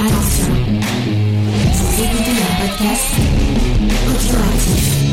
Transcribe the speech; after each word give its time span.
Attention, 0.00 0.46
vous 1.72 2.02
écoutez 2.04 2.30
un 2.30 2.66
podcast 2.66 3.14
audioactif. 4.06 5.07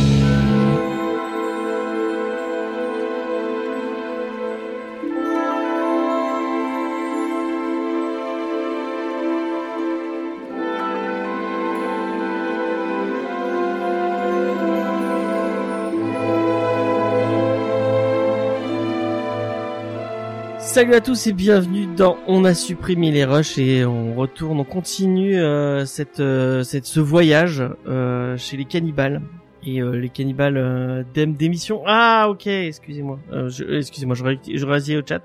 Salut 20.75 20.93
à 20.93 20.99
tous 20.99 21.27
et 21.27 21.31
bienvenue 21.31 21.85
dans 21.85 22.17
On 22.27 22.43
a 22.43 22.53
supprimé 22.53 23.09
les 23.09 23.23
rushs 23.23 23.57
et 23.57 23.85
on 23.85 24.13
retourne, 24.13 24.59
on 24.59 24.65
continue 24.65 25.37
euh, 25.37 25.85
cette, 25.85 26.19
euh, 26.19 26.63
cette 26.63 26.83
ce 26.85 26.99
voyage 26.99 27.63
euh, 27.87 28.35
chez 28.35 28.57
les 28.57 28.65
cannibales 28.65 29.21
et 29.65 29.81
euh, 29.81 29.91
les 29.91 30.09
cannibales 30.09 30.57
euh, 30.57 31.03
d'émission. 31.15 31.81
Ah 31.85 32.27
ok, 32.29 32.47
excusez-moi, 32.47 33.19
euh, 33.31 33.49
excusez-moi, 33.69 34.17
je, 34.17 34.53
je 34.53 34.65
réagis 34.65 34.97
au 34.97 35.01
chat. 35.07 35.23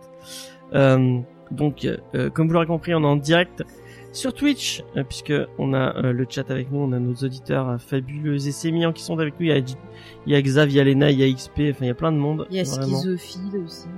Euh, 0.73 1.19
donc 1.51 1.85
euh, 2.15 2.31
comme 2.31 2.47
vous 2.47 2.55
l'aurez 2.55 2.67
compris, 2.67 2.95
on 2.95 3.03
est 3.03 3.07
en 3.07 3.17
direct 3.17 3.65
sur 4.13 4.33
Twitch 4.33 4.85
puisque 5.09 5.35
on 5.59 5.75
a 5.75 5.97
euh, 5.97 6.13
le 6.13 6.27
chat 6.31 6.49
avec 6.49 6.71
nous, 6.71 6.79
on 6.79 6.93
a 6.93 7.01
nos 7.01 7.15
auditeurs 7.15 7.83
fabuleux 7.83 8.37
et 8.37 8.53
sémillants 8.53 8.93
qui 8.93 9.03
sont 9.03 9.19
avec 9.19 9.35
nous. 9.41 9.47
Il 9.47 9.49
y 9.49 9.53
a, 9.53 9.59
il 9.59 10.33
y 10.33 10.37
a 10.37 10.43
Xav, 10.43 10.71
il 10.71 10.77
y 10.77 10.81
a 10.81 10.85
Lena, 10.85 11.11
il 11.11 11.19
y 11.19 11.25
a 11.25 11.35
XP, 11.35 11.73
enfin 11.73 11.81
il 11.81 11.87
y 11.89 11.91
a 11.91 11.95
plein 11.95 12.13
de 12.13 12.19
monde. 12.19 12.47
Il 12.53 12.57
y 12.57 12.61
a 12.61 12.63
vraiment. 12.63 13.01
schizophile 13.01 13.65
aussi. 13.67 13.89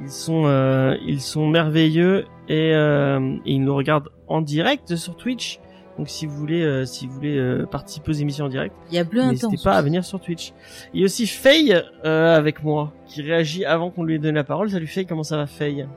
Ils 0.00 0.10
sont, 0.10 0.44
euh, 0.46 0.96
ils 1.04 1.20
sont 1.20 1.46
merveilleux 1.48 2.26
et, 2.48 2.72
euh, 2.74 3.36
et 3.44 3.52
ils 3.52 3.62
nous 3.62 3.74
regardent 3.74 4.10
en 4.28 4.40
direct 4.40 4.96
sur 4.96 5.16
Twitch. 5.16 5.60
Donc 5.98 6.08
si 6.08 6.26
vous 6.26 6.36
voulez, 6.36 6.62
euh, 6.62 6.84
si 6.84 7.08
vous 7.08 7.14
voulez 7.14 7.36
euh, 7.36 7.66
participer 7.66 8.10
aux 8.10 8.14
émissions 8.14 8.44
en 8.44 8.48
direct, 8.48 8.72
Il 8.90 8.94
y 8.94 8.98
a 8.98 9.04
Bleu 9.04 9.24
n'hésitez 9.24 9.56
pas 9.62 9.72
à 9.72 9.82
venir 9.82 10.04
sur 10.04 10.20
Twitch. 10.20 10.52
Il 10.94 11.00
y 11.00 11.02
a 11.02 11.06
aussi 11.06 11.26
Faye 11.26 11.72
euh, 12.04 12.36
avec 12.36 12.62
moi 12.62 12.92
qui 13.06 13.20
réagit 13.22 13.64
avant 13.64 13.90
qu'on 13.90 14.04
lui 14.04 14.14
ait 14.14 14.18
donné 14.18 14.34
la 14.34 14.44
parole. 14.44 14.70
Salut 14.70 14.86
Faye, 14.86 15.06
comment 15.06 15.24
ça 15.24 15.36
va 15.36 15.46
Faye? 15.46 15.88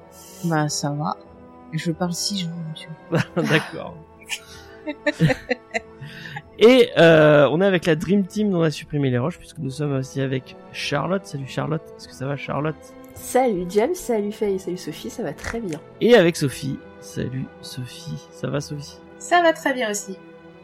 Bah 0.45 0.67
ça 0.69 0.89
va. 0.89 1.17
Je 1.71 1.91
parle 1.91 2.13
si 2.13 2.39
je 2.39 2.47
veux. 3.11 3.19
D'accord. 3.47 3.95
et 6.57 6.89
euh, 6.97 7.47
on 7.51 7.61
est 7.61 7.65
avec 7.65 7.85
la 7.85 7.95
Dream 7.95 8.25
Team 8.25 8.49
dont 8.49 8.61
on 8.61 8.63
a 8.63 8.71
supprimé 8.71 9.11
les 9.11 9.19
roches 9.19 9.37
puisque 9.37 9.59
nous 9.59 9.69
sommes 9.69 9.93
aussi 9.93 10.19
avec 10.19 10.55
Charlotte. 10.71 11.25
Salut 11.27 11.47
Charlotte, 11.47 11.83
est-ce 11.95 12.07
que 12.07 12.15
ça 12.15 12.25
va 12.25 12.35
Charlotte? 12.37 12.95
Salut 13.15 13.65
James, 13.69 13.95
salut 13.95 14.31
Faye, 14.31 14.59
salut 14.59 14.77
Sophie, 14.77 15.09
ça 15.09 15.23
va 15.23 15.33
très 15.33 15.59
bien. 15.59 15.79
Et 15.99 16.15
avec 16.15 16.35
Sophie. 16.35 16.79
Salut 16.99 17.45
Sophie, 17.61 18.17
ça 18.31 18.47
va 18.49 18.61
Sophie? 18.61 18.97
Ça 19.17 19.41
va 19.41 19.53
très 19.53 19.73
bien 19.73 19.89
aussi. 19.89 20.17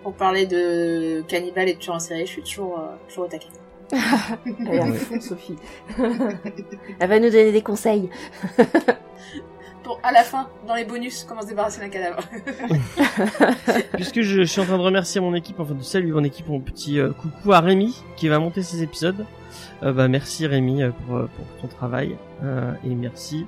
Pour 0.04 0.14
parler 0.14 0.45
de 0.45 1.22
cannibale 1.28 1.70
et 1.70 1.73
de 1.73 1.80
tueur 1.80 1.95
en 1.95 2.00
série, 2.00 2.26
je 2.26 2.31
suis 2.31 2.44
toujours, 2.44 2.80
euh, 2.80 2.95
toujours 3.08 3.26
au 3.26 3.28
taquet. 3.28 3.48
Elle 4.45 4.73
est 4.76 4.80
à 4.80 4.94
fond, 4.94 5.20
Sophie. 5.22 5.56
Elle 7.00 7.09
va 7.09 7.20
nous 7.20 7.30
donner 7.30 7.52
des 7.52 7.62
conseils. 7.62 8.09
Pour, 9.88 10.02
à 10.04 10.12
la 10.12 10.24
fin, 10.24 10.50
dans 10.68 10.76
les 10.76 10.84
bonus, 10.84 11.24
comment 11.24 11.42
se 11.42 11.48
débarrasser 11.48 11.80
d'un 11.80 11.88
cadavre. 11.88 12.20
Puisque 13.94 14.20
je, 14.20 14.42
je 14.42 14.44
suis 14.44 14.60
en 14.60 14.66
train 14.66 14.78
de 14.78 14.84
remercier 14.84 15.22
mon 15.22 15.34
équipe, 15.34 15.62
enfin 15.62 15.76
de 15.76 15.82
saluer 15.82 16.12
mon 16.12 16.26
équipe, 16.26 16.50
mon 16.50 16.60
petit 16.60 17.00
euh, 17.00 17.14
coucou 17.14 17.54
à 17.54 17.62
Rémi 17.62 18.04
qui 18.18 18.28
va 18.28 18.38
monter 18.38 18.64
ces 18.64 18.84
épisodes. 18.84 19.26
Euh, 19.84 19.94
bah 19.94 20.10
merci 20.10 20.46
Rémi 20.46 20.84
euh, 20.84 20.90
pour, 20.90 21.20
pour 21.30 21.46
ton 21.62 21.68
travail 21.70 22.18
euh, 22.44 22.74
et 22.84 22.94
merci. 22.96 23.46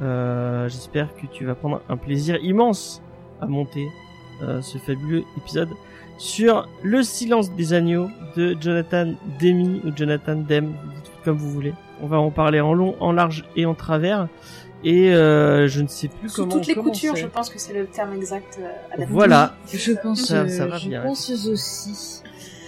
Euh, 0.00 0.70
J'espère 0.70 1.14
que 1.16 1.26
tu 1.26 1.44
vas 1.44 1.54
prendre 1.54 1.82
un 1.90 1.98
plaisir 1.98 2.36
immense 2.42 3.02
à 3.42 3.46
monter 3.46 3.86
euh, 4.42 4.62
ce 4.62 4.78
fabuleux 4.78 5.24
épisode 5.36 5.68
sur 6.16 6.66
le 6.82 7.02
silence 7.02 7.52
des 7.52 7.74
agneaux 7.74 8.08
de 8.36 8.56
Jonathan 8.58 9.12
Demi 9.38 9.82
ou 9.84 9.94
Jonathan 9.94 10.36
Dem, 10.36 10.68
vous 10.68 10.92
dites 10.92 11.12
comme 11.24 11.36
vous 11.36 11.50
voulez. 11.50 11.74
On 12.02 12.06
va 12.06 12.18
en 12.18 12.30
parler 12.30 12.60
en 12.60 12.72
long, 12.72 12.96
en 13.00 13.12
large 13.12 13.44
et 13.54 13.66
en 13.66 13.74
travers. 13.74 14.28
Et 14.84 15.14
euh, 15.14 15.66
je 15.66 15.80
ne 15.80 15.88
sais 15.88 16.08
plus 16.08 16.28
Sous 16.28 16.42
comment 16.42 16.56
toutes 16.56 16.66
les 16.66 16.74
coutures, 16.74 17.16
je 17.16 17.26
pense 17.26 17.48
que 17.48 17.58
c'est 17.58 17.72
le 17.72 17.86
terme 17.86 18.12
exact 18.14 18.58
euh, 18.60 18.66
adapté. 18.92 19.06
Voilà. 19.12 19.54
Je 19.72 19.92
pense, 19.92 20.26
Ça- 20.26 20.46
ça 20.48 20.64
euh, 20.64 20.66
va 20.66 20.76
je 20.76 20.88
bien. 20.88 21.02
pense 21.02 21.30
aussi. 21.30 22.20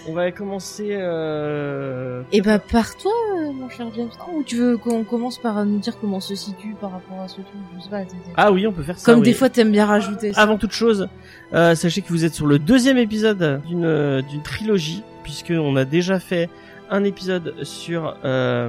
On 0.09 0.13
va 0.13 0.31
commencer. 0.31 0.91
Euh... 0.93 2.23
Et 2.33 2.41
bah 2.41 2.59
par 2.61 2.97
toi, 2.97 3.13
mon 3.53 3.69
cher 3.69 3.89
James. 3.95 4.09
Ou 4.33 4.45
tu 4.45 4.57
veux 4.57 4.79
qu'on 4.79 5.03
commence 5.05 5.37
par 5.37 5.65
nous 5.67 5.79
dire 5.79 5.99
comment 6.01 6.19
on 6.19 6.21
se 6.21 6.37
situe 6.37 6.75
par 6.81 6.93
rapport 6.93 7.21
à 7.21 7.29
ce 7.29 7.37
truc 7.37 7.47
Je 7.77 7.83
sais 7.85 7.91
pas. 7.91 8.03
Ah 8.37 8.53
oui, 8.53 8.67
on 8.69 8.73
peut 8.73 8.85
faire 8.85 8.99
ça. 8.99 9.05
Comme 9.05 9.21
oui. 9.21 9.27
des 9.27 9.35
fois 9.35 9.49
t'aimes 9.51 9.73
bien 9.73 9.85
rajouter. 9.85 10.33
Ça. 10.33 10.41
Avant 10.43 10.59
toute 10.59 10.73
chose, 10.73 11.09
euh, 11.55 11.75
sachez 11.75 12.03
que 12.03 12.09
vous 12.09 12.25
êtes 12.25 12.35
sur 12.35 12.47
le 12.47 12.61
deuxième 12.61 12.99
épisode 12.99 13.61
d'une 13.67 14.23
d'une 14.23 14.43
trilogie, 14.43 15.03
puisque 15.25 15.51
on 15.51 15.75
a 15.75 15.85
déjà 15.85 16.21
fait 16.21 16.49
un 16.89 17.03
épisode 17.03 17.55
sur 17.65 18.17
euh, 18.25 18.69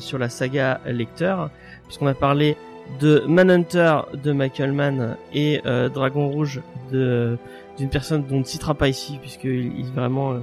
sur 0.00 0.18
la 0.18 0.28
saga 0.28 0.80
Lecteur, 0.84 1.50
puisqu'on 1.86 2.08
a 2.08 2.14
parlé 2.14 2.56
de 3.00 3.24
Manhunter 3.26 3.96
de 4.14 4.32
Michael 4.32 4.72
Mann 4.72 5.16
et 5.34 5.60
euh, 5.66 5.88
Dragon 5.88 6.28
Rouge 6.28 6.60
de 6.92 7.36
d'une 7.78 7.90
personne 7.90 8.24
dont 8.24 8.36
on 8.36 8.38
ne 8.38 8.44
citera 8.44 8.72
pas 8.74 8.88
ici, 8.88 9.18
puisque 9.20 9.44
il, 9.44 9.84
vraiment 9.94 10.32
euh, 10.32 10.38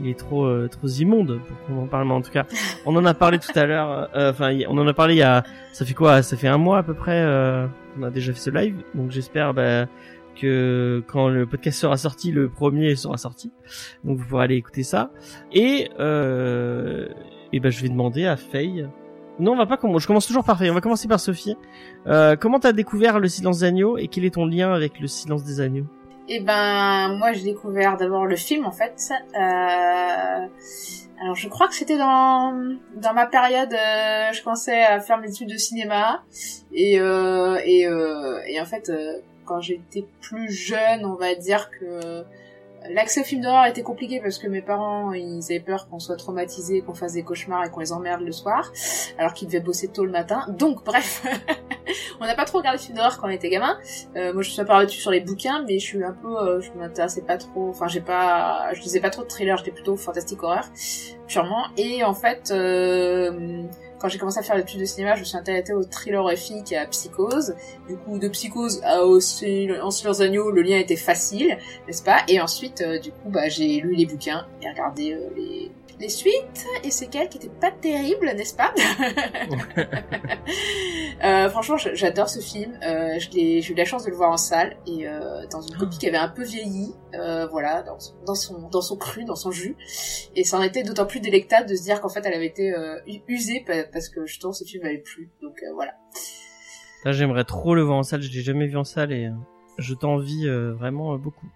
il 0.00 0.08
est 0.08 0.18
trop 0.18 0.44
euh, 0.44 0.68
trop 0.68 0.86
immonde 0.86 1.40
pour 1.40 1.56
qu'on 1.66 1.82
en 1.82 1.86
parle. 1.88 2.06
Mais 2.06 2.14
en 2.14 2.22
tout 2.22 2.30
cas, 2.30 2.44
on 2.86 2.94
en 2.94 3.04
a 3.04 3.14
parlé 3.14 3.38
tout 3.40 3.50
à 3.56 3.66
l'heure. 3.66 4.08
euh, 4.14 4.30
Enfin, 4.30 4.56
on 4.68 4.78
en 4.78 4.86
a 4.86 4.94
parlé 4.94 5.14
il 5.14 5.18
y 5.18 5.22
a 5.22 5.42
ça 5.72 5.84
fait 5.84 5.94
quoi 5.94 6.22
Ça 6.22 6.36
fait 6.36 6.46
un 6.46 6.58
mois 6.58 6.78
à 6.78 6.82
peu 6.84 6.94
près. 6.94 7.20
Euh, 7.20 7.66
on 7.98 8.04
a 8.04 8.10
déjà 8.10 8.32
fait 8.32 8.38
ce 8.38 8.50
live, 8.50 8.76
donc 8.94 9.10
j'espère 9.10 9.54
bah, 9.54 9.86
que 10.40 11.02
quand 11.08 11.28
le 11.28 11.46
podcast 11.46 11.80
sera 11.80 11.96
sorti, 11.96 12.30
le 12.30 12.48
premier 12.48 12.94
sera 12.94 13.16
sorti. 13.16 13.50
Donc 14.04 14.18
vous 14.18 14.24
pourrez 14.24 14.44
aller 14.44 14.54
écouter 14.56 14.84
ça. 14.84 15.10
Et 15.52 15.88
et 17.50 17.60
ben 17.60 17.70
je 17.72 17.82
vais 17.82 17.88
demander 17.88 18.26
à 18.26 18.36
Faye. 18.36 18.86
Non, 19.38 19.52
on 19.52 19.56
va 19.56 19.66
pas 19.66 19.76
commencer. 19.76 20.02
Je 20.02 20.06
commence 20.06 20.26
toujours 20.26 20.44
par. 20.44 20.60
On 20.60 20.74
va 20.74 20.80
commencer 20.80 21.08
par 21.08 21.20
Sophie. 21.20 21.56
Euh, 22.06 22.36
comment 22.36 22.58
t'as 22.58 22.72
découvert 22.72 23.18
le 23.18 23.28
silence 23.28 23.60
des 23.60 23.64
agneaux 23.64 23.96
et 23.96 24.08
quel 24.08 24.24
est 24.24 24.34
ton 24.34 24.46
lien 24.46 24.72
avec 24.72 24.98
le 25.00 25.06
silence 25.06 25.44
des 25.44 25.60
agneaux? 25.60 25.86
Et 26.28 26.40
ben, 26.40 27.16
moi, 27.16 27.32
j'ai 27.32 27.44
découvert 27.44 27.96
d'abord 27.96 28.26
le 28.26 28.36
film, 28.36 28.66
en 28.66 28.72
fait. 28.72 29.10
Euh... 29.34 30.46
Alors, 31.20 31.34
je 31.34 31.48
crois 31.48 31.66
que 31.66 31.74
c'était 31.74 31.98
dans 31.98 32.52
ma 33.14 33.26
période, 33.26 33.72
euh, 33.72 34.32
je 34.32 34.42
commençais 34.42 34.84
à 34.84 35.00
faire 35.00 35.18
mes 35.18 35.28
études 35.28 35.48
de 35.48 35.56
cinéma, 35.56 36.22
et 36.72 37.00
euh, 37.00 37.58
en 38.60 38.64
fait, 38.64 38.92
quand 39.44 39.60
j'étais 39.60 40.06
plus 40.20 40.52
jeune, 40.52 41.04
on 41.04 41.16
va 41.16 41.34
dire 41.34 41.70
que 41.70 42.22
l'accès 42.90 43.20
aux 43.20 43.24
films 43.24 43.42
d'horreur 43.42 43.66
était 43.66 43.82
compliqué 43.82 44.20
parce 44.20 44.38
que 44.38 44.48
mes 44.48 44.62
parents, 44.62 45.12
ils 45.12 45.44
avaient 45.44 45.60
peur 45.60 45.88
qu'on 45.88 45.98
soit 45.98 46.16
traumatisés, 46.16 46.82
qu'on 46.82 46.94
fasse 46.94 47.12
des 47.14 47.22
cauchemars 47.22 47.64
et 47.64 47.70
qu'on 47.70 47.80
les 47.80 47.92
emmerde 47.92 48.22
le 48.22 48.32
soir, 48.32 48.72
alors 49.18 49.32
qu'ils 49.32 49.48
devaient 49.48 49.60
bosser 49.60 49.88
tôt 49.88 50.04
le 50.04 50.10
matin. 50.10 50.46
Donc, 50.48 50.84
bref, 50.84 51.24
on 52.20 52.26
n'a 52.26 52.34
pas 52.34 52.44
trop 52.44 52.58
regardé 52.58 52.78
de 52.78 52.82
films 52.82 52.96
d'horreur 52.96 53.18
quand 53.18 53.28
on 53.28 53.30
était 53.30 53.50
gamin. 53.50 53.78
Euh, 54.16 54.32
moi, 54.32 54.42
je 54.42 54.50
suis 54.50 54.64
pas 54.64 54.84
dessus 54.84 55.00
sur 55.00 55.10
les 55.10 55.20
bouquins, 55.20 55.64
mais 55.66 55.78
je 55.78 55.84
suis 55.84 56.04
un 56.04 56.12
peu, 56.12 56.36
euh, 56.36 56.60
je 56.60 56.70
m'intéressais 56.72 57.22
pas 57.22 57.36
trop. 57.36 57.68
Enfin, 57.70 57.88
j'ai 57.88 58.00
pas, 58.00 58.72
je 58.74 58.80
lisais 58.80 59.00
pas 59.00 59.10
trop 59.10 59.22
de 59.22 59.28
thrillers. 59.28 59.56
J'étais 59.58 59.72
plutôt 59.72 59.96
fantastique 59.96 60.42
horreur, 60.42 60.68
purement. 61.26 61.66
Et 61.76 62.04
en 62.04 62.14
fait, 62.14 62.50
euh, 62.50 63.62
quand 63.98 64.08
j'ai 64.08 64.18
commencé 64.18 64.38
à 64.38 64.42
faire 64.42 64.56
l'étude 64.56 64.80
de 64.80 64.84
cinéma, 64.84 65.14
je 65.14 65.20
me 65.20 65.24
suis 65.24 65.36
intéressée 65.36 65.72
au 65.72 65.84
thriller 65.84 66.22
horrifique 66.22 66.72
et 66.72 66.76
à 66.76 66.86
Psychose. 66.86 67.54
Du 67.88 67.96
coup, 67.96 68.18
de 68.18 68.28
Psychose 68.28 68.80
à 68.84 69.04
aussi 69.04 69.68
En 69.82 69.90
Silence 69.90 70.20
Agneau, 70.20 70.50
le 70.50 70.62
lien 70.62 70.78
était 70.78 70.96
facile, 70.96 71.58
n'est-ce 71.86 72.02
pas? 72.02 72.22
Et 72.28 72.40
ensuite, 72.40 72.80
euh, 72.80 72.98
du 72.98 73.10
coup, 73.10 73.28
bah, 73.28 73.48
j'ai 73.48 73.80
lu 73.80 73.94
les 73.94 74.06
bouquins 74.06 74.46
et 74.62 74.68
regardé 74.68 75.12
euh, 75.12 75.28
les 75.36 75.70
les 76.00 76.08
suites 76.08 76.64
et 76.84 76.90
séquelles 76.90 77.28
qui 77.28 77.38
étaient 77.38 77.48
pas 77.48 77.70
terribles, 77.72 78.26
n'est-ce 78.36 78.54
pas 78.54 78.72
Euh, 81.24 81.50
franchement, 81.50 81.76
j'adore 81.76 82.28
ce 82.28 82.38
film. 82.38 82.78
Euh, 82.84 83.18
j'ai 83.18 83.58
eu 83.68 83.74
la 83.74 83.84
chance 83.84 84.04
de 84.04 84.10
le 84.10 84.16
voir 84.16 84.30
en 84.30 84.36
salle 84.36 84.76
et 84.86 85.08
euh, 85.08 85.46
dans 85.50 85.60
une 85.60 85.76
copie 85.76 85.98
qui 85.98 86.06
avait 86.08 86.16
un 86.16 86.28
peu 86.28 86.44
vieilli, 86.44 86.94
voilà, 87.50 87.82
dans, 87.82 87.98
son- 87.98 88.14
dans 88.24 88.34
son 88.36 88.68
dans 88.68 88.80
son 88.80 88.96
cru, 88.96 89.24
dans 89.24 89.34
son 89.34 89.50
jus. 89.50 89.76
Et 90.36 90.44
ça 90.44 90.58
en 90.58 90.62
était 90.62 90.84
d'autant 90.84 91.06
plus 91.06 91.18
délectable 91.20 91.68
de 91.68 91.74
se 91.74 91.82
dire 91.82 92.00
qu'en 92.00 92.08
fait, 92.08 92.24
elle 92.24 92.34
avait 92.34 92.46
été 92.46 92.72
usée 93.26 93.64
pa- 93.66 93.82
parce 93.92 94.08
que 94.08 94.26
justement 94.26 94.52
ce 94.52 94.62
film 94.64 94.84
m'avait 94.84 94.98
plu. 94.98 95.28
Donc 95.42 95.60
voilà. 95.74 95.94
Là, 97.04 97.10
j'aimerais 97.12 97.44
trop 97.44 97.74
le 97.74 97.82
voir 97.82 97.98
en 97.98 98.02
salle. 98.04 98.22
Je 98.22 98.30
l'ai 98.32 98.42
jamais 98.42 98.66
vu 98.68 98.76
en 98.76 98.84
salle 98.84 99.12
et 99.12 99.28
je 99.78 99.94
t'envie 99.94 100.48
vraiment 100.48 101.16
beaucoup. 101.18 101.46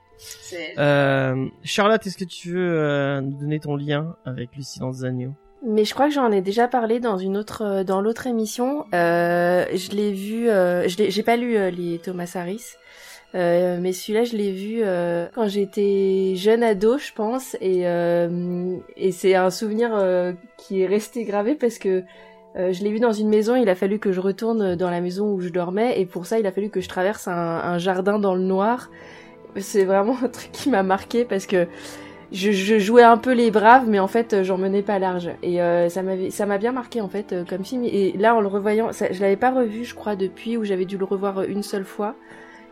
Euh, 0.79 1.47
Charlotte, 1.65 2.07
est-ce 2.07 2.17
que 2.19 2.25
tu 2.25 2.51
veux 2.53 2.79
euh, 2.79 3.21
nous 3.21 3.39
donner 3.41 3.61
ton 3.61 3.77
lien 3.77 4.17
avec 4.25 4.51
le 4.57 4.63
silence 4.63 4.99
des 5.01 5.05
agneaux 5.07 5.33
Mais 5.67 5.85
je 5.85 5.95
crois 5.95 6.09
que 6.09 6.15
j'en 6.15 6.31
ai 6.31 6.41
déjà 6.43 6.69
parlé 6.69 7.01
dans 7.01 7.17
une 7.19 7.37
autre, 7.37 7.63
euh, 7.65 7.85
dans 7.85 8.01
l'autre 8.01 8.27
émission. 8.27 8.85
Euh, 8.95 9.65
je 9.75 9.91
l'ai 9.93 10.13
vu, 10.13 10.49
euh, 10.49 10.89
je 10.89 10.97
l'ai- 10.99 11.11
j'ai 11.11 11.23
pas 11.23 11.37
lu 11.37 11.57
euh, 11.57 11.71
les 11.71 11.99
Thomas 11.99 12.31
Harris, 12.35 12.65
euh, 13.35 13.79
mais 13.81 13.93
celui-là 13.93 14.25
je 14.25 14.37
l'ai 14.37 14.53
vu 14.53 14.81
euh, 14.83 15.27
quand 15.35 15.49
j'étais 15.49 16.35
jeune 16.37 16.63
ado, 16.63 16.99
je 16.99 17.13
pense, 17.15 17.57
et 17.61 17.87
euh, 17.87 18.77
et 18.97 19.11
c'est 19.13 19.35
un 19.35 19.51
souvenir 19.51 19.91
euh, 19.95 20.33
qui 20.59 20.83
est 20.83 20.87
resté 20.87 21.25
gravé 21.25 21.55
parce 21.55 21.79
que 21.79 22.03
euh, 22.55 22.71
je 22.75 22.85
l'ai 22.85 22.91
vu 22.91 23.01
dans 23.01 23.13
une 23.13 23.31
maison. 23.31 23.57
Il 23.57 23.71
a 23.71 23.75
fallu 23.75 23.99
que 23.99 24.13
je 24.13 24.21
retourne 24.21 24.77
dans 24.77 24.91
la 24.91 25.01
maison 25.01 25.33
où 25.33 25.41
je 25.41 25.49
dormais, 25.49 25.99
et 25.99 26.05
pour 26.05 26.27
ça 26.27 26.39
il 26.39 26.47
a 26.47 26.53
fallu 26.53 26.69
que 26.69 26.83
je 26.83 26.89
traverse 26.89 27.27
un, 27.27 27.33
un 27.33 27.79
jardin 27.79 28.19
dans 28.19 28.35
le 28.35 28.43
noir 28.43 28.91
C'est 29.57 29.85
vraiment 29.85 30.17
un 30.23 30.29
truc 30.29 30.51
qui 30.53 30.71
m'a 30.71 30.83
marqué 30.83 31.25
parce 31.25 31.47
que 31.47 31.67
je, 32.33 32.51
je, 32.51 32.79
jouais 32.79 33.03
un 33.03 33.19
peu 33.19 33.33
les 33.33 33.51
braves, 33.51 33.89
mais 33.89 33.99
en 33.99 34.09
fait, 34.09 34.43
j'en 34.43 34.57
menais 34.57 34.83
pas 34.83 34.99
large. 34.99 35.31
Et 35.43 35.61
euh, 35.61 35.89
ça 35.89 36.03
m'avait, 36.03 36.31
ça 36.31 36.47
m'a 36.47 36.59
bien 36.59 36.73
marqué 36.73 37.01
en 37.01 37.09
fait 37.09 37.33
euh, 37.33 37.45
comme 37.45 37.65
film. 37.65 37.85
Et 37.85 38.13
là, 38.19 38.35
en 38.35 38.41
le 38.41 38.49
revoyant, 38.49 38.93
ça, 38.93 39.13
je 39.13 39.21
l'avais 39.21 39.37
pas 39.37 39.51
revu, 39.51 39.85
je 39.85 39.95
crois, 39.95 40.17
depuis 40.17 40.57
où 40.57 40.65
j'avais 40.65 40.87
dû 40.87 40.97
le 40.97 41.05
revoir 41.05 41.43
une 41.43 41.63
seule 41.63 41.85
fois. 41.85 42.15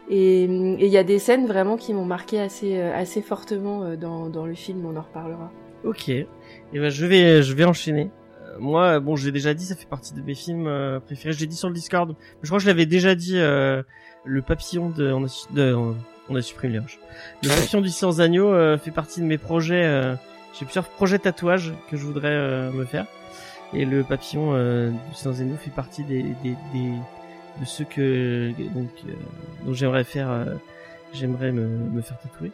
Et 0.09 0.45
il 0.45 0.87
y 0.89 0.99
a 0.99 1.05
des 1.05 1.21
scènes 1.21 1.47
vraiment 1.47 1.77
qui 1.77 1.95
m'ont 1.95 2.05
marqué 2.05 2.41
assez, 2.41 2.79
euh, 2.79 2.93
assez 2.97 3.23
fortement 3.23 3.95
dans, 3.95 4.29
dans 4.29 4.47
le 4.47 4.55
film. 4.55 4.85
On 4.87 4.97
en 4.97 5.03
reparlera. 5.03 5.53
Ok. 5.85 6.09
Et 6.09 6.27
ben 6.75 6.91
je 6.91 7.07
vais, 7.07 7.43
je 7.43 7.55
vais 7.55 7.65
enchaîner. 7.65 8.11
Euh, 8.43 8.57
moi, 8.59 9.01
bon, 9.01 9.17
je 9.17 9.27
l'ai 9.27 9.33
déjà 9.33 9.55
dit, 9.55 9.65
ça 9.65 9.77
fait 9.77 9.89
partie 9.89 10.15
de 10.15 10.21
mes 10.21 10.35
films 10.35 10.67
euh, 10.67 11.01
préférés. 11.01 11.33
Je 11.33 11.41
l'ai 11.41 11.47
dit 11.47 11.57
sur 11.57 11.69
le 11.69 11.75
Discord. 11.75 12.15
Je 12.43 12.49
crois 12.49 12.59
que 12.59 12.65
je 12.65 12.69
l'avais 12.69 12.87
déjà 12.87 13.15
dit. 13.15 13.39
Euh, 13.39 13.83
le 14.27 14.43
papillon 14.43 14.91
de, 14.91 15.17
de, 15.55 15.95
a 16.37 16.43
supprimé 16.43 16.79
les. 16.79 16.99
Le 17.43 17.49
papillon 17.49 17.81
du 17.81 17.89
silence 17.89 18.17
d'agneau 18.17 18.49
euh, 18.53 18.79
fait 18.79 18.91
partie 18.91 19.21
de 19.21 19.27
mes 19.27 19.39
projets. 19.39 19.85
euh, 19.85 20.15
J'ai 20.59 20.65
plusieurs 20.65 20.89
projets 20.89 21.19
tatouages 21.19 21.73
que 21.91 21.97
je 21.97 22.05
voudrais 22.05 22.29
euh, 22.29 22.71
me 22.73 22.85
faire. 22.85 23.07
Et 23.73 23.85
le 23.85 24.03
papillon 24.03 24.53
euh, 24.55 24.91
du 24.91 25.15
silence 25.15 25.39
d'agneau 25.39 25.57
fait 25.57 25.71
partie 25.71 26.03
de 26.05 26.25
ceux 27.65 27.85
que 27.85 28.51
donc 28.75 28.89
dont 29.65 29.75
j'aimerais 29.75 30.05
faire. 30.05 30.47
J'aimerais 31.13 31.51
me, 31.51 32.01
faire 32.03 32.17
tatouer 32.21 32.53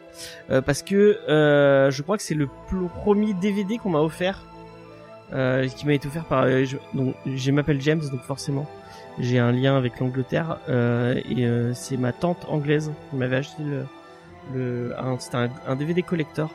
parce 0.65 0.81
que 0.81 1.19
je 1.27 2.01
crois 2.01 2.17
que 2.17 2.23
c'est 2.23 2.33
le 2.35 2.47
premier 3.01 3.33
DVD 3.35 3.77
qu'on 3.77 3.91
m'a 3.91 3.99
offert, 4.01 4.41
euh, 5.33 5.67
qui 5.67 5.85
m'a 5.85 5.93
été 5.93 6.07
offert 6.07 6.25
par. 6.25 6.43
euh, 6.43 6.65
je, 6.65 6.77
donc, 6.93 7.15
je 7.25 7.51
m'appelle 7.51 7.81
James, 7.81 8.01
donc 8.11 8.21
forcément, 8.21 8.65
j'ai 9.19 9.39
un 9.39 9.51
lien 9.51 9.75
avec 9.75 9.99
l'Angleterre 9.99 10.59
euh, 10.69 11.19
et 11.29 11.45
euh, 11.45 11.73
c'est 11.73 11.97
ma 11.97 12.11
tante 12.13 12.45
anglaise 12.49 12.91
qui 13.09 13.15
m'avait 13.15 13.37
acheté 13.37 13.63
le, 13.63 13.85
le 14.53 14.95
c'était 15.19 15.37
un, 15.67 15.75
DVD 15.75 16.01
collector. 16.03 16.53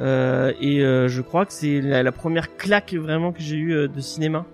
Euh, 0.00 0.52
et 0.60 0.80
euh, 0.80 1.08
je 1.08 1.20
crois 1.20 1.44
que 1.44 1.52
c'est 1.52 1.80
la, 1.80 2.12
première 2.12 2.56
claque 2.56 2.94
vraiment 2.94 3.32
que 3.32 3.42
j'ai 3.42 3.56
eu 3.56 3.88
de 3.88 4.00
cinéma. 4.00 4.46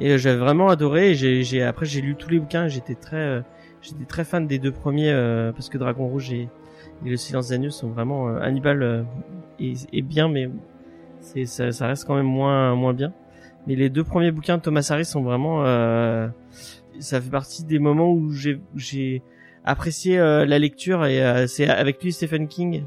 Et 0.00 0.16
j'avais 0.18 0.38
vraiment 0.38 0.68
adoré. 0.68 1.14
J'ai, 1.14 1.62
après 1.62 1.86
j'ai 1.86 2.00
lu 2.00 2.14
tous 2.16 2.30
les 2.30 2.38
bouquins. 2.38 2.68
J'étais 2.68 2.94
très, 2.94 3.42
j'étais 3.82 4.04
très 4.06 4.24
fan 4.24 4.46
des 4.46 4.58
deux 4.58 4.72
premiers 4.72 5.12
parce 5.54 5.68
que 5.68 5.76
Dragon 5.78 6.06
Rouge 6.08 6.32
et, 6.32 6.48
Le 7.04 7.16
Silence 7.16 7.48
des 7.48 7.54
Agneaux 7.54 7.70
sont 7.70 7.88
vraiment 7.88 8.28
Hannibal 8.28 9.04
est, 9.60 9.86
est 9.92 10.02
bien, 10.02 10.28
mais 10.28 10.48
c'est 11.22 11.46
ça, 11.46 11.72
ça 11.72 11.86
reste 11.86 12.06
quand 12.06 12.14
même 12.14 12.26
moins 12.26 12.74
moins 12.74 12.92
bien. 12.92 13.12
Mais 13.66 13.76
les 13.76 13.88
deux 13.88 14.04
premiers 14.04 14.32
bouquins 14.32 14.58
de 14.58 14.62
Thomas 14.62 14.86
Harris 14.90 15.04
sont 15.04 15.22
vraiment, 15.22 15.64
euh, 15.64 16.28
ça 16.98 17.20
fait 17.20 17.30
partie 17.30 17.64
des 17.64 17.78
moments 17.78 18.12
où 18.12 18.32
j'ai 18.32 18.60
j'ai 18.74 19.22
apprécié 19.64 20.18
euh, 20.18 20.44
la 20.44 20.58
lecture 20.58 21.06
et 21.06 21.22
euh, 21.22 21.46
c'est 21.46 21.68
avec 21.68 22.02
lui 22.02 22.12
Stephen 22.12 22.48
King 22.48 22.84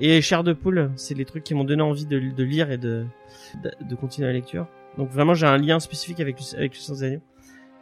et 0.00 0.20
Cher 0.22 0.44
de 0.44 0.52
Poule, 0.52 0.92
c'est 0.96 1.14
les 1.14 1.24
trucs 1.24 1.44
qui 1.44 1.54
m'ont 1.54 1.64
donné 1.64 1.82
envie 1.82 2.06
de, 2.06 2.18
de 2.18 2.44
lire 2.44 2.70
et 2.70 2.78
de, 2.78 3.04
de 3.62 3.94
continuer 3.96 4.28
la 4.28 4.32
lecture. 4.32 4.66
Donc 4.96 5.10
vraiment 5.10 5.34
j'ai 5.34 5.46
un 5.46 5.58
lien 5.58 5.80
spécifique 5.80 6.20
avec 6.20 6.36
avec 6.56 6.72
des 6.72 7.04
Agneaux 7.04 7.20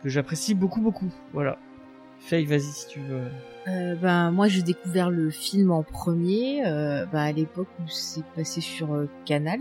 que 0.03 0.09
j'apprécie 0.09 0.55
beaucoup 0.55 0.81
beaucoup. 0.81 1.13
Voilà. 1.33 1.59
Faye, 2.21 2.45
vas-y 2.45 2.63
si 2.63 2.89
tu 2.89 3.01
veux. 3.01 3.23
Euh, 3.69 3.95
ben 3.95 4.31
moi 4.31 4.49
j'ai 4.49 4.63
découvert 4.63 5.11
le 5.11 5.31
film 5.31 5.71
en 5.71 5.83
premier 5.83 6.67
euh, 6.67 7.05
ben, 7.07 7.21
à 7.21 7.33
l'époque 7.33 7.69
où 7.81 7.89
c'est 7.89 8.25
passé 8.35 8.61
sur 8.61 8.95
euh, 8.95 9.09
Canal 9.27 9.61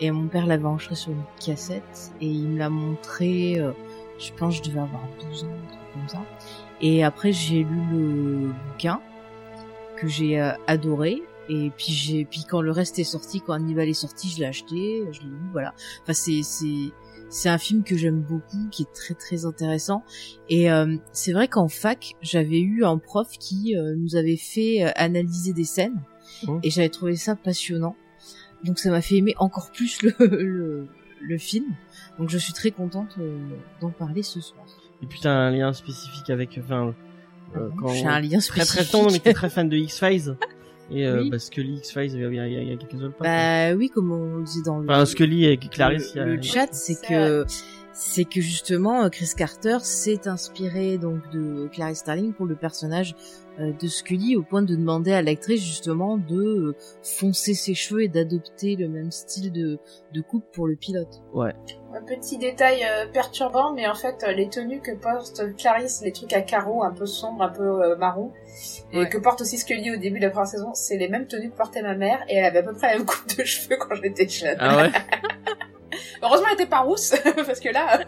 et 0.00 0.10
mon 0.10 0.28
père 0.28 0.46
l'avait 0.46 0.64
enregistré 0.64 0.94
sur 0.94 1.12
une 1.12 1.24
cassette 1.44 2.12
et 2.20 2.26
il 2.26 2.48
me 2.48 2.58
l'a 2.58 2.70
montré 2.70 3.58
euh, 3.58 3.72
je 4.18 4.32
pense 4.32 4.58
que 4.58 4.64
je 4.64 4.70
devais 4.70 4.80
avoir 4.80 5.02
12 5.30 5.44
ans 5.44 5.48
comme 5.92 6.08
ça. 6.08 6.24
Et 6.80 7.04
après 7.04 7.32
j'ai 7.32 7.64
lu 7.64 7.80
le 7.90 8.52
bouquin 8.68 9.00
que 9.96 10.08
j'ai 10.08 10.40
euh, 10.40 10.52
adoré. 10.66 11.22
Et 11.48 11.70
puis 11.76 11.92
j'ai 11.92 12.24
puis 12.24 12.44
quand 12.48 12.60
le 12.60 12.72
reste 12.72 12.98
est 12.98 13.04
sorti 13.04 13.40
quand 13.40 13.52
Hannibal 13.52 13.88
est 13.88 13.94
sorti 13.94 14.28
je 14.28 14.38
l'ai 14.38 14.46
acheté 14.46 15.04
je 15.12 15.20
l'ai 15.20 15.28
lu 15.28 15.48
voilà. 15.52 15.74
Enfin 16.02 16.12
c'est 16.12 16.42
c'est 16.42 16.92
c'est 17.28 17.48
un 17.48 17.58
film 17.58 17.82
que 17.82 17.96
j'aime 17.96 18.20
beaucoup 18.20 18.68
qui 18.70 18.82
est 18.82 18.92
très 18.92 19.14
très 19.14 19.44
intéressant. 19.44 20.04
Et 20.48 20.70
euh, 20.70 20.96
c'est 21.12 21.32
vrai 21.32 21.48
qu'en 21.48 21.68
fac, 21.68 22.14
j'avais 22.20 22.60
eu 22.60 22.84
un 22.84 22.98
prof 22.98 23.28
qui 23.38 23.76
euh, 23.76 23.94
nous 23.96 24.16
avait 24.16 24.36
fait 24.36 24.84
euh, 24.84 24.90
analyser 24.96 25.52
des 25.52 25.64
scènes. 25.64 26.00
Oh. 26.48 26.58
et 26.62 26.70
j'avais 26.70 26.88
trouvé 26.88 27.16
ça 27.16 27.36
passionnant. 27.36 27.96
Donc 28.64 28.78
ça 28.78 28.90
m'a 28.90 29.00
fait 29.00 29.16
aimer 29.16 29.34
encore 29.38 29.70
plus 29.72 30.02
le, 30.02 30.12
le, 30.20 30.86
le 31.22 31.38
film. 31.38 31.66
Donc 32.18 32.30
je 32.30 32.38
suis 32.38 32.52
très 32.52 32.70
contente 32.70 33.16
euh, 33.18 33.38
d'en 33.80 33.90
parler 33.90 34.22
ce 34.22 34.40
soir. 34.40 34.64
Et 35.02 35.06
puis 35.06 35.20
t'as 35.22 35.30
un 35.32 35.50
lien 35.50 35.72
spécifique 35.72 36.30
avec, 36.30 36.58
enfin, 36.62 36.94
euh, 37.56 37.68
quand 37.78 37.88
J'ai 37.88 38.06
un 38.06 38.20
lien 38.20 38.38
très 38.38 38.62
spécifique. 38.64 38.66
très 38.66 38.84
tendre, 38.84 39.12
mais 39.12 39.18
t'es 39.18 39.32
très 39.34 39.50
fan 39.50 39.68
de 39.68 39.76
X 39.76 39.98
Files. 39.98 40.36
Et 40.90 41.04
euh, 41.06 41.22
Oui. 41.22 41.30
bah, 41.30 41.38
Scully, 41.40 41.78
X 41.78 41.92
Files, 41.92 42.12
il 42.14 42.20
y 42.20 42.24
a, 42.24 42.28
y 42.48 42.56
a, 42.56 42.62
y 42.62 42.72
a 42.72 42.76
quelques 42.76 43.02
autres. 43.02 43.16
Bah 43.20 43.74
oui, 43.74 43.90
comme 43.90 44.12
on 44.12 44.36
le 44.38 44.44
disait 44.44 44.62
dans 44.64 44.78
le, 44.78 44.88
Enfin, 44.88 45.04
Scully 45.04 45.44
et 45.46 45.56
Clarisse, 45.58 46.12
il 46.14 46.18
y 46.18 46.20
a- 46.20 46.24
le 46.26 46.40
chat, 46.40 46.68
c'est 46.72 46.94
que 47.06 47.44
c'est 47.92 48.24
que 48.24 48.40
justement 48.42 49.04
euh, 49.04 49.08
Chris 49.08 49.30
Carter 49.36 49.78
s'est 49.80 50.28
inspiré 50.28 50.98
donc 50.98 51.28
de 51.32 51.66
Clarice 51.72 51.98
Starling 52.00 52.34
pour 52.34 52.44
le 52.46 52.54
personnage 52.54 53.14
euh, 53.14 53.45
de 53.58 53.88
Scully 53.88 54.36
au 54.36 54.42
point 54.42 54.62
de 54.62 54.74
demander 54.76 55.12
à 55.12 55.22
l'actrice 55.22 55.62
justement 55.62 56.16
de 56.18 56.36
euh, 56.36 56.76
foncer 57.02 57.54
ses 57.54 57.74
cheveux 57.74 58.02
et 58.02 58.08
d'adopter 58.08 58.76
le 58.76 58.88
même 58.88 59.10
style 59.10 59.50
de, 59.52 59.78
de 60.12 60.20
coupe 60.20 60.44
pour 60.52 60.66
le 60.66 60.76
pilote. 60.76 61.22
Ouais. 61.32 61.54
Un 61.94 62.02
petit 62.04 62.36
détail 62.36 62.82
euh, 62.84 63.06
perturbant, 63.10 63.72
mais 63.72 63.86
en 63.88 63.94
fait, 63.94 64.22
euh, 64.26 64.32
les 64.32 64.50
tenues 64.50 64.80
que 64.80 64.92
porte 64.94 65.54
Clarisse, 65.56 66.02
les 66.04 66.12
trucs 66.12 66.32
à 66.34 66.42
carreaux, 66.42 66.82
un 66.82 66.92
peu 66.92 67.06
sombres, 67.06 67.42
un 67.42 67.48
peu 67.48 67.62
euh, 67.82 67.96
marron, 67.96 68.32
et 68.92 68.98
Ouais. 68.98 69.08
que 69.08 69.16
porte 69.16 69.40
aussi 69.40 69.56
Scully 69.56 69.90
au 69.92 69.96
début 69.96 70.18
de 70.18 70.24
la 70.24 70.30
première 70.30 70.48
saison, 70.48 70.74
c'est 70.74 70.98
les 70.98 71.08
mêmes 71.08 71.26
tenues 71.26 71.50
que 71.50 71.56
portait 71.56 71.82
ma 71.82 71.94
mère, 71.94 72.18
et 72.28 72.34
elle 72.36 72.44
avait 72.44 72.58
à 72.58 72.62
peu 72.64 72.74
près 72.74 72.88
la 72.92 72.98
même 72.98 73.06
coupe 73.06 73.38
de 73.38 73.44
cheveux 73.44 73.76
quand 73.78 73.94
j'étais 73.94 74.28
jeune. 74.28 74.56
Ah 74.60 74.76
ouais. 74.76 74.90
Heureusement, 76.22 76.46
elle 76.48 76.54
était 76.54 76.66
pas 76.66 76.80
rousse, 76.80 77.14
parce 77.46 77.60
que 77.60 77.70
là, 77.70 78.00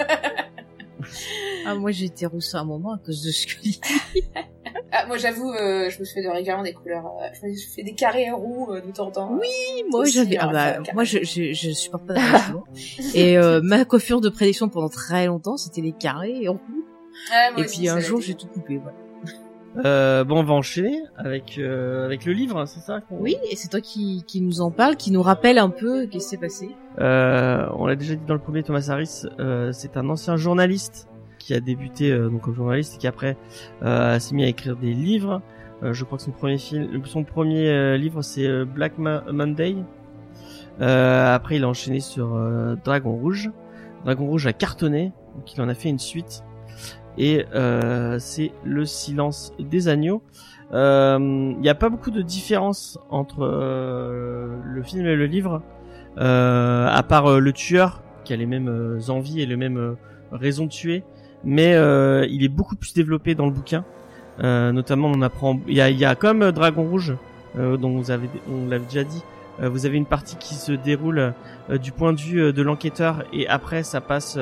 Ah 1.64 1.74
moi 1.74 1.90
j'ai 1.90 2.06
été 2.06 2.26
rousse 2.26 2.54
à 2.54 2.58
un 2.60 2.64
moment 2.64 2.92
à 2.94 2.98
cause 2.98 3.22
de 3.22 3.30
Scully. 3.30 3.80
ah, 4.92 5.06
moi 5.06 5.16
j'avoue, 5.16 5.50
euh, 5.52 5.90
je 5.90 5.98
me 5.98 6.04
suis 6.04 6.14
fait 6.14 6.22
de 6.22 6.28
régulièrement 6.28 6.62
des 6.62 6.72
couleurs, 6.72 7.06
euh, 7.06 7.28
je 7.40 7.46
me 7.48 7.54
suis 7.54 7.70
fait 7.70 7.82
des 7.82 7.94
carrés 7.94 8.30
roux 8.30 8.68
euh, 8.70 8.80
de 8.80 8.90
temps 8.92 9.06
en 9.06 9.10
temps. 9.10 9.38
Oui, 9.40 9.84
moi 9.90 10.04
j'avais 10.04 10.38
hein, 10.38 10.50
ah 10.50 10.78
bah 10.80 10.82
moi 10.94 11.04
je, 11.04 11.18
je 11.22 11.52
je 11.52 11.70
supporte 11.70 12.06
pas. 12.06 12.14
Et 13.14 13.38
euh, 13.38 13.60
ma 13.62 13.84
coiffure 13.84 14.20
de 14.20 14.28
prédilection 14.28 14.68
pendant 14.68 14.88
très 14.88 15.26
longtemps, 15.26 15.56
c'était 15.56 15.80
les 15.80 15.92
carrés 15.92 16.46
roux. 16.48 16.60
Moi 17.30 17.52
Et 17.58 17.64
aussi, 17.64 17.78
puis 17.80 17.88
un 17.88 18.00
jour 18.00 18.20
j'ai 18.20 18.34
tout 18.34 18.46
coupé 18.46 18.78
voilà. 18.78 18.96
Euh, 19.84 20.24
bon, 20.24 20.40
on 20.40 20.44
va 20.44 20.54
enchaîner 20.54 21.02
avec 21.16 21.58
euh, 21.58 22.04
avec 22.04 22.24
le 22.24 22.32
livre, 22.32 22.64
c'est 22.66 22.80
ça 22.80 23.00
Oui, 23.10 23.36
et 23.50 23.56
c'est 23.56 23.68
toi 23.68 23.80
qui 23.80 24.24
qui 24.26 24.40
nous 24.40 24.60
en 24.60 24.70
parle, 24.70 24.96
qui 24.96 25.10
nous 25.12 25.22
rappelle 25.22 25.58
un 25.58 25.70
peu 25.70 26.06
qu'est-ce 26.06 26.24
qui 26.24 26.30
s'est 26.30 26.36
passé. 26.36 26.70
Euh, 27.00 27.66
on 27.76 27.86
l'a 27.86 27.94
déjà 27.94 28.14
dit 28.14 28.24
dans 28.26 28.34
le 28.34 28.40
premier, 28.40 28.62
Thomas 28.62 28.88
Harris, 28.88 29.22
euh, 29.38 29.70
c'est 29.72 29.96
un 29.96 30.08
ancien 30.08 30.36
journaliste 30.36 31.08
qui 31.48 31.54
a 31.54 31.60
débuté 31.60 32.12
euh, 32.12 32.28
donc 32.28 32.42
comme 32.42 32.54
journaliste 32.54 32.96
et 32.96 32.98
qui 32.98 33.06
après 33.06 33.38
euh, 33.82 34.18
s'est 34.18 34.34
mis 34.34 34.44
à 34.44 34.48
écrire 34.48 34.76
des 34.76 34.92
livres. 34.92 35.40
Euh, 35.82 35.94
je 35.94 36.04
crois 36.04 36.18
que 36.18 36.24
son 36.24 36.30
premier 36.30 36.58
film, 36.58 37.02
son 37.06 37.24
premier 37.24 37.96
livre 37.96 38.20
c'est 38.20 38.66
Black 38.66 38.98
Monday. 38.98 39.76
Après, 40.78 41.56
il 41.56 41.64
a 41.64 41.68
enchaîné 41.68 42.00
sur 42.00 42.38
Dragon 42.84 43.12
Rouge. 43.12 43.50
Dragon 44.04 44.26
Rouge 44.26 44.46
a 44.46 44.52
cartonné, 44.52 45.12
donc 45.34 45.52
il 45.54 45.60
en 45.62 45.68
a 45.68 45.74
fait 45.74 45.88
une 45.88 45.98
suite. 45.98 46.44
Et 47.16 47.46
c'est 48.18 48.52
Le 48.64 48.84
Silence 48.84 49.52
des 49.58 49.88
Agneaux. 49.88 50.22
Il 50.72 51.56
n'y 51.60 51.68
a 51.68 51.74
pas 51.74 51.88
beaucoup 51.88 52.10
de 52.10 52.22
différence 52.22 52.98
entre 53.10 53.44
le 53.44 54.82
film 54.84 55.06
et 55.06 55.16
le 55.16 55.26
livre, 55.26 55.62
à 56.16 57.02
part 57.08 57.40
le 57.40 57.52
tueur 57.52 58.02
qui 58.24 58.34
a 58.34 58.36
les 58.36 58.46
mêmes 58.46 59.00
envies 59.08 59.40
et 59.40 59.46
les 59.46 59.56
mêmes 59.56 59.96
raisons 60.30 60.66
de 60.66 60.70
tuer, 60.70 61.02
mais 61.44 61.74
euh, 61.74 62.26
il 62.28 62.44
est 62.44 62.48
beaucoup 62.48 62.76
plus 62.76 62.94
développé 62.94 63.34
dans 63.34 63.46
le 63.46 63.52
bouquin. 63.52 63.84
Euh, 64.42 64.70
notamment, 64.70 65.08
on 65.08 65.20
apprend, 65.22 65.58
il 65.66 65.74
y 65.74 65.80
a, 65.80 65.90
y 65.90 66.04
a 66.04 66.14
comme 66.14 66.42
euh, 66.42 66.52
Dragon 66.52 66.84
Rouge, 66.84 67.16
euh, 67.58 67.76
dont 67.76 67.96
vous 67.96 68.10
avez, 68.10 68.28
on 68.48 68.68
l'avait 68.68 68.84
déjà 68.84 69.02
dit, 69.04 69.22
euh, 69.60 69.68
vous 69.68 69.84
avez 69.84 69.96
une 69.96 70.06
partie 70.06 70.36
qui 70.36 70.54
se 70.54 70.72
déroule 70.72 71.34
du 71.82 71.90
point 71.92 72.12
de 72.12 72.20
vue 72.20 72.52
de 72.52 72.62
l'enquêteur 72.62 73.24
et 73.32 73.48
après 73.48 73.82
ça 73.82 74.00
passe 74.00 74.38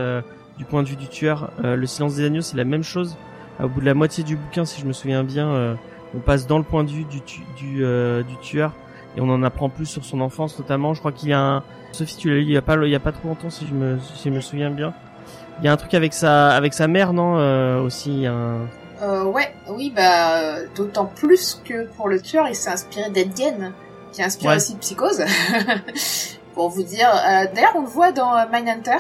du 0.59 0.65
point 0.65 0.83
de 0.83 0.89
vue 0.89 0.97
du 0.97 1.09
tueur. 1.09 1.51
Le 1.63 1.87
silence 1.87 2.15
des 2.17 2.25
agneaux, 2.25 2.43
c'est 2.43 2.57
la 2.57 2.65
même 2.65 2.85
chose. 2.85 3.17
Au 3.61 3.69
bout 3.69 3.81
de 3.81 3.87
la 3.87 3.95
moitié 3.95 4.23
du 4.23 4.37
bouquin, 4.37 4.65
si 4.65 4.81
je 4.81 4.87
me 4.87 4.93
souviens 4.93 5.25
bien, 5.25 5.77
on 6.15 6.19
passe 6.21 6.47
dans 6.47 6.59
le 6.59 6.65
point 6.65 6.85
de 6.85 6.91
vue 6.91 7.05
du, 7.05 7.19
du, 7.57 7.79
du 7.79 8.37
tueur 8.43 8.75
et 9.17 9.21
on 9.21 9.29
en 9.29 9.43
apprend 9.43 9.71
plus 9.71 9.87
sur 9.87 10.05
son 10.05 10.21
enfance 10.21 10.59
notamment. 10.59 10.95
Je 10.95 11.01
crois 11.01 11.11
qu'il 11.11 11.31
y 11.31 11.33
a 11.33 11.41
un... 11.41 11.63
Sophie, 11.91 12.17
tu 12.17 12.29
l'as 12.29 12.37
lu 12.37 12.43
il 12.43 12.51
y 12.51 12.57
a 12.57 12.63
pas, 12.63 12.77
il 12.77 12.91
y 12.91 12.95
a 12.95 13.01
pas 13.01 13.13
trop 13.13 13.29
longtemps 13.29 13.51
si 13.51 13.67
je 13.67 13.75
me, 13.75 13.99
si 13.99 14.29
je 14.29 14.35
me 14.35 14.41
souviens 14.41 14.71
bien. 14.71 14.93
Il 15.59 15.65
y 15.65 15.69
a 15.69 15.73
un 15.73 15.77
truc 15.77 15.95
avec 15.95 16.13
sa, 16.13 16.51
avec 16.51 16.75
sa 16.75 16.87
mère, 16.87 17.13
non 17.13 17.39
euh, 17.39 17.81
Aussi, 17.81 18.11
il 18.13 18.21
y 18.21 18.27
a 18.27 18.33
un... 18.33 18.69
Euh, 19.03 19.25
ouais, 19.25 19.55
oui, 19.69 19.93
bah, 19.95 20.63
d'autant 20.75 21.07
plus 21.07 21.61
que 21.65 21.87
pour 21.97 22.09
le 22.09 22.21
tueur, 22.21 22.49
il 22.49 22.55
s'est 22.55 22.71
inspiré 22.71 23.11
d'Ed 23.11 23.37
Gein, 23.37 23.73
qui 24.13 24.23
a 24.23 24.27
inspiré 24.27 24.51
Ouais. 24.51 24.57
aussi 24.57 24.77
Psychose. 24.77 25.23
pour 26.55 26.71
vous 26.71 26.83
dire, 26.83 27.11
euh, 27.11 27.47
d'ailleurs, 27.55 27.75
on 27.77 27.83
le 27.83 27.89
voit 27.89 28.13
dans 28.13 28.35
euh, 28.35 28.45
Mindhunter. 28.51 28.97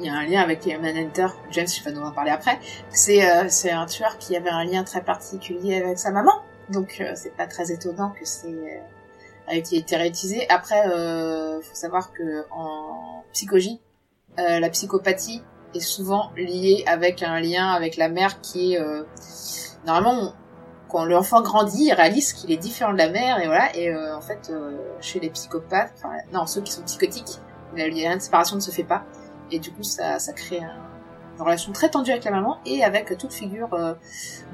Il 0.00 0.06
y 0.06 0.08
a 0.08 0.14
un 0.14 0.26
lien 0.26 0.40
avec 0.40 0.64
les 0.64 0.76
Mindhunter. 0.76 1.28
James, 1.52 1.66
je 1.68 1.82
vais 1.84 1.92
nous 1.92 2.02
en 2.02 2.12
parler 2.12 2.30
après. 2.32 2.58
C'est, 2.90 3.28
euh, 3.28 3.44
c'est 3.48 3.70
un 3.70 3.86
tueur 3.86 4.18
qui 4.18 4.36
avait 4.36 4.50
un 4.50 4.64
lien 4.64 4.82
très 4.84 5.02
particulier 5.02 5.82
avec 5.82 5.98
sa 5.98 6.10
maman. 6.10 6.32
Donc 6.70 6.96
euh, 7.00 7.12
c'est 7.14 7.34
pas 7.36 7.46
très 7.46 7.72
étonnant 7.72 8.10
que 8.10 8.24
c'est 8.24 8.48
euh, 8.48 8.80
a 9.48 9.54
été 9.54 9.76
été 9.76 9.96
réutilisé. 9.96 10.46
Après, 10.50 10.88
euh, 10.88 11.60
faut 11.60 11.74
savoir 11.74 12.12
que 12.12 12.44
en 12.50 13.24
psychologie, 13.32 13.80
euh, 14.38 14.60
la 14.60 14.68
psychopathie 14.68 15.42
est 15.74 15.80
souvent 15.80 16.30
liée 16.36 16.84
avec 16.86 17.22
un 17.22 17.40
lien 17.40 17.68
avec 17.70 17.96
la 17.96 18.08
mère 18.08 18.40
qui 18.40 18.74
est 18.74 18.80
euh, 18.80 19.04
normalement 19.86 20.32
quand 20.88 21.04
l'enfant 21.04 21.42
grandit, 21.42 21.88
il 21.88 21.92
réalise 21.92 22.32
qu'il 22.32 22.50
est 22.50 22.56
différent 22.56 22.92
de 22.94 22.98
la 22.98 23.10
mère 23.10 23.40
et 23.42 23.46
voilà. 23.46 23.76
Et 23.76 23.90
euh, 23.90 24.16
en 24.16 24.22
fait, 24.22 24.48
euh, 24.50 24.78
chez 25.02 25.20
les 25.20 25.28
psychopathes, 25.28 25.92
enfin 25.98 26.14
non 26.32 26.46
ceux 26.46 26.62
qui 26.62 26.72
sont 26.72 26.82
psychotiques, 26.82 27.40
le 27.76 27.88
lien 27.88 28.16
de 28.16 28.22
séparation 28.22 28.56
ne 28.56 28.60
se 28.62 28.70
fait 28.70 28.84
pas 28.84 29.04
et 29.50 29.58
du 29.58 29.70
coup 29.70 29.82
ça 29.82 30.18
ça 30.18 30.32
crée 30.32 30.60
un- 30.60 30.86
une 31.36 31.42
relation 31.44 31.72
très 31.72 31.88
tendue 31.90 32.10
avec 32.10 32.24
la 32.24 32.30
maman 32.32 32.58
et 32.66 32.82
avec 32.82 33.16
toute 33.18 33.32
figure 33.32 33.72
euh, 33.74 33.94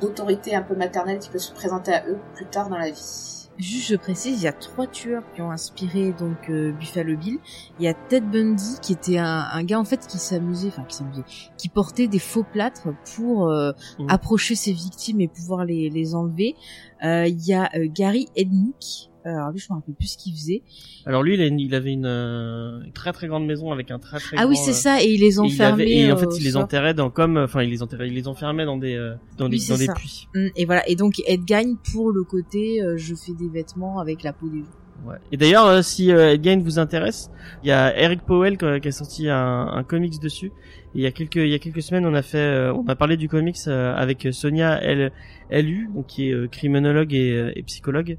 d'autorité 0.01 0.55
un 0.57 0.63
peu 0.63 0.75
maternelle 0.75 1.19
qui 1.19 1.31
peut 1.31 1.39
se 1.39 1.53
présenter 1.53 1.95
à 1.95 2.05
eux 2.09 2.19
plus 2.35 2.47
tard 2.47 2.69
dans 2.69 2.77
la 2.79 2.91
vie. 2.91 3.44
Juste, 3.57 3.89
je 3.91 3.97
précise, 3.97 4.41
il 4.41 4.45
y 4.45 4.49
a 4.49 4.53
trois 4.53 4.87
tueurs 4.89 5.23
qui 5.35 5.41
ont 5.41 5.51
inspiré 5.53 6.13
donc 6.13 6.51
euh, 6.51 6.73
Buffalo 6.73 7.17
Bill. 7.17 7.39
Il 7.79 7.85
y 7.85 7.89
a 7.89 7.95
Ted 7.95 8.27
Bundy 8.27 8.79
qui 8.83 8.93
était 8.93 9.19
un, 9.19 9.47
un 9.53 9.63
gars 9.63 9.79
en 9.79 9.85
fait 9.85 10.07
qui 10.09 10.19
s'amusait, 10.19 10.69
enfin 10.69 10.83
qui 10.83 10.97
s'amusait, 10.97 11.23
qui 11.57 11.69
portait 11.69 12.09
des 12.09 12.19
faux 12.19 12.43
plâtres 12.43 12.89
pour 13.15 13.49
euh, 13.49 13.71
Mhm. 13.99 14.07
approcher 14.11 14.55
ses 14.57 14.73
victimes 14.73 15.21
et 15.21 15.29
pouvoir 15.29 15.65
les, 15.65 15.89
les 15.89 16.15
enlever. 16.17 16.57
Euh, 17.05 17.27
Il 17.29 17.47
y 17.47 17.55
a 17.55 17.71
euh, 17.77 17.87
Gary 17.89 18.29
Ednick. 18.35 19.11
Euh, 19.27 19.31
Alors 19.31 19.51
lui, 19.51 19.59
je 19.59 19.67
me 19.71 19.77
rappelle 19.79 19.95
plus 19.95 20.07
ce 20.09 20.19
qu'il 20.19 20.35
faisait. 20.35 20.63
Alors 21.07 21.23
lui, 21.23 21.35
il, 21.35 21.41
a 21.41 21.47
une- 21.47 21.59
il 21.61 21.75
avait 21.75 21.93
une, 21.93 22.05
euh, 22.07 22.81
très 22.93 23.13
très 23.13 23.27
grande 23.27 23.47
maison 23.47 23.73
avec 23.73 23.91
un 23.91 23.99
très 23.99 24.19
très 24.19 24.37
Ah 24.39 24.43
grand, 24.43 24.51
oui, 24.51 24.57
c'est 24.57 24.71
euh, 24.71 24.75
ça. 24.75 25.03
Et 25.03 25.07
il 25.13 25.21
les 25.21 25.27
et 25.27 25.33
il 25.35 25.41
enfermait. 25.41 25.83
avait- 25.85 25.93
et 25.93 26.13
en 26.13 26.17
euh, 26.17 26.19
fait, 26.19 26.37
il 26.39 26.45
les 26.45 26.57
enterrait 26.57 26.93
dans 26.95 27.09
comme, 27.11 27.37
enfin, 27.39 27.63
il 27.63 27.71
les 27.71 27.83
enterrait, 27.83 28.09
il 28.09 28.15
les 28.15 28.29
enfermait 28.29 28.67
dans 28.67 28.77
des, 28.77 28.95
euh, 28.97 29.15
dans 29.39 29.49
des, 29.49 29.57
Oui, 29.57 29.61
c'est 29.61 29.73
dans 29.73 29.79
des 29.79 29.87
ça. 29.87 29.95
puits. 29.95 30.29
Mm, 30.35 30.47
Et 30.57 30.65
voilà. 30.67 30.89
Et 30.89 30.95
donc 30.97 31.15
Ed 31.27 31.45
gagne 31.45 31.77
pour 31.93 32.13
le 32.13 32.23
côté 32.25 32.83
euh, 32.83 32.97
je 32.99 33.15
fais 33.15 33.33
des 33.33 33.49
vêtements 33.49 33.99
avec 33.99 34.23
la 34.23 34.33
peau 34.35 34.49
des 34.49 34.59
gens. 34.61 35.09
Ouais. 35.09 35.17
Et 35.33 35.37
d'ailleurs, 35.37 35.67
euh, 35.67 35.83
si 35.83 36.11
euh, 36.13 36.33
Ed 36.35 36.63
vous 36.63 36.79
intéresse, 36.79 37.31
il 37.63 37.69
y 37.69 37.73
a 37.73 37.95
Eric 37.99 38.23
Powell 38.23 38.57
qui 38.57 38.65
a 38.65 38.81
qui 38.81 38.89
a 38.89 38.93
sorti 38.93 39.29
un, 39.29 39.67
un 39.69 39.83
comics 39.85 40.19
dessus. 40.21 40.51
Il 40.95 41.01
y 41.03 41.07
a 41.07 41.11
quelques 41.11 41.37
il 41.37 41.49
y 41.49 41.55
a 41.55 41.59
quelques 41.59 41.83
semaines, 41.83 42.07
on 42.07 42.15
a 42.15 42.23
fait 42.23 42.39
euh, 42.39 42.73
on 42.73 42.87
a 42.87 42.95
parlé 42.95 43.17
du 43.17 43.29
comics 43.29 43.57
euh, 43.67 43.95
avec 43.97 44.29
Sonia 44.31 44.81
L 44.81 45.11
LU, 45.51 45.91
qui 46.07 46.31
est 46.31 46.33
euh, 46.33 46.47
criminologue 46.47 47.13
et, 47.13 47.63
psychologue. 47.67 48.17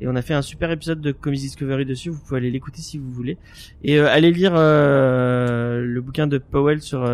Et 0.00 0.08
on 0.08 0.14
a 0.14 0.20
fait 0.20 0.34
un 0.34 0.42
super 0.42 0.70
épisode 0.70 1.00
de 1.00 1.12
Comics 1.12 1.40
Discovery 1.40 1.86
dessus. 1.86 2.10
Vous 2.10 2.20
pouvez 2.20 2.38
aller 2.38 2.50
l'écouter 2.50 2.82
si 2.82 2.98
vous 2.98 3.10
voulez. 3.10 3.38
Et 3.82 3.98
allez 3.98 4.30
lire 4.30 4.52
le 4.54 6.00
bouquin 6.00 6.26
de 6.26 6.36
Powell 6.36 6.82
sur 6.82 7.10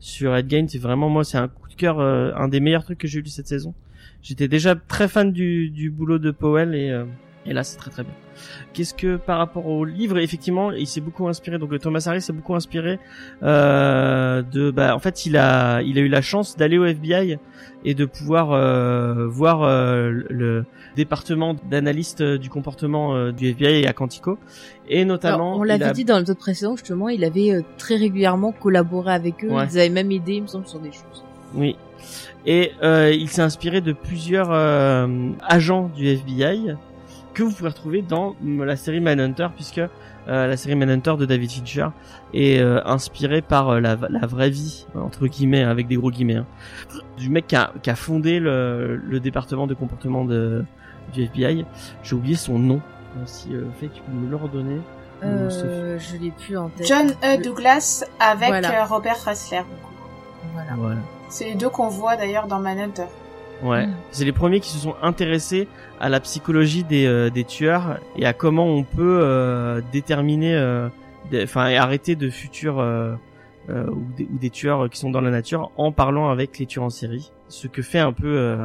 sur 0.00 0.36
Ed. 0.36 0.68
C'est 0.68 0.78
vraiment 0.78 1.08
moi, 1.08 1.24
c'est 1.24 1.38
un 1.38 1.48
coup 1.48 1.70
de 1.70 1.74
cœur, 1.74 2.00
un 2.00 2.48
des 2.48 2.60
meilleurs 2.60 2.84
trucs 2.84 2.98
que 2.98 3.08
j'ai 3.08 3.22
lu 3.22 3.28
cette 3.28 3.48
saison. 3.48 3.74
J'étais 4.20 4.48
déjà 4.48 4.76
très 4.76 5.08
fan 5.08 5.32
du, 5.32 5.70
du 5.70 5.90
boulot 5.90 6.18
de 6.18 6.30
Powell 6.30 6.74
et, 6.74 6.92
et 7.46 7.52
là 7.52 7.64
c'est 7.64 7.76
très 7.76 7.90
très 7.90 8.02
bien. 8.04 8.12
Qu'est-ce 8.72 8.94
que 8.94 9.16
par 9.16 9.38
rapport 9.38 9.66
au 9.66 9.84
livre, 9.84 10.18
effectivement, 10.18 10.72
il 10.72 10.86
s'est 10.86 11.00
beaucoup 11.00 11.28
inspiré. 11.28 11.58
Donc 11.58 11.78
Thomas 11.80 12.02
Harris 12.06 12.22
s'est 12.22 12.32
beaucoup 12.32 12.54
inspiré 12.54 12.98
euh, 13.42 14.42
de. 14.42 14.70
Bah, 14.70 14.94
en 14.94 14.98
fait, 14.98 15.26
il 15.26 15.36
a 15.36 15.82
il 15.82 15.98
a 15.98 16.00
eu 16.00 16.08
la 16.08 16.22
chance 16.22 16.56
d'aller 16.56 16.78
au 16.78 16.84
FBI 16.84 17.38
et 17.84 17.94
de 17.94 18.04
pouvoir 18.04 18.52
euh, 18.52 19.26
voir 19.28 19.62
euh, 19.62 20.10
le 20.30 20.64
département 20.96 21.54
d'analyste 21.70 22.22
du 22.22 22.48
comportement 22.48 23.14
euh, 23.14 23.32
du 23.32 23.48
FBI 23.48 23.86
à 23.86 23.92
Quantico 23.92 24.38
et 24.88 25.04
notamment. 25.04 25.52
Alors, 25.52 25.58
on 25.60 25.62
l'avait 25.64 25.84
a- 25.86 25.92
dit 25.92 26.04
dans 26.04 26.16
l'épisode 26.18 26.38
précédent 26.38 26.76
justement, 26.76 27.08
il 27.08 27.24
avait 27.24 27.52
euh, 27.52 27.62
très 27.78 27.96
régulièrement 27.96 28.52
collaboré 28.52 29.12
avec 29.12 29.44
eux. 29.44 29.50
Ouais. 29.50 29.64
Ils 29.70 29.78
avaient 29.78 29.88
même 29.90 30.10
aidé, 30.10 30.34
il 30.34 30.42
me 30.42 30.46
semble, 30.46 30.66
sur 30.66 30.80
des 30.80 30.92
choses. 30.92 31.24
Oui. 31.54 31.76
Et 32.46 32.72
euh, 32.82 33.12
il 33.14 33.28
s'est 33.28 33.42
inspiré 33.42 33.80
de 33.80 33.92
plusieurs 33.92 34.48
euh, 34.50 35.30
agents 35.46 35.90
du 35.94 36.06
FBI 36.08 36.74
que 37.34 37.42
vous 37.42 37.52
pouvez 37.52 37.68
retrouver 37.70 38.02
dans 38.02 38.34
mm, 38.40 38.62
la 38.64 38.76
série 38.76 39.00
Manhunter, 39.00 39.48
puisque 39.54 39.78
euh, 39.78 39.88
la 40.46 40.56
série 40.56 40.74
Manhunter 40.76 41.14
de 41.18 41.24
David 41.26 41.50
Fincher 41.50 41.88
est 42.34 42.60
euh, 42.60 42.80
inspirée 42.84 43.42
par 43.42 43.70
euh, 43.70 43.80
la, 43.80 43.96
la 44.08 44.26
vraie 44.26 44.50
vie, 44.50 44.86
entre 44.94 45.26
guillemets, 45.26 45.62
avec 45.64 45.88
des 45.88 45.96
gros 45.96 46.10
guillemets, 46.10 46.36
hein, 46.36 46.46
du 47.16 47.28
mec 47.30 47.46
qui 47.48 47.56
a, 47.56 47.72
qui 47.82 47.90
a 47.90 47.96
fondé 47.96 48.38
le, 48.40 48.96
le 48.96 49.20
département 49.20 49.66
de 49.66 49.74
comportement 49.74 50.24
de, 50.24 50.64
du 51.12 51.22
FBI. 51.24 51.64
J'ai 52.02 52.14
oublié 52.14 52.36
son 52.36 52.58
nom. 52.58 52.80
Euh, 53.16 53.22
Si 53.26 53.54
euh, 53.54 53.64
fait, 53.80 53.88
tu 53.88 54.00
peux 54.02 54.12
me 54.12 54.30
le 54.30 54.36
redonner. 54.36 54.80
Euh, 55.24 55.98
je 55.98 56.16
l'ai 56.16 56.30
plus 56.32 56.56
en 56.56 56.68
tête. 56.68 56.86
John 56.86 57.12
E. 57.22 57.40
Douglas 57.42 58.04
avec 58.18 58.48
Voilà. 58.48 58.82
euh, 58.82 58.84
Robert 58.86 59.24
Ressler. 59.24 59.62
Voilà. 60.52 60.72
Voilà. 60.76 60.96
C'est 61.28 61.44
les 61.44 61.54
deux 61.54 61.68
qu'on 61.68 61.88
voit 61.88 62.16
d'ailleurs 62.16 62.46
dans 62.48 62.58
Manhunter. 62.58 63.04
Ouais, 63.62 63.86
Mm. 63.86 63.94
c'est 64.10 64.24
les 64.24 64.32
premiers 64.32 64.60
qui 64.60 64.70
se 64.70 64.78
sont 64.78 64.94
intéressés 65.02 65.68
à 66.00 66.08
la 66.08 66.18
psychologie 66.20 66.82
des, 66.84 67.06
euh, 67.06 67.30
des 67.30 67.44
tueurs 67.44 68.00
et 68.16 68.26
à 68.26 68.32
comment 68.32 68.66
on 68.66 68.82
peut 68.82 69.20
euh, 69.22 69.80
déterminer, 69.92 70.54
euh, 70.54 70.88
enfin 71.44 71.68
et 71.68 71.76
arrêter 71.76 72.16
de 72.16 72.28
futurs 72.28 72.78
ou, 73.68 74.02
des, 74.16 74.24
ou 74.24 74.38
des 74.38 74.50
tueurs 74.50 74.90
qui 74.90 74.98
sont 74.98 75.10
dans 75.10 75.20
la 75.20 75.30
nature 75.30 75.70
en 75.76 75.92
parlant 75.92 76.28
avec 76.28 76.58
les 76.58 76.66
tueurs 76.66 76.84
en 76.84 76.90
série. 76.90 77.30
Ce 77.48 77.68
que 77.68 77.82
fait 77.82 78.00
un 78.00 78.12
peu 78.12 78.56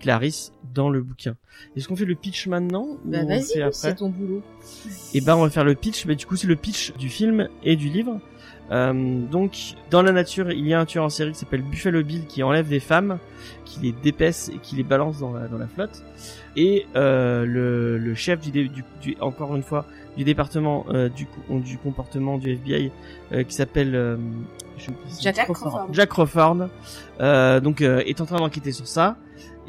Clarisse 0.00 0.52
dans 0.74 0.88
le 0.90 1.02
bouquin. 1.02 1.34
Est-ce 1.76 1.88
qu'on 1.88 1.96
fait 1.96 2.04
le 2.06 2.14
pitch 2.14 2.46
maintenant 2.46 2.86
Bah 3.04 3.24
vas-y, 3.24 3.62
c'est 3.72 3.96
ton 3.96 4.08
boulot. 4.10 4.42
et 5.12 5.20
ben 5.20 5.36
on 5.36 5.42
va 5.42 5.50
faire 5.50 5.64
le 5.64 5.74
pitch. 5.74 6.06
Mais 6.06 6.14
du 6.14 6.24
coup 6.24 6.36
c'est 6.36 6.46
le 6.46 6.56
pitch 6.56 6.92
du 6.96 7.08
film 7.08 7.48
et 7.64 7.76
du 7.76 7.88
livre. 7.88 8.20
Euh, 8.70 8.92
donc 9.30 9.74
dans 9.90 10.02
la 10.02 10.12
nature 10.12 10.50
il 10.52 10.66
y 10.68 10.74
a 10.74 10.80
un 10.80 10.84
tueur 10.84 11.02
en 11.04 11.08
série 11.08 11.32
qui 11.32 11.38
s'appelle 11.38 11.62
Buffalo 11.62 12.02
Bill 12.04 12.26
qui 12.26 12.42
enlève 12.42 12.68
des 12.68 12.80
femmes, 12.80 13.18
qui 13.64 13.80
les 13.80 13.92
dépaisse 13.92 14.50
et 14.54 14.58
qui 14.58 14.76
les 14.76 14.82
balance 14.82 15.18
dans 15.20 15.32
la, 15.32 15.48
dans 15.48 15.56
la 15.58 15.66
flotte. 15.68 16.02
Et 16.56 16.86
euh, 16.96 17.46
le, 17.46 17.96
le 17.98 18.14
chef 18.14 18.40
du, 18.40 18.50
du, 18.68 18.84
du- 19.00 19.16
encore 19.20 19.56
une 19.56 19.62
fois 19.62 19.86
du 20.16 20.24
département 20.24 20.84
euh, 20.90 21.08
du, 21.08 21.26
du 21.48 21.78
comportement 21.78 22.36
du 22.38 22.50
FBI 22.52 22.90
euh, 23.32 23.42
qui 23.44 23.54
s'appelle 23.54 23.94
euh, 23.94 24.16
Jack, 24.78 24.94
Jack 25.20 25.34
Crawford. 25.46 25.54
Crawford. 25.70 25.88
Jack 25.92 26.08
Crawford, 26.10 26.56
euh, 27.20 27.60
donc 27.60 27.80
euh, 27.82 28.02
est 28.06 28.20
en 28.20 28.26
train 28.26 28.38
d'enquêter 28.38 28.72
sur 28.72 28.86
ça. 28.86 29.16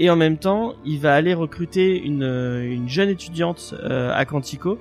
Et 0.01 0.09
en 0.09 0.15
même 0.15 0.37
temps, 0.37 0.75
il 0.85 0.99
va 0.99 1.13
aller 1.13 1.33
recruter 1.33 2.01
une, 2.01 2.23
une 2.23 2.87
jeune 2.87 3.09
étudiante 3.09 3.75
euh, 3.83 4.13
à 4.15 4.23
Quantico 4.25 4.79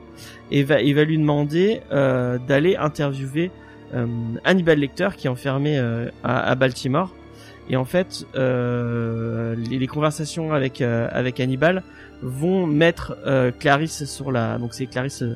et 0.52 0.62
va, 0.62 0.80
il 0.80 0.94
va 0.94 1.02
lui 1.04 1.18
demander 1.18 1.80
euh, 1.92 2.38
d'aller 2.46 2.76
interviewer 2.76 3.50
euh, 3.50 3.50
Hannibal 4.44 4.78
Lecter 4.78 5.08
qui 5.16 5.26
est 5.26 5.30
enfermé 5.30 5.78
euh, 5.78 6.08
à, 6.22 6.40
à 6.50 6.54
Baltimore. 6.54 7.14
Et 7.70 7.76
en 7.76 7.84
fait, 7.84 8.26
euh, 8.34 9.54
les, 9.56 9.78
les 9.78 9.86
conversations 9.86 10.52
avec 10.52 10.80
euh, 10.80 11.08
avec 11.12 11.38
Hannibal 11.38 11.82
vont 12.22 12.66
mettre 12.66 13.16
euh, 13.26 13.50
Clarisse 13.50 14.04
sur 14.06 14.32
la 14.32 14.58
donc 14.58 14.74
c'est 14.74 14.86
Clarisse 14.86 15.22
euh, 15.22 15.34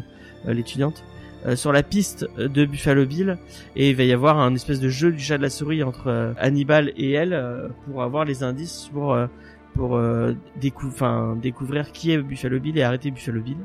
euh, 0.48 0.54
l'étudiante 0.54 1.04
euh, 1.46 1.56
sur 1.56 1.72
la 1.72 1.82
piste 1.82 2.26
de 2.38 2.64
Buffalo 2.64 3.04
Bill 3.06 3.36
et 3.76 3.90
il 3.90 3.96
va 3.96 4.04
y 4.04 4.12
avoir 4.12 4.38
un 4.38 4.54
espèce 4.54 4.80
de 4.80 4.88
jeu 4.88 5.12
du 5.12 5.20
chat 5.20 5.36
de 5.36 5.42
la 5.42 5.50
souris 5.50 5.82
entre 5.82 6.08
euh, 6.08 6.32
Hannibal 6.38 6.92
et 6.96 7.12
elle 7.12 7.34
euh, 7.34 7.68
pour 7.86 8.02
avoir 8.02 8.24
les 8.24 8.42
indices 8.42 8.88
pour 8.92 9.12
euh, 9.12 9.26
pour 9.74 9.96
euh, 9.96 10.32
décou- 10.60 11.38
découvrir 11.40 11.92
qui 11.92 12.12
est 12.12 12.18
Buffalo 12.18 12.58
Bill 12.58 12.78
et 12.78 12.82
arrêter 12.82 13.10
Buffalo 13.10 13.40
Bill 13.42 13.58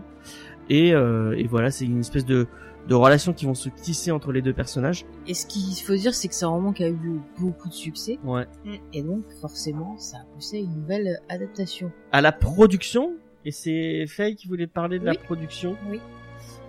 et, 0.69 0.93
euh, 0.93 1.33
et 1.37 1.47
voilà 1.47 1.71
c'est 1.71 1.85
une 1.85 2.01
espèce 2.01 2.25
de 2.25 2.47
de 2.87 2.95
relations 2.95 3.33
qui 3.33 3.45
vont 3.45 3.53
se 3.55 3.69
tisser 3.69 4.11
entre 4.11 4.31
les 4.31 4.41
deux 4.41 4.53
personnages 4.53 5.05
Et 5.27 5.33
ce 5.33 5.45
qu'il 5.45 5.73
faut 5.83 5.95
dire, 5.95 6.13
c'est 6.15 6.27
que 6.27 6.33
c'est 6.35 6.45
un 6.45 6.49
roman 6.49 6.71
qui 6.71 6.83
a 6.83 6.89
eu 6.89 7.19
beaucoup 7.39 7.67
de 7.69 7.73
succès. 7.73 8.17
ouais 8.23 8.45
Et 8.93 9.01
donc, 9.01 9.23
forcément, 9.41 9.97
ça 9.97 10.17
a 10.17 10.25
poussé 10.33 10.57
à 10.57 10.59
une 10.61 10.75
nouvelle 10.81 11.19
adaptation. 11.29 11.91
à 12.11 12.21
la 12.21 12.31
production 12.31 13.13
et 13.45 13.51
c'est 13.51 14.05
Faye 14.07 14.35
qui 14.35 14.47
voulait 14.47 14.67
parler 14.67 14.99
de 14.99 15.05
la 15.05 15.13
production 15.15 15.75
Oui. 15.89 15.99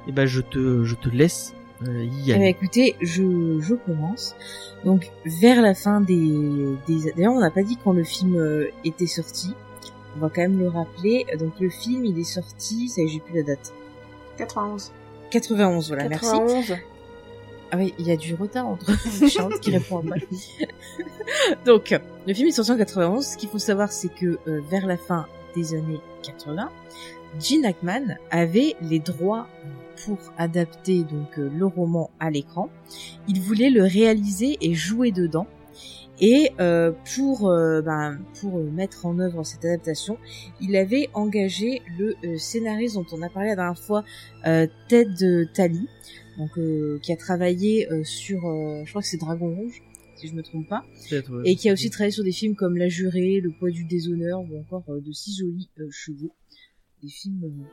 et 0.07 0.13
ben 0.13 0.27
je 0.27 0.41
te 0.41 0.85
je 0.85 0.95
te 0.95 1.09
laisse 1.09 1.55
euh, 1.87 2.05
y 2.05 2.31
Eh 2.31 2.33
ben, 2.35 2.41
aller 2.41 2.49
écoutez, 2.51 2.97
je, 3.01 3.59
je 3.61 3.75
commence. 3.75 4.35
Donc, 4.85 5.11
vers 5.25 5.63
la 5.63 5.75
fin 5.75 6.01
des... 6.01 6.77
des... 6.89 7.13
D'ailleurs, 7.17 7.33
on 7.35 7.41
n'a 7.41 7.51
pas 7.53 7.63
dit 7.63 7.77
quand 7.83 7.93
le 7.93 8.03
film 8.03 8.35
euh, 8.37 8.67
était 8.85 9.07
sorti. 9.07 9.55
On 10.17 10.21
va 10.21 10.29
quand 10.29 10.41
même 10.43 10.59
le 10.59 10.69
rappeler. 10.69 11.25
Donc, 11.39 11.61
le 11.61 11.71
film, 11.71 12.05
il 12.05 12.19
est 12.19 12.25
sorti... 12.25 12.89
Ça 12.89 13.01
y 13.01 13.05
est, 13.05 13.09
j'ai 13.09 13.21
plus 13.21 13.35
la 13.37 13.43
date. 13.45 13.73
91. 14.39 14.91
91, 15.31 15.89
voilà, 15.89 16.09
merci. 16.09 16.31
91. 16.31 16.77
Ah 17.71 17.77
oui, 17.77 17.95
il 17.99 18.07
y 18.07 18.13
a 18.13 18.17
du 18.17 18.35
retard 18.35 18.67
entre 18.67 18.93
Charlotte 19.29 19.61
qui 19.61 19.71
répond 19.71 19.99
après. 19.99 20.27
Donc, 21.67 21.95
le 22.27 22.35
film 22.35 22.49
est 22.49 22.53
sorti 22.53 22.73
en 22.73 22.79
91. 22.79 23.27
Ce 23.27 23.37
qu'il 23.37 23.49
faut 23.49 23.59
savoir, 23.59 23.93
c'est 23.93 24.09
que 24.09 24.39
euh, 24.47 24.61
vers 24.71 24.87
la 24.87 24.97
fin 24.97 25.27
des 25.55 25.75
années 25.75 26.01
80, 26.23 26.71
Gene 27.41 27.67
Hackman 27.67 28.17
avait 28.31 28.75
les 28.81 28.99
droits 28.99 29.47
pour 30.05 30.19
adapter 30.39 31.03
donc 31.03 31.39
euh, 31.39 31.51
le 31.55 31.67
roman 31.67 32.11
à 32.21 32.31
l'écran. 32.31 32.71
Il 33.27 33.41
voulait 33.41 33.71
le 33.71 33.83
réaliser 33.83 34.57
et 34.61 34.75
jouer 34.75 35.11
dedans. 35.11 35.47
Et 36.21 36.51
euh, 36.59 36.93
pour 37.15 37.49
euh, 37.49 37.81
ben, 37.81 38.19
pour 38.41 38.59
euh, 38.59 38.65
mettre 38.71 39.07
en 39.07 39.19
œuvre 39.21 39.45
cette 39.45 39.65
adaptation, 39.65 40.19
il 40.61 40.77
avait 40.77 41.09
engagé 41.15 41.81
le 41.99 42.17
euh, 42.25 42.37
scénariste 42.39 42.95
dont 42.97 43.07
on 43.13 43.23
a 43.23 43.29
parlé 43.29 43.51
la 43.51 43.57
dernière 43.57 43.79
fois, 43.79 44.05
euh, 44.47 44.67
Ted 44.89 45.47
Talley, 45.55 45.79
donc 46.37 46.51
euh, 46.59 46.99
qui 47.03 47.13
a 47.13 47.17
travaillé 47.17 47.91
euh, 47.93 48.03
sur, 48.05 48.49
euh, 48.49 48.83
je 48.85 48.91
crois 48.91 49.03
que 49.03 49.09
c'est 49.09 49.17
Dragon 49.19 49.55
Rouge. 49.55 49.81
si 50.17 50.27
je 50.29 50.35
me 50.35 50.43
trompe 50.43 50.69
pas, 50.69 50.85
ouais. 51.13 51.23
et 51.45 51.55
qui 51.55 51.71
a 51.71 51.73
aussi 51.73 51.89
travaillé 51.89 52.11
sur 52.11 52.25
des 52.25 52.33
films 52.33 52.57
comme 52.57 52.77
La 52.77 52.89
Jurée, 52.89 53.41
Le 53.41 53.51
poids 53.51 53.71
du 53.71 53.85
déshonneur 53.85 54.41
ou 54.41 54.59
encore 54.59 54.83
De 54.89 55.13
si 55.13 55.37
jolis 55.37 55.69
chevaux. 55.91 56.33
Des 57.01 57.09
films, 57.09 57.65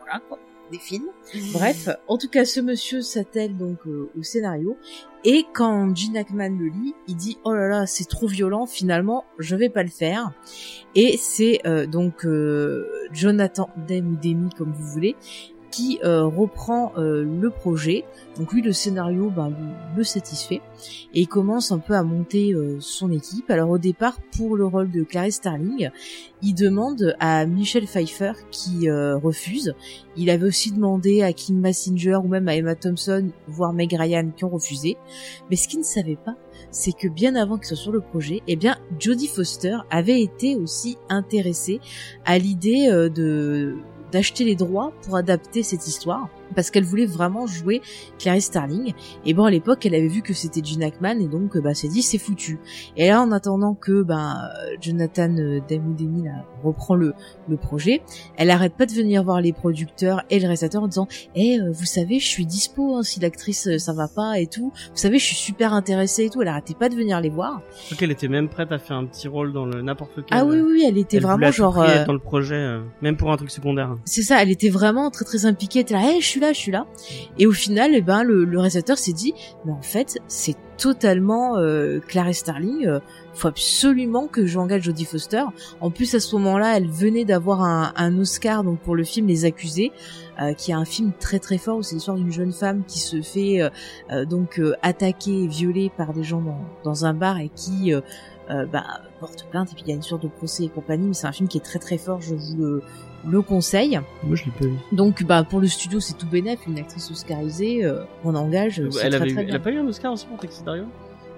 voilà 0.00 0.20
quoi, 0.28 0.40
des 0.70 0.78
films. 0.78 1.08
Bref, 1.52 1.88
en 2.08 2.18
tout 2.18 2.28
cas, 2.28 2.44
ce 2.44 2.60
monsieur 2.60 3.02
s'attelle 3.02 3.56
donc 3.56 3.78
euh, 3.86 4.10
au 4.18 4.22
scénario 4.22 4.76
et 5.24 5.44
quand 5.52 5.94
Gene 5.96 6.16
Hackman 6.16 6.50
le 6.50 6.66
lit, 6.66 6.94
il 7.08 7.16
dit 7.16 7.38
oh 7.44 7.52
là 7.52 7.66
là, 7.66 7.86
c'est 7.86 8.04
trop 8.04 8.28
violent, 8.28 8.66
finalement, 8.66 9.24
je 9.38 9.56
vais 9.56 9.68
pas 9.68 9.82
le 9.82 9.88
faire. 9.88 10.30
Et 10.94 11.16
c'est 11.16 11.60
euh, 11.66 11.86
donc 11.86 12.24
euh, 12.24 12.86
Jonathan 13.12 13.68
Demme 13.88 14.12
ou 14.12 14.16
Demi 14.16 14.50
comme 14.56 14.72
vous 14.72 14.86
voulez 14.86 15.16
qui 15.76 15.98
euh, 16.04 16.24
reprend 16.24 16.92
euh, 16.96 17.22
le 17.22 17.50
projet. 17.50 18.04
Donc 18.38 18.52
lui, 18.54 18.62
le 18.62 18.72
scénario 18.72 19.28
ben, 19.28 19.52
le, 19.94 20.04
satisfait 20.04 20.62
et 21.12 21.20
il 21.20 21.28
commence 21.28 21.70
un 21.70 21.78
peu 21.78 21.94
à 21.94 22.02
monter 22.02 22.54
euh, 22.54 22.78
son 22.80 23.12
équipe. 23.12 23.50
Alors 23.50 23.68
au 23.68 23.76
départ, 23.76 24.18
pour 24.36 24.56
le 24.56 24.64
rôle 24.64 24.90
de 24.90 25.02
Clarice 25.02 25.36
Starling, 25.36 25.90
il 26.40 26.54
demande 26.54 27.14
à 27.20 27.44
Michelle 27.44 27.86
Pfeiffer 27.86 28.32
qui 28.50 28.90
refuse. 28.90 29.74
Il 30.16 30.30
avait 30.30 30.46
aussi 30.46 30.70
demandé 30.70 31.22
à 31.22 31.32
Kim 31.32 31.60
Basinger 31.60 32.16
ou 32.16 32.28
même 32.28 32.46
à 32.48 32.54
Emma 32.54 32.74
Thompson, 32.74 33.30
voire 33.48 33.72
Meg 33.72 33.92
Ryan 33.92 34.30
qui 34.36 34.44
ont 34.44 34.50
refusé. 34.50 34.96
Mais 35.50 35.56
ce 35.56 35.66
qu'il 35.66 35.78
ne 35.78 35.84
savait 35.84 36.18
pas, 36.22 36.36
c'est 36.70 36.92
que 36.92 37.08
bien 37.08 37.34
avant 37.36 37.56
qu'il 37.56 37.66
soit 37.66 37.76
sur 37.76 37.92
le 37.92 38.00
projet, 38.00 38.42
eh 38.46 38.56
bien 38.56 38.76
Jodie 38.98 39.28
Foster 39.28 39.78
avait 39.90 40.20
été 40.20 40.56
aussi 40.56 40.98
intéressée 41.08 41.80
à 42.24 42.38
l'idée 42.38 42.88
de 42.90 43.76
d'acheter 44.12 44.44
les 44.44 44.54
droits 44.54 44.92
pour 45.02 45.16
adapter 45.16 45.62
cette 45.62 45.86
histoire 45.86 46.28
parce 46.56 46.70
qu'elle 46.70 46.84
voulait 46.84 47.06
vraiment 47.06 47.46
jouer 47.46 47.82
Clarice 48.18 48.46
Starling 48.46 48.94
et 49.24 49.34
bon 49.34 49.44
à 49.44 49.50
l'époque 49.50 49.86
elle 49.86 49.94
avait 49.94 50.08
vu 50.08 50.22
que 50.22 50.32
c'était 50.32 50.62
Gene 50.64 50.82
Hackman 50.82 51.20
et 51.20 51.28
donc 51.28 51.56
bah 51.58 51.74
s'est 51.74 51.88
dit 51.88 52.02
c'est 52.02 52.18
foutu 52.18 52.58
et 52.96 53.08
là 53.08 53.22
en 53.22 53.30
attendant 53.30 53.74
que 53.74 54.02
bah 54.02 54.34
Jonathan 54.80 55.36
euh, 55.36 55.60
Demme 55.68 55.90
ou 55.90 55.94
Demi 55.94 56.24
là, 56.24 56.44
reprend 56.64 56.94
le 56.94 57.14
le 57.48 57.56
projet 57.56 58.02
elle 58.36 58.50
arrête 58.50 58.74
pas 58.74 58.86
de 58.86 58.92
venir 58.92 59.22
voir 59.22 59.40
les 59.40 59.52
producteurs 59.52 60.22
et 60.30 60.38
le 60.38 60.44
réalisateur 60.46 60.82
en 60.82 60.88
disant 60.88 61.06
eh 61.34 61.60
euh, 61.60 61.70
vous 61.70 61.84
savez 61.84 62.18
je 62.18 62.26
suis 62.26 62.46
dispo 62.46 62.96
hein, 62.96 63.02
si 63.02 63.20
l'actrice 63.20 63.68
euh, 63.68 63.78
ça 63.78 63.92
va 63.92 64.08
pas 64.08 64.40
et 64.40 64.46
tout 64.46 64.72
vous 64.74 64.96
savez 64.96 65.18
je 65.18 65.24
suis 65.24 65.36
super 65.36 65.72
intéressée 65.72 66.24
et 66.24 66.30
tout 66.30 66.42
elle 66.42 66.48
arrêtait 66.48 66.74
pas 66.74 66.88
de 66.88 66.96
venir 66.96 67.20
les 67.20 67.30
voir 67.30 67.60
Je 67.80 67.86
crois 67.86 67.96
qu'elle 67.98 68.10
était 68.10 68.28
même 68.28 68.48
prête 68.48 68.72
à 68.72 68.78
faire 68.78 68.96
un 68.96 69.04
petit 69.04 69.28
rôle 69.28 69.52
dans 69.52 69.66
le 69.66 69.82
n'importe 69.82 70.16
lequel. 70.16 70.38
ah 70.38 70.44
oui 70.44 70.60
oui 70.60 70.84
elle 70.86 70.98
était 70.98 71.18
Elle 71.18 71.24
vraiment 71.24 71.50
genre 71.50 71.80
euh, 71.80 72.04
dans 72.04 72.12
le 72.12 72.18
projet, 72.18 72.54
euh, 72.54 72.80
même 73.02 73.16
pour 73.16 73.32
un 73.32 73.36
truc 73.36 73.50
secondaire. 73.50 73.96
C'est 74.04 74.22
ça, 74.22 74.42
elle 74.42 74.50
était 74.50 74.68
vraiment 74.68 75.10
très 75.10 75.24
très 75.24 75.46
impliquée. 75.46 75.80
Elle 75.80 75.82
était 75.82 75.94
là, 75.94 76.12
hey, 76.12 76.20
je 76.20 76.26
suis 76.26 76.40
là, 76.40 76.45
je 76.52 76.58
suis 76.58 76.72
là. 76.72 76.86
Et 77.38 77.46
au 77.46 77.52
final, 77.52 77.92
eh 77.94 78.02
ben, 78.02 78.22
le, 78.22 78.44
réalisateur 78.58 78.98
s'est 78.98 79.12
dit, 79.12 79.34
mais 79.64 79.72
en 79.72 79.82
fait, 79.82 80.18
c'est 80.28 80.56
totalement 80.78 81.56
euh, 81.56 82.00
Clarice 82.00 82.38
Starling. 82.38 82.86
euh, 82.86 83.00
faut 83.36 83.48
absolument 83.48 84.26
que 84.26 84.46
j'engage 84.46 84.82
Jodie 84.82 85.04
Foster. 85.04 85.44
En 85.80 85.90
plus, 85.90 86.14
à 86.14 86.20
ce 86.20 86.34
moment-là, 86.36 86.76
elle 86.76 86.88
venait 86.88 87.24
d'avoir 87.24 87.62
un, 87.62 88.18
Oscar 88.18 88.64
donc 88.64 88.80
pour 88.80 88.96
le 88.96 89.04
film 89.04 89.26
Les 89.26 89.44
Accusés, 89.44 89.92
euh, 90.40 90.54
qui 90.54 90.70
est 90.70 90.74
un 90.74 90.84
film 90.84 91.12
très 91.18 91.38
très 91.38 91.58
fort 91.58 91.76
où 91.76 91.82
c'est 91.82 91.94
l'histoire 91.94 92.16
d'une 92.16 92.32
jeune 92.32 92.52
femme 92.52 92.82
qui 92.86 92.98
se 92.98 93.20
fait 93.20 93.60
euh, 93.60 93.68
euh, 94.10 94.24
donc 94.24 94.60
attaquer 94.82 95.44
et 95.44 95.46
violer 95.46 95.90
par 95.96 96.12
des 96.12 96.24
gens 96.24 96.42
dans, 96.82 97.04
un 97.04 97.14
bar 97.14 97.38
et 97.38 97.50
qui 97.54 97.92
bah, 98.48 98.84
porte 99.20 99.46
plainte. 99.50 99.72
Et 99.72 99.74
puis 99.74 99.84
il 99.86 99.88
y 99.90 99.92
a 99.92 99.96
une 99.96 100.02
sorte 100.02 100.22
de 100.22 100.28
procès 100.28 100.64
et 100.64 100.68
compagnie. 100.68 101.08
Mais 101.08 101.14
c'est 101.14 101.26
un 101.26 101.32
film 101.32 101.48
qui 101.48 101.58
est 101.58 101.62
très 101.64 101.78
très 101.78 101.98
fort. 101.98 102.20
Je 102.20 102.34
vous 102.34 102.56
le, 102.56 102.82
le 103.28 103.42
conseille. 103.42 103.98
Moi, 104.22 104.36
je 104.36 104.44
l'ai 104.44 104.50
pas 104.52 104.66
vu. 104.66 104.76
Donc, 104.92 105.24
bah, 105.24 105.42
pour 105.44 105.60
le 105.60 105.66
studio, 105.66 105.98
c'est 106.00 106.14
tout 106.16 106.26
bénef, 106.28 106.60
une 106.66 106.78
actrice 106.78 107.10
oscarisée, 107.10 107.84
euh, 107.84 108.04
on 108.24 108.34
engage, 108.34 108.76
c'est 108.76 108.82
Elle 108.82 108.90
très 108.90 109.04
avait, 109.22 109.32
très 109.32 109.42
eu- 109.42 109.46
elle 109.48 109.56
a 109.56 109.58
pas 109.58 109.70
eu 109.70 109.78
un 109.78 109.86
Oscar 109.88 110.12
aussi 110.12 110.26
pour 110.26 110.38
Taxi 110.38 110.62
Driver? 110.62 110.86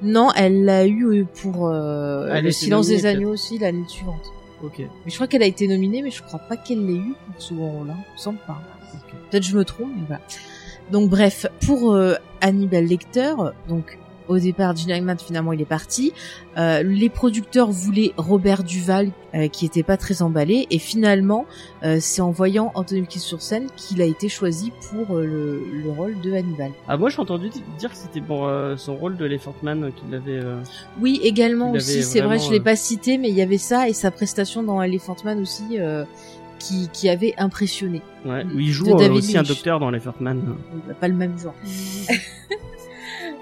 Non, 0.03 0.31
elle 0.37 0.65
l'a 0.65 0.87
eu 0.87 1.05
euh, 1.07 1.25
pour 1.43 1.69
euh, 1.69 2.29
Elle 2.33 2.45
Le 2.45 2.51
Silence 2.53 2.87
nominée, 2.89 3.03
des 3.03 3.09
agneaux 3.09 3.31
aussi 3.31 3.59
l'année 3.59 3.85
suivante. 3.89 4.31
Ok. 4.63 4.79
Mais 4.81 5.11
je 5.11 5.15
crois 5.15 5.27
qu'elle 5.27 5.43
a 5.43 5.47
été 5.47 5.67
nominée, 5.67 6.03
mais 6.03 6.11
je 6.11 6.23
crois 6.23 6.39
pas 6.41 6.57
qu'elle 6.57 6.85
l'ait 6.87 6.95
eu 6.99 7.15
pour 7.33 7.41
ce 7.43 7.55
rôle-là. 7.55 7.95
Il 7.97 8.13
me 8.13 8.19
semble 8.19 8.39
pas. 8.47 8.61
ok. 8.95 9.15
Peut-être 9.31 9.45
je 9.45 9.57
me 9.57 9.65
trompe, 9.65 9.89
mais 9.97 10.05
voilà. 10.07 10.23
Donc 10.93 11.09
bref, 11.11 11.47
pour 11.67 11.93
euh, 11.95 12.15
Hannibal 12.41 12.85
Lecter, 12.85 13.35
donc 13.69 13.99
au 14.29 14.39
départ, 14.39 14.77
Gene 14.77 14.91
Hackman 14.93 15.17
finalement 15.19 15.53
il 15.53 15.61
est 15.61 15.65
parti. 15.67 16.13
Euh, 16.57 16.83
les 16.83 17.09
producteurs 17.09 17.71
voulaient 17.71 18.13
Robert 18.17 18.63
Duval, 18.65 19.11
euh, 19.35 19.49
qui 19.49 19.65
était 19.67 19.83
pas 19.83 19.97
très 19.97 20.23
emballé, 20.23 20.67
et 20.71 20.79
finalement, 20.79 21.47
euh, 21.85 21.99
c'est 22.01 22.21
en 22.21 22.31
voyant 22.31 22.73
Anthony 22.75 23.03
Hopkins 23.03 23.21
sur 23.21 23.41
scène 23.43 23.67
qu'il 23.77 24.03
a 24.03 24.05
été 24.05 24.29
choisi 24.29 24.73
pour 24.91 25.17
euh, 25.17 25.25
le, 25.25 25.63
le 25.85 25.91
rôle 25.91 26.21
de 26.21 26.33
Hannibal. 26.33 26.73
Ah, 26.89 26.97
moi, 26.97 27.11
j'ai 27.11 27.21
entendu 27.21 27.49
di- 27.49 27.63
dire 27.79 27.91
que 27.91 27.97
c'était 27.97 28.21
pour 28.21 28.47
euh, 28.47 28.77
son 28.77 28.97
rôle 28.97 29.17
de 29.17 29.25
Elephant 29.27 29.55
Man 29.63 29.91
qu'il 29.95 30.15
avait. 30.15 30.33
euh, 30.45 30.61
Oui, 31.01 31.21
également 31.23 31.71
aussi, 31.73 32.03
c'est 32.03 32.21
vrai, 32.21 32.39
je 32.39 32.51
l'ai 32.51 32.61
pas 32.61 32.77
cité, 32.77 33.19
mais 33.19 33.29
il 33.29 33.35
y 33.37 33.43
avait 33.43 33.59
ça 33.59 33.89
et 33.89 33.93
sa 33.93 34.11
prestation 34.11 34.63
dans 34.63 34.83
Elephant 34.83 35.17
Man 35.25 35.41
aussi, 35.41 35.79
euh, 35.79 36.05
qui, 36.59 36.89
qui 36.93 37.09
avait 37.09 37.35
impressionné. 37.39 38.03
Ouais, 38.27 38.45
où 38.53 38.59
il 38.59 38.73
joue 38.73 38.85
aussi 39.19 39.39
un 39.39 39.43
docteur 39.45 39.79
dans 39.79 39.91
Elephant 39.91 40.15
Man. 40.19 40.43
Bah, 40.89 40.95
Pas 40.99 41.07
le 41.07 41.15
même 41.15 41.39
genre. 41.39 41.55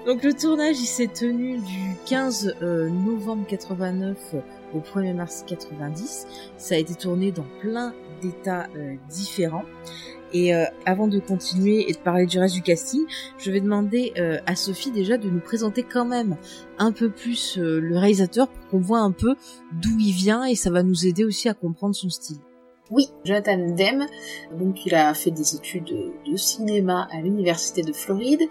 Donc 0.07 0.23
le 0.23 0.33
tournage 0.33 0.79
il 0.79 0.85
s'est 0.85 1.09
tenu 1.09 1.57
du 1.57 1.97
15 2.05 2.55
euh, 2.61 2.89
novembre 2.89 3.45
89 3.45 4.35
au 4.73 4.79
1er 4.79 5.13
mars 5.13 5.43
90. 5.45 6.25
Ça 6.55 6.75
a 6.75 6.77
été 6.77 6.95
tourné 6.95 7.33
dans 7.33 7.45
plein 7.59 7.93
d'états 8.21 8.67
euh, 8.77 8.95
différents. 9.09 9.65
Et 10.31 10.55
euh, 10.55 10.63
avant 10.85 11.09
de 11.09 11.19
continuer 11.19 11.89
et 11.89 11.93
de 11.93 11.97
parler 11.97 12.25
du 12.25 12.39
reste 12.39 12.55
du 12.55 12.61
casting, 12.61 13.01
je 13.37 13.51
vais 13.51 13.59
demander 13.59 14.13
à 14.45 14.55
Sophie 14.55 14.91
déjà 14.91 15.17
de 15.17 15.29
nous 15.29 15.41
présenter 15.41 15.83
quand 15.83 16.05
même 16.05 16.37
un 16.77 16.93
peu 16.93 17.09
plus 17.09 17.57
le 17.57 17.97
réalisateur 17.97 18.47
pour 18.47 18.67
qu'on 18.69 18.79
voit 18.79 18.99
un 18.99 19.11
peu 19.11 19.35
d'où 19.73 19.97
il 19.99 20.13
vient 20.13 20.45
et 20.45 20.55
ça 20.55 20.69
va 20.69 20.83
nous 20.83 21.05
aider 21.05 21.25
aussi 21.25 21.49
à 21.49 21.53
comprendre 21.53 21.95
son 21.95 22.09
style. 22.09 22.37
Oui, 22.89 23.09
Jonathan 23.25 23.57
Demme, 23.57 24.05
donc 24.57 24.85
il 24.85 24.95
a 24.95 25.13
fait 25.13 25.31
des 25.31 25.55
études 25.55 25.93
de 26.25 26.37
cinéma 26.37 27.09
à 27.11 27.19
l'université 27.19 27.81
de 27.81 27.91
Floride, 27.91 28.43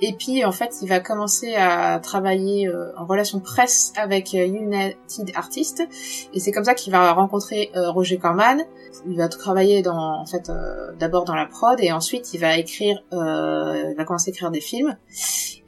et 0.00 0.14
puis 0.14 0.46
en 0.46 0.52
fait 0.52 0.76
il 0.80 0.88
va 0.88 1.00
commencer 1.00 1.54
à 1.56 2.00
travailler 2.00 2.68
euh, 2.68 2.90
en 2.96 3.04
relation 3.04 3.38
presse 3.38 3.92
avec 3.96 4.34
euh, 4.34 4.46
United 4.46 5.32
Artists, 5.34 5.86
et 6.32 6.40
c'est 6.40 6.52
comme 6.52 6.64
ça 6.64 6.72
qu'il 6.74 6.90
va 6.90 7.12
rencontrer 7.12 7.70
euh, 7.76 7.90
Roger 7.90 8.16
Corman. 8.16 8.62
Il 9.06 9.16
va 9.16 9.28
travailler 9.28 9.82
dans, 9.82 10.20
en 10.20 10.26
fait, 10.26 10.50
d'abord 10.98 11.24
dans 11.24 11.34
la 11.34 11.46
prod, 11.46 11.78
et 11.80 11.90
ensuite 11.92 12.32
il 12.34 12.38
va 12.38 12.56
écrire, 12.56 13.02
euh, 13.12 13.88
il 13.90 13.96
va 13.96 14.04
commencer 14.04 14.30
à 14.30 14.32
écrire 14.32 14.50
des 14.50 14.60
films, 14.60 14.96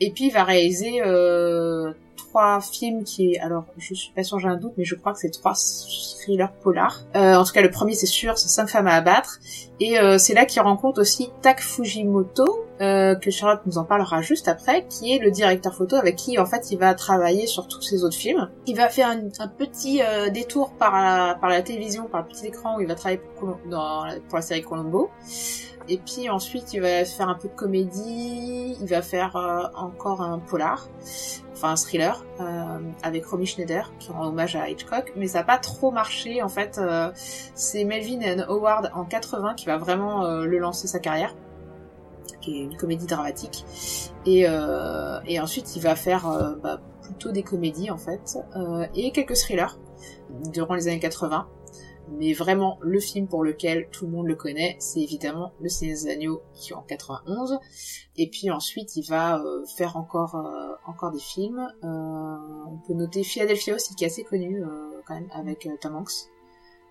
et 0.01 0.13
puis 0.13 0.27
il 0.27 0.33
va 0.33 0.45
réaliser 0.45 1.03
euh, 1.03 1.93
trois 2.35 2.61
films 2.61 3.05
qui, 3.05 3.39
alors 3.39 3.65
je 3.79 3.95
suis 3.95 4.13
pas 4.13 4.25
sûre, 4.25 4.41
j'ai 4.41 4.49
un 4.49 4.57
doute, 4.57 4.73
mais 4.77 4.85
je 4.85 4.97
crois 4.97 5.13
que 5.13 5.21
c'est 5.21 5.31
trois 5.31 5.53
thrillers 5.55 6.53
polars. 6.63 7.03
Euh, 7.15 7.37
en 7.37 7.45
tout 7.45 7.53
cas, 7.53 7.63
le 7.63 7.71
premier 7.71 7.95
c'est 7.95 8.07
sûr, 8.07 8.37
c'est 8.39 8.49
Cinq 8.49 8.67
femmes 8.67 8.89
à 8.89 8.95
abattre, 8.95 9.39
et 9.79 10.01
euh, 10.01 10.19
c'est 10.19 10.35
là 10.35 10.45
qu'il 10.45 10.61
rencontre 10.61 11.01
aussi 11.01 11.31
Tak 11.43 11.61
Fujimoto, 11.61 12.67
euh, 12.81 13.15
que 13.15 13.31
Charlotte 13.31 13.61
nous 13.67 13.79
en 13.79 13.85
parlera 13.85 14.21
juste 14.21 14.49
après, 14.49 14.85
qui 14.89 15.15
est 15.15 15.21
le 15.21 15.31
directeur 15.31 15.77
photo 15.77 15.95
avec 15.95 16.17
qui 16.17 16.37
en 16.41 16.47
fait 16.47 16.73
il 16.73 16.79
va 16.79 16.95
travailler 16.95 17.47
sur 17.47 17.69
tous 17.69 17.83
ses 17.83 18.03
autres 18.03 18.17
films. 18.17 18.51
Il 18.67 18.77
va 18.77 18.89
faire 18.89 19.09
un, 19.11 19.21
un 19.39 19.49
petit 19.49 20.03
détour 20.33 20.73
par 20.73 20.93
la, 20.93 21.37
par 21.37 21.51
la 21.51 21.63
télévision, 21.63 22.07
par 22.09 22.23
le 22.23 22.29
petit 22.29 22.47
écran 22.47 22.77
où 22.77 22.81
il 22.81 22.89
va 22.89 22.97
travailler 22.97 23.21
pour, 23.39 23.59
la- 23.71 24.43
série 24.43 24.63
Colombo. 24.63 25.09
Et 25.89 25.99
puis 25.99 26.31
ensuite, 26.31 26.73
il 26.73 26.81
va 26.81 27.05
faire 27.05 27.29
un 27.29 27.35
peu 27.35 27.47
de 27.47 27.55
comédie, 27.55 28.77
il 28.81 28.87
va 28.89 29.03
faire 29.03 29.37
encore 29.77 30.23
un 30.23 30.39
polar, 30.39 30.89
enfin 31.55 31.71
un 31.71 31.77
thriller, 31.77 32.25
euh, 32.41 32.79
avec 33.03 33.25
Romy 33.27 33.47
Schneider, 33.47 33.93
qui 33.99 34.11
rend 34.11 34.27
hommage 34.27 34.57
à 34.57 34.69
Hitchcock, 34.69 35.13
mais 35.17 35.29
ça 35.29 35.39
n'a 35.39 35.45
pas 35.45 35.59
trop 35.59 35.91
marché 35.91 36.43
en 36.43 36.49
fait. 36.49 36.79
euh, 36.79 37.11
c'est 37.55 37.85
Melvin 37.85 38.21
and 38.23 38.45
Howard 38.49 38.91
en 38.95 39.05
80 39.05 39.55
qui 39.55 39.67
va 39.67 39.79
vraiment 39.79 40.25
euh, 40.25 40.45
le 40.45 40.59
lancer 40.59 40.87
sa 40.89 40.99
carrière, 40.99 41.35
qui 42.41 42.61
est 42.61 42.65
une 42.65 42.77
comédie 42.77 43.07
dramatique. 43.07 43.65
Et, 44.27 44.45
euh, 44.49 45.21
ensuite, 45.41 45.77
il 45.77 45.83
va 45.83 45.97
faire 45.97 46.57
bah, 46.63 46.81
plutôt 47.03 47.31
des 47.33 47.43
comédies 47.43 47.91
en 47.91 47.99
fait, 47.99 48.39
et 48.95 49.11
quelques 49.13 49.37
thrillers 49.37 49.79
durant 50.53 50.75
les 50.75 50.89
années 50.89 51.01
80. 51.01 51.47
Mais 52.11 52.33
vraiment, 52.33 52.79
le 52.83 53.01
film 53.01 53.27
pour 53.27 53.43
lequel 53.45 53.89
tout 53.91 54.05
le 54.07 54.13
monde 54.13 54.27
le 54.27 54.35
connaît, 54.37 54.77
c'est 54.79 55.01
évidemment 55.01 55.53
Le 55.61 55.69
Seigneur 55.69 55.97
des 55.97 56.09
Agneaux, 56.11 56.43
qui 56.55 56.73
est 56.73 56.75
en 56.77 56.83
91. 56.83 57.59
Et 58.17 58.29
puis 58.31 58.51
ensuite, 58.51 58.95
il 58.97 59.07
va 59.09 59.39
euh, 59.41 59.65
faire 59.77 59.97
encore 59.97 60.37
euh, 60.37 60.75
encore 60.87 61.11
des 61.13 61.19
films. 61.21 61.67
Euh, 61.83 61.87
on 62.69 62.79
peut 62.87 62.95
noter 62.95 63.23
Philadelphia 63.25 63.75
aussi, 63.75 63.95
qui 63.95 64.05
est 64.05 64.09
assez 64.09 64.25
connu 64.25 64.63
euh, 64.63 64.91
quand 65.07 65.15
même, 65.15 65.29
avec 65.33 65.67
euh, 65.67 65.71
Tom 65.81 65.97
Hanks. 65.97 66.29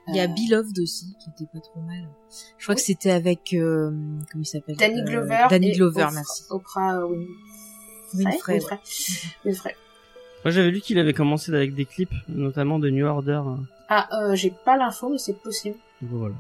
Il 0.08 0.16
y 0.16 0.20
a 0.20 0.24
Euh, 0.24 0.28
Beloved 0.28 0.78
aussi, 0.80 1.16
qui 1.24 1.30
était 1.30 1.50
pas 1.54 1.62
trop 1.62 1.80
mal. 1.80 2.10
Je 2.58 2.66
crois 2.66 2.76
Oui. 2.76 2.82
que 2.82 2.86
c'était 2.86 3.12
avec, 3.12 3.54
euh, 3.54 3.90
comment 4.32 4.42
il 4.44 4.46
s'appelle? 4.46 4.76
Danny 4.76 5.02
Glover. 5.04 5.46
Danny 5.50 5.72
Glover, 5.72 6.08
merci. 6.14 6.44
Oprah 6.50 7.06
Win- 7.08 7.28
Winfrey, 8.16 8.54
Winfrey. 8.56 8.80
Winfrey. 9.46 9.76
Moi, 10.44 10.52
j'avais 10.52 10.72
lu 10.72 10.82
qu'il 10.82 11.00
avait 11.00 11.14
commencé 11.14 11.54
avec 11.54 11.74
des 11.74 11.86
clips, 11.86 12.14
notamment 12.28 12.80
de 12.80 12.90
New 12.90 13.06
Order. 13.06 13.42
Ah, 13.90 14.08
euh, 14.14 14.36
j'ai 14.36 14.52
pas 14.66 14.76
l'info, 14.78 15.10
mais 15.10 15.18
c'est 15.18 15.38
possible. 15.42 15.78
donc 16.02 16.20
voilà. 16.20 16.36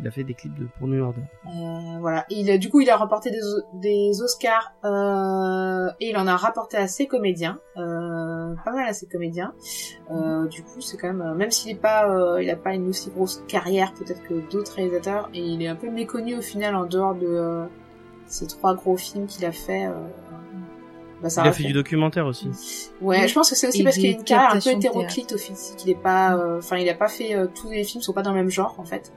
Il 0.00 0.06
a 0.06 0.12
fait 0.12 0.22
des 0.22 0.34
clips 0.34 0.54
de, 0.56 0.66
pour 0.78 0.86
New 0.86 1.02
Order. 1.02 1.22
Euh, 1.46 1.98
voilà. 1.98 2.24
Il, 2.30 2.48
a- 2.52 2.58
du 2.58 2.68
coup, 2.70 2.80
il 2.80 2.88
a 2.88 2.96
remporté 2.96 3.32
des, 3.32 3.40
des 3.80 4.22
Oscars 4.22 4.72
euh, 4.84 5.88
et 5.98 6.10
il 6.10 6.16
en 6.16 6.28
a 6.28 6.36
rapporté 6.36 6.76
à 6.76 6.86
ses 6.86 7.08
comédiens. 7.08 7.58
Euh, 7.78 8.54
pas 8.64 8.70
mal 8.70 8.86
à 8.86 8.92
ses 8.92 9.06
comédiens. 9.06 9.52
Du 10.50 10.62
coup, 10.62 10.80
c'est 10.80 10.96
quand 10.98 11.12
même, 11.12 11.34
même 11.34 11.50
s'il 11.50 11.72
est 11.72 11.80
pas, 11.80 12.38
il 12.40 12.48
a 12.48 12.54
pas 12.56 12.74
une 12.74 12.88
aussi 12.90 13.10
grosse 13.10 13.42
carrière 13.48 13.92
peut-être 13.94 14.22
que 14.22 14.34
d'autres 14.52 14.74
réalisateurs, 14.76 15.28
et 15.34 15.40
il 15.40 15.60
est 15.62 15.68
un 15.68 15.74
peu 15.74 15.90
méconnu 15.90 16.36
au 16.36 16.42
final 16.42 16.76
en 16.76 16.84
dehors 16.84 17.16
de 17.16 17.64
ces 18.26 18.46
trois 18.46 18.74
gros 18.76 18.96
films 18.96 19.26
qu'il 19.26 19.44
a 19.46 19.52
fait. 19.52 19.88
Bah, 21.22 21.30
ça 21.30 21.42
Il 21.44 21.48
a 21.48 21.52
fait 21.52 21.64
du 21.64 21.72
documentaire 21.72 22.26
aussi. 22.26 22.48
Ouais, 23.00 23.26
je 23.26 23.34
pense 23.34 23.50
que 23.50 23.56
c'est 23.56 23.68
aussi 23.68 23.80
Et 23.80 23.84
parce 23.84 23.96
qu'il 23.96 24.06
a 24.06 24.10
une 24.10 24.24
carrière 24.24 24.54
un 24.54 24.60
peu 24.60 24.70
hétéroclite 24.70 25.32
au 25.32 25.38
physique. 25.38 25.84
Il 25.84 25.90
est 25.90 26.00
pas, 26.00 26.36
euh, 26.36 26.58
enfin, 26.58 26.76
il 26.76 26.88
a 26.88 26.94
pas 26.94 27.08
fait 27.08 27.34
euh, 27.34 27.46
tous 27.52 27.70
les 27.70 27.84
films 27.84 28.02
sont 28.02 28.12
pas 28.12 28.22
dans 28.22 28.32
le 28.32 28.36
même 28.38 28.50
genre 28.50 28.74
en 28.78 28.84
fait. 28.84 29.12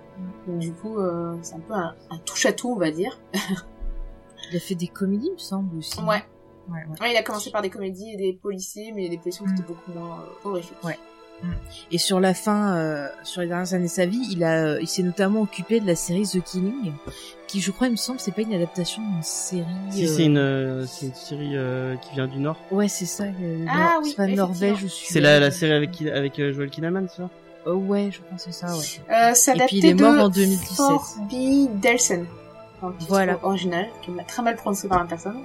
Donc 0.47 0.59
du 0.59 0.71
coup, 0.73 0.99
euh, 0.99 1.35
c'est 1.41 1.55
un 1.55 1.59
peu 1.59 1.73
un, 1.73 1.95
un 2.09 2.17
touche 2.19 2.45
à 2.45 2.53
tout, 2.53 2.71
on 2.71 2.77
va 2.79 2.91
dire. 2.91 3.19
Il 4.51 4.57
a 4.57 4.59
fait 4.59 4.75
des 4.75 4.87
comédies, 4.87 5.27
il 5.27 5.33
me 5.33 5.37
semble 5.37 5.77
aussi. 5.77 5.99
Ouais. 6.01 6.23
Ouais, 6.69 6.79
ouais. 6.89 7.01
Ouais, 7.01 7.11
il 7.13 7.17
a 7.17 7.23
commencé 7.23 7.51
par 7.51 7.61
des 7.61 7.69
comédies 7.69 8.11
et 8.13 8.17
des 8.17 8.33
policiers, 8.33 8.91
mais 8.93 9.09
des 9.09 9.17
policiers 9.17 9.45
qui 9.45 9.53
étaient 9.53 9.63
beaucoup 9.63 9.91
moins 9.91 10.19
euh, 10.19 10.49
horrifiques. 10.49 10.83
Ouais. 10.83 10.97
Et 11.91 11.97
sur 11.97 12.19
la 12.19 12.33
fin, 12.33 12.75
euh, 12.75 13.07
sur 13.23 13.41
les 13.41 13.47
dernières 13.47 13.73
années 13.73 13.85
de 13.85 13.89
sa 13.89 14.05
vie, 14.05 14.21
il 14.31 14.43
a, 14.43 14.63
euh, 14.65 14.79
il 14.81 14.87
s'est 14.87 15.03
notamment 15.03 15.41
occupé 15.41 15.79
de 15.79 15.87
la 15.87 15.95
série 15.95 16.23
The 16.23 16.41
Killing, 16.43 16.93
qui, 17.47 17.59
je 17.61 17.71
crois, 17.71 17.87
il 17.87 17.91
me 17.91 17.95
semble, 17.97 18.19
c'est 18.19 18.31
pas 18.33 18.41
une 18.43 18.53
adaptation 18.53 19.01
d'une 19.01 19.23
série. 19.23 19.65
Si 19.89 20.05
euh, 20.05 20.07
c'est 20.15 20.25
une, 20.25 20.37
euh, 20.37 20.85
c'est 20.85 21.07
une 21.07 21.13
série 21.13 21.57
euh, 21.57 21.95
qui 21.97 22.13
vient 22.15 22.27
du 22.27 22.39
Nord. 22.39 22.57
Ouais, 22.71 22.87
c'est 22.87 23.05
ça. 23.05 23.23
euh, 23.25 23.65
Ah 23.69 23.97
oui, 24.01 24.09
c'est 24.09 24.15
pas. 24.15 24.27
Norvège 24.27 24.83
ou 24.83 24.87
Suède. 24.87 25.09
C'est 25.13 25.19
la, 25.19 25.39
la 25.39 25.51
série 25.51 25.73
avec 25.73 26.01
avec 26.01 26.39
euh, 26.39 26.53
Joel 26.53 26.69
Kinnaman, 26.69 27.07
ça? 27.09 27.29
Euh, 27.67 27.73
ouais, 27.73 28.09
je 28.11 28.19
pense 28.29 28.45
que 28.45 28.51
c'est 28.51 28.59
ça. 28.65 28.75
Ouais. 28.75 29.13
Euh, 29.13 29.53
Et 29.55 29.65
puis, 29.67 29.77
il 29.79 29.85
est 29.85 29.93
mort 29.93 30.13
de 30.15 30.19
en 30.21 30.29
2017. 30.29 30.75
Forby 30.77 31.69
Delson. 31.81 32.25
Voilà. 33.07 33.37
original, 33.43 33.87
qui 34.01 34.09
est 34.11 34.23
très 34.23 34.41
mal 34.41 34.55
prononcé 34.55 34.87
par 34.87 34.99
la 34.99 35.05
personne. 35.05 35.37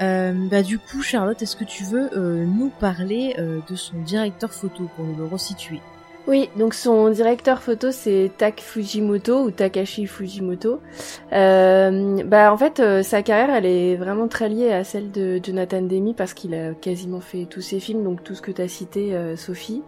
Euh, 0.00 0.32
bah 0.50 0.62
du 0.62 0.78
coup, 0.78 1.02
Charlotte, 1.02 1.40
est-ce 1.42 1.56
que 1.56 1.64
tu 1.64 1.84
veux 1.84 2.10
euh, 2.16 2.44
nous 2.44 2.70
parler 2.70 3.34
euh, 3.38 3.60
de 3.68 3.76
son 3.76 3.98
directeur 3.98 4.52
photo 4.52 4.88
pour 4.94 5.04
nous 5.04 5.16
le 5.16 5.24
resituer? 5.24 5.80
Oui, 6.28 6.50
donc 6.56 6.74
son 6.74 7.08
directeur 7.08 7.62
photo 7.62 7.90
c'est 7.90 8.30
Tak 8.36 8.60
Fujimoto 8.60 9.44
ou 9.44 9.50
Takashi 9.50 10.06
Fujimoto. 10.06 10.78
Euh, 11.32 12.22
bah 12.22 12.52
en 12.52 12.58
fait 12.58 12.80
euh, 12.80 13.02
sa 13.02 13.22
carrière 13.22 13.48
elle 13.48 13.64
est 13.64 13.96
vraiment 13.96 14.28
très 14.28 14.50
liée 14.50 14.70
à 14.70 14.84
celle 14.84 15.10
de 15.10 15.40
Jonathan 15.42 15.80
Demi 15.80 16.12
parce 16.12 16.34
qu'il 16.34 16.54
a 16.54 16.74
quasiment 16.74 17.20
fait 17.20 17.46
tous 17.46 17.62
ses 17.62 17.80
films, 17.80 18.04
donc 18.04 18.22
tout 18.24 18.34
ce 18.34 18.42
que 18.42 18.50
t'as 18.50 18.68
cité 18.68 19.14
euh, 19.14 19.36
Sophie. 19.36 19.82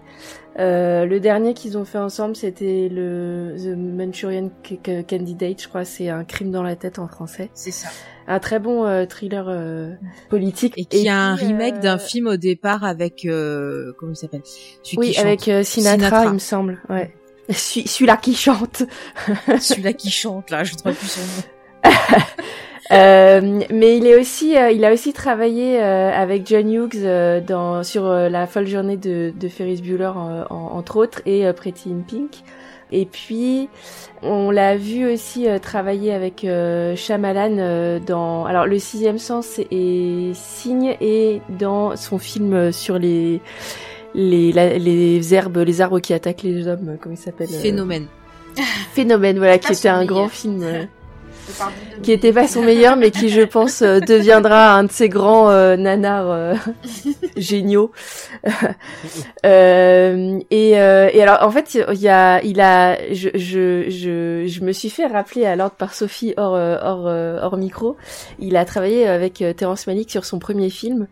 Euh, 0.59 1.07
le 1.07 1.21
dernier 1.21 1.55
qu'ils 1.55 1.79
ont 1.79 1.85
fait 1.85 1.99
ensemble 1.99 2.35
c'était 2.35 2.89
le 2.91 3.55
The 3.57 3.77
Manchurian 3.77 4.51
C- 4.69 4.81
C- 4.85 5.05
Candidate, 5.09 5.63
je 5.63 5.69
crois 5.69 5.85
c'est 5.85 6.09
un 6.09 6.25
crime 6.25 6.51
dans 6.51 6.65
la 6.65 6.75
tête 6.75 6.99
en 6.99 7.07
français. 7.07 7.51
C'est 7.55 7.71
ça. 7.71 7.89
Un 8.27 8.41
très 8.41 8.59
bon 8.59 8.85
euh, 8.85 9.07
thriller 9.07 9.47
euh, 9.49 9.93
politique. 10.29 10.75
Et 10.77 10.85
qui 10.87 11.09
a 11.09 11.17
un 11.19 11.35
remake 11.37 11.77
euh, 11.77 11.81
d'un 11.81 11.99
film 11.99 12.27
au 12.27 12.37
départ 12.37 12.83
avec 12.85 13.25
euh, 13.27 13.93
comment 13.99 14.13
il 14.13 14.17
s'appelle? 14.17 14.43
Oui, 14.97 15.17
avec 15.19 15.47
euh, 15.49 15.63
Sinatra, 15.63 16.07
Sinatra. 16.09 16.25
il 16.27 16.33
me 16.35 16.39
semble. 16.39 16.81
Ouais. 16.89 17.15
Celui- 17.51 17.87
Celui-là 17.89 18.17
qui 18.17 18.35
chante. 18.35 18.83
celui-là 19.61 19.93
qui 19.93 20.11
chante 20.11 20.51
là, 20.51 20.65
je 20.65 20.73
ne 20.75 20.79
trouve 20.79 20.95
plus 20.95 21.07
son 21.09 21.21
nom. 21.21 21.93
Euh, 22.93 23.61
mais 23.73 23.97
il 23.99 24.07
est 24.07 24.19
aussi, 24.19 24.57
euh, 24.57 24.71
il 24.73 24.85
a 24.85 24.93
aussi 24.93 25.13
travaillé 25.13 25.81
euh, 25.81 26.11
avec 26.13 26.47
John 26.47 26.69
Hughes 26.73 26.91
euh, 26.97 27.41
dans 27.41 27.85
sur 27.85 28.05
euh, 28.07 28.29
la 28.29 28.47
folle 28.49 28.67
journée 28.67 28.97
de, 28.97 29.33
de 29.39 29.49
Ferris 29.49 29.81
Bueller 29.81 30.07
en- 30.15 30.45
en- 30.51 30.77
entre 30.77 30.97
autres 30.97 31.23
et 31.25 31.47
euh, 31.47 31.53
Pretty 31.53 31.91
in 31.91 32.01
Pink. 32.09 32.43
Et 32.93 33.07
puis 33.07 33.69
on 34.23 34.51
l'a 34.51 34.77
vu 34.77 35.09
aussi 35.13 35.49
euh, 35.49 35.61
travailler 35.61 36.13
avec 36.13 36.43
euh, 36.45 36.97
Shyamalan 36.97 37.59
euh, 37.59 37.99
dans 38.05 38.45
alors 38.47 38.67
le 38.67 38.81
sixième 38.81 39.19
sens 39.19 39.61
et 39.71 40.33
Signe 40.35 40.97
et 41.01 41.41
dans 41.61 41.95
son 41.95 42.19
film 42.19 42.73
sur 42.73 42.99
les 42.99 43.41
les 44.17 44.51
la- 44.51 44.77
les 44.79 45.33
herbes 45.33 45.59
les 45.59 45.81
arbres 45.81 46.01
qui 46.01 46.13
attaquent 46.13 46.43
les 46.43 46.67
hommes 46.67 46.97
comment 47.01 47.15
il 47.15 47.19
s'appelle 47.19 47.47
Phénomène. 47.47 48.07
Phénomène 48.93 49.39
voilà 49.39 49.59
qui 49.59 49.73
était 49.73 49.89
un 49.89 50.05
grand 50.05 50.23
meilleur. 50.23 50.33
film. 50.33 50.65
qui 52.03 52.13
était 52.13 52.33
pas 52.33 52.47
son 52.47 52.63
meilleur, 52.63 52.97
mais 52.97 53.11
qui, 53.11 53.29
je 53.29 53.43
pense, 53.43 53.83
euh, 53.83 54.01
deviendra 54.01 54.75
un 54.75 54.85
de 54.85 54.93
ses 54.93 55.09
grands 55.09 55.51
euh, 55.51 55.77
nanars 55.77 56.31
euh, 56.31 56.55
géniaux. 57.37 57.93
Euh, 59.47 60.39
et, 60.51 60.79
euh, 60.79 61.09
et 61.13 61.23
alors, 61.23 61.39
en 61.43 61.51
fait, 61.51 61.75
il 61.75 62.01
y 62.01 62.09
a, 62.09 62.43
il 62.43 62.61
a, 62.61 62.97
je, 63.13 63.31
je, 63.35 63.89
je, 63.89 64.45
je 64.47 64.61
me 64.61 64.73
suis 64.73 64.91
fait 64.91 65.07
rappeler 65.07 65.47
à 65.47 65.57
l'ordre 65.57 65.77
par 65.77 65.95
Sophie 65.95 66.35
hors, 66.37 66.55
euh, 66.55 66.77
hors, 66.83 67.07
hors 67.43 67.57
micro. 67.57 67.97
Il 68.39 68.57
a 68.57 68.65
travaillé 68.67 69.07
avec 69.09 69.43
Terrence 69.57 69.87
Malick 69.87 70.11
sur 70.11 70.25
son 70.25 70.39
premier 70.39 70.69
film. 70.69 71.09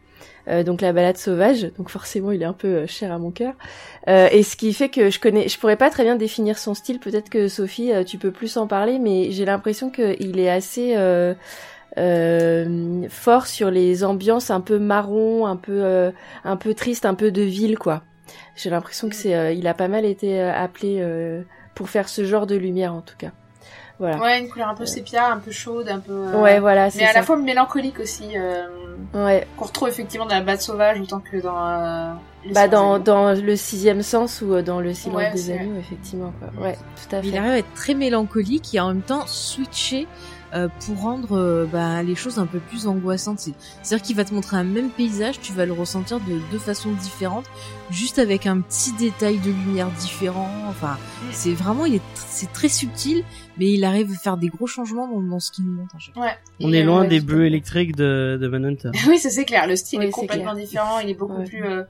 Euh, 0.49 0.63
donc 0.63 0.81
la 0.81 0.93
balade 0.93 1.17
sauvage, 1.17 1.71
donc 1.77 1.91
forcément 1.91 2.33
il 2.33 2.43
est 2.43 2.47
un 2.47 2.53
peu 2.53 2.69
euh, 2.69 2.87
cher 2.87 3.13
à 3.13 3.19
mon 3.19 3.31
cœur. 3.31 3.55
Euh, 4.09 4.29
et 4.33 4.43
ce 4.43 4.57
qui 4.57 4.73
fait 4.73 4.89
que 4.89 5.11
je 5.11 5.21
connais, 5.21 5.49
je 5.49 5.59
pourrais 5.59 5.77
pas 5.77 5.91
très 5.91 6.05
bien 6.05 6.17
définir 6.17 6.59
son 6.59 6.75
style. 6.75 6.99
Peut-être 6.99 7.31
que 7.31 7.49
Sophie, 7.49 7.93
tu 8.07 8.19
peux 8.19 8.31
plus 8.31 8.57
en 8.57 8.67
parler, 8.67 8.99
mais 8.99 9.31
j'ai 9.31 9.45
l'impression 9.45 9.91
qu'il 9.91 10.39
est 10.39 10.51
assez 10.51 10.95
euh, 11.99 13.09
fort 13.09 13.47
sur 13.47 13.71
les 13.71 14.05
ambiances 14.05 14.51
un 14.51 14.61
peu 14.61 14.79
marron, 14.79 15.47
un 15.47 15.57
peu 15.57 15.85
euh, 15.85 16.13
un 16.45 16.57
peu 16.57 16.75
triste, 16.75 17.07
un 17.07 17.15
peu 17.15 17.31
de 17.31 17.43
ville 17.43 17.79
quoi. 17.79 18.03
J'ai 18.57 18.71
l'impression 18.71 19.09
que 19.09 19.17
c'est, 19.17 19.35
euh, 19.35 19.53
il 19.53 19.67
a 19.67 19.75
pas 19.75 19.89
mal 19.89 20.05
été 20.05 20.41
appelé 20.41 21.03
pour 21.75 21.89
faire 21.89 22.09
ce 22.09 22.25
genre 22.25 22.47
de 22.47 22.57
lumière 22.57 22.95
en 22.95 23.01
tout 23.01 23.17
cas. 23.17 23.33
Voilà. 23.99 24.19
Ouais, 24.19 24.39
une 24.41 24.49
couleur 24.49 24.69
un 24.69 24.75
peu 24.75 24.87
sépia, 24.87 25.33
un 25.33 25.39
peu 25.39 25.51
chaude, 25.51 25.89
un 25.89 25.99
peu. 25.99 26.13
euh, 26.13 26.41
Ouais, 26.41 26.61
voilà, 26.61 26.89
c'est 26.91 26.99
Mais 26.99 27.05
à 27.05 27.13
ça. 27.13 27.19
la 27.21 27.23
fois 27.25 27.37
mélancolique 27.37 27.99
aussi, 27.99 28.37
euh, 28.37 28.65
Ouais. 29.15 29.47
qu'on 29.57 29.65
retrouve 29.65 29.89
effectivement 29.89 30.27
dans 30.27 30.35
la 30.37 30.41
bête 30.41 30.63
sauvage 30.63 31.01
autant 31.01 31.21
que 31.21 31.39
dans. 31.39 31.57
Euh, 31.69 32.13
Bah 32.55 32.69
dans 32.69 32.99
dans 33.01 33.33
le 33.33 33.57
sixième 33.57 34.03
sens 34.03 34.41
ou 34.43 34.61
dans 34.63 34.81
le 34.81 34.95
silence 34.95 35.17
Ouais, 35.17 35.33
des 35.33 35.51
agneaux 35.51 35.77
effectivement 35.79 36.33
quoi. 36.39 36.49
Ouais, 36.65 36.77
tout 37.09 37.17
à 37.17 37.19
Il 37.21 37.33
fait. 37.33 37.39
arrive 37.39 37.51
à 37.51 37.59
être 37.59 37.75
très 37.75 37.95
mélancolique 37.95 38.73
et 38.75 38.81
en 38.81 38.89
même 38.89 39.03
temps 39.03 39.25
switcher 39.27 40.07
euh, 40.55 40.69
pour 40.87 41.01
rendre 41.01 41.37
euh, 41.37 41.67
bah, 41.67 42.03
les 42.03 42.15
choses 42.15 42.39
un 42.39 42.47
peu 42.47 42.59
plus 42.59 42.87
angoissantes. 42.87 43.39
C'est- 43.39 43.55
C'est-à-dire 43.83 44.07
qu'il 44.07 44.17
va 44.17 44.25
te 44.25 44.33
montrer 44.35 44.57
un 44.57 44.65
même 44.65 44.91
paysage, 44.91 45.41
tu 45.41 45.53
vas 45.53 45.67
le 45.67 45.73
ressentir 45.73 46.21
de 46.21 46.39
deux 46.51 46.59
façons 46.59 46.91
différentes, 46.93 47.47
juste 47.91 48.19
avec 48.19 48.47
un 48.47 48.61
petit 48.61 48.93
détail 48.93 49.39
de 49.39 49.51
lumière 49.51 49.89
différent. 50.01 50.51
Enfin, 50.69 50.97
c'est 51.33 51.53
vraiment, 51.55 51.85
il 51.87 51.97
est, 51.97 51.99
tr- 51.99 52.25
c'est 52.29 52.53
très 52.53 52.69
subtil, 52.69 53.25
mais 53.59 53.73
il 53.73 53.85
arrive 53.85 54.11
à 54.13 54.15
faire 54.15 54.37
des 54.37 54.49
gros 54.49 54.67
changements 54.67 55.09
dans, 55.09 55.21
dans 55.23 55.41
ce 55.41 55.51
qu'il 55.53 55.65
nous 55.65 55.73
montre 55.73 55.97
fois. 56.15 56.23
Ouais. 56.25 56.33
On 56.61 56.73
est 56.73 56.83
euh, 56.83 56.87
loin 56.87 57.01
ouais, 57.03 57.09
des 57.09 57.21
bleus 57.21 57.45
électriques 57.47 57.95
de, 57.97 58.39
de 58.41 58.49
Manhunter. 58.49 58.91
Oui, 59.09 59.19
ça 59.19 59.31
c'est 59.31 59.45
clair. 59.45 59.67
Le 59.67 59.77
style 59.77 59.99
Oui, 60.01 60.07
est 60.07 60.11
complètement 60.11 60.53
clair. 60.55 60.65
différent. 60.65 60.99
Il 61.01 61.11
est 61.11 61.15
beaucoup 61.15 61.39
Ouais. 61.39 61.45
plus. 61.45 61.65
euh, 61.65 61.83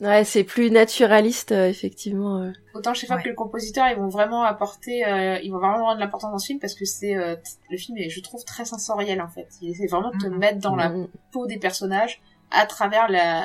Ouais, 0.00 0.24
c'est 0.24 0.44
plus 0.44 0.70
naturaliste 0.70 1.52
euh, 1.52 1.68
effectivement. 1.68 2.38
euh. 2.42 2.50
Autant 2.74 2.94
chez 2.94 3.06
Fab 3.06 3.18
Ouais. 3.18 3.22
que 3.24 3.28
le 3.28 3.34
compositeur, 3.34 3.86
ils 3.88 3.96
vont 3.96 4.08
vraiment 4.08 4.42
apporter, 4.42 5.04
euh, 5.06 5.38
ils 5.42 5.50
vont 5.52 5.58
vraiment 5.58 5.84
rendre 5.84 5.94
de 5.96 6.00
l'importance 6.00 6.32
dans 6.32 6.38
ce 6.38 6.46
film 6.46 6.58
parce 6.58 6.74
que 6.74 6.84
c'est 6.84 7.16
euh, 7.16 7.36
le 7.70 7.76
film 7.76 7.96
est, 7.98 8.10
je 8.10 8.20
trouve, 8.20 8.44
très 8.44 8.64
sensoriel 8.64 9.22
en 9.22 9.28
fait. 9.28 9.48
Il 9.62 9.70
essaie 9.70 9.86
vraiment 9.86 10.10
de 10.10 10.18
te 10.18 10.26
Mhm. 10.26 10.38
mettre 10.38 10.58
dans 10.58 10.74
la 10.76 10.88
Mm. 10.90 11.08
peau 11.32 11.46
des 11.46 11.58
personnages 11.58 12.20
à 12.50 12.66
travers 12.66 13.08
la 13.08 13.44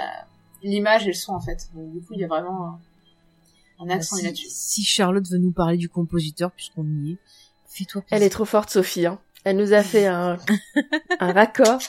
l'image 0.64 1.04
et 1.04 1.08
le 1.10 1.14
son 1.14 1.34
en 1.34 1.40
fait. 1.40 1.70
Donc, 1.76 1.92
du 1.94 2.00
coup, 2.02 2.14
il 2.16 2.20
y 2.20 2.24
a 2.24 2.28
vraiment 2.28 2.80
un, 3.80 3.86
un 3.86 3.90
accent 3.92 4.18
si, 4.18 4.26
là-dessus. 4.26 4.48
si 4.50 4.84
Charlotte 4.84 5.26
veut 5.30 5.38
nous 5.38 5.52
parler 5.52 5.78
du 5.78 5.88
compositeur, 5.88 6.52
puisqu'on 6.52 6.84
y 6.86 7.12
est, 7.14 7.18
fais-toi 7.68 8.02
plaisir. 8.02 8.18
Elle 8.18 8.24
est 8.24 8.30
trop 8.32 8.44
forte, 8.46 8.70
Sophie. 8.72 9.06
Hein. 9.06 9.20
Elle 9.46 9.56
nous 9.58 9.74
a 9.74 9.82
fait 9.84 10.06
un, 10.06 10.38
un 11.20 11.32
raccord. 11.32 11.80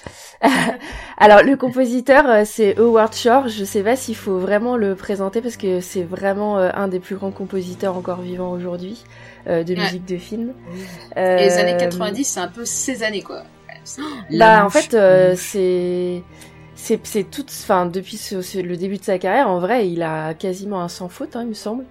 Alors, 1.19 1.43
le 1.43 1.57
compositeur, 1.57 2.25
euh, 2.29 2.43
c'est 2.45 2.79
Howard 2.79 3.15
Shore. 3.15 3.49
Je 3.49 3.65
sais 3.65 3.83
pas 3.83 3.97
s'il 3.97 4.17
faut 4.17 4.39
vraiment 4.39 4.77
le 4.77 4.95
présenter 4.95 5.43
parce 5.43 5.57
que 5.57 5.81
c'est 5.81 6.05
vraiment 6.05 6.59
euh, 6.59 6.71
un 6.75 6.89
des 6.89 7.01
plus 7.01 7.17
grands 7.17 7.33
compositeurs 7.33 7.97
encore 7.97 8.21
vivants 8.21 8.53
aujourd'hui 8.53 9.05
euh, 9.49 9.65
de 9.65 9.75
Ouais. 9.75 9.81
musique 9.81 10.07
de 10.07 10.17
film. 10.17 10.55
Et 11.17 11.21
les 11.37 11.59
années 11.59 11.75
Euh, 11.75 11.79
90, 11.79 12.25
c'est 12.25 12.41
un 12.41 12.49
peu 12.49 12.65
ces 12.65 13.03
années 13.03 13.23
quoi. 13.23 13.43
Bah, 14.31 14.65
en 14.65 14.71
fait, 14.71 14.95
euh, 14.95 15.35
c'est 15.37 16.23
c'est 16.75 17.01
c'est 17.07 17.25
tout. 17.25 17.45
Enfin, 17.49 17.87
depuis 17.87 18.17
ce- 18.17 18.43
ce- 18.43 18.59
le 18.59 18.77
début 18.77 18.99
de 18.99 19.05
sa 19.05 19.19
carrière, 19.19 19.49
en 19.49 19.59
vrai, 19.59 19.89
il 19.91 20.03
a 20.03 20.35
quasiment 20.35 20.83
un 20.83 20.89
sans 20.89 21.09
faute, 21.09 21.35
hein, 21.37 21.43
il 21.43 21.49
me 21.49 21.55
semble. 21.55 21.85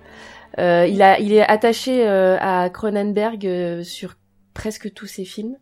Euh, 0.60 0.88
il 0.90 1.02
a, 1.02 1.20
il 1.20 1.34
est 1.34 1.42
attaché 1.48 2.08
euh, 2.08 2.38
à 2.42 2.70
Cronenberg 2.70 3.46
euh, 3.48 3.84
sur 3.84 4.16
presque 4.60 4.94
tous 4.94 5.08
ses 5.08 5.24
films. 5.24 5.56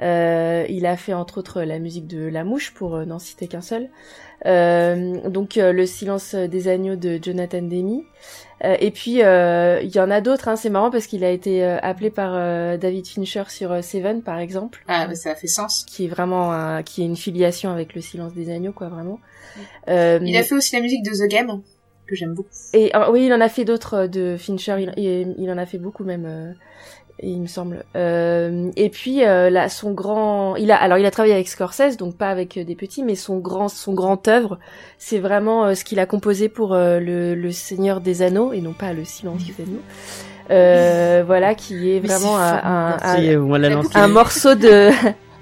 Euh, 0.00 0.64
il 0.70 0.86
a 0.86 0.96
fait 0.96 1.12
entre 1.12 1.36
autres 1.38 1.62
la 1.62 1.78
musique 1.78 2.06
de 2.06 2.26
La 2.26 2.44
Mouche 2.44 2.72
pour 2.72 2.96
euh, 2.96 3.04
n'en 3.04 3.18
citer 3.18 3.46
qu'un 3.46 3.60
seul. 3.60 3.90
Euh, 4.46 5.28
donc 5.28 5.56
le 5.56 5.84
silence 5.86 6.34
des 6.34 6.68
agneaux 6.68 6.96
de 6.96 7.18
Jonathan 7.22 7.60
Demi. 7.62 8.04
Et 8.64 8.90
puis 8.92 9.18
il 9.18 9.90
y 9.94 10.00
en 10.00 10.10
a 10.10 10.20
d'autres. 10.22 10.48
Hein, 10.48 10.56
c'est 10.56 10.70
marrant 10.70 10.90
parce 10.90 11.06
qu'il 11.06 11.24
a 11.24 11.30
été 11.30 11.62
appelé 11.64 12.10
par 12.10 12.32
David 12.78 13.06
Fincher 13.06 13.44
sur 13.48 13.84
Seven 13.84 14.22
par 14.22 14.38
exemple 14.38 14.82
Ah, 14.88 15.06
bah, 15.06 15.14
ça 15.14 15.34
fait 15.34 15.46
sens. 15.48 15.84
qui 15.84 16.06
est 16.06 16.08
vraiment 16.08 16.52
un- 16.52 16.82
qui 16.82 17.02
est 17.02 17.06
une 17.06 17.16
filiation 17.16 17.70
avec 17.70 17.94
le 17.94 18.00
silence 18.00 18.32
des 18.34 18.50
agneaux 18.50 18.72
quoi 18.72 18.88
vraiment. 18.88 19.18
Il 19.88 20.36
a 20.36 20.42
fait 20.42 20.54
aussi 20.54 20.74
la 20.74 20.80
musique 20.80 21.04
de 21.04 21.10
The 21.10 21.28
Game. 21.30 21.60
que 22.06 22.14
j'aime 22.16 22.34
beaucoup. 22.34 22.48
Et 22.72 22.90
ah, 22.94 23.10
oui, 23.10 23.26
il 23.26 23.32
en 23.32 23.40
a 23.40 23.48
fait 23.48 23.64
d'autres 23.64 24.06
de 24.06 24.36
Fincher. 24.38 24.76
Il, 24.80 24.92
il, 24.96 25.34
il 25.38 25.50
en 25.50 25.58
a 25.58 25.66
fait 25.66 25.78
beaucoup 25.78 26.04
même. 26.04 26.54
Il 27.22 27.40
me 27.40 27.46
semble. 27.46 27.84
Euh, 27.96 28.70
et 28.76 28.88
puis 28.88 29.24
euh, 29.24 29.50
là, 29.50 29.68
son 29.68 29.92
grand, 29.92 30.56
il 30.56 30.70
a 30.70 30.76
alors 30.76 30.98
il 30.98 31.06
a 31.06 31.10
travaillé 31.10 31.34
avec 31.34 31.48
Scorsese, 31.48 31.96
donc 31.96 32.16
pas 32.16 32.28
avec 32.28 32.56
euh, 32.56 32.64
des 32.64 32.74
petits, 32.74 33.02
mais 33.02 33.14
son 33.14 33.38
grand 33.38 33.68
son 33.68 33.94
grand 33.94 34.26
œuvre, 34.28 34.58
c'est 34.98 35.18
vraiment 35.18 35.64
euh, 35.64 35.74
ce 35.74 35.84
qu'il 35.84 36.00
a 36.00 36.06
composé 36.06 36.48
pour 36.48 36.74
le, 36.74 37.34
le 37.34 37.52
Seigneur 37.52 38.00
des 38.00 38.22
Anneaux 38.22 38.52
et 38.52 38.60
non 38.60 38.72
pas 38.72 38.92
le 38.92 39.04
Silence 39.04 39.42
des 39.44 39.62
Anneaux. 39.62 39.82
Euh, 40.50 41.22
voilà, 41.24 41.54
qui 41.54 41.90
est 41.92 42.00
vraiment 42.00 42.36
un, 42.36 42.60
un, 42.62 42.96
un 43.02 43.82
un 43.94 44.08
morceau 44.08 44.54
de 44.54 44.90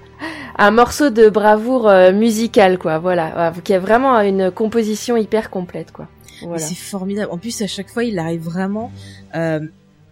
un 0.59 0.71
morceau 0.71 1.09
de 1.11 1.31
bravoure 1.31 1.91
musicale 2.13 2.79
quoi 2.79 2.99
voilà 2.99 3.49
euh, 3.49 3.51
qui 3.65 3.73
a 3.73 3.79
vraiment 3.79 4.21
une 4.21 4.51
composition 4.51 5.17
hyper 5.17 5.49
complète 5.49 5.91
quoi 5.91 6.07
voilà 6.43 6.59
c'est 6.59 6.75
formidable. 6.75 7.31
En 7.33 7.39
plus, 7.39 7.61
à 7.63 7.67
chaque 7.67 7.89
fois, 7.89 8.05
il 8.05 8.19
arrive 8.19 8.43
vraiment, 8.43 8.91
euh, 9.35 9.61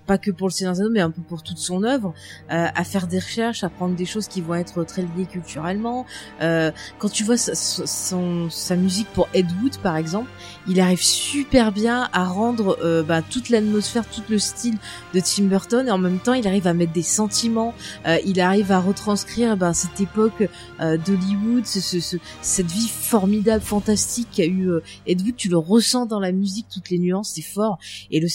pas 0.09 0.18
que 0.18 0.31
pour 0.33 0.49
le 0.49 0.53
Seigneur 0.53 0.75
des 0.75 0.83
mais 0.90 1.01
un 1.01 1.11
peu 1.11 1.23
pour 1.23 1.42
toute 1.42 1.59
son 1.59 1.83
œuvre, 1.85 2.14
euh, 2.51 2.66
à 2.75 2.85
faire 2.85 3.07
des 3.07 3.18
recherches, 3.18 3.62
à 3.62 3.68
prendre 3.68 3.94
des 3.94 4.07
choses 4.07 4.27
qui 4.27 4.40
vont 4.40 4.55
être 4.55 4.83
très 4.85 5.03
liées 5.03 5.27
culturellement. 5.31 6.07
Euh, 6.40 6.73
quand 6.99 7.11
tu 7.11 7.23
vois 7.25 7.37
sa, 7.37 7.55
son, 7.55 8.49
sa 8.51 8.75
musique 8.75 9.09
pour 9.12 9.29
Ed 9.35 9.47
Wood, 9.62 9.77
par 9.79 9.97
exemple, 9.97 10.31
il 10.66 10.81
arrive 10.81 11.03
super 11.03 11.71
bien 11.73 12.09
à 12.12 12.25
rendre 12.25 12.79
euh, 12.83 13.03
bah, 13.03 13.21
toute 13.23 13.51
l'atmosphère, 13.51 14.09
tout 14.09 14.23
le 14.31 14.38
style 14.38 14.79
de 15.14 15.21
Tim 15.21 15.44
Burton, 15.44 15.87
et 15.87 15.90
en 15.90 15.99
même 15.99 16.18
temps, 16.18 16.33
il 16.33 16.47
arrive 16.49 16.66
à 16.66 16.75
mettre 16.75 16.92
des 16.92 17.03
sentiments. 17.03 17.75
euh, 18.07 18.16
il 18.25 18.40
arrive 18.40 18.73
à 18.73 18.81
retranscrire 18.81 19.57
ben, 19.59 19.73
cette 19.75 20.01
époque 20.01 20.49
euh, 20.81 20.97
d'Hollywood, 20.97 21.66
ce, 21.66 21.81
ce, 21.81 22.01
ce- 22.01 22.16
cette 22.40 22.71
vie 22.71 22.88
formidable, 22.88 23.62
fantastique 23.62 24.29
qu'a 24.33 24.47
eu 24.47 24.71
euh, 24.71 24.83
Ed 25.07 25.21
Wood. 25.21 25.37
Tu 25.37 25.49
le 25.51 25.59
ressens 25.59 26.07
dans 26.07 26.21
la 26.21 26.33
musique, 26.33 26.66
toutes 26.73 26.88
les 26.90 26.99
nuances, 26.99 27.33
c'est 27.35 27.42
fort. 27.42 27.79
Et 28.11 28.21
le 28.21 28.29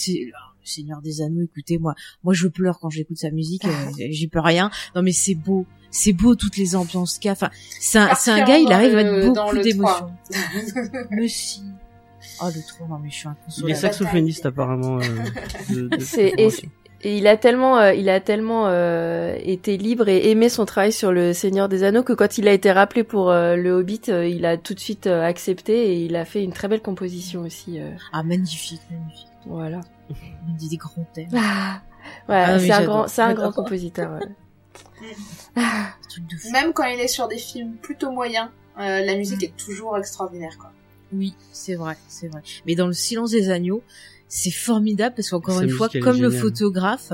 Seigneur 0.64 1.00
des 1.02 1.20
Anneaux, 1.22 1.42
écoutez, 1.42 1.78
moi, 1.78 1.94
moi 2.22 2.34
je 2.34 2.48
pleure 2.48 2.78
quand 2.80 2.90
j'écoute 2.90 3.18
sa 3.18 3.30
musique, 3.30 3.64
euh, 3.64 3.70
j'y 4.10 4.28
peux 4.28 4.40
rien. 4.40 4.70
Non 4.94 5.02
mais 5.02 5.12
c'est 5.12 5.34
beau, 5.34 5.66
c'est 5.90 6.12
beau 6.12 6.34
toutes 6.34 6.56
les 6.56 6.74
ambiances 6.76 7.18
qu'il 7.18 7.26
y 7.26 7.30
a. 7.30 7.32
Enfin, 7.32 7.50
c'est 7.80 7.98
un, 7.98 8.14
c'est 8.14 8.30
un 8.30 8.44
gars, 8.44 8.58
il 8.58 8.70
arrive 8.72 8.96
à 8.96 9.04
mettre 9.04 9.32
dans 9.32 9.44
beaucoup 9.44 9.56
le 9.56 9.62
d'émotions. 9.62 10.10
3. 10.30 11.00
Mais 11.10 11.28
si. 11.28 11.62
Oh 12.42 12.46
le 12.46 12.62
trou, 12.66 12.88
non 12.88 12.98
mais 12.98 13.10
je 13.10 13.14
suis 13.16 13.28
Il 13.28 13.28
est 13.28 13.74
inconsolable. 13.74 13.76
saxophoniste 13.76 14.46
apparemment. 14.46 14.98
euh, 14.98 15.02
de- 15.74 15.88
de- 15.88 16.00
C'est- 16.00 16.30
de 16.30 16.40
et- 16.40 16.50
formation. 16.50 16.68
Et 17.04 17.16
il 17.18 17.26
a 17.26 17.36
tellement 17.36 17.78
euh, 17.78 17.92
il 17.94 18.08
a 18.08 18.18
tellement 18.20 18.64
euh, 18.66 19.36
été 19.42 19.76
libre 19.76 20.08
et 20.08 20.30
aimé 20.30 20.48
son 20.48 20.64
travail 20.64 20.90
sur 20.92 21.12
le 21.12 21.32
Seigneur 21.32 21.68
des 21.68 21.84
Anneaux 21.84 22.02
que 22.02 22.12
quand 22.12 22.38
il 22.38 22.48
a 22.48 22.52
été 22.52 22.72
rappelé 22.72 23.04
pour 23.04 23.30
euh, 23.30 23.56
le 23.56 23.72
Hobbit 23.72 24.00
euh, 24.08 24.26
il 24.26 24.44
a 24.46 24.56
tout 24.56 24.74
de 24.74 24.80
suite 24.80 25.06
euh, 25.06 25.22
accepté 25.22 25.92
et 25.92 26.04
il 26.04 26.16
a 26.16 26.24
fait 26.24 26.42
une 26.42 26.52
très 26.52 26.66
belle 26.68 26.82
composition 26.82 27.42
aussi 27.42 27.78
euh, 27.80 27.90
Ah 28.12 28.22
magnifique, 28.22 28.80
magnifique. 28.90 29.28
voilà 29.46 29.80
Il 30.10 30.56
dit 30.56 30.68
des 30.70 30.76
grands 30.78 31.06
thèmes, 31.14 31.28
ah, 31.36 31.82
voilà 32.26 32.54
Ah, 32.54 32.58
c'est 32.58 32.72
un 32.72 32.84
grand 32.84 33.06
c'est 33.06 33.22
un 33.22 33.34
grand 33.34 33.52
compositeur 33.52 34.10
ouais. 34.12 34.26
Même 36.52 36.72
quand 36.72 36.84
il 36.84 37.00
est 37.00 37.08
sur 37.08 37.28
des 37.28 37.38
films 37.38 37.74
plutôt 37.82 38.10
moyens, 38.10 38.48
euh, 38.78 39.04
la 39.04 39.16
musique 39.16 39.42
est 39.42 39.56
toujours 39.56 39.96
extraordinaire, 39.98 40.56
quoi. 40.58 40.72
Oui, 41.12 41.34
c'est 41.52 41.74
vrai, 41.74 41.96
c'est 42.08 42.28
vrai. 42.28 42.42
Mais 42.66 42.74
dans 42.74 42.86
le 42.86 42.92
silence 42.92 43.30
des 43.30 43.50
agneaux, 43.50 43.82
c'est 44.36 44.50
formidable 44.50 45.14
parce 45.14 45.30
qu'encore 45.30 45.60
une 45.60 45.70
fois, 45.70 45.88
comme 46.02 46.20
le 46.20 46.28
photographe, 46.40 47.12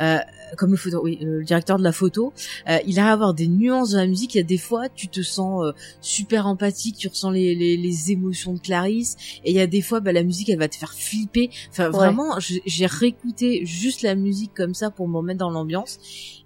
euh, 0.00 0.18
comme 0.56 0.70
le 0.70 0.76
photo, 0.76 1.00
oui, 1.02 1.18
le 1.20 1.42
directeur 1.42 1.78
de 1.78 1.82
la 1.82 1.90
photo, 1.90 2.32
euh, 2.68 2.78
il 2.86 2.98
arrive 3.00 3.10
à 3.10 3.12
avoir 3.14 3.34
des 3.34 3.48
nuances 3.48 3.90
dans 3.90 3.98
la 3.98 4.06
musique. 4.06 4.34
Il 4.34 4.38
y 4.38 4.40
a 4.40 4.44
des 4.44 4.56
fois, 4.56 4.88
tu 4.88 5.08
te 5.08 5.20
sens 5.20 5.64
euh, 5.64 5.72
super 6.00 6.46
empathique, 6.46 6.96
tu 6.96 7.08
ressens 7.08 7.30
les, 7.32 7.56
les, 7.56 7.76
les 7.76 8.12
émotions 8.12 8.52
de 8.54 8.60
Clarisse, 8.60 9.16
et 9.44 9.50
il 9.50 9.56
y 9.56 9.60
a 9.60 9.66
des 9.66 9.82
fois, 9.82 9.98
bah, 9.98 10.12
la 10.12 10.22
musique, 10.22 10.48
elle 10.48 10.60
va 10.60 10.68
te 10.68 10.76
faire 10.76 10.94
flipper. 10.94 11.50
Enfin, 11.70 11.86
Ouais. 11.90 11.96
vraiment, 11.96 12.38
j'ai 12.38 12.62
j'ai 12.66 12.86
réécouté 12.86 13.66
juste 13.66 14.02
la 14.02 14.14
musique 14.14 14.52
comme 14.54 14.74
ça 14.74 14.90
pour 14.92 15.08
me 15.08 15.16
remettre 15.16 15.40
dans 15.40 15.50
l'ambiance, 15.50 15.98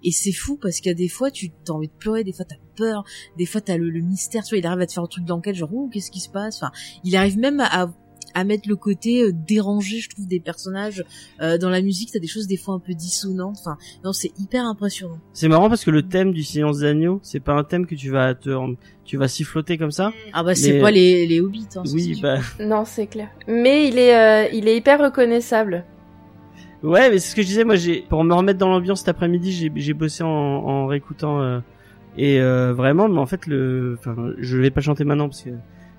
et 0.03 0.11
c'est 0.11 0.31
fou 0.31 0.57
parce 0.59 0.77
qu'il 0.77 0.87
y 0.87 0.91
a 0.91 0.95
des 0.95 1.07
fois, 1.07 1.29
tu 1.29 1.51
as 1.67 1.71
envie 1.71 1.87
de 1.87 1.93
pleurer, 1.99 2.23
des 2.23 2.33
fois 2.33 2.45
t'as 2.45 2.55
peur, 2.75 3.03
des 3.37 3.45
fois 3.45 3.61
t'as 3.61 3.77
le, 3.77 3.89
le 3.91 4.01
mystère, 4.01 4.43
tu 4.43 4.55
vois, 4.55 4.57
il 4.57 4.65
arrive 4.65 4.81
à 4.81 4.87
te 4.87 4.93
faire 4.93 5.03
un 5.03 5.07
truc 5.07 5.23
d'enquête, 5.25 5.55
genre, 5.55 5.71
ouh, 5.73 5.87
qu'est-ce 5.93 6.09
qui 6.09 6.19
se 6.19 6.29
passe? 6.29 6.55
Enfin, 6.57 6.71
il 7.03 7.15
arrive 7.15 7.37
même 7.37 7.59
à, 7.59 7.83
à 7.83 7.93
mettre 8.43 8.67
le 8.67 8.75
côté 8.75 9.21
euh, 9.23 9.31
dérangé, 9.31 9.99
je 9.99 10.09
trouve, 10.09 10.27
des 10.27 10.39
personnages 10.39 11.03
euh, 11.41 11.57
dans 11.57 11.69
la 11.69 11.81
musique. 11.81 12.11
T'as 12.11 12.19
des 12.19 12.27
choses 12.27 12.47
des 12.47 12.57
fois 12.57 12.75
un 12.75 12.79
peu 12.79 12.93
dissonantes. 12.93 13.55
Enfin, 13.59 13.77
non, 14.03 14.11
c'est 14.13 14.31
hyper 14.39 14.65
impressionnant. 14.65 15.19
C'est 15.33 15.47
marrant 15.47 15.69
parce 15.69 15.85
que 15.85 15.91
le 15.91 16.03
thème 16.03 16.33
du 16.33 16.43
silence 16.43 16.79
des 16.79 16.87
agneaux, 16.87 17.19
c'est 17.23 17.39
pas 17.39 17.53
un 17.53 17.63
thème 17.63 17.85
que 17.85 17.95
tu 17.95 18.09
vas 18.09 18.35
te, 18.35 18.49
tu 19.05 19.17
vas 19.17 19.27
siffloter 19.27 19.77
comme 19.77 19.91
ça. 19.91 20.11
Ah 20.33 20.43
bah 20.43 20.55
c'est 20.55 20.73
Mais- 20.73 20.81
pas 20.81 20.91
les, 20.91 21.25
les 21.27 21.39
hobbits. 21.41 21.67
Hein, 21.75 21.83
Oui, 21.93 22.19
bah, 22.21 22.39
non 22.59 22.83
c'est 22.85 23.07
clair 23.07 23.29
mais 23.47 23.87
il 23.87 23.97
est 23.97 24.15
euh, 24.15 24.49
il 24.53 24.67
est 24.67 24.75
hyper 24.77 24.99
reconnaissable 24.99 25.85
ouais, 26.83 27.09
mais 27.09 27.17
c'est 27.19 27.31
ce 27.31 27.35
que 27.35 27.41
je 27.41 27.47
disais. 27.47 27.63
Moi, 27.63 27.75
j'ai, 27.75 28.01
pour 28.09 28.23
me 28.23 28.33
remettre 28.33 28.59
dans 28.59 28.69
l'ambiance 28.69 28.99
cet 28.99 29.09
après-midi, 29.09 29.51
j'ai, 29.51 29.71
j'ai 29.75 29.93
bossé 29.93 30.23
en, 30.23 30.27
en 30.29 30.85
réécoutant, 30.87 31.41
euh, 31.41 31.59
et 32.17 32.39
euh, 32.39 32.73
vraiment, 32.73 33.09
mais 33.09 33.19
en 33.19 33.25
fait, 33.25 33.47
le, 33.47 33.97
enfin, 33.99 34.15
je 34.37 34.57
vais 34.57 34.69
pas 34.71 34.81
chanter 34.81 35.03
maintenant 35.03 35.27
parce 35.29 35.41
que 35.41 35.49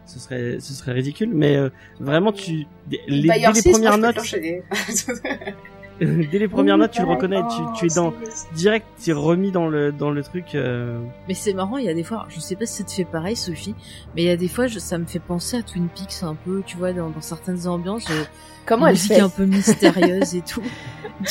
ce 0.06 0.18
serait, 0.18 0.56
ce 0.60 0.72
serait 0.72 0.92
ridicule, 0.92 1.30
mais 1.34 1.56
euh, 1.56 1.68
vraiment, 2.00 2.32
tu, 2.32 2.66
dès 2.86 3.00
les, 3.08 3.22
dès 3.22 3.70
premières 3.70 3.98
notes, 3.98 4.16
dès 6.00 6.38
les 6.38 6.48
premières 6.48 6.76
notes, 6.78 6.90
tu 6.90 7.00
le 7.00 7.08
reconnais, 7.08 7.40
tu, 7.50 7.62
tu 7.78 7.86
es 7.86 7.94
dans, 7.94 8.12
direct, 8.54 8.86
tu 9.02 9.10
es 9.10 9.12
remis 9.14 9.50
dans 9.50 9.66
le, 9.68 9.92
dans 9.92 10.10
le 10.10 10.22
truc. 10.22 10.54
euh, 10.54 10.98
Mais 11.28 11.34
c'est 11.34 11.54
marrant, 11.54 11.78
il 11.78 11.86
y 11.86 11.88
a 11.88 11.94
des 11.94 12.04
fois, 12.04 12.26
je 12.28 12.38
sais 12.38 12.54
pas 12.56 12.66
si 12.66 12.78
ça 12.78 12.84
te 12.84 12.92
fait 12.92 13.04
pareil, 13.04 13.34
Sophie, 13.36 13.74
mais 14.14 14.22
il 14.22 14.26
y 14.26 14.30
a 14.30 14.36
des 14.36 14.48
fois, 14.48 14.66
je, 14.66 14.78
ça 14.78 14.98
me 14.98 15.06
fait 15.06 15.18
penser 15.20 15.56
à 15.56 15.62
Twin 15.62 15.88
Peaks 15.88 16.22
un 16.22 16.34
peu, 16.34 16.62
tu 16.66 16.76
vois, 16.76 16.92
dans, 16.92 17.10
dans 17.10 17.20
certaines 17.22 17.66
ambiances, 17.66 18.10
euh, 18.10 18.24
comment 18.66 18.86
elle 18.86 18.94
musique 18.94 19.12
fait 19.12 19.20
un 19.20 19.28
peu 19.28 19.44
mystérieuse 19.44 20.34
et 20.34 20.42
tout. 20.42 20.62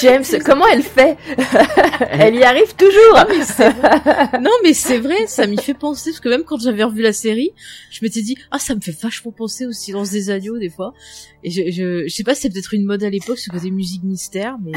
James 0.01 0.23
comment 0.43 0.65
elle 0.65 0.81
fait 0.81 1.15
elle 2.09 2.33
y 2.33 2.43
arrive 2.43 2.73
toujours 2.75 3.19
non, 4.41 4.49
mais 4.63 4.73
c'est 4.73 4.97
vrai, 4.97 5.27
ça 5.27 5.45
m'y 5.45 5.57
fait 5.57 5.75
penser, 5.75 6.09
parce 6.09 6.19
que 6.19 6.29
même 6.29 6.43
quand 6.43 6.59
j'avais 6.59 6.83
revu 6.83 7.03
la 7.03 7.13
série, 7.13 7.51
je 7.91 7.99
m'étais 8.01 8.21
dit, 8.21 8.35
ah, 8.49 8.57
ça 8.57 8.73
me 8.73 8.81
fait 8.81 8.99
vachement 8.99 9.31
penser 9.31 9.67
au 9.67 9.71
silence 9.71 10.09
des 10.09 10.31
agneaux, 10.31 10.57
des 10.57 10.69
fois. 10.69 10.93
Et 11.43 11.51
je, 11.51 11.69
je, 11.71 12.07
je 12.07 12.13
sais 12.13 12.23
pas, 12.23 12.33
c'est 12.33 12.49
peut-être 12.49 12.73
une 12.73 12.85
mode 12.85 13.03
à 13.03 13.09
l'époque, 13.11 13.37
ce 13.37 13.51
côté 13.51 13.69
musique 13.69 14.03
mystère, 14.03 14.57
mais 14.63 14.71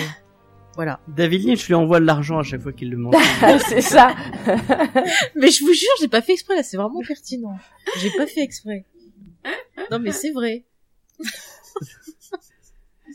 voilà. 0.78 1.00
David 1.08 1.44
Lynch 1.44 1.66
lui 1.66 1.74
envoie 1.74 1.98
de 1.98 2.04
l'argent 2.04 2.38
à 2.38 2.44
chaque 2.44 2.60
fois 2.60 2.72
qu'il 2.72 2.90
le 2.90 2.98
mentionne. 2.98 3.58
c'est 3.68 3.80
ça 3.80 4.14
Mais 5.34 5.50
je 5.50 5.64
vous 5.64 5.72
jure, 5.72 5.88
j'ai 6.00 6.06
pas 6.06 6.22
fait 6.22 6.32
exprès, 6.32 6.54
là, 6.54 6.62
c'est 6.62 6.76
vraiment 6.76 7.00
pertinent. 7.06 7.56
J'ai 8.00 8.10
pas 8.10 8.26
fait 8.26 8.42
exprès. 8.42 8.84
Non, 9.90 9.98
mais 9.98 10.12
c'est 10.12 10.30
vrai. 10.30 10.64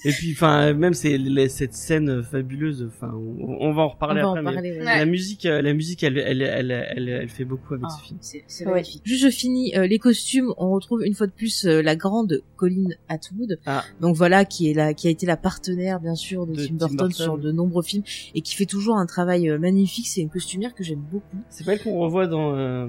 Et 0.06 0.12
puis, 0.12 0.32
enfin, 0.34 0.74
même 0.74 0.94
c'est 0.94 1.18
cette 1.50 1.74
scène 1.74 2.24
fabuleuse. 2.24 2.86
Enfin, 2.88 3.14
on, 3.14 3.58
on 3.62 3.74
va 3.74 3.84
en 3.84 3.86
On 3.86 3.90
reparler 3.90 4.22
va 4.22 4.30
en 4.30 4.32
après. 4.36 4.44
mais 4.44 4.54
parler. 4.54 4.72
Ouais. 4.80 4.84
La 4.84 5.06
musique, 5.06 5.46
euh, 5.46 5.62
la 5.62 5.74
musique, 5.74 6.04
elle, 6.04 6.18
elle, 6.18 6.42
elle, 6.42 6.72
elle, 6.72 7.10
elle, 7.10 7.30
fait 7.30 7.46
beaucoup 7.46 7.74
avec 7.74 7.86
Ah, 7.88 7.96
ce 7.98 8.04
film. 8.08 8.20
c'est 8.22 8.66
Ouais. 8.66 8.72
magnifique. 8.74 9.02
Juste, 9.06 9.24
je 9.24 9.30
finis 9.30 9.76
euh, 9.78 9.88
les 9.88 10.00
costumes. 10.00 10.54
On 10.58 10.72
retrouve 10.72 11.04
une 11.06 11.14
fois 11.14 11.28
de 11.28 11.32
plus 11.32 11.66
euh, 11.66 11.82
la 11.82 11.96
grande 11.96 12.42
Colleen 12.58 12.96
Atwood. 13.10 13.60
Ah. 13.66 13.84
Donc 14.02 14.16
voilà, 14.16 14.46
qui 14.46 14.70
est 14.70 14.74
la, 14.74 14.94
qui 14.94 15.08
a 15.08 15.10
été 15.12 15.26
la 15.26 15.38
partenaire 15.38 16.00
bien 16.00 16.16
sûr 16.16 16.46
de, 16.48 16.54
De 16.56 16.58
Tim 16.66 16.68
Tim 16.68 16.76
Burton, 16.78 16.98
Burton. 16.98 17.12
sur 17.12 17.38
de 17.38 17.52
nombreux 17.52 17.84
films 17.84 18.04
et 18.36 18.42
qui 18.42 18.56
fait 18.56 18.66
toujours 18.66 18.98
un 18.98 19.06
travail 19.06 19.50
euh, 19.50 19.58
magnifique. 19.58 20.08
C'est 20.08 20.22
une 20.22 20.30
costumière 20.30 20.76
que 20.76 20.84
j'aime 20.84 21.04
beaucoup. 21.12 21.38
C'est 21.50 21.66
pas 21.66 21.74
elle 21.74 21.82
qu'on 21.82 21.98
revoit 22.00 22.28
dans 22.28 22.56
euh... 22.56 22.88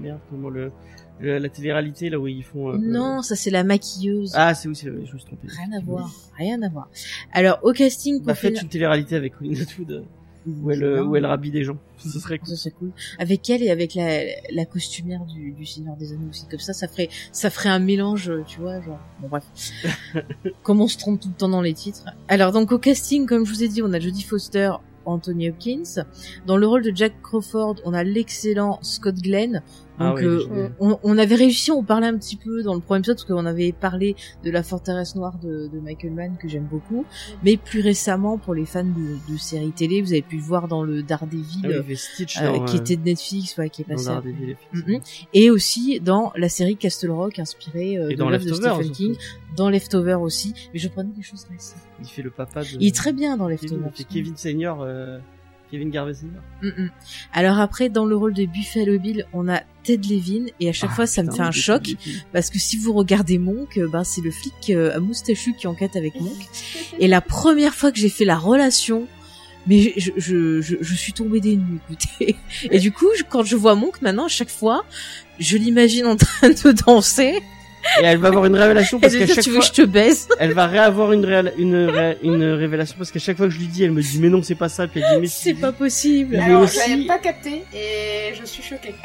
merde 0.00 0.20
comment 0.30 0.48
le, 0.48 0.72
le- 1.22 1.38
la 1.38 1.48
télé-réalité 1.48 2.10
là 2.10 2.18
où 2.18 2.26
ils 2.28 2.42
font. 2.44 2.70
euh, 2.72 2.78
Non, 2.78 3.22
ça 3.22 3.36
c'est 3.36 3.50
la 3.50 3.64
maquilleuse. 3.64 4.32
Ah, 4.34 4.54
c'est 4.54 4.68
où 4.68 4.74
c'est 4.74 4.86
je 4.88 4.92
me 4.92 5.04
suis 5.06 5.24
trompé. 5.24 5.46
Rien 5.48 5.78
à 5.78 5.80
voir, 5.82 6.10
rien 6.36 6.60
à 6.62 6.68
voir. 6.68 6.88
Alors 7.32 7.58
au 7.62 7.72
casting, 7.72 8.22
Bah, 8.22 8.34
faites 8.34 8.60
une 8.60 8.68
télé-réalité 8.68 9.16
avec 9.16 9.36
Colin 9.38 9.60
Atwood 9.60 9.90
euh, 9.92 10.02
où 10.60 10.70
elle, 10.72 10.82
euh, 10.82 11.04
où 11.04 11.14
elle 11.14 11.26
des 11.50 11.62
gens. 11.62 11.78
Ce 11.98 12.08
serait 12.18 12.38
cool. 12.38 12.48
Ça 12.48 12.56
serait 12.56 12.72
cool. 12.72 12.90
Avec 13.18 13.48
elle 13.48 13.62
et 13.62 13.70
avec 13.70 13.94
la, 13.94 14.22
la 14.52 14.64
costumière 14.64 15.24
du, 15.24 15.52
du 15.52 15.64
Seigneur 15.64 15.94
des 15.96 16.12
Anneaux 16.12 16.30
aussi. 16.30 16.46
Comme 16.50 16.58
ça, 16.58 16.72
ça 16.72 16.88
ferait, 16.88 17.08
ça 17.30 17.48
ferait 17.48 17.68
un 17.68 17.78
mélange, 17.78 18.28
euh, 18.28 18.42
tu 18.46 18.58
vois, 18.60 18.80
genre. 18.82 18.98
Bon, 19.20 19.28
bref. 19.28 19.44
comme 20.62 20.80
on 20.80 20.88
se 20.88 20.98
trompe 20.98 21.20
tout 21.20 21.28
le 21.28 21.34
temps 21.34 21.48
dans 21.48 21.60
les 21.62 21.74
titres. 21.74 22.04
Alors, 22.28 22.50
donc, 22.52 22.72
au 22.72 22.78
casting, 22.78 23.26
comme 23.26 23.46
je 23.46 23.52
vous 23.52 23.62
ai 23.62 23.68
dit, 23.68 23.82
on 23.82 23.92
a 23.92 24.00
Jodie 24.00 24.24
Foster, 24.24 24.72
Anthony 25.04 25.50
Hopkins. 25.50 26.04
Dans 26.46 26.56
le 26.56 26.66
rôle 26.66 26.82
de 26.82 26.92
Jack 26.94 27.12
Crawford, 27.22 27.76
on 27.84 27.92
a 27.94 28.02
l'excellent 28.04 28.78
Scott 28.82 29.16
Glenn. 29.16 29.62
Ah 29.98 30.08
Donc, 30.10 30.18
oui, 30.20 30.24
euh, 30.24 30.68
on, 30.80 30.98
on 31.02 31.18
avait 31.18 31.34
réussi, 31.34 31.70
on 31.70 31.82
parlait 31.84 32.06
un 32.06 32.16
petit 32.16 32.36
peu 32.36 32.62
dans 32.62 32.74
le 32.74 32.80
premier 32.80 33.00
épisode, 33.00 33.16
parce 33.16 33.26
qu'on 33.28 33.44
avait 33.46 33.72
parlé 33.72 34.16
de 34.42 34.50
la 34.50 34.62
forteresse 34.62 35.14
noire 35.14 35.38
de, 35.42 35.68
de 35.68 35.80
Michael 35.80 36.12
Mann, 36.12 36.36
que 36.40 36.48
j'aime 36.48 36.64
beaucoup. 36.70 37.04
Mais 37.44 37.56
plus 37.56 37.80
récemment, 37.80 38.38
pour 38.38 38.54
les 38.54 38.64
fans 38.64 38.84
de, 38.84 39.32
de 39.32 39.38
séries 39.38 39.70
télé, 39.72 40.00
vous 40.00 40.12
avez 40.12 40.22
pu 40.22 40.36
le 40.36 40.42
voir 40.42 40.66
dans 40.66 40.82
le 40.82 41.02
Daredevil, 41.02 41.60
Ah 41.64 41.68
oui, 41.86 41.96
Stitch 41.96 42.40
euh, 42.40 42.46
dans, 42.58 42.64
qui 42.64 42.76
euh, 42.76 42.80
était 42.80 42.96
de 42.96 43.04
Netflix, 43.04 43.56
ouais, 43.58 43.68
qui 43.68 43.82
est 43.82 43.84
passé. 43.84 44.06
Daredevil. 44.06 44.56
Mhm. 44.72 45.00
Et 45.34 45.50
aussi 45.50 46.00
dans 46.00 46.32
la 46.36 46.48
série 46.48 46.76
Castle 46.76 47.10
Rock, 47.10 47.38
inspirée 47.38 47.98
euh, 47.98 48.08
de 48.08 48.14
dans 48.14 48.30
de 48.30 48.38
Stephen 48.38 48.90
King, 48.92 49.14
dans 49.56 49.68
Leftover 49.68 50.14
aussi. 50.14 50.54
Mais 50.72 50.78
je 50.78 50.88
prenais 50.88 51.12
des 51.14 51.22
choses 51.22 51.46
récentes. 51.50 51.76
Il 52.00 52.06
fait 52.08 52.22
le 52.22 52.30
papa 52.30 52.62
de. 52.62 52.68
Il 52.80 52.86
est 52.86 52.94
très 52.96 53.12
bien 53.12 53.36
dans 53.36 53.46
Kevin, 53.48 53.60
Leftover. 53.68 53.90
fait 53.94 54.04
Kevin 54.04 54.36
Senior. 54.36 54.86
Euh... 55.72 55.76
Kevin 55.76 55.90
Garvey 55.90 56.12
Mm, 56.62 56.68
mm. 56.68 56.90
Alors 57.32 57.58
après, 57.58 57.88
dans 57.88 58.04
le 58.04 58.16
rôle 58.16 58.34
de 58.34 58.44
Buffalo 58.44 58.98
Bill, 58.98 59.26
on 59.32 59.48
a 59.48 59.60
Ted 59.82 60.06
Levin 60.08 60.46
et 60.60 60.68
à 60.68 60.72
chaque 60.72 60.90
Ah, 60.92 60.96
fois 60.96 61.06
ça 61.06 61.22
me 61.22 61.30
fait 61.32 61.40
un 61.40 61.50
choc 61.50 61.96
parce 62.32 62.50
que 62.50 62.58
si 62.58 62.76
vous 62.76 62.92
regardez 62.92 63.38
Monk, 63.38 63.78
euh, 63.78 63.88
ben 63.88 64.04
c'est 64.04 64.20
le 64.20 64.30
flic 64.30 64.70
euh, 64.70 64.94
à 64.94 65.00
moustachu 65.00 65.54
qui 65.54 65.66
enquête 65.66 65.96
avec 65.96 66.20
Monk. 66.20 66.36
Et 66.98 67.08
la 67.08 67.20
première 67.20 67.74
fois 67.74 67.90
que 67.90 67.98
j'ai 67.98 68.08
fait 68.08 68.24
la 68.24 68.36
relation, 68.36 69.08
mais 69.66 69.94
je, 69.96 70.10
je, 70.16 70.60
je, 70.60 70.76
je 70.80 70.94
suis 70.94 71.12
tombée 71.12 71.40
des 71.40 71.56
nues, 71.56 71.80
écoutez. 71.88 72.36
Et 72.70 72.78
du 72.78 72.92
coup, 72.92 73.08
quand 73.28 73.44
je 73.44 73.56
vois 73.56 73.74
Monk 73.74 74.02
maintenant, 74.02 74.26
à 74.26 74.28
chaque 74.28 74.50
fois, 74.50 74.84
je 75.38 75.56
l'imagine 75.56 76.06
en 76.06 76.16
train 76.16 76.50
de 76.50 76.72
danser. 76.84 77.42
Et 78.00 78.04
elle 78.04 78.18
va 78.18 78.28
avoir 78.28 78.44
une 78.46 78.56
révélation 78.56 78.98
parce 79.00 79.14
qu'à 79.14 79.26
chaque 79.26 79.40
tu 79.44 79.50
veux 79.50 79.56
fois, 79.56 79.68
que 79.68 79.76
je 79.76 79.82
te 79.82 79.86
baise? 79.86 80.28
elle 80.38 80.52
va 80.52 80.66
réavoir 80.66 81.12
une, 81.12 81.24
réal- 81.24 81.52
une, 81.58 81.74
ré- 81.88 82.16
une 82.22 82.44
révélation 82.44 82.94
parce 82.98 83.10
qu'à 83.10 83.18
chaque 83.18 83.36
fois 83.36 83.46
que 83.46 83.52
je 83.52 83.58
lui 83.58 83.66
dis, 83.66 83.82
elle 83.84 83.90
me 83.92 84.02
dit 84.02 84.18
mais 84.20 84.28
non 84.28 84.42
c'est 84.42 84.54
pas 84.54 84.68
ça. 84.68 84.86
Puis 84.86 85.00
elle 85.00 85.14
dit 85.16 85.20
mais 85.22 85.26
C'est 85.26 85.50
si. 85.50 85.54
pas 85.54 85.72
possible. 85.72 86.36
Mais 86.36 86.42
Alors, 86.44 86.62
aussi- 86.62 87.04
pas 87.06 87.18
capté 87.18 87.64
et 87.74 88.34
je 88.40 88.44
suis 88.46 88.62
choquée. 88.62 88.94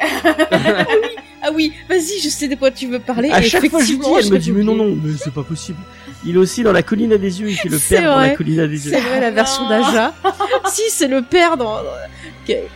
Ah 1.40 1.50
oui, 1.54 1.72
vas-y, 1.88 2.20
je 2.20 2.28
sais 2.28 2.48
de 2.48 2.56
quoi 2.56 2.72
tu 2.72 2.88
veux 2.88 2.98
parler. 2.98 3.30
À 3.30 3.40
Et 3.40 3.44
chaque 3.44 3.68
fois 3.70 3.78
que 3.78 3.86
je 3.86 3.92
lui 3.92 3.98
dis, 4.00 4.08
elle 4.18 4.28
me 4.32 4.38
dit 4.38 4.50
mais 4.50 4.64
non 4.64 4.74
non 4.74 4.98
mais 5.00 5.12
c'est 5.16 5.32
pas 5.32 5.44
possible. 5.44 5.78
Il 6.26 6.34
est 6.34 6.38
aussi 6.38 6.64
dans 6.64 6.72
la 6.72 6.82
colline 6.82 7.12
à 7.12 7.16
des 7.16 7.40
yeux. 7.40 7.48
Il 7.50 7.56
fait 7.56 7.68
le 7.68 7.78
père 7.78 8.02
dans 8.10 8.16
vrai. 8.18 8.28
la 8.30 8.34
colline 8.34 8.58
à 8.60 8.66
des 8.66 8.86
yeux. 8.86 8.92
C'est 8.92 9.00
vrai, 9.00 9.20
la 9.20 9.30
version 9.30 9.68
d'Aja. 9.68 10.14
si, 10.68 10.82
c'est 10.90 11.06
le 11.06 11.22
père 11.22 11.56
dans, 11.56 11.76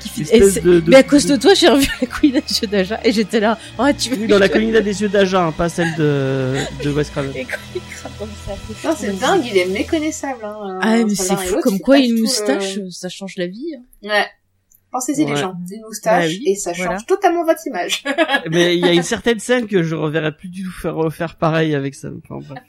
qui, 0.01 0.23
de- 0.23 0.81
de- 0.81 0.91
mais 0.91 0.97
à 0.97 1.03
cause 1.03 1.27
de 1.27 1.37
toi, 1.37 1.55
j'ai 1.55 1.69
revu 1.69 1.87
la 2.01 2.07
Queen 2.07 2.37
Aja 2.37 2.67
d'Aja 2.67 3.01
et 3.05 3.13
j'étais 3.13 3.41
là. 3.41 3.59
Oh, 3.79 3.87
tu 3.99 4.11
veux 4.11 4.17
Oui, 4.23 4.27
dans 4.27 4.39
la 4.39 4.49
colline 4.49 4.77
à 4.77 4.81
des 4.81 5.03
yeux 5.03 5.09
d'Aja, 5.09 5.43
hein, 5.45 5.53
pas 5.53 5.69
celle 5.69 5.95
de 5.97 6.55
de 6.85 6.91
Wes 6.91 7.09
Craven. 7.11 7.33
Non, 8.85 8.95
c'est 8.97 9.19
dingue, 9.19 9.45
il 9.47 9.57
est 9.57 9.67
méconnaissable. 9.67 10.45
Hein, 10.45 10.79
Ah, 10.83 10.97
mais 11.05 11.15
c'est 11.15 11.37
fou, 11.37 11.61
comme 11.63 11.81
quoi 11.81 11.99
une 11.99 12.21
moustache, 12.21 12.79
euh, 12.79 12.91
ça 12.91 13.09
change 13.09 13.35
la 13.37 13.47
vie. 13.47 13.75
hein. 13.77 14.09
Ouais. 14.09 14.27
Pensez-y 14.91 15.25
les 15.25 15.37
gens, 15.37 15.55
une 15.71 15.81
moustache 15.87 16.25
Bah 16.25 16.29
oui, 16.29 16.43
et 16.45 16.55
ça 16.55 16.75
change 16.75 16.85
voilà. 16.85 17.01
totalement 17.01 17.45
votre 17.47 17.67
image. 17.67 18.05
Mais 18.51 18.77
il 18.77 18.85
y 18.85 18.89
a 18.89 18.93
une 18.93 19.03
certaine 19.03 19.39
scène 19.41 19.67
que 19.67 19.83
je 19.83 19.95
reverrai 19.95 20.37
plus 20.37 20.51
du 20.51 20.65
tout 20.65 20.71
faire 20.71 20.95
refaire 20.95 21.37
pareil 21.37 21.75
avec 21.75 21.95
ça. 21.95 22.09
Enfin, 22.29 22.45
bref. 22.47 22.63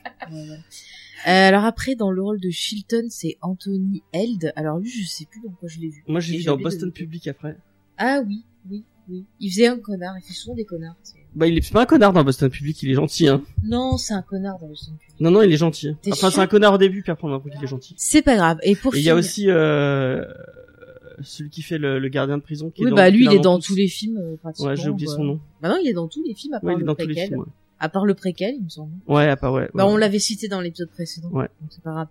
Euh, 1.28 1.48
alors 1.48 1.64
après, 1.64 1.96
dans 1.96 2.12
le 2.12 2.22
rôle 2.22 2.40
de 2.40 2.50
Shilton, 2.50 3.08
c'est 3.10 3.38
Anthony 3.42 4.04
Held. 4.14 4.52
Alors 4.56 4.80
lui, 4.80 4.90
je 4.90 5.08
sais 5.08 5.26
plus 5.26 5.42
dans 5.42 5.52
quoi 5.52 5.70
je 5.70 5.80
l'ai 5.80 5.90
vu. 5.90 6.04
Moi 6.08 6.20
j'ai 6.20 6.38
vu 6.38 6.44
dans 6.44 6.58
de 6.58 6.64
Boston. 6.64 6.92
Public 6.92 7.28
après. 7.28 7.58
Ah 7.98 8.22
oui, 8.28 8.44
oui, 8.70 8.84
oui. 9.10 9.26
Il 9.40 9.50
faisait 9.52 9.68
un 9.68 9.78
connard, 9.78 10.16
il 10.18 10.24
fait 10.24 10.34
souvent 10.34 10.56
des 10.56 10.66
connards. 10.66 10.96
Bah 11.36 11.48
il 11.48 11.58
est 11.58 11.72
pas 11.74 11.82
un 11.84 11.86
connard 11.86 12.14
dans 12.14 12.24
Boston 12.24 12.50
Public, 12.50 12.84
il 12.84 12.92
est 12.92 12.94
gentil 12.94 13.28
hein. 13.28 13.42
Non, 13.64 13.98
c'est 13.98 14.14
un 14.14 14.22
connard 14.22 14.60
dans 14.60 14.68
le 14.68 14.76
son 14.76 14.92
public. 14.92 15.16
Non 15.20 15.32
non, 15.32 15.42
il 15.42 15.52
est 15.52 15.58
gentil. 15.58 15.96
Enfin 16.12 16.30
c'est 16.30 16.40
un 16.42 16.48
connard 16.48 16.74
au 16.74 16.78
début 16.78 17.02
puis 17.02 17.12
après 17.12 17.28
on 17.28 17.34
a 17.34 17.38
compris 17.38 17.52
qu'il 17.52 17.64
est 17.64 17.68
gentil. 17.68 17.96
C'est 17.98 18.22
pas 18.22 18.36
grave. 18.36 18.58
Et 18.64 18.76
pour 18.76 18.96
il 18.96 19.02
y 19.02 19.10
a 19.10 19.16
aussi 19.16 19.46
euh, 19.50 20.26
celui 21.22 21.50
qui 21.50 21.62
fait 21.62 21.78
le, 21.78 22.00
le 22.00 22.08
gardien 22.10 22.38
de 22.38 22.44
prison 22.44 22.70
qui 22.70 22.82
Oui, 22.82 22.88
est 22.88 22.90
dans 22.92 22.96
bah 22.98 23.10
lui, 23.10 23.26
il 23.26 23.34
est 23.34 23.40
dans 23.40 23.60
tous 23.60 23.76
les 23.76 23.88
films 23.88 24.18
euh, 24.18 24.36
pratiquement. 24.38 24.72
Ouais, 24.72 24.76
j'ai 24.76 24.90
oublié 24.90 25.08
son 25.08 25.16
voilà. 25.18 25.32
nom. 25.32 25.40
Bah 25.62 25.70
non, 25.70 25.78
il 25.82 25.88
est 25.90 25.94
dans 25.94 26.08
tous 26.08 26.24
les 26.24 26.34
films 26.36 26.54
à 26.54 26.60
part 26.60 26.68
Ouais, 26.70 26.76
il 26.78 26.82
est 26.84 26.86
dans 26.86 26.96
tous 26.96 27.08
les 27.08 27.16
films. 27.16 27.40
Ouais, 27.40 27.46
À 27.84 27.90
part 27.90 28.06
le 28.06 28.14
préquel, 28.14 28.56
il 28.56 28.64
me 28.64 28.70
semble. 28.70 28.94
ouais 29.10 29.28
à 29.28 29.36
part 29.36 29.52
ouais. 29.52 29.70
Bah, 29.74 29.86
on 29.86 29.98
l'avait 29.98 30.18
cité 30.18 30.48
dans 30.48 30.62
l'épisode 30.62 30.90
précédent. 30.90 31.28
Ouais. 31.32 31.50
Donc 31.60 31.70
c'est 31.70 31.84
pas 31.84 31.92
grave. 31.92 32.08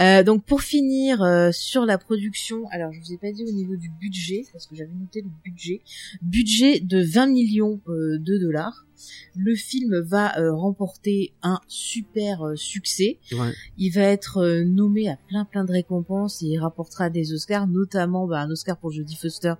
Euh, 0.00 0.24
donc 0.24 0.44
pour 0.44 0.62
finir 0.62 1.22
euh, 1.22 1.52
sur 1.52 1.86
la 1.86 1.98
production, 1.98 2.66
alors 2.72 2.92
je 2.92 2.98
vous 2.98 3.12
ai 3.12 3.18
pas 3.18 3.30
dit 3.30 3.44
au 3.44 3.52
niveau 3.52 3.76
du 3.76 3.90
budget 3.90 4.42
parce 4.52 4.66
que 4.66 4.74
j'avais 4.74 4.90
noté 4.92 5.22
le 5.22 5.28
budget, 5.44 5.82
budget 6.20 6.80
de 6.80 7.00
20 7.00 7.26
millions 7.28 7.80
euh, 7.86 8.18
de 8.18 8.38
dollars. 8.38 8.86
Le 9.36 9.54
film 9.54 10.00
va 10.00 10.38
euh, 10.38 10.52
remporter 10.54 11.32
un 11.42 11.58
super 11.68 12.42
euh, 12.46 12.56
succès. 12.56 13.18
Ouais. 13.32 13.52
Il 13.78 13.90
va 13.90 14.02
être 14.02 14.38
euh, 14.38 14.64
nommé 14.64 15.08
à 15.08 15.16
plein 15.28 15.44
plein 15.44 15.64
de 15.64 15.72
récompenses 15.72 16.42
et 16.42 16.46
il 16.46 16.58
rapportera 16.58 17.10
des 17.10 17.32
Oscars, 17.32 17.66
notamment 17.66 18.26
bah, 18.26 18.40
un 18.40 18.50
Oscar 18.50 18.76
pour 18.78 18.92
Jodie 18.92 19.16
Foster 19.16 19.54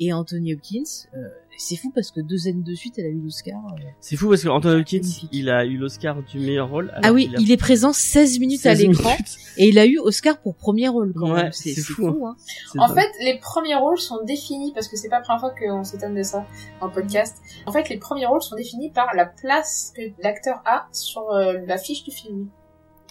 et 0.00 0.12
Anthony 0.12 0.54
Hopkins. 0.54 0.82
Euh, 1.16 1.18
c'est 1.56 1.76
fou 1.76 1.92
parce 1.94 2.10
que 2.10 2.20
deux 2.20 2.48
années 2.48 2.64
de 2.64 2.74
suite, 2.74 2.94
elle 2.98 3.04
a 3.04 3.08
eu 3.10 3.20
l'Oscar. 3.20 3.54
euh. 3.78 3.80
C'est 4.00 4.16
fou 4.16 4.28
parce 4.28 4.42
que 4.42 4.48
Anthony 4.48 4.80
Hopkins, 4.80 4.98
Magnifique. 4.98 5.28
il 5.32 5.48
a 5.48 5.64
eu 5.64 5.76
l'Oscar 5.76 6.20
du 6.24 6.40
meilleur 6.40 6.68
rôle. 6.68 6.90
alors 6.90 7.02
Ah 7.04 7.12
oui, 7.12 7.30
a 7.32 7.40
il 7.40 7.52
est 7.52 7.56
présent 7.56 7.92
16 7.92 8.40
minutes 8.40 8.66
à 8.66 8.74
16 8.74 8.88
l'écran. 8.88 9.16
Et 9.56 9.68
il 9.68 9.78
a 9.78 9.86
eu 9.86 10.00
Oscar 10.00 10.40
pour 10.40 10.56
premier 10.56 10.88
rôle 10.88 11.12
quand 11.14 11.30
Ouais, 11.32 11.44
même. 11.44 11.52
C'est 11.52 11.68
c'est 11.72 11.80
c'est 11.80 11.92
fou, 11.92 12.10
fou, 12.12 12.26
hein. 12.26 12.34
C'est 12.72 12.80
En 12.80 12.88
dingue. 12.88 12.96
fait, 12.98 13.24
les 13.24 13.38
premiers 13.38 13.76
rôles 13.76 14.00
sont 14.00 14.24
définis, 14.24 14.72
parce 14.72 14.88
que 14.88 14.96
c'est 14.96 15.08
pas 15.08 15.18
la 15.20 15.22
première 15.22 15.38
fois 15.38 15.54
qu'on 15.56 15.84
s'étonne 15.84 16.16
de 16.16 16.24
ça 16.24 16.44
le 16.82 16.90
podcast. 16.92 17.36
En 17.66 17.72
fait, 17.72 17.88
les 17.88 17.98
premiers 17.98 18.26
rôles 18.26 18.42
sont 18.42 18.56
définis 18.56 18.83
par 18.90 19.14
la 19.14 19.26
place 19.26 19.92
que 19.96 20.02
l'acteur 20.22 20.60
a 20.66 20.86
sur 20.92 21.30
euh, 21.32 21.54
la 21.66 21.78
fiche 21.78 22.04
du 22.04 22.10
film. 22.10 22.48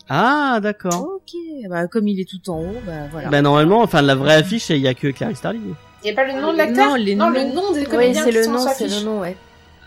Ah 0.10 0.60
d'accord. 0.62 1.08
Ok, 1.16 1.32
bah 1.70 1.88
comme 1.88 2.08
il 2.08 2.20
est 2.20 2.30
tout 2.30 2.50
en 2.50 2.60
haut, 2.60 2.82
bah 2.86 3.08
voilà. 3.12 3.30
Bah 3.30 3.42
normalement, 3.42 3.82
enfin 3.82 4.02
la 4.02 4.16
vraie 4.16 4.36
affiche, 4.36 4.70
il 4.70 4.78
y 4.80 4.88
a 4.88 4.94
que 4.94 5.08
Clarice 5.08 5.38
Starling. 5.38 5.74
Il 6.04 6.08
n'y 6.08 6.12
a 6.12 6.16
pas 6.16 6.26
le 6.32 6.42
nom 6.42 6.52
de 6.52 6.58
l'acteur 6.58 6.90
Non, 6.90 6.96
les 6.96 7.16
le 7.16 7.18
noms. 7.18 7.54
nom 7.54 7.72
des 7.72 7.86
comédiens 7.86 8.24
c'est 8.24 8.30
qui 8.32 8.36
le 8.36 8.44
sont 8.44 8.52
nom, 8.52 8.60
sur 8.60 8.72
c'est 8.72 8.88
fiche. 8.90 9.00
le 9.00 9.06
nom, 9.06 9.22
ouais. 9.22 9.38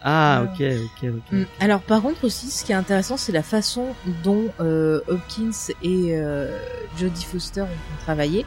Ah 0.02 0.44
Ouais. 0.58 0.78
ok 0.78 0.78
ok 1.04 1.10
ok. 1.18 1.32
Mm. 1.32 1.44
Alors 1.60 1.80
par 1.80 2.00
contre 2.00 2.24
aussi, 2.24 2.46
ce 2.50 2.64
qui 2.64 2.72
est 2.72 2.76
intéressant, 2.76 3.18
c'est 3.18 3.32
la 3.32 3.42
façon 3.42 3.88
dont 4.24 4.44
euh, 4.60 5.00
Hopkins 5.08 5.50
et 5.82 6.16
euh, 6.16 6.56
Jodie 6.96 7.24
Foster 7.24 7.62
ont 7.62 8.02
travaillé. 8.02 8.46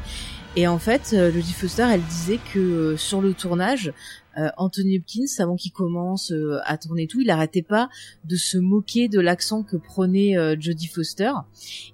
Et 0.55 0.67
en 0.67 0.79
fait, 0.79 1.11
euh, 1.13 1.31
Jodie 1.31 1.53
Foster, 1.53 1.85
elle 1.91 2.01
disait 2.01 2.39
que 2.53 2.59
euh, 2.59 2.97
sur 2.97 3.21
le 3.21 3.33
tournage, 3.33 3.93
euh, 4.39 4.49
Anthony 4.57 4.97
Hopkins, 4.97 5.25
avant 5.39 5.55
qu'il 5.55 5.71
commence 5.71 6.31
euh, 6.31 6.59
à 6.63 6.77
tourner 6.77 7.07
tout, 7.07 7.21
il 7.21 7.29
arrêtait 7.29 7.61
pas 7.61 7.89
de 8.25 8.35
se 8.35 8.57
moquer 8.57 9.07
de 9.07 9.19
l'accent 9.19 9.63
que 9.63 9.75
prenait 9.75 10.37
euh, 10.37 10.55
Jodie 10.59 10.87
Foster. 10.87 11.31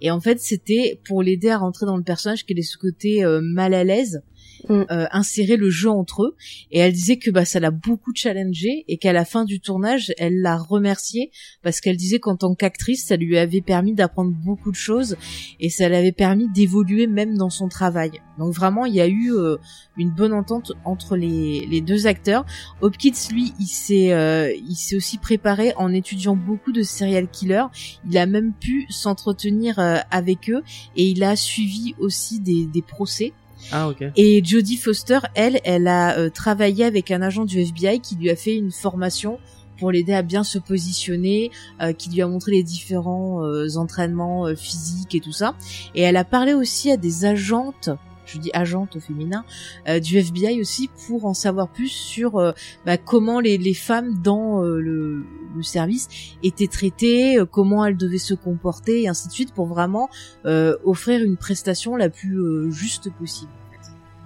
Et 0.01 0.12
en 0.12 0.19
fait, 0.19 0.39
c'était 0.39 0.99
pour 1.05 1.23
l'aider 1.23 1.49
à 1.49 1.58
rentrer 1.58 1.86
dans 1.86 1.97
le 1.97 2.03
personnage, 2.03 2.45
qu'elle 2.45 2.60
ait 2.60 2.63
ce 2.63 2.77
côté 2.77 3.23
mal 3.41 3.73
à 3.73 3.84
l'aise, 3.84 4.21
Mm. 4.69 4.85
euh, 4.91 5.05
insérer 5.11 5.57
le 5.57 5.69
jeu 5.69 5.89
entre 5.89 6.23
eux. 6.23 6.35
Et 6.71 6.79
elle 6.79 6.93
disait 6.93 7.17
que 7.17 7.29
bah 7.31 7.45
ça 7.45 7.59
l'a 7.59 7.71
beaucoup 7.71 8.11
challengé 8.15 8.85
et 8.87 8.97
qu'à 8.97 9.13
la 9.13 9.25
fin 9.25 9.45
du 9.45 9.59
tournage, 9.59 10.13
elle 10.17 10.41
l'a 10.41 10.57
remercié 10.57 11.31
parce 11.61 11.81
qu'elle 11.81 11.97
disait 11.97 12.19
qu'en 12.19 12.35
tant 12.35 12.55
qu'actrice, 12.55 13.05
ça 13.05 13.15
lui 13.15 13.37
avait 13.37 13.61
permis 13.61 13.93
d'apprendre 13.93 14.31
beaucoup 14.31 14.71
de 14.71 14.75
choses 14.75 15.17
et 15.59 15.69
ça 15.69 15.89
l'avait 15.89 16.11
permis 16.11 16.49
d'évoluer 16.49 17.07
même 17.07 17.37
dans 17.37 17.49
son 17.49 17.67
travail. 17.67 18.11
Donc 18.37 18.53
vraiment, 18.53 18.85
il 18.85 18.95
y 18.95 19.01
a 19.01 19.07
eu 19.07 19.33
euh, 19.33 19.57
une 19.97 20.11
bonne 20.11 20.33
entente 20.33 20.73
entre 20.83 21.15
les, 21.15 21.65
les 21.67 21.81
deux 21.81 22.07
acteurs. 22.07 22.45
Hopkins, 22.81 23.11
lui, 23.31 23.53
il 23.59 23.67
s'est 23.67 24.11
euh, 24.13 24.53
il 24.67 24.75
s'est 24.75 24.95
aussi 24.95 25.17
préparé 25.17 25.73
en 25.77 25.93
étudiant 25.93 26.35
beaucoup 26.35 26.71
de 26.71 26.83
serial 26.83 27.29
killers. 27.29 27.67
Il 28.09 28.17
a 28.17 28.25
même 28.25 28.53
pu 28.53 28.85
s'entretenir 28.89 29.79
euh, 29.79 29.97
avec 30.11 30.49
eux 30.49 30.63
et 30.95 31.07
il 31.07 31.23
a 31.23 31.35
suivi 31.35 31.95
aussi 31.99 32.39
des, 32.39 32.65
des 32.65 32.81
procès. 32.81 33.33
Ah. 33.71 33.89
Et 34.15 34.43
Jodie 34.43 34.78
Foster, 34.78 35.19
elle, 35.34 35.60
elle 35.63 35.88
a 35.88 36.17
euh, 36.17 36.30
travaillé 36.30 36.86
avec 36.86 37.12
un 37.12 37.21
agent 37.21 37.45
du 37.45 37.60
FBI 37.60 37.99
qui 37.99 38.15
lui 38.15 38.30
a 38.30 38.36
fait 38.36 38.56
une 38.56 38.71
formation 38.71 39.39
pour 39.80 39.91
l'aider 39.91 40.13
à 40.13 40.21
bien 40.21 40.43
se 40.43 40.58
positionner, 40.58 41.51
euh, 41.82 41.91
qui 41.91 42.10
lui 42.10 42.21
a 42.21 42.28
montré 42.28 42.54
les 42.54 42.63
différents 42.63 43.43
euh, 43.43 43.75
entraînements 43.75 44.47
physiques 44.56 45.15
et 45.15 45.19
tout 45.19 45.34
ça. 45.34 45.56
Et 45.95 46.01
elle 46.01 46.17
a 46.17 46.23
parlé 46.23 46.54
aussi 46.54 46.91
à 46.91 46.97
des 46.97 47.25
agentes, 47.25 47.89
je 48.25 48.39
dis 48.39 48.49
agentes 48.53 48.95
au 48.95 48.99
féminin, 48.99 49.45
euh, 49.88 49.99
du 49.99 50.17
FBI 50.17 50.59
aussi 50.59 50.89
pour 51.07 51.25
en 51.25 51.33
savoir 51.33 51.69
plus 51.69 51.89
sur 51.89 52.38
euh, 52.38 52.51
bah, 52.85 52.97
comment 52.97 53.39
les, 53.39 53.57
les 53.57 53.73
femmes 53.73 54.21
dans 54.21 54.63
euh, 54.63 54.79
le, 54.79 55.23
le 55.55 55.63
service 55.63 56.09
étaient 56.43 56.67
traitées, 56.67 57.38
comment 57.51 57.85
elles 57.85 57.97
devaient 57.97 58.17
se 58.17 58.33
comporter 58.33 59.03
et 59.03 59.07
ainsi 59.07 59.27
de 59.27 59.33
suite 59.33 59.53
pour 59.53 59.67
vraiment 59.67 60.09
offrir 60.43 61.23
une 61.23 61.38
prestation 61.38 61.95
la 61.95 62.09
plus 62.09 62.71
juste 62.71 63.09
possible. 63.13 63.51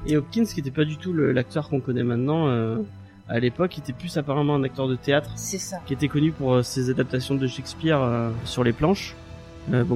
Et 0.06 0.18
Hopkins, 0.18 0.46
qui 0.46 0.60
était 0.60 0.72
pas 0.72 0.86
du 0.86 0.98
tout 0.98 1.14
l'acteur 1.14 1.70
qu'on 1.70 1.82
connaît 1.82 2.04
maintenant, 2.04 2.48
à 3.28 3.40
l'époque, 3.40 3.78
était 3.78 3.94
plus 3.94 4.18
apparemment 4.18 4.56
un 4.56 4.64
acteur 4.64 4.88
de 4.88 4.96
théâtre, 4.96 5.32
ça. 5.36 5.78
qui 5.86 5.94
était 5.94 6.08
connu 6.08 6.32
pour 6.32 6.64
ses 6.66 6.90
adaptations 6.90 7.36
de 7.36 7.48
Shakespeare 7.48 8.32
sur 8.46 8.64
les 8.64 8.74
planches, 8.74 9.16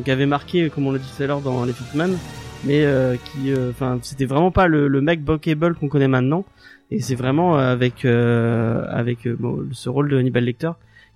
qui 0.03 0.11
avait 0.11 0.25
marqué, 0.27 0.69
comme 0.69 0.85
on 0.85 0.91
l'a 0.91 0.99
dit 0.99 1.09
tout 1.15 1.23
à 1.23 1.27
l'heure, 1.27 1.41
dans 1.41 1.65
Les 1.65 1.73
Footman, 1.73 2.15
mais 2.65 2.83
euh, 2.85 3.15
qui, 3.17 3.51
euh, 3.51 3.69
enfin, 3.71 3.99
c'était 4.01 4.25
vraiment 4.25 4.51
pas 4.51 4.67
le, 4.67 4.87
le 4.87 5.01
mec 5.01 5.23
Buckable 5.23 5.75
qu'on 5.75 5.89
connaît 5.89 6.07
maintenant, 6.07 6.45
et 6.91 6.99
c'est 7.01 7.15
vraiment 7.15 7.57
euh, 7.57 7.71
avec 7.73 8.05
euh, 8.05 8.85
avec 8.89 9.25
euh, 9.27 9.35
bon, 9.39 9.67
ce 9.71 9.89
rôle 9.89 10.09
de 10.09 10.17
Hannibal 10.17 10.43
Lecter 10.43 10.71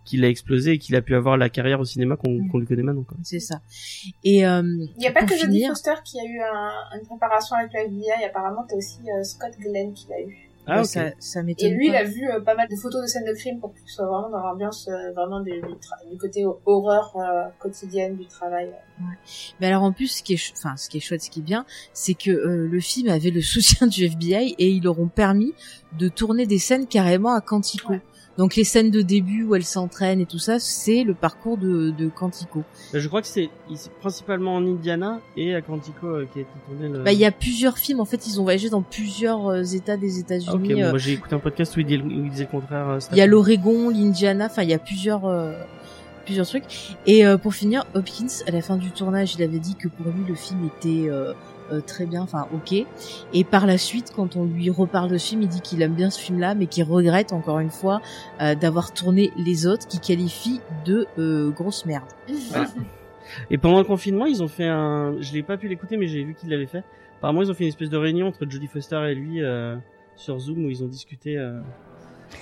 qu'il 0.05 0.23
a 0.23 0.29
explosé 0.29 0.71
et 0.71 0.77
qu'il 0.77 0.95
a 0.95 1.01
pu 1.01 1.15
avoir 1.15 1.35
la 1.35 1.49
carrière 1.49 1.81
au 1.81 1.85
cinéma 1.85 2.15
qu'on 2.15 2.47
qu'on 2.47 2.59
lui 2.59 2.65
connaît 2.65 2.81
maintenant. 2.83 3.03
Quoi. 3.03 3.17
C'est 3.23 3.39
ça. 3.41 3.59
Et 4.23 4.47
euh, 4.47 4.61
Il 4.63 4.99
n'y 4.99 5.07
a 5.07 5.11
pas 5.11 5.23
que 5.25 5.35
Jodie 5.37 5.65
Foster 5.67 5.91
qui 6.05 6.17
a 6.19 6.23
eu 6.23 6.39
un- 6.39 6.97
une 6.99 7.05
préparation 7.05 7.57
avec 7.57 7.73
le 7.73 7.79
FBI, 7.81 8.23
apparemment 8.25 8.65
t'as 8.69 8.77
aussi 8.77 8.99
euh, 9.01 9.23
Scott 9.23 9.51
Glenn 9.59 9.91
qui 9.93 10.07
l'a 10.09 10.21
eu. 10.21 10.46
Ah 10.69 10.83
ça, 10.83 11.11
ça 11.19 11.39
Et 11.57 11.69
lui, 11.69 11.87
il 11.87 11.95
a 11.95 12.03
vu 12.03 12.29
euh, 12.29 12.41
pas 12.41 12.55
mal 12.55 12.67
de 12.69 12.75
photos 12.75 13.01
de 13.01 13.07
scènes 13.07 13.25
de 13.25 13.33
crime 13.33 13.59
pour 13.59 13.73
qu'il 13.73 13.87
soit 13.87 14.05
vraiment 14.05 14.29
dans 14.29 14.39
l'ambiance 14.41 14.87
euh, 14.89 15.11
vraiment 15.13 15.39
du, 15.39 15.51
du, 15.51 15.59
tra- 15.59 16.09
du 16.11 16.17
côté 16.17 16.45
ho- 16.45 16.59
horreur 16.65 17.15
euh, 17.15 17.45
quotidienne 17.59 18.17
du 18.17 18.27
travail. 18.27 18.71
Mais 19.61 19.67
alors 19.67 19.83
en 19.83 19.91
plus, 19.93 20.07
ce 20.07 20.23
qui 20.23 20.33
est, 20.33 20.37
ch- 20.37 20.53
enfin, 20.57 20.75
ce 20.75 20.89
qui 20.89 20.97
est 20.97 20.99
chouette, 20.99 21.21
ce 21.21 21.29
qui 21.29 21.39
est 21.39 21.43
bien, 21.43 21.65
c'est 21.93 22.13
que 22.15 22.31
euh, 22.31 22.67
le 22.67 22.79
film 22.79 23.09
avait 23.09 23.29
le 23.31 23.41
soutien 23.53 23.87
du 23.87 24.03
FBI 24.05 24.55
et 24.57 24.69
ils 24.69 24.83
leur 24.83 24.99
ont 24.99 25.07
permis 25.07 25.53
de 25.97 26.07
tourner 26.09 26.45
des 26.45 26.59
scènes 26.59 26.87
carrément 26.87 27.33
à 27.33 27.41
Quantico. 27.41 27.93
Ouais. 27.93 28.01
Donc 28.37 28.55
les 28.55 28.63
scènes 28.63 28.91
de 28.91 29.01
début 29.01 29.43
où 29.43 29.55
elle 29.55 29.63
s'entraîne 29.63 30.19
et 30.19 30.25
tout 30.27 30.37
ça, 30.37 30.59
c'est 30.59 31.03
le 31.03 31.13
parcours 31.15 31.57
de, 31.57 31.89
de 31.89 32.07
Quantico. 32.07 32.63
Bah, 32.93 32.99
Je 32.99 33.07
crois 33.07 33.21
que 33.21 33.27
c'est 33.27 33.49
principalement 33.99 34.55
en 34.55 34.65
Indiana 34.65 35.19
et 35.35 35.55
à 35.55 35.61
Quantico 35.61 36.05
euh, 36.07 36.27
qui 36.31 36.39
a 36.39 36.41
été 36.43 36.51
tourné 36.67 36.87
le. 36.87 37.03
Bah 37.03 37.13
il 37.13 37.19
y 37.19 37.25
a 37.25 37.31
plusieurs 37.31 37.77
films. 37.77 37.99
En 37.99 38.05
fait, 38.05 38.27
ils 38.27 38.39
ont 38.39 38.43
voyagé 38.43 38.69
dans 38.69 38.81
plusieurs 38.83 39.47
euh, 39.47 39.63
États 39.63 39.97
des 39.97 40.19
États-Unis. 40.19 40.53
ok, 40.53 40.61
bon, 40.75 40.81
euh, 40.83 40.89
moi 40.91 40.99
j'ai 40.99 41.13
écouté 41.13 41.33
un 41.35 41.39
podcast 41.39 41.75
où 41.75 41.79
il, 41.79 41.85
dit- 41.87 41.97
où 41.97 42.09
il 42.25 42.29
disait 42.29 42.43
le 42.43 42.49
contraire. 42.59 42.99
Il 43.11 43.17
y 43.17 43.21
a 43.21 43.25
l'Oregon, 43.25 43.89
l'Indiana, 43.89 44.45
enfin 44.45 44.61
il 44.63 44.69
y 44.69 44.73
a 44.73 44.79
plusieurs 44.79 45.25
euh, 45.25 45.53
plusieurs 46.25 46.45
trucs. 46.45 46.65
Et 47.07 47.25
euh, 47.25 47.37
pour 47.37 47.53
finir, 47.55 47.85
Hopkins, 47.95 48.27
à 48.47 48.51
la 48.51 48.61
fin 48.61 48.77
du 48.77 48.91
tournage, 48.91 49.33
il 49.35 49.41
avait 49.43 49.59
dit 49.59 49.75
que 49.75 49.87
pour 49.87 50.05
lui 50.11 50.23
le 50.27 50.35
film 50.35 50.59
était 50.77 51.09
euh, 51.71 51.81
très 51.81 52.05
bien, 52.05 52.21
enfin 52.21 52.47
ok. 52.53 52.85
Et 53.33 53.43
par 53.43 53.65
la 53.65 53.77
suite, 53.77 54.11
quand 54.15 54.35
on 54.35 54.45
lui 54.45 54.69
reparle 54.69 55.09
de 55.09 55.17
ce 55.17 55.29
film, 55.29 55.41
il 55.41 55.47
dit 55.47 55.61
qu'il 55.61 55.81
aime 55.81 55.93
bien 55.93 56.09
ce 56.09 56.19
film-là, 56.19 56.55
mais 56.55 56.67
qu'il 56.67 56.83
regrette 56.83 57.33
encore 57.33 57.59
une 57.59 57.69
fois 57.69 58.01
euh, 58.41 58.55
d'avoir 58.55 58.93
tourné 58.93 59.31
les 59.37 59.67
autres, 59.67 59.87
qu'il 59.87 59.99
qualifie 59.99 60.61
de 60.85 61.07
euh, 61.17 61.49
grosse 61.51 61.85
merde. 61.85 62.09
Et 63.49 63.57
pendant 63.57 63.79
le 63.79 63.83
confinement, 63.83 64.25
ils 64.25 64.41
ont 64.41 64.47
fait 64.47 64.67
un. 64.67 65.15
Je 65.19 65.33
l'ai 65.33 65.43
pas 65.43 65.57
pu 65.57 65.67
l'écouter, 65.67 65.97
mais 65.97 66.07
j'ai 66.07 66.23
vu 66.23 66.33
qu'ils 66.33 66.49
l'avaient 66.49 66.65
fait. 66.65 66.83
Apparemment, 67.17 67.41
ils 67.41 67.51
ont 67.51 67.53
fait 67.53 67.63
une 67.63 67.69
espèce 67.69 67.89
de 67.89 67.97
réunion 67.97 68.27
entre 68.27 68.49
Jodie 68.49 68.67
Foster 68.67 69.01
et 69.09 69.15
lui 69.15 69.41
euh, 69.41 69.75
sur 70.15 70.39
Zoom 70.39 70.65
où 70.65 70.69
ils 70.69 70.83
ont 70.83 70.87
discuté. 70.87 71.37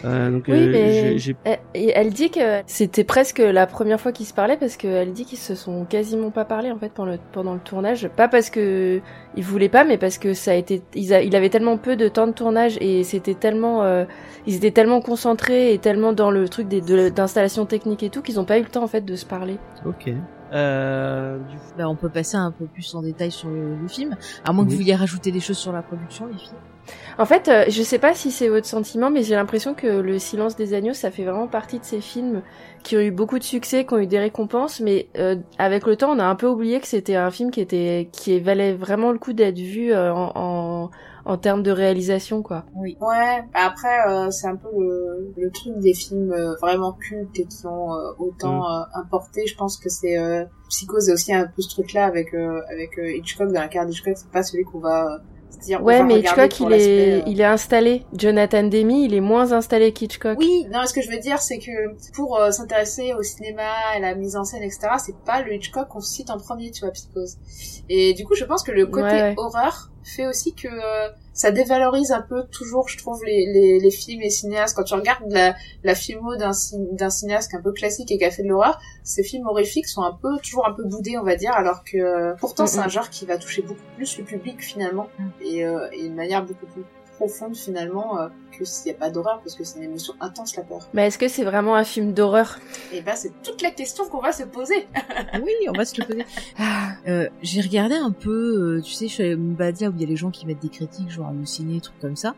Euh... 0.04 0.32
donc, 0.32 0.46
Oui, 0.48 0.54
euh, 0.56 1.18
mais 1.46 1.60
elle, 1.74 2.14
dit 2.14 2.30
que 2.30 2.62
c'était 2.68 3.04
presque 3.04 3.40
la 3.40 3.68
première 3.68 4.00
fois 4.00 4.12
qu'ils 4.12 4.26
se 4.26 4.34
parlaient 4.34 4.58
parce 4.58 4.78
qu'elle 4.78 5.14
dit 5.14 5.26
qu'ils 5.26 5.38
se 5.38 5.56
sont 5.56 5.86
quasiment 5.86 6.32
pas 6.32 6.46
parlé 6.46 6.72
en 6.72 6.78
fait 6.78 6.92
pendant 6.92 7.12
le, 7.14 7.20
pendant 7.32 7.54
le 7.54 7.60
tournage. 7.60 8.08
Pas 8.16 8.28
parce 8.28 8.50
que 8.50 9.02
ils 9.36 9.44
voulaient 9.44 9.70
pas, 9.70 9.84
mais 9.84 9.98
parce 9.98 10.18
que 10.18 10.34
ça 10.34 10.52
a 10.52 10.56
été, 10.56 10.82
ils 10.96 11.14
a, 11.14 11.22
il 11.22 11.36
avait 11.36 11.50
tellement 11.50 11.78
peu 11.78 11.96
de 11.96 12.08
temps 12.08 12.28
de 12.28 12.32
tournage 12.34 12.78
et 12.82 13.04
c'était 13.04 13.36
tellement, 13.36 13.84
euh, 13.84 14.06
ils 14.48 14.56
étaient 14.56 14.72
tellement 14.72 15.02
concentrés 15.02 15.74
et 15.74 15.78
tellement 15.78 16.14
dans 16.14 16.32
le 16.32 16.48
truc 16.50 16.68
de- 16.68 17.10
d'installation 17.10 17.66
technique 17.66 18.04
et 18.04 18.10
tout 18.10 18.22
qu'ils 18.22 18.40
ont 18.40 18.46
pas 18.46 18.58
eu 18.60 18.64
le 18.64 18.70
temps 18.70 18.84
en 18.84 18.88
fait 18.88 19.02
de 19.02 19.16
se 19.16 19.26
parler. 19.26 19.58
Ok. 19.86 20.10
Euh, 20.54 21.38
du 21.40 21.56
coup, 21.58 21.74
Bah, 21.78 21.90
on 21.90 21.96
peut 21.96 22.10
passer 22.10 22.38
un 22.38 22.52
peu 22.52 22.66
plus 22.66 22.94
en 22.96 23.02
détail 23.02 23.32
sur 23.32 23.50
le, 23.50 23.76
le 23.76 23.88
film, 23.88 24.16
à 24.46 24.54
moins 24.54 24.64
que 24.64 24.70
vous 24.70 24.78
vouliez 24.78 24.96
rajouter 24.96 25.32
des 25.32 25.40
choses 25.40 25.58
sur 25.58 25.72
la 25.72 25.82
production, 25.82 26.28
les 26.28 26.38
filles. 26.38 26.54
En 27.18 27.26
fait, 27.26 27.48
euh, 27.48 27.66
je 27.70 27.82
sais 27.82 27.98
pas 28.00 28.14
si 28.14 28.30
c'est 28.32 28.50
votre 28.50 28.66
sentiment, 28.68 29.10
mais 29.10 29.24
j'ai 29.24 29.36
l'impression 29.36 29.74
que 29.74 29.88
Le 29.88 30.20
Silence 30.20 30.56
des 30.56 30.74
agneaux, 30.74 30.94
ça 30.94 31.12
fait 31.12 31.24
vraiment 31.24 31.48
partie 31.48 31.80
de 31.80 31.86
ces 31.86 32.02
films 32.02 32.42
qui 32.84 32.96
ont 32.98 33.00
eu 33.02 33.12
beaucoup 33.12 33.40
de 33.40 33.44
succès, 33.44 33.86
qui 33.86 33.94
ont 33.94 34.00
eu 34.00 34.06
des 34.08 34.20
récompenses, 34.20 34.80
mais 34.82 35.08
euh, 35.18 35.38
avec 35.58 35.86
le 35.88 35.96
temps, 35.96 36.12
on 36.12 36.20
a 36.20 36.26
un 36.26 36.36
peu 36.36 36.48
oublié 36.48 36.80
que 36.80 36.88
c'était 36.88 37.16
un 37.16 37.32
film 37.32 37.52
qui 37.52 37.62
était, 37.62 38.10
qui 38.12 38.40
valait 38.40 38.74
vraiment 38.74 39.12
le 39.12 39.18
coup 39.18 39.34
d'être 39.34 39.58
vu 39.58 39.92
euh, 39.94 40.14
en, 40.14 40.32
en, 40.36 40.92
en 41.26 41.38
termes 41.38 41.64
de 41.64 41.72
réalisation, 41.72 42.44
quoi. 42.44 42.66
Oui. 42.76 42.98
Ouais, 43.02 43.44
après 43.56 44.08
euh, 44.08 44.30
c'est 44.30 44.48
un 44.48 44.56
peu 44.58 44.68
le, 44.78 45.34
le 45.38 45.50
truc 45.52 45.80
des 45.80 45.94
films 45.96 46.32
euh, 46.34 46.54
vraiment 46.62 46.92
cultes 46.94 47.40
et 47.40 47.46
qui 47.46 47.66
ont 47.66 47.94
euh, 47.94 48.12
autant 48.20 48.60
Mm. 48.60 48.62
euh, 48.62 49.00
importé. 49.02 49.48
Je 49.48 49.56
pense 49.56 49.78
que 49.78 49.90
c'est 49.90 50.20
euh, 50.20 50.44
Psychose 50.70 51.10
a 51.10 51.14
aussi 51.14 51.34
un 51.34 51.46
peu 51.48 51.62
ce 51.64 51.70
truc-là 51.70 52.06
avec 52.06 52.34
euh, 52.36 52.62
avec 52.72 53.00
euh, 53.00 53.10
Hitchcock 53.16 53.48
dans 53.48 53.62
la 53.62 53.68
carte 53.70 53.88
d'Hitchcock. 53.88 54.16
C'est 54.18 54.30
pas 54.30 54.44
celui 54.44 54.66
qu'on 54.66 54.80
va 54.80 55.18
Ouais, 55.82 56.04
mais 56.04 56.20
Hitchcock, 56.20 56.60
il 56.60 56.74
est, 56.74 57.20
euh, 57.20 57.24
il 57.26 57.42
est 57.42 57.46
installé. 57.46 58.06
Jonathan 58.16 58.64
Demi, 58.64 59.06
il 59.06 59.14
est 59.14 59.20
moins 59.22 59.52
installé 59.52 59.92
qu'Hitchcock. 59.94 60.38
Oui, 60.38 60.66
non, 60.72 60.86
ce 60.86 60.94
que 60.94 61.02
je 61.02 61.10
veux 61.10 61.18
dire, 61.20 61.42
c'est 61.42 61.58
que 61.58 61.72
pour 62.14 62.38
euh, 62.38 62.52
s'intéresser 62.52 63.14
au 63.18 63.24
cinéma, 63.24 63.64
à 63.96 64.00
la 64.00 64.14
mise 64.16 64.36
en 64.36 64.44
scène, 64.44 64.62
etc., 64.62 64.90
c'est 65.04 65.18
pas 65.26 65.42
le 65.42 65.54
Hitchcock 65.56 65.88
qu'on 65.88 66.02
cite 66.02 66.30
en 66.30 66.38
premier, 66.38 66.72
tu 66.72 66.82
vois, 66.82 66.92
Psychose. 66.92 67.38
Et 67.90 68.14
du 68.14 68.26
coup, 68.26 68.36
je 68.36 68.46
pense 68.46 68.64
que 68.64 68.72
le 68.72 68.86
côté 68.86 69.06
Ouais, 69.06 69.22
ouais. 69.22 69.34
horreur 69.38 69.90
fait 70.06 70.28
aussi 70.28 70.54
que 70.54 70.68
euh, 70.68 71.10
ça 71.34 71.52
dévalorise 71.52 72.12
un 72.12 72.22
peu 72.22 72.44
toujours, 72.52 72.88
je 72.88 72.98
trouve, 72.98 73.24
les, 73.26 73.46
les, 73.52 73.80
les 73.80 73.92
films 73.92 74.22
et 74.22 74.30
cinéastes. 74.30 74.76
Quand 74.76 74.84
tu 74.84 74.94
regardes 74.94 75.30
la, 75.32 75.56
la 75.84 75.96
filmo 75.96 76.36
d'un 76.36 76.52
d'un 76.92 77.10
cinéaste 77.10 77.54
un 77.56 77.62
peu 77.62 77.72
classique 77.74 78.12
et 78.12 78.18
qui 78.18 78.24
a 78.26 78.32
fait 78.32 78.44
de 78.44 78.48
l'horreur, 78.50 78.80
ces 79.04 79.24
films 79.24 79.48
horrifiques 79.48 79.88
sont 79.88 80.04
un 80.04 80.14
peu 80.22 80.38
toujours 80.44 80.68
un 80.68 80.74
peu 80.74 80.84
boudés, 80.86 81.18
on 81.18 81.24
va 81.24 81.36
dire, 81.36 81.54
alors 81.54 81.84
que 81.84 82.36
pourtant 82.40 82.68
c'est 82.68 82.78
Mhm. 82.78 82.86
un 82.86 82.90
genre 82.90 83.10
qui 83.10 83.26
va 83.26 83.38
toucher 83.38 83.62
beaucoup 83.64 83.82
plus 83.98 84.18
le 84.18 84.24
public 84.24 84.62
finalement 84.62 85.10
Mm. 85.20 85.24
et, 85.42 85.66
euh, 85.66 85.88
et 85.92 86.08
de 86.10 86.14
manière 86.14 86.44
beaucoup 86.46 86.66
plus 86.68 86.84
profonde 87.16 87.56
finalement 87.56 88.20
euh, 88.20 88.28
que 88.58 88.66
s'il 88.66 88.92
n'y 88.92 88.98
a 88.98 89.00
pas 89.00 89.10
d'horreur 89.10 89.40
parce 89.42 89.56
que 89.56 89.64
c'est 89.64 89.78
une 89.78 89.86
émotion 89.86 90.14
intense 90.20 90.56
la 90.56 90.64
peur. 90.64 90.88
Mais 90.94 91.08
est-ce 91.08 91.18
que 91.18 91.28
c'est 91.28 91.44
vraiment 91.44 91.76
un 91.76 91.84
film 91.84 92.14
d'horreur? 92.14 92.60
Et 92.94 93.02
ben 93.02 93.16
c'est 93.16 93.32
toute 93.44 93.62
la 93.62 93.72
question 93.72 94.06
qu'on 94.08 94.22
va 94.22 94.32
se 94.32 94.44
poser. 94.44 94.88
Oui, 95.36 95.52
on 95.68 95.74
va 95.74 95.86
se 95.86 96.00
le 96.00 96.08
poser. 96.08 96.26
Euh, 97.08 97.30
j'ai 97.42 97.62
regardé 97.62 97.96
un 97.96 98.12
peu, 98.12 98.78
euh, 98.78 98.82
tu 98.82 98.94
sais, 98.94 99.08
je 99.08 99.14
suis 99.14 99.24
allée 99.24 99.36
où 99.36 99.56
il 99.60 100.02
y 100.02 100.04
a 100.04 100.08
les 100.08 100.16
gens 100.16 100.32
qui 100.32 100.46
mettent 100.46 100.62
des 100.62 100.70
critiques, 100.70 101.10
genre 101.10 101.28
halluciné, 101.28 101.82
trucs 101.82 102.00
comme 102.00 102.16
ça. 102.16 102.36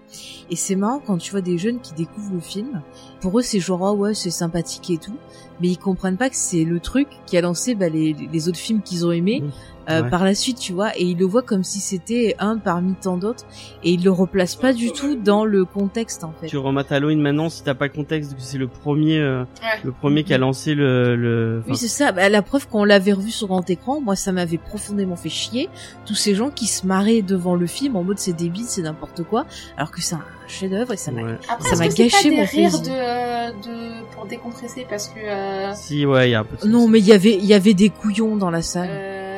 Et 0.50 0.56
c'est 0.56 0.76
marrant 0.76 1.00
quand 1.00 1.18
tu 1.18 1.32
vois 1.32 1.42
des 1.42 1.58
jeunes 1.58 1.80
qui 1.80 1.94
découvrent 1.94 2.34
le 2.34 2.40
film. 2.40 2.82
Pour 3.22 3.38
eux, 3.40 3.42
c'est 3.42 3.60
genre, 3.60 3.86
ah 3.86 3.94
ouais, 3.94 4.14
c'est 4.14 4.32
sympathique 4.32 4.90
et 4.90 4.98
tout. 4.98 5.18
Mais 5.62 5.70
ils 5.70 5.78
comprennent 5.78 6.18
pas 6.18 6.30
que 6.30 6.36
c'est 6.36 6.64
le 6.64 6.80
truc 6.80 7.08
qui 7.26 7.38
a 7.38 7.42
lancé 7.42 7.76
bah, 7.76 7.90
les, 7.90 8.14
les 8.14 8.50
autres 8.50 8.58
films 8.58 8.82
qu'ils 8.82 9.06
ont 9.06 9.12
aimés. 9.12 9.42
Mmh. 9.42 9.52
Euh, 9.90 10.04
Ouais. 10.04 10.10
par 10.10 10.24
la 10.26 10.36
suite, 10.36 10.60
tu 10.60 10.74
vois, 10.74 10.96
et 10.98 11.04
ils 11.04 11.18
le 11.18 11.26
voient 11.26 11.42
comme 11.42 11.64
si 11.64 11.80
c'était 11.80 12.36
un 12.40 12.58
parmi 12.58 12.94
tant 12.96 13.18
d'autres, 13.18 13.46
et 13.84 13.92
ils 13.92 14.04
le 14.04 14.12
replacent 14.12 14.56
pas 14.56 14.74
du 14.74 14.92
tout 14.92 15.16
dans 15.16 15.46
le 15.46 15.64
contexte 15.66 16.24
en 16.24 16.34
fait. 16.40 16.48
tu 16.48 16.58
remates 16.58 16.92
Halloween 16.92 17.22
maintenant 17.22 17.50
si 17.50 17.64
t'as 17.64 17.74
pas 17.74 17.86
le 17.86 17.94
contexte 17.94 18.36
que 18.36 18.42
c'est 18.42 18.58
le 18.58 18.68
premier, 18.68 19.18
euh, 19.20 19.42
Ouais. 19.62 19.80
le 19.84 19.92
premier 19.92 20.24
qui 20.24 20.34
a 20.34 20.38
lancé 20.38 20.74
le. 20.76 21.16
le... 21.16 21.60
enfin, 21.62 21.72
Oui, 21.72 21.78
c'est 21.78 21.88
ça. 21.88 22.12
Bah, 22.12 22.28
la 22.30 22.42
preuve 22.42 22.68
qu'on 22.68 22.84
l'avait 22.84 23.14
revu 23.14 23.32
sur 23.32 23.48
grand 23.48 23.70
écran, 23.70 24.02
moi, 24.02 24.16
ça 24.16 24.32
m'avait 24.32 24.58
profondément 24.58 25.16
fait 25.16 25.30
chier. 25.30 25.70
Tous 26.06 26.16
ces 26.16 26.36
gens 26.36 26.50
qui 26.50 26.68
se 26.68 26.86
marraient 26.86 27.22
devant 27.22 27.56
le 27.56 27.68
film 27.68 27.96
en 27.96 28.04
mode 28.04 28.20
c'est 28.20 28.34
débile, 28.34 28.66
c'est 28.66 28.82
n'importe 28.82 29.24
quoi, 29.24 29.46
alors 29.78 29.92
que 29.92 30.02
c'est 30.02 30.16
un 30.16 30.24
chef-d'œuvre 30.48 30.94
et 30.94 30.98
ça 30.98 31.12
m'a. 31.12 31.22
ouais. 31.24 31.38
Ça 31.62 31.76
m'a 31.76 31.88
gâché 31.88 32.30
mon 32.32 32.44
rires 32.46 32.72
plaisir. 32.72 32.82
de, 32.82 32.90
euh, 32.90 33.48
de 33.52 34.16
pour 34.16 34.26
décompresser 34.26 34.86
parce 34.90 35.08
que 35.08 35.20
euh, 35.20 35.74
Si 35.76 36.06
ouais, 36.06 36.30
il 36.30 36.32
y 36.32 36.36
a 36.36 36.42
un 36.42 36.44
peu. 36.44 36.56
de 36.66 36.72
Non, 36.72 36.88
mais 36.88 37.00
il 37.00 37.06
y 37.06 37.14
avait, 37.14 37.36
il 37.36 37.46
y 37.46 37.54
avait 37.54 37.74
des 37.74 37.90
couillons 37.90 38.36
dans 38.36 38.50
la 38.50 38.62
salle. 38.62 38.90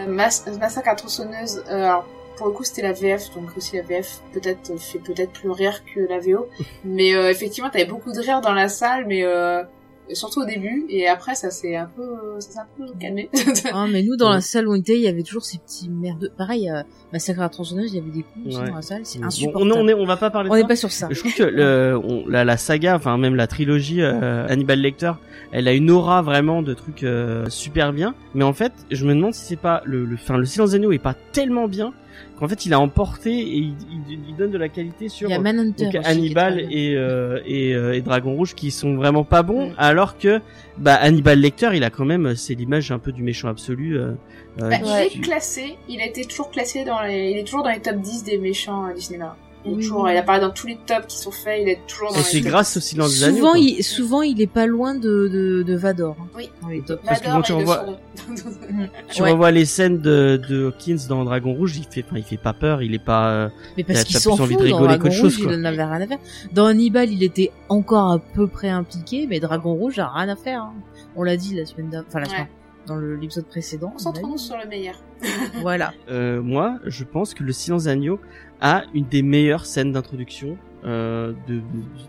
Euh, 0.08 0.12
Mass- 0.12 0.46
Massacre 0.60 0.90
à 0.90 0.96
tronçonneuse. 0.96 1.64
euh, 1.70 1.84
alors 1.86 2.06
pour 2.38 2.48
le 2.48 2.54
coup 2.54 2.64
c'était 2.64 2.82
la 2.84 2.94
VF 2.94 3.34
donc 3.36 3.50
aussi 3.58 3.76
la 3.76 3.82
VF 3.84 4.22
peut-être 4.34 4.80
fait 4.80 5.00
peut-être 5.00 5.32
plus 5.34 5.50
rire 5.52 5.84
que 5.94 6.00
la 6.00 6.20
VO 6.20 6.48
mais 6.86 7.14
euh, 7.14 7.30
effectivement 7.30 7.70
t'avais 7.70 7.86
beaucoup 7.86 8.12
de 8.14 8.20
rire 8.20 8.40
dans 8.42 8.54
la 8.54 8.70
salle 8.70 9.06
mais 9.08 9.24
euh, 9.26 9.62
surtout 10.16 10.42
au 10.42 10.46
début 10.46 10.86
et 10.90 11.08
après 11.08 11.36
ça 11.36 11.52
s'est 11.52 11.76
un 11.76 11.90
peu 11.96 12.04
ça 12.40 12.52
s'est 12.52 12.60
un 12.60 12.68
peu 12.78 12.86
calmé. 13.00 13.30
Ah, 13.74 13.86
mais 13.92 14.02
nous, 14.04 14.16
dans 14.16 14.30
Ouais. 14.30 14.36
la 14.36 14.42
salle 14.42 14.68
où 14.68 14.72
on 14.72 14.76
était, 14.76 14.96
il 14.96 15.02
y 15.02 15.08
avait 15.08 15.24
toujours 15.24 15.44
ces 15.46 15.58
petits 15.60 15.90
merdeux. 15.90 16.32
Pareil, 16.38 16.70
euh, 16.70 16.82
Massacre 17.14 17.40
à 17.40 17.44
la 17.44 17.50
tronçonneuse, 17.50 17.92
il 17.94 17.98
y 17.98 18.00
avait 18.00 18.12
des 18.12 18.24
coups 18.24 18.48
aussi 18.48 18.58
Ouais. 18.58 18.70
dans 18.70 18.76
la 18.76 18.82
salle. 18.82 19.02
C'est 19.04 19.20
Bon, 19.20 19.26
insupportable. 19.28 19.72
on, 19.74 19.80
on, 19.82 19.88
est, 19.88 19.94
on 19.94 20.06
va 20.06 20.18
pas 20.18 20.30
parler 20.30 20.50
on 20.50 20.54
de 20.54 20.58
n'est 20.58 20.64
ça. 20.64 20.68
pas 20.68 20.76
sur 20.76 20.92
ça. 20.92 21.08
Je 21.12 21.20
trouve 21.20 21.34
que 21.34 21.44
le, 21.44 22.00
on- 22.04 22.26
la, 22.28 22.44
la 22.46 22.58
saga, 22.58 22.96
enfin 22.96 23.18
même 23.18 23.36
la 23.36 23.48
trilogie 23.48 24.02
euh, 24.02 24.48
Hannibal 24.48 24.80
Lecter, 24.80 25.12
elle 25.52 25.68
a 25.68 25.74
une 25.74 25.90
aura 25.92 26.22
vraiment 26.22 26.62
de 26.62 26.74
trucs 26.74 27.04
euh, 27.04 27.46
super 27.50 27.94
bien. 27.94 28.14
Mais 28.36 28.44
en 28.44 28.54
fait, 28.54 28.72
je 28.92 29.06
me 29.06 29.14
demande 29.16 29.34
si 29.34 29.46
c'est 29.46 29.56
pas 29.56 29.82
le, 29.86 30.06
le, 30.06 30.16
enfin 30.16 30.38
le 30.38 30.46
Silence 30.46 30.72
des 30.72 30.76
Agneaux 30.78 30.92
est 30.92 31.00
pas 31.00 31.16
tellement 31.32 31.68
bien 31.68 31.94
qu'en 32.40 32.48
fait 32.48 32.66
il 32.66 32.74
a 32.74 32.80
emporté 32.80 33.32
et 33.38 33.58
il, 33.58 33.74
il- 34.10 34.20
il 34.30 34.36
donne 34.36 34.52
de 34.52 34.58
la 34.58 34.70
qualité 34.70 35.10
sur 35.10 35.30
Il 35.30 35.34
y 35.34 35.36
a 35.36 35.40
Manhunter. 35.40 35.86
donc 35.86 35.88
aussi, 35.88 35.90
qui 35.90 35.98
est 35.98 36.08
Hannibal 36.10 36.60
et, 36.72 36.96
euh, 36.96 37.40
et, 37.46 37.74
euh, 37.76 37.94
et 37.94 38.02
Dragon 38.02 38.34
Rouge 38.34 38.56
qui 38.56 38.72
sont 38.72 38.96
vraiment 38.96 39.24
pas 39.24 39.44
bons, 39.44 39.70
Mm. 39.72 39.74
alors 39.78 40.18
que 40.18 40.40
bah 40.78 40.96
Hannibal 40.96 41.40
Lecter, 41.40 41.70
il 41.74 41.84
a 41.84 41.90
quand 41.90 42.06
même 42.06 42.36
c'est 42.36 42.56
l'image 42.56 42.92
un 42.92 43.00
peu 43.00 43.12
du 43.12 43.22
méchant 43.24 43.50
absolu. 43.50 43.98
euh, 43.98 44.12
euh, 44.62 44.70
Bah, 44.70 44.78
Il 44.80 44.86
Ouais. 44.86 45.08
est 45.08 45.20
classé, 45.22 45.78
il 45.90 46.00
a 46.02 46.06
été 46.06 46.24
toujours 46.26 46.50
classé 46.52 46.84
dans 46.86 47.02
les, 47.02 47.32
il 47.32 47.38
est 47.38 47.44
toujours 47.44 47.64
dans 47.64 47.70
les 47.72 47.80
top 47.82 47.98
10 47.98 48.24
des 48.24 48.38
méchants 48.38 48.88
euh, 48.88 48.94
du 48.94 49.02
cinéma. 49.02 49.36
Il, 49.66 49.72
est 49.72 49.76
Oui. 49.76 49.82
toujours, 49.82 50.10
il 50.10 50.16
apparaît 50.18 50.40
dans 50.40 50.52
tous 50.52 50.68
les 50.68 50.78
tops 50.86 51.06
qui 51.08 51.18
sont 51.18 51.32
faits, 51.32 51.60
il 51.62 51.68
est 51.70 51.80
toujours 51.88 52.14
dans 52.14 52.20
c'est 52.20 52.40
grâce 52.42 52.78
au 52.78 52.80
Silence 52.80 53.20
des. 53.20 53.32
Souvent, 53.36 53.56
il, 53.56 53.84
souvent, 53.84 54.22
il 54.22 54.42
est 54.42 54.48
pas 54.48 54.66
loin 54.66 54.96
de, 54.96 55.28
de, 55.28 55.64
de 55.64 55.76
Vador. 55.76 56.16
hein, 56.20 56.28
Oui. 56.38 56.50
dans 56.62 56.70
les 56.70 56.82
tops. 56.82 57.02
Parce 57.06 57.20
que 57.20 57.26
Vador 57.26 57.38
quand 57.40 57.46
tu 57.46 57.54
revois-. 57.54 57.86
Tu 59.12 59.22
Ouais. 59.22 59.32
revois 59.32 59.52
les 59.52 59.66
scènes 59.66 60.00
de, 60.00 60.40
de 60.50 60.68
Hawkins 60.68 61.08
dans 61.10 61.24
Dragon 61.26 61.54
Rouge, 61.54 61.76
il 61.78 61.84
fait, 61.84 62.06
enfin, 62.08 62.18
il 62.18 62.24
fait 62.24 62.38
pas 62.38 62.54
peur, 62.54 62.82
il 62.82 62.94
est 62.94 63.04
pas. 63.04 63.30
euh, 63.32 63.50
Mais 63.78 63.84
parce 63.84 64.04
qu'il 64.06 64.18
s'en 64.18 64.36
plus 64.36 64.44
envie 64.44 64.54
fout, 64.56 64.64
de 64.64 64.70
dans 64.70 64.76
rigoler 64.78 64.98
Dragon 64.98 65.04
qu'autre 65.10 65.22
Rouge, 65.22 65.32
chose, 65.34 65.40
il 65.40 65.48
rien 65.86 66.02
à 66.02 66.08
faire. 66.08 66.20
Dans 66.54 66.66
Hannibal, 66.66 67.12
il 67.12 67.24
était 67.24 67.52
encore 67.68 68.12
à 68.12 68.20
peu 68.20 68.48
près 68.48 68.70
impliqué, 68.70 69.28
mais 69.28 69.40
Dragon 69.40 69.74
Rouge 69.74 70.00
a 70.00 70.08
rien 70.08 70.30
à 70.30 70.36
faire. 70.36 70.62
hein. 70.64 70.74
On 71.16 71.24
l'a 71.24 71.36
dit 71.38 71.56
la 71.56 71.66
semaine 71.66 71.90
d'avant, 71.90 72.06
enfin 72.08 72.20
la 72.20 72.28
Ouais. 72.28 72.32
semaine, 72.34 72.48
dans 72.88 72.96
le- 72.96 73.16
l'épisode 73.16 73.46
précédent. 73.46 73.90
Concentrons-nous 73.90 74.38
sur 74.38 74.56
le 74.58 74.68
meilleur. 74.70 74.96
Voilà. 75.62 75.92
euh, 76.10 76.42
moi, 76.42 76.78
je 76.86 77.04
pense 77.04 77.34
que 77.34 77.44
le 77.44 77.52
Silence 77.52 77.84
des 77.86 78.20
A 78.62 78.84
une 78.94 79.06
des 79.06 79.22
meilleures 79.22 79.66
scènes 79.66 79.92
d'introduction 79.94 80.58
euh, 80.86 81.34
de, 81.48 81.56
du, 81.56 81.64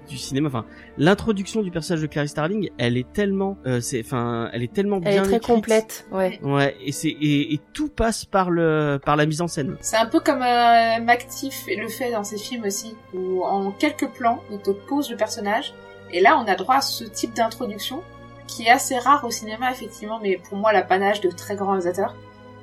du 0.08 0.16
cinéma. 0.16 0.48
Enfin, 0.48 0.64
l'introduction 0.96 1.62
du 1.62 1.70
personnage 1.70 2.02
de 2.02 2.06
Clarice 2.06 2.30
Starling, 2.32 2.70
elle 2.78 2.96
est 2.96 3.12
tellement, 3.12 3.56
euh, 3.66 3.80
c'est, 3.80 4.00
enfin, 4.04 4.48
elle 4.52 4.62
est 4.62 4.72
tellement 4.72 4.96
Elle 5.04 5.12
bien 5.12 5.22
est 5.22 5.26
très 5.26 5.36
écrite. 5.36 5.54
complète, 5.54 6.06
ouais. 6.12 6.38
Ouais, 6.42 6.76
et 6.84 6.92
c'est 6.92 7.08
et, 7.08 7.54
et 7.54 7.60
tout 7.72 7.88
passe 7.88 8.24
par 8.24 8.50
le 8.50 9.00
par 9.04 9.16
la 9.16 9.26
mise 9.26 9.40
en 9.40 9.48
scène. 9.48 9.76
C'est 9.80 9.96
un 9.96 10.06
peu 10.06 10.20
comme 10.20 10.42
euh, 10.42 11.00
Mactif 11.02 11.64
le 11.68 11.88
fait 11.88 12.12
dans 12.12 12.24
ses 12.24 12.38
films 12.38 12.64
aussi, 12.64 12.96
où 13.14 13.42
en 13.44 13.70
quelques 13.72 14.08
plans, 14.08 14.40
il 14.52 14.58
te 14.58 14.70
pose 14.70 15.10
le 15.10 15.16
personnage, 15.16 15.74
et 16.12 16.20
là 16.20 16.36
on 16.38 16.48
a 16.48 16.54
droit 16.56 16.76
à 16.76 16.80
ce 16.80 17.04
type 17.04 17.34
d'introduction, 17.34 18.02
qui 18.46 18.64
est 18.66 18.70
assez 18.70 18.98
rare 18.98 19.24
au 19.24 19.30
cinéma 19.30 19.70
effectivement, 19.70 20.18
mais 20.22 20.40
pour 20.48 20.58
moi 20.58 20.72
l'apanage 20.72 21.20
de 21.20 21.30
très 21.30 21.54
grands 21.56 21.68
réalisateurs, 21.72 22.14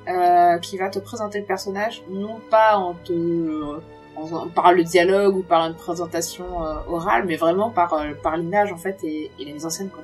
euh, 0.08 0.58
qui 0.58 0.76
va 0.78 0.88
te 0.90 0.98
présenter 0.98 1.38
le 1.40 1.44
personnage, 1.44 2.02
non 2.10 2.40
pas 2.50 2.76
en 2.76 2.94
te 2.94 3.78
en- 4.16 4.48
par 4.48 4.72
le 4.72 4.82
dialogue 4.84 5.36
ou 5.36 5.42
par 5.42 5.66
une 5.66 5.74
présentation 5.74 6.64
euh, 6.64 6.74
orale, 6.88 7.24
mais 7.26 7.36
vraiment 7.36 7.70
par 7.70 7.92
euh, 7.94 8.12
par 8.22 8.36
l'image 8.36 8.72
en 8.72 8.76
fait 8.76 8.98
et, 9.04 9.30
et 9.38 9.44
la 9.44 9.52
mise 9.52 9.66
en 9.66 9.70
scène 9.70 9.90
quoi. 9.90 10.02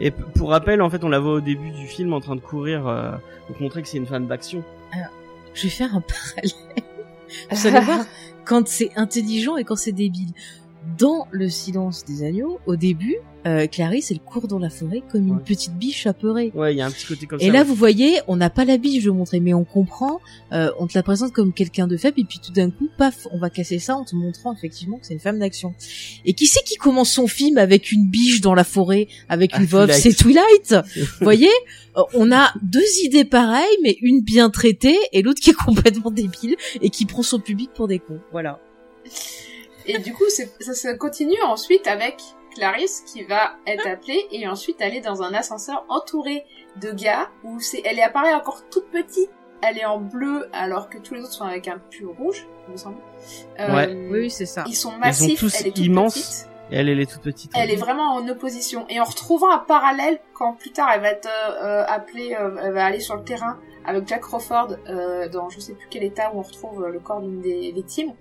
Et 0.00 0.10
pour 0.10 0.50
rappel, 0.50 0.82
en 0.82 0.90
fait, 0.90 1.04
on 1.04 1.08
la 1.08 1.20
voit 1.20 1.34
au 1.34 1.40
début 1.40 1.70
du 1.70 1.86
film 1.86 2.12
en 2.14 2.20
train 2.20 2.34
de 2.34 2.40
courir 2.40 2.86
euh, 2.88 3.12
pour 3.46 3.62
montrer 3.62 3.80
que 3.80 3.86
c'est 3.88 3.98
une 3.98 4.06
fan 4.08 4.26
d'action. 4.26 4.64
Je 5.54 5.62
vais 5.62 5.68
faire 5.68 5.94
un 5.94 6.00
parallèle. 6.34 6.84
Vous 7.52 7.66
allez 7.68 7.80
voir 7.86 8.04
quand 8.44 8.66
c'est 8.66 8.90
intelligent 8.96 9.56
et 9.56 9.62
quand 9.62 9.76
c'est 9.76 9.92
débile. 9.92 10.32
Dans 10.98 11.26
Le 11.30 11.48
Silence 11.48 12.04
des 12.04 12.24
Agneaux, 12.24 12.58
au 12.66 12.76
début, 12.76 13.16
euh, 13.46 13.66
Clarisse, 13.66 14.10
elle 14.10 14.20
court 14.20 14.48
dans 14.48 14.58
la 14.58 14.70
forêt 14.70 15.02
comme 15.10 15.26
une 15.26 15.36
Ouais. 15.36 15.42
petite 15.44 15.74
biche 15.74 16.06
apeurée. 16.06 16.50
Ouais, 16.54 16.74
il 16.74 16.78
y 16.78 16.82
a 16.82 16.86
un 16.86 16.90
petit 16.90 17.06
côté 17.06 17.26
comme 17.26 17.40
ça. 17.40 17.46
Et 17.46 17.50
là, 17.50 17.60
ouais. 17.60 17.64
vous 17.64 17.74
voyez, 17.74 18.20
on 18.28 18.36
n'a 18.36 18.50
pas 18.50 18.64
la 18.64 18.76
biche 18.76 19.04
de 19.04 19.10
montrer, 19.10 19.40
mais 19.40 19.54
on 19.54 19.64
comprend, 19.64 20.20
euh, 20.52 20.70
on 20.78 20.86
te 20.86 20.92
la 20.96 21.02
présente 21.02 21.32
comme 21.32 21.52
quelqu'un 21.52 21.86
de 21.86 21.96
faible, 21.96 22.20
et 22.20 22.24
puis 22.24 22.38
tout 22.38 22.52
d'un 22.52 22.70
coup, 22.70 22.88
paf, 22.98 23.26
on 23.32 23.38
va 23.38 23.50
casser 23.50 23.78
ça 23.78 23.96
en 23.96 24.04
te 24.04 24.14
montrant 24.14 24.54
effectivement 24.54 24.98
que 24.98 25.06
c'est 25.06 25.14
une 25.14 25.20
femme 25.20 25.38
d'action. 25.38 25.74
Et 26.24 26.32
qui 26.34 26.46
c'est 26.46 26.62
qui 26.64 26.76
commence 26.76 27.10
son 27.10 27.26
film 27.26 27.58
avec 27.58 27.90
une 27.92 28.06
biche 28.08 28.40
dans 28.40 28.54
la 28.54 28.64
forêt, 28.64 29.08
avec 29.28 29.50
Ah, 29.54 29.60
une 29.60 29.66
veuve. 29.66 29.92
C'est 29.92 30.14
Twilight? 30.14 30.74
Vous 30.96 31.06
voyez 31.24 31.50
Euh, 31.96 32.02
On 32.14 32.32
a 32.32 32.52
deux 32.62 32.80
idées 33.04 33.24
pareilles, 33.24 33.76
mais 33.82 33.96
une 34.02 34.20
bien 34.22 34.50
traitée, 34.50 34.98
et 35.12 35.22
l'autre 35.22 35.40
qui 35.40 35.50
est 35.50 35.54
complètement 35.66 36.10
débile, 36.10 36.56
et 36.82 36.90
qui 36.90 37.04
prend 37.06 37.22
son 37.22 37.40
public 37.40 37.70
pour 37.74 37.88
des 37.88 37.98
cons. 38.00 38.20
Voilà. 38.32 38.60
Et 39.86 39.98
du 39.98 40.12
coup, 40.12 40.24
ça 40.28 40.74
se 40.74 40.96
continue 40.96 41.40
ensuite 41.42 41.86
avec 41.86 42.22
Clarisse 42.54 43.02
qui 43.06 43.24
va 43.24 43.54
être 43.66 43.86
appelée 43.86 44.26
et 44.30 44.46
ensuite 44.48 44.80
aller 44.80 45.00
dans 45.00 45.22
un 45.22 45.34
ascenseur 45.34 45.84
entouré 45.88 46.44
de 46.80 46.92
gars 46.92 47.28
où 47.42 47.60
c'est, 47.60 47.82
elle 47.84 47.98
est 47.98 48.02
apparaît 48.02 48.34
encore 48.34 48.62
toute 48.70 48.90
petite. 48.90 49.30
Elle 49.62 49.78
est 49.78 49.84
en 49.84 49.98
bleu 49.98 50.48
alors 50.52 50.90
que 50.90 50.98
tous 50.98 51.14
les 51.14 51.22
autres 51.22 51.32
sont 51.32 51.44
avec 51.44 51.68
un 51.68 51.78
pull 51.78 52.06
rouge, 52.06 52.46
il 52.68 52.72
me 52.72 52.76
semble. 52.76 52.98
Euh, 53.58 54.10
Oui, 54.10 54.30
c'est 54.30 54.46
ça. 54.46 54.64
Ils 54.66 54.74
sont 54.74 54.92
massifs, 54.92 55.40
tous 55.40 55.54
elle 55.60 55.68
est 55.68 55.70
toute 55.70 55.84
immenses. 55.84 56.14
petite. 56.14 56.48
Et 56.70 56.76
elle, 56.76 56.88
elle 56.88 57.00
est 57.00 57.10
toute 57.10 57.22
petite. 57.22 57.52
Elle 57.54 57.70
est 57.70 57.76
vraiment 57.76 58.14
en 58.14 58.26
opposition. 58.28 58.86
Et 58.88 59.00
en 59.00 59.04
retrouvant 59.04 59.50
un 59.50 59.58
parallèle 59.58 60.18
quand 60.32 60.54
plus 60.54 60.72
tard 60.72 60.90
elle 60.94 61.02
va 61.02 61.10
être 61.10 61.28
euh, 61.28 61.64
euh, 61.64 61.84
appelée, 61.86 62.34
euh, 62.38 62.56
elle 62.62 62.72
va 62.72 62.86
aller 62.86 63.00
sur 63.00 63.16
le 63.16 63.24
terrain 63.24 63.58
avec 63.86 64.06
Jack 64.08 64.20
Crawford 64.22 64.76
euh, 64.88 65.28
dans 65.28 65.48
je 65.50 65.60
sais 65.60 65.74
plus 65.74 65.86
quel 65.90 66.02
état 66.04 66.30
où 66.34 66.38
on 66.38 66.42
retrouve 66.42 66.84
euh, 66.84 66.88
le 66.90 66.98
corps 67.00 67.20
d'une 67.20 67.40
des 67.40 67.72
victimes. 67.72 68.12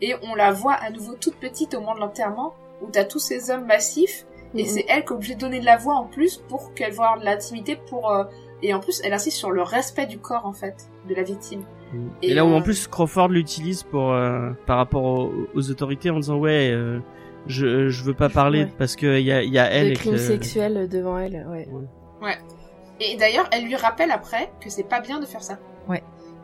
Et 0.00 0.14
on 0.22 0.34
la 0.34 0.52
voit 0.52 0.74
à 0.74 0.90
nouveau 0.90 1.14
toute 1.14 1.36
petite 1.36 1.74
au 1.74 1.80
moment 1.80 1.94
de 1.94 2.00
l'enterrement 2.00 2.54
où 2.82 2.88
t'as 2.90 3.04
tous 3.04 3.18
ces 3.20 3.50
hommes 3.50 3.66
massifs 3.66 4.26
et 4.54 4.62
Mhm. 4.64 4.68
c'est 4.68 4.84
elle 4.88 5.04
qui 5.04 5.08
est 5.08 5.16
obligée 5.16 5.34
de 5.34 5.40
donner 5.40 5.60
de 5.60 5.64
la 5.64 5.76
voix 5.76 5.94
en 5.94 6.04
plus 6.04 6.36
pour 6.48 6.74
qu'elle 6.74 6.92
voit 6.92 7.16
de 7.18 7.24
l'intimité 7.24 7.76
pour 7.88 8.10
euh, 8.10 8.24
et 8.62 8.74
en 8.74 8.80
plus 8.80 9.00
elle 9.04 9.12
insiste 9.12 9.36
sur 9.38 9.50
le 9.50 9.62
respect 9.62 10.06
du 10.06 10.18
corps 10.18 10.44
en 10.46 10.52
fait 10.52 10.88
de 11.08 11.14
la 11.14 11.22
victime. 11.22 11.62
Et, 12.22 12.30
Et, 12.30 12.34
là 12.34 12.44
où 12.44 12.50
euh, 12.50 12.56
en 12.56 12.62
plus 12.62 12.86
Crawford 12.88 13.28
l'utilise 13.28 13.82
pour 13.82 14.12
euh, 14.12 14.50
par 14.66 14.76
rapport 14.78 15.04
aux, 15.04 15.32
aux 15.54 15.70
autorités 15.70 16.10
en 16.10 16.16
disant 16.16 16.36
ouais, 16.38 16.70
euh, 16.72 16.98
je 17.46 17.88
je 17.88 18.02
veux 18.04 18.14
pas 18.14 18.28
parler 18.28 18.64
Ouais. 18.64 18.72
parce 18.78 18.96
que 18.96 19.18
il 19.18 19.24
y 19.26 19.32
a 19.32 19.42
il 19.42 19.52
y 19.52 19.58
a 19.58 19.70
elle 19.70 19.96
que... 19.98 20.16
sexuels 20.16 20.88
devant 20.88 21.18
elle, 21.18 21.46
ouais. 21.50 21.66
Et 23.02 23.16
d'ailleurs 23.16 23.48
elle 23.52 23.64
lui 23.64 23.76
rappelle 23.76 24.10
après 24.10 24.52
que 24.60 24.70
c'est 24.70 24.82
pas 24.84 25.00
bien 25.00 25.20
de 25.20 25.26
faire 25.26 25.42
ça. 25.42 25.58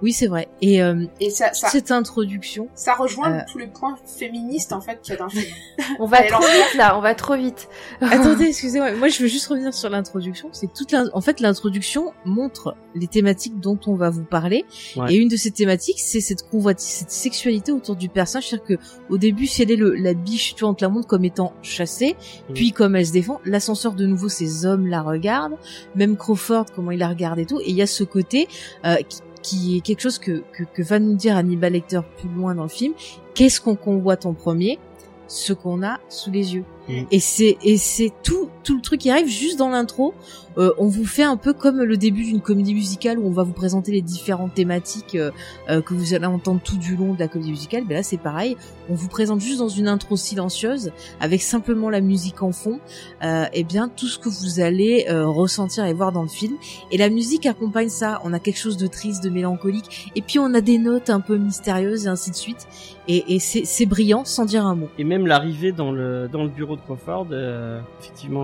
Oui, 0.03 0.13
c'est 0.13 0.27
vrai. 0.29 0.49
Et 0.63 0.83
euh, 0.83 1.05
Et 1.21 1.31
ça 1.31 1.53
ça, 1.53 1.69
cette 1.69 1.91
introduction, 1.91 2.69
ça 2.75 2.95
rejoint 2.95 3.33
Euh. 3.33 3.41
tous 3.51 3.59
les 3.59 3.67
points 3.67 3.97
féministes 4.19 4.73
en 4.73 4.81
fait 4.81 5.01
qu'il 5.03 5.13
y 5.15 5.17
a 5.17 5.19
dans 5.19 5.25
le 5.27 5.31
film. 5.31 5.55
On 5.99 6.07
va 6.07 6.23
trop 6.23 6.37
en- 6.43 6.47
vite 6.47 6.75
là, 6.77 6.97
on 6.97 7.01
va 7.01 7.15
trop 7.15 7.37
vite. 7.37 7.69
Attendez, 8.01 8.45
excusez-moi. 8.49 8.93
Moi, 8.93 9.09
je 9.09 9.23
veux 9.23 9.29
juste 9.29 9.47
revenir 9.47 9.73
sur 9.75 9.91
l'introduction. 9.91 10.49
C'est 10.53 10.73
toute 10.73 10.93
l'in- 10.93 11.11
en 11.13 11.21
fait, 11.21 11.41
l'introduction 11.41 12.13
montre 12.25 12.77
les 12.95 13.07
thématiques 13.07 13.59
dont 13.61 13.79
on 13.87 13.95
va 13.95 14.11
vous 14.11 14.25
parler. 14.25 14.65
Ouais. 14.97 15.13
Et 15.15 15.17
une 15.17 15.29
de 15.29 15.37
ces 15.37 15.51
thématiques, 15.51 15.99
c'est 16.01 16.21
cette 16.21 16.49
convoitise, 16.49 16.89
cette 16.89 17.11
sexualité 17.11 17.73
autour 17.73 17.97
du 17.97 18.09
personnage. 18.09 18.49
C'est-à-dire 18.49 18.79
que, 18.79 18.83
au 19.13 19.19
début, 19.19 19.47
si 19.47 19.63
elle 19.63 19.71
est 19.71 19.77
le, 19.77 19.95
la 19.95 20.15
biche, 20.15 20.55
tu 20.55 20.61
vois, 20.61 20.71
on 20.71 20.75
te 20.75 20.85
la 20.85 20.89
montre 20.89 21.07
comme 21.07 21.25
étant 21.25 21.53
chassée. 21.63 22.17
Mm. 22.49 22.53
Puis, 22.55 22.73
comme 22.73 22.97
elle 22.97 23.07
se 23.07 23.13
défend, 23.13 23.41
l'ascenseur 23.45 23.93
de 23.95 24.07
nouveau, 24.07 24.29
ces 24.29 24.67
hommes 24.67 24.87
la 24.87 25.03
regardent. 25.03 25.57
Même 25.95 26.17
Crawford, 26.17 26.67
comment 26.75 26.91
il 26.91 26.99
la 26.99 27.09
regarde 27.09 27.39
et 27.39 27.47
tout. 27.47 27.61
Et 27.61 27.71
il 27.71 27.77
y 27.77 27.83
a 27.83 27.87
ce 27.87 28.05
côté, 28.05 28.49
euh, 28.85 28.97
qui, 29.09 29.19
qui 29.43 29.77
est 29.77 29.81
quelque 29.81 30.01
chose 30.01 30.19
que, 30.19 30.43
que, 30.53 30.65
que 30.65 30.83
va 30.83 30.99
nous 30.99 31.15
dire 31.15 31.37
Hannibal 31.37 31.73
Lecter 31.73 32.01
plus 32.19 32.29
loin 32.29 32.55
dans 32.55 32.65
le 32.65 32.69
film. 32.69 32.95
Qu'est-ce 33.35 33.61
qu'on 33.61 33.77
convoite 33.77 34.27
en 34.27 34.35
premier? 34.35 34.79
Ce 35.27 35.53
qu'on 35.53 35.83
a 35.83 36.01
sous 36.09 36.31
les 36.31 36.55
yeux. 36.55 36.65
Mm. 36.89 37.03
Et 37.11 37.21
c'est 37.21 37.59
et 37.63 37.77
c'est 37.77 38.13
tout 38.23 38.49
tout 38.63 38.77
le 38.77 38.83
truc 38.83 39.01
qui 39.01 39.11
arrive 39.11 39.29
juste 39.29 39.59
dans 39.59 39.69
l'intro. 39.69 40.15
Euh, 40.57 40.73
on 40.79 40.87
vous 40.87 41.07
fait 41.07 41.23
un 41.23 41.37
peu 41.37 41.53
comme 41.53 41.83
le 41.83 41.97
début 41.97 42.25
d'une 42.25 42.41
comédie 42.41 42.75
musicale 42.75 43.19
où 43.19 43.27
on 43.27 43.31
va 43.31 43.45
vous 43.45 43.53
présenter 43.53 43.93
les 43.93 44.03
différentes 44.03 44.55
thématiques 44.55 45.15
euh, 45.15 45.31
euh, 45.69 45.81
que 45.81 45.95
vous 45.95 46.15
allez 46.15 46.27
entendre 46.27 46.61
tout 46.63 46.77
du 46.77 46.97
long 46.97 47.15
de 47.15 47.19
la 47.19 47.29
comédie 47.29 47.51
musicale. 47.51 47.85
Ben 47.87 47.95
là 47.95 48.03
c'est 48.03 48.19
pareil. 48.19 48.57
On 48.91 48.95
vous 48.95 49.09
présente 49.09 49.41
juste 49.41 49.59
dans 49.59 49.69
une 49.69 49.87
intro 49.87 50.17
silencieuse 50.17 50.93
avec 51.21 51.43
simplement 51.43 51.91
la 51.91 52.01
musique 52.01 52.43
en 52.43 52.53
fond. 52.53 52.81
Euh, 53.23 53.45
et 53.53 53.63
bien 53.63 53.89
tout 53.89 54.07
ce 54.07 54.19
que 54.19 54.29
vous 54.29 54.61
allez 54.61 55.07
euh, 55.09 55.27
ressentir 55.27 55.85
et 55.85 55.93
voir 55.93 56.11
dans 56.13 56.23
le 56.23 56.29
film. 56.29 56.57
Et 56.91 56.97
la 56.97 57.11
musique 57.11 57.47
accompagne 57.47 57.91
ça. 57.91 58.21
On 58.25 58.33
a 58.33 58.39
quelque 58.39 58.59
chose 58.59 58.77
de 58.77 58.87
triste, 58.87 59.23
de 59.23 59.31
mélancolique. 59.31 60.11
Et 60.17 60.23
puis 60.23 60.39
on 60.39 60.55
a 60.55 60.61
des 60.61 60.79
notes 60.79 61.11
un 61.11 61.21
peu 61.21 61.37
mystérieuses 61.37 62.07
et 62.07 62.09
ainsi 62.09 62.31
de 62.31 62.37
suite. 62.37 62.67
Et, 63.07 63.35
et 63.35 63.39
c'est 63.39 63.87
brillant 63.87 64.25
sans 64.25 64.45
dire 64.45 64.67
un 64.67 64.75
mot. 64.75 64.89
Et 64.99 65.05
même 65.05 65.27
l'arrivée 65.27 65.73
dans 65.73 65.93
le 65.93 66.29
dans 66.31 66.43
le 66.43 66.51
bureau 66.51 66.77
de 66.77 66.81
Crawford, 66.83 67.29
euh, 67.33 67.81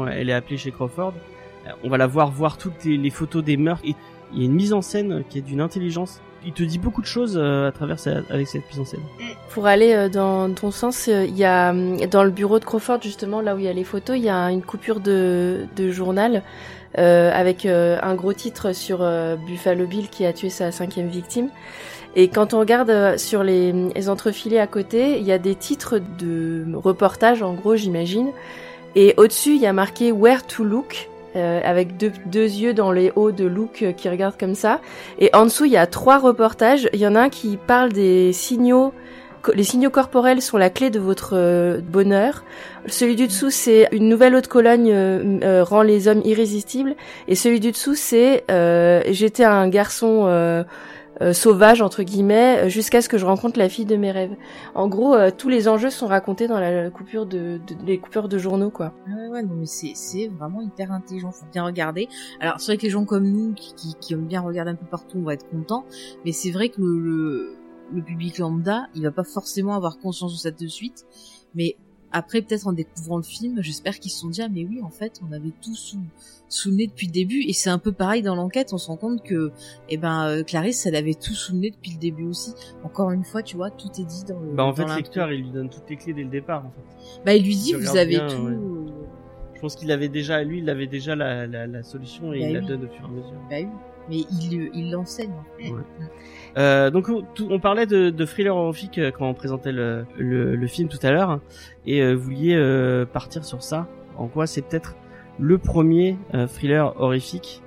effectivement, 0.05 0.21
elle 0.21 0.31
est 0.31 0.33
appelée 0.33 0.57
chez 0.57 0.71
Crawford. 0.71 1.15
Euh, 1.67 1.71
On 1.83 1.89
va 1.89 1.99
la 1.99 2.07
voir 2.07 2.31
voir 2.31 2.59
toutes 2.59 2.85
les, 2.85 3.11
photos 3.11 3.45
des 3.45 3.57
meurtres. 3.57 3.83
Et 3.85 3.95
il 4.33 4.39
y 4.39 4.43
a 4.43 4.47
une 4.47 4.55
mise 4.55 4.73
en 4.73 4.83
scène 4.83 5.25
qui 5.29 5.39
est 5.39 5.43
d'une 5.43 5.61
intelligence. 5.61 6.21
Il 6.47 6.53
te 6.53 6.63
dit 6.63 6.79
beaucoup 6.79 7.01
de 7.01 7.07
choses 7.07 7.39
euh, 7.41 7.69
à 7.69 7.73
travers 7.73 7.97
avec 8.29 8.47
cette 8.49 8.69
mise 8.69 8.81
en 8.81 8.85
scène. 8.85 9.01
Pour 9.51 9.67
aller 9.67 9.95
euh, 9.95 10.09
dans 10.11 10.53
ton 10.53 10.71
sens, 10.71 11.09
euh, 11.09 11.25
il 11.25 11.37
y 11.37 11.45
a 11.45 11.73
dans 12.07 12.23
le 12.23 12.31
bureau 12.31 12.59
de 12.59 12.65
Crawford 12.65 13.01
justement 13.01 13.41
là 13.41 13.55
où 13.55 13.59
il 13.59 13.65
y 13.65 13.69
a 13.69 13.73
les 13.73 13.85
photos, 13.85 14.17
il 14.17 14.25
y 14.25 14.29
a 14.29 14.51
une 14.51 14.63
coupure 14.63 15.01
de, 15.01 15.67
journal 15.91 16.43
euh, 16.99 17.31
avec 17.33 17.67
euh, 17.67 17.99
un 18.03 18.15
gros 18.15 18.33
titre 18.33 18.73
sur 18.73 18.99
euh, 19.01 19.37
Buffalo 19.37 19.87
Bill 19.87 20.09
qui 20.09 20.25
a 20.27 20.33
tué 20.33 20.51
sa 20.51 20.71
cinquième 20.71 21.09
victime. 21.09 21.49
Et 22.15 22.29
quand 22.29 22.55
on 22.55 22.61
regarde 22.61 22.91
euh, 22.91 23.19
sur 23.19 23.43
les, 23.43 23.73
les 23.73 24.09
entrefilés 24.09 24.61
à 24.61 24.67
côté, 24.67 25.19
il 25.19 25.25
y 25.25 25.33
a 25.33 25.39
des 25.39 25.57
titres 25.57 25.99
de 26.19 26.65
reportages 26.75 27.43
en 27.43 27.55
gros 27.55 27.75
j'imagine. 27.75 28.31
Et 28.97 29.15
au-dessus 29.17 29.55
il 29.57 29.61
y 29.61 29.67
a 29.67 29.73
marqué 29.73 30.13
Where 30.13 30.47
to 30.47 30.65
Look. 30.65 31.09
euh, 31.37 31.61
avec 31.65 31.97
deux, 31.97 32.13
deux 32.27 32.47
yeux 32.47 32.75
dans 32.75 32.93
les 32.93 33.11
hauts 33.17 33.33
de 33.33 33.45
Luke 33.45 33.83
euh, 33.83 33.93
qui 33.93 34.09
regardent 34.09 34.39
comme 34.39 34.55
ça. 34.55 34.81
Et 35.19 35.31
en 35.35 35.47
dessous, 35.47 35.65
il 35.65 35.73
y 35.73 35.77
a 35.77 35.89
trois 35.89 36.21
reportages. 36.21 36.89
Il 36.93 37.01
y 37.01 37.07
en 37.09 37.17
a 37.17 37.23
un 37.23 37.29
qui 37.29 37.57
parle 37.57 37.93
des 37.93 38.33
signaux 38.33 38.93
les 39.53 39.65
signaux 39.65 39.91
corporels 39.91 40.41
sont 40.41 40.57
la 40.57 40.71
clé 40.71 40.91
de 40.91 40.99
votre 40.99 41.35
euh, 41.35 41.81
bonheur. 41.81 42.45
Celui 42.87 43.17
du 43.17 43.27
dessous, 43.27 43.51
c'est 43.51 43.89
une 43.93 44.09
nouvelle 44.09 44.35
haute 44.35 44.49
colonne 44.49 44.87
euh, 44.89 45.41
euh, 45.43 45.65
rend 45.65 45.83
les 45.83 46.09
hommes 46.09 46.23
irrésistibles. 46.25 46.95
Et 47.29 47.35
celui 47.35 47.61
du 47.61 47.73
dessous, 47.73 47.95
c'est 47.95 48.45
j'étais 49.11 49.45
un 49.45 49.69
garçon 49.69 50.65
euh, 51.21 51.25
euh, 51.25 51.33
sauvage 51.33 51.83
entre 51.83 52.03
guillemets 52.03 52.69
jusqu'à 52.71 53.03
ce 53.03 53.09
que 53.09 53.19
je 53.19 53.27
rencontre 53.27 53.59
la 53.59 53.69
fille 53.69 53.85
de 53.85 53.97
mes 53.97 54.11
rêves. 54.11 54.37
En 54.75 54.89
gros, 54.89 55.15
euh, 55.15 55.31
tous 55.37 55.49
les 55.49 55.69
enjeux 55.69 55.91
sont 55.91 56.07
racontés 56.07 56.49
dans 56.49 56.59
la 56.59 56.91
coupure 56.91 57.27
de, 57.27 57.61
de 57.67 57.87
les 57.87 57.99
coupures 57.99 58.29
de 58.29 58.39
journaux 58.39 58.71
quoi. 58.71 58.93
Ah 59.07 59.11
Ouais, 59.17 59.29
ouais, 59.29 59.43
non, 59.43 59.55
mais 59.55 59.67
c'est, 59.67 60.29
vraiment 60.29 60.61
hyper 60.61 60.93
intelligent, 60.93 61.33
faut 61.33 61.47
bien 61.53 61.65
regarder. 61.65 62.09
Alors, 62.41 62.61
c'est 62.61 62.73
vrai 62.73 62.77
que 62.77 62.83
les 62.83 62.91
gens 62.91 63.05
comme 63.05 63.27
nous, 63.27 63.53
qui, 63.55 63.75
qui, 63.75 63.95
qui 64.01 64.13
aiment 64.13 64.27
bien 64.27 64.41
regarder 64.41 64.71
un 64.73 64.77
peu 64.77 64.87
partout, 64.87 65.19
on 65.19 65.23
va 65.23 65.35
être 65.35 65.49
contents, 65.49 65.85
mais 66.25 66.33
c'est 66.33 66.51
vrai 66.51 66.69
que 66.69 66.81
le, 66.81 66.99
le, 66.99 67.57
le 67.93 68.03
public 68.03 68.39
lambda, 68.39 68.87
il 68.95 69.03
va 69.03 69.11
pas 69.11 69.25
forcément 69.25 69.75
avoir 69.75 69.99
conscience 69.99 70.33
de 70.33 70.39
ça 70.39 70.51
de 70.51 70.67
suite, 70.67 71.05
mais 71.55 71.77
après, 72.15 72.41
peut-être 72.43 72.67
en 72.67 72.73
découvrant 72.73 73.17
le 73.19 73.23
film, 73.23 73.61
j'espère 73.61 73.99
qu'ils 73.99 74.11
se 74.13 74.21
sont 74.21 74.29
dit, 74.29 74.41
ah, 74.41 74.49
mais 74.49 74.65
oui, 74.65 74.81
en 74.83 74.89
fait, 74.89 75.21
on 75.29 75.33
avait 75.33 75.53
tout 75.63 75.75
sous, 75.75 75.99
sous 76.49 76.71
le 76.71 76.77
nez 76.77 76.87
depuis 76.87 77.09
le 77.09 77.13
début, 77.13 77.43
et 77.43 77.53
c'est 77.53 77.69
un 77.71 77.79
peu 77.79 77.91
pareil 77.93 78.23
dans 78.23 78.37
l'enquête, 78.37 78.73
on 78.73 78.79
se 78.79 78.87
rend 78.87 78.97
compte 78.97 79.23
que, 79.23 79.51
eh 79.89 79.97
ben, 79.97 80.27
euh, 80.29 80.43
Clarisse, 80.45 80.87
elle 80.87 80.95
avait 80.97 81.15
tout 81.15 81.35
sous 81.35 81.53
le 81.55 81.59
nez 81.59 81.71
depuis 81.71 81.91
le 81.93 81.99
début 81.99 82.25
aussi. 82.25 82.53
Encore 82.85 83.11
une 83.11 83.25
fois, 83.25 83.43
tu 83.43 83.57
vois, 83.57 83.71
tout 83.71 83.89
est 84.01 84.05
dit 84.05 84.25
dans 84.29 84.39
le, 84.39 84.53
Bah 84.55 84.65
en 84.65 84.69
dans 84.73 84.87
fait, 84.87 84.97
lecteur, 84.97 85.33
il 85.33 85.43
lui 85.43 85.51
donne 85.51 85.69
toutes 85.69 85.91
les 85.91 85.97
clés 85.97 86.13
dès 86.15 86.23
le 86.23 86.31
départ. 86.31 86.65
En 86.67 86.71
fait. 86.71 87.21
Bah, 87.27 87.35
il 87.35 87.45
lui 87.45 87.57
dit, 87.57 87.73
vous 87.75 87.97
avez 87.97 88.07
bien, 88.19 88.29
tout, 88.29 88.43
ouais. 88.43 88.53
euh, 88.53 88.87
Je 89.55 89.61
pense 89.61 89.75
qu'il 89.75 89.91
avait 89.91 90.09
déjà, 90.09 90.43
lui, 90.45 90.59
il 90.59 90.71
avait 90.71 90.87
déjà 90.87 91.17
la, 91.17 91.47
la, 91.49 91.67
la 91.67 91.83
solution 91.83 92.33
et 92.33 92.41
Bah 92.41 92.47
il 92.47 92.53
la 92.55 92.61
donne 92.61 92.85
au 92.85 92.89
fur 92.89 93.03
et 93.03 93.09
à 93.09 93.11
mesure. 93.11 93.33
bah 93.51 93.57
oui. 93.59 93.67
Mais 94.07 94.19
il, 94.19 94.71
il 94.75 94.91
l'enseigne. 94.91 95.33
Euh, 96.57 96.91
donc 96.91 97.09
on, 97.09 97.59
parlait 97.59 97.87
de, 97.87 98.11
de 98.11 98.25
thriller 98.25 98.57
horrifique 98.57 98.99
euh, 98.99 99.11
quand 99.11 99.27
on 99.27 99.35
présentait 99.35 99.73
le, 99.73 100.67
film 100.69 100.89
tout 100.89 100.99
à 101.03 101.11
l'heure 101.11 101.41
et 101.85 102.01
euh, 102.01 102.15
vous 102.15 102.25
vouliez 102.25 103.07
partir 103.13 103.45
sur 103.45 103.63
ça. 103.63 103.87
En 104.17 104.29
quoi 104.29 104.47
c'est 104.47 104.63
peut-être 104.63 104.95
le 105.39 105.59
premier 105.59 106.17
thriller 106.49 106.95
horrifique? 107.01 107.63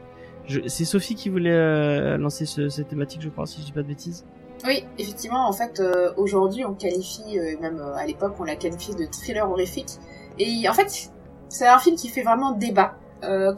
C'est 0.68 0.86
Sophie 0.86 1.16
qui 1.16 1.28
voulait 1.28 2.18
lancer 2.18 2.46
ce, 2.46 2.70
cette 2.70 2.88
thématique, 2.88 3.22
je 3.22 3.28
crois, 3.28 3.46
si 3.46 3.60
je 3.60 3.66
dis 3.66 3.72
pas 3.74 3.82
de 3.82 3.88
bêtises. 3.88 4.26
Oui, 4.66 4.86
effectivement, 4.98 5.48
en 5.48 5.52
fait, 5.52 5.82
aujourd'hui, 6.16 6.64
on 6.64 6.74
qualifie, 6.74 7.38
même 7.62 7.82
à 7.98 8.06
l'époque, 8.06 8.36
on 8.40 8.46
l'a 8.46 8.56
qualifié 8.56 8.96
de 8.96 9.06
thriller 9.12 9.50
horrifique. 9.50 9.90
Et 10.40 10.70
en 10.70 10.74
fait, 10.74 11.12
c'est 11.50 11.68
un 11.68 11.80
film 11.80 11.98
qui 11.98 12.08
fait 12.08 12.24
vraiment 12.24 12.54
débat, 12.54 12.96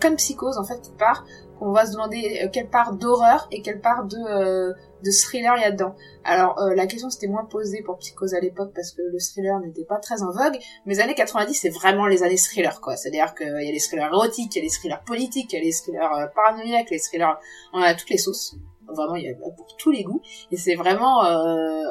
comme 0.02 0.16
Psychose, 0.16 0.58
en 0.58 0.64
fait, 0.64 0.82
qui 0.82 0.92
part, 0.98 1.26
qu'on 1.60 1.72
va 1.72 1.86
se 1.86 1.92
demander 1.92 2.50
quelle 2.52 2.70
part 2.70 2.94
d'horreur 2.94 3.48
et 3.52 3.62
quelle 3.62 3.82
part 3.82 4.06
de, 4.06 4.74
de 5.04 5.12
thriller 5.12 5.56
il 5.58 5.62
y 5.62 5.66
a 5.66 5.72
dedans. 5.72 5.96
Alors 6.24 6.60
euh, 6.60 6.76
la 6.76 6.88
question 6.88 7.10
s'était 7.10 7.28
moins 7.28 7.46
posée 7.46 7.82
pour 7.82 7.98
Psychose 7.98 8.34
à 8.34 8.40
l'époque 8.40 8.72
parce 8.76 8.92
que 8.92 9.02
le 9.02 9.20
thriller 9.20 9.60
n'était 9.60 9.86
pas 9.86 9.98
très 9.98 10.22
en 10.22 10.32
vogue, 10.32 10.58
mais 10.86 10.96
les 10.96 11.00
années 11.00 11.16
90 11.16 11.54
c'est 11.54 11.70
vraiment 11.70 12.08
les 12.08 12.24
années 12.24 12.38
thriller 12.38 12.82
quoi. 12.82 12.96
C'est-à-dire 12.96 13.34
qu'il 13.36 13.48
y 13.48 13.70
a 13.70 13.72
les 13.72 13.80
thrillers 13.80 14.08
érotiques, 14.08 14.56
il 14.56 14.60
y 14.60 14.62
a 14.62 14.64
les 14.64 14.70
thrillers 14.70 15.04
politiques, 15.04 15.54
il 15.54 15.56
y 15.58 15.62
a 15.62 15.64
les 15.64 15.72
thrillers 15.72 16.14
euh, 16.14 16.28
paranoïaques, 16.36 16.90
les 16.90 17.00
thrillers, 17.00 17.40
on 17.74 17.82
a 17.82 17.94
toutes 17.94 18.10
les 18.10 18.18
sauces. 18.18 18.56
Vraiment 18.88 19.16
il 19.16 19.24
y 19.26 19.30
a 19.30 19.36
pour 19.36 19.54
tous 19.78 19.92
les 19.92 20.04
goûts 20.04 20.22
et 20.52 20.58
c'est 20.58 20.76
vraiment 20.76 21.24
euh, 21.24 21.84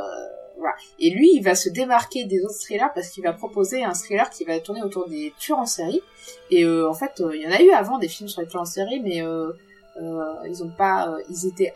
voilà. 0.58 0.74
Et 0.98 1.10
lui, 1.10 1.30
il 1.34 1.42
va 1.42 1.54
se 1.54 1.68
démarquer 1.68 2.24
des 2.24 2.42
autres 2.44 2.58
thrillers 2.58 2.90
parce 2.94 3.08
qu'il 3.10 3.22
va 3.22 3.32
proposer 3.32 3.84
un 3.84 3.94
thriller 3.94 4.28
qui 4.30 4.44
va 4.44 4.58
tourner 4.60 4.82
autour 4.82 5.08
des 5.08 5.32
tueurs 5.38 5.58
en 5.58 5.66
série. 5.66 6.02
Et 6.50 6.64
euh, 6.64 6.88
en 6.88 6.94
fait, 6.94 7.20
euh, 7.20 7.34
il 7.34 7.42
y 7.42 7.46
en 7.46 7.52
a 7.52 7.62
eu 7.62 7.70
avant 7.70 7.98
des 7.98 8.08
films 8.08 8.28
sur 8.28 8.42
les 8.42 8.48
tueurs 8.48 8.62
en 8.62 8.66
série, 8.66 9.00
mais 9.00 9.22
euh, 9.22 9.52
ils 10.46 10.62
ont 10.62 10.70
pas, 10.70 11.16
ils 11.30 11.46
étaient, 11.46 11.72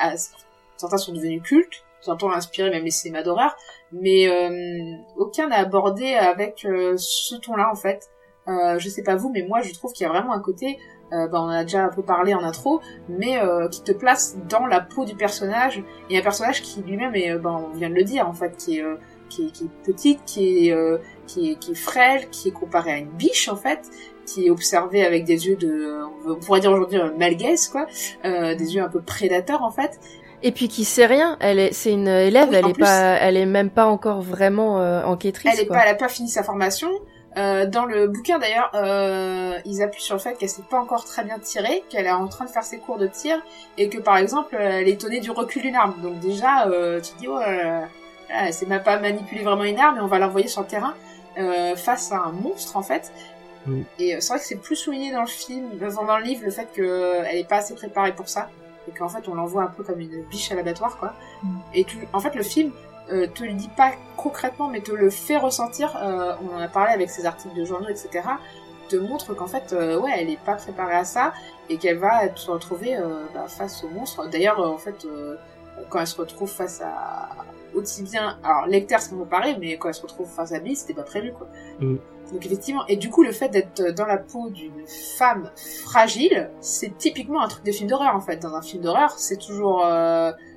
certains 0.76 0.96
sont 0.96 1.12
devenus 1.12 1.42
cultes, 1.42 1.84
certains 2.00 2.26
ont 2.26 2.32
inspiré 2.32 2.70
même 2.70 2.84
les 2.84 2.90
cinémas 2.90 3.22
d'horreur, 3.22 3.56
mais 3.92 4.28
aucun 5.16 5.48
n'a 5.48 5.58
abordé 5.58 6.14
avec 6.14 6.66
ce 6.96 7.34
ton-là 7.36 7.70
en 7.70 7.76
fait. 7.76 8.10
je 8.46 8.88
sais 8.88 9.02
pas 9.02 9.16
vous, 9.16 9.30
mais 9.30 9.42
moi 9.42 9.60
je 9.62 9.72
trouve 9.72 9.92
qu'il 9.92 10.04
y 10.04 10.10
a 10.10 10.12
vraiment 10.12 10.32
un 10.32 10.40
côté 10.40 10.78
euh, 11.12 11.28
bah, 11.28 11.42
on 11.42 11.48
a 11.48 11.62
déjà 11.62 11.84
un 11.84 11.88
peu 11.90 12.02
parlé 12.02 12.32
en 12.32 12.42
intro, 12.42 12.80
mais 13.08 13.38
euh, 13.38 13.68
qui 13.68 13.82
te 13.82 13.92
place 13.92 14.36
dans 14.48 14.66
la 14.66 14.80
peau 14.80 15.04
du 15.04 15.14
personnage, 15.14 15.82
et 16.08 16.18
un 16.18 16.22
personnage 16.22 16.62
qui 16.62 16.80
lui-même 16.80 17.14
est, 17.14 17.36
bah, 17.36 17.68
on 17.70 17.76
vient 17.76 17.90
de 17.90 17.94
le 17.94 18.04
dire 18.04 18.26
en 18.26 18.32
fait, 18.32 18.56
qui 18.56 18.78
est, 18.78 18.84
qui 19.28 19.46
est, 19.46 19.50
qui 19.50 19.64
est 19.64 19.84
petite, 19.84 20.24
qui 20.24 20.68
est, 20.68 20.76
qui 21.26 21.50
est, 21.50 21.54
qui 21.56 21.72
est 21.72 21.74
frêle, 21.74 22.30
qui 22.30 22.48
est 22.48 22.52
comparée 22.52 22.92
à 22.92 22.98
une 22.98 23.10
biche 23.10 23.48
en 23.48 23.56
fait, 23.56 23.90
qui 24.24 24.46
est 24.46 24.50
observée 24.50 25.04
avec 25.04 25.24
des 25.24 25.48
yeux 25.48 25.56
de, 25.56 26.00
on 26.26 26.36
pourrait 26.36 26.60
dire 26.60 26.72
aujourd'hui 26.72 26.98
malgaise 27.18 27.68
quoi, 27.68 27.86
euh, 28.24 28.54
des 28.54 28.74
yeux 28.74 28.82
un 28.82 28.88
peu 28.88 29.02
prédateurs 29.02 29.62
en 29.62 29.70
fait. 29.70 30.00
Et 30.44 30.52
puis 30.52 30.68
qui 30.68 30.84
sait 30.84 31.06
rien, 31.06 31.36
elle 31.40 31.58
est, 31.58 31.72
c'est 31.72 31.92
une 31.92 32.08
élève, 32.08 32.52
elle 32.52 32.68
est 32.68 32.78
pas, 32.78 33.16
elle 33.20 33.36
est 33.36 33.46
même 33.46 33.70
pas 33.70 33.86
encore 33.86 34.20
vraiment 34.20 34.80
euh, 34.80 35.04
enquêtrice. 35.04 35.52
Elle 35.52 35.64
est 35.64 35.68
pas, 35.68 35.82
elle 35.82 35.90
a 35.90 35.94
pas 35.94 36.08
fini 36.08 36.28
sa 36.28 36.42
formation. 36.42 36.90
Euh, 37.38 37.64
dans 37.66 37.86
le 37.86 38.08
bouquin 38.08 38.38
d'ailleurs, 38.38 38.70
euh, 38.74 39.58
ils 39.64 39.82
appuient 39.82 40.02
sur 40.02 40.16
le 40.16 40.20
fait 40.20 40.34
qu'elle 40.34 40.50
s'est 40.50 40.62
pas 40.68 40.78
encore 40.78 41.04
très 41.04 41.24
bien 41.24 41.38
tirée, 41.38 41.82
qu'elle 41.88 42.04
est 42.06 42.12
en 42.12 42.28
train 42.28 42.44
de 42.44 42.50
faire 42.50 42.64
ses 42.64 42.78
cours 42.78 42.98
de 42.98 43.06
tir, 43.06 43.40
et 43.78 43.88
que 43.88 43.98
par 43.98 44.18
exemple, 44.18 44.56
elle 44.58 44.86
est 44.88 44.92
étonnée 44.92 45.20
du 45.20 45.30
recul 45.30 45.62
d'une 45.62 45.76
arme. 45.76 45.94
Donc 46.02 46.18
déjà, 46.18 46.66
euh, 46.66 47.00
tu 47.00 47.12
te 47.12 47.18
dis, 47.20 47.28
oh, 47.28 47.40
c'est 48.50 48.68
même 48.68 48.82
pas 48.82 48.98
manipuler 48.98 49.42
vraiment 49.42 49.64
une 49.64 49.78
arme, 49.78 49.96
mais 49.96 50.02
on 50.02 50.08
va 50.08 50.18
l'envoyer 50.18 50.48
sur 50.48 50.62
le 50.62 50.66
terrain 50.66 50.94
euh, 51.38 51.74
face 51.76 52.12
à 52.12 52.16
un 52.16 52.32
monstre 52.32 52.76
en 52.76 52.82
fait. 52.82 53.12
Et 53.98 54.20
c'est 54.20 54.28
vrai 54.28 54.38
que 54.40 54.44
c'est 54.44 54.60
plus 54.60 54.74
souligné 54.74 55.12
dans 55.12 55.20
le 55.20 55.28
film, 55.28 55.70
dans 55.78 56.18
le 56.18 56.24
livre, 56.24 56.42
le 56.44 56.50
fait 56.50 56.66
qu'elle 56.74 57.36
est 57.36 57.48
pas 57.48 57.58
assez 57.58 57.74
préparée 57.74 58.12
pour 58.12 58.28
ça, 58.28 58.50
et 58.88 58.92
qu'en 58.92 59.08
fait 59.08 59.28
on 59.28 59.34
l'envoie 59.34 59.62
un 59.62 59.68
peu 59.68 59.82
comme 59.82 60.00
une 60.00 60.22
biche 60.24 60.50
à 60.52 60.54
l'abattoir 60.54 60.98
quoi. 60.98 61.14
Mm. 61.42 61.56
Et 61.74 61.84
tu, 61.84 62.08
en 62.12 62.20
fait 62.20 62.34
le 62.34 62.42
film 62.42 62.72
euh, 63.10 63.26
te 63.26 63.42
le 63.42 63.52
dit 63.52 63.68
pas 63.68 63.92
concrètement, 64.16 64.68
mais 64.68 64.80
te 64.80 64.92
le 64.92 65.10
fait 65.10 65.36
ressentir. 65.36 65.96
Euh, 65.96 66.34
on 66.42 66.56
en 66.56 66.60
a 66.60 66.68
parlé 66.68 66.92
avec 66.92 67.10
ses 67.10 67.26
articles 67.26 67.54
de 67.54 67.64
journaux, 67.64 67.88
etc. 67.88 68.20
Te 68.88 68.96
montre 68.96 69.34
qu'en 69.34 69.48
fait, 69.48 69.72
euh, 69.72 69.98
ouais, 69.98 70.12
elle 70.16 70.30
est 70.30 70.42
pas 70.42 70.54
préparée 70.54 70.94
à 70.94 71.04
ça 71.04 71.32
et 71.68 71.78
qu'elle 71.78 71.98
va 71.98 72.34
se 72.34 72.50
retrouver 72.50 72.96
bah, 73.34 73.46
face 73.48 73.82
au 73.84 73.88
monstre. 73.88 74.28
D'ailleurs, 74.28 74.60
en 74.60 74.78
fait, 74.78 75.06
quand 75.88 76.00
elle 76.00 76.06
se 76.06 76.16
retrouve 76.16 76.50
face 76.50 76.80
à 76.80 77.28
aussi 77.74 78.02
bien, 78.02 78.36
alors 78.44 78.66
Lecter 78.66 78.98
c'est 78.98 79.16
pareil, 79.28 79.56
mais 79.58 79.78
quand 79.78 79.88
elle 79.88 79.94
se 79.94 80.02
retrouve 80.02 80.28
face 80.28 80.52
à 80.52 80.58
Bill, 80.58 80.76
c'était 80.76 80.94
pas 80.94 81.02
prévu 81.02 81.32
quoi. 81.32 81.48
Mm. 81.80 81.96
Donc 82.32 82.46
effectivement, 82.46 82.86
et 82.86 82.96
du 82.96 83.10
coup 83.10 83.22
le 83.22 83.32
fait 83.32 83.50
d'être 83.50 83.94
dans 83.94 84.06
la 84.06 84.16
peau 84.16 84.48
d'une 84.50 84.86
femme 85.18 85.50
fragile, 85.84 86.50
c'est 86.60 86.96
typiquement 86.96 87.42
un 87.42 87.48
truc 87.48 87.64
de 87.64 87.72
film 87.72 87.88
d'horreur 87.88 88.16
en 88.16 88.20
fait. 88.20 88.38
Dans 88.38 88.54
un 88.54 88.62
film 88.62 88.82
d'horreur, 88.82 89.10
c'est 89.18 89.38
toujours 89.38 89.84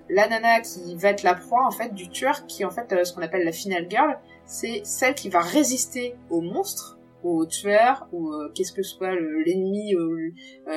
la 0.10 0.28
nana 0.28 0.62
qui 0.62 0.96
va 0.96 1.10
être 1.10 1.24
la 1.24 1.34
proie 1.34 1.66
en 1.66 1.72
fait 1.72 1.94
du 1.94 2.10
tueur 2.10 2.46
qui 2.48 2.66
en 2.66 2.70
fait 2.70 2.92
euh, 2.94 3.04
ce 3.04 3.14
qu'on 3.14 3.22
appelle 3.22 3.44
la 3.44 3.52
final 3.52 3.88
girl 3.90 4.18
c'est 4.46 4.82
celle 4.84 5.16
qui 5.16 5.30
va 5.30 5.40
résister 5.40 6.16
au 6.30 6.42
monstre 6.42 7.00
au 7.24 7.46
tueur 7.46 8.08
ou 8.12 8.32
euh, 8.32 8.52
qu'est-ce 8.54 8.72
que 8.72 8.84
soit 8.84 9.16
l'ennemi 9.16 9.96
euh, 9.96 10.32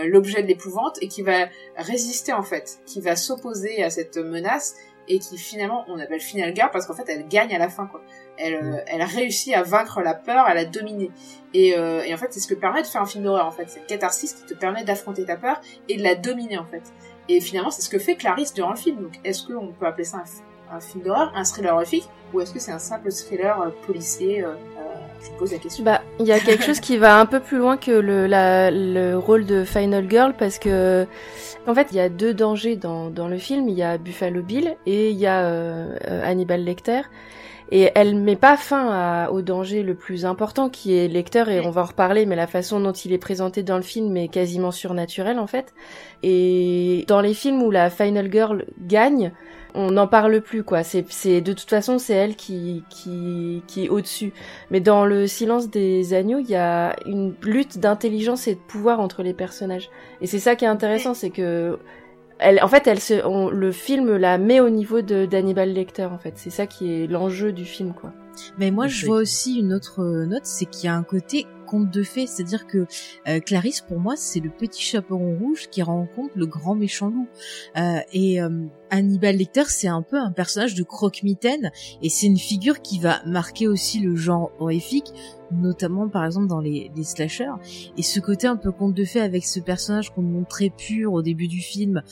l'objet 0.06 0.42
de 0.42 0.48
l'épouvante 0.48 0.98
et 1.02 1.08
qui 1.08 1.22
va 1.22 1.48
résister 1.76 2.32
en 2.32 2.42
fait 2.42 2.80
qui 2.86 3.00
va 3.00 3.16
s'opposer 3.16 3.82
à 3.82 3.90
cette 3.90 4.16
menace 4.16 4.76
et 5.08 5.18
qui 5.18 5.36
finalement 5.36 5.84
on 5.88 5.98
appelle 5.98 6.20
final 6.20 6.54
girl 6.54 6.70
parce 6.72 6.86
qu'en 6.86 6.94
fait 6.94 7.08
elle 7.08 7.28
gagne 7.28 7.54
à 7.54 7.58
la 7.58 7.68
fin 7.68 7.86
quoi 7.86 8.00
elle, 8.38 8.84
elle 8.86 9.02
réussit 9.02 9.54
à 9.54 9.62
vaincre 9.62 10.00
la 10.00 10.14
peur, 10.14 10.44
à 10.44 10.54
la 10.54 10.64
dominer. 10.64 11.10
Et, 11.54 11.70
et 11.70 12.14
en 12.14 12.16
fait, 12.16 12.28
c'est 12.30 12.40
ce 12.40 12.46
que 12.46 12.54
permet 12.54 12.82
de 12.82 12.86
faire 12.86 13.02
un 13.02 13.06
film 13.06 13.24
d'horreur, 13.24 13.46
en 13.46 13.50
fait. 13.50 13.64
C'est 13.68 13.80
une 13.80 13.86
catharsis 13.86 14.34
qui 14.34 14.42
te 14.44 14.54
permet 14.54 14.84
d'affronter 14.84 15.24
ta 15.24 15.36
peur 15.36 15.60
et 15.88 15.96
de 15.96 16.02
la 16.02 16.14
dominer, 16.14 16.58
en 16.58 16.64
fait. 16.64 16.82
Et 17.28 17.40
finalement, 17.40 17.70
c'est 17.70 17.82
ce 17.82 17.90
que 17.90 17.98
fait 17.98 18.16
Clarisse 18.16 18.54
durant 18.54 18.70
le 18.70 18.76
film. 18.76 19.02
Donc, 19.02 19.20
est-ce 19.24 19.46
qu'on 19.46 19.68
peut 19.68 19.86
appeler 19.86 20.04
ça 20.04 20.22
un, 20.70 20.80
film 20.80 21.04
d'horreur, 21.04 21.32
un 21.34 21.44
thriller 21.44 21.74
horrifique, 21.74 22.08
ou 22.32 22.40
est-ce 22.40 22.52
que 22.52 22.58
c'est 22.58 22.72
un 22.72 22.78
simple 22.78 23.10
thriller 23.10 23.60
euh, 23.60 23.68
policier 23.86 24.42
euh, 24.42 24.48
euh, 24.48 24.94
Je 25.22 25.38
pose 25.38 25.52
la 25.52 25.58
question. 25.58 25.84
Bah, 25.84 26.02
il 26.18 26.26
y 26.26 26.32
a 26.32 26.40
quelque 26.40 26.64
chose 26.64 26.80
qui 26.80 26.96
va 26.96 27.18
un 27.18 27.26
peu 27.26 27.40
plus 27.40 27.58
loin 27.58 27.76
que 27.76 27.90
le, 27.90 28.26
le 28.26 29.16
rôle 29.16 29.44
de 29.44 29.64
Final 29.64 30.08
Girl, 30.08 30.34
parce 30.38 30.58
que 30.58 31.06
en 31.66 31.74
fait, 31.74 31.88
il 31.90 31.96
y 31.96 32.00
a 32.00 32.08
deux 32.08 32.32
dangers 32.32 32.76
dans, 32.76 33.10
dans 33.10 33.28
le 33.28 33.38
film. 33.38 33.68
Il 33.68 33.76
y 33.76 33.82
a 33.82 33.98
Buffalo 33.98 34.42
Bill 34.42 34.76
et 34.86 35.10
il 35.10 35.18
y 35.18 35.26
a 35.26 35.86
Hannibal 36.24 36.64
Lecter. 36.64 37.02
Et 37.70 37.90
elle 37.94 38.16
met 38.16 38.36
pas 38.36 38.56
fin 38.56 39.26
au 39.28 39.42
danger 39.42 39.82
le 39.82 39.94
plus 39.94 40.24
important 40.24 40.68
qui 40.70 40.96
est 40.96 41.06
lecteur 41.06 41.48
et 41.50 41.60
on 41.60 41.70
va 41.70 41.82
en 41.82 41.86
reparler 41.86 42.24
mais 42.24 42.36
la 42.36 42.46
façon 42.46 42.80
dont 42.80 42.92
il 42.92 43.12
est 43.12 43.18
présenté 43.18 43.62
dans 43.62 43.76
le 43.76 43.82
film 43.82 44.16
est 44.16 44.28
quasiment 44.28 44.70
surnaturelle 44.70 45.38
en 45.38 45.46
fait. 45.46 45.74
Et 46.22 47.04
dans 47.08 47.20
les 47.20 47.34
films 47.34 47.62
où 47.62 47.70
la 47.70 47.90
final 47.90 48.32
girl 48.32 48.64
gagne, 48.80 49.32
on 49.74 49.90
n'en 49.90 50.06
parle 50.06 50.40
plus 50.40 50.64
quoi. 50.64 50.82
C'est 50.82 51.04
c'est 51.10 51.40
de 51.40 51.52
toute 51.52 51.68
façon 51.68 51.98
c'est 51.98 52.14
elle 52.14 52.36
qui 52.36 52.84
qui 52.88 53.62
qui 53.66 53.84
est 53.84 53.88
au-dessus. 53.88 54.32
Mais 54.70 54.80
dans 54.80 55.04
le 55.04 55.26
silence 55.26 55.68
des 55.68 56.14
agneaux, 56.14 56.38
il 56.38 56.48
y 56.48 56.56
a 56.56 56.96
une 57.06 57.34
lutte 57.42 57.78
d'intelligence 57.78 58.48
et 58.48 58.54
de 58.54 58.60
pouvoir 58.60 59.00
entre 59.00 59.22
les 59.22 59.34
personnages. 59.34 59.90
Et 60.20 60.26
c'est 60.26 60.38
ça 60.38 60.56
qui 60.56 60.64
est 60.64 60.68
intéressant, 60.68 61.14
c'est 61.14 61.30
que 61.30 61.78
elle, 62.38 62.62
en 62.62 62.68
fait, 62.68 62.86
elle 62.86 63.00
se, 63.00 63.50
le 63.50 63.72
film 63.72 64.16
la 64.16 64.38
met 64.38 64.60
au 64.60 64.70
niveau 64.70 65.02
de 65.02 65.26
d'Hannibal 65.26 65.72
Lecter. 65.72 66.04
En 66.04 66.18
fait, 66.18 66.34
c'est 66.36 66.50
ça 66.50 66.66
qui 66.66 66.92
est 66.92 67.06
l'enjeu 67.06 67.52
du 67.52 67.64
film, 67.64 67.92
quoi. 67.92 68.12
Mais 68.58 68.70
moi, 68.70 68.86
je 68.86 69.06
vois 69.06 69.16
aussi 69.16 69.58
une 69.58 69.72
autre 69.72 70.02
note, 70.24 70.44
c'est 70.46 70.66
qu'il 70.66 70.86
y 70.86 70.88
a 70.88 70.94
un 70.94 71.02
côté 71.02 71.46
conte 71.68 71.90
de 71.90 72.02
fées, 72.02 72.26
c'est-à-dire 72.26 72.66
que 72.66 72.86
euh, 73.28 73.40
Clarisse, 73.40 73.82
pour 73.82 74.00
moi, 74.00 74.14
c'est 74.16 74.40
le 74.40 74.50
petit 74.50 74.82
chaperon 74.82 75.36
rouge 75.38 75.68
qui 75.70 75.82
rencontre 75.82 76.32
le 76.34 76.46
grand 76.46 76.74
méchant 76.74 77.08
loup. 77.08 77.28
Euh, 77.76 77.98
et 78.12 78.40
euh, 78.40 78.66
Hannibal 78.90 79.36
Lecter, 79.36 79.64
c'est 79.68 79.88
un 79.88 80.02
peu 80.02 80.16
un 80.16 80.32
personnage 80.32 80.74
de 80.74 80.82
croque-mitaine, 80.82 81.70
et 82.02 82.08
c'est 82.08 82.26
une 82.26 82.38
figure 82.38 82.80
qui 82.80 82.98
va 82.98 83.20
marquer 83.26 83.68
aussi 83.68 84.00
le 84.00 84.16
genre 84.16 84.50
horrifique, 84.58 85.12
notamment 85.50 86.08
par 86.08 86.24
exemple 86.24 86.46
dans 86.46 86.60
les, 86.60 86.90
slashers. 87.02 87.52
Et 87.96 88.02
ce 88.02 88.20
côté 88.20 88.46
un 88.46 88.56
peu 88.56 88.72
conte 88.72 88.94
de 88.94 89.04
fées 89.04 89.20
avec 89.20 89.44
ce 89.44 89.60
personnage 89.60 90.10
qu'on 90.10 90.22
montre 90.22 90.48
très 90.48 90.70
pur 90.70 91.12
au 91.12 91.22
début 91.22 91.48
du 91.48 91.60
film, 91.60 92.02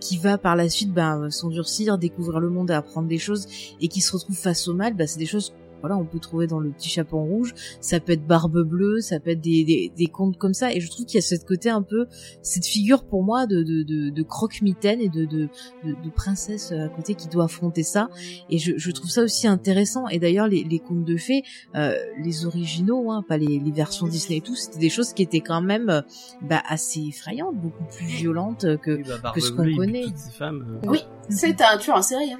qui 0.00 0.18
va 0.18 0.38
par 0.38 0.56
la 0.56 0.68
suite 0.68 0.92
ben, 0.92 1.30
s'endurcir, 1.30 1.98
découvrir 1.98 2.40
le 2.40 2.50
monde 2.50 2.70
et 2.70 2.74
apprendre 2.74 3.08
des 3.08 3.18
choses, 3.18 3.46
et 3.80 3.88
qui 3.88 4.00
se 4.00 4.12
retrouve 4.12 4.36
face 4.36 4.68
au 4.68 4.74
mal, 4.74 4.94
ben, 4.94 5.06
c'est 5.06 5.18
des 5.18 5.26
choses 5.26 5.52
voilà, 5.86 6.00
on 6.00 6.04
peut 6.04 6.18
trouver 6.18 6.48
dans 6.48 6.58
le 6.58 6.70
petit 6.70 6.88
chapeau 6.88 7.18
rouge, 7.18 7.54
ça 7.80 8.00
peut 8.00 8.12
être 8.12 8.26
barbe 8.26 8.62
bleue, 8.62 9.00
ça 9.00 9.20
peut 9.20 9.30
être 9.30 9.40
des, 9.40 9.62
des, 9.64 9.92
des 9.96 10.06
contes 10.06 10.36
comme 10.36 10.52
ça, 10.52 10.72
et 10.72 10.80
je 10.80 10.90
trouve 10.90 11.06
qu'il 11.06 11.14
y 11.14 11.18
a 11.18 11.26
cette 11.26 11.46
côté 11.46 11.70
un 11.70 11.82
peu, 11.82 12.06
cette 12.42 12.66
figure 12.66 13.04
pour 13.04 13.22
moi 13.22 13.46
de, 13.46 13.62
de, 13.62 13.84
de, 13.84 14.10
de 14.10 14.22
croque-mitaine 14.22 15.00
et 15.00 15.08
de, 15.08 15.24
de, 15.24 15.48
de, 15.84 16.10
princesse 16.10 16.72
à 16.72 16.88
côté 16.88 17.14
qui 17.14 17.28
doit 17.28 17.44
affronter 17.44 17.84
ça, 17.84 18.08
et 18.50 18.58
je, 18.58 18.72
je 18.76 18.90
trouve 18.90 19.10
ça 19.10 19.22
aussi 19.22 19.46
intéressant, 19.46 20.08
et 20.08 20.18
d'ailleurs 20.18 20.48
les, 20.48 20.64
les 20.64 20.80
contes 20.80 21.04
de 21.04 21.16
fées, 21.16 21.42
euh, 21.76 21.94
les 22.24 22.46
originaux, 22.46 23.12
hein, 23.12 23.22
pas 23.28 23.38
les, 23.38 23.60
les 23.60 23.70
versions 23.70 24.08
Disney 24.08 24.38
et 24.38 24.40
tout, 24.40 24.56
c'était 24.56 24.80
des 24.80 24.90
choses 24.90 25.12
qui 25.12 25.22
étaient 25.22 25.40
quand 25.40 25.62
même 25.62 25.88
euh, 25.88 26.00
bah, 26.42 26.62
assez 26.68 27.00
effrayantes, 27.00 27.54
beaucoup 27.56 27.84
plus 27.96 28.06
violentes 28.06 28.66
que, 28.82 29.02
bah, 29.22 29.32
que 29.32 29.40
ce 29.40 29.52
qu'on 29.52 29.72
connaît. 29.76 30.06
Femmes, 30.36 30.80
euh. 30.84 30.88
Oui, 30.88 31.00
c'est 31.28 31.60
un 31.60 31.78
tueur 31.78 31.96
en 31.98 32.02
série. 32.02 32.32
Hein. 32.32 32.38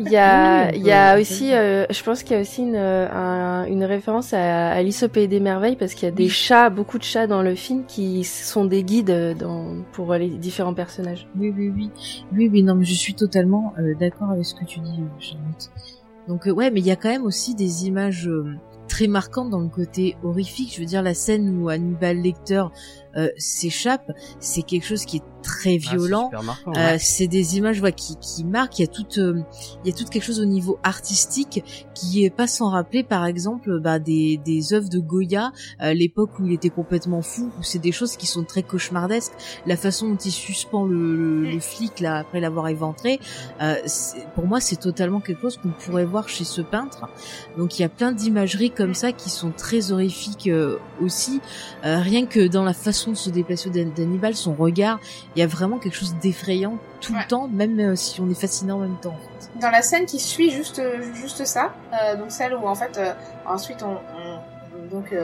il 0.00 0.10
y 0.10 0.16
a, 0.16 0.74
il 0.74 0.82
y 0.82 0.92
a 0.92 1.18
aussi, 1.18 1.52
euh, 1.52 1.86
je 1.90 2.02
pense 2.02 2.22
qu'il 2.22 2.36
y 2.36 2.38
a 2.38 2.42
aussi 2.42 2.57
une, 2.58 2.76
euh, 2.76 3.64
une 3.64 3.84
référence 3.84 4.32
à 4.34 4.70
Alice 4.70 5.02
au 5.02 5.08
pays 5.08 5.28
des 5.28 5.40
merveilles 5.40 5.76
parce 5.76 5.94
qu'il 5.94 6.04
y 6.04 6.12
a 6.12 6.14
des 6.14 6.28
chats, 6.28 6.70
beaucoup 6.70 6.98
de 6.98 7.04
chats 7.04 7.26
dans 7.26 7.42
le 7.42 7.54
film 7.54 7.84
qui 7.86 8.24
sont 8.24 8.64
des 8.64 8.82
guides 8.82 9.36
dans, 9.38 9.76
pour 9.92 10.12
les 10.14 10.28
différents 10.28 10.74
personnages. 10.74 11.28
Oui, 11.38 11.52
oui, 11.56 11.72
oui, 11.74 11.90
oui, 12.32 12.48
oui. 12.52 12.62
Non, 12.62 12.74
mais 12.74 12.84
je 12.84 12.94
suis 12.94 13.14
totalement 13.14 13.72
euh, 13.78 13.94
d'accord 13.98 14.30
avec 14.30 14.44
ce 14.44 14.54
que 14.54 14.64
tu 14.64 14.80
dis, 14.80 15.00
Charlotte. 15.18 15.70
Donc 16.26 16.44
ouais, 16.44 16.70
mais 16.70 16.80
il 16.80 16.86
y 16.86 16.90
a 16.90 16.96
quand 16.96 17.08
même 17.08 17.24
aussi 17.24 17.54
des 17.54 17.86
images 17.86 18.28
très 18.88 19.06
marquantes 19.06 19.50
dans 19.50 19.60
le 19.60 19.68
côté 19.68 20.16
horrifique. 20.22 20.74
Je 20.74 20.80
veux 20.80 20.86
dire 20.86 21.02
la 21.02 21.14
scène 21.14 21.58
où 21.58 21.68
Hannibal 21.68 22.16
Lecter 22.16 22.64
euh, 23.16 23.28
s'échappe, 23.36 24.10
c'est 24.40 24.62
quelque 24.62 24.86
chose 24.86 25.04
qui 25.04 25.18
est 25.18 25.37
très 25.48 25.76
Ah, 25.76 25.78
c'est 25.90 25.96
violent. 25.96 26.30
Euh, 26.68 26.70
ouais. 26.72 26.98
c'est 26.98 27.26
des 27.26 27.56
images 27.56 27.78
voilà, 27.78 27.92
qui, 27.92 28.16
qui 28.16 28.44
marquent. 28.44 28.78
Il 28.78 28.82
y 28.82 28.84
a 28.84 28.88
tout, 28.88 29.06
euh, 29.18 29.40
il 29.84 29.90
y 29.90 29.94
a 29.94 29.96
tout 29.96 30.04
quelque 30.04 30.22
chose 30.24 30.40
au 30.40 30.44
niveau 30.44 30.78
artistique 30.82 31.64
qui 31.94 32.24
est 32.24 32.30
pas 32.30 32.46
sans 32.46 32.68
rappeler, 32.70 33.02
par 33.02 33.24
exemple, 33.26 33.80
bah, 33.80 33.98
des, 33.98 34.38
des 34.44 34.72
œuvres 34.74 34.88
de 34.88 34.98
Goya, 34.98 35.52
euh, 35.82 35.94
l'époque 35.94 36.38
où 36.38 36.46
il 36.46 36.52
était 36.52 36.68
complètement 36.68 37.22
fou. 37.22 37.50
Où 37.58 37.62
c'est 37.62 37.78
des 37.78 37.92
choses 37.92 38.16
qui 38.16 38.26
sont 38.26 38.44
très 38.44 38.62
cauchemardesques. 38.62 39.32
La 39.66 39.76
façon 39.76 40.08
dont 40.10 40.16
il 40.16 40.30
suspend 40.30 40.84
le, 40.84 41.16
le, 41.16 41.50
le 41.50 41.60
flic 41.60 42.00
là 42.00 42.16
après 42.18 42.40
l'avoir 42.40 42.68
éventré, 42.68 43.18
euh, 43.62 43.74
c'est- 43.86 44.26
pour 44.34 44.46
moi, 44.46 44.60
c'est 44.60 44.76
totalement 44.76 45.20
quelque 45.20 45.40
chose 45.42 45.56
qu'on 45.56 45.70
pourrait 45.70 46.04
voir 46.04 46.28
chez 46.28 46.44
ce 46.44 46.60
peintre. 46.60 47.08
Donc 47.56 47.78
il 47.78 47.82
y 47.82 47.84
a 47.84 47.88
plein 47.88 48.12
d'imageries 48.12 48.70
comme 48.70 48.94
ça 48.94 49.12
qui 49.12 49.30
sont 49.30 49.50
très 49.50 49.90
horrifiques 49.92 50.48
euh, 50.48 50.76
aussi. 51.00 51.40
Euh, 51.84 51.98
rien 52.00 52.26
que 52.26 52.46
dans 52.46 52.64
la 52.64 52.74
façon 52.74 53.12
de 53.12 53.16
se 53.16 53.30
déplacer 53.30 53.70
d'Han- 53.70 53.92
d'Hannibal, 53.96 54.34
son 54.34 54.54
regard, 54.54 55.00
il 55.38 55.40
y 55.40 55.44
a 55.44 55.46
vraiment 55.46 55.78
quelque 55.78 55.94
chose 55.94 56.14
d'effrayant 56.16 56.78
tout 57.00 57.12
Ouais. 57.12 57.20
le 57.22 57.28
temps, 57.28 57.46
même 57.48 57.78
euh, 57.78 57.94
si 57.96 58.20
on 58.20 58.28
est 58.28 58.34
fasciné 58.40 58.72
en 58.72 58.78
même 58.78 58.96
temps. 59.00 59.14
En 59.14 59.40
fait. 59.40 59.60
dans 59.60 59.70
la 59.70 59.82
scène 59.82 60.04
qui 60.06 60.18
suit 60.18 60.50
juste 60.50 60.82
juste 61.14 61.44
ça, 61.44 61.72
euh, 61.92 62.16
donc 62.16 62.30
celle 62.32 62.54
où 62.54 62.66
en 62.66 62.74
fait 62.74 62.98
euh, 62.98 63.12
ensuite 63.46 63.82
on, 63.82 63.92
on- 63.92 64.88
donc 64.90 65.14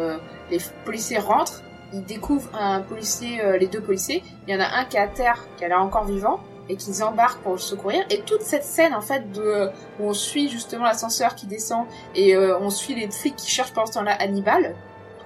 les 0.50 0.58
policiers 0.84 1.18
rentrent, 1.18 1.62
ils 1.92 2.04
découvrent 2.04 2.50
un 2.54 2.80
policier, 2.80 3.40
les 3.58 3.66
deux 3.66 3.80
policiers, 3.80 4.22
il 4.46 4.54
y 4.54 4.56
en 4.56 4.60
a 4.60 4.66
un 4.78 4.84
qui 4.84 4.96
est 4.96 5.00
à 5.00 5.06
terre, 5.08 5.38
qui 5.56 5.64
a 5.64 5.68
l'air 5.68 5.80
encore 5.80 6.04
vivant 6.04 6.40
et 6.68 6.76
qu'ils 6.76 7.02
embarquent 7.02 7.40
pour 7.42 7.52
le 7.52 7.58
secourir 7.58 8.04
et 8.10 8.20
toute 8.22 8.42
cette 8.42 8.64
scène 8.64 8.94
en 8.94 9.00
fait 9.00 9.30
de 9.32 9.70
où 10.00 10.04
on 10.08 10.12
suit 10.14 10.48
justement 10.50 10.84
l'ascenseur 10.84 11.34
qui 11.34 11.46
descend 11.46 11.86
et 12.14 12.34
euh, 12.36 12.58
on 12.58 12.68
suit 12.70 12.94
les 12.94 13.10
flics 13.10 13.36
qui 13.36 13.50
cherchent 13.50 13.72
pendant 13.72 13.86
ce 13.86 13.92
temps-là 13.94 14.16
Hannibal 14.20 14.74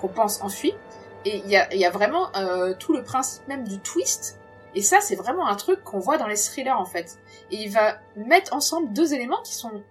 qu'on 0.00 0.08
pense 0.08 0.40
enfui 0.42 0.72
et 1.24 1.38
il 1.44 1.50
y 1.50 1.56
a, 1.56 1.74
y 1.74 1.84
a 1.84 1.90
vraiment 1.90 2.28
euh, 2.36 2.74
tout 2.78 2.92
le 2.92 3.02
principe 3.02 3.46
même 3.48 3.66
du 3.66 3.78
twist 3.80 4.37
et 4.74 4.82
ça 4.82 5.00
c'est 5.00 5.16
vraiment 5.16 5.46
un 5.46 5.56
truc 5.56 5.82
qu'on 5.84 5.98
voit 5.98 6.18
dans 6.18 6.26
les 6.26 6.36
thrillers 6.36 6.78
en 6.78 6.84
fait. 6.84 7.18
Et 7.50 7.56
il 7.56 7.70
va 7.70 7.98
mettre 8.16 8.54
ensemble 8.54 8.92
deux 8.92 9.14
éléments 9.14 9.42
qui 9.42 9.54
sont 9.54 9.82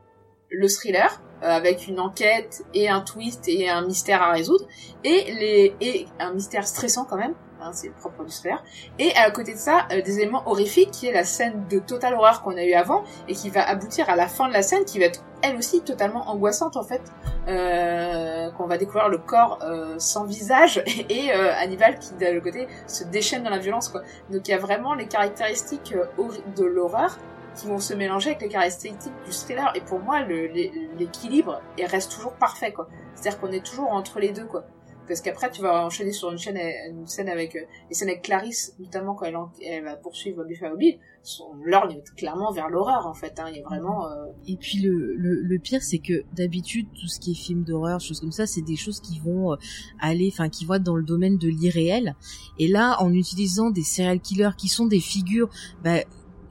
le 0.50 0.68
thriller 0.70 1.22
euh, 1.44 1.50
avec 1.50 1.88
une 1.88 2.00
enquête 2.00 2.64
et 2.74 2.90
un 2.90 3.02
twist 3.02 3.48
et 3.48 3.70
un 3.70 3.86
mystère 3.86 4.22
à 4.22 4.32
résoudre 4.32 4.66
et 5.04 5.34
les 5.34 5.76
et 5.82 6.08
un 6.20 6.34
mystère 6.34 6.68
stressant 6.68 7.06
quand 7.06 7.18
même. 7.18 7.36
C'est 7.74 7.88
le 7.88 7.94
propre 7.94 8.24
du 8.24 8.32
thriller. 8.32 8.64
Et 8.98 9.14
à 9.16 9.30
côté 9.32 9.54
de 9.54 9.58
ça 9.58 9.88
euh, 9.92 10.02
des 10.02 10.20
éléments 10.20 10.48
horrifiques 10.48 10.92
qui 10.92 11.08
est 11.08 11.12
la 11.12 11.26
scène 11.26 11.66
de 11.70 11.80
total 11.80 12.14
horreur 12.14 12.42
qu'on 12.42 12.56
a 12.56 12.64
eu 12.64 12.74
avant 12.74 13.04
et 13.28 13.34
qui 13.34 13.50
va 13.50 13.68
aboutir 13.68 14.10
à 14.10 14.16
la 14.16 14.28
fin 14.28 14.48
de 14.48 14.54
la 14.54 14.62
scène 14.62 14.86
qui 14.86 15.00
va 15.00 15.06
être 15.06 15.24
elle 15.42 15.58
aussi 15.58 15.82
totalement 15.82 16.30
angoissante 16.30 16.78
en 16.78 16.84
fait 16.84 17.02
euh, 17.48 18.50
qu'on 18.52 18.66
va 18.66 18.78
découvrir 18.78 19.10
le 19.10 19.18
corps 19.18 19.60
euh, 19.64 19.96
sans 19.98 20.26
visage 20.26 20.84
et 21.10 21.32
euh, 21.32 21.54
Hannibal 21.58 22.00
qui 22.00 22.14
l'autre 22.20 22.44
côté 22.44 22.68
se 22.88 23.04
déchaîne 23.04 23.44
dans 23.44 23.50
la 23.50 23.60
violence 23.60 23.90
quoi 23.90 24.02
donc 24.30 24.48
il 24.48 24.52
y 24.52 24.54
a 24.54 24.58
vraiment 24.58 24.94
les 24.94 25.08
caractéristiques 25.08 25.94
euh, 25.96 26.28
de 26.56 26.66
l'horreur 26.66 27.18
qui 27.58 27.68
vont 27.68 27.80
se 27.80 27.94
mélanger 27.94 28.30
avec 28.30 28.42
les 28.42 28.50
caractéristiques 28.50 29.12
du 29.26 29.32
thriller. 29.32 29.72
Et 29.76 29.82
pour 29.82 30.00
moi, 30.00 30.22
l'équilibre 30.22 31.62
il 31.78 31.86
reste 31.86 32.12
toujours 32.12 32.34
parfait, 32.34 32.72
quoi. 32.72 32.88
C'est-à-dire 33.16 33.40
qu'on 33.40 33.52
est 33.52 33.66
toujours 33.66 33.92
entre 33.92 34.20
les 34.20 34.30
deux, 34.30 34.46
quoi. 34.46 34.64
Parce 35.08 35.22
qu'après, 35.22 35.50
tu 35.50 35.62
vas 35.62 35.86
enchaîner 35.86 36.12
sur 36.12 36.32
une, 36.32 36.38
scène 36.38 37.30
avec 37.30 37.56
euh, 37.56 37.62
les 37.90 37.96
scènes 37.96 38.10
avec 38.10 38.24
Clarisse, 38.24 38.76
notamment 38.80 39.16
quand 39.16 39.26
elle, 39.62 39.84
va 39.84 39.96
poursuivre 39.96 40.44
Buffalo 40.44 40.78
Bill. 40.78 41.00
On 41.42 41.64
lorgne 41.66 42.02
clairement 42.16 42.52
vers 42.52 42.70
l'horreur, 42.70 43.06
en 43.06 43.14
fait. 43.14 43.40
Hein. 43.40 43.50
Il 43.54 43.62
a 43.62 43.64
vraiment... 43.64 44.08
euh, 44.08 44.26
Et 44.48 44.56
puis 44.58 44.80
le, 44.80 45.16
le, 45.16 45.42
le 45.42 45.60
pire, 45.60 45.82
c'est 45.82 46.00
que 46.00 46.24
d'habitude, 46.34 46.88
tout 47.00 47.08
ce 47.08 47.20
qui 47.20 47.32
est 47.32 47.36
film 47.36 47.64
d'horreur, 47.64 48.00
choses 48.00 48.20
comme 48.20 48.32
ça, 48.32 48.46
c'est 48.46 48.62
des 48.62 48.76
choses 48.76 49.00
qui 49.00 49.20
vont 49.20 49.54
euh, 49.54 49.58
aller, 50.00 50.30
enfin, 50.32 50.50
qui 50.50 50.66
vont 50.66 50.76
être 50.76 50.84
dans 50.84 50.96
le 50.96 51.04
domaine 51.04 51.38
de 51.38 51.48
l'irréel. 51.48 52.16
Et 52.60 52.68
là, 52.68 52.98
en 53.02 53.14
utilisant 53.14 53.72
des 53.72 53.84
serial 53.84 54.20
killers 54.20 54.56
qui 54.58 54.68
sont 54.68 54.86
des 54.86 55.00
figures, 55.00 55.50
bah, 55.84 56.00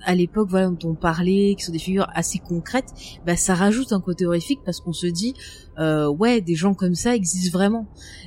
à 0.06 0.14
l'époque, 0.14 0.48
voilà, 0.48 0.68
dont 0.68 0.90
on 0.90 0.94
parlait, 0.94 1.54
qui 1.58 1.64
sont 1.64 1.72
des 1.72 1.80
figures 1.80 2.06
assez 2.14 2.38
concrètes, 2.38 2.94
bah, 3.26 3.36
ça 3.36 3.54
rajoute 3.54 3.92
un 3.92 4.00
côté 4.00 4.24
horrifique 4.24 4.60
parce 4.64 4.80
qu'on 4.80 4.92
se 4.92 5.08
dit, 5.08 5.34
euh, 5.78 6.08
ouais, 6.08 6.40
des 6.40 6.54
gens 6.54 6.74
comme 6.74 6.94
ça 6.94 7.14
existent 7.14 7.58
vraiment. 7.58 7.86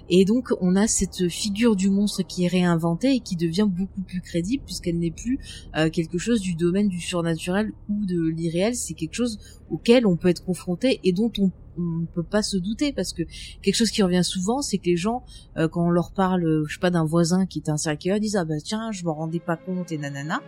Et 0.09 0.25
donc, 0.25 0.49
on 0.59 0.75
a 0.75 0.88
cette 0.88 1.30
figure 1.30 1.77
du 1.77 1.89
monstre 1.89 2.23
qui 2.23 2.43
est 2.43 2.47
réinventée 2.47 3.15
et 3.15 3.19
qui 3.21 3.38
devient 3.38 3.67
beaucoup 3.67 4.01
plus 4.01 4.21
crédible 4.21 4.63
puisqu'elle 4.65 4.99
n'est 4.99 5.09
plus 5.09 5.39
euh, 5.77 5.89
quelque 5.89 6.17
chose 6.17 6.41
du 6.41 6.53
domaine 6.53 6.89
du 6.89 6.99
surnaturel 6.99 7.71
ou 7.88 8.05
de 8.05 8.21
l'irréel. 8.21 8.75
C'est 8.75 8.93
quelque 8.93 9.15
chose 9.15 9.39
auquel 9.69 10.05
on 10.05 10.17
peut 10.17 10.27
être 10.27 10.43
confronté 10.43 10.99
et 11.05 11.13
dont 11.13 11.32
on 11.39 11.49
on 11.80 12.01
ne 12.01 12.05
peut 12.05 12.23
pas 12.23 12.41
se 12.41 12.57
douter 12.57 12.91
parce 12.93 13.13
que 13.13 13.23
quelque 13.61 13.75
chose 13.75 13.91
qui 13.91 14.03
revient 14.03 14.23
souvent 14.23 14.61
c'est 14.61 14.77
que 14.77 14.86
les 14.86 14.97
gens 14.97 15.23
euh, 15.57 15.67
quand 15.67 15.86
on 15.86 15.89
leur 15.89 16.11
parle 16.11 16.43
euh, 16.45 16.63
je 16.67 16.73
sais 16.73 16.80
pas 16.80 16.89
d'un 16.89 17.05
voisin 17.05 17.45
qui 17.45 17.59
est 17.59 17.69
un 17.69 17.77
serial 17.77 17.97
killer 17.97 18.19
disent 18.19 18.36
ah 18.36 18.45
bah 18.45 18.55
tiens 18.63 18.91
je 18.91 19.03
m'en 19.05 19.13
rendais 19.13 19.39
pas 19.39 19.55
compte 19.55 19.91
et 19.91 19.97
nanana 19.97 20.41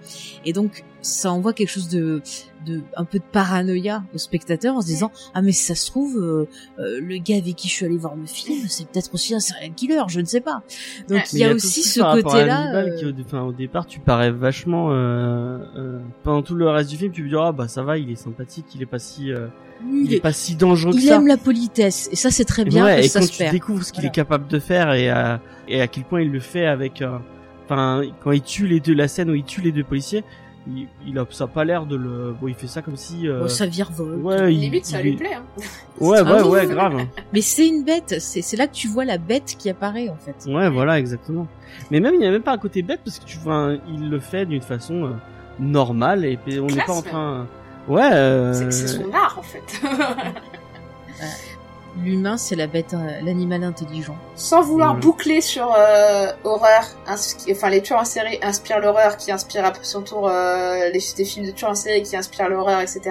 et 0.46 0.54
donc 0.54 0.84
ça 1.02 1.32
envoie 1.32 1.54
quelque 1.54 1.70
chose 1.70 1.90
de 1.90 2.22
de 2.66 2.82
un 2.96 3.06
peu 3.06 3.18
de 3.18 3.24
paranoïa 3.24 4.04
au 4.14 4.20
spectateur 4.20 4.76
en 4.76 4.82
se 4.82 4.88
disant 4.88 5.12
ah 5.34 5.42
mais 5.42 5.52
ça 5.52 5.74
se 5.74 5.88
trouve 5.90 6.18
euh, 6.18 6.48
euh, 6.80 7.00
le 7.02 7.18
gars 7.18 7.38
avec 7.38 7.56
qui 7.56 7.68
je 7.68 7.74
suis 7.74 7.86
allé 7.86 7.98
voir 7.98 8.16
le 8.16 8.26
film 8.26 8.68
c'est 8.68 8.88
peut-être 8.88 9.14
aussi 9.14 9.34
un 9.34 9.40
serial 9.40 9.74
killer 9.74 10.02
je 10.08 10.20
ne 10.20 10.26
sais 10.26 10.42
pas 10.42 10.62
donc 11.08 11.20
Ouais. 11.22 11.24
il 11.34 11.40
y 11.40 11.44
a 11.44 11.54
aussi 11.54 11.84
ce 11.84 12.00
par 12.00 12.16
rapport 12.16 12.34
à 12.34 12.38
côté 12.38 12.46
là 12.46 12.60
Hannibal 12.60 12.96
qui, 12.98 13.06
au, 13.06 13.12
enfin, 13.26 13.42
au 13.44 13.52
départ, 13.52 13.86
tu 13.86 14.00
parais 14.00 14.32
vachement. 14.32 14.92
Euh, 14.92 15.60
euh, 15.76 16.00
pendant 16.24 16.42
tout 16.42 16.56
le 16.56 16.70
reste 16.70 16.90
du 16.90 16.98
film, 16.98 17.12
tu 17.12 17.24
te 17.24 17.28
dis 17.30 17.36
ah 17.38 17.52
bah 17.52 17.68
ça 17.68 17.84
va, 17.84 17.98
il 17.98 18.10
est 18.10 18.16
sympathique, 18.16 18.66
il 18.76 18.82
est 18.82 18.86
pas 18.88 19.00
si, 19.00 19.32
il, 19.90 20.14
est 20.14 20.20
pas 20.22 20.34
si 20.34 20.56
dangereux 20.56 20.92
que 20.94 20.98
il 20.98 21.08
ça. 21.08 21.16
aime 21.16 21.28
la 21.28 21.38
politesse 21.38 22.10
et 22.12 22.16
ça 22.16 22.32
c'est 22.32 22.46
très 22.46 22.66
bien 22.66 22.84
Ouais, 22.86 22.96
parce 22.96 23.06
et 23.06 23.08
que 23.08 23.14
ça 23.14 23.20
quand 23.20 23.26
se 23.26 23.32
tu 23.32 23.38
perd 23.40 23.52
découvres 23.54 23.84
ce 23.84 23.92
qu'il 23.92 24.02
Voilà. 24.02 24.10
est 24.10 24.16
capable 24.16 24.48
de 24.48 24.60
faire 24.60 24.94
et 24.94 25.10
à, 25.10 25.40
et 25.68 25.82
à 25.82 25.88
quel 25.88 26.04
point 26.04 26.22
il 26.22 26.32
le 26.32 26.40
fait 26.40 26.66
avec, 26.66 27.02
euh, 27.02 27.18
enfin, 27.66 28.02
quand 28.24 28.32
il 28.32 28.42
tue 28.42 28.68
les 28.68 28.80
deux, 28.80 28.94
la 28.94 29.08
scène 29.08 29.30
où 29.30 29.36
il 29.36 29.44
tue 29.44 29.62
les 29.62 29.72
deux 29.72 29.84
policiers, 29.84 30.24
il, 30.68 30.88
il 31.08 31.18
a, 31.18 31.26
ça 31.32 31.46
a 31.46 31.48
pas 31.48 31.66
l'air 31.66 31.88
de 31.88 31.96
le, 31.96 32.36
bon, 32.40 32.48
il 32.48 32.54
fait 32.54 32.68
ça 32.68 32.84
comme 32.84 32.96
si, 32.96 33.28
euh, 33.28 33.40
Bon, 33.42 33.48
ça 33.48 33.66
virevolte 33.66 34.22
ouais, 34.24 34.54
il, 34.54 34.60
Limite, 34.60 34.86
ça 34.86 35.00
il 35.02 35.04
lui 35.12 35.16
plaît. 35.18 35.34
Hein. 35.34 35.44
Ouais, 36.00 36.20
Ah 36.24 36.36
ouais, 36.36 36.44
ouais, 36.44 36.68
grave. 36.68 37.04
Mais 37.34 37.42
c'est 37.42 37.68
une 37.68 37.84
bête, 37.84 38.16
c'est 38.20 38.44
c'est 38.44 38.58
là 38.58 38.68
que 38.68 38.74
tu 38.74 38.88
vois 38.88 39.04
la 39.04 39.18
bête 39.18 39.56
qui 39.58 39.72
apparaît 39.72 40.10
en 40.10 40.18
fait. 40.18 40.36
Ouais, 40.52 40.70
voilà, 40.70 41.00
exactement. 41.00 41.48
Mais 41.90 42.00
même, 42.00 42.14
il 42.14 42.20
n'y 42.20 42.28
a 42.28 42.32
même 42.32 42.44
pas 42.44 42.52
un 42.54 42.58
côté 42.60 42.84
bête 42.84 43.00
parce 43.04 43.18
que 43.18 43.26
tu 43.26 43.40
vois, 43.40 43.56
un- 43.56 43.80
il 43.92 44.10
le 44.12 44.20
fait 44.20 44.46
d'une 44.46 44.62
façon 44.62 45.06
euh, 45.06 45.10
normale 45.60 46.26
et 46.26 46.38
on 46.60 46.68
n'est 46.68 46.84
pas 46.86 46.94
en 46.94 47.02
train. 47.02 47.48
Ouais. 47.88 48.10
Euh... 48.14 48.54
C'est 48.54 48.72
c'est 48.72 48.88
son 48.88 49.12
art, 49.14 49.38
en 49.40 49.44
fait. 49.44 49.62
L'humain, 52.02 52.38
c'est 52.38 52.56
la 52.56 52.68
bête, 52.68 52.94
euh, 52.94 53.20
l'animal 53.22 53.66
intelligent. 53.66 54.16
Sans 54.36 54.62
vouloir 54.62 54.94
Ouais. 54.96 55.02
boucler 55.02 55.42
sur 55.42 55.76
euh, 55.78 56.28
horreur, 56.46 56.84
ins- 57.06 57.52
enfin 57.52 57.70
les 57.70 57.82
tueurs 57.82 58.00
en 58.00 58.06
série 58.06 58.40
inspirent 58.42 58.80
l'horreur, 58.80 59.18
qui 59.18 59.30
inspire 59.30 59.66
à 59.66 59.74
son 59.82 60.02
tour 60.02 60.30
euh, 60.30 60.90
les, 60.94 61.02
des 61.18 61.26
films 61.26 61.46
de 61.48 61.52
tueurs 61.52 61.72
en 61.72 61.76
série 61.76 62.02
qui 62.02 62.16
inspirent 62.16 62.48
l'horreur, 62.48 62.80
etc. 62.80 63.02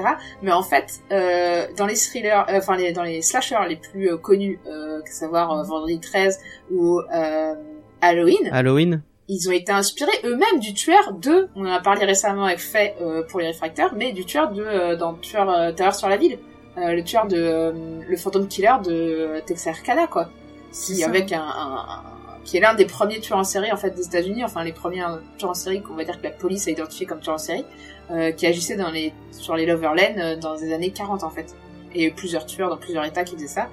Mais 0.43 0.51
en 0.51 0.63
fait, 0.63 1.01
euh, 1.13 1.67
dans 1.77 1.85
les 1.85 1.95
thrillers, 1.95 2.47
euh, 2.49 2.57
enfin 2.57 2.75
les, 2.77 2.93
dans 2.93 3.03
les 3.03 3.21
slashers 3.21 3.59
les 3.69 3.77
plus 3.77 4.11
euh, 4.13 4.17
connus, 4.17 4.59
euh, 4.67 5.03
à 5.07 5.11
savoir 5.11 5.53
euh, 5.53 5.63
Vendredi 5.63 6.01
13 6.01 6.39
ou 6.73 7.01
euh, 7.15 7.55
Halloween, 8.01 8.49
Halloween. 8.51 9.03
Ils 9.33 9.49
ont 9.49 9.53
été 9.53 9.71
inspirés 9.73 10.19
eux-mêmes 10.25 10.59
du 10.61 10.75
tueur 10.75 11.13
de, 11.13 11.49
on 11.57 11.65
en 11.67 11.73
a 11.73 11.81
parlé 11.81 12.05
récemment 12.05 12.45
avec 12.47 12.59
Fait 12.59 12.97
euh, 13.01 13.23
pour 13.29 13.39
les 13.41 13.47
réfracteurs, 13.47 13.93
mais 13.97 14.13
du 14.13 14.25
tueur 14.25 14.51
de 14.53 14.63
euh, 14.63 14.97
dans 14.97 15.15
Tueur 15.15 15.49
euh, 15.49 15.73
Terreur 15.73 15.95
sur 15.95 16.09
la 16.09 16.17
ville, 16.19 16.39
Euh, 16.79 16.93
le 16.99 17.03
tueur 17.03 17.27
de 17.27 17.37
euh, 17.37 17.73
le 18.13 18.17
Phantom 18.17 18.47
Killer 18.47 18.77
de 18.85 19.41
Texarkana 19.47 20.07
quoi, 20.07 20.29
qui 20.73 20.97
ça. 20.97 21.07
avec 21.09 21.33
un, 21.33 21.43
un- 21.43 21.85
un- 21.95 22.03
qui 22.45 22.57
est 22.57 22.61
l'un 22.61 22.75
des 22.75 22.87
premiers 22.87 23.21
tueurs 23.21 23.39
en 23.41 23.45
série 23.55 23.71
en 23.73 23.77
fait 23.77 23.91
des 23.91 24.07
États-Unis, 24.11 24.45
enfin 24.45 24.63
les 24.65 24.73
premiers 24.73 25.03
euh, 25.05 25.19
tueurs 25.39 25.51
en 25.51 25.55
série 25.65 25.81
qu'on 25.83 25.95
va 25.95 26.05
dire 26.05 26.17
que 26.19 26.25
la 26.31 26.31
police 26.43 26.69
a 26.69 26.71
identifié 26.71 27.07
comme 27.07 27.21
tueurs 27.21 27.37
en 27.37 27.39
série, 27.51 27.65
qui 28.37 28.45
agissait 28.53 28.77
dans 28.77 28.91
les 28.91 29.13
sur 29.31 29.55
les 29.59 29.67
Loverland 29.67 30.41
dans 30.41 30.55
les 30.63 30.73
années 30.73 30.91
40 30.91 31.23
en 31.23 31.31
fait. 31.31 31.49
Et 31.95 32.11
plusieurs 32.13 32.47
tueurs 32.47 32.69
dans 32.71 32.77
plusieurs 32.85 33.05
états 33.05 33.25
qui 33.25 33.35
faisaient 33.37 33.55
ça. 33.61 33.67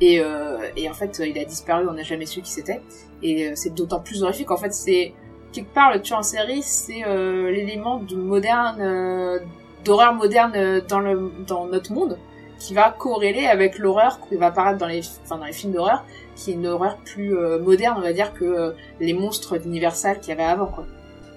Et, 0.00 0.20
euh, 0.20 0.58
et 0.76 0.90
en 0.90 0.94
fait, 0.94 1.12
il 1.24 1.36
a 1.38 1.44
disparu, 1.44 1.86
on 1.88 1.92
n'a 1.94 2.02
jamais 2.02 2.26
su 2.26 2.40
qui 2.42 2.50
c'était. 2.58 2.80
Et 3.22 3.48
euh, 3.48 3.52
c'est 3.54 3.74
d'autant 3.74 4.00
plus 4.00 4.22
horrifique. 4.22 4.50
En 4.50 4.56
fait, 4.56 4.72
c'est 4.72 5.12
quelque 5.52 5.72
part 5.72 5.92
le 5.92 6.00
tueur 6.00 6.20
en 6.20 6.22
série, 6.22 6.62
c'est 6.62 7.04
euh, 7.06 7.50
l'élément 7.50 7.98
de 7.98 8.16
moderne, 8.16 8.80
euh, 8.80 9.38
d'horreur 9.84 10.14
moderne 10.14 10.80
dans 10.88 11.00
le 11.00 11.30
dans 11.46 11.66
notre 11.66 11.92
monde, 11.92 12.18
qui 12.58 12.74
va 12.74 12.90
corréler 12.90 13.46
avec 13.46 13.78
l'horreur 13.78 14.20
qui 14.28 14.36
va 14.36 14.46
apparaître 14.46 14.78
dans 14.78 14.86
les, 14.86 15.00
enfin 15.24 15.38
dans 15.38 15.46
les 15.46 15.52
films 15.52 15.72
d'horreur, 15.72 16.04
qui 16.36 16.50
est 16.50 16.54
une 16.54 16.66
horreur 16.66 16.98
plus 16.98 17.36
euh, 17.36 17.58
moderne, 17.58 17.96
on 17.98 18.02
va 18.02 18.12
dire, 18.12 18.32
que 18.32 18.44
euh, 18.44 18.72
les 19.00 19.12
monstres 19.12 19.58
d'Universal 19.58 20.20
qu'il 20.20 20.30
y 20.30 20.32
avait 20.32 20.42
avant, 20.42 20.66
quoi. 20.66 20.86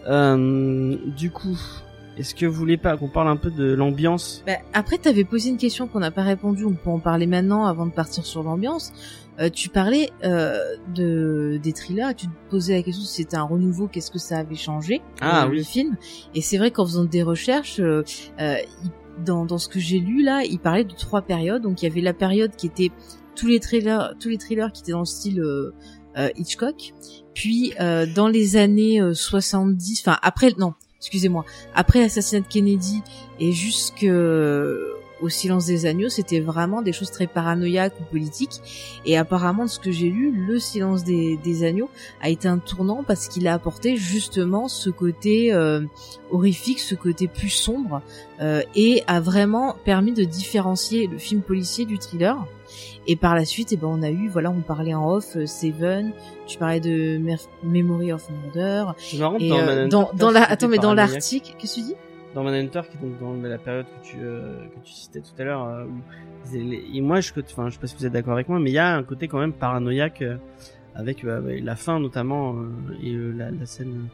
Euh, 0.08 0.98
du 1.18 1.32
coup, 1.32 1.58
est-ce 2.18 2.36
que 2.36 2.46
vous 2.46 2.54
voulez 2.54 2.78
pas 2.78 2.98
qu'on 2.98 3.08
parle 3.08 3.30
un 3.30 3.38
peu 3.38 3.50
de 3.50 3.74
l'ambiance? 3.74 4.44
Bah, 4.46 4.58
après, 4.74 4.98
t'avais 4.98 5.24
posé 5.24 5.50
une 5.50 5.58
question 5.58 5.88
qu'on 5.88 6.00
n'a 6.00 6.12
pas 6.12 6.24
répondu, 6.24 6.66
on 6.66 6.74
peut 6.74 6.90
en 6.90 7.00
parler 7.00 7.26
maintenant 7.26 7.66
avant 7.66 7.86
de 7.86 7.92
partir 7.92 8.26
sur 8.26 8.44
l'ambiance. 8.44 8.92
Euh, 9.40 9.50
tu 9.50 9.70
parlais 9.70 10.12
euh, 10.24 10.60
de 10.94 11.60
des 11.62 11.74
thrillers 11.74 12.10
et 12.12 12.14
tu 12.16 12.28
te 12.28 12.32
posais 12.50 12.76
la 12.76 12.84
question 12.84 13.04
si 13.04 13.14
c'était 13.24 13.38
un 13.38 13.44
renouveau, 13.44 13.88
qu'est-ce 13.88 14.12
que 14.12 14.20
ça 14.20 14.38
avait 14.38 14.56
changé 14.56 15.02
Ah 15.22 15.46
euh, 15.46 15.50
oui. 15.50 15.58
le 15.58 15.64
film. 15.64 15.98
Et 16.36 16.42
c'est 16.42 16.58
vrai 16.58 16.72
qu'en 16.72 16.86
faisant 16.86 17.04
des 17.06 17.24
recherches, 17.24 17.80
euh, 17.80 18.04
euh, 18.40 18.58
dans, 19.26 19.46
dans 19.46 19.58
ce 19.58 19.68
que 19.68 19.80
j'ai 19.80 20.00
lu 20.00 20.24
là, 20.24 20.44
il 20.44 20.60
parlait 20.60 20.84
de 20.84 20.94
trois 20.94 21.22
périodes. 21.22 21.64
Donc 21.64 21.82
il 21.82 21.88
y 21.88 21.92
avait 21.92 22.02
la 22.02 22.14
période 22.14 22.56
qui 22.56 22.68
était 22.68 22.92
tous 23.36 23.48
les 23.48 23.60
thrillers, 23.60 24.14
tous 24.20 24.30
les 24.30 24.38
thrillers 24.38 24.72
qui 24.72 24.82
étaient 24.82 24.92
dans 24.92 25.00
le 25.00 25.06
style 25.06 25.44
Hitchcock. 26.38 26.94
Puis 27.34 27.74
euh, 27.80 28.06
dans 28.06 28.28
les 28.28 28.56
années 28.56 29.02
euh, 29.02 29.14
70, 29.14 30.02
enfin 30.02 30.18
après 30.22 30.54
non, 30.58 30.74
excusez-moi, 31.00 31.46
après 31.74 32.02
l'assassinat 32.02 32.42
de 32.42 32.48
Kennedy 32.48 33.02
et 33.40 33.52
jusque 33.52 34.06
au 35.22 35.30
silence 35.30 35.66
des 35.66 35.86
agneaux, 35.86 36.09
c'était 36.09 36.39
vraiment 36.39 36.82
des 36.82 36.91
choses 36.91 37.11
très 37.11 37.28
paranoïaques 37.28 37.93
ou 37.99 38.03
politiques. 38.03 38.61
Et 39.05 39.18
apparemment, 39.18 39.64
de 39.66 39.70
ce 39.70 39.80
que 39.80 39.91
j'ai 39.91 40.09
lu, 40.09 40.32
le 40.47 40.59
silence 40.59 41.03
des, 41.03 41.38
des 41.38 41.64
agneaux 41.64 41.89
a 42.22 42.30
été 42.30 42.47
un 42.47 42.57
tournant 42.57 43.03
parce 43.03 43.28
qu'il 43.28 43.47
a 43.47 43.53
apporté 43.53 43.95
justement 43.95 44.68
ce 44.68 44.89
côté 44.89 45.53
euh, 45.53 45.82
horrifique, 46.32 46.80
ce 46.80 46.95
côté 46.95 47.28
plus 47.28 47.49
sombre, 47.49 48.01
euh, 48.41 48.61
et 48.76 49.03
a 49.07 49.22
vraiment 49.22 49.76
permis 49.86 50.11
de 50.14 50.24
différencier 50.24 51.07
le 51.07 51.18
film 51.18 51.41
policier 51.41 51.86
du 51.86 51.97
thriller. 51.99 52.45
Et 53.05 53.16
par 53.16 53.36
la 53.36 53.43
suite, 53.45 53.72
eh 53.72 53.78
ben, 53.78 53.88
on 53.88 54.01
a 54.01 54.09
eu, 54.09 54.30
voilà, 54.30 54.49
on 54.49 54.61
parlait 54.61 54.93
en 54.93 55.07
off, 55.09 55.36
euh, 55.36 55.45
Seven, 55.45 56.14
tu 56.47 56.57
parlais 56.57 56.80
de 56.80 57.18
Mer- 57.18 57.38
Memory 57.61 58.11
of 58.14 58.28
Murder, 58.30 58.86
C'est 58.97 59.18
marrant 59.18 59.38
et 59.39 59.49
dans, 59.49 59.57
euh, 59.59 59.88
dans, 59.88 60.05
t'as 60.05 60.18
dans 60.18 60.32
la, 60.32 60.43
attends, 60.43 60.68
mais 60.70 60.78
dans 60.78 60.93
l'article, 61.11 61.53
qu'est-ce 61.59 61.76
que 61.76 61.80
tu 61.82 61.86
dis? 61.88 61.95
Dans 62.34 62.44
Manhunter 62.44 62.82
qui 62.90 62.98
est 62.98 63.02
donc 63.02 63.20
dans 63.20 63.48
la 63.48 63.58
période 63.58 63.86
que 63.86 64.06
tu 64.06 64.18
euh, 64.22 64.66
que 64.68 64.80
tu 64.86 64.94
citais 64.94 65.22
tout 65.22 65.40
à 65.40 65.44
l'heure 65.44 65.66
euh, 65.66 65.86
où 65.86 66.56
et 66.56 67.02
moi 67.02 67.22
je 67.22 67.32
enfin 67.40 67.70
je 67.70 67.76
sais 67.76 67.80
pas 67.80 67.88
si 67.88 67.96
vous 67.96 68.06
êtes 68.06 68.14
d'accord 68.14 68.34
avec 68.34 68.50
moi 68.50 68.60
mais 68.60 68.72
il 68.72 68.74
y 68.74 68.80
a 68.80 68.96
un 68.96 69.04
côté 69.04 69.28
quand 69.28 69.40
même 69.40 69.54
paranoïaque 69.54 70.22
euh, 70.22 70.38
avec 70.96 71.24
euh, 71.24 71.60
la 71.62 71.76
fin 71.76 72.00
notamment 72.00 72.56
euh, 72.56 72.98
et 73.02 73.14
la, 73.14 73.52
la 73.52 73.66
scène 73.66 74.08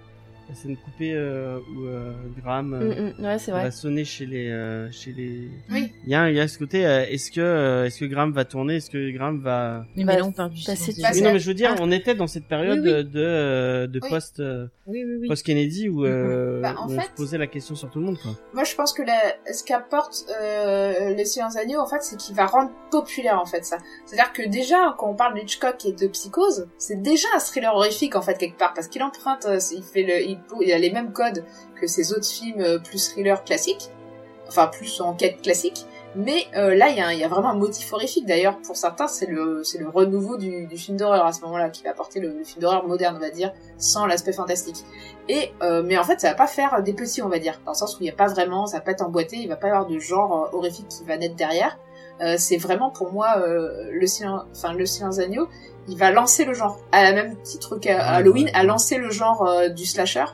la 0.49 0.55
scène 0.55 0.75
coupée 0.77 1.13
euh, 1.13 1.59
où 1.75 1.85
euh, 1.85 2.11
Graham 2.41 2.73
euh, 2.73 2.79
Mm, 2.79 3.21
mm, 3.21 3.25
ouais, 3.25 3.37
c'est 3.39 3.51
vrai. 3.51 3.63
va 3.63 3.71
sonner 3.71 4.03
chez 4.03 4.25
les 4.25 4.49
euh, 4.49 4.91
chez 4.91 5.11
les 5.13 5.47
Oui. 5.71 5.91
il 6.05 6.09
y 6.11 6.15
a 6.15 6.29
il 6.29 6.35
y 6.35 6.39
a 6.39 6.47
ce 6.47 6.57
côté 6.57 6.85
euh, 6.87 7.05
est-ce 7.07 7.31
que 7.31 7.39
euh, 7.39 7.85
est-ce 7.85 7.99
que 7.99 8.05
Graham 8.05 8.31
va 8.31 8.45
tourner 8.45 8.77
est-ce 8.77 8.89
que 8.89 9.11
Graham 9.11 9.39
va 9.41 9.85
Mais 9.95 10.03
Bah, 10.05 10.17
là, 10.17 10.25
on 10.25 10.31
parle 10.31 10.49
du 10.51 10.57
silence 10.61 10.79
c'est- 10.79 10.93
des 10.95 11.01
bah, 11.03 11.09
oui 11.13 11.21
non 11.21 11.33
mais 11.33 11.39
je 11.39 11.47
veux 11.47 11.53
dire 11.53 11.73
Ah. 11.77 11.81
on 11.81 11.91
était 11.91 12.15
dans 12.15 12.25
cette 12.27 12.45
période 12.47 12.79
Oui, 12.83 12.91
oui. 12.93 13.03
de 13.05 13.19
euh, 13.23 13.87
de 13.87 13.99
Oui. 14.01 14.09
post 14.09 14.39
euh, 14.39 14.65
Oui, 14.87 15.03
oui, 15.05 15.17
oui. 15.21 15.27
post 15.27 15.45
Kennedy 15.45 15.87
où, 15.87 16.03
euh, 16.05 16.61
Bah, 16.61 16.73
où 16.87 16.91
on 16.91 16.99
se 16.99 17.09
posait 17.15 17.37
la 17.37 17.45
question 17.47 17.75
sur 17.75 17.89
tout 17.91 17.99
le 17.99 18.05
monde 18.05 18.17
quoi 18.19 18.31
Moi, 18.53 18.63
je 18.63 18.73
pense 18.75 18.91
que 18.93 19.03
la- 19.03 19.35
ce 19.53 19.63
qu'apporte 19.63 20.25
euh, 20.41 21.13
les 21.13 21.25
Silence 21.25 21.55
Agneaux, 21.57 21.79
en 21.79 21.85
fait, 21.87 22.01
c'est 22.01 22.17
qu'il 22.17 22.35
va 22.35 22.47
rendre 22.47 22.71
populaire, 22.89 23.39
en 23.39 23.45
fait, 23.45 23.63
ça. 23.65 23.77
C'est-à-dire 24.07 24.33
que 24.33 24.49
déjà, 24.49 24.95
quand 24.97 25.11
on 25.11 25.13
parle 25.15 25.35
d'Hitchcock 25.35 25.85
et 25.85 25.91
de 25.91 26.07
Psychose, 26.07 26.67
c'est 26.79 26.99
déjà 27.01 27.27
un 27.35 27.39
thriller 27.39 27.75
horrifique, 27.75 28.15
en 28.15 28.21
fait, 28.23 28.35
quelque 28.39 28.57
part, 28.57 28.73
parce 28.73 28.87
qu'il 28.87 29.03
emprunte, 29.03 29.45
il 29.71 29.83
fait 29.83 30.01
le, 30.03 30.21
il, 30.23 30.38
il 30.61 30.71
a 30.71 30.77
les 30.77 30.91
mêmes 30.91 31.11
codes 31.11 31.43
que 31.79 31.87
ses 31.87 32.13
autres 32.13 32.27
films 32.27 32.61
euh, 32.61 32.79
plus 32.79 33.09
thriller 33.09 33.43
classiques, 33.43 33.89
enfin, 34.47 34.67
plus 34.67 35.01
enquête 35.01 35.41
classique. 35.41 35.85
Mais 36.15 36.47
euh, 36.55 36.73
là, 36.73 36.89
il 36.89 36.97
y, 36.97 37.01
a 37.01 37.13
y 37.13 37.23
a 37.23 37.27
vraiment 37.27 37.49
un 37.49 37.55
motif 37.55 37.93
horrifique. 37.93 38.25
D'ailleurs, 38.25 38.57
pour 38.57 38.75
certains, 38.75 39.07
c'est 39.07 39.27
le, 39.27 39.61
le 39.79 39.89
renouveau 39.89 40.37
du, 40.37 40.67
film 40.75 40.97
d'horreur 40.97 41.23
à 41.23 41.33
ce 41.33 41.41
moment-là, 41.41 41.69
qui 41.69 41.83
va 41.83 41.91
apporter 41.91 42.19
le, 42.19 42.43
film 42.43 42.61
d'horreur 42.61 42.87
moderne, 42.87 43.15
on 43.15 43.19
va 43.19 43.29
dire, 43.29 43.53
sans 43.77 44.07
l'aspect 44.07 44.33
fantastique. 44.33 44.83
Et 45.27 45.51
euh, 45.61 45.83
mais 45.85 45.99
en 45.99 46.03
fait, 46.03 46.19
ça 46.19 46.29
va 46.29 46.35
pas 46.35 46.47
faire 46.47 46.81
des 46.81 46.93
petits, 46.93 47.21
on 47.21 47.29
va 47.29 47.37
dire, 47.37 47.61
dans 47.63 47.73
le 47.73 47.77
sens 47.77 47.95
où 47.95 48.01
il 48.01 48.07
y 48.07 48.09
a 48.09 48.15
pas 48.15 48.25
vraiment, 48.25 48.65
ça 48.65 48.77
va 48.77 48.81
pas 48.81 48.91
être 48.91 49.03
emboîté, 49.03 49.37
il 49.37 49.47
va 49.47 49.55
pas 49.55 49.67
y 49.67 49.69
avoir 49.69 49.85
de 49.85 49.99
genre 49.99 50.49
horrifique 50.51 50.87
qui 50.87 51.03
va 51.03 51.15
naître 51.17 51.35
derrière. 51.35 51.77
C'est 52.37 52.57
vraiment 52.57 52.89
pour 52.89 53.13
moi 53.13 53.41
le 53.45 54.05
silence, 54.05 54.43
enfin 54.53 54.73
le 54.73 54.85
silence 54.85 55.19
agneau, 55.19 55.47
il 55.89 55.97
va 55.97 56.11
lancer 56.11 56.45
le 56.45 56.53
genre, 56.53 56.79
à 56.91 57.03
la 57.03 57.13
même 57.13 57.35
titre 57.41 57.77
qu'à 57.77 57.99
Halloween, 58.05 58.49
a 58.53 58.63
lancé 58.63 58.97
le 58.97 59.09
genre 59.09 59.47
euh, 59.47 59.69
du 59.69 59.85
slasher. 59.85 60.25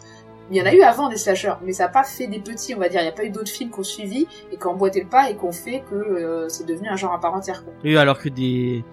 Il 0.51 0.58
y 0.58 0.62
en 0.62 0.66
a 0.66 0.74
eu 0.74 0.82
avant 0.82 1.10
des 1.10 1.18
slashers, 1.18 1.56
mais 1.64 1.74
ça 1.74 1.86
a 1.86 1.89
pas 1.89 2.03
fait 2.03 2.28
des 2.28 2.39
petits, 2.39 2.76
on 2.76 2.80
va 2.80 2.88
dire. 2.88 3.01
Il 3.01 3.06
y 3.06 3.10
a 3.10 3.14
pas 3.14 3.26
eu 3.26 3.32
d'autres 3.32 3.49
films 3.49 3.72
qui 3.72 3.80
ont 3.80 3.84
suivi 3.84 4.28
et 4.51 4.58
qui 4.58 4.68
ont 4.68 4.72
emboîté 4.72 5.01
le 5.01 5.08
pas 5.10 5.30
et 5.30 5.36
qui 5.36 5.43
ont 5.43 5.51
fait 5.51 5.84
que 5.89 5.95
euh, 5.95 6.49
c'est 6.49 6.68
devenu 6.68 6.88
un 6.89 6.95
genre 6.95 7.14
à 7.14 7.20
part 7.20 7.34
entière. 7.34 7.64
Quoi. 7.64 7.74
Oui, 7.84 7.97
alors 7.97 8.20
que 8.20 8.30
des 8.30 8.84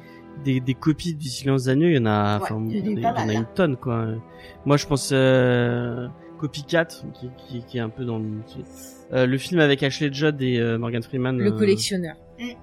des, 0.44 0.60
des 0.60 0.74
copies 0.74 1.14
du 1.14 1.28
Silence 1.28 1.64
d'agneau, 1.64 1.88
il 1.88 1.96
y 1.96 1.98
en 1.98 2.06
a, 2.06 2.38
Ouais, 2.38 2.42
enfin, 2.42 2.64
il 2.68 2.76
y 2.76 2.94
en 2.94 2.96
a 2.96 3.00
y 3.00 3.06
en 3.06 3.12
pas 3.12 3.20
a 3.20 3.26
mal, 3.26 3.34
une 3.34 3.42
hein. 3.42 3.48
tonne, 3.54 3.76
quoi. 3.76 4.06
Moi, 4.64 4.76
je 4.76 4.86
pense 4.86 5.10
euh, 5.12 6.08
Copycat, 6.38 6.86
qui, 6.86 7.30
qui, 7.36 7.64
qui 7.64 7.78
est 7.78 7.80
un 7.80 7.90
peu 7.90 8.04
dans 8.04 8.18
le, 8.18 8.28
euh, 9.12 9.26
le 9.26 9.38
film 9.38 9.60
avec 9.60 9.82
Ashley 9.82 10.12
Judd 10.12 10.40
et 10.42 10.58
euh, 10.58 10.78
Morgan 10.78 11.02
Freeman. 11.02 11.38
Le 11.38 11.52
euh, 11.52 11.58
collectionneur. 11.58 12.16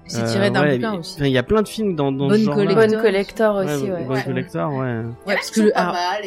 C'est 0.06 0.22
euh, 0.22 0.32
tiré 0.32 0.50
d'un 0.50 0.62
ouais, 0.62 0.76
bouquin 0.76 0.94
aussi. 0.98 1.14
enfin, 1.16 1.26
Il 1.26 1.32
y 1.32 1.38
a 1.38 1.42
plein 1.42 1.62
de 1.62 1.68
films 1.68 1.94
dans, 1.96 2.12
dans 2.12 2.28
Bonne 2.28 2.38
ce 2.40 2.44
genre 2.44 2.54
collector. 2.54 2.86
Bonne 2.88 3.00
collector 3.02 3.56
aussi, 3.56 3.90
ouais. 3.90 4.04
Bonne 4.04 4.16
Ouais. 4.16 4.22
collector, 4.24 4.72
ouais. 4.74 5.02
Ouais, 5.26 5.34
parce 5.34 5.50
que 5.50 5.60
le, 5.62 5.70
pas 5.70 5.80
alors, 5.80 5.92
mal 5.94 6.22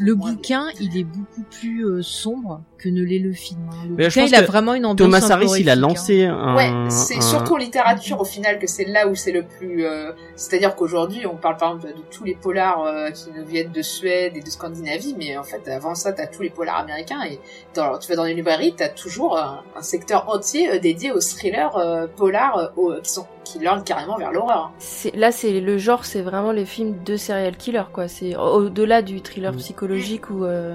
le 0.00 0.14
bouquin, 0.14 0.66
il 0.80 0.96
est 0.98 1.04
beaucoup 1.04 1.42
plus 1.50 1.84
euh, 1.86 2.02
sombre 2.02 2.62
que 2.82 2.88
ne 2.88 3.02
l'est 3.02 3.18
le 3.18 3.32
film. 3.32 3.60
hein. 3.70 3.86
Le 3.88 3.94
Mais 3.96 4.10
je 4.10 4.20
pense 4.20 4.28
il 4.30 4.34
a 4.34 4.42
vraiment 4.42 4.74
une 4.74 4.86
ambiance 4.86 5.06
Thomas 5.10 5.26
Harris, 5.30 5.44
il 5.60 5.68
a 5.70 5.72
horrifique, 5.72 5.72
hein. 5.72 5.76
lancé 5.76 6.24
un. 6.24 6.56
Ouais, 6.56 6.90
c'est 6.90 7.16
un- 7.18 7.20
surtout 7.20 7.54
en 7.54 7.58
littérature 7.58 8.20
au 8.20 8.24
final 8.24 8.58
que 8.58 8.66
c'est 8.66 8.84
là 8.84 9.06
où 9.08 9.14
c'est 9.14 9.32
le 9.32 9.42
plus. 9.44 9.84
euh, 9.86 10.12
C'est-à-dire 10.36 10.74
qu'aujourd'hui, 10.74 11.26
on 11.26 11.36
parle 11.36 11.56
par 11.56 11.74
exemple 11.74 11.94
de 11.96 12.02
tous 12.10 12.24
les 12.24 12.34
polars 12.34 12.82
euh, 12.84 13.10
qui 13.10 13.30
nous 13.36 13.44
viennent 13.44 13.70
de 13.72 13.82
Suède 13.82 14.36
et 14.36 14.40
de 14.40 14.50
Scandinavie, 14.50 15.14
mais 15.18 15.36
en 15.36 15.44
fait, 15.44 15.66
avant 15.68 15.94
ça, 15.94 16.12
t'as 16.12 16.26
tous 16.26 16.42
les 16.42 16.50
polars 16.50 16.78
américains 16.78 17.22
et 17.30 17.38
dans, 17.74 17.98
tu 17.98 18.08
vas 18.08 18.16
dans 18.16 18.24
les 18.24 18.34
librairies, 18.34 18.74
t'as 18.76 18.88
toujours 18.88 19.38
un, 19.38 19.62
un 19.76 19.82
secteur 19.82 20.28
entier 20.28 20.70
euh, 20.70 20.78
dédié 20.78 21.12
aux 21.12 21.20
thrillers 21.20 21.76
euh, 21.76 22.06
polars 22.06 22.72
euh, 22.78 23.00
qui 23.02 23.10
sont 23.10 23.26
qui 23.44 23.58
lorgnent 23.58 23.82
carrément 23.82 24.16
vers 24.16 24.30
l'horreur. 24.32 24.72
Là, 25.14 25.32
c'est 25.32 25.60
le 25.60 25.76
genre, 25.76 26.04
c'est 26.04 26.22
vraiment 26.22 26.52
les 26.52 26.64
films 26.64 27.02
de 27.04 27.16
serial 27.16 27.56
killer, 27.56 27.82
quoi. 27.92 28.06
C'est 28.08 28.34
au-delà 28.36 29.02
du 29.02 29.20
thriller 29.20 29.52
Mm. 29.52 29.56
psychologique 29.56 30.30
ou. 30.30 30.44
euh, 30.44 30.74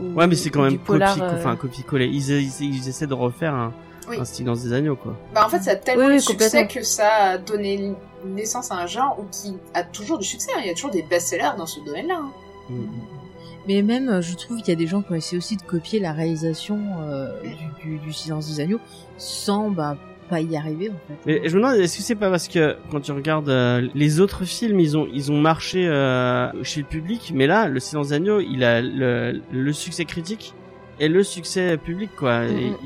ou- 0.00 0.14
Ouais, 0.14 0.26
mais 0.26 0.34
c'est 0.34 0.50
quand 0.50 0.62
même 0.62 0.78
polar. 0.78 1.14
copie, 1.14 1.22
euh, 1.26 1.36
enfin 1.38 1.56
copier-coller. 1.56 2.06
Ils, 2.06 2.30
ils, 2.30 2.74
ils 2.76 2.88
essaient 2.88 3.06
de 3.06 3.14
refaire 3.14 3.54
un, 3.54 3.72
Oui. 4.08 4.18
un 4.20 4.24
Silence 4.24 4.62
des 4.62 4.72
agneaux, 4.72 4.96
quoi. 4.96 5.16
Bah 5.34 5.42
en 5.46 5.48
fait, 5.48 5.60
ça 5.62 5.72
a 5.72 5.76
tellement 5.76 6.04
Oui, 6.06 6.10
oui, 6.12 6.16
de 6.16 6.22
succès 6.22 6.66
que 6.66 6.82
ça 6.82 7.08
a 7.32 7.38
donné 7.38 7.92
naissance 8.26 8.70
à 8.72 8.76
un 8.76 8.86
genre 8.86 9.18
où 9.20 9.24
qui 9.30 9.56
a 9.74 9.82
toujours 9.84 10.18
du 10.18 10.24
succès. 10.26 10.50
hein. 10.56 10.60
Il 10.62 10.66
y 10.66 10.70
a 10.70 10.74
toujours 10.74 10.90
des 10.90 11.02
best-sellers 11.02 11.56
dans 11.56 11.66
ce 11.66 11.80
domaine-là. 11.80 12.20
hein. 12.22 12.30
Mm. 12.70 12.86
Mais 13.66 13.82
même, 13.82 14.08
euh, 14.08 14.22
je 14.22 14.34
trouve 14.34 14.58
qu'il 14.58 14.68
y 14.68 14.72
a 14.72 14.76
des 14.76 14.86
gens 14.86 15.02
qui 15.02 15.12
ont 15.12 15.14
essayé 15.14 15.36
aussi 15.36 15.56
de 15.56 15.62
copier 15.62 16.00
la 16.00 16.12
réalisation 16.12 16.78
euh, 17.00 17.28
du, 17.82 17.90
du, 17.90 17.98
du 17.98 18.12
Silence 18.14 18.46
des 18.48 18.60
agneaux 18.60 18.80
sans 19.18 19.68
bah, 19.70 19.96
pas 20.28 20.40
y 20.40 20.56
arriver 20.56 20.90
en 20.90 20.98
fait. 21.08 21.18
Mais 21.26 21.48
je 21.48 21.56
me 21.56 21.62
demande, 21.62 21.76
est-ce 21.76 21.96
que 21.98 22.02
c'est 22.02 22.14
pas 22.14 22.30
parce 22.30 22.48
que 22.48 22.76
quand 22.90 23.00
tu 23.00 23.12
regardes 23.12 23.48
euh, 23.48 23.88
les 23.94 24.20
autres 24.20 24.44
films, 24.44 24.78
ils 24.80 24.96
ont 24.96 25.06
ils 25.12 25.32
ont 25.32 25.40
marché 25.40 25.86
euh, 25.88 26.50
chez 26.62 26.80
le 26.80 26.86
public, 26.86 27.32
mais 27.34 27.46
là, 27.46 27.68
le 27.68 27.80
Silence 27.80 28.08
d'agneau, 28.08 28.40
il 28.40 28.62
a 28.64 28.80
le, 28.80 29.40
le 29.50 29.72
succès 29.72 30.04
critique 30.04 30.54
et 31.00 31.08
le 31.08 31.22
succès 31.22 31.76
public, 31.76 32.10
quoi. 32.16 32.44
Et, 32.46 32.70
Mhm. 32.70 32.76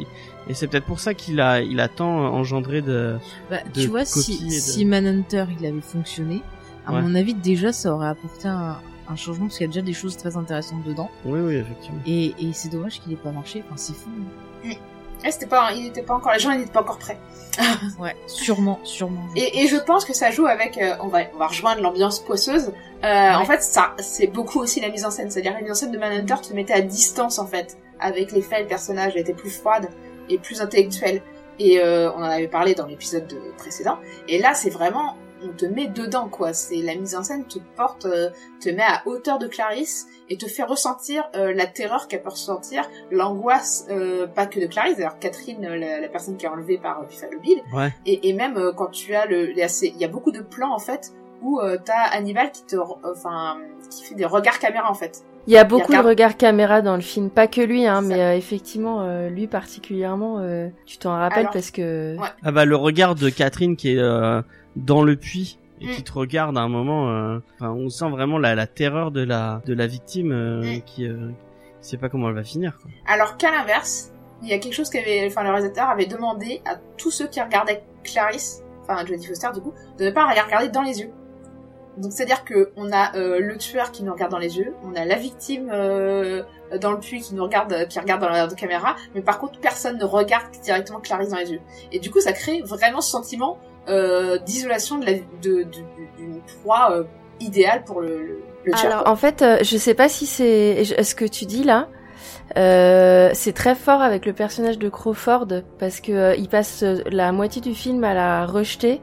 et 0.48 0.54
c'est 0.54 0.66
peut-être 0.68 0.86
pour 0.86 1.00
ça 1.00 1.14
qu'il 1.14 1.40
a 1.40 1.60
il 1.60 1.80
a 1.80 1.88
tant 1.88 2.08
engendré 2.34 2.82
de. 2.82 3.16
Bah, 3.50 3.58
de 3.74 3.80
tu 3.80 3.88
vois, 3.88 4.04
si, 4.04 4.40
et 4.42 4.46
de- 4.46 4.50
si 4.50 4.84
Manhunter 4.84 5.44
il 5.60 5.66
avait 5.66 5.80
fonctionné, 5.80 6.42
à 6.86 6.92
Ouais. 6.92 7.02
mon 7.02 7.14
avis 7.14 7.34
déjà 7.34 7.72
ça 7.72 7.94
aurait 7.94 8.08
apporté 8.08 8.48
un, 8.48 8.76
un 9.08 9.16
changement 9.16 9.46
parce 9.46 9.58
qu'il 9.58 9.66
y 9.66 9.70
a 9.70 9.72
déjà 9.72 9.82
des 9.82 9.92
choses 9.92 10.16
très 10.16 10.36
intéressantes 10.36 10.84
dedans. 10.84 11.10
Oui, 11.24 11.40
oui, 11.40 11.54
effectivement. 11.56 12.00
Et, 12.06 12.34
et 12.40 12.52
c'est 12.52 12.70
dommage 12.70 13.00
qu'il 13.00 13.12
ait 13.12 13.16
pas 13.16 13.30
marché. 13.32 13.62
Enfin, 13.66 13.76
c'est 13.76 13.94
fou. 13.94 14.10
Eh, 15.24 15.30
c'était 15.30 15.46
pas, 15.46 15.70
il 15.72 15.86
était 15.86 16.02
pas 16.02 16.14
encore, 16.14 16.32
les 16.32 16.38
gens 16.38 16.50
n'étaient 16.50 16.70
pas 16.72 16.80
encore 16.80 16.98
prêts. 16.98 17.18
Ouais, 17.98 18.16
sûrement, 18.26 18.80
sûrement. 18.82 19.24
Et, 19.36 19.62
et 19.62 19.66
je 19.68 19.76
pense 19.76 20.04
que 20.04 20.14
ça 20.14 20.30
joue 20.30 20.46
avec, 20.46 20.78
euh, 20.78 20.94
on 21.00 21.08
va, 21.08 21.20
on 21.34 21.38
va 21.38 21.46
rejoindre 21.48 21.80
l'ambiance 21.82 22.18
poisseuse. 22.20 22.72
Euh, 23.04 23.32
En 23.34 23.44
fait, 23.44 23.62
ça, 23.62 23.94
c'est 23.98 24.26
beaucoup 24.26 24.58
aussi 24.58 24.80
la 24.80 24.88
mise 24.88 25.04
en 25.04 25.10
scène. 25.10 25.30
C'est-à-dire 25.30 25.52
la 25.52 25.60
mise 25.60 25.70
en 25.70 25.74
scène 25.74 25.90
de 25.92 25.98
Manhunter 25.98 26.36
te 26.48 26.54
mettait 26.54 26.72
à 26.72 26.80
distance 26.80 27.38
en 27.38 27.46
fait 27.46 27.76
avec 28.00 28.32
les 28.32 28.40
faits. 28.42 28.60
Le 28.62 28.66
personnage 28.68 29.16
était 29.16 29.34
plus 29.34 29.50
froide 29.50 29.88
et 30.30 30.38
plus 30.38 30.60
intellectuel. 30.62 31.22
Et 31.58 31.78
euh, 31.78 32.10
on 32.12 32.20
en 32.20 32.22
avait 32.22 32.48
parlé 32.48 32.74
dans 32.74 32.86
l'épisode 32.86 33.26
de- 33.26 33.52
précédent. 33.58 33.98
Et 34.28 34.38
là, 34.38 34.54
c'est 34.54 34.70
vraiment, 34.70 35.16
on 35.44 35.52
te 35.56 35.66
met 35.66 35.86
dedans 35.88 36.28
quoi. 36.28 36.52
C'est 36.52 36.76
la 36.76 36.94
mise 36.94 37.14
en 37.16 37.22
scène 37.22 37.44
te 37.46 37.58
porte, 37.76 38.06
euh, 38.06 38.30
te 38.60 38.68
met 38.70 38.82
à 38.82 39.02
hauteur 39.06 39.38
de 39.38 39.46
Clarisse 39.46 40.06
et 40.30 40.36
te 40.36 40.46
fait 40.46 40.62
ressentir 40.62 41.24
euh, 41.36 41.52
la 41.54 41.66
terreur 41.66 42.08
qu'elle 42.08 42.22
peut 42.22 42.30
ressentir, 42.30 42.88
l'angoisse, 43.10 43.86
euh, 43.90 44.26
pas 44.26 44.46
que 44.46 44.58
de 44.60 44.66
Clarisse. 44.66 44.96
D'ailleurs, 44.96 45.18
Catherine, 45.18 45.60
la, 45.62 46.00
la 46.00 46.08
personne 46.08 46.36
qui 46.36 46.46
est 46.46 46.48
enlevée 46.48 46.78
par 46.78 47.00
euh, 47.00 47.04
Buffalo 47.04 47.38
Bill, 47.40 47.60
Ouais. 47.74 47.92
et, 48.06 48.28
et 48.28 48.32
même 48.32 48.56
euh, 48.56 48.72
quand 48.72 48.88
tu 48.90 49.14
as 49.14 49.26
le, 49.26 49.50
il 49.50 49.96
y 49.98 50.04
a 50.04 50.08
beaucoup 50.08 50.32
de 50.32 50.40
plans 50.40 50.74
en 50.74 50.78
fait 50.78 51.12
où 51.42 51.60
euh, 51.60 51.76
t'as 51.84 52.04
Hannibal 52.12 52.52
qui 52.52 52.62
te, 52.64 52.76
enfin, 53.04 53.58
qui 53.90 54.04
fait 54.04 54.14
des 54.14 54.24
regards 54.24 54.58
caméra 54.58 54.88
en 54.90 54.94
fait. 54.94 55.22
Il 55.48 55.52
y 55.52 55.58
a 55.58 55.64
beaucoup 55.64 55.88
regarde- 55.88 56.04
de 56.04 56.08
regards 56.10 56.36
caméra 56.36 56.82
dans 56.82 56.94
le 56.94 57.02
film, 57.02 57.28
pas 57.28 57.48
que 57.48 57.60
lui, 57.60 57.84
hein, 57.84 58.00
mais 58.00 58.20
euh, 58.22 58.36
effectivement, 58.36 59.02
euh, 59.02 59.28
lui 59.28 59.48
particulièrement, 59.48 60.38
euh, 60.38 60.68
tu 60.86 60.98
t'en 60.98 61.10
rappelles 61.16 61.40
Alors- 61.40 61.52
parce 61.52 61.72
que 61.72 62.16
Ouais. 62.16 62.28
Ah 62.44 62.52
bah 62.52 62.64
le 62.64 62.76
regard 62.76 63.16
de 63.16 63.28
Catherine 63.28 63.74
qui 63.76 63.94
est 63.94 63.98
euh, 63.98 64.40
dans 64.76 65.02
le 65.02 65.16
puits 65.16 65.58
et 65.80 65.86
Mm. 65.86 65.90
qui 65.90 66.02
te 66.04 66.12
regarde 66.12 66.56
à 66.56 66.60
un 66.60 66.68
moment. 66.68 67.10
euh, 67.10 67.38
Enfin, 67.56 67.70
on 67.70 67.88
sent 67.88 68.08
vraiment 68.10 68.38
la, 68.38 68.54
la 68.54 68.66
terreur 68.66 69.10
de 69.10 69.22
la 69.22 69.62
de 69.66 69.74
la 69.74 69.86
victime 69.86 70.32
euh, 70.32 70.62
Mm. 70.76 70.80
qui 70.82 71.06
euh, 71.06 71.30
qui 71.80 71.88
sait 71.88 71.96
pas 71.96 72.08
comment 72.08 72.28
elle 72.28 72.34
va 72.36 72.44
finir. 72.44 72.78
Quoi. 72.80 72.90
Alors 73.06 73.36
qu'à 73.36 73.50
l'inverse, 73.50 74.12
il 74.42 74.48
y 74.48 74.52
a 74.52 74.58
quelque 74.58 74.74
chose 74.74 74.88
qu'avait, 74.90 75.26
enfin, 75.26 75.42
le 75.42 75.50
réalisateur 75.50 75.88
avait 75.88 76.06
demandé 76.06 76.60
à 76.64 76.76
tous 76.96 77.10
ceux 77.10 77.26
qui 77.26 77.40
regardaient 77.40 77.82
Clarisse, 78.04 78.62
enfin 78.82 79.04
Jodie 79.06 79.26
Foster 79.26 79.48
du 79.54 79.60
coup, 79.60 79.72
de 79.98 80.04
ne 80.06 80.10
pas 80.10 80.32
la 80.32 80.42
regarder 80.42 80.68
dans 80.68 80.82
les 80.82 81.00
yeux. 81.00 81.10
Donc 81.98 82.10
c'est-à-dire 82.12 82.44
que 82.44 82.72
on 82.76 82.90
a 82.90 83.14
euh, 83.16 83.38
le 83.38 83.58
tueur 83.58 83.92
qui 83.92 84.02
nous 84.02 84.12
regarde 84.12 84.32
dans 84.32 84.38
les 84.38 84.56
yeux, 84.56 84.74
on 84.82 84.94
a 84.94 85.04
la 85.04 85.16
victime 85.16 85.68
euh, 85.72 86.42
dans 86.80 86.90
le 86.92 86.98
puits 86.98 87.20
qui 87.20 87.34
nous 87.34 87.42
regarde, 87.42 87.86
qui 87.88 87.98
regarde 87.98 88.22
dans 88.22 88.30
la 88.30 88.46
de 88.46 88.54
caméra, 88.54 88.96
mais 89.14 89.20
par 89.20 89.38
contre 89.38 89.60
personne 89.60 89.98
ne 89.98 90.04
regarde 90.04 90.46
directement 90.64 91.00
Clarisse 91.00 91.28
dans 91.28 91.36
les 91.36 91.52
yeux. 91.52 91.60
Et 91.92 91.98
du 91.98 92.10
coup 92.10 92.20
ça 92.20 92.32
crée 92.32 92.62
vraiment 92.62 93.02
ce 93.02 93.10
sentiment 93.10 93.58
euh, 93.88 94.38
d'isolation 94.38 94.98
de 94.98 95.06
la 95.06 95.12
de, 95.12 95.18
de- 95.42 95.64
d'une 96.16 96.40
proie 96.62 96.92
euh, 96.92 97.04
idéale 97.40 97.84
pour 97.84 98.00
le, 98.00 98.40
le. 98.64 98.74
Alors 98.84 99.08
en 99.08 99.16
fait, 99.16 99.42
euh, 99.42 99.58
je 99.62 99.76
sais 99.76 99.94
pas 99.94 100.08
si 100.08 100.26
c'est 100.26 100.84
ce 100.84 101.14
que 101.14 101.24
tu 101.24 101.44
dis 101.46 101.64
là. 101.64 101.88
Euh, 102.56 103.30
c'est 103.34 103.52
très 103.52 103.74
fort 103.74 104.02
avec 104.02 104.26
le 104.26 104.32
personnage 104.32 104.78
de 104.78 104.88
Crawford 104.88 105.46
parce 105.78 106.00
que 106.00 106.38
il 106.38 106.48
passe 106.48 106.84
la 107.10 107.32
moitié 107.32 107.62
du 107.62 107.74
film 107.74 108.04
à 108.04 108.14
la 108.14 108.46
rejeter. 108.46 109.00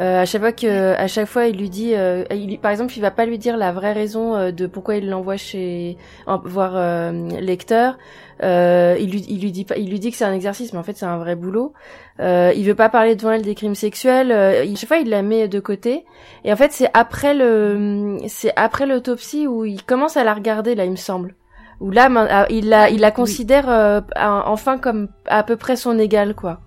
Euh, 0.00 0.22
à 0.22 0.24
chaque 0.24 0.40
fois 0.42 0.52
que, 0.52 0.94
à 0.94 1.06
chaque 1.06 1.26
fois, 1.26 1.46
il 1.46 1.56
lui 1.56 1.70
dit, 1.70 1.94
euh, 1.94 2.24
il, 2.30 2.58
par 2.58 2.70
exemple, 2.72 2.92
il 2.96 3.00
va 3.00 3.10
pas 3.12 3.26
lui 3.26 3.38
dire 3.38 3.56
la 3.56 3.70
vraie 3.72 3.92
raison 3.92 4.34
euh, 4.34 4.50
de 4.50 4.66
pourquoi 4.66 4.96
il 4.96 5.08
l'envoie 5.08 5.36
chez 5.36 5.96
en- 6.26 6.38
voir 6.44 6.72
euh, 6.74 7.12
lecteur. 7.40 7.96
Euh, 8.42 8.96
il 8.98 9.10
lui, 9.12 9.24
il 9.28 9.40
lui 9.40 9.52
dit 9.52 9.64
pas, 9.64 9.76
il 9.76 9.88
lui 9.88 10.00
dit 10.00 10.10
que 10.10 10.16
c'est 10.16 10.24
un 10.24 10.32
exercice, 10.32 10.72
mais 10.72 10.80
en 10.80 10.82
fait 10.82 10.96
c'est 10.96 11.06
un 11.06 11.18
vrai 11.18 11.36
boulot. 11.36 11.72
Euh, 12.18 12.52
il 12.56 12.64
veut 12.66 12.74
pas 12.74 12.88
parler 12.88 13.14
devant 13.14 13.30
elle 13.30 13.42
des 13.42 13.54
crimes 13.54 13.76
sexuels. 13.76 14.32
Euh, 14.32 14.64
il- 14.64 14.76
chaque 14.76 14.88
fois, 14.88 14.98
il 14.98 15.08
la 15.08 15.22
met 15.22 15.46
de 15.46 15.60
côté. 15.60 16.04
Et 16.44 16.52
en 16.52 16.56
fait, 16.56 16.72
c'est 16.72 16.90
après 16.92 17.32
le, 17.34 18.18
c'est 18.26 18.52
après 18.56 18.86
l'autopsie 18.86 19.46
où 19.46 19.64
il 19.64 19.84
commence 19.84 20.16
à 20.16 20.24
la 20.24 20.34
regarder 20.34 20.74
là, 20.74 20.84
il 20.84 20.90
me 20.90 20.96
semble. 20.96 21.36
Où 21.80 21.90
là, 21.92 22.08
ah, 22.30 22.46
il 22.50 22.68
la, 22.68 22.90
il 22.90 23.00
la 23.00 23.10
considère 23.12 23.68
euh, 23.68 24.00
enfin 24.16 24.78
comme 24.78 25.08
à 25.26 25.42
peu 25.44 25.56
près 25.56 25.76
son 25.76 25.98
égal, 26.00 26.34
quoi. 26.34 26.60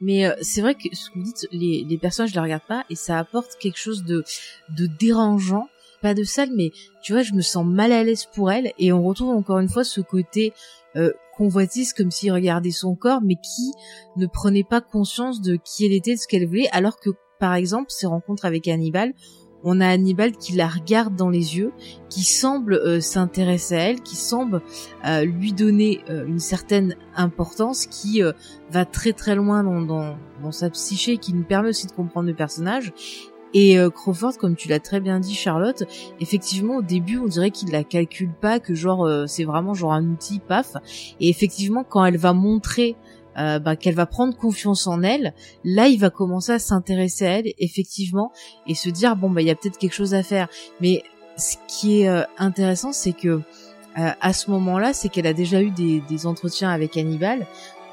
Mais 0.00 0.26
euh, 0.26 0.34
c'est 0.42 0.60
vrai 0.60 0.74
que 0.74 0.94
ce 0.94 1.10
que 1.10 1.18
vous 1.18 1.24
dites, 1.24 1.46
les, 1.52 1.84
les 1.88 1.98
personnages 1.98 2.30
je 2.30 2.34
les 2.34 2.40
regarde 2.40 2.62
pas 2.66 2.84
et 2.90 2.94
ça 2.94 3.18
apporte 3.18 3.56
quelque 3.58 3.78
chose 3.78 4.04
de, 4.04 4.24
de 4.76 4.86
dérangeant. 4.86 5.68
Pas 6.00 6.14
de 6.14 6.22
sale, 6.22 6.50
mais 6.54 6.70
tu 7.02 7.12
vois, 7.12 7.22
je 7.22 7.34
me 7.34 7.40
sens 7.40 7.66
mal 7.66 7.90
à 7.90 8.04
l'aise 8.04 8.26
pour 8.32 8.52
elle 8.52 8.72
et 8.78 8.92
on 8.92 9.02
retrouve 9.02 9.30
encore 9.30 9.58
une 9.58 9.68
fois 9.68 9.82
ce 9.82 10.00
côté 10.00 10.52
euh, 10.94 11.12
convoitise 11.36 11.92
comme 11.92 12.12
s'il 12.12 12.32
regardait 12.32 12.70
son 12.70 12.94
corps, 12.94 13.20
mais 13.20 13.34
qui 13.34 13.72
ne 14.16 14.26
prenait 14.26 14.62
pas 14.62 14.80
conscience 14.80 15.40
de 15.40 15.56
qui 15.56 15.86
elle 15.86 15.92
était, 15.92 16.14
de 16.14 16.20
ce 16.20 16.28
qu'elle 16.28 16.46
voulait, 16.46 16.68
alors 16.70 17.00
que 17.00 17.10
par 17.40 17.54
exemple, 17.54 17.90
ses 17.90 18.06
rencontres 18.06 18.44
avec 18.44 18.66
Hannibal, 18.68 19.12
on 19.70 19.80
a 19.80 19.86
Hannibal 19.86 20.32
qui 20.32 20.54
la 20.54 20.66
regarde 20.66 21.14
dans 21.14 21.28
les 21.28 21.58
yeux, 21.58 21.72
qui 22.08 22.22
semble 22.22 22.74
euh, 22.74 23.00
s'intéresser 23.00 23.74
à 23.76 23.90
elle, 23.90 24.00
qui 24.00 24.16
semble 24.16 24.62
euh, 25.04 25.24
lui 25.24 25.52
donner 25.52 26.00
euh, 26.08 26.26
une 26.26 26.38
certaine 26.38 26.96
importance, 27.14 27.86
qui 27.86 28.22
va 28.70 28.84
très 28.86 29.12
très 29.12 29.34
loin 29.34 29.62
dans, 29.62 30.52
sa 30.52 30.70
psyché, 30.70 31.18
qui 31.18 31.34
nous 31.34 31.42
permet 31.42 31.68
aussi 31.68 31.86
de 31.86 31.92
comprendre 31.92 32.28
le 32.28 32.34
personnage. 32.34 32.92
Et 33.54 33.78
Crawford, 33.94 34.36
comme 34.38 34.56
tu 34.56 34.68
l'as 34.68 34.78
très 34.78 35.00
bien 35.00 35.20
dit, 35.20 35.34
Charlotte, 35.34 35.82
effectivement 36.20 36.76
au 36.76 36.82
début 36.82 37.18
on 37.18 37.26
dirait 37.26 37.50
qu'il 37.50 37.72
la 37.72 37.82
calcule 37.82 38.30
pas, 38.40 38.60
que 38.60 38.74
genre 38.74 39.08
c'est 39.26 39.44
vraiment 39.44 39.74
genre 39.74 39.94
un 39.94 40.04
outil, 40.04 40.38
paf. 40.38 40.74
Et 41.18 41.28
effectivement 41.28 41.82
quand 41.82 42.04
elle 42.04 42.18
va 42.18 42.34
montrer 42.34 42.94
euh, 43.38 43.58
bah, 43.58 43.76
qu'elle 43.76 43.94
va 43.94 44.06
prendre 44.06 44.36
confiance 44.36 44.86
en 44.86 45.02
elle, 45.02 45.32
là 45.64 45.88
il 45.88 45.98
va 45.98 46.10
commencer 46.10 46.52
à 46.52 46.58
s'intéresser 46.58 47.26
à 47.26 47.38
elle, 47.38 47.52
effectivement, 47.58 48.32
et 48.66 48.74
se 48.74 48.88
dire 48.88 49.16
bon 49.16 49.30
bah 49.30 49.40
il 49.42 49.46
y 49.46 49.50
a 49.50 49.54
peut-être 49.54 49.78
quelque 49.78 49.94
chose 49.94 50.14
à 50.14 50.22
faire. 50.22 50.48
Mais 50.80 51.02
ce 51.36 51.56
qui 51.68 52.00
est 52.02 52.08
euh, 52.08 52.22
intéressant, 52.38 52.92
c'est 52.92 53.12
que 53.12 53.28
euh, 53.98 54.10
à 54.20 54.32
ce 54.32 54.50
moment-là, 54.50 54.92
c'est 54.92 55.08
qu'elle 55.08 55.26
a 55.26 55.32
déjà 55.32 55.60
eu 55.62 55.70
des, 55.70 56.00
des 56.08 56.26
entretiens 56.26 56.70
avec 56.70 56.96
Hannibal 56.96 57.46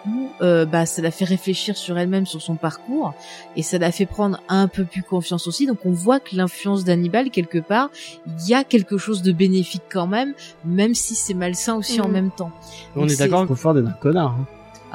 où 0.07 0.29
euh, 0.41 0.65
bah 0.67 0.85
ça 0.85 1.01
l'a 1.01 1.09
fait 1.09 1.25
réfléchir 1.25 1.75
sur 1.75 1.97
elle-même, 1.97 2.27
sur 2.27 2.39
son 2.39 2.55
parcours, 2.57 3.15
et 3.55 3.63
ça 3.63 3.79
l'a 3.79 3.91
fait 3.91 4.05
prendre 4.05 4.39
un 4.49 4.67
peu 4.67 4.85
plus 4.85 5.01
confiance 5.01 5.47
aussi. 5.47 5.65
Donc 5.65 5.79
on 5.83 5.91
voit 5.91 6.19
que 6.19 6.35
l'influence 6.35 6.83
d'Hannibal 6.83 7.31
quelque 7.31 7.57
part, 7.57 7.89
il 8.27 8.47
y 8.47 8.53
a 8.53 8.63
quelque 8.63 8.99
chose 8.99 9.23
de 9.23 9.31
bénéfique 9.31 9.81
quand 9.91 10.05
même, 10.05 10.35
même 10.63 10.93
si 10.93 11.15
c'est 11.15 11.33
malsain 11.33 11.75
aussi 11.75 12.01
en 12.01 12.05
Mhm. 12.07 12.13
même 12.13 12.31
temps. 12.31 12.51
On 12.95 12.99
Donc 13.01 13.09
est 13.09 13.15
c'est- 13.15 13.23
d'accord 13.23 13.45
Crawford 13.45 13.79
est 13.79 13.87
un 13.87 13.91
connard. 13.99 14.35
hein. 14.39 14.45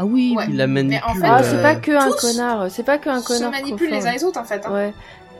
Ah 0.03 0.05
oui, 0.07 0.35
Ouais. 0.37 0.47
qu'il 0.47 0.57
la 0.57 0.67
manipule. 0.67 0.99
Mais 0.99 1.11
en 1.11 1.15
fait, 1.15 1.27
Ah, 1.27 1.41
euh, 1.41 1.43
c'est 1.51 1.63
pas 1.63 1.75
que 1.77 1.91
un 1.93 2.11
connard, 2.11 2.71
c'est 2.71 2.83
pas 2.85 2.97
que 2.99 3.11
un 3.11 3.21
se 3.21 3.27
connard. 3.27 3.51
manipulent 3.51 3.91
les 3.91 3.97
uns 3.97 4.01
Crawford. 4.01 4.13
les 4.15 4.25
autres 4.25 4.41
en 4.41 4.45
fait. 4.45 4.67
hein. 4.67 4.73
Ouais. 4.73 4.95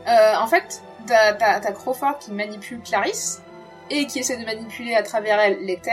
Euh, 0.07 0.33
en 0.39 0.47
fait, 0.47 0.81
t'as 1.07 1.33
t'as- 1.33 1.59
t'as 1.59 1.71
Crawford 1.71 2.19
qui 2.19 2.31
manipule 2.31 2.79
Clarisse 2.81 3.41
et 3.89 4.05
qui 4.05 4.19
essaie 4.19 4.37
de 4.37 4.45
manipuler 4.45 4.93
à 4.95 5.01
travers 5.03 5.39
elle 5.39 5.65
Lecter. 5.65 5.91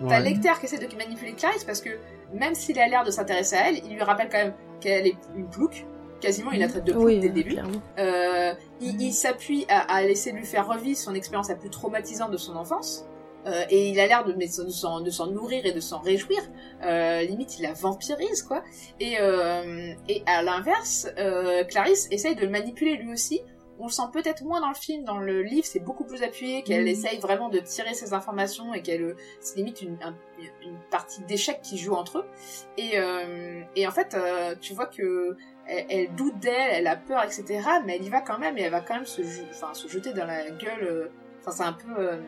T'as 0.00 0.04
Ouais. 0.06 0.20
Lecter 0.20 0.50
qui 0.60 0.66
essaie 0.66 0.78
de 0.78 0.96
manipuler 0.96 1.32
Clarisse 1.32 1.64
parce 1.64 1.80
que 1.80 1.90
même 2.32 2.54
s'il 2.54 2.78
a 2.80 2.86
l'air 2.88 3.04
de 3.04 3.10
s'intéresser 3.10 3.56
à 3.56 3.68
elle, 3.68 3.78
il 3.84 3.94
lui 3.94 4.02
rappelle 4.02 4.28
quand 4.30 4.38
même 4.38 4.54
qu'elle 4.80 5.06
est 5.08 5.16
une 5.36 5.46
plouque. 5.48 5.84
Quasiment, 6.20 6.52
il 6.52 6.60
la 6.60 6.68
traite 6.68 6.84
de 6.84 6.92
plouque 6.92 7.04
Oui, 7.04 7.18
dès 7.20 7.28
le 7.28 7.34
début. 7.34 7.56
Euh, 7.98 8.54
il 8.80 9.00
il 9.02 9.12
s'appuie 9.12 9.66
à, 9.68 9.80
à 9.94 10.02
laisser 10.02 10.32
lui 10.32 10.46
faire 10.46 10.66
revivre 10.66 10.98
son 10.98 11.14
expérience 11.14 11.48
la 11.48 11.54
plus 11.56 11.68
traumatisante 11.70 12.30
de 12.30 12.36
son 12.38 12.56
enfance. 12.56 13.04
Euh, 13.46 13.64
et 13.70 13.88
il 13.90 14.00
a 14.00 14.06
l'air 14.06 14.24
de, 14.24 14.32
de 14.32 14.46
s'en 14.70 15.00
de 15.00 15.10
s'en 15.10 15.26
nourrir 15.30 15.66
et 15.66 15.72
de 15.72 15.80
s'en 15.80 16.00
réjouir. 16.00 16.40
Euh, 16.82 17.22
limite, 17.22 17.58
il 17.58 17.62
la 17.62 17.72
vampirise, 17.74 18.42
quoi. 18.42 18.62
Et, 19.00 19.16
euh, 19.20 19.92
et 20.08 20.22
à 20.26 20.42
l'inverse, 20.42 21.06
euh, 21.18 21.62
Clarisse 21.64 22.08
essaye 22.10 22.34
de 22.36 22.42
le 22.42 22.48
manipuler 22.50 22.96
lui 22.96 23.12
aussi. 23.12 23.42
On 23.80 23.86
le 23.86 23.90
sent 23.92 24.04
peut-être 24.12 24.44
moins 24.44 24.60
dans 24.60 24.68
le 24.68 24.74
film, 24.76 25.02
dans 25.04 25.18
le 25.18 25.42
livre, 25.42 25.66
c'est 25.66 25.80
beaucoup 25.80 26.04
plus 26.04 26.22
appuyé, 26.22 26.62
qu'elle 26.62 26.82
Mhm. 26.82 26.86
essaye 26.88 27.18
vraiment 27.18 27.48
de 27.48 27.58
tirer 27.58 27.92
ses 27.92 28.14
informations 28.14 28.72
et 28.72 28.82
qu'elle, 28.82 29.02
euh, 29.02 29.16
c'est 29.40 29.56
limite 29.56 29.82
une, 29.82 29.98
un- 30.00 30.14
une 30.62 30.78
partie 30.92 31.20
d'échecs 31.22 31.60
qui 31.60 31.76
joue 31.76 31.94
entre 31.94 32.18
eux. 32.18 32.24
Et, 32.78 32.92
euh, 32.94 33.62
et 33.74 33.86
en 33.88 33.90
fait, 33.90 34.14
euh, 34.14 34.54
tu 34.60 34.74
vois 34.74 34.86
que 34.86 35.36
elle, 35.66 35.86
elle 35.90 36.14
doute 36.14 36.38
d'elle, 36.38 36.70
elle 36.70 36.86
a 36.86 36.94
peur, 36.94 37.24
etc. 37.24 37.44
Mais 37.84 37.96
elle 37.96 38.04
y 38.04 38.08
va 38.10 38.20
quand 38.20 38.38
même 38.38 38.56
et 38.58 38.62
elle 38.62 38.70
va 38.70 38.80
quand 38.80 38.94
même 38.94 39.06
se, 39.06 39.22
enfin, 39.50 39.74
se 39.74 39.88
jeter 39.88 40.12
dans 40.12 40.24
la 40.26 40.48
gueule. 40.50 41.10
Enfin, 41.40 41.50
c'est 41.50 41.64
un 41.64 41.72
peu 41.72 41.98
euh, 41.98 42.18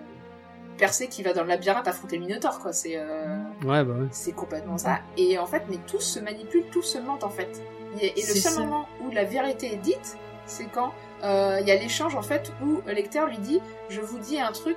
Percé 0.78 1.08
qui 1.08 1.22
va 1.22 1.32
dans 1.32 1.42
le 1.42 1.48
labyrinthe 1.48 1.88
affronter 1.88 2.16
le 2.18 2.26
Minotaure, 2.26 2.58
quoi. 2.60 2.72
C'est 2.72 2.96
euh, 2.96 3.36
Ouais, 3.64 3.82
bah 3.84 3.94
ouais. 3.94 4.08
c'est 4.10 4.32
complètement 4.32 4.76
ça. 4.78 5.00
Et 5.16 5.38
en 5.38 5.46
fait, 5.46 5.62
mais 5.68 5.78
tous 5.86 6.00
se 6.00 6.20
manipulent, 6.20 6.66
tous 6.70 6.82
se 6.82 6.98
mentent 6.98 7.24
en 7.24 7.30
fait. 7.30 7.62
Et, 8.00 8.18
et 8.18 8.26
le 8.26 8.34
seul 8.34 8.52
ça. 8.52 8.60
moment 8.60 8.86
où 9.02 9.10
la 9.10 9.24
vérité 9.24 9.72
est 9.72 9.76
dite, 9.78 10.18
c'est 10.44 10.66
quand 10.66 10.92
euh, 11.24 11.58
il 11.62 11.66
y 11.66 11.70
a 11.70 11.76
l'échange 11.76 12.14
en 12.14 12.22
fait 12.22 12.52
où 12.62 12.82
le 12.86 12.92
lecteur 12.92 13.26
lui 13.26 13.38
dit 13.38 13.60
je 13.88 14.00
vous 14.02 14.18
dis 14.18 14.38
un 14.38 14.52
truc 14.52 14.76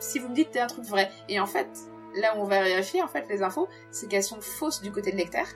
si 0.00 0.18
vous 0.18 0.28
me 0.28 0.34
dites 0.34 0.48
que 0.48 0.54
c'est 0.54 0.60
un 0.60 0.66
truc 0.66 0.84
vrai. 0.84 1.10
Et 1.28 1.38
en 1.40 1.46
fait, 1.46 1.68
là 2.16 2.36
où 2.36 2.40
on 2.40 2.44
va 2.44 2.62
vérifier 2.62 3.02
en 3.02 3.08
fait 3.08 3.26
les 3.28 3.42
infos, 3.42 3.68
c'est 3.90 4.08
qu'elles 4.08 4.24
sont 4.24 4.40
fausses 4.40 4.80
du 4.82 4.90
côté 4.90 5.12
de 5.12 5.16
lecteur, 5.16 5.46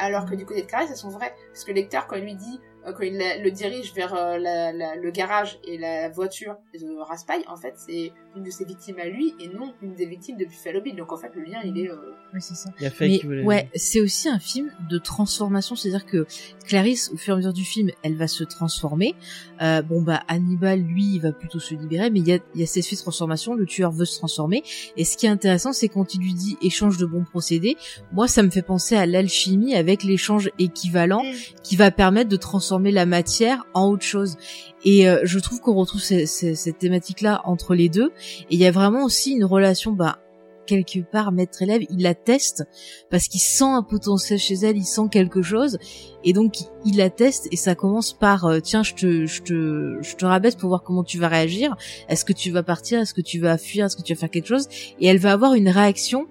alors 0.00 0.26
que 0.26 0.34
du 0.34 0.44
côté 0.44 0.62
de 0.62 0.66
Clarisse 0.66 0.90
elles 0.90 0.96
sont 0.96 1.10
vraies. 1.10 1.34
Parce 1.52 1.64
que 1.64 1.70
le 1.70 1.76
lecteur 1.76 2.06
quand 2.08 2.16
il 2.16 2.24
lui 2.24 2.34
dit 2.34 2.60
quand 2.84 3.02
il 3.04 3.16
la- 3.16 3.38
le 3.38 3.50
dirige 3.50 3.92
vers 3.94 4.14
euh, 4.14 4.38
la- 4.38 4.72
la- 4.72 4.96
le 4.96 5.10
garage 5.10 5.58
et 5.66 5.78
la 5.78 6.08
voiture 6.08 6.56
de 6.74 6.98
Raspail, 7.00 7.42
en 7.48 7.56
fait 7.56 7.74
c'est 7.76 8.12
une 8.36 8.42
de 8.42 8.50
ses 8.50 8.64
victimes 8.64 8.98
à 8.98 9.04
lui 9.06 9.34
et 9.40 9.48
non 9.48 9.72
une 9.82 9.94
des 9.94 10.06
victimes 10.06 10.36
de 10.36 10.44
Buffalo 10.44 10.80
Bill. 10.80 10.96
Donc 10.96 11.12
en 11.12 11.16
fait 11.16 11.30
le 11.34 11.42
lien 11.42 11.60
il 11.64 11.78
est 11.78 11.88
euh, 11.90 11.96
Oui, 12.34 12.40
c'est 12.40 12.54
ça. 12.54 12.70
Il 12.78 12.84
y 12.84 12.86
a 12.86 12.90
Faye 12.90 13.10
Mais 13.12 13.18
qui 13.18 13.26
voulait. 13.26 13.42
ouais, 13.44 13.70
c'est 13.74 14.00
aussi 14.00 14.28
un 14.28 14.38
film 14.38 14.72
de 14.90 14.98
transformation, 14.98 15.76
c'est-à-dire 15.76 16.06
que 16.06 16.26
Clarisse, 16.66 17.10
au 17.12 17.16
fur 17.16 17.32
et 17.32 17.34
à 17.34 17.36
mesure 17.36 17.52
du 17.52 17.64
film, 17.64 17.90
elle 18.02 18.16
va 18.16 18.26
se 18.26 18.42
transformer. 18.44 19.14
Euh, 19.60 19.82
bon 19.82 20.02
bah 20.02 20.22
Hannibal, 20.28 20.80
lui, 20.80 21.04
il 21.14 21.20
va 21.20 21.32
plutôt 21.32 21.60
se 21.60 21.74
libérer, 21.74 22.10
mais 22.10 22.20
il 22.20 22.26
y 22.28 22.32
a, 22.32 22.38
il 22.54 22.60
y 22.60 22.64
a 22.64 22.66
cette 22.66 22.82
suite 22.84 22.98
de 22.98 23.02
transformation. 23.02 23.54
Le 23.54 23.66
tueur 23.66 23.92
veut 23.92 24.04
se 24.06 24.18
transformer. 24.18 24.62
Et 24.96 25.04
ce 25.04 25.16
qui 25.16 25.26
est 25.26 25.30
intéressant, 25.30 25.72
c'est 25.72 25.88
quand 25.88 26.14
il 26.14 26.20
lui 26.22 26.34
dit 26.34 26.56
échange 26.62 26.96
de 26.96 27.06
bons 27.06 27.24
procédés. 27.24 27.76
Moi, 28.12 28.26
ça 28.28 28.42
me 28.42 28.50
fait 28.50 28.62
penser 28.62 28.96
à 28.96 29.06
l'alchimie 29.06 29.74
avec 29.74 30.02
l'échange 30.02 30.50
équivalent 30.58 31.22
qui 31.62 31.76
va 31.76 31.90
permettre 31.90 32.28
de 32.30 32.36
transformer 32.36 32.71
la 32.80 33.06
matière 33.06 33.64
en 33.74 33.88
autre 33.90 34.04
chose. 34.04 34.36
Et 34.84 35.08
euh, 35.08 35.20
je 35.24 35.38
trouve 35.38 35.60
qu'on 35.60 35.74
retrouve 35.74 36.00
ce- 36.00 36.26
ce- 36.26 36.54
cette 36.54 36.78
thématique-là 36.78 37.42
entre 37.44 37.74
les 37.74 37.88
deux. 37.88 38.10
Et 38.50 38.54
il 38.54 38.58
y 38.58 38.66
a 38.66 38.70
vraiment 38.70 39.04
aussi 39.04 39.32
une 39.32 39.44
relation, 39.44 39.92
bah, 39.92 40.18
quelque 40.64 41.00
part, 41.00 41.32
maître-élève, 41.32 41.82
il 41.90 42.02
la 42.02 42.14
teste 42.14 42.64
parce 43.10 43.26
qu'il 43.26 43.40
sent 43.40 43.64
un 43.64 43.82
potentiel 43.82 44.38
chez 44.38 44.54
elle, 44.54 44.76
il 44.76 44.84
sent 44.84 45.08
quelque 45.10 45.42
chose. 45.42 45.76
Et 46.24 46.32
donc, 46.32 46.54
il 46.84 46.96
la 46.96 47.10
teste 47.10 47.48
et 47.50 47.56
ça 47.56 47.74
commence 47.74 48.12
par, 48.12 48.44
euh, 48.44 48.60
tiens, 48.60 48.84
je 48.84 48.94
te, 48.94 49.26
je 49.26 49.42
te, 49.42 49.98
je 50.00 50.14
te 50.14 50.24
rabaisse 50.24 50.54
pour 50.54 50.68
voir 50.68 50.84
comment 50.84 51.02
tu 51.02 51.18
vas 51.18 51.26
réagir. 51.28 51.76
Est-ce 52.08 52.24
que 52.24 52.32
tu 52.32 52.52
vas 52.52 52.62
partir? 52.62 53.00
Est-ce 53.00 53.12
que 53.12 53.20
tu 53.20 53.40
vas 53.40 53.58
fuir? 53.58 53.86
Est-ce 53.86 53.96
que 53.96 54.02
tu 54.02 54.14
vas 54.14 54.20
faire 54.20 54.30
quelque 54.30 54.46
chose? 54.46 54.68
Et 55.00 55.06
elle 55.08 55.18
va 55.18 55.32
avoir 55.32 55.54
une 55.54 55.68
réaction 55.68 56.26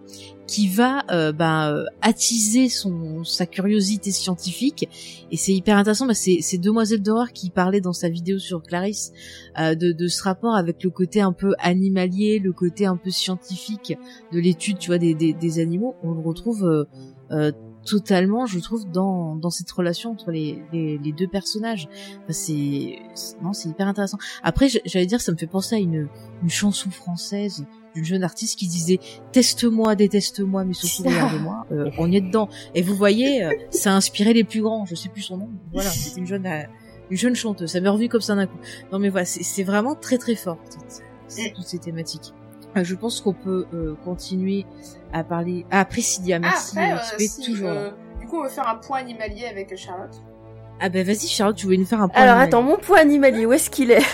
qui 0.47 0.67
va 0.67 1.03
euh, 1.11 1.31
bah, 1.31 1.73
attiser 2.01 2.67
son 2.67 3.23
sa 3.23 3.45
curiosité 3.45 4.11
scientifique. 4.11 4.89
Et 5.31 5.37
c'est 5.37 5.53
hyper 5.53 5.77
intéressant 5.77 6.05
bah, 6.07 6.13
c'est 6.13 6.39
c'est 6.41 6.57
demoiselle 6.57 7.01
d'horreur 7.01 7.31
qui 7.31 7.49
parlait 7.49 7.81
dans 7.81 7.93
sa 7.93 8.09
vidéo 8.09 8.37
sur 8.39 8.61
Clarisse 8.61 9.13
euh, 9.59 9.75
de, 9.75 9.91
de 9.91 10.07
ce 10.07 10.23
rapport 10.23 10.55
avec 10.55 10.83
le 10.83 10.89
côté 10.89 11.21
un 11.21 11.31
peu 11.33 11.53
animalier 11.59 12.39
le 12.39 12.51
côté 12.53 12.85
un 12.85 12.97
peu 12.97 13.11
scientifique 13.11 13.97
de 14.33 14.39
l'étude 14.39 14.77
tu 14.77 14.87
vois 14.89 14.97
des, 14.97 15.13
des, 15.13 15.33
des 15.33 15.59
animaux. 15.59 15.95
On 16.03 16.11
le 16.11 16.21
retrouve 16.21 16.65
euh, 16.65 16.85
euh, 17.31 17.51
totalement 17.85 18.45
je 18.45 18.59
trouve 18.59 18.89
dans 18.91 19.35
dans 19.35 19.49
cette 19.49 19.71
relation 19.71 20.11
entre 20.11 20.31
les 20.31 20.61
les, 20.73 20.97
les 20.97 21.11
deux 21.11 21.27
personnages. 21.27 21.87
C'est 22.29 22.99
non 23.41 23.53
c'est 23.53 23.69
hyper 23.69 23.87
intéressant. 23.87 24.17
Après 24.43 24.67
j'allais 24.85 25.05
dire 25.05 25.21
ça 25.21 25.31
me 25.31 25.37
fait 25.37 25.47
penser 25.47 25.75
à 25.75 25.79
une 25.79 26.07
une 26.43 26.49
chanson 26.49 26.89
française 26.89 27.65
d'une 27.95 28.05
jeune 28.05 28.23
artiste 28.23 28.57
qui 28.57 28.67
disait 28.67 28.99
teste-moi, 29.31 29.95
déteste-moi, 29.95 30.63
mais 30.63 30.73
surtout 30.73 31.09
regarde-moi. 31.09 31.65
Euh, 31.71 31.89
on 31.97 32.11
y 32.11 32.17
est 32.17 32.21
dedans. 32.21 32.49
Et 32.75 32.81
vous 32.81 32.95
voyez, 32.95 33.43
euh, 33.43 33.51
ça 33.69 33.91
a 33.91 33.95
inspiré 33.95 34.33
les 34.33 34.43
plus 34.43 34.61
grands. 34.61 34.85
Je 34.85 34.95
sais 34.95 35.09
plus 35.09 35.21
son 35.21 35.37
nom. 35.37 35.49
Voilà, 35.73 35.89
c'est 35.89 36.17
une 36.19 36.27
jeune, 36.27 36.45
euh, 36.45 36.61
une 37.09 37.17
jeune 37.17 37.35
chanteuse. 37.35 37.71
Ça 37.71 37.81
m'est 37.81 37.89
revenu 37.89 38.09
comme 38.09 38.21
ça 38.21 38.35
d'un 38.35 38.47
coup. 38.47 38.57
Non 38.91 38.99
mais 38.99 39.09
voilà, 39.09 39.25
c'est 39.25 39.63
vraiment 39.63 39.95
très 39.95 40.17
très 40.17 40.35
fort 40.35 40.57
toutes, 40.71 41.65
ces- 41.65 41.79
thématiques. 41.79 42.33
Euh, 42.77 42.83
je 42.85 42.95
pense 42.95 43.19
qu'on 43.19 43.33
peut 43.33 43.65
euh, 43.73 43.95
continuer 44.05 44.65
à 45.11 45.23
parler. 45.25 45.65
Ah, 45.71 45.83
Priscilla, 45.83 46.39
merci. 46.39 46.77
Après, 46.79 46.93
euh, 46.93 47.25
si, 47.27 47.41
toujours. 47.41 47.69
euh, 47.69 47.89
du 48.21 48.27
coup, 48.27 48.37
on 48.39 48.43
va 48.43 48.49
faire 48.49 48.67
un 48.69 48.75
point 48.75 48.99
animalier 48.99 49.45
avec 49.45 49.75
Charlotte. 49.77 50.15
Ah 50.83 50.89
ben 50.89 51.05
vas-y 51.05 51.27
Charlotte, 51.27 51.55
tu 51.55 51.65
voulais 51.67 51.77
nous 51.77 51.85
faire 51.85 52.01
un 52.01 52.07
point. 52.07 52.23
Alors 52.23 52.37
animalier. 52.37 52.47
attends, 52.47 52.63
mon 52.63 52.77
poids 52.77 52.97
animalier, 52.99 53.45
où 53.45 53.53
est-ce 53.53 53.69
qu'il 53.69 53.91
est, 53.91 54.01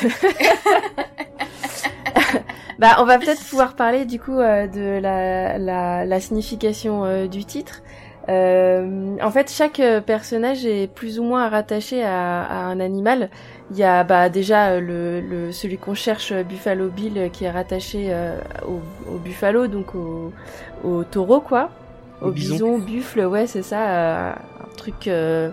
Bah, 2.80 2.98
on 3.00 3.06
va 3.06 3.18
peut-être 3.18 3.44
pouvoir 3.44 3.76
parler 3.76 4.06
du 4.06 4.20
coup 4.20 4.38
euh, 4.40 4.68
de 4.68 5.00
la, 5.02 5.58
la, 5.58 6.06
la 6.06 6.20
signification 6.20 7.06
euh, 7.06 7.26
du 7.28 7.44
titre. 7.44 7.82
Euh, 8.30 9.16
en 9.22 9.32
fait, 9.32 9.50
chaque 9.50 9.82
personnage 10.06 10.66
est 10.66 10.88
plus 10.94 11.18
ou 11.20 11.24
moins 11.24 11.50
rattaché 11.50 12.04
à, 12.04 12.44
à 12.44 12.56
un 12.66 12.80
animal. 12.80 13.30
Il 13.72 13.78
y 13.78 13.84
a 13.84 14.04
bah, 14.04 14.30
déjà 14.30 14.80
le, 14.80 15.22
le, 15.22 15.52
celui 15.52 15.78
qu'on 15.78 15.96
cherche, 15.96 16.34
Buffalo 16.34 16.90
Bill, 16.90 17.30
qui 17.34 17.46
est 17.46 17.50
rattaché 17.52 18.08
euh, 18.12 18.38
au, 18.68 18.82
au 19.12 19.18
buffalo, 19.18 19.68
donc 19.68 19.96
au, 19.96 20.32
au 20.84 21.04
taureau, 21.04 21.40
quoi. 21.42 21.72
Au 22.22 22.28
Au 22.28 22.32
bison. 22.32 22.54
bison, 22.54 22.78
buffle, 22.78 23.22
ouais, 23.26 23.48
c'est 23.48 23.64
ça. 23.64 23.88
euh, 23.90 24.32
un 24.34 24.76
truc 24.76 25.08
euh, 25.08 25.50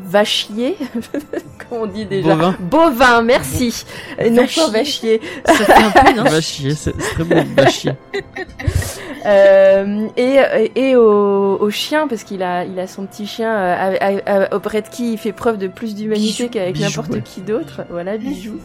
vachier, 0.00 0.76
comme 1.68 1.78
on 1.82 1.86
dit 1.86 2.04
déjà. 2.06 2.34
Bovin. 2.34 2.56
Bovin, 2.60 3.22
merci. 3.22 3.84
Et 4.18 4.30
non 4.30 4.46
pas 4.46 4.68
Vachier. 4.70 5.18
vachier. 5.18 5.20
Ça 5.46 5.54
fait 5.54 5.72
un 5.72 5.90
peu, 5.90 6.12
non 6.16 6.24
Va 6.24 6.40
chier, 6.40 6.74
c'est 6.74 6.96
très 6.96 7.24
bon, 7.24 7.44
va 7.56 7.66
chier. 7.68 7.92
Euh, 9.26 10.06
et 10.16 10.38
et 10.76 10.96
au, 10.96 11.56
au 11.60 11.70
chien 11.70 12.06
parce 12.08 12.22
qu'il 12.24 12.42
a 12.42 12.64
il 12.64 12.78
a 12.78 12.86
son 12.86 13.04
petit 13.06 13.26
chien 13.26 13.52
euh, 13.52 14.46
auprès 14.52 14.82
de 14.82 14.88
qui 14.88 15.12
il 15.12 15.18
fait 15.18 15.32
preuve 15.32 15.58
de 15.58 15.66
plus 15.66 15.94
d'humanité 15.94 16.48
qu'avec 16.48 16.78
n'importe 16.78 17.10
ouais. 17.10 17.22
qui 17.22 17.40
d'autre. 17.40 17.82
Voilà, 17.90 18.16
bijou. 18.16 18.58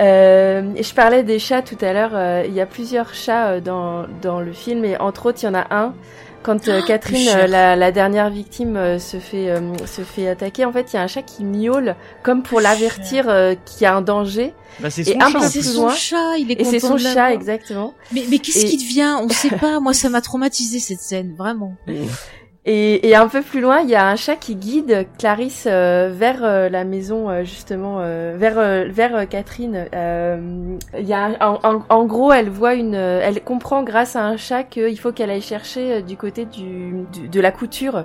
Euh, 0.00 0.62
et 0.76 0.82
je 0.82 0.94
parlais 0.94 1.22
des 1.22 1.38
chats 1.38 1.62
tout 1.62 1.78
à 1.80 1.92
l'heure. 1.92 2.10
euh, 2.14 2.44
il 2.46 2.52
y 2.52 2.60
a 2.60 2.66
plusieurs 2.66 3.14
chats 3.14 3.46
euh, 3.48 3.60
dans 3.60 4.06
dans 4.20 4.40
le 4.40 4.52
film 4.52 4.84
et 4.84 4.98
entre 4.98 5.26
autres 5.26 5.38
il 5.42 5.46
y 5.46 5.48
en 5.48 5.54
a 5.54 5.66
un. 5.74 5.94
Quand 6.42 6.68
euh, 6.68 6.80
Ah, 6.82 6.86
Catherine, 6.86 7.28
euh, 7.34 7.46
la, 7.48 7.74
la 7.74 7.90
dernière 7.90 8.30
victime, 8.30 8.76
euh, 8.76 8.98
se 9.00 9.16
fait 9.18 9.50
euh, 9.50 9.60
se 9.86 10.02
fait 10.02 10.28
attaquer, 10.28 10.64
en 10.64 10.72
fait, 10.72 10.92
il 10.92 10.96
y 10.96 10.98
a 10.98 11.02
un 11.02 11.06
chat 11.08 11.22
qui 11.22 11.44
miaule 11.44 11.96
comme 12.22 12.42
pour 12.44 12.60
l'avertir 12.60 13.28
euh, 13.28 13.54
qu'il 13.64 13.82
y 13.82 13.86
a 13.86 13.96
un 13.96 14.00
danger. 14.02 14.54
Bah, 14.78 14.90
c'est 14.90 15.02
Et 15.08 15.14
son 15.14 15.20
un 15.20 15.30
chat. 15.30 15.38
peu 15.40 15.50
plus 15.50 15.74
son 15.74 15.82
loin. 15.86 15.94
chat, 15.94 16.36
il 16.38 16.50
est 16.52 16.60
Et 16.60 16.64
c'est 16.64 16.78
son 16.80 16.94
de 16.94 16.98
chat, 17.00 17.32
exactement. 17.32 17.94
Mais, 18.12 18.24
mais 18.30 18.38
qu'est-ce 18.38 18.64
Et- 18.66 18.68
qui 18.68 18.76
devient? 18.76 19.16
On 19.20 19.28
sait 19.28 19.50
pas. 19.60 19.80
Moi, 19.80 19.92
ça 19.92 20.08
m'a 20.08 20.20
traumatisé 20.20 20.78
cette 20.78 21.00
scène, 21.00 21.34
vraiment. 21.36 21.74
Et, 22.68 23.08
et 23.08 23.14
un 23.14 23.28
peu 23.28 23.42
plus 23.42 23.60
loin, 23.60 23.80
il 23.80 23.88
y 23.88 23.94
a 23.94 24.08
un 24.08 24.16
chat 24.16 24.34
qui 24.34 24.56
guide 24.56 25.06
Clarisse 25.18 25.68
euh, 25.70 26.10
vers 26.12 26.42
euh, 26.42 26.68
la 26.68 26.82
maison, 26.82 27.30
euh, 27.30 27.44
justement, 27.44 27.98
vers 28.36 28.88
vers 28.90 29.28
Catherine. 29.28 29.86
Il 29.92 31.06
y 31.06 31.12
a 31.14 31.30
en, 31.40 31.82
en- 31.88 32.04
gros, 32.06 32.32
elle 32.32 32.50
voit 32.50 32.74
une, 32.74 32.94
elle 32.94 33.40
comprend 33.42 33.82
grâce 33.84 34.16
à 34.16 34.24
un 34.24 34.36
chat 34.36 34.64
qu'il 34.64 34.98
faut 34.98 35.12
qu'elle 35.12 35.30
aille 35.30 35.40
chercher 35.42 36.02
du 36.02 36.16
côté 36.16 36.44
du- 36.44 37.06
de 37.28 37.40
la 37.40 37.52
couture. 37.52 38.04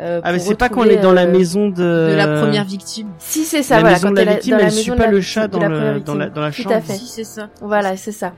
Euh, 0.00 0.20
Ah, 0.24 0.32
mais 0.32 0.38
c'est 0.38 0.54
pas 0.54 0.68
quand 0.68 0.80
on 0.82 0.84
est 0.84 0.96
dans 0.98 1.12
la 1.12 1.22
euh, 1.24 1.30
maison 1.32 1.68
de... 1.68 2.10
De 2.10 2.14
la 2.14 2.40
première 2.40 2.64
victime. 2.64 3.08
Si 3.18 3.44
c'est 3.44 3.62
ça, 3.62 3.76
la 3.76 3.80
voilà. 3.80 3.96
maison 3.96 4.08
quand 4.08 4.14
de 4.14 4.16
la 4.16 4.22
elle 4.22 4.28
est 4.28 4.32
victime, 4.34 4.50
dans 4.52 4.56
la 4.58 4.62
elle 4.64 4.68
maison 4.70 4.82
suit 4.82 4.90
de 4.92 4.96
pas 4.96 5.04
la 5.04 5.10
le 5.10 5.16
victime- 5.18 5.32
chat 5.42 5.48
dans 5.48 5.58
la 5.58 5.68
le- 5.68 5.74
première 5.74 6.00
dans 6.02 6.14
la- 6.14 6.24
victime. 6.26 6.34
dans 6.34 6.40
la 6.42 6.50
Tout 6.50 6.62
chambre. 6.62 6.74
à 6.76 6.80
fait. 6.80 6.92
Si, 6.94 7.06
c'est 7.06 7.24
ça. 7.24 7.48
Voilà, 7.62 7.96
c'est 7.96 8.12
ça. 8.12 8.32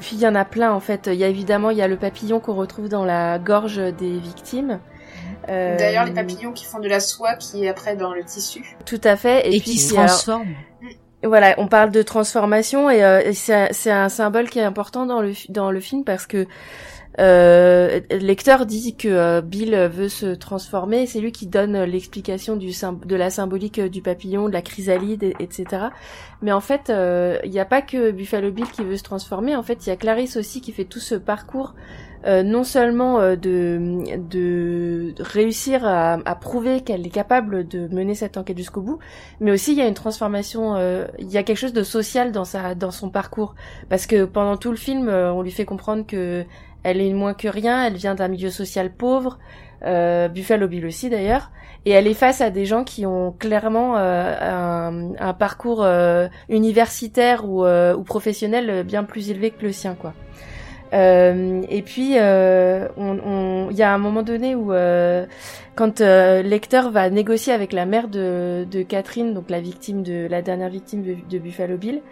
Puis 0.00 0.10
il 0.14 0.20
y 0.20 0.26
en 0.26 0.34
a 0.34 0.44
plein 0.44 0.72
en 0.72 0.80
fait. 0.80 1.08
Il 1.12 1.14
y 1.18 1.24
a 1.24 1.28
évidemment 1.28 1.70
il 1.70 1.78
y 1.78 1.82
a 1.82 1.88
le 1.88 1.96
papillon 1.96 2.40
qu'on 2.40 2.54
retrouve 2.54 2.88
dans 2.88 3.04
la 3.04 3.38
gorge 3.38 3.76
des 3.98 4.18
victimes. 4.18 4.80
Euh, 5.48 5.76
D'ailleurs, 5.76 6.04
les 6.04 6.12
papillons 6.12 6.52
qui 6.52 6.64
font 6.64 6.78
de 6.78 6.88
la 6.88 7.00
soie 7.00 7.34
qui 7.34 7.64
est 7.64 7.68
après 7.68 7.96
dans 7.96 8.12
le 8.14 8.22
tissu. 8.24 8.76
Tout 8.86 9.00
à 9.04 9.16
fait. 9.16 9.46
Et, 9.48 9.56
Et, 9.56 9.60
puis 9.60 9.72
qui 9.72 9.78
se 9.78 9.94
alors, 9.94 10.06
transforme. 10.06 10.46
voilà, 11.24 11.54
on 11.58 11.66
parle 11.68 11.90
de 11.90 12.02
transformation 12.02 12.90
et, 12.90 13.02
euh, 13.04 13.20
et 13.24 13.32
c'est 13.32 13.90
un- 13.90 14.08
symbole 14.08 14.48
qui 14.50 14.58
est 14.58 14.64
important 14.64 15.04
dans 15.06 15.20
le 15.20 15.32
fi- 15.32 15.50
dans 15.50 15.70
le 15.70 15.80
film 15.80 16.04
parce 16.04 16.26
que 16.26 16.46
euh, 17.18 18.00
le 18.10 18.16
lecteur 18.18 18.64
dit 18.66 18.96
que 18.96 19.08
euh, 19.08 19.40
Bill 19.42 19.74
veut 19.92 20.08
se 20.08 20.34
transformer. 20.34 21.06
C'est 21.06 21.20
lui 21.20 21.32
qui 21.32 21.46
donne 21.46 21.82
l'explication 21.84 22.56
du 22.56 22.70
de 23.04 23.16
la 23.16 23.30
symbolique 23.30 23.78
euh, 23.78 23.88
du 23.88 24.00
papillon, 24.02 24.48
de 24.48 24.52
la 24.52 24.62
chrysalide, 24.62 25.22
et- 25.22 25.36
etc. 25.40 25.86
Mais 26.40 26.52
en 26.52 26.60
fait, 26.60 26.88
euh, 26.90 27.38
il 27.44 27.50
n'y 27.50 27.60
a 27.60 27.64
pas 27.66 27.82
que 27.82 28.10
Buffalo 28.12 28.50
Bill 28.50 28.66
qui 28.70 28.82
veut 28.82 28.96
se 28.96 29.02
transformer. 29.02 29.54
En 29.56 29.62
fait, 29.62 29.86
il 29.86 29.90
y 29.90 29.92
a 29.92 29.96
Clarisse 29.96 30.36
aussi 30.36 30.60
qui 30.60 30.72
fait 30.72 30.84
tout 30.84 31.00
ce 31.00 31.14
parcours. 31.14 31.74
non 32.24 32.62
seulement 32.62 33.18
de, 33.34 33.98
de 34.16 35.12
réussir 35.18 35.84
à, 35.84 36.18
à 36.24 36.34
prouver 36.36 36.82
qu'elle 36.82 37.04
est 37.04 37.10
capable 37.10 37.66
de 37.66 37.88
mener 37.88 38.14
cette 38.14 38.36
enquête 38.36 38.56
jusqu'au 38.56 38.80
bout, 38.80 38.98
mais 39.40 39.50
aussi 39.50 39.72
il 39.72 39.78
y 39.78 39.80
a 39.82 39.88
une 39.88 39.94
transformation, 39.94 40.76
il 41.18 41.28
y 41.30 41.36
a 41.36 41.42
quelque 41.42 41.56
chose 41.58 41.72
de 41.72 41.82
social 41.82 42.30
dans 42.30 42.44
sa 42.44 42.76
dans 42.76 42.92
son 42.92 43.10
parcours 43.10 43.56
parce 43.88 44.06
que 44.06 44.24
pendant 44.24 44.56
tout 44.56 44.70
le 44.70 44.76
film, 44.76 45.08
on 45.08 45.42
lui 45.42 45.50
fait 45.50 45.64
comprendre 45.64 46.06
que 46.06 46.44
elle 46.82 47.00
est 47.00 47.12
moins 47.12 47.34
que 47.34 47.48
rien, 47.48 47.86
elle 47.86 47.94
vient 47.94 48.14
d'un 48.14 48.28
milieu 48.28 48.50
social 48.50 48.90
pauvre, 48.92 49.38
euh, 49.84 50.28
Buffalo 50.28 50.68
Bill 50.68 50.86
aussi 50.86 51.10
d'ailleurs, 51.10 51.50
et 51.84 51.90
elle 51.90 52.06
est 52.06 52.14
face 52.14 52.40
à 52.40 52.50
des 52.50 52.64
gens 52.64 52.84
qui 52.84 53.06
ont 53.06 53.32
clairement 53.38 53.96
euh, 53.96 54.34
un, 54.40 55.14
un 55.18 55.34
parcours 55.34 55.82
euh, 55.82 56.28
universitaire 56.48 57.48
ou, 57.48 57.64
euh, 57.64 57.94
ou 57.94 58.02
professionnel 58.02 58.84
bien 58.84 59.04
plus 59.04 59.30
élevé 59.30 59.50
que 59.50 59.64
le 59.64 59.72
sien 59.72 59.94
quoi. 59.94 60.14
Euh, 60.92 61.62
et 61.70 61.82
puis, 61.82 62.18
euh, 62.18 62.86
il 63.70 63.76
y 63.76 63.82
a 63.82 63.94
un 63.94 63.98
moment 63.98 64.22
donné 64.22 64.54
où, 64.54 64.72
euh, 64.72 65.26
quand 65.74 66.00
euh, 66.00 66.42
Lecter 66.42 66.82
va 66.90 67.08
négocier 67.08 67.52
avec 67.52 67.72
la 67.72 67.86
mère 67.86 68.08
de, 68.08 68.66
de 68.70 68.82
Catherine, 68.82 69.32
donc 69.32 69.48
la 69.48 69.60
victime 69.60 70.02
de 70.02 70.26
la 70.28 70.42
dernière 70.42 70.68
victime 70.68 71.02
de, 71.02 71.16
de 71.28 71.38
Buffalo 71.38 71.78
Bill, 71.78 72.02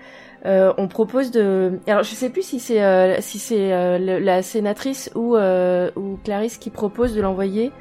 euh, 0.46 0.72
on 0.78 0.88
propose 0.88 1.30
de. 1.30 1.78
Alors, 1.86 2.02
je 2.02 2.14
sais 2.14 2.30
plus 2.30 2.42
si 2.42 2.60
c'est 2.60 2.82
euh, 2.82 3.20
si 3.20 3.38
c'est 3.38 3.72
euh, 3.72 4.20
la 4.20 4.42
sénatrice 4.42 5.10
ou 5.14 5.36
euh, 5.36 5.90
ou 5.96 6.18
Clarisse 6.24 6.56
qui 6.56 6.70
propose 6.70 7.14
de 7.14 7.20
l'envoyer 7.20 7.72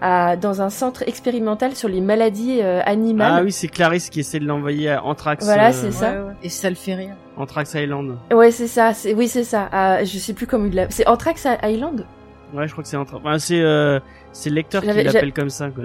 à 0.00 0.36
dans 0.36 0.62
un 0.62 0.70
centre 0.70 1.02
expérimental 1.08 1.74
sur 1.74 1.88
les 1.88 2.00
maladies 2.00 2.60
euh, 2.62 2.80
animales. 2.84 3.32
Ah 3.36 3.42
oui, 3.42 3.52
c'est 3.52 3.68
Clarisse 3.68 4.10
qui 4.10 4.20
essaie 4.20 4.38
de 4.40 4.46
l'envoyer 4.46 4.90
à 4.90 5.04
Anthrax. 5.04 5.44
Voilà, 5.44 5.68
euh, 5.68 5.72
c'est 5.72 5.92
ça. 5.92 6.12
Ouais, 6.12 6.18
ouais. 6.18 6.32
Et 6.42 6.48
ça 6.48 6.70
le 6.70 6.76
fait 6.76 6.94
rire. 6.94 7.14
Anthrax 7.36 7.74
Island. 7.74 8.16
Ouais, 8.32 8.50
c'est 8.50 8.68
ça. 8.68 8.94
C'est 8.94 9.14
oui, 9.14 9.28
c'est 9.28 9.44
ça. 9.44 9.68
Ah, 9.70 10.04
je 10.04 10.18
sais 10.18 10.34
plus 10.34 10.46
comment 10.46 10.66
il 10.66 10.74
l'a. 10.74 10.90
C'est 10.90 11.06
Anthrax 11.06 11.46
Island? 11.62 12.04
Ouais, 12.54 12.66
je 12.66 12.72
crois 12.72 12.82
que 12.82 12.88
c'est 12.88 12.96
Anthrax. 12.96 13.22
Enfin, 13.24 13.38
c'est 13.38 13.60
euh, 13.60 14.00
c'est 14.32 14.50
le 14.50 14.56
lecteur 14.56 14.82
qui 14.82 14.88
l'appelle 15.02 15.32
comme 15.32 15.50
ça. 15.50 15.70
Quoi. 15.70 15.84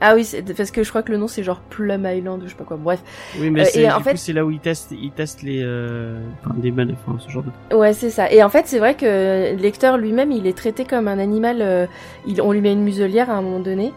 Ah 0.00 0.14
oui, 0.14 0.28
parce 0.56 0.70
que 0.70 0.82
je 0.82 0.88
crois 0.90 1.02
que 1.02 1.10
le 1.12 1.18
nom 1.18 1.28
c'est 1.28 1.42
genre 1.42 1.60
Plum 1.60 2.04
Island 2.06 2.42
ou 2.42 2.44
je 2.44 2.50
sais 2.50 2.56
pas 2.56 2.64
quoi. 2.64 2.76
Bref. 2.76 3.00
Oui, 3.38 3.50
mais 3.50 3.62
Euh, 3.62 3.64
c'est 3.72 3.90
en 3.90 4.00
fait- 4.00 4.16
c'est 4.16 4.32
là 4.32 4.44
où 4.44 4.50
ils 4.50 4.58
testent, 4.60 4.92
ils 4.92 5.12
testent 5.12 5.42
les 5.42 5.62
euh, 5.64 6.18
enfin, 6.44 6.54
des 6.58 6.70
man- 6.70 6.94
enfin, 7.06 7.18
ce 7.24 7.30
genre 7.30 7.44
de. 7.70 7.74
Ouais, 7.74 7.92
c'est 7.94 8.10
ça. 8.10 8.30
Et 8.30 8.42
en 8.42 8.48
fait, 8.50 8.64
c'est 8.66 8.78
vrai 8.78 8.94
que 8.94 9.54
Lecter 9.56 9.92
lui-même, 9.98 10.30
il 10.32 10.46
est 10.46 10.56
traité 10.56 10.84
comme 10.84 11.08
un 11.08 11.18
animal. 11.18 11.58
euh, 11.62 11.86
il, 12.26 12.42
on 12.42 12.52
lui 12.52 12.60
met 12.60 12.72
une 12.72 12.82
muselière 12.84 13.30
à 13.30 13.34
un 13.34 13.42
moment 13.42 13.60
donné. 13.60 13.92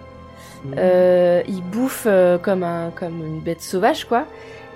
Euh, 0.77 1.41
il 1.47 1.61
bouffe 1.63 2.07
comme 2.41 2.63
un 2.63 2.91
comme 2.95 3.23
une 3.25 3.39
bête 3.39 3.61
sauvage, 3.61 4.05
quoi. 4.05 4.25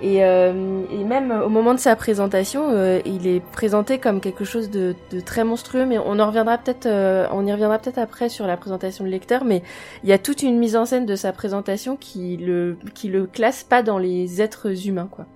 Et, 0.02 0.24
euh, 0.24 0.82
et 0.90 1.04
même 1.04 1.30
au 1.30 1.48
moment 1.48 1.74
de 1.74 1.78
sa 1.78 1.94
présentation, 1.94 2.70
euh, 2.70 3.00
il 3.06 3.28
est 3.28 3.38
présenté 3.38 3.98
comme 3.98 4.20
quelque 4.20 4.44
chose 4.44 4.68
de, 4.68 4.96
très 5.24 5.44
monstrueux. 5.44 5.86
Mais 5.86 5.98
on 5.98 6.18
en 6.18 6.26
reviendra 6.26 6.58
peut-être, 6.58 6.86
euh, 6.86 7.26
on 7.30 7.46
y 7.46 7.52
reviendra 7.52 7.78
peut-être 7.78 7.98
après 7.98 8.28
sur 8.28 8.46
la 8.48 8.56
présentation 8.56 9.04
de 9.04 9.10
Lecter. 9.10 9.38
Mais 9.44 9.62
il 10.02 10.08
y 10.08 10.12
a 10.12 10.18
toute 10.18 10.42
une 10.42 10.58
mise 10.58 10.74
en 10.74 10.86
scène 10.86 11.06
de 11.06 11.14
sa 11.14 11.32
présentation 11.32 11.96
qui 11.96 12.36
le 12.36 12.76
qui 12.94 13.08
le 13.08 13.26
classe 13.26 13.62
pas 13.62 13.82
dans 13.82 13.98
les 13.98 14.42
êtres 14.42 14.88
humains, 14.88 15.08
quoi. 15.10 15.26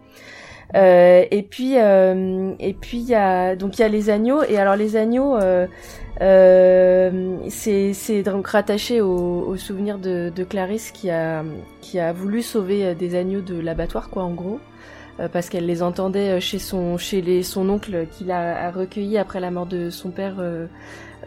Euh, 0.75 1.25
et 1.31 1.43
puis 1.43 1.75
euh, 1.79 2.53
et 2.59 2.75
puis 2.75 2.99
il 2.99 3.09
y 3.09 3.15
a 3.15 3.55
donc 3.55 3.79
il 3.79 3.83
y 3.83 3.85
a 3.85 3.89
les 3.89 4.11
agneaux. 4.11 4.43
Et 4.43 4.59
alors 4.59 4.75
les 4.77 4.97
agneaux 4.97 5.37
euh, 5.37 5.67
euh, 6.21 7.37
c'est 7.49 8.23
donc 8.25 8.49
rattaché 8.49 9.01
au, 9.01 9.45
au 9.47 9.57
souvenir 9.57 9.99
de, 9.99 10.33
de 10.35 10.45
Clarisse 10.45 10.91
qui 10.91 11.09
a 11.11 11.45
qui 11.81 12.01
a 12.01 12.13
voulu 12.13 12.43
sauver 12.43 12.85
euh, 12.85 12.95
des 12.95 13.15
agneaux 13.17 13.43
de 13.43 13.59
l'abattoir 13.61 14.11
quoi 14.11 14.25
en 14.25 14.33
gros. 14.33 14.59
Euh, 15.19 15.29
parce 15.33 15.49
qu'elle 15.49 15.65
les 15.65 15.83
entendait 15.83 16.41
chez 16.41 16.59
son 16.59 16.99
chez 16.99 17.23
les 17.23 17.43
son 17.43 17.71
oncle 17.71 18.07
qu'il 18.11 18.31
a, 18.31 18.67
a 18.67 18.71
recueilli 18.71 19.17
après 19.19 19.41
la 19.41 19.51
mort 19.51 19.67
de 19.67 19.89
son 19.89 20.11
père 20.11 20.35
euh, 20.41 20.67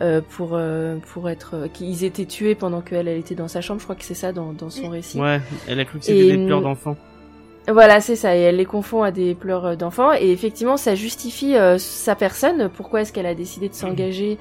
euh, 0.01 0.21
pour 0.29 0.51
euh, 0.53 0.97
pour 1.13 1.27
être 1.29 1.67
qu'ils 1.73 2.03
étaient 2.03 2.25
tués 2.25 2.53
pendant 2.55 2.81
qu'elle 2.81 3.07
elle 3.07 3.17
était 3.17 3.35
dans 3.35 3.47
sa 3.47 3.61
chambre. 3.61 3.79
Je 3.79 3.85
crois 3.85 3.95
que 3.95 4.03
c'est 4.03 4.13
ça 4.13 4.31
dans 4.31 4.53
dans 4.53 4.69
son 4.69 4.89
récit. 4.89 5.19
Ouais, 5.19 5.39
elle 5.67 5.79
a 5.79 5.85
cru 5.85 5.97
que 5.97 6.05
c'était 6.05 6.37
des 6.37 6.45
pleurs 6.45 6.61
d'enfants. 6.61 6.97
Voilà, 7.71 7.99
c'est 8.01 8.15
ça, 8.15 8.35
et 8.35 8.39
elle 8.41 8.55
les 8.57 8.65
confond 8.65 9.03
à 9.03 9.11
des 9.11 9.35
pleurs 9.35 9.65
euh, 9.65 9.75
d'enfants, 9.75 10.11
et 10.13 10.31
effectivement, 10.31 10.77
ça 10.77 10.95
justifie 10.95 11.55
euh, 11.55 11.77
sa 11.77 12.15
personne, 12.15 12.69
pourquoi 12.69 13.01
est-ce 13.01 13.11
qu'elle 13.13 13.25
a 13.25 13.35
décidé 13.35 13.69
de 13.69 13.73
s'engager 13.73 14.37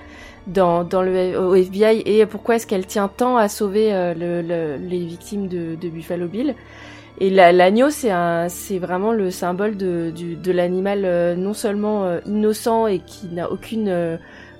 dans, 0.47 0.85
dans 0.85 1.03
le 1.03 1.37
au 1.39 1.55
FBI, 1.55 2.03
et 2.07 2.24
pourquoi 2.26 2.57
est-ce 2.57 2.66
qu'elle 2.66 2.87
tient 2.87 3.09
tant 3.09 3.37
à 3.37 3.49
sauver 3.49 3.93
euh, 3.93 4.14
le, 4.14 4.43
le- 4.43 4.76
les 4.76 5.05
victimes 5.05 5.49
de, 5.49 5.74
de 5.74 5.89
Buffalo 5.89 6.26
Bill. 6.29 6.55
Et 7.20 7.31
la- 7.31 7.53
l'agneau, 7.53 7.91
c'est 7.91 8.11
un, 8.12 8.49
c'est 8.49 8.79
vraiment 8.79 9.12
le 9.12 9.31
symbole 9.31 9.76
de, 9.76 10.12
l'animal 10.53 11.03
euh, 11.05 11.35
non 11.35 11.55
seulement 11.55 12.19
innocent 12.27 12.86
et 12.86 13.01
qui 13.01 13.27
n'a 13.28 13.51
aucune, 13.51 14.19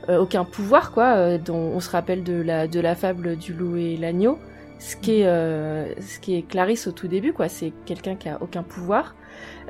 aucun 0.09 0.45
pouvoir, 0.45 0.91
quoi, 0.93 1.39
dont 1.39 1.55
on 1.75 1.81
se 1.81 1.91
rappelle 1.91 2.25
de 2.25 2.41
la, 2.43 2.67
de 2.67 2.81
la 2.81 2.95
fable 2.95 3.37
du 3.37 3.53
loup 3.53 3.77
et 3.77 3.97
l'agneau, 3.97 4.39
ce 4.79 4.97
qui 4.97 5.21
est 5.21 5.27
euh, 5.27 5.93
ce 6.01 6.19
qui 6.21 6.37
est 6.37 6.43
Clarisse 6.43 6.87
au 6.87 6.93
tout 6.93 7.09
début 7.09 7.33
quoi. 7.33 7.49
C'est 7.49 7.73
quelqu'un 7.85 8.15
qui 8.17 8.29
a 8.29 8.39
aucun 8.43 8.63
pouvoir. 8.63 9.15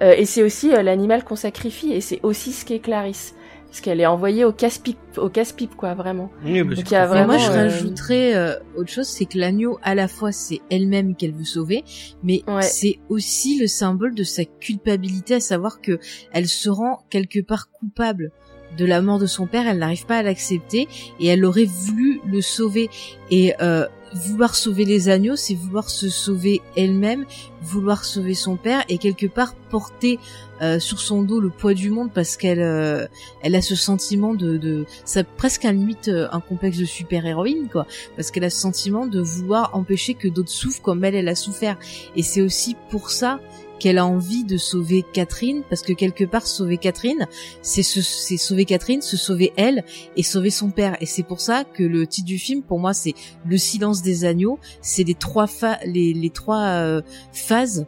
Euh, 0.01 0.15
et 0.17 0.25
c'est 0.25 0.43
aussi 0.43 0.73
euh, 0.73 0.83
l'animal 0.83 1.25
qu'on 1.25 1.37
sacrifie. 1.37 1.93
Et 1.93 2.01
c'est 2.01 2.21
aussi 2.23 2.53
ce 2.53 2.65
qu'est 2.65 2.79
Clarisse. 2.79 3.35
Parce 3.67 3.83
qu'elle 3.83 4.01
est 4.01 4.07
envoyée 4.07 4.47
au 4.47 4.53
casse-pipe, 4.53 5.19
au 5.19 5.29
casse-pipe 5.29 5.75
quoi, 5.77 5.93
vraiment. 5.93 6.31
Oui, 6.43 6.63
bah, 6.63 6.75
Donc, 6.75 6.87
c'est 6.87 6.91
il 6.91 6.93
y 6.93 6.97
a 6.97 7.05
trop 7.05 7.15
Mais 7.15 7.21
vraiment, 7.25 7.35
moi, 7.35 7.37
je 7.37 7.51
euh, 7.51 7.63
rajouterais 7.65 8.35
euh, 8.35 8.55
autre 8.77 8.89
chose, 8.89 9.07
c'est 9.07 9.27
que 9.27 9.37
l'agneau, 9.37 9.79
à 9.83 9.95
la 9.95 10.09
fois, 10.09 10.33
c'est 10.33 10.61
elle-même 10.71 11.15
qu'elle 11.15 11.35
veut 11.35 11.45
sauver, 11.45 11.85
mais 12.23 12.43
Ouais. 12.49 12.63
c'est 12.63 12.99
aussi 13.11 13.59
le 13.61 13.67
symbole 13.67 14.15
de 14.15 14.25
sa 14.25 14.47
culpabilité, 14.47 15.35
à 15.35 15.41
savoir 15.41 15.83
que 15.83 15.99
elle 16.33 16.47
se 16.49 16.71
rend 16.71 17.01
quelque 17.11 17.41
part 17.41 17.71
coupable 17.71 18.31
de 18.77 18.85
la 18.85 19.01
mort 19.01 19.19
de 19.19 19.27
son 19.27 19.47
père, 19.47 19.67
elle 19.67 19.79
n'arrive 19.79 20.07
pas 20.07 20.19
à 20.19 20.23
l'accepter 20.23 20.89
et 21.21 21.27
elle 21.27 21.45
aurait 21.45 21.65
voulu 21.65 22.21
le 22.27 22.41
sauver. 22.41 22.91
Et 23.31 23.55
euh, 23.61 23.87
vouloir 24.13 24.55
sauver 24.55 24.85
les 24.85 25.09
agneaux, 25.09 25.37
c'est 25.37 25.55
vouloir 25.55 25.91
se 25.91 26.09
sauver 26.09 26.63
elle-même, 26.77 27.27
vouloir 27.63 28.05
sauver 28.05 28.35
son 28.35 28.57
père 28.57 28.85
et 28.89 28.99
quelque 28.99 29.27
part 29.27 29.55
porter 29.71 30.19
euh, 30.63 30.79
sur 30.79 31.01
son 31.01 31.23
dos 31.23 31.41
le 31.41 31.51
poids 31.51 31.75
du 31.75 31.91
monde 31.91 32.11
parce 32.13 32.37
qu'elle 32.37 32.61
euh, 32.61 33.07
elle 33.43 33.55
a 33.55 33.63
ce 33.63 33.77
sentiment 33.77 34.35
de, 34.35 34.57
de 34.57 34.87
ça 35.05 35.23
presque 35.23 35.65
un 35.65 35.73
limite 35.73 36.09
euh, 36.09 36.27
un 36.33 36.41
complexe 36.41 36.79
de 36.79 36.85
super 36.85 37.27
héroïne 37.27 37.69
quoi 37.71 37.87
parce 38.17 38.31
qu'elle 38.31 38.45
a 38.45 38.51
ce 38.51 38.59
sentiment 38.61 39.07
de 39.07 39.21
vouloir 39.21 39.71
empêcher 39.75 40.15
que 40.15 40.27
d'autres 40.27 40.51
souffrent 40.51 40.83
comme 40.83 41.05
elle 41.05 41.15
elle 41.15 41.29
a 41.29 41.35
souffert 41.35 41.79
et 42.17 42.23
c'est 42.23 42.41
aussi 42.41 42.77
pour 42.91 43.11
ça 43.11 43.41
qu'elle 43.79 43.99
a 43.99 44.07
envie 44.07 44.45
de 44.45 44.57
sauver 44.57 45.05
Catherine 45.13 45.63
parce 45.69 45.83
que 45.83 45.93
quelque 45.93 46.25
part 46.25 46.47
sauver 46.47 46.79
Catherine 46.79 47.27
c'est 47.63 47.83
sauver 47.83 48.65
Catherine 48.65 49.03
se 49.03 49.17
sauver 49.17 49.53
elle 49.57 49.85
et 50.17 50.23
sauver 50.23 50.51
son 50.51 50.71
père. 50.71 50.97
Et 51.01 51.07
c'est 51.07 51.23
pour 51.23 51.41
ça 51.41 51.65
que 51.65 51.83
le 51.83 52.07
titre 52.07 52.27
du 52.27 52.39
film 52.39 52.63
pour 52.63 52.79
moi 52.79 52.95
c'est 52.95 53.15
le 53.47 53.59
silence 53.59 54.03
des 54.03 54.25
agneaux. 54.25 54.59
C'est 54.83 55.05
les 55.05 55.15
trois 55.15 55.47
les 55.85 56.31
trois 56.31 56.65
euh, 56.67 57.03
phases 57.33 57.87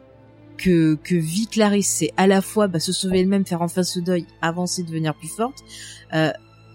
que, 0.61 0.95
que 1.03 1.15
vit 1.15 1.47
Clarisse, 1.47 1.89
c'est 1.89 2.11
à 2.17 2.27
la 2.27 2.41
fois 2.41 2.67
bah, 2.67 2.79
se 2.79 2.91
sauver 2.91 3.19
elle-même, 3.19 3.45
faire 3.45 3.61
enfin 3.61 3.83
ce 3.83 3.99
deuil, 3.99 4.25
avancer, 4.41 4.83
devenir 4.83 5.15
plus 5.15 5.27
forte, 5.27 5.63
euh, 6.13 6.31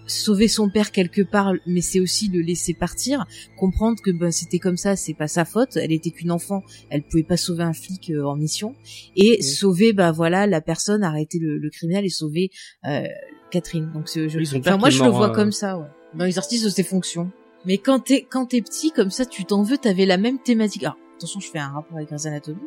sauver 0.07 0.49
son 0.49 0.69
père 0.69 0.93
quelque 0.93 1.23
part, 1.23 1.53
mais 1.66 1.81
c'est 1.81 2.01
aussi 2.01 2.28
le 2.28 2.41
laisser 2.41 2.74
partir, 2.74 3.27
comprendre 3.57 4.01
que 4.03 4.11
bah, 4.11 4.31
c'était 4.31 4.59
comme 4.59 4.77
ça, 4.77 4.97
c'est 4.97 5.15
pas 5.15 5.28
sa 5.28 5.45
faute, 5.45 5.77
elle 5.77 5.93
était 5.93 6.11
qu'une 6.11 6.31
enfant, 6.31 6.62
elle 6.91 7.03
pouvait 7.03 7.23
pas 7.23 7.37
sauver 7.37 7.62
un 7.62 7.73
flic 7.73 8.11
euh, 8.11 8.24
en 8.24 8.37
mission, 8.37 8.74
et 9.16 9.43
sauver 9.43 9.93
bah 9.93 10.12
voilà 10.12 10.47
la 10.47 10.61
personne, 10.61 11.03
arrêter 11.03 11.39
le, 11.39 11.59
le 11.59 11.70
criminel 11.70 12.05
et 12.05 12.11
sauver 12.11 12.51
euh, 12.87 13.07
Catherine. 13.51 13.91
Donc 13.93 14.09
c'est, 14.09 14.28
je, 14.28 14.39
Oui, 14.39 14.49
enfin 14.57 14.77
moi 14.77 14.91
je 14.91 15.03
le 15.03 15.11
vois 15.11 15.31
euh, 15.31 15.35
comme 15.35 15.53
ça, 15.53 15.78
ouais. 15.78 15.87
dans 16.15 16.24
l'exercice 16.24 16.62
de 16.62 16.69
ses 16.69 16.83
fonctions. 16.83 17.31
Mais 17.65 17.78
quand 17.78 17.99
t'es 18.01 18.27
quand 18.31 18.47
t'es 18.47 18.62
petit 18.62 18.93
comme 18.93 19.11
ça, 19.11 19.27
tu 19.27 19.45
t'en 19.45 19.62
veux, 19.62 19.77
t'avais 19.77 20.07
la 20.07 20.19
même 20.19 20.39
thématique. 20.39 20.85
Alors, 20.85 20.97
attention, 21.16 21.40
je 21.40 21.48
fais 21.51 21.59
un 21.59 21.68
rapport 21.68 21.97
avec 21.97 22.09
Grey's 22.09 22.26
Anatomy, 22.26 22.60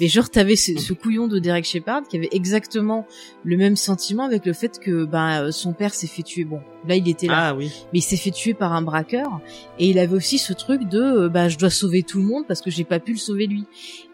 mais 0.00 0.08
genre 0.08 0.30
t'avais 0.30 0.56
ce, 0.56 0.78
ce 0.78 0.92
couillon 0.92 1.28
de 1.28 1.38
Derek 1.38 1.64
Shepard 1.64 2.02
qui 2.08 2.16
avait 2.16 2.28
exactement 2.32 3.06
le 3.44 3.56
même 3.56 3.76
sentiment 3.76 4.24
avec 4.24 4.46
le 4.46 4.52
fait 4.52 4.78
que 4.78 5.04
ben 5.04 5.50
son 5.52 5.72
père 5.72 5.92
s'est 5.94 6.06
fait 6.06 6.22
tuer. 6.22 6.44
Bon, 6.44 6.60
là 6.88 6.96
il 6.96 7.08
était 7.08 7.26
là, 7.26 7.48
Ah 7.48 7.54
oui. 7.54 7.70
mais 7.92 7.98
il 7.98 8.02
s'est 8.02 8.16
fait 8.16 8.30
tuer 8.30 8.54
par 8.54 8.72
un 8.72 8.82
braqueur 8.82 9.40
et 9.78 9.88
il 9.90 9.98
avait 9.98 10.14
aussi 10.16 10.38
ce 10.38 10.52
truc 10.52 10.88
de 10.88 11.00
euh, 11.00 11.28
bah 11.28 11.48
je 11.48 11.58
dois 11.58 11.70
sauver 11.70 12.02
tout 12.02 12.18
le 12.18 12.24
monde 12.24 12.44
parce 12.46 12.60
que 12.62 12.70
j'ai 12.70 12.84
pas 12.84 13.00
pu 13.00 13.12
le 13.12 13.18
sauver 13.18 13.46
lui. 13.46 13.64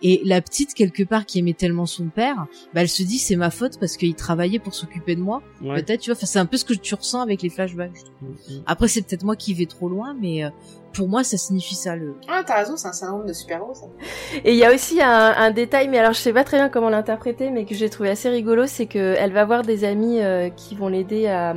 Et 0.02 0.20
la 0.24 0.40
petite 0.42 0.74
quelque 0.74 1.02
part 1.02 1.26
qui 1.26 1.38
aimait 1.38 1.52
tellement 1.52 1.86
son 1.86 2.06
père, 2.08 2.46
bah 2.74 2.80
elle 2.82 2.88
se 2.88 3.02
dit 3.02 3.18
c'est 3.18 3.36
ma 3.36 3.50
faute 3.50 3.78
parce 3.78 3.96
qu'il 3.96 4.14
travaillait 4.14 4.58
pour 4.58 4.74
s'occuper 4.74 5.14
de 5.16 5.20
moi. 5.20 5.42
Ouais. 5.62 5.82
Peut-être 5.82 6.00
tu 6.00 6.10
vois, 6.10 6.16
enfin 6.16 6.26
c'est 6.26 6.38
un 6.38 6.46
peu 6.46 6.56
ce 6.56 6.64
que 6.64 6.74
tu 6.74 6.94
ressens 6.94 7.20
avec 7.20 7.42
les 7.42 7.50
flashbacks. 7.50 7.92
je 7.96 8.02
trouve. 8.02 8.28
Mhm. 8.56 8.62
Après 8.66 8.88
c'est 8.88 9.02
peut-être 9.02 9.24
moi 9.24 9.36
qui 9.36 9.54
vais 9.54 9.66
trop 9.66 9.88
loin, 9.88 10.16
mais 10.20 10.44
euh, 10.44 10.50
pour 10.92 11.08
moi 11.08 11.24
ça 11.24 11.36
signifie 11.36 11.74
ça 11.74 11.96
le. 11.96 12.14
Ah, 12.28 12.42
t'as 12.46 12.58
raison, 12.58 12.76
c'est 12.76 12.88
un 12.88 12.92
syndrome 12.92 13.26
de 13.26 13.32
super-héros, 13.32 13.74
ça. 13.74 13.86
Et 14.44 14.52
il 14.52 14.56
y 14.58 14.64
a 14.64 14.72
aussi 14.74 15.00
un, 15.02 15.34
un 15.36 15.50
détail, 15.50 15.88
mais 15.88 15.98
alors 15.98 16.12
je 16.12 16.18
sais 16.18 16.32
pas 16.32 16.44
très 16.44 16.58
bien 16.58 16.68
comment 16.68 16.90
l'interpréter, 16.90 17.50
mais 17.50 17.64
que 17.64 17.74
j'ai 17.74 17.88
trouvé 17.90 18.10
assez 18.10 18.28
rigolo, 18.28 18.66
c'est 18.66 18.86
que 18.86 19.14
elle 19.18 19.32
va 19.32 19.44
voir 19.44 19.62
des 19.62 19.84
amis 19.84 20.20
euh, 20.20 20.48
qui 20.50 20.74
vont 20.74 20.88
l'aider 20.88 21.26
à, 21.28 21.54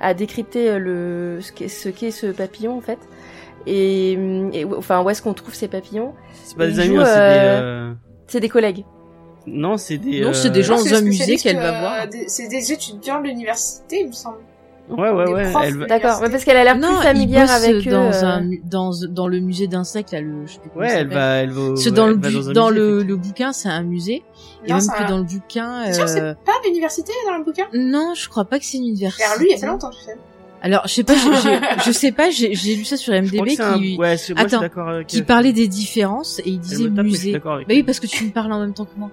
à 0.00 0.14
décrypter 0.14 0.68
euh, 0.70 0.78
le 0.78 1.38
ce 1.42 1.52
qu'est 1.52 1.68
ce, 1.68 1.88
qu'est 1.88 2.10
ce 2.10 2.26
papillon 2.28 2.76
en 2.76 2.80
fait. 2.80 2.98
Et, 3.66 4.12
et 4.52 4.64
enfin 4.64 5.02
où 5.02 5.10
est-ce 5.10 5.20
qu'on 5.22 5.34
trouve 5.34 5.54
ces 5.54 5.68
papillons 5.68 6.14
C'est 6.44 6.56
pas 6.56 6.66
des 6.66 6.78
amis, 6.78 6.96
hein, 6.98 7.04
c'est 7.04 7.18
euh, 7.18 7.32
des. 7.32 7.62
euh, 7.92 7.94
C'est 8.28 8.40
des 8.40 8.48
collègues. 8.48 8.84
Non, 9.48 9.76
c'est 9.76 9.98
des. 9.98 10.20
Non, 10.22 10.32
c'est 10.32 10.48
euh, 10.48 10.50
des 10.52 10.62
gens 10.62 10.76
Non, 10.76 10.84
spécialistes, 10.84 11.44
qu'elle 11.44 11.56
va 11.56 11.76
euh, 11.76 11.80
voir. 11.80 12.08
des- 12.08 12.28
C'est 12.28 12.48
des 12.48 12.72
étudiants 12.72 13.20
de 13.20 13.26
l'université, 13.28 14.00
il 14.00 14.08
me 14.08 14.12
semble. 14.12 14.38
Ouais, 14.88 15.10
ouais, 15.10 15.32
ouais. 15.32 15.52
Elle. 15.64 15.78
D'accord, 15.88 16.20
mais 16.22 16.30
parce 16.30 16.44
qu'elle 16.44 16.56
a 16.56 16.62
l'air 16.64 16.76
Non, 16.78 16.94
plus 16.94 17.02
familière 17.06 17.50
avec 17.50 17.86
eux. 17.86 17.90
dans 17.90 18.04
euh, 18.12 18.22
un 18.24 18.50
dans 18.64 18.90
dans 19.08 19.26
le 19.26 19.40
musée 19.40 19.66
d'insectes 19.66 20.12
là 20.12 20.20
le 20.20 20.46
je 20.46 20.52
sais 20.52 20.58
plus 20.60 20.70
Ouais, 20.80 20.88
elle 20.90 21.08
va, 21.08 21.36
elle 21.38 21.50
va. 21.50 21.60
au- 21.60 21.68
Parce 21.70 21.84
que 21.84 21.90
dans 21.90 22.04
elle 22.04 22.10
le 22.12 22.16
bu- 22.18 22.32
dans, 22.34 22.48
un 22.48 22.52
dans 22.52 22.68
musée, 22.70 22.80
le, 22.80 23.02
le 23.02 23.16
bouquin 23.16 23.52
c'est 23.52 23.68
un 23.68 23.82
musée 23.82 24.22
et 24.64 24.72
même 24.72 24.80
que 24.80 25.02
un- 25.02 25.08
dans 25.08 25.18
le 25.18 25.24
bouquin 25.24 25.82
T'es 25.86 25.92
sûr 25.92 26.04
que 26.04 26.10
euh, 26.10 26.14
c'est 26.14 26.44
pas 26.44 26.52
l'université 26.64 27.12
dans 27.28 27.36
le 27.38 27.44
bouquin? 27.44 27.64
Non 27.74 28.14
je 28.14 28.28
crois 28.28 28.44
pas 28.44 28.58
que 28.60 28.64
c'est 28.64 28.76
une 28.78 28.84
université. 28.86 29.24
Vers 29.28 29.38
lui, 29.40 29.46
il 29.48 29.52
y 29.52 29.54
a 29.54 29.58
fait 29.58 29.66
longtemps, 29.66 29.90
tu 29.90 30.04
sais. 30.04 30.16
Alors 30.62 30.82
je 30.86 30.92
sais 30.94 31.02
pas 31.04 31.14
j'ai- 31.14 31.36
j'ai- 31.42 31.60
je 31.84 31.90
sais 31.92 32.12
pas 32.12 32.30
j'ai 32.30 32.48
lu 32.76 32.84
ça 32.84 32.96
sur 32.96 33.12
MDB 33.12 33.50
c'est 33.56 33.62
un- 33.62 33.78
qui 33.78 33.96
Ouais, 33.98 34.16
c'est- 34.16 34.34
moi, 34.34 34.42
je 34.44 34.48
suis 34.48 34.54
Attends, 34.56 34.60
d'accord 34.60 34.88
avec 34.88 35.06
qui 35.08 35.22
parlait 35.22 35.52
des 35.52 35.66
différences 35.68 36.38
et 36.40 36.50
il 36.50 36.60
disait 36.60 36.84
tape, 36.84 36.92
mais 37.04 37.10
je 37.10 37.16
suis 37.16 37.26
musée. 37.26 37.32
d'accord 37.32 37.54
avec 37.54 37.66
Bah 37.68 37.74
oui, 37.74 37.82
parce 37.82 37.98
que 38.00 38.06
tu 38.06 38.24
me 38.24 38.30
parles 38.30 38.52
en 38.52 38.60
même 38.60 38.72
temps 38.72 38.84
que 38.84 38.96
moi. 38.96 39.10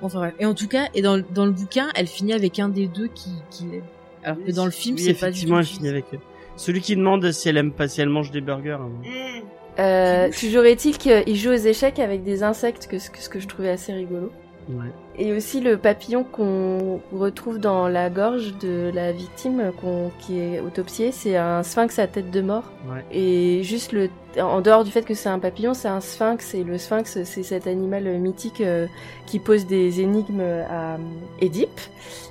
Enfin 0.00 0.18
bref. 0.18 0.34
Et 0.40 0.46
en 0.46 0.54
tout 0.54 0.68
cas, 0.68 0.84
et 0.94 1.02
dans, 1.02 1.16
le- 1.16 1.24
dans 1.34 1.44
le 1.44 1.52
bouquin, 1.52 1.88
elle 1.94 2.06
finit 2.06 2.32
avec 2.32 2.58
un 2.58 2.68
des 2.68 2.86
deux 2.86 3.08
qui, 3.08 3.30
qui 3.50 3.64
l'aide. 3.64 3.82
Alors 4.24 4.38
que 4.44 4.52
dans 4.52 4.64
le 4.64 4.70
film, 4.70 4.96
Oui, 4.96 5.02
c'est 5.02 5.14
pas 5.14 5.26
du 5.26 5.30
effectivement, 5.30 5.56
tout. 5.56 5.60
elle 5.60 5.66
finit 5.66 5.88
avec 5.88 6.04
eux. 6.14 6.18
Celui 6.56 6.80
qui 6.80 6.96
demande 6.96 7.30
si 7.32 7.48
elle 7.48 7.56
aime 7.56 7.72
pas, 7.72 7.88
si 7.88 8.00
elle 8.00 8.08
mange 8.08 8.30
des 8.30 8.40
burgers. 8.40 8.78
hein. 8.80 8.90
Mmh. 9.02 9.80
euh, 9.80 10.30
toujours 10.38 10.64
est-il 10.64 10.98
qu'il 10.98 11.36
joue 11.36 11.50
aux 11.50 11.54
échecs 11.54 11.98
avec 11.98 12.22
des 12.24 12.42
insectes, 12.42 12.86
que, 12.90 12.98
ce 12.98 13.10
que 13.10 13.18
ce 13.18 13.28
que 13.28 13.40
je 13.40 13.48
trouvais 13.48 13.70
assez 13.70 13.92
rigolo. 13.92 14.30
Ouais. 14.68 14.86
Et 15.18 15.32
aussi 15.34 15.60
le 15.60 15.76
papillon 15.76 16.24
qu'on 16.24 17.00
retrouve 17.12 17.58
dans 17.58 17.86
la 17.86 18.08
gorge 18.08 18.54
de 18.60 18.90
la 18.94 19.12
victime 19.12 19.70
qu'on- 19.80 20.10
qui 20.18 20.40
est 20.40 20.60
autopsiée, 20.60 21.12
c'est 21.12 21.36
un 21.36 21.62
sphinx 21.62 21.98
à 21.98 22.06
tête 22.06 22.30
de 22.30 22.40
mort. 22.40 22.64
Ouais. 22.90 23.04
Et 23.12 23.62
juste 23.62 23.92
le, 23.92 24.08
en 24.40 24.62
dehors 24.62 24.84
du 24.84 24.90
fait 24.90 25.02
que 25.02 25.12
c'est 25.12 25.28
un 25.28 25.38
papillon, 25.38 25.74
c'est 25.74 25.88
un 25.88 26.00
sphinx 26.00 26.54
et 26.54 26.64
le 26.64 26.78
sphinx 26.78 27.22
c'est 27.24 27.42
cet 27.42 27.66
animal 27.66 28.04
mythique 28.18 28.62
euh, 28.62 28.86
qui 29.26 29.38
pose 29.38 29.66
des 29.66 30.00
énigmes 30.00 30.40
à 30.40 30.96
Édipe. 31.40 31.80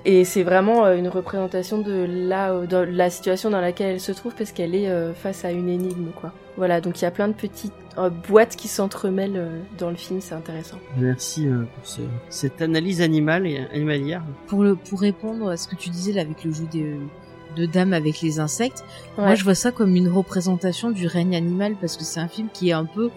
Et 0.04 0.26
c'est 0.26 0.44
vraiment 0.44 0.84
euh, 0.86 0.98
une 0.98 1.08
représentation 1.08 1.78
de 1.78 2.08
la, 2.10 2.66
de 2.66 2.78
la 2.78 3.10
situation 3.12 3.52
dans 3.52 3.62
laquelle 3.62 3.92
elle 3.94 4.00
se 4.00 4.12
trouve 4.12 4.34
parce 4.36 4.52
qu'elle 4.52 4.74
est 4.74 4.90
euh, 4.90 5.14
face 5.14 5.46
à 5.46 5.52
une 5.52 5.70
énigme 5.70 6.10
quoi. 6.20 6.32
Voilà, 6.58 6.82
donc 6.82 7.00
il 7.00 7.04
y 7.04 7.08
a 7.08 7.12
plein 7.12 7.30
de 7.30 7.34
petites 7.34 7.72
euh, 7.98 8.10
boîtes 8.10 8.56
qui 8.58 8.68
s'entremêlent 8.68 9.38
euh, 9.38 9.60
dans 9.78 9.90
le 9.90 9.96
film, 9.96 10.20
c'est 10.20 10.36
intéressant. 10.36 10.78
Merci 10.98 11.48
euh, 11.48 11.64
pour 11.76 11.88
ce, 11.88 12.02
cette 12.30 12.62
analyse 12.72 13.02
animale 13.02 13.46
et 13.48 13.58
animalière. 13.74 14.24
Pour 14.48 14.64
le, 14.64 14.76
pour 14.76 15.00
répondre 15.02 15.50
à 15.50 15.58
ce 15.58 15.68
que 15.68 15.76
tu 15.76 15.90
disais 15.90 16.12
là 16.14 16.22
avec 16.22 16.44
le 16.44 16.52
jeu 16.54 16.66
de, 16.74 16.96
de 17.56 17.66
dames 17.66 17.94
avec 17.94 18.22
les 18.22 18.40
insectes, 18.40 18.84
moi 19.18 19.36
je 19.36 19.44
vois 19.44 19.56
ça 19.56 19.72
comme 19.72 19.96
une 19.96 20.08
représentation 20.08 20.92
du 20.92 21.06
règne 21.08 21.36
animal 21.36 21.76
parce 21.80 21.98
que 21.98 22.04
c'est 22.04 22.20
un 22.20 22.28
film 22.28 22.48
qui 22.54 22.70
est 22.70 22.74
un 22.74 22.86
peu, 22.86 23.10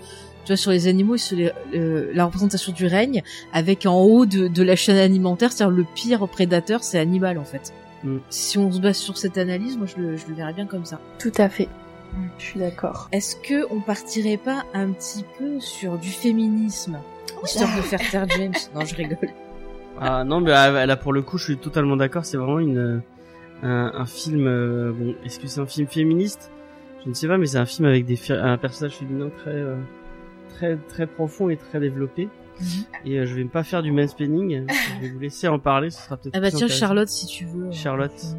tu 0.44 0.48
vois, 0.52 0.56
sur 0.56 0.70
les 0.72 0.86
animaux, 0.88 1.16
sur 1.16 1.36
les- 1.36 1.52
euh, 1.74 2.10
la 2.14 2.24
représentation 2.26 2.72
du 2.72 2.86
règne 2.86 3.22
avec 3.52 3.86
en 3.86 4.00
haut 4.02 4.26
de, 4.26 4.48
de 4.48 4.62
la 4.62 4.76
chaîne 4.76 4.96
alimentaire, 4.98 5.52
c'est-à-dire 5.52 5.76
le 5.76 5.86
pire 5.94 6.28
prédateur, 6.28 6.82
c'est 6.84 6.98
animal 6.98 7.38
en 7.38 7.44
fait. 7.44 7.72
Mm. 8.02 8.18
Si 8.28 8.58
on 8.58 8.70
se 8.72 8.80
base 8.80 8.96
sur 8.98 9.16
cette 9.16 9.38
analyse, 9.38 9.76
moi 9.78 9.86
je 9.86 10.00
le, 10.02 10.16
je 10.16 10.26
le 10.28 10.34
verrais 10.34 10.52
bien 10.52 10.66
comme 10.66 10.84
ça. 10.84 11.00
Tout 11.18 11.32
à 11.38 11.48
fait. 11.48 11.68
Je 12.38 12.44
suis 12.44 12.60
d'accord. 12.60 13.08
Est-ce 13.12 13.34
que 13.36 13.66
on 13.72 13.80
partirait 13.80 14.36
pas 14.36 14.64
un 14.72 14.90
petit 14.92 15.24
peu 15.38 15.58
sur 15.60 15.98
du 15.98 16.10
féminisme 16.10 16.98
histoire 17.44 17.76
de 17.76 17.82
faire 17.82 18.00
taire 18.10 18.26
James? 18.36 18.52
Non, 18.74 18.84
je 18.84 18.94
rigole. 18.94 19.30
Ah 20.00 20.24
non, 20.24 20.40
mais 20.40 20.50
là 20.50 20.96
pour 20.96 21.12
le 21.12 21.22
coup, 21.22 21.38
je 21.38 21.44
suis 21.44 21.56
totalement 21.56 21.96
d'accord. 21.96 22.24
C'est 22.24 22.36
vraiment 22.36 22.58
une 22.60 23.02
un, 23.62 23.92
un 23.94 24.06
film. 24.06 24.46
euh, 24.46 24.92
bon, 24.92 25.14
est-ce 25.24 25.38
que 25.38 25.46
c'est 25.46 25.60
un 25.60 25.66
film 25.66 25.86
féministe? 25.88 26.50
Je 27.04 27.08
ne 27.10 27.14
sais 27.14 27.28
pas, 27.28 27.38
mais 27.38 27.46
c'est 27.46 27.58
un 27.58 27.66
film 27.66 27.86
avec 27.86 28.04
des 28.06 28.18
un 28.32 28.56
personnage 28.58 28.94
féminin 28.96 29.30
très 29.38 29.50
euh, 29.50 29.76
très 30.50 30.76
très 30.76 31.06
profond 31.06 31.48
et 31.50 31.56
très 31.56 31.80
développé. 31.80 32.28
Mhm. 32.60 32.66
Et 33.04 33.18
euh, 33.18 33.26
je 33.26 33.34
vais 33.34 33.44
pas 33.44 33.62
faire 33.64 33.82
du 33.82 33.92
mansplaining. 33.92 34.66
je 34.68 35.00
vais 35.06 35.12
vous 35.12 35.18
laisser 35.18 35.48
en 35.48 35.58
parler. 35.58 35.90
Ce 35.90 36.02
sera 36.02 36.16
peut-être. 36.16 36.34
Ah 36.36 36.40
bah 36.40 36.50
tiens. 36.50 36.68
Charlotte 36.68 37.08
si 37.08 37.26
tu 37.26 37.44
veux. 37.46 37.70
Charlotte. 37.72 38.36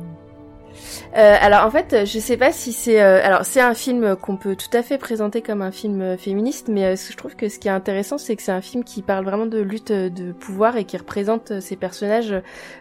Euh, 1.17 1.35
alors 1.39 1.65
en 1.65 1.71
fait, 1.71 2.05
je 2.05 2.19
sais 2.19 2.37
pas 2.37 2.51
si 2.51 2.73
c'est 2.73 3.01
euh, 3.01 3.21
alors 3.23 3.45
c'est 3.45 3.61
un 3.61 3.73
film 3.73 4.15
qu'on 4.15 4.37
peut 4.37 4.55
tout 4.55 4.75
à 4.77 4.83
fait 4.83 4.97
présenter 4.97 5.41
comme 5.41 5.61
un 5.61 5.71
film 5.71 6.01
euh, 6.01 6.17
féministe, 6.17 6.67
mais 6.69 6.85
euh, 6.85 6.95
je 6.95 7.15
trouve 7.15 7.35
que 7.35 7.49
ce 7.49 7.59
qui 7.59 7.67
est 7.67 7.71
intéressant, 7.71 8.17
c'est 8.17 8.35
que 8.35 8.41
c'est 8.43 8.51
un 8.51 8.61
film 8.61 8.83
qui 8.83 9.01
parle 9.01 9.25
vraiment 9.25 9.45
de 9.45 9.59
lutte 9.59 9.91
euh, 9.91 10.09
de 10.09 10.31
pouvoir 10.31 10.77
et 10.77 10.85
qui 10.85 10.97
représente 10.97 11.51
euh, 11.51 11.61
ces 11.61 11.75
personnages 11.75 12.35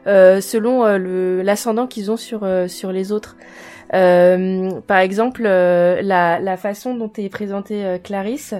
selon 0.06 0.84
l'ascendant 1.42 1.86
qu'ils 1.86 2.10
ont 2.10 2.16
sur 2.16 2.46
sur 2.68 2.92
les 2.92 3.12
autres. 3.12 3.36
Par 3.90 4.98
exemple, 4.98 5.42
la 5.42 6.38
la 6.40 6.56
façon 6.56 6.94
dont 6.94 7.10
est 7.16 7.28
présentée 7.28 7.98
Clarisse. 8.02 8.54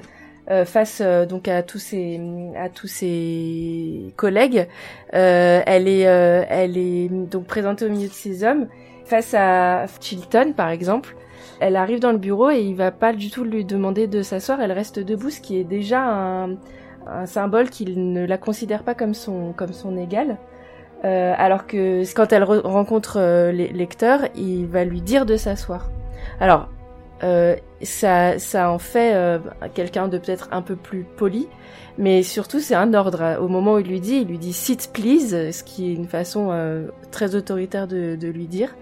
euh, 0.50 0.64
face 0.64 1.00
donc 1.28 1.48
à 1.48 1.62
tous 1.62 1.78
ses 1.78 2.20
à 2.56 2.68
tous 2.68 2.86
ses 2.86 4.12
collègues, 4.16 4.68
euh, 5.14 5.62
elle 5.66 5.88
est 5.88 6.00
elle 6.00 6.76
est 6.76 7.08
donc 7.08 7.46
présentée 7.46 7.86
au 7.86 7.88
milieu 7.88 8.08
de 8.08 8.12
ses 8.12 8.44
hommes 8.44 8.68
face 9.04 9.34
à 9.34 9.86
Chilton 10.00 10.52
par 10.56 10.70
exemple, 10.70 11.16
elle 11.60 11.76
arrive 11.76 12.00
dans 12.00 12.12
le 12.12 12.18
bureau 12.18 12.50
et 12.50 12.60
il 12.60 12.74
va 12.74 12.90
pas 12.90 13.12
du 13.12 13.30
tout 13.30 13.44
lui 13.44 13.64
demander 13.64 14.06
de 14.06 14.22
s'asseoir, 14.22 14.60
elle 14.60 14.72
reste 14.72 14.98
debout, 14.98 15.30
ce 15.30 15.40
qui 15.40 15.58
est 15.58 15.64
déjà 15.64 16.02
un, 16.04 16.56
symbole 17.26 17.68
qu'il 17.68 18.12
ne 18.12 18.24
la 18.24 18.38
considère 18.38 18.82
pas 18.82 18.94
comme 18.94 19.12
son 19.12 19.52
comme 19.52 19.74
son 19.74 19.96
égal. 19.98 20.38
Euh, 21.04 21.34
alors 21.36 21.66
que 21.66 22.02
quand 22.14 22.32
elle 22.32 22.44
rencontre 22.44 23.18
euh, 23.18 23.52
les 23.52 23.68
lecteurs, 23.68 24.20
il 24.36 24.66
va 24.66 24.84
lui 24.84 25.02
dire 25.02 25.26
de 25.26 25.36
s'asseoir. 25.36 25.90
Alors, 26.40 26.70
euh, 27.22 27.56
ça, 27.82 28.38
ça 28.38 28.70
en 28.70 28.78
fait 28.78 29.14
euh, 29.14 29.38
quelqu'un 29.74 30.08
de 30.08 30.18
peut-être 30.18 30.48
un 30.52 30.62
peu 30.62 30.76
plus 30.76 31.04
poli, 31.16 31.48
mais 31.98 32.22
surtout 32.22 32.60
c'est 32.60 32.74
un 32.74 32.94
ordre. 32.94 33.38
Au 33.40 33.48
moment 33.48 33.74
où 33.74 33.78
il 33.78 33.86
lui 33.86 34.00
dit, 34.00 34.16
il 34.16 34.28
lui 34.28 34.38
dit 34.38 34.52
sit 34.52 34.90
please, 34.92 35.52
ce 35.52 35.62
qui 35.62 35.90
est 35.90 35.94
une 35.94 36.08
façon 36.08 36.50
très 37.10 37.34
autoritaire 37.34 37.86
de, 37.86 38.16
de, 38.16 38.28
lui 38.28 38.46
dire. 38.46 38.74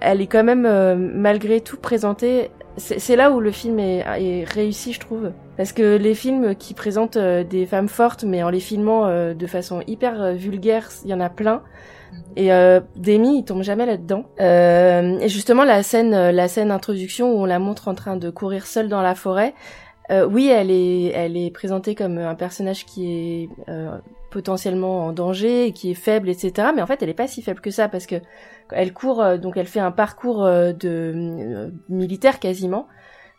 Elle 0.00 0.20
est 0.20 0.26
quand 0.26 0.44
même 0.44 0.66
malgré 1.14 1.60
tout 1.60 1.78
présentée 1.78 2.50
c'est 2.76 3.16
là 3.16 3.30
où 3.30 3.40
le 3.40 3.50
film 3.50 3.78
est, 3.78 4.04
est, 4.18 4.44
réussi, 4.44 4.92
je 4.92 5.00
trouve. 5.00 5.30
Parce 5.56 5.72
que 5.72 5.96
les 5.96 6.14
films 6.14 6.54
qui 6.56 6.74
présentent 6.74 7.16
euh, 7.16 7.44
des 7.44 7.66
femmes 7.66 7.88
fortes, 7.88 8.24
mais 8.24 8.42
en 8.42 8.50
les 8.50 8.60
filmant 8.60 9.06
euh, 9.06 9.34
de 9.34 9.46
façon 9.46 9.82
hyper 9.86 10.20
euh, 10.20 10.32
vulgaire, 10.32 10.88
il 11.04 11.10
y 11.10 11.14
en 11.14 11.20
a 11.20 11.28
plein. 11.28 11.62
Et 12.36 12.52
euh, 12.52 12.80
Demi, 12.96 13.38
il 13.38 13.44
tombe 13.44 13.62
jamais 13.62 13.86
là-dedans. 13.86 14.24
et 14.38 15.28
justement, 15.28 15.64
la 15.64 15.82
scène, 15.82 16.30
la 16.30 16.48
scène 16.48 16.70
introduction 16.70 17.32
où 17.32 17.42
on 17.42 17.44
la 17.44 17.58
montre 17.58 17.88
en 17.88 17.94
train 17.94 18.16
de 18.16 18.30
courir 18.30 18.66
seule 18.66 18.88
dans 18.88 19.02
la 19.02 19.14
forêt, 19.14 19.54
oui, 20.10 20.48
elle 20.48 20.70
est, 20.70 21.06
elle 21.14 21.36
est 21.36 21.50
présentée 21.50 21.94
comme 21.94 22.18
un 22.18 22.34
personnage 22.34 22.84
qui 22.84 23.12
est 23.12 23.48
potentiellement 24.34 25.06
en 25.06 25.12
danger, 25.12 25.72
qui 25.72 25.92
est 25.92 25.94
faible, 25.94 26.28
etc. 26.28 26.70
Mais 26.74 26.82
en 26.82 26.86
fait, 26.86 27.00
elle 27.02 27.08
est 27.08 27.14
pas 27.14 27.28
si 27.28 27.40
faible 27.40 27.60
que 27.60 27.70
ça 27.70 27.88
parce 27.88 28.04
que 28.06 28.16
elle 28.70 28.92
court, 28.92 29.22
euh, 29.22 29.38
donc 29.38 29.56
elle 29.56 29.66
fait 29.66 29.80
un 29.80 29.92
parcours 29.92 30.44
euh, 30.44 30.72
de 30.72 31.12
euh, 31.14 31.70
militaire 31.88 32.40
quasiment. 32.40 32.88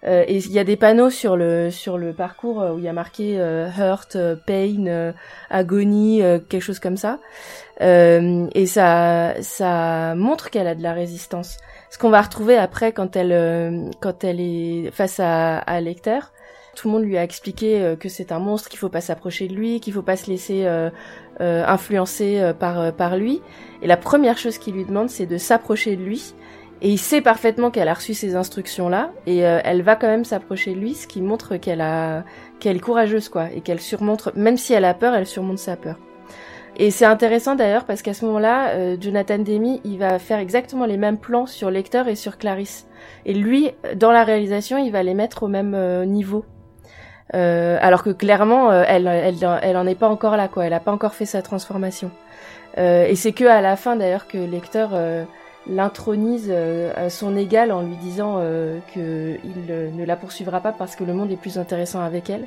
et 0.03 0.37
il 0.37 0.51
y 0.51 0.59
a 0.59 0.63
des 0.63 0.77
panneaux 0.77 1.09
sur 1.09 1.35
le 1.35 1.71
sur 1.71 1.97
le 1.97 2.13
parcours 2.13 2.57
où 2.57 2.77
il 2.77 2.83
y 2.83 2.87
a 2.87 2.93
marqué 2.93 3.37
hurt, 3.79 4.15
pain, 4.45 5.13
agonie, 5.49 6.21
quelque 6.47 6.61
chose 6.61 6.79
comme 6.79 6.97
ça. 6.97 7.19
Et 7.79 8.65
ça 8.65 9.33
ça 9.41 10.15
montre 10.15 10.49
qu'elle 10.49 10.67
a 10.67 10.75
de 10.75 10.83
la 10.83 10.93
résistance. 10.93 11.57
Ce 11.89 11.97
qu'on 11.97 12.09
va 12.09 12.21
retrouver 12.21 12.57
après 12.57 12.91
quand 12.91 13.15
elle 13.15 13.91
quand 13.99 14.23
elle 14.23 14.39
est 14.39 14.91
face 14.91 15.19
à, 15.19 15.57
à 15.57 15.81
Lecter, 15.81 16.19
tout 16.75 16.87
le 16.87 16.93
monde 16.93 17.03
lui 17.03 17.17
a 17.17 17.23
expliqué 17.23 17.95
que 17.99 18.09
c'est 18.09 18.31
un 18.31 18.39
monstre, 18.39 18.69
qu'il 18.69 18.79
faut 18.79 18.89
pas 18.89 19.01
s'approcher 19.01 19.47
de 19.47 19.53
lui, 19.53 19.79
qu'il 19.79 19.93
faut 19.93 20.01
pas 20.01 20.17
se 20.17 20.29
laisser 20.29 20.65
influencer 21.39 22.53
par 22.59 22.93
par 22.93 23.17
lui. 23.17 23.41
Et 23.81 23.87
la 23.87 23.97
première 23.97 24.37
chose 24.37 24.57
qu'il 24.57 24.75
lui 24.75 24.85
demande, 24.85 25.09
c'est 25.09 25.25
de 25.25 25.37
s'approcher 25.37 25.95
de 25.95 26.03
lui. 26.03 26.33
Et 26.81 26.89
il 26.89 26.97
sait 26.97 27.21
parfaitement 27.21 27.71
qu'elle 27.71 27.87
a 27.87 27.93
reçu 27.93 28.13
ces 28.13 28.35
instructions-là, 28.35 29.11
et 29.25 29.45
euh, 29.45 29.59
elle 29.63 29.81
va 29.81 29.95
quand 29.95 30.07
même 30.07 30.25
s'approcher 30.25 30.73
de 30.75 30.79
lui, 30.79 30.93
ce 30.93 31.07
qui 31.07 31.21
montre 31.21 31.55
qu'elle 31.55 31.79
a, 31.79 32.25
qu'elle 32.59 32.75
est 32.75 32.81
courageuse, 32.81 33.29
quoi, 33.29 33.49
et 33.51 33.61
qu'elle 33.61 33.79
surmonte, 33.79 34.35
même 34.35 34.57
si 34.57 34.73
elle 34.73 34.85
a 34.85 34.93
peur, 34.93 35.15
elle 35.15 35.25
surmonte 35.25 35.57
sa 35.57 35.77
peur. 35.77 35.95
Et 36.77 36.91
c'est 36.91 37.05
intéressant 37.05 37.55
d'ailleurs 37.55 37.85
parce 37.85 38.01
qu'à 38.01 38.13
ce 38.13 38.25
moment-là, 38.25 38.69
euh, 38.69 38.97
Jonathan 38.99 39.39
Demi, 39.39 39.81
il 39.85 39.97
va 39.97 40.19
faire 40.19 40.39
exactement 40.39 40.85
les 40.85 40.97
mêmes 40.97 41.17
plans 41.17 41.45
sur 41.45 41.71
Lecter 41.71 42.03
et 42.07 42.15
sur 42.15 42.37
Clarisse. 42.37 42.87
Et 43.25 43.33
lui, 43.33 43.71
dans 43.95 44.11
la 44.11 44.23
réalisation, 44.23 44.77
il 44.77 44.91
va 44.91 45.03
les 45.03 45.13
mettre 45.13 45.43
au 45.43 45.47
même 45.47 45.73
euh, 45.73 46.05
niveau. 46.05 46.45
alors 47.33 48.03
que 48.03 48.11
clairement, 48.11 48.71
elle, 48.71 49.07
elle, 49.07 49.35
elle 49.61 49.77
en 49.77 49.87
est 49.87 49.99
pas 49.99 50.09
encore 50.09 50.37
là, 50.37 50.47
quoi. 50.47 50.65
Elle 50.65 50.73
a 50.73 50.79
pas 50.79 50.91
encore 50.91 51.13
fait 51.13 51.25
sa 51.25 51.41
transformation. 51.41 52.11
Euh, 52.77 53.05
et 53.05 53.15
c'est 53.15 53.31
que 53.31 53.45
à 53.45 53.61
la 53.61 53.75
fin 53.75 53.95
d'ailleurs 53.95 54.27
que 54.27 54.37
Lecteur 54.37 54.91
euh, 54.93 55.23
l'intronise 55.67 56.47
euh, 56.49 56.91
à 56.95 57.09
son 57.09 57.37
égal 57.37 57.71
en 57.71 57.81
lui 57.81 57.95
disant 57.95 58.41
qu'il 58.91 59.39
ne 59.65 60.05
la 60.05 60.15
poursuivra 60.15 60.59
pas 60.59 60.71
parce 60.71 60.95
que 60.95 61.03
le 61.03 61.13
monde 61.13 61.31
est 61.31 61.37
plus 61.37 61.57
intéressant 61.57 62.01
avec 62.01 62.29
elle. 62.29 62.45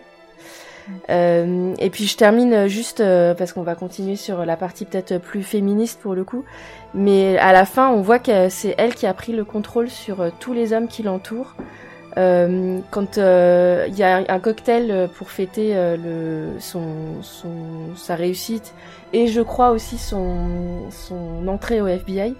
Euh, 1.11 1.75
et 1.79 1.91
puis 1.91 2.07
je 2.07 2.17
termine 2.17 2.67
juste 2.67 3.03
parce 3.37 3.53
qu'on 3.53 3.63
va 3.63 3.75
continuer 3.75 4.17
sur 4.17 4.45
la 4.45 4.57
partie 4.57 4.85
peut-être 4.85 5.19
plus 5.19 5.43
féministe 5.43 6.01
pour 6.01 6.15
le 6.15 6.25
coup, 6.25 6.45
mais 6.95 7.39
à 7.39 7.53
la 7.53 7.65
fin 7.65 7.91
on 7.91 8.01
voit 8.01 8.19
que 8.19 8.49
c'est 8.49 8.75
elle 8.79 8.95
qui 8.95 9.07
a 9.07 9.15
pris 9.15 9.33
le 9.33 9.45
contrôle 9.45 9.89
sur 9.89 10.31
tous 10.39 10.53
les 10.53 10.73
hommes 10.73 10.89
qui 10.89 11.03
l'entourent. 11.03 11.55
Euh, 12.17 12.81
quand 12.91 13.17
il 13.17 13.95
y 13.97 14.03
a 14.03 14.25
un 14.29 14.39
cocktail 14.41 15.09
pour 15.17 15.31
fêter 15.31 15.75
son, 16.59 16.83
sa 17.97 18.15
réussite 18.15 18.75
et 19.13 19.29
je 19.29 19.41
crois 19.41 19.71
aussi 19.71 19.99
son, 19.99 20.91
son 20.91 21.49
entrée 21.49 21.81
au 21.81 21.87
FBI. 21.87 22.35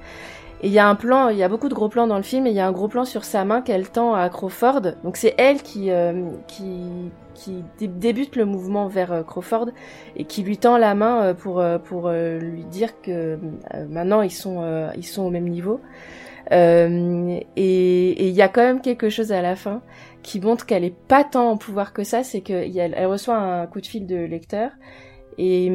Et 0.61 0.67
il 0.67 0.73
y 0.73 0.79
a 0.81 0.89
un 0.89 0.97
plan, 0.97 1.29
il 1.29 1.39
y 1.39 1.45
a 1.45 1.49
beaucoup 1.49 1.69
de 1.69 1.75
gros 1.75 1.89
plans 1.89 2.09
dans 2.09 2.17
le 2.17 2.23
film, 2.23 2.47
et 2.47 2.51
il 2.51 2.57
y 2.57 2.61
a 2.61 2.67
un 2.67 2.73
gros 2.73 2.89
plan 2.89 3.05
sur 3.05 3.25
sa 3.25 3.45
main 3.45 3.63
qu'elle 3.63 3.89
tend 3.89 4.15
à 4.15 4.29
Crawford. 4.29 4.83
Donc 5.05 5.17
c'est 5.17 5.35
elle 5.39 5.63
qui, 5.63 5.91
euh, 5.91 6.31
qui, 6.49 7.13
qui 7.35 7.63
débute 7.89 8.35
le 8.35 8.45
mouvement 8.45 8.89
vers 8.89 9.13
euh, 9.13 9.23
Crawford 9.23 9.69
et 10.17 10.25
qui 10.25 10.43
lui 10.43 10.59
tend 10.59 10.77
la 10.77 10.97
main 10.97 11.23
euh, 11.23 11.35
pour, 11.35 11.63
pour 11.85 12.11
lui 12.11 12.65
dire 12.65 13.01
que 13.01 13.39
maintenant 13.89 14.23
ils 14.23 14.33
sont, 14.33 14.91
ils 14.97 15.07
sont 15.07 15.23
au 15.23 15.31
même 15.31 15.49
niveau. 15.49 15.81
et 16.51 17.45
il 17.57 18.35
y 18.35 18.43
a 18.43 18.49
quand 18.49 18.63
même 18.63 18.81
quelque 18.81 19.11
chose 19.11 19.31
à 19.31 19.43
la 19.43 19.55
fin 19.55 19.83
qui 20.23 20.41
montre 20.41 20.67
qu'elle 20.67 20.85
est 20.85 20.97
pas 21.07 21.23
tant 21.23 21.51
en 21.51 21.57
pouvoir 21.57 21.93
que 21.93 22.03
ça, 22.03 22.25
c'est 22.25 22.41
qu'elle 22.41 22.95
elle 22.97 23.07
reçoit 23.07 23.37
un 23.37 23.67
coup 23.67 23.81
de 23.81 23.87
fil 23.87 24.07
de 24.07 24.17
lecteur 24.17 24.73
et, 25.39 25.67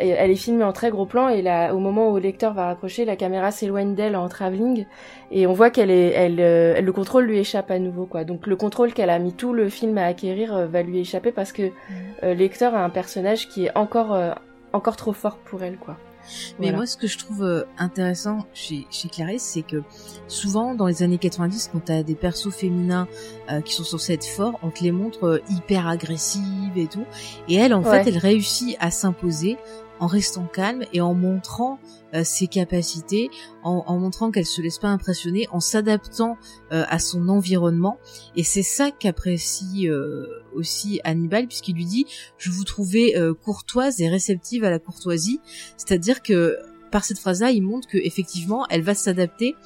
elle 0.00 0.30
est 0.30 0.36
filmée 0.36 0.64
en 0.64 0.72
très 0.72 0.90
gros 0.90 1.06
plan 1.06 1.28
et 1.28 1.42
là, 1.42 1.74
au 1.74 1.78
moment 1.78 2.10
où 2.10 2.14
le 2.14 2.22
lecteur 2.22 2.54
va 2.54 2.66
raccrocher, 2.66 3.04
la 3.04 3.16
caméra 3.16 3.50
s'éloigne 3.50 3.94
d'elle 3.94 4.16
en 4.16 4.28
travelling 4.28 4.86
et 5.30 5.46
on 5.46 5.52
voit 5.52 5.70
qu'elle 5.70 5.90
est, 5.90 6.10
elle, 6.10 6.40
euh, 6.40 6.80
le 6.80 6.92
contrôle 6.92 7.24
lui 7.24 7.38
échappe 7.38 7.70
à 7.70 7.78
nouveau 7.78 8.06
quoi. 8.06 8.24
Donc 8.24 8.46
le 8.46 8.56
contrôle 8.56 8.92
qu'elle 8.92 9.10
a 9.10 9.18
mis 9.18 9.32
tout 9.32 9.52
le 9.52 9.68
film 9.68 9.98
à 9.98 10.06
acquérir 10.06 10.56
euh, 10.56 10.66
va 10.66 10.82
lui 10.82 11.00
échapper 11.00 11.32
parce 11.32 11.52
que 11.52 11.62
mm. 11.62 11.72
euh, 12.22 12.34
le 12.34 12.34
lecteur 12.34 12.74
a 12.74 12.84
un 12.84 12.90
personnage 12.90 13.48
qui 13.48 13.66
est 13.66 13.76
encore 13.76 14.16
encore 14.72 14.96
trop 14.96 15.12
fort 15.12 15.38
pour 15.38 15.62
elle 15.62 15.76
quoi. 15.76 15.96
Mais 16.58 16.72
moi, 16.72 16.86
ce 16.86 16.96
que 16.96 17.06
je 17.06 17.18
trouve 17.18 17.42
euh, 17.42 17.64
intéressant 17.78 18.46
chez, 18.52 18.86
chez 18.90 19.08
Clarisse, 19.08 19.42
c'est 19.42 19.62
que 19.62 19.82
souvent, 20.26 20.74
dans 20.74 20.86
les 20.86 21.02
années 21.02 21.18
90, 21.18 21.70
quand 21.72 21.80
t'as 21.84 22.02
des 22.02 22.14
persos 22.14 22.50
féminins 22.50 23.08
euh, 23.50 23.60
qui 23.60 23.74
sont 23.74 23.84
censés 23.84 24.14
être 24.14 24.26
forts, 24.26 24.58
on 24.62 24.70
te 24.70 24.82
les 24.82 24.92
montre 24.92 25.24
euh, 25.24 25.38
hyper 25.50 25.86
agressives 25.86 26.76
et 26.76 26.86
tout. 26.86 27.04
Et 27.48 27.54
elle, 27.54 27.74
en 27.74 27.82
fait, 27.82 28.06
elle 28.06 28.18
réussit 28.18 28.76
à 28.80 28.90
s'imposer 28.90 29.56
en 30.00 30.06
restant 30.06 30.46
calme 30.46 30.84
et 30.92 31.00
en 31.00 31.14
montrant 31.14 31.78
euh, 32.14 32.24
ses 32.24 32.46
capacités, 32.46 33.30
en, 33.62 33.84
en 33.86 33.98
montrant 33.98 34.30
qu'elle 34.30 34.46
se 34.46 34.60
laisse 34.60 34.78
pas 34.78 34.88
impressionner, 34.88 35.46
en 35.50 35.60
s'adaptant 35.60 36.36
euh, 36.72 36.84
à 36.88 36.98
son 36.98 37.28
environnement. 37.28 37.98
Et 38.36 38.42
c'est 38.42 38.62
ça 38.62 38.90
qu'apprécie 38.90 39.88
euh, 39.88 40.26
aussi 40.54 41.00
Hannibal, 41.04 41.46
puisqu'il 41.46 41.76
lui 41.76 41.86
dit 41.86 42.06
je 42.36 42.50
vous 42.50 42.64
trouvais 42.64 43.14
courtoise 43.42 44.00
et 44.00 44.08
réceptive 44.08 44.64
à 44.64 44.70
la 44.70 44.78
courtoisie, 44.78 45.40
c'est-à-dire 45.76 46.22
que 46.22 46.56
par 46.90 47.04
cette 47.04 47.18
phrase-là, 47.18 47.50
il 47.50 47.62
montre 47.62 47.86
que 47.86 47.98
effectivement, 47.98 48.66
elle 48.70 48.82
va 48.82 48.94
s'adapter 48.94 49.56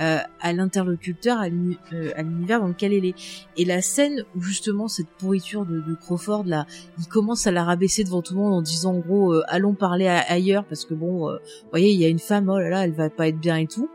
euh, 0.00 0.18
à 0.40 0.52
l'interlocuteur, 0.52 1.42
euh, 1.42 2.10
à 2.16 2.22
l'univers 2.22 2.60
dans 2.60 2.68
lequel 2.68 2.92
elle 2.92 3.04
est. 3.04 3.14
Et 3.56 3.64
la 3.64 3.82
scène 3.82 4.24
où 4.34 4.40
justement 4.40 4.88
cette 4.88 5.08
pourriture 5.18 5.66
de, 5.66 5.80
de 5.80 5.94
Crawford 5.94 6.44
là, 6.44 6.66
il 6.98 7.06
commence 7.06 7.46
à 7.46 7.50
la 7.50 7.62
rabaisser 7.62 8.02
devant 8.02 8.22
tout 8.22 8.34
le 8.34 8.40
monde 8.40 8.54
en 8.54 8.62
disant 8.62 8.94
en 8.94 8.98
gros 8.98 9.34
euh, 9.34 9.42
allons 9.48 9.74
parler 9.74 10.08
ailleurs 10.08 10.64
parce 10.64 10.84
que 10.86 10.94
bon, 10.94 11.30
vous 11.30 11.38
voyez 11.70 11.90
il 11.90 12.00
y 12.00 12.04
a 12.04 12.08
une 12.08 12.18
femme, 12.18 12.48
oh 12.48 12.58
là 12.58 12.70
là, 12.70 12.84
elle 12.84 12.92
va 12.92 13.10
pas 13.10 13.28
être 13.28 13.38
bien 13.38 13.56
et 13.56 13.66
tout. 13.66 13.90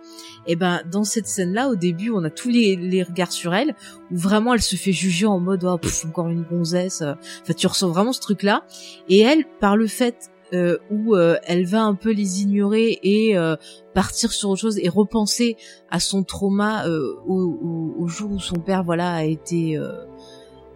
Et 0.45 0.56
ben 0.56 0.82
dans 0.90 1.03
cette 1.03 1.28
scène 1.28 1.53
là, 1.53 1.68
au 1.68 1.76
début, 1.76 2.11
on 2.11 2.24
a 2.24 2.30
tous 2.30 2.49
les, 2.49 2.76
les 2.76 3.03
regards 3.03 3.32
sur 3.32 3.56
elle 3.56 3.76
où 4.11 4.18
vraiment 4.18 4.53
elle 4.53 4.61
se 4.61 4.76
fait 4.76 4.94
juger 4.94 5.26
en 5.26 5.40
mode 5.40 5.64
oh, 5.64 5.80
encore 6.07 6.28
une 6.28 6.44
gonzesse. 6.44 7.02
Enfin 7.02 7.53
tu 7.53 7.68
ressens 7.68 7.90
vraiment 7.90 8.14
ce 8.14 8.22
truc 8.22 8.44
là. 8.44 8.65
Et 9.10 9.19
elle, 9.19 9.45
par 9.60 9.76
le 9.76 9.88
fait 9.88 10.32
euh, 10.53 10.78
où 10.90 11.14
euh, 11.14 11.38
elle 11.44 11.65
va 11.65 11.82
un 11.82 11.94
peu 11.94 12.11
les 12.11 12.41
ignorer 12.41 12.99
et 13.03 13.38
euh, 13.38 13.57
partir 13.94 14.32
sur 14.32 14.49
autre 14.49 14.61
chose 14.61 14.80
et 14.80 14.88
repenser 14.88 15.57
à 15.90 15.99
son 15.99 16.24
trauma 16.24 16.88
au, 16.88 17.95
au, 17.99 18.07
jour 18.07 18.32
où 18.32 18.40
son 18.40 18.56
père 18.56 18.86
voilà 18.86 19.14
a 19.14 19.24
été 19.24 19.78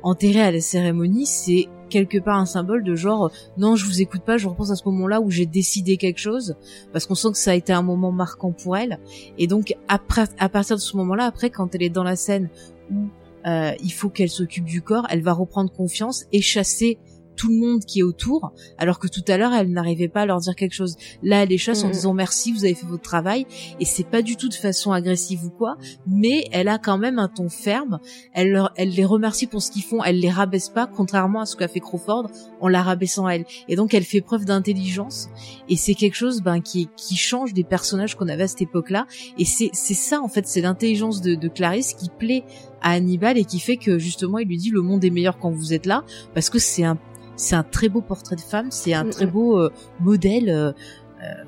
enterré 0.03 0.41
à 0.41 0.52
la 0.52 0.60
cérémonie, 0.60 1.26
c'est 1.26 1.69
quelque 1.89 2.18
part 2.18 2.38
un 2.38 2.45
symbole 2.45 2.84
de 2.84 2.95
genre 2.95 3.31
non 3.57 3.77
je 3.77 3.85
vous 3.85 4.02
écoute 4.02 4.23
pas, 4.23 4.38
je 4.38 4.48
repense 4.49 4.72
à 4.72 4.76
ce 4.76 4.84
moment-là 4.89 5.22
où 5.22 5.30
j'ai 5.30 5.45
décidé 5.45 5.95
quelque 5.95 6.19
chose 6.19 6.56
parce 6.91 7.06
qu'on 7.06 7.15
sent 7.15 7.31
que 7.31 7.38
ça 7.38 7.52
a 7.52 7.56
été 7.56 7.72
un 7.72 7.84
moment 7.84 8.11
marquant 8.11 8.52
pour 8.52 8.76
elle. 8.76 8.99
Et 9.38 9.48
donc 9.48 9.76
après 9.88 10.26
à 10.38 10.49
partir 10.49 10.76
de 10.76 10.81
ce 10.81 10.98
moment-là 10.98 11.26
après 11.26 11.49
quand 11.49 11.76
elle 11.76 11.84
est 11.84 11.89
dans 11.89 12.03
la 12.03 12.18
scène 12.18 12.49
où 12.91 13.07
il 13.45 13.93
faut 13.93 14.10
qu'elle 14.10 14.30
s'occupe 14.30 14.65
du 14.65 14.81
corps, 14.81 15.07
elle 15.10 15.22
va 15.22 15.31
reprendre 15.31 15.72
confiance 15.72 16.26
et 16.34 16.41
chasser 16.41 16.98
tout 17.41 17.49
le 17.49 17.57
monde 17.57 17.84
qui 17.85 18.01
est 18.01 18.03
autour, 18.03 18.53
alors 18.77 18.99
que 18.99 19.07
tout 19.07 19.23
à 19.27 19.35
l'heure 19.35 19.51
elle 19.51 19.72
n'arrivait 19.72 20.09
pas 20.09 20.22
à 20.22 20.26
leur 20.27 20.39
dire 20.39 20.55
quelque 20.55 20.76
chose. 20.76 20.95
Là, 21.23 21.41
elle 21.41 21.49
les 21.49 21.57
chasse 21.57 21.84
en 21.84 21.88
mm. 21.88 21.91
disant 21.91 22.13
merci, 22.13 22.51
vous 22.51 22.65
avez 22.65 22.76
fait 22.76 22.85
votre 22.85 23.01
travail, 23.01 23.47
et 23.80 23.85
c'est 23.85 24.03
pas 24.03 24.22
du 24.22 24.35
tout 24.35 24.47
de 24.47 24.53
façon 24.53 24.91
agressive 24.91 25.43
ou 25.45 25.49
quoi, 25.49 25.76
mais 26.05 26.45
elle 26.51 26.68
a 26.68 26.77
quand 26.77 26.99
même 26.99 27.18
un 27.18 27.27
ton 27.27 27.49
ferme. 27.49 27.99
Elle 28.34 28.51
leur, 28.51 28.72
elle 28.76 28.89
les 28.89 29.05
remercie 29.05 29.47
pour 29.47 29.63
ce 29.63 29.72
qu'ils 29.72 29.81
font, 29.81 30.03
elle 30.03 30.19
les 30.19 30.30
rabaisse 30.30 30.69
pas, 30.69 30.85
contrairement 30.85 31.41
à 31.41 31.47
ce 31.47 31.55
qu'a 31.55 31.68
fait 31.68 31.80
Crawford 31.80 32.30
en 32.59 32.68
la 32.68 32.84
rabaissant 32.84 33.26
à 33.26 33.34
elle. 33.34 33.45
Et 33.68 33.76
donc 33.76 33.95
elle 33.95 34.03
fait 34.03 34.22
preuve 34.22 34.45
d'intelligence, 34.45 35.30
et 35.68 35.77
c'est 35.77 35.95
quelque 35.95 36.15
chose 36.15 36.43
ben 36.43 36.61
qui 36.61 36.89
qui 36.95 37.15
change 37.15 37.55
des 37.55 37.63
personnages 37.63 38.13
qu'on 38.13 38.27
avait 38.27 38.43
à 38.43 38.47
cette 38.47 38.61
époque-là. 38.61 39.07
Et 39.39 39.45
c'est 39.45 39.72
c'est 39.73 39.95
ça 39.95 40.22
en 40.22 40.27
fait, 40.27 40.45
c'est 40.45 40.61
l'intelligence 40.61 41.22
de, 41.22 41.34
de 41.34 41.47
Clarisse 41.47 41.95
qui 41.95 42.09
plaît 42.09 42.43
à 42.84 42.91
Hannibal 42.91 43.39
et 43.39 43.45
qui 43.45 43.59
fait 43.59 43.77
que 43.77 43.97
justement 43.97 44.38
il 44.38 44.47
lui 44.47 44.57
dit 44.57 44.69
le 44.69 44.81
monde 44.81 45.03
est 45.03 45.09
meilleur 45.09 45.39
quand 45.39 45.51
vous 45.51 45.73
êtes 45.73 45.85
là 45.85 46.03
parce 46.34 46.49
que 46.49 46.59
c'est 46.59 46.84
un 46.84 46.97
c'est 47.36 47.56
un 47.56 47.64
très 47.64 47.90
beau 47.90 48.02
portrait 48.02 48.36
de 48.36 48.41
femme, 48.41 48.72
c'est 48.72 48.94
un 48.94 49.06
très 49.10 49.26
beau 49.26 49.58
euh, 49.60 49.72
modèle. 49.99 50.49
Euh, 50.49 50.72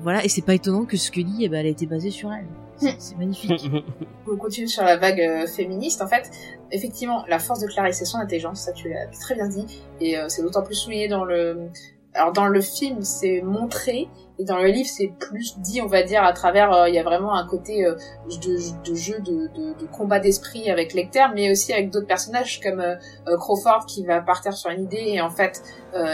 voilà, 0.00 0.24
et 0.24 0.28
c'est 0.28 0.42
pas 0.42 0.54
étonnant 0.54 0.84
que 0.84 0.96
Scully, 0.96 1.38
eh 1.44 1.48
ben, 1.48 1.58
elle 1.60 1.66
a 1.66 1.70
été 1.70 1.86
basée 1.86 2.10
sur 2.10 2.32
elle. 2.32 2.46
C'est- 2.76 2.94
C'est 2.98 3.16
magnifique. 3.18 3.68
on 4.32 4.36
continue 4.36 4.68
sur 4.68 4.84
la 4.84 4.96
vague 4.96 5.20
euh, 5.20 5.46
féministe, 5.46 6.00
en 6.02 6.06
fait, 6.08 6.30
effectivement, 6.70 7.24
la 7.28 7.38
force 7.38 7.60
de 7.60 7.66
Clarisse, 7.66 7.96
c'est 7.98 8.04
son 8.04 8.18
intelligence, 8.18 8.60
ça 8.60 8.72
tu 8.72 8.88
l'as 8.88 9.06
très 9.20 9.34
bien 9.34 9.48
dit, 9.48 9.82
et 10.00 10.16
euh, 10.18 10.26
c'est 10.28 10.42
d'autant 10.42 10.62
plus 10.62 10.74
souligné 10.76 11.08
dans 11.08 11.24
le... 11.24 11.68
Alors 12.14 12.32
dans 12.32 12.46
le 12.46 12.60
film, 12.60 13.02
c'est 13.02 13.42
montré, 13.42 14.08
et 14.38 14.44
dans 14.44 14.58
le 14.58 14.66
livre, 14.66 14.88
c'est 14.90 15.12
plus 15.20 15.58
dit, 15.58 15.80
on 15.80 15.86
va 15.86 16.02
dire, 16.02 16.24
à 16.24 16.32
travers, 16.32 16.72
euh, 16.72 16.88
il 16.88 16.94
y 16.94 16.98
a 16.98 17.04
vraiment 17.04 17.36
un 17.36 17.46
côté 17.46 17.86
euh, 17.86 17.94
de, 18.26 18.94
jeu, 18.94 19.20
de, 19.20 19.86
combat 19.92 20.18
d'esprit 20.18 20.70
avec 20.70 20.92
Lecter, 20.92 21.26
mais 21.34 21.52
aussi 21.52 21.72
avec 21.72 21.90
d'autres 21.90 22.08
personnages 22.08 22.60
comme 22.60 22.80
euh, 22.80 22.96
Crawford 23.36 23.86
qui 23.86 24.04
va 24.04 24.20
partir 24.20 24.52
sur 24.54 24.70
une 24.70 24.84
idée, 24.84 25.04
et 25.06 25.20
en 25.20 25.30
fait, 25.30 25.62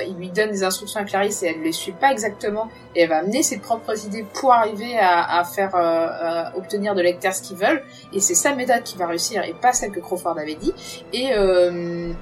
il 0.07 0.17
lui 0.17 0.29
donne 0.29 0.51
des 0.51 0.63
instructions 0.63 1.01
à 1.01 1.05
Clarisse, 1.05 1.43
et 1.43 1.47
elle 1.47 1.61
ne 1.61 1.65
les 1.65 1.73
suit 1.73 1.93
pas 1.93 2.13
exactement, 2.13 2.69
et 2.95 3.01
elle 3.01 3.09
va 3.09 3.19
amener 3.19 3.43
ses 3.43 3.59
propres 3.59 4.05
idées 4.05 4.27
pour 4.35 4.53
arriver 4.53 4.99
à, 4.99 5.43
faire 5.45 5.75
obtenir 6.55 6.95
de 6.95 7.01
Lecter 7.01 7.33
ce 7.33 7.41
qu'ils 7.41 7.57
veulent, 7.57 7.83
et 8.13 8.21
c'est 8.21 8.35
sa 8.35 8.55
méthode 8.55 8.83
qui 8.83 8.99
va 8.99 9.07
réussir 9.07 9.43
et 9.43 9.55
pas 9.55 9.73
celle 9.73 9.91
que 9.91 10.01
Crawford 10.01 10.39
avait 10.39 10.57
dit. 10.57 10.75
Et 11.15 11.31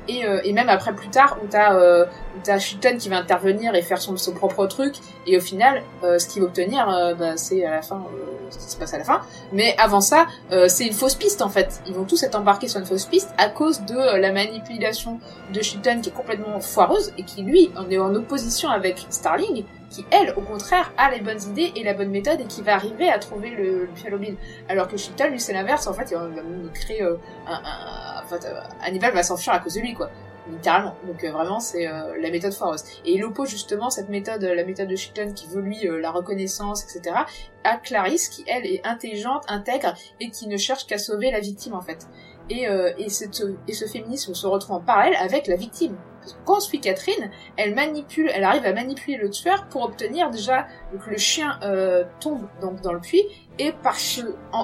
et, 0.09 0.53
même 0.53 0.69
après 0.69 0.95
plus 0.95 1.09
tard 1.09 1.39
où 1.43 1.49
t'as 1.49 1.75
où 1.75 2.41
t'as 2.45 2.61
Shilton 2.61 2.97
qui 2.97 3.09
va 3.09 3.17
intervenir 3.17 3.75
et 3.75 3.83
faire 3.83 3.99
son, 3.99 4.17
son 4.17 4.35
propre 4.35 4.67
truc. 4.67 4.95
Et 5.27 5.37
au 5.37 5.41
final 5.41 5.83
euh, 6.05 6.19
ce 6.19 6.27
qu'il 6.29 6.43
va 6.43 6.49
obtenir 6.49 6.89
euh, 6.89 7.15
bah, 7.15 7.37
c'est 7.37 7.65
à 7.65 7.71
la 7.73 7.83
fin 7.83 7.97
euh, 7.97 8.51
ce 8.51 8.59
qui 8.59 8.71
se 8.71 8.77
passe 8.77 8.95
à 8.95 8.99
la 8.99 9.05
fin. 9.05 9.21
Mais 9.53 9.75
avant 9.79 10.01
ça 10.01 10.27
euh, 10.53 10.69
c'est 10.69 10.87
une 10.87 10.93
fausse 10.93 11.15
piste 11.15 11.43
en 11.43 11.49
fait. 11.49 11.81
Ils 11.87 11.95
vont 11.95 12.05
tous 12.05 12.23
être 12.23 12.35
embarqués 12.37 12.69
sur 12.69 12.81
une 12.81 12.87
fausse 12.87 13.07
piste 13.07 13.31
à 13.39 13.49
cause 13.49 13.81
de 13.83 13.95
euh, 13.97 14.19
la 14.19 14.33
manipulation 14.33 15.21
de 15.53 15.61
Shilton 15.63 16.01
qui 16.03 16.11
est 16.11 16.13
complètement 16.13 16.61
foireuse 16.61 17.13
et 17.19 17.23
qui 17.25 17.43
lui 17.43 17.71
on 17.77 17.91
est 17.91 17.99
en 17.99 18.15
opposition 18.15 18.69
avec 18.71 19.07
Starling 19.11 19.65
qui 19.91 20.05
elle 20.11 20.35
au 20.37 20.43
contraire 20.43 20.93
a 20.99 21.11
les 21.11 21.21
bonnes 21.21 21.43
idées 21.51 21.73
et 21.75 21.83
la 21.83 21.95
bonne 21.95 22.11
méthode 22.11 22.41
et 22.43 22.45
qui 22.45 22.61
va 22.61 22.75
arriver 22.75 23.09
à 23.09 23.19
trouver 23.19 23.51
le, 23.51 23.87
le 23.87 24.37
alors 24.69 24.87
que 24.87 24.97
Shilton 24.97 25.29
lui 25.31 25.41
c'est 25.41 25.53
l'inverse. 25.55 25.87
En 25.87 25.95
fait 25.95 26.11
il 26.11 26.17
va 26.17 26.27
nous 26.29 26.71
créer 26.75 27.03
un, 27.03 27.17
un- 27.47 27.63
en 28.31 28.35
euh, 28.45 28.61
Hannibal 28.85 29.13
va 29.15 29.23
s'enfuir 29.23 29.55
à 29.55 29.59
cause 29.61 29.75
de 29.75 29.81
lui 29.81 29.95
quoi 29.95 30.11
littéralement. 30.51 30.95
Donc 31.07 31.25
euh, 31.25 31.31
vraiment 31.31 31.61
c'est 31.61 31.87
euh, 31.87 32.17
la 32.21 32.31
méthode 32.31 32.53
foireuse 32.53 32.83
et 33.05 33.13
il 33.13 33.25
oppose 33.25 33.49
justement 33.49 33.91
cette 33.91 34.09
méthode 34.09 34.45
euh, 34.45 34.55
la 34.55 34.65
méthode 34.65 34.89
de 34.89 34.97
Shilton 34.97 35.33
qui 35.35 35.47
veut 35.49 35.61
lui 35.61 35.89
la 36.01 36.11
reconnaissance 36.11 36.85
etc 36.85 37.17
à 37.65 37.77
Clarisse 37.77 38.29
qui 38.29 38.45
elle 38.47 38.67
est 38.67 38.81
intelligente 38.85 39.45
intègre 39.49 39.95
et 40.21 40.31
qui 40.31 40.49
ne 40.49 40.57
cherche 40.57 40.87
qu'à 40.87 40.99
sauver 40.99 41.31
la 41.31 41.41
victime 41.41 41.75
en 41.75 41.83
fait. 41.83 42.07
Et, 42.51 42.67
et, 42.97 43.11
cette, 43.11 43.43
et 43.67 43.75
ce 43.75 43.85
féminisme 43.85 44.33
se 44.33 44.47
retrouve 44.47 44.77
en 44.77 44.81
parallèle 44.81 45.17
avec 45.17 45.49
la 45.49 45.57
victime 45.57 45.99
suit 46.61 46.81
Catherine 46.81 47.31
elle 47.57 47.75
manipule 47.75 48.31
elle 48.35 48.45
arrive 48.45 48.65
à 48.65 48.73
manipuler 48.73 49.17
le 49.17 49.31
tueur 49.31 49.67
pour 49.69 49.83
obtenir 49.83 50.31
déjà 50.31 50.67
que 50.93 51.11
le 51.11 51.19
chien 51.19 51.59
euh, 51.63 52.05
tombe 52.21 52.49
donc 52.61 52.81
dans 52.81 52.93
le 52.93 53.01
puits 53.01 53.25
et 53.59 53.73
par 53.73 53.99
ce, 53.99 54.21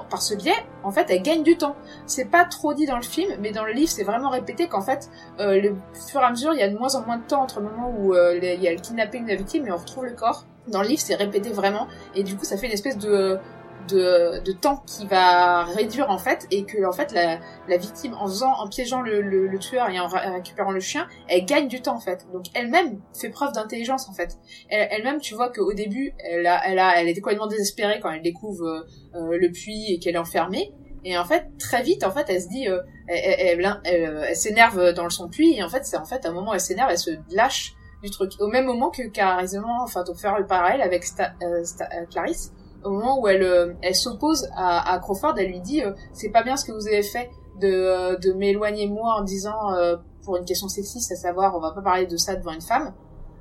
par 0.09 0.22
ce 0.22 0.35
biais, 0.35 0.55
en 0.82 0.90
fait, 0.90 1.06
elle 1.10 1.22
gagne 1.22 1.43
du 1.43 1.56
temps. 1.56 1.76
C'est 2.06 2.26
pas 2.26 2.44
trop 2.44 2.74
dit 2.74 2.86
dans 2.86 2.97
le 2.97 3.02
film, 3.02 3.31
mais 3.40 3.51
dans 3.51 3.64
le 3.64 3.72
livre, 3.72 3.90
c'est 3.90 4.05
vraiment 4.05 4.31
répété 4.31 4.68
qu'en 4.68 4.82
fait, 4.82 5.10
euh, 5.40 5.60
le 5.60 5.74
fur 6.09 6.20
et 6.20 6.24
à 6.24 6.31
mesure, 6.31 6.52
il 6.55 6.60
y 6.60 6.62
a 6.62 6.68
de 6.68 6.76
moins 6.76 6.94
en 6.94 7.05
moins 7.05 7.18
de 7.18 7.24
temps 7.24 7.43
entre 7.43 7.60
le 7.60 7.66
moment 7.70 7.93
où 7.98 8.14
euh, 8.14 8.39
il 8.40 8.62
y 8.62 8.68
a 8.68 8.72
le 8.72 8.78
kidnapping 8.78 9.24
de 9.24 9.31
la 9.31 9.36
victime 9.36 9.66
et 9.66 9.72
on 9.72 9.76
retrouve 9.76 10.05
le 10.05 10.12
corps. 10.12 10.44
Dans 10.68 10.81
le 10.81 10.89
livre, 10.89 11.02
c'est 11.05 11.14
répété 11.14 11.51
vraiment, 11.51 11.89
et 12.14 12.22
du 12.22 12.36
coup, 12.36 12.44
ça 12.44 12.56
fait 12.56 12.66
une 12.66 12.72
espèce 12.72 12.97
de 12.97 13.39
de, 13.89 14.40
de 14.44 14.52
temps 14.52 14.82
qui 14.86 15.06
va 15.06 15.65
réduire 15.65 16.11
en 16.11 16.19
fait 16.19 16.47
et 16.51 16.65
que 16.65 16.85
en 16.86 16.93
fait 16.93 17.12
la, 17.12 17.39
la 17.69 17.77
victime 17.77 18.15
en 18.15 18.27
faisant 18.27 18.52
en 18.52 18.69
piégeant 18.69 19.01
le, 19.02 19.20
le, 19.20 19.47
le 19.47 19.59
tueur 19.59 19.90
et 19.90 20.01
en 20.01 20.06
ra- 20.06 20.20
récupérant 20.32 20.70
le 20.73 20.81
chien 20.81 21.06
elle 21.28 21.44
gagne 21.44 21.69
du 21.69 21.81
temps 21.82 21.97
en 21.97 22.01
fait 22.01 22.27
donc 22.32 22.47
elle-même 22.55 23.01
fait 23.19 23.31
preuve 23.31 23.52
d'intelligence 23.52 24.09
en 24.09 24.12
fait 24.12 24.39
Elle- 24.69 24.89
elle-même 24.90 25.20
tu 25.20 25.35
vois 25.35 25.51
qu'au 25.51 25.73
début 25.73 26.12
elle 26.19 26.47
a 26.47 26.61
elle 26.69 26.78
a 26.78 27.01
elle 27.01 27.09
était 27.09 27.20
complètement 27.20 27.47
désespérée 27.47 28.01
quand 28.01 28.11
elle 28.11 28.23
découvre 28.23 28.65
euh, 28.66 28.81
euh, 29.16 29.39
le 29.39 29.51
puits 29.51 29.93
et 29.93 29.98
qu'elle 29.98 30.15
est 30.15 30.19
enfermée. 30.19 30.73
Et 31.06 31.19
en 31.19 31.24
fait, 31.27 31.44
très 31.59 31.82
vite, 31.82 32.02
en 32.02 32.11
fait, 32.11 32.24
elle 32.31 32.40
se 32.40 32.48
dit, 32.48 32.66
euh, 32.66 32.81
elle, 33.09 33.61
elle, 33.61 33.81
elle, 33.85 34.24
elle- 34.28 34.35
s'énerve 34.36 34.94
dans 34.94 35.11
son 35.11 35.28
puits. 35.28 35.52
Et 35.55 35.62
en 35.62 35.69
fait, 35.69 35.85
c'est 35.85 35.98
en 35.98 36.06
fait 36.06 36.24
à 36.24 36.31
un 36.31 36.32
moment, 36.32 36.55
elle 36.55 36.61
s'énerve, 36.61 36.90
elle 36.90 36.98
se 36.98 37.11
lâche 37.31 37.74
du 38.02 38.09
truc. 38.11 38.32
Au 38.40 38.47
même 38.47 38.65
moment 38.65 38.89
que 38.90 39.02
carrément, 39.09 39.82
enfin, 39.82 40.02
pour 40.02 40.19
faire 40.19 40.39
le 40.39 40.47
parallèle 40.47 40.81
avec 40.81 41.05
Sta- 41.05 41.32
euh, 41.43 41.62
Sta- 41.62 41.90
euh, 41.94 42.06
Clarisse, 42.11 42.52
au 42.85 42.90
moment 42.90 43.20
où 43.20 43.28
elle, 43.28 43.43
euh, 43.43 43.73
elle 43.82 43.94
s'oppose 43.94 44.48
à, 44.56 44.93
à 44.93 44.98
Crawford, 44.98 45.35
elle 45.39 45.48
lui 45.48 45.61
dit, 45.61 45.82
euh, 45.82 45.93
c'est 46.12 46.31
pas 46.31 46.43
bien 46.43 46.56
ce 46.56 46.65
que 46.65 46.73
vous 46.73 46.86
avez 46.86 47.02
fait 47.02 47.31
de, 47.61 47.69
euh, 47.69 48.16
de 48.16 48.32
m'éloigner 48.32 48.86
moi 48.89 49.15
en 49.19 49.23
disant 49.23 49.59
pour 50.24 50.36
une 50.36 50.44
question 50.44 50.69
sexiste, 50.69 51.12
à 51.12 51.16
savoir, 51.16 51.56
on 51.56 51.61
va 51.61 51.73
pas 51.73 51.82
parler 51.82 52.06
de 52.06 52.16
ça 52.16 52.35
devant 52.36 52.52
une 52.52 52.62
femme, 52.62 52.94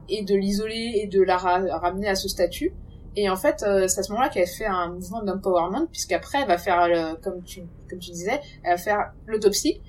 et 0.09 0.23
de 0.23 0.35
l'isoler 0.35 1.01
et 1.01 1.07
de 1.07 1.21
la 1.21 1.37
ra- 1.37 1.77
ramener 1.77 2.09
à 2.09 2.15
ce 2.15 2.27
statut. 2.27 2.73
Et 3.15 3.29
en 3.29 3.35
fait, 3.35 3.59
c'est 3.59 3.99
à 3.99 4.03
ce 4.03 4.11
moment-là 4.11 4.29
qu'elle 4.29 4.47
fait 4.47 4.65
un 4.65 4.89
mouvement 4.89 5.23
d'empowerment, 5.23 5.87
puisqu'après, 5.91 6.39
elle 6.41 6.47
va 6.47 6.57
faire, 6.57 7.15
comme 7.23 7.43
tu 7.43 7.61
comme 7.89 7.99
tu 7.99 8.11
disais, 8.11 8.41
elle 8.63 8.71
va 8.71 8.77
faire 8.77 9.13
l'autopsie. 9.27 9.81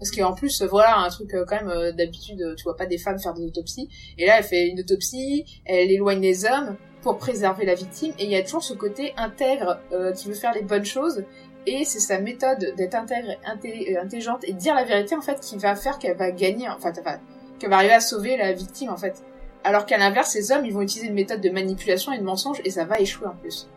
Parce 0.00 0.10
qu'en 0.10 0.32
plus, 0.32 0.62
voilà, 0.62 0.98
un 0.98 1.08
truc 1.10 1.30
quand 1.46 1.64
même, 1.64 1.92
d'habitude, 1.96 2.42
tu 2.56 2.64
vois 2.64 2.76
pas 2.76 2.86
des 2.86 2.98
femmes 2.98 3.20
faire 3.20 3.34
des 3.34 3.44
autopsies. 3.44 3.88
Et 4.18 4.26
là, 4.26 4.38
elle 4.38 4.44
fait 4.44 4.66
une 4.66 4.80
autopsie, 4.80 5.44
elle 5.64 5.92
éloigne 5.92 6.20
les 6.20 6.44
hommes 6.44 6.76
pour 7.02 7.18
préserver 7.18 7.66
la 7.66 7.74
victime. 7.74 8.12
Et 8.18 8.24
il 8.24 8.30
y 8.30 8.36
a 8.36 8.42
toujours 8.42 8.62
ce 8.62 8.74
côté 8.74 9.12
intègre 9.16 9.80
euh, 9.92 10.12
qui 10.12 10.28
veut 10.28 10.34
faire 10.34 10.54
les 10.54 10.62
bonnes 10.62 10.84
choses. 10.84 11.24
Et 11.66 11.84
c'est 11.84 12.00
sa 12.00 12.20
méthode 12.20 12.74
d'être 12.76 12.94
intègre, 12.94 13.30
euh, 13.30 14.00
intelligente 14.00 14.44
et 14.44 14.52
dire 14.52 14.74
la 14.74 14.84
vérité, 14.84 15.14
en 15.14 15.20
fait, 15.20 15.40
qui 15.40 15.56
va 15.58 15.76
faire 15.76 15.98
qu'elle 15.98 16.16
va 16.16 16.30
gagner, 16.30 16.68
enfin, 16.68 16.92
qu'elle 17.58 17.70
va 17.70 17.76
arriver 17.76 17.94
à 17.94 18.00
sauver 18.00 18.36
la 18.36 18.52
victime, 18.52 18.90
en 18.90 18.96
fait. 18.96 19.22
Alors 19.64 19.86
qu'à 19.86 19.98
l'inverse, 19.98 20.30
ces 20.30 20.50
hommes, 20.50 20.64
ils 20.64 20.72
vont 20.72 20.82
utiliser 20.82 21.08
une 21.08 21.14
méthode 21.14 21.40
de 21.40 21.50
manipulation 21.50 22.12
et 22.12 22.18
de 22.18 22.24
mensonge 22.24 22.60
et 22.64 22.70
ça 22.70 22.84
va 22.84 22.98
échouer 22.98 23.28
en 23.28 23.36
plus. 23.36 23.68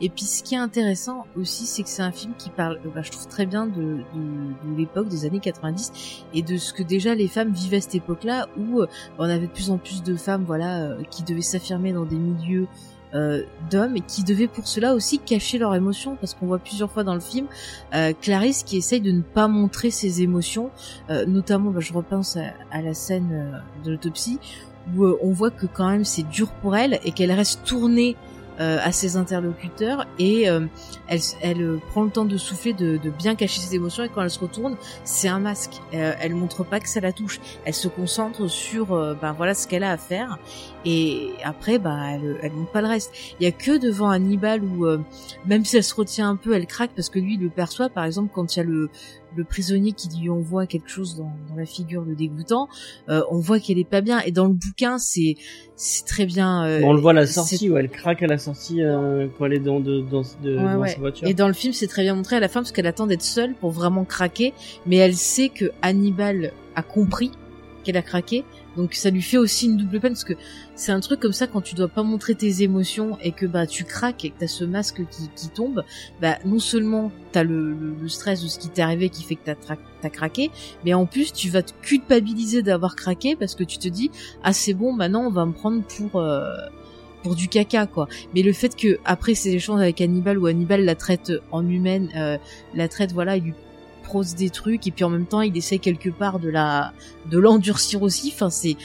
Et 0.00 0.08
puis 0.08 0.24
ce 0.24 0.42
qui 0.42 0.54
est 0.54 0.58
intéressant 0.58 1.24
aussi, 1.36 1.66
c'est 1.66 1.82
que 1.82 1.88
c'est 1.88 2.02
un 2.02 2.12
film 2.12 2.34
qui 2.38 2.50
parle, 2.50 2.80
euh, 2.84 2.90
bah, 2.94 3.02
je 3.02 3.10
trouve 3.10 3.26
très 3.28 3.46
bien 3.46 3.66
de, 3.66 3.80
de, 3.80 4.00
de 4.64 4.76
l'époque 4.76 5.08
des 5.08 5.24
années 5.24 5.40
90 5.40 6.24
et 6.34 6.42
de 6.42 6.56
ce 6.56 6.72
que 6.72 6.82
déjà 6.82 7.14
les 7.14 7.28
femmes 7.28 7.52
vivaient 7.52 7.78
à 7.78 7.80
cette 7.80 7.94
époque-là, 7.94 8.48
où 8.58 8.80
euh, 8.80 8.86
on 9.18 9.24
avait 9.24 9.46
de 9.46 9.52
plus 9.52 9.70
en 9.70 9.78
plus 9.78 10.02
de 10.02 10.16
femmes, 10.16 10.44
voilà, 10.44 10.82
euh, 10.82 11.02
qui 11.10 11.22
devaient 11.22 11.40
s'affirmer 11.40 11.92
dans 11.92 12.04
des 12.04 12.16
milieux 12.16 12.66
euh, 13.12 13.42
d'hommes 13.72 13.96
et 13.96 14.02
qui 14.02 14.22
devaient 14.22 14.46
pour 14.46 14.68
cela 14.68 14.94
aussi 14.94 15.18
cacher 15.18 15.58
leurs 15.58 15.74
émotions, 15.74 16.14
parce 16.14 16.34
qu'on 16.34 16.46
voit 16.46 16.60
plusieurs 16.60 16.92
fois 16.92 17.02
dans 17.02 17.14
le 17.14 17.20
film 17.20 17.48
euh, 17.92 18.12
Clarisse 18.20 18.62
qui 18.62 18.76
essaye 18.76 19.00
de 19.00 19.10
ne 19.10 19.22
pas 19.22 19.48
montrer 19.48 19.90
ses 19.90 20.22
émotions, 20.22 20.70
euh, 21.10 21.26
notamment, 21.26 21.72
bah, 21.72 21.80
je 21.80 21.92
repense 21.92 22.36
à, 22.36 22.52
à 22.70 22.82
la 22.82 22.94
scène 22.94 23.62
de 23.84 23.90
l'autopsie 23.90 24.38
où 24.96 25.04
on 25.04 25.32
voit 25.32 25.50
que 25.50 25.66
quand 25.66 25.88
même 25.88 26.04
c'est 26.04 26.22
dur 26.22 26.52
pour 26.62 26.76
elle 26.76 27.00
et 27.04 27.10
qu'elle 27.10 27.32
reste 27.32 27.64
tournée 27.64 28.16
à 28.60 28.92
ses 28.92 29.16
interlocuteurs 29.16 30.06
et 30.18 30.48
euh, 30.50 30.66
elle, 31.08 31.20
elle 31.40 31.62
euh, 31.62 31.78
prend 31.90 32.04
le 32.04 32.10
temps 32.10 32.24
de 32.24 32.36
souffler, 32.36 32.72
de, 32.72 32.98
de 32.98 33.10
bien 33.10 33.34
cacher 33.34 33.60
ses 33.60 33.74
émotions 33.74 34.04
et 34.04 34.08
quand 34.08 34.22
elle 34.22 34.30
se 34.30 34.38
retourne, 34.38 34.76
c'est 35.04 35.28
un 35.28 35.38
masque. 35.38 35.80
Euh, 35.94 36.12
elle 36.20 36.34
montre 36.34 36.64
pas 36.64 36.78
que 36.78 36.88
ça 36.88 37.00
la 37.00 37.12
touche. 37.12 37.40
Elle 37.64 37.74
se 37.74 37.88
concentre 37.88 38.48
sur 38.48 38.92
euh, 38.92 39.14
ben 39.14 39.32
voilà 39.32 39.54
ce 39.54 39.66
qu'elle 39.66 39.84
a 39.84 39.92
à 39.92 39.96
faire 39.96 40.38
et 40.84 41.30
après 41.42 41.78
bah 41.78 41.98
elle, 42.12 42.38
elle 42.42 42.52
montre 42.52 42.70
pas 42.72 42.82
le 42.82 42.88
reste. 42.88 43.12
Il 43.40 43.44
y 43.44 43.46
a 43.46 43.52
que 43.52 43.78
devant 43.78 44.10
Hannibal 44.10 44.62
où 44.62 44.86
euh, 44.86 45.00
même 45.46 45.64
si 45.64 45.76
elle 45.76 45.84
se 45.84 45.94
retient 45.94 46.28
un 46.28 46.36
peu, 46.36 46.54
elle 46.54 46.66
craque 46.66 46.90
parce 46.94 47.08
que 47.08 47.18
lui 47.18 47.34
il 47.34 47.40
le 47.40 47.48
perçoit. 47.48 47.88
Par 47.88 48.04
exemple 48.04 48.30
quand 48.34 48.56
il 48.56 48.58
y 48.58 48.62
a 48.62 48.64
le 48.64 48.90
le 49.36 49.44
prisonnier 49.44 49.92
qui 49.92 50.08
lui 50.18 50.28
envoie 50.30 50.66
quelque 50.66 50.88
chose 50.88 51.16
dans, 51.16 51.32
dans 51.48 51.56
la 51.56 51.66
figure 51.66 52.04
de 52.04 52.14
dégoûtant, 52.14 52.68
euh, 53.08 53.22
on 53.30 53.38
voit 53.38 53.60
qu'elle 53.60 53.78
est 53.78 53.88
pas 53.88 54.00
bien. 54.00 54.20
Et 54.20 54.32
dans 54.32 54.46
le 54.46 54.52
bouquin, 54.54 54.98
c'est 54.98 55.36
c'est 55.76 56.04
très 56.04 56.26
bien. 56.26 56.64
euh, 56.66 56.80
on 56.82 56.92
le 56.92 57.00
voit 57.00 57.12
à 57.12 57.14
la 57.14 57.26
sortie 57.26 57.70
où 57.70 57.76
elle 57.76 57.88
craque 57.90 58.22
à 58.22 58.26
la 58.26 58.38
sortie 58.38 58.82
euh, 58.82 59.28
quand 59.38 59.46
elle 59.46 59.54
est 59.54 59.58
dans, 59.60 59.80
de, 59.80 60.00
dans, 60.00 60.22
de, 60.42 60.56
Ouais, 60.56 60.62
dans 60.74 60.78
ouais. 60.80 60.88
sa 60.90 60.98
voiture. 60.98 61.28
Et 61.28 61.34
dans 61.34 61.46
le 61.48 61.54
film, 61.54 61.72
c'est 61.72 61.86
très 61.86 62.02
bien 62.02 62.14
montré 62.14 62.36
à 62.36 62.40
la 62.40 62.48
fin 62.48 62.60
parce 62.60 62.72
qu'elle 62.72 62.86
attend 62.86 63.06
d'être 63.06 63.22
seule 63.22 63.54
pour 63.54 63.70
vraiment 63.70 64.04
craquer, 64.04 64.52
mais 64.86 64.96
elle 64.96 65.14
sait 65.14 65.48
que 65.48 65.70
Hannibal 65.82 66.52
a 66.74 66.82
compris 66.82 67.30
qu'elle 67.82 67.96
a 67.96 68.02
craqué, 68.02 68.44
donc 68.76 68.92
ça 68.92 69.08
lui 69.08 69.22
fait 69.22 69.38
aussi 69.38 69.64
une 69.64 69.78
double 69.78 70.00
peine 70.00 70.12
parce 70.12 70.24
que 70.24 70.34
c'est 70.80 70.92
un 70.92 71.00
truc 71.00 71.20
comme 71.20 71.34
ça 71.34 71.46
quand 71.46 71.60
tu 71.60 71.74
dois 71.74 71.88
pas 71.88 72.02
montrer 72.02 72.34
tes 72.34 72.62
émotions 72.62 73.18
et 73.22 73.32
que 73.32 73.44
bah 73.44 73.66
tu 73.66 73.84
craques 73.84 74.24
et 74.24 74.30
que 74.30 74.38
t'as 74.38 74.46
ce 74.46 74.64
masque 74.64 75.02
qui, 75.36 75.48
tombe, 75.50 75.84
bah 76.22 76.38
non 76.46 76.58
seulement 76.58 77.12
t'as 77.32 77.42
le, 77.42 77.74
le, 77.74 78.08
stress 78.08 78.42
de 78.42 78.48
ce 78.48 78.58
qui 78.58 78.70
t'est 78.70 78.80
arrivé 78.80 79.10
qui 79.10 79.22
fait 79.22 79.34
que 79.34 79.42
t'as 79.44 80.08
craqué, 80.08 80.50
mais 80.86 80.94
en 80.94 81.04
plus 81.04 81.34
tu 81.34 81.50
vas 81.50 81.62
te 81.62 81.72
culpabiliser 81.82 82.62
d'avoir 82.62 82.96
craqué 82.96 83.36
parce 83.36 83.54
que 83.54 83.62
tu 83.62 83.76
te 83.76 83.88
dis 83.88 84.10
ah 84.42 84.54
c'est 84.54 84.72
bon 84.72 84.94
maintenant 84.94 85.26
on 85.26 85.30
va 85.30 85.44
me 85.44 85.52
prendre 85.52 85.82
pour 85.82 86.18
euh, 86.18 86.56
pour 87.22 87.36
du 87.36 87.48
caca 87.48 87.86
quoi. 87.86 88.08
Mais 88.34 88.42
le 88.42 88.54
fait 88.54 88.74
que 88.74 88.98
après 89.04 89.34
ces 89.34 89.50
échanges 89.50 89.82
avec 89.82 90.00
Hannibal 90.00 90.38
où 90.38 90.46
Hannibal 90.46 90.82
la 90.82 90.94
traite 90.94 91.30
en 91.52 91.68
humaine, 91.68 92.08
euh, 92.16 92.38
la 92.74 92.88
traite 92.88 93.12
voilà, 93.12 93.36
il 93.36 93.42
lui 93.42 93.54
prose 94.02 94.34
des 94.34 94.48
trucs 94.48 94.86
et 94.86 94.90
puis 94.92 95.04
en 95.04 95.10
même 95.10 95.26
temps 95.26 95.42
il 95.42 95.54
essaie 95.58 95.78
quelque 95.78 96.08
part 96.08 96.38
de 96.38 96.48
la 96.48 96.94
de 97.30 97.38
l'endurcir 97.38 98.00
aussi. 98.00 98.32
Enfin 98.34 98.48
c'est 98.48 98.78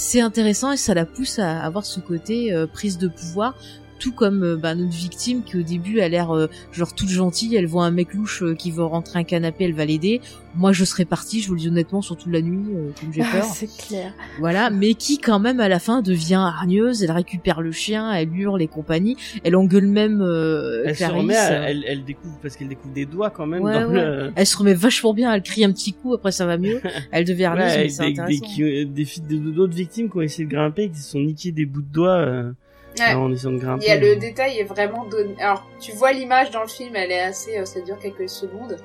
c'est 0.00 0.22
intéressant 0.22 0.72
et 0.72 0.78
ça 0.78 0.94
la 0.94 1.04
pousse 1.04 1.38
à 1.38 1.60
avoir 1.60 1.84
ce 1.84 2.00
côté 2.00 2.54
euh, 2.54 2.66
prise 2.66 2.96
de 2.96 3.06
pouvoir 3.06 3.54
tout 4.00 4.10
comme 4.12 4.42
euh, 4.42 4.56
bah, 4.56 4.74
notre 4.74 4.90
victime 4.96 5.44
qui 5.44 5.56
au 5.58 5.62
début 5.62 6.00
a 6.00 6.08
l'air 6.08 6.34
euh, 6.34 6.48
genre 6.72 6.92
toute 6.94 7.08
gentille, 7.10 7.54
elle 7.54 7.66
voit 7.66 7.84
un 7.84 7.92
mec 7.92 8.12
louche 8.14 8.42
euh, 8.42 8.54
qui 8.56 8.72
veut 8.72 8.82
rentrer 8.82 9.20
un 9.20 9.24
canapé, 9.24 9.64
elle 9.64 9.74
va 9.74 9.84
l'aider. 9.84 10.20
Moi 10.56 10.72
je 10.72 10.84
serais 10.84 11.04
partie, 11.04 11.40
je 11.40 11.46
vous 11.48 11.54
le 11.54 11.60
dis 11.60 11.68
honnêtement, 11.68 12.02
surtout 12.02 12.28
la 12.28 12.40
nuit, 12.42 12.64
euh, 12.74 12.90
comme 12.98 13.12
j'ai 13.12 13.20
peur. 13.22 13.44
c'est 13.44 13.68
clair. 13.86 14.12
Voilà, 14.40 14.70
mais 14.70 14.94
qui 14.94 15.18
quand 15.18 15.38
même 15.38 15.60
à 15.60 15.68
la 15.68 15.78
fin 15.78 16.02
devient 16.02 16.34
hargneuse, 16.34 17.04
elle 17.04 17.12
récupère 17.12 17.60
le 17.60 17.70
chien, 17.70 18.12
elle 18.12 18.34
hurle 18.36 18.60
et 18.60 18.66
compagnie, 18.66 19.16
elle 19.44 19.54
engueule 19.54 19.86
même 19.86 20.20
euh, 20.22 20.82
Elle 20.86 20.96
se 20.96 21.04
remet, 21.04 21.36
à- 21.36 21.70
elle, 21.70 21.84
elle 21.86 22.02
découvre 22.04 22.36
parce 22.42 22.56
qu'elle 22.56 22.68
découvre 22.68 22.92
des 22.94 23.06
doigts 23.06 23.30
quand 23.30 23.46
même 23.46 23.62
Ouais, 23.62 23.72
dans 23.74 23.88
ouais. 23.90 23.94
le. 24.02 24.32
Elle 24.34 24.46
se 24.46 24.56
remet 24.56 24.74
vachement 24.74 25.14
bien, 25.14 25.32
elle 25.32 25.42
crie 25.42 25.62
un 25.64 25.70
petit 25.72 25.92
coup, 25.92 26.14
après 26.14 26.32
ça 26.32 26.46
va 26.46 26.56
mieux. 26.58 26.80
Elle 27.12 27.24
devient 27.24 27.44
hargneuse, 27.44 27.66
Ouais, 27.72 27.76
mais 27.76 27.82
des, 27.84 27.88
c'est 27.90 28.02
des, 28.12 28.20
intéressant. 28.20 28.44
qui- 28.46 28.86
des 28.86 29.04
filles 29.04 29.22
de- 29.28 29.50
d'autres 29.50 29.74
victimes 29.74 30.10
qui 30.10 30.16
ont 30.16 30.20
essayé 30.22 30.46
de 30.46 30.50
grimper 30.50 30.88
qui 30.88 30.98
se 30.98 31.10
sont 31.10 31.20
niqués 31.20 31.52
des 31.52 31.66
bouts 31.66 31.82
de 31.82 31.92
doigts 31.92 32.16
euh, 32.18 32.52
Ouais. 32.98 33.14
en 33.14 33.30
essayant 33.32 33.52
de 33.52 33.58
grimper. 33.58 33.84
Il 33.86 33.88
y 33.88 33.92
a 33.92 33.96
le 34.00 34.16
détail 34.16 34.58
est 34.58 34.64
vraiment 34.64 35.04
donné. 35.04 35.34
Alors, 35.40 35.64
tu 35.80 35.92
vois 35.92 36.12
l'image 36.12 36.50
dans 36.50 36.62
le 36.62 36.68
film, 36.68 36.96
elle 36.96 37.12
est 37.12 37.20
assez, 37.20 37.58
euh, 37.58 37.64
ça 37.64 37.80
dure 37.80 37.98
quelques 37.98 38.28
secondes. 38.28 38.76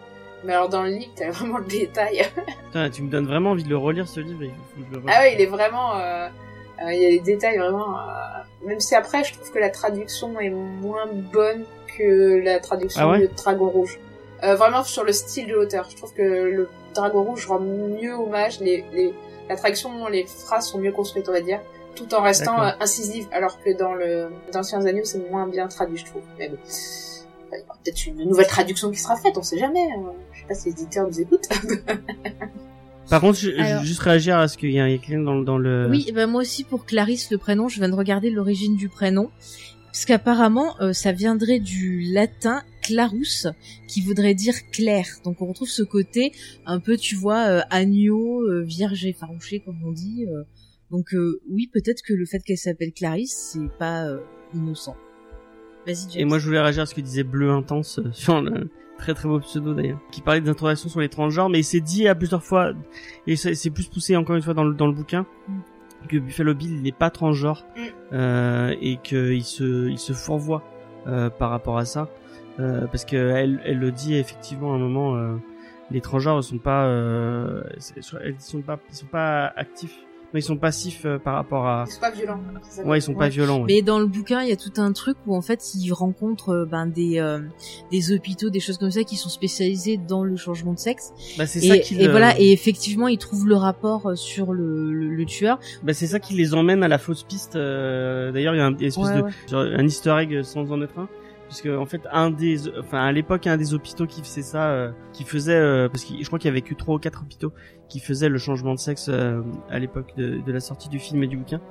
Mais 0.44 0.54
alors 0.54 0.70
dans 0.70 0.84
le 0.84 0.90
livre, 0.90 1.12
t'as 1.16 1.32
vraiment 1.32 1.58
le 1.58 1.66
détail. 1.66 2.22
Putain, 2.68 2.90
tu 2.90 3.02
me 3.02 3.10
donnes 3.10 3.26
vraiment 3.26 3.52
envie 3.52 3.64
de 3.64 3.70
le 3.70 3.78
relire 3.78 4.08
ce 4.08 4.20
livre. 4.20 4.44
Il 4.44 4.50
faut 4.50 4.82
que 4.82 4.86
je 4.88 4.92
le 4.92 4.98
relise. 5.02 5.10
ah 5.16 5.22
ouais, 5.22 5.34
il 5.34 5.42
est 5.42 5.46
vraiment, 5.48 5.96
euh, 5.98 6.28
euh, 6.84 6.94
il 6.94 7.02
y 7.02 7.06
a 7.06 7.10
des 7.10 7.20
détails 7.20 7.58
vraiment. 7.58 7.98
euh, 7.98 8.68
Même 8.68 8.80
si 8.80 8.94
après, 8.96 9.24
je 9.24 9.34
trouve 9.34 9.52
que 9.52 9.60
la 9.60 9.70
traduction 9.72 10.40
est 10.40 10.50
moins 10.52 11.08
bonne 11.34 11.66
que 11.98 12.42
la 12.44 12.60
traduction 12.60 13.02
Ah 13.02 13.10
ouais 13.10 13.22
de 13.22 13.30
Dragon 13.36 13.70
Rouge. 13.70 14.00
Vraiment 14.44 14.84
sur 14.84 15.04
le 15.04 15.12
style 15.14 15.48
de 15.48 15.54
l'auteur. 15.56 15.88
Je 15.90 15.96
trouve 15.96 16.14
que 16.14 16.22
le 16.22 16.70
Dragon 16.94 17.24
Rouge 17.24 17.48
rend 17.48 17.60
mieux 17.60 18.14
hommage. 18.14 18.60
Les, 18.60 18.84
les, 18.94 19.12
la 19.50 19.56
traduction, 19.56 20.08
les 20.08 20.26
phrases 20.28 20.68
sont 20.68 20.78
mieux 20.78 20.92
construites, 20.92 21.28
on 21.28 21.32
va 21.32 21.42
dire, 21.42 21.62
tout 21.96 22.14
en 22.14 22.22
restant 22.22 22.62
euh, 22.62 22.72
incisive. 22.80 23.28
Alors 23.32 23.60
que 23.64 23.78
dans 23.78 23.94
le 23.94 24.28
dans 24.54 24.60
Anciens 24.60 24.86
Agneaux, 24.86 25.04
c'est 25.06 25.30
moins 25.32 25.48
bien 25.48 25.68
traduit, 25.68 25.98
je 25.98 26.06
trouve. 26.06 26.22
Mais 26.38 26.50
bon. 26.50 26.58
Il 27.54 27.60
y 27.60 27.64
aura 27.64 27.78
peut-être 27.84 28.06
une 28.08 28.28
nouvelle 28.28 28.48
traduction 28.48 28.92
qui 28.92 28.98
sera 29.00 29.16
faite, 29.16 29.38
on 29.38 29.44
sait 29.44 29.58
jamais. 29.58 29.80
euh, 29.80 30.12
Je 30.34 30.40
sais 30.42 30.46
pas 30.48 30.54
si 30.56 30.66
les 30.70 30.74
éditeurs 30.82 31.08
nous 31.08 31.22
écoutent. 31.22 31.48
Par 33.10 33.22
contre, 33.22 33.38
je, 33.40 33.52
Alors- 33.52 33.82
veux 33.82 33.86
juste 33.88 34.00
réagir 34.02 34.38
à 34.38 34.48
ce 34.48 34.58
qu'il 34.58 34.72
y 34.72 34.80
a, 34.80 34.88
quelqu'un 34.98 35.20
dans, 35.22 35.36
le- 35.36 35.46
dans 35.46 35.58
le. 35.58 35.88
Oui, 35.90 36.12
ben 36.14 36.28
moi 36.28 36.42
aussi 36.42 36.64
pour 36.64 36.86
Clarisse 36.86 37.30
le 37.32 37.38
prénom, 37.38 37.68
je 37.70 37.80
viens 37.80 37.90
de 37.90 37.94
regarder 37.96 38.30
l'origine 38.30 38.76
du 38.76 38.90
prénom. 38.90 39.30
Parce 39.88 40.04
qu'apparemment, 40.06 40.76
euh, 40.82 40.92
ça 40.92 41.14
viendrait 41.14 41.60
du 41.60 42.02
latin 42.12 42.64
clarus, 42.82 43.48
qui 43.88 44.02
voudrait 44.02 44.34
dire 44.34 44.56
clair. 44.72 45.06
Donc 45.24 45.42
on 45.42 45.46
retrouve 45.46 45.70
ce 45.70 45.84
côté 45.84 46.34
un 46.66 46.80
peu, 46.80 46.98
tu 46.98 47.16
vois, 47.16 47.46
euh, 47.48 47.62
agneau, 47.70 48.42
euh, 48.42 48.62
vierge 48.64 49.06
effarouché, 49.06 49.60
comme 49.62 49.78
on 49.86 49.92
dit. 49.92 50.26
Donc 50.92 51.14
euh, 51.14 51.40
oui, 51.50 51.70
peut-être 51.74 52.02
que 52.02 52.14
le 52.14 52.26
fait 52.26 52.40
qu'elle 52.40 52.58
s'appelle 52.58 52.92
Clarisse, 52.94 53.52
c'est 53.54 53.78
pas 53.78 54.06
euh, 54.06 54.20
innocent. 54.54 54.96
Vas-y, 55.86 56.10
James. 56.12 56.22
Et 56.22 56.26
moi, 56.26 56.40
je 56.40 56.46
voulais 56.48 56.62
réagir 56.62 56.84
à 56.84 56.86
ce 56.86 56.96
que 56.96 57.02
disait 57.02 57.24
Bleu 57.24 57.52
Intense 57.52 58.00
euh, 58.00 58.10
sur 58.14 58.42
le 58.42 58.70
très 58.98 59.14
très 59.14 59.28
beau 59.28 59.40
pseudo 59.40 59.74
d'ailleurs, 59.74 60.00
qui 60.12 60.22
parlait 60.22 60.42
d'interrogation 60.42 60.88
sur 60.90 61.02
les 61.02 61.10
transgenres, 61.10 61.50
mais 61.50 61.60
il 61.60 61.64
s'est 61.66 61.82
dit 61.82 62.08
à 62.08 62.16
plusieurs 62.16 62.44
fois, 62.44 62.72
et 63.28 63.36
c'est 63.36 63.54
c'est 63.54 63.70
plus 63.70 63.88
poussé 63.88 64.16
encore 64.16 64.36
une 64.38 64.42
fois 64.42 64.54
dans 64.54 64.64
le, 64.64 64.74
dans 64.74 64.88
le 64.88 64.94
bouquin, 64.94 65.26
Mm. 65.50 66.08
que 66.08 66.18
Buffalo 66.18 66.54
Bill 66.54 66.72
il 66.78 66.82
n'est 66.84 66.92
pas 66.94 67.10
transgenre, 67.10 67.66
Mm. 67.76 67.82
euh, 68.14 68.76
et 68.82 68.98
qu'il 69.04 69.44
se, 69.44 69.90
il 69.90 70.00
se 70.00 70.14
fourvoie 70.14 70.64
euh, 71.08 71.30
par 71.30 71.50
rapport 71.50 71.78
à 71.78 71.84
ça, 71.86 72.10
euh, 72.62 72.88
parce 72.88 73.04
que 73.06 73.16
elle, 73.18 73.60
elle 73.66 73.80
le 73.80 73.92
dit 73.92 74.16
effectivement 74.16 74.72
à 74.72 74.76
un 74.78 74.80
moment, 74.80 75.18
euh, 75.18 75.36
les 75.92 76.00
transgenres 76.02 76.38
ne 76.38 76.42
sont 76.42 76.58
pas, 76.58 76.86
euh, 76.86 77.64
c'est- 77.80 77.96
ils 77.98 78.40
sont 78.40 78.62
pas, 78.62 78.80
ils 78.90 78.96
sont 78.96 79.06
pas 79.08 79.48
actifs, 79.58 80.05
ils 80.34 80.42
sont 80.44 80.58
passifs 80.58 81.06
euh, 81.06 81.18
par 81.18 81.36
rapport 81.36 81.66
à, 81.68 81.86
Ils 81.88 81.92
sont 81.94 82.00
pas 82.02 82.12
violents. 82.12 82.40
c'est 82.64 82.82
ça. 82.82 82.88
ouais, 82.88 82.98
ils 82.98 83.02
sont 83.02 83.14
pas 83.14 83.30
violents. 83.30 83.60
ouais. 83.60 83.66
Mais 83.68 83.82
dans 83.82 84.00
le 84.00 84.06
bouquin, 84.06 84.42
il 84.42 84.50
y 84.50 84.52
a 84.52 84.56
tout 84.58 84.74
un 84.78 84.92
truc 84.92 85.16
où 85.26 85.36
en 85.36 85.42
fait, 85.42 85.74
ils 85.76 85.92
rencontrent 85.94 86.50
euh, 86.50 86.66
ben, 86.66 86.88
des 86.88 87.20
euh, 87.20 87.40
des 87.92 88.12
hôpitaux, 88.12 88.50
des 88.50 88.60
choses 88.60 88.78
comme 88.78 88.92
ça, 88.92 89.04
qui 89.04 89.16
sont 89.16 89.30
spécialisés 89.30 89.98
dans 89.98 90.24
le 90.24 90.36
changement 90.36 90.74
de 90.74 90.80
sexe. 90.80 91.14
Bah, 91.38 91.46
c'est 91.46 91.64
Et, 91.64 91.68
ça 91.70 91.78
qui 91.78 91.96
et 92.02 92.08
voilà, 92.10 92.40
et 92.40 92.52
effectivement, 92.52 93.08
ils 93.08 93.18
trouvent 93.18 93.48
le 93.48 93.56
rapport 93.56 94.08
euh, 94.08 94.16
sur 94.16 94.52
le, 94.52 94.92
le, 94.92 95.10
le 95.16 95.26
tueur. 95.26 95.60
Bah, 95.84 95.94
c'est 95.94 96.08
ça 96.08 96.20
qui 96.20 96.34
les 96.34 96.54
emmène 96.54 96.84
à 96.84 96.88
la 96.88 96.98
fausse 96.98 97.24
piste. 97.24 97.56
euh, 97.56 98.32
D'ailleurs, 98.32 98.56
il 98.56 98.58
y 98.58 98.62
a 98.62 98.66
un, 98.66 98.72
une 98.76 98.84
espèce 98.84 99.06
Ouais, 99.06 99.18
de, 99.18 99.22
ouais. 99.24 99.32
genre, 99.50 99.62
un 99.62 99.86
Easter 99.86 100.16
egg 100.20 100.42
sans 100.44 100.72
en 100.72 100.82
être 100.82 100.98
un, 101.00 101.08
puisque 101.48 101.68
en 101.68 101.86
fait, 101.86 102.02
un 102.12 102.32
des, 102.32 102.70
enfin, 102.80 103.04
à 103.06 103.12
l'époque, 103.12 103.46
un 103.48 103.58
des 103.58 103.74
hôpitaux 103.74 104.08
qui 104.08 104.22
faisait 104.22 104.42
ça, 104.42 104.70
euh, 104.70 104.92
qui 105.14 105.24
faisait, 105.24 105.56
euh, 105.56 105.88
parce 105.90 106.04
que 106.04 106.14
je 106.20 106.26
crois 106.26 106.40
qu'il 106.40 106.48
y 106.50 106.52
avait 106.52 106.62
que 106.62 106.74
trois 106.74 106.96
ou 106.96 107.00
quatre 107.00 107.22
hôpitaux 107.22 107.54
qui 107.88 108.00
faisaient 108.00 108.30
le 108.30 108.38
changement 108.38 108.74
de 108.74 108.80
sexe 108.80 109.08
euh, 109.10 109.42
à 109.70 109.78
l'époque 109.80 110.14
de, 110.18 110.40
de 110.46 110.52
la 110.52 110.60
sortie 110.60 110.90
du 110.90 110.98
film 111.00 111.22
et 111.24 111.28
du 111.28 111.38
bouquin. 111.38 111.62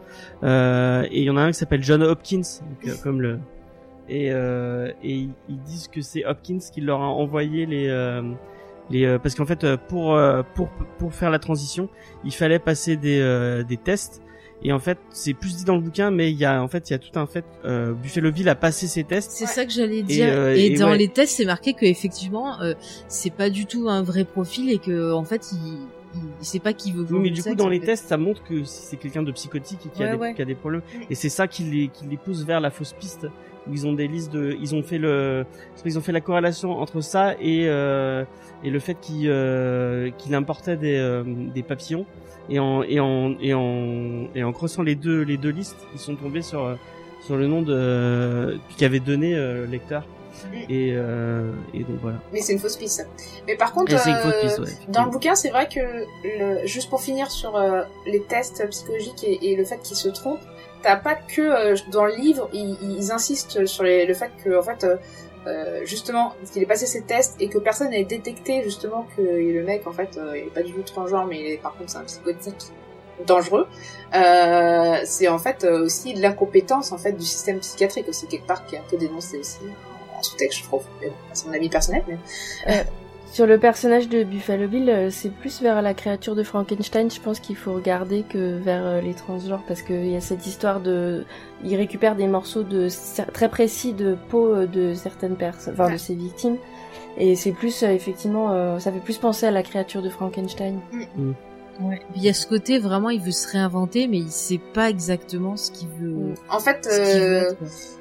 Euh, 0.45 1.03
et 1.11 1.21
il 1.21 1.25
y 1.25 1.31
en 1.31 1.37
a 1.37 1.43
un 1.43 1.49
qui 1.49 1.55
s'appelle 1.59 1.83
John 1.83 2.03
Hopkins, 2.03 2.43
donc, 2.43 2.87
euh, 2.89 2.95
comme 3.03 3.21
le, 3.21 3.39
et, 4.09 4.31
euh, 4.33 4.93
et 5.03 5.29
ils- 5.49 5.61
disent 5.67 5.89
que 5.89 6.03
c'est 6.03 6.25
Hopkins 6.25 6.59
qui 6.73 6.81
leur 6.81 7.01
a 7.01 7.07
envoyé 7.07 7.67
les 7.67 7.89
les 8.91 9.19
parce 9.19 9.35
qu'en 9.35 9.47
fait 9.47 9.67
pour 9.89 10.21
pour 10.55 10.69
pour 10.99 11.15
faire 11.15 11.31
la 11.31 11.39
transition 11.39 11.89
il 12.23 12.35
fallait 12.35 12.59
passer 12.59 12.99
des 12.99 13.65
des 13.67 13.77
tests 13.79 14.21
et 14.65 14.73
en 14.73 14.79
fait 14.79 14.99
c'est 15.11 15.35
plus 15.35 15.57
dit 15.57 15.65
dans 15.65 15.75
le 15.77 15.81
bouquin 15.83 16.11
mais 16.11 16.31
il 16.33 16.39
y 16.39 16.45
a 16.45 16.63
en 16.63 16.69
fait 16.69 16.89
il 16.91 16.95
y 16.95 16.97
a 16.97 16.99
tout 16.99 17.19
un 17.19 17.27
fait 17.27 17.45
euh, 17.65 17.93
Bill 17.95 18.49
a 18.49 18.55
passé 18.55 18.87
ses 18.87 19.05
tests 19.05 19.31
C'est 19.33 19.45
Ouais. 19.45 19.51
ça 19.51 19.65
que 19.67 19.73
j'allais 19.73 20.03
dire. 20.03 20.27
euh, 20.29 20.55
et, 20.55 20.67
et 20.67 20.77
dans 20.79 20.91
ouais. 20.91 20.99
les 20.99 21.09
tests, 21.09 21.37
c'est 21.37 21.45
marqué 21.45 21.75
que 21.75 21.85
effectivement, 21.85 22.61
euh, 22.63 22.75
c'est 23.09 23.31
pas 23.33 23.51
du 23.51 23.67
tout 23.67 23.89
un 23.89 24.03
vrai 24.03 24.25
profil 24.25 24.71
et 24.71 24.79
que 24.79 25.13
en 25.13 25.25
fait, 25.25 25.53
il, 25.53 25.79
il, 26.41 26.45
sait 26.47 26.59
pas 26.61 26.73
qui 26.73 26.93
veut. 26.93 27.05
oui 27.11 27.19
mais 27.23 27.31
du 27.31 27.43
coup 27.43 27.55
dans 27.55 27.69
les 27.69 27.81
fait. 27.81 27.87
tests 27.87 28.09
ça 28.09 28.17
montre 28.17 28.43
que 28.45 28.65
c'est 28.65 28.97
quelqu'un 28.97 29.23
de 29.23 29.33
psychotique 29.33 29.81
et 29.87 29.89
qui, 29.91 30.03
a 30.03 30.07
Ouais, 30.07 30.13
des, 30.13 30.19
ouais. 30.19 30.35
qui 30.35 30.43
a 30.43 30.45
des 30.45 30.55
problèmes 30.55 30.83
Mm. 30.95 31.03
et 31.11 31.15
c'est 31.15 31.29
ça 31.29 31.47
qui 31.49 31.65
les 31.65 31.89
qui 31.89 32.07
les 32.07 32.17
pousse 32.17 32.45
vers 32.45 32.61
la 32.61 32.71
fausse 32.71 32.93
piste 32.93 33.27
où 33.67 33.73
ils 33.73 33.87
ont 33.87 33.93
des 33.95 34.07
listes 34.09 34.33
de 34.33 34.57
ils 34.61 34.75
ont 34.75 34.83
fait 34.83 34.99
le 34.99 35.45
ils 35.85 35.99
ont 35.99 36.03
fait 36.03 36.13
la 36.13 36.21
corrélation 36.21 36.71
entre 36.73 37.01
ça 37.01 37.35
et 37.41 37.65
euh, 37.67 38.25
et 38.65 38.71
le 38.71 38.79
fait 38.81 38.95
qu'il 38.95 39.29
euh, 39.29 40.11
qu'il 40.19 40.35
importait 40.35 40.77
des 40.77 40.97
euh, 40.97 41.23
des 41.27 41.63
papillons. 41.63 42.07
Et 42.51 42.59
en 42.59 42.83
et 42.83 43.01
en 43.01 43.35
et 43.41 43.55
en 43.55 44.29
et 44.35 44.45
en 44.45 44.53
creusant 44.53 44.83
les 44.83 44.95
deux 44.97 45.23
les 45.23 45.39
deux 45.39 45.49
listes 45.51 45.79
ils 45.95 45.99
sont 45.99 46.15
tombés 46.15 46.43
sur 46.43 46.63
euh, 46.65 46.75
sur 47.25 47.37
le 47.37 47.47
nom 47.47 47.63
de 47.63 48.59
qu'avait 48.77 49.01
donné 49.01 49.35
euh, 49.35 49.65
le 49.65 49.73
lecteur. 49.73 50.07
Et 50.69 50.91
euh, 50.93 51.53
et 51.73 51.79
donc 51.85 51.97
voilà. 52.03 52.19
Mais 52.33 52.41
c'est 52.43 52.53
une 52.53 52.59
fausse 52.59 52.77
piste. 52.77 53.09
Mais 53.47 53.57
par 53.57 53.73
contre, 53.73 53.95
euh, 53.95 54.41
piste, 54.43 54.59
ouais, 54.59 54.67
dans 54.89 55.05
le 55.05 55.11
bouquin, 55.11 55.35
c'est 55.37 55.49
vrai 55.49 55.69
que 55.69 55.81
le, 56.25 56.67
juste 56.67 56.91
pour 56.91 57.01
finir 57.01 57.31
sur 57.31 57.57
euh, 57.57 57.83
les 58.07 58.21
tests 58.21 58.69
psychologiques 58.69 59.25
et, 59.25 59.53
et 59.53 59.57
le 59.57 59.65
fait 59.65 59.79
qu'ils 59.79 59.97
se 59.97 60.09
trompent, 60.09 60.43
t'as 60.83 60.97
pas 60.97 61.15
que 61.15 61.41
euh, 61.41 61.77
dans 61.93 62.05
le 62.05 62.17
livre, 62.17 62.51
ils, 62.53 62.77
ils 62.83 63.11
insistent 63.13 63.65
sur 63.65 63.85
les- 63.85 64.05
le 64.07 64.13
fait 64.13 64.31
que 64.45 64.59
en 64.59 64.63
fait, 64.63 64.85
euh, 65.47 65.85
justement, 65.85 66.35
qu'il 66.53 66.63
ait 66.63 66.67
passé 66.67 66.87
ses 66.87 67.03
tests 67.03 67.37
et 67.41 67.49
que 67.49 67.59
personne 67.59 67.91
n'ait 67.91 68.05
détecté 68.05 68.63
justement 68.63 69.07
que 69.17 69.23
le 69.23 69.63
mec 69.63 69.87
en 69.87 69.93
fait, 69.93 70.17
euh, 70.17 70.39
il 70.39 70.45
est 70.45 70.55
pas 70.55 70.63
du 70.63 70.73
tout 70.73 70.83
transgenre, 70.83 71.27
mais 71.27 71.41
il 71.41 71.47
est, 71.53 71.57
par 71.57 71.77
contre 71.77 71.91
c'est 71.91 71.99
un 71.99 72.05
psychotique 72.05 72.73
dangereux. 73.27 73.67
Euh, 74.15 75.01
c'est 75.05 75.29
en 75.29 75.39
fait 75.39 75.65
aussi 75.65 76.15
l'incompétence 76.15 76.93
en 76.93 76.99
fait 76.99 77.13
du 77.13 77.25
système 77.25 77.61
psychiatrique 77.61 78.09
aussi 78.09 78.27
quelque 78.27 78.47
part 78.47 78.67
qui 78.67 78.77
est 78.77 78.79
un 78.79 78.85
peu 78.91 78.97
dénoncé 78.97 79.39
aussi 79.39 79.59
en 80.19 80.23
sous-texte, 80.23 80.61
je 80.61 80.65
trouve. 80.65 80.85
C'est 81.33 81.47
mon 81.47 81.53
avis 81.53 81.69
personnel, 81.69 82.05
mais 82.09 82.85
Sur 83.35 83.49
le 83.49 83.59
personnage 83.59 84.09
de 84.09 84.23
Buffalo 84.23 84.69
Bill, 84.69 84.89
euh, 84.89 85.09
c'est 85.11 85.31
plus 85.31 85.61
vers 85.61 85.83
la 85.83 85.93
créature 85.93 86.37
de 86.37 86.45
Frankenstein, 86.45 87.11
je 87.11 87.21
pense 87.21 87.41
qu'il 87.41 87.57
faut 87.57 87.73
regarder 87.73 88.23
que 88.23 88.57
vers 88.59 88.87
euh, 88.87 89.01
les 89.01 89.13
transgenres, 89.13 89.65
parce 89.67 89.83
qu'il 89.83 90.07
y 90.07 90.15
a 90.15 90.21
cette 90.21 90.47
histoire 90.47 90.79
de... 90.79 91.25
Il 91.65 91.75
récupère 91.75 92.15
des 92.15 92.29
morceaux 92.29 92.63
de 92.63 92.89
cer- 92.89 93.29
très 93.33 93.49
précis 93.49 93.93
de 93.93 94.17
peau 94.29 94.55
euh, 94.55 94.67
de 94.69 94.95
certaines 94.95 95.35
personnes, 95.35 95.75
enfin 95.75 95.87
de 95.95 95.99
ses 95.99 96.15
victimes, 96.15 96.59
et 97.19 97.35
c'est 97.35 97.51
plus, 97.51 97.83
effectivement, 97.83 98.53
euh, 98.53 98.79
ça 98.79 98.93
fait 98.93 99.01
plus 99.01 99.19
penser 99.19 99.47
à 99.47 99.51
la 99.51 99.65
créature 99.65 100.01
de 100.01 100.11
Frankenstein. 100.11 100.79
Ouais. 101.81 102.01
Il 102.15 102.23
y 102.23 102.29
a 102.29 102.35
ce 102.35 102.47
côté 102.47 102.79
vraiment, 102.79 103.11
il 103.11 103.21
veut 103.21 103.33
se 103.33 103.49
réinventer, 103.49 104.07
mais 104.07 104.19
il 104.19 104.31
sait 104.31 104.61
pas 104.73 104.89
exactement 104.91 105.57
ce 105.57 105.71
qu'il 105.71 105.89
veut. 105.89 106.35
en 106.49 106.61
fait, 106.61 106.87
veut 106.87 106.93
euh, 106.93 107.53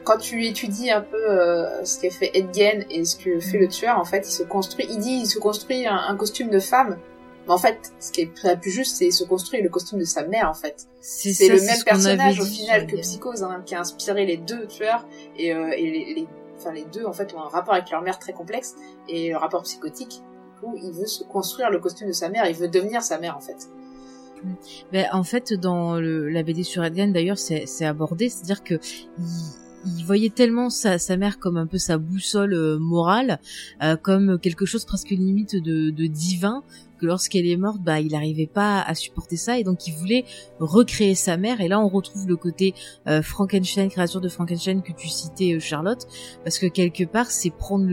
quand 0.03 0.17
tu 0.17 0.45
étudies 0.45 0.91
un 0.91 1.01
peu 1.01 1.17
euh, 1.29 1.83
ce 1.83 1.99
qu'a 1.99 2.09
fait 2.11 2.31
Ed 2.33 2.53
Gein 2.53 2.85
et 2.89 3.03
ce 3.05 3.15
que 3.15 3.39
fait 3.39 3.57
le 3.57 3.67
tueur, 3.67 3.97
en 3.99 4.05
fait, 4.05 4.27
il 4.27 4.31
se 4.31 4.43
construit, 4.43 4.85
il 4.89 4.99
dit, 4.99 5.21
il 5.23 5.27
se 5.27 5.39
construit 5.39 5.87
un, 5.87 5.95
un 5.95 6.15
costume 6.15 6.49
de 6.49 6.59
femme. 6.59 6.97
Mais 7.45 7.53
en 7.53 7.57
fait, 7.57 7.91
ce 7.99 8.11
qui 8.11 8.21
est 8.21 8.31
le 8.43 8.59
plus 8.59 8.71
juste, 8.71 8.97
c'est 8.97 9.07
il 9.07 9.11
se 9.11 9.23
construit 9.25 9.61
le 9.61 9.69
costume 9.69 9.99
de 9.99 10.05
sa 10.05 10.25
mère, 10.25 10.49
en 10.49 10.53
fait. 10.53 10.87
C'est 11.01 11.49
le 11.49 11.61
même 11.61 11.83
personnage 11.83 12.39
au 12.39 12.45
final 12.45 12.87
que 12.87 12.95
Psychose, 12.97 13.43
hein, 13.43 13.61
qui 13.65 13.75
a 13.75 13.81
inspiré 13.81 14.25
les 14.25 14.37
deux 14.37 14.65
tueurs 14.67 15.05
et, 15.37 15.53
euh, 15.53 15.71
et 15.75 15.89
les, 15.91 16.13
les, 16.13 16.27
enfin 16.57 16.71
les 16.71 16.85
deux 16.85 17.05
en 17.05 17.11
fait 17.11 17.33
ont 17.33 17.41
un 17.41 17.49
rapport 17.49 17.73
avec 17.73 17.89
leur 17.89 18.01
mère 18.01 18.19
très 18.19 18.31
complexe 18.31 18.75
et 19.09 19.31
le 19.31 19.37
rapport 19.37 19.63
psychotique. 19.63 20.21
Il 20.75 20.91
veut 20.91 21.05
se 21.05 21.23
construire 21.23 21.69
le 21.69 21.79
costume 21.79 22.07
de 22.07 22.13
sa 22.13 22.29
mère, 22.29 22.45
il 22.47 22.55
veut 22.55 22.67
devenir 22.67 23.01
sa 23.01 23.19
mère 23.19 23.37
en 23.37 23.41
fait. 23.41 23.67
Ben, 24.91 25.07
en 25.13 25.23
fait, 25.23 25.53
dans 25.53 25.99
la 25.99 26.43
BD 26.43 26.63
sur 26.63 26.83
Edgan, 26.83 27.07
d'ailleurs, 27.07 27.37
c'est 27.37 27.85
abordé, 27.85 28.29
c'est-à-dire 28.29 28.63
que 28.63 28.75
il, 29.85 30.05
voyait 30.05 30.29
tellement 30.29 30.69
sa, 30.69 30.97
mère 31.17 31.39
comme 31.39 31.57
un 31.57 31.67
peu 31.67 31.77
sa 31.77 31.97
boussole 31.97 32.53
euh, 32.53 32.77
morale, 32.77 33.39
euh, 33.81 33.97
comme 33.97 34.39
quelque 34.39 34.65
chose 34.65 34.85
presque 34.85 35.09
limite 35.09 35.55
de 35.55 36.05
divin, 36.07 36.63
que 37.03 37.07
lorsqu'elle 37.07 37.45
est 37.45 37.57
morte, 37.57 37.81
bah, 37.81 37.99
il 37.99 38.13
n'arrivait 38.13 38.47
pas 38.47 38.81
à 38.81 38.95
supporter 38.95 39.35
ça 39.35 39.59
et 39.59 39.63
donc 39.63 39.87
il 39.87 39.93
voulait 39.93 40.23
recréer 40.59 41.15
sa 41.15 41.35
mère. 41.35 41.59
Et 41.59 41.67
là, 41.67 41.79
on 41.81 41.89
retrouve 41.89 42.27
le 42.27 42.37
côté 42.37 42.73
euh, 43.07 43.21
Frankenstein, 43.21 43.89
créature 43.89 44.21
de 44.21 44.29
Frankenstein 44.29 44.81
que 44.81 44.93
tu 44.93 45.09
citais, 45.09 45.53
euh, 45.53 45.59
Charlotte, 45.59 46.07
parce 46.45 46.59
que 46.59 46.67
quelque 46.67 47.03
part, 47.03 47.29
c'est 47.29 47.49
prendre 47.49 47.89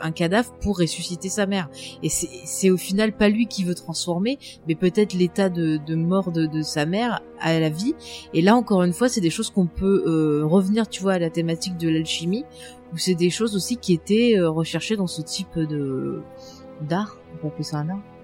un 0.00 0.12
cadavre 0.12 0.52
pour 0.60 0.78
ressusciter 0.78 1.28
sa 1.28 1.46
mère. 1.46 1.68
Et 2.04 2.08
c'est 2.08 2.70
au 2.70 2.76
final 2.76 3.16
pas 3.16 3.28
lui 3.28 3.46
qui 3.46 3.64
veut 3.64 3.74
transformer, 3.74 4.38
mais 4.68 4.76
peut-être 4.76 5.12
l'état 5.12 5.48
de, 5.48 5.94
mort 5.94 6.30
de, 6.30 6.62
sa 6.62 6.86
mère 6.86 7.22
à 7.40 7.58
la 7.58 7.68
vie. 7.68 7.94
Et 8.32 8.42
là, 8.42 8.54
encore 8.54 8.84
une 8.84 8.92
fois, 8.92 9.08
c'est 9.08 9.20
des 9.20 9.30
choses 9.30 9.50
qu'on 9.50 9.66
peut 9.66 10.04
euh, 10.06 10.46
revenir, 10.46 10.88
tu 10.88 11.02
vois, 11.02 11.14
à 11.14 11.18
la 11.18 11.30
thématique 11.30 11.76
de 11.76 11.88
l'alchimie, 11.88 12.44
où 12.92 12.96
c'est 12.96 13.16
des 13.16 13.30
choses 13.30 13.56
aussi 13.56 13.76
qui 13.76 13.92
étaient 13.92 14.38
recherchées 14.38 14.96
dans 14.96 15.08
ce 15.08 15.20
type 15.20 15.58
de 15.58 16.20
d'art. 16.82 17.18
On 17.34 17.38
peut 17.38 17.48
appeler 17.48 17.64
ça 17.64 17.78
un 17.78 17.88
art 17.88 18.15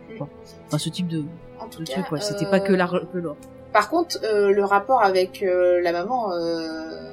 Enfin, 0.67 0.79
ce 0.79 0.89
type 0.89 1.09
de, 1.09 1.25
En 1.61 1.69
tout 1.69 1.83
de 1.83 1.89
cas, 1.89 1.95
truc, 1.95 2.07
quoi. 2.09 2.21
C'était 2.21 2.47
euh, 2.47 2.51
pas 2.51 2.61
que 2.61 2.73
l'art, 2.73 3.01
que 3.13 3.19
l'or. 3.19 3.37
Par 3.73 3.89
contre, 3.89 4.19
euh, 4.25 4.51
le 4.53 4.65
rapport 4.65 5.03
avec 5.03 5.43
euh, 5.43 5.81
la 5.81 5.93
maman, 5.93 6.33
euh, 6.33 7.11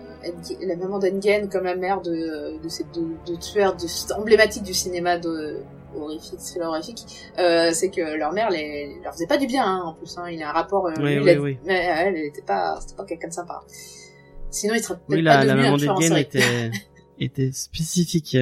la 0.62 0.76
maman 0.76 1.00
d'Engen 1.00 1.48
comme 1.50 1.64
la 1.64 1.76
mère 1.76 2.02
de, 2.02 2.62
de 2.62 2.70
ces 2.70 2.84
deux, 2.94 3.38
tueurs 3.38 3.76
de, 3.76 3.86
emblématiques 4.20 4.64
du 4.64 4.74
cinéma 4.74 5.18
de, 5.18 5.60
horrifique, 5.96 7.06
euh, 7.40 7.72
c'est 7.74 7.90
que 7.90 8.02
leur 8.18 8.34
mère 8.34 8.50
les, 8.50 9.00
leur 9.04 9.14
faisait 9.14 9.26
pas 9.28 9.38
du 9.38 9.48
bien, 9.48 9.64
hein, 9.66 9.82
en 9.86 9.94
plus. 9.94 10.18
Hein, 10.18 10.30
il 10.30 10.42
a 10.44 10.50
un 10.50 10.54
rapport. 10.54 10.88
Euh, 10.88 10.94
Oui, 10.98 11.18
oui, 11.18 11.24
il 11.24 11.30
a- 11.30 11.40
oui. 11.42 11.58
Mais 11.66 11.76
elle, 11.78 12.18
elle 12.18 12.26
était 12.26 12.42
pas, 12.42 12.78
c'était 12.82 12.96
pas 12.96 13.06
quelqu'un 13.06 13.30
de 13.30 13.34
sympa. 13.34 13.62
Sinon, 14.52 14.74
il 14.76 14.84
serait 14.84 14.96
peut-être 14.96 15.10
Oui, 15.10 15.24
pas 15.24 15.44
la, 15.44 15.46
la 15.46 15.54
devenu 15.54 15.60
un 15.62 15.64
maman 15.72 15.78
tueur 15.78 15.96
en 15.96 16.00
d'Edgen 16.00 16.10
série. 16.10 16.22
était, 16.22 16.72
était 17.20 17.52
spécifique. 17.54 18.38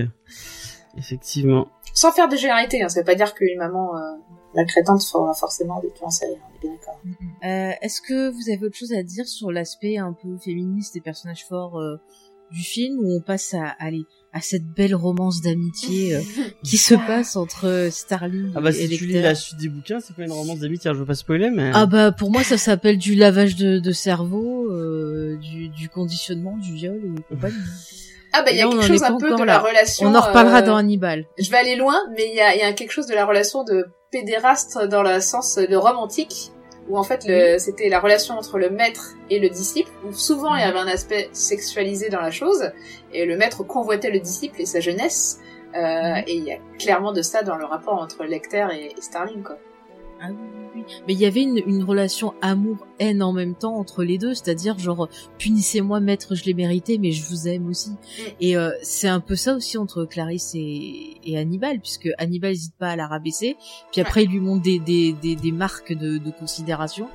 Effectivement. 0.98 1.68
Sans 1.94 2.12
faire 2.12 2.28
de 2.28 2.36
généralité, 2.36 2.82
hein, 2.82 2.90
ça 2.90 3.02
veut 3.02 3.06
pas 3.06 3.16
dire 3.16 3.34
qu'une 3.34 3.58
maman 3.60 3.96
euh, 3.96 4.00
maltraitante 4.58 5.04
fera 5.04 5.34
forcément 5.34 5.80
des 5.80 5.92
tueurs 5.92 6.08
en 6.08 6.12
série. 6.12 6.34
On 6.34 6.56
est 6.56 6.60
bien 6.62 6.72
d'accord. 6.72 7.00
Euh, 7.46 7.72
Est-ce 7.82 8.02
que 8.02 8.30
vous 8.30 8.50
avez 8.52 8.66
autre 8.66 8.76
chose 8.78 8.94
à 8.94 9.04
dire 9.04 9.28
sur 9.28 9.52
l'aspect 9.52 9.98
un 9.98 10.14
peu 10.14 10.38
féministe 10.38 10.94
des 10.94 11.02
personnages 11.02 11.46
forts 11.48 11.80
euh, 11.80 11.96
du 12.52 12.62
film, 12.62 13.00
où 13.00 13.16
on 13.16 13.22
passe 13.22 13.54
à, 13.54 13.76
allez, 13.80 14.06
à 14.34 14.42
cette 14.42 14.66
belle 14.66 14.96
romance 14.96 15.42
d'amitié 15.42 16.16
euh, 16.16 16.22
qui 16.64 16.78
se 16.78 16.96
passe 16.96 17.36
entre 17.36 17.90
Starling 17.92 18.54
Ah 18.56 18.62
bah 18.62 18.70
et 18.70 18.74
si 18.74 18.98
tu 18.98 19.06
lis 19.06 19.22
la 19.22 19.36
suite 19.36 19.60
des 19.60 19.70
bouquins, 19.70 20.00
c'est 20.00 20.16
pas 20.16 20.24
une 20.24 20.32
romance 20.32 20.60
d'amitié, 20.60 20.92
je 20.94 21.00
veux 21.00 21.06
pas 21.06 21.16
spoiler, 21.16 21.50
mais... 21.50 21.72
Ah 21.74 21.86
bah 21.86 22.12
pour 22.12 22.32
moi 22.32 22.44
ça 22.44 22.58
s'appelle 22.58 22.98
du 22.98 23.16
lavage 23.16 23.56
de, 23.56 23.80
de 23.80 23.92
cerveau, 23.92 24.72
euh, 24.72 25.38
du, 25.38 25.70
du 25.70 25.90
conditionnement, 25.90 26.58
du 26.58 26.74
viol 26.74 27.02
et 27.04 27.22
compagnie. 27.24 27.56
Ah 28.34 28.44
bah 28.44 28.52
il 28.52 28.58
y 28.58 28.62
a 28.62 28.68
quelque 28.70 28.86
chose 28.86 29.04
un 29.04 29.18
peu 29.18 29.34
de 29.34 29.40
la 29.40 29.46
là. 29.46 29.60
relation. 29.60 30.08
On 30.08 30.16
en 30.16 30.22
reparlera 30.22 30.60
euh, 30.62 30.66
dans 30.66 30.76
Hannibal. 30.76 31.26
Je 31.40 31.50
vais 31.50 31.58
aller 31.58 31.76
loin, 31.76 31.98
mais 32.16 32.28
il 32.30 32.36
y 32.36 32.42
a, 32.42 32.56
il 32.56 32.60
y 32.60 32.64
a 32.64 32.74
quelque 32.74 32.92
chose 32.92 33.08
de 33.08 33.16
la 33.16 33.26
relation 33.26 33.64
de 33.64 33.86
pédéraste 34.12 34.80
dans 34.86 35.04
le 35.04 35.20
sens 35.20 35.56
de 35.58 35.76
romantique, 35.76 36.52
où 36.90 36.98
en 36.98 37.04
fait 37.04 37.26
le, 37.28 37.58
c'était 37.58 37.90
la 37.90 38.00
relation 38.00 38.36
entre 38.36 38.58
le 38.58 38.70
maître 38.70 39.16
et 39.30 39.40
le 39.40 39.50
disciple, 39.50 39.92
où 40.06 40.14
souvent 40.14 40.56
il 40.56 40.62
y 40.62 40.64
avait 40.64 40.80
un 40.80 40.88
aspect 40.88 41.30
sexualisé 41.34 42.10
dans 42.10 42.22
la 42.22 42.32
chose, 42.32 42.72
et 43.14 43.26
le 43.26 43.38
maître 43.38 43.64
convoitait 43.64 44.12
le 44.12 44.20
disciple 44.20 44.62
et 44.62 44.66
sa 44.66 44.80
jeunesse, 44.80 45.40
euh, 45.76 46.22
et 46.26 46.36
il 46.36 46.44
y 46.46 46.52
a 46.52 46.58
clairement 46.80 47.12
de 47.12 47.22
ça 47.22 47.44
dans 47.44 47.58
le 47.58 47.66
rapport 47.66 48.02
entre 48.02 48.24
Lecter 48.24 48.68
et, 48.74 48.94
et 48.98 49.02
Starling, 49.02 49.44
quoi. 49.44 49.58
Ah 50.22 50.28
oui, 50.30 50.36
oui, 50.76 50.82
oui. 50.88 50.96
Mais 51.08 51.14
il 51.14 51.20
y 51.20 51.26
avait 51.26 51.42
une, 51.42 51.62
une 51.66 51.84
relation 51.84 52.34
amour-haine 52.42 53.22
en 53.22 53.34
même 53.34 53.56
temps 53.56 53.76
entre 53.76 54.04
les 54.04 54.18
deux, 54.18 54.34
c'est-à-dire 54.34 54.78
genre 54.80 55.10
punissez-moi 55.38 56.00
maître, 56.00 56.36
je 56.36 56.44
l'ai 56.46 56.54
mérité, 56.54 56.98
mais 56.98 57.12
je 57.12 57.24
vous 57.26 57.48
aime 57.48 57.68
aussi. 57.70 57.92
Et 58.40 58.58
euh, 58.58 58.72
c'est 58.82 59.08
un 59.08 59.20
peu 59.20 59.36
ça 59.36 59.54
aussi 59.54 59.78
entre 59.78 60.06
Clarisse 60.06 60.54
et, 60.56 61.18
et 61.24 61.38
Hannibal, 61.38 61.80
puisque 61.80 62.10
Hannibal 62.18 62.52
n'hésite 62.52 62.76
pas 62.80 62.90
à 62.90 62.96
la 62.96 63.08
rabaisser, 63.08 63.58
puis 63.92 64.02
après 64.02 64.24
il 64.24 64.32
lui 64.32 64.40
montre 64.40 64.64
des, 64.64 64.80
des, 64.80 65.14
des, 65.14 65.36
des 65.36 65.52
marques 65.52 65.94
de, 65.94 66.18
de 66.18 66.32
considération, 66.32 67.08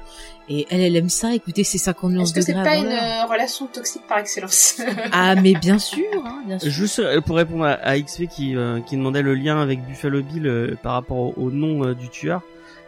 et 0.48 0.66
elle, 0.70 0.80
elle 0.80 0.96
aime 0.96 1.08
ça. 1.08 1.34
Écoutez, 1.34 1.62
c'est 1.64 1.78
50 1.78 2.12
nuances 2.12 2.28
Est-ce 2.28 2.34
que 2.34 2.40
c'est 2.42 2.52
pas 2.52 2.76
une 2.76 2.86
euh, 2.86 3.26
relation 3.26 3.66
toxique 3.68 4.02
par 4.08 4.18
excellence? 4.18 4.80
Ah 5.12 5.34
mais 5.36 5.54
bien 5.54 5.78
sûr, 5.78 6.04
hein, 6.24 6.42
bien 6.46 6.58
sûr. 6.58 6.70
Juste 6.70 7.20
pour 7.20 7.36
répondre 7.36 7.64
à, 7.64 7.72
à 7.74 7.98
XP 7.98 8.26
qui, 8.26 8.56
euh, 8.56 8.80
qui 8.80 8.96
demandait 8.96 9.22
le 9.22 9.34
lien 9.34 9.60
avec 9.60 9.84
Buffalo 9.86 10.22
Bill 10.22 10.46
euh, 10.46 10.74
par 10.82 10.94
rapport 10.94 11.16
au, 11.16 11.34
au 11.36 11.50
nom 11.50 11.84
euh, 11.84 11.94
du 11.94 12.08
tueur, 12.08 12.42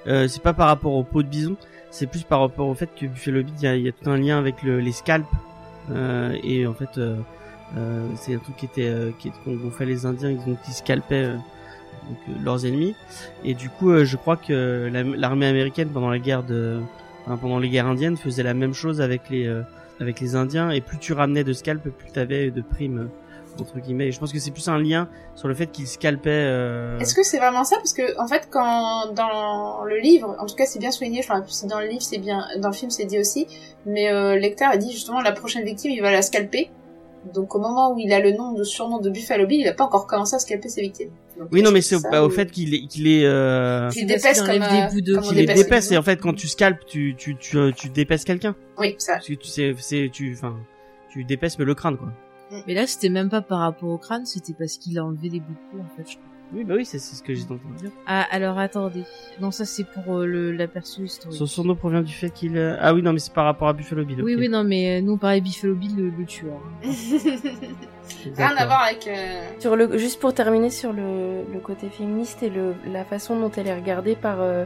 euh, 0.06 0.28
c'est 0.28 0.42
pas 0.42 0.52
par 0.52 0.68
rapport 0.68 0.92
au 0.94 1.02
pot 1.04 1.22
de 1.22 1.28
bison, 1.28 1.56
c'est 1.90 2.06
plus 2.06 2.22
par 2.24 2.40
rapport 2.40 2.66
au 2.68 2.74
fait 2.74 2.90
que 2.98 3.06
Buffalo 3.06 3.42
Bill, 3.42 3.54
il 3.58 3.62
y 3.64 3.66
a, 3.66 3.76
il 3.76 3.82
y 3.84 3.88
a 3.88 3.92
tout 3.92 4.10
un 4.10 4.16
lien 4.18 4.38
avec 4.38 4.62
le, 4.62 4.80
les 4.80 4.92
scalps 4.92 5.26
euh, 5.90 6.36
et 6.42 6.66
en 6.66 6.74
fait 6.74 6.98
euh, 6.98 7.16
c'est 8.16 8.34
un 8.34 8.38
truc 8.38 8.56
qui 8.56 8.66
était 8.66 8.92
qui 9.18 9.30
qu'on 9.44 9.70
fait 9.70 9.86
les 9.86 10.06
Indiens, 10.06 10.30
ils 10.30 10.50
ont 10.50 10.56
qui 10.64 10.72
scalpaient 10.72 11.30
leurs 12.44 12.66
ennemis. 12.66 12.94
Et 13.44 13.54
du 13.54 13.68
coup 13.70 14.04
je 14.04 14.16
crois 14.16 14.36
que 14.36 14.88
la- 14.92 15.02
l'armée 15.02 15.46
américaine 15.46 15.88
pendant 15.88 16.10
la 16.10 16.18
guerre 16.18 16.42
de 16.42 16.80
pendant 17.40 17.58
les 17.58 17.70
guerres 17.70 17.86
indiennes 17.86 18.16
faisait 18.18 18.42
la 18.42 18.52
même 18.54 18.74
chose 18.74 19.00
avec 19.00 19.30
les 19.30 19.50
avec 20.00 20.20
les 20.20 20.34
Indiens 20.36 20.70
et 20.70 20.80
plus 20.80 20.98
tu 20.98 21.12
ramenais 21.12 21.44
de 21.44 21.52
scalps, 21.52 21.82
plus 21.96 22.10
t'avais 22.12 22.50
de 22.50 22.60
primes 22.60 23.08
entre 23.60 23.78
guillemets. 23.78 24.08
Et 24.08 24.12
je 24.12 24.18
pense 24.18 24.32
que 24.32 24.38
c'est 24.38 24.50
plus 24.50 24.68
un 24.68 24.78
lien 24.78 25.08
sur 25.34 25.48
le 25.48 25.54
fait 25.54 25.66
qu'ils 25.66 25.86
scalpaient. 25.86 26.30
Euh... 26.30 26.98
Est-ce 26.98 27.14
que 27.14 27.22
c'est 27.22 27.38
vraiment 27.38 27.64
ça? 27.64 27.76
Parce 27.76 27.92
que 27.92 28.18
en 28.20 28.26
fait, 28.26 28.48
quand 28.50 29.12
dans 29.14 29.84
le 29.84 29.98
livre, 29.98 30.36
en 30.38 30.46
tout 30.46 30.54
cas, 30.54 30.66
c'est 30.66 30.78
bien 30.78 30.90
souligné. 30.90 31.22
Je 31.22 31.28
pense 31.28 31.62
que 31.62 31.68
dans 31.68 31.80
le 31.80 31.86
livre, 31.86 32.02
c'est 32.02 32.18
bien, 32.18 32.44
dans 32.58 32.68
le 32.68 32.74
film, 32.74 32.90
c'est 32.90 33.04
dit 33.04 33.18
aussi. 33.18 33.46
Mais 33.86 34.10
euh, 34.10 34.36
Lecter 34.36 34.64
a 34.64 34.76
dit 34.76 34.92
justement 34.92 35.20
la 35.20 35.32
prochaine 35.32 35.64
victime, 35.64 35.90
il 35.90 36.00
va 36.02 36.10
la 36.10 36.22
scalper. 36.22 36.70
Donc 37.32 37.54
au 37.54 37.58
moment 37.58 37.94
où 37.94 37.98
il 37.98 38.12
a 38.12 38.20
le 38.20 38.32
nom 38.32 38.52
de 38.52 38.64
surnom 38.64 38.98
de 38.98 39.08
Buffalo 39.08 39.46
Bill, 39.46 39.60
il 39.60 39.68
a 39.68 39.72
pas 39.72 39.84
encore 39.84 40.06
commencé 40.06 40.36
à 40.36 40.38
scalper 40.38 40.68
ses 40.68 40.82
victimes. 40.82 41.10
Donc, 41.38 41.48
Oui, 41.52 41.62
non, 41.62 41.70
mais 41.70 41.80
c'est 41.80 41.96
au, 41.96 42.30
fait 42.30 42.50
qu'il 42.50 42.74
est, 42.74 42.86
qu'il 42.86 43.06
est, 43.06 43.24
euh, 43.24 43.88
qu'il 43.90 44.06
dépaisse 44.06 44.42
qu'il 44.42 44.52
comme 44.52 44.62
euh, 44.62 44.86
des 44.86 44.92
bouts 44.92 45.00
de- 45.00 45.18
qu'il 45.20 45.36
les 45.38 45.46
dépaisse 45.46 45.90
Et 45.90 45.96
en 45.96 46.02
fait, 46.02 46.20
quand 46.20 46.34
tu 46.34 46.48
scalpes, 46.48 46.84
tu, 46.86 47.14
tu, 47.16 47.36
tu, 47.36 47.56
euh, 47.56 47.72
tu 47.74 47.88
dépèces 47.88 48.24
quelqu'un. 48.24 48.54
Oui, 48.78 48.94
ça. 48.98 49.14
Parce 49.14 49.26
que 49.26 49.34
tu 49.34 49.48
sais, 49.48 49.74
c'est, 49.78 50.10
tu, 50.12 50.34
enfin, 50.36 50.54
tu 51.08 51.24
dépèces 51.24 51.58
mais 51.58 51.64
le 51.64 51.74
crâne, 51.74 51.96
quoi. 51.96 52.08
Mais 52.66 52.74
là 52.74 52.86
c'était 52.86 53.08
même 53.08 53.28
pas 53.30 53.42
par 53.42 53.60
rapport 53.60 53.88
au 53.88 53.98
crâne, 53.98 54.26
c'était 54.26 54.54
parce 54.54 54.78
qu'il 54.78 54.98
a 54.98 55.04
enlevé 55.04 55.28
des 55.30 55.40
bouts 55.40 55.52
de 55.52 55.76
peau 55.78 55.82
en 55.84 55.96
fait. 55.96 56.10
je 56.10 56.16
crois. 56.16 56.28
Oui, 56.52 56.62
bah 56.62 56.74
oui, 56.76 56.84
c'est, 56.84 56.98
ce 57.00 57.20
que 57.22 57.34
j'étais 57.34 57.50
en 57.52 57.56
train 57.58 57.70
de 57.70 57.76
dire. 57.78 57.90
Ah 58.06 58.26
alors 58.30 58.58
attendez, 58.58 59.02
non 59.40 59.50
ça 59.50 59.64
c'est 59.64 59.82
pour 59.84 60.18
euh, 60.18 60.26
le, 60.26 60.52
la 60.52 60.68
perso 60.68 61.02
historique. 61.02 61.36
Son 61.36 61.46
surnom 61.46 61.74
provient 61.74 62.02
du 62.02 62.12
fait 62.12 62.30
qu'il, 62.30 62.56
euh, 62.56 62.76
ah 62.80 62.94
oui, 62.94 63.02
non, 63.02 63.12
mais 63.12 63.18
c'est 63.18 63.32
par 63.32 63.46
rapport 63.46 63.66
à 63.66 63.72
Buffalo 63.72 64.04
Bill. 64.04 64.22
Oui 64.22 64.34
ok. 64.34 64.40
oui 64.40 64.48
non 64.48 64.62
mais 64.62 64.98
euh, 64.98 65.00
nous 65.00 65.14
on 65.14 65.18
parlait 65.18 65.40
Buffalo 65.40 65.74
Bill 65.74 65.96
le, 65.96 66.10
le 66.10 66.24
tueur. 66.26 66.60
Rien 68.36 68.56
à 68.56 68.66
voir 68.66 68.82
avec. 68.84 69.06
euh, 69.08 69.48
Sur 69.58 69.76
le, 69.76 69.96
juste 69.98 70.20
pour 70.20 70.34
terminer 70.34 70.70
sur 70.70 70.92
le, 70.92 71.42
le 71.52 71.60
côté 71.60 71.88
féministe 71.88 72.42
et 72.42 72.50
le, 72.50 72.74
la 72.86 73.04
façon 73.04 73.38
dont 73.38 73.50
elle 73.56 73.66
est 73.66 73.74
regardée 73.74 74.14
par, 74.16 74.40
euh, 74.40 74.64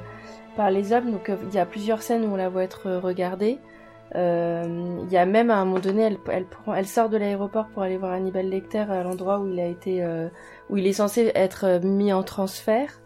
par 0.56 0.70
les 0.70 0.93
hommes. 0.93 1.10
Donc 1.12 1.28
euh, 1.28 1.36
il 1.48 1.55
y 1.55 1.59
a 1.59 1.66
plusieurs 1.66 2.02
scènes 2.02 2.24
où 2.24 2.32
on 2.32 2.36
la 2.36 2.48
voit 2.48 2.65
être 2.65 2.86
euh, 2.89 3.01
regardée. 3.01 3.59
Euh, 4.14 5.01
Il 5.05 5.12
y 5.12 5.16
a 5.16 5.26
même 5.26 5.51
à 5.51 5.56
un 5.56 5.64
moment 5.64 5.80
donné, 5.80 6.02
elle, 6.02 6.18
elle, 6.30 6.47
prend, 6.47 6.74
elle 6.74 6.86
sort 6.86 7.09
de 7.09 7.16
l'aéroport 7.16 7.68
pour 7.68 7.82
aller 7.82 7.98
voir 7.98 8.12
Hannibal 8.12 8.48
Lecter 8.48 8.86
à 8.90 9.02
l'endroit 9.02 9.40
où 9.40 9.48
il 9.48 9.60
a 9.60 9.66
été, 9.66 10.02
euh, 10.02 10.28
où 10.70 10.76
il 10.76 10.86
est 10.86 10.94
censé 10.94 11.30
être 11.35 11.64
euh, 11.64 11.80
mis 11.80 12.12
en 12.12 12.22
transfert. 12.22 13.01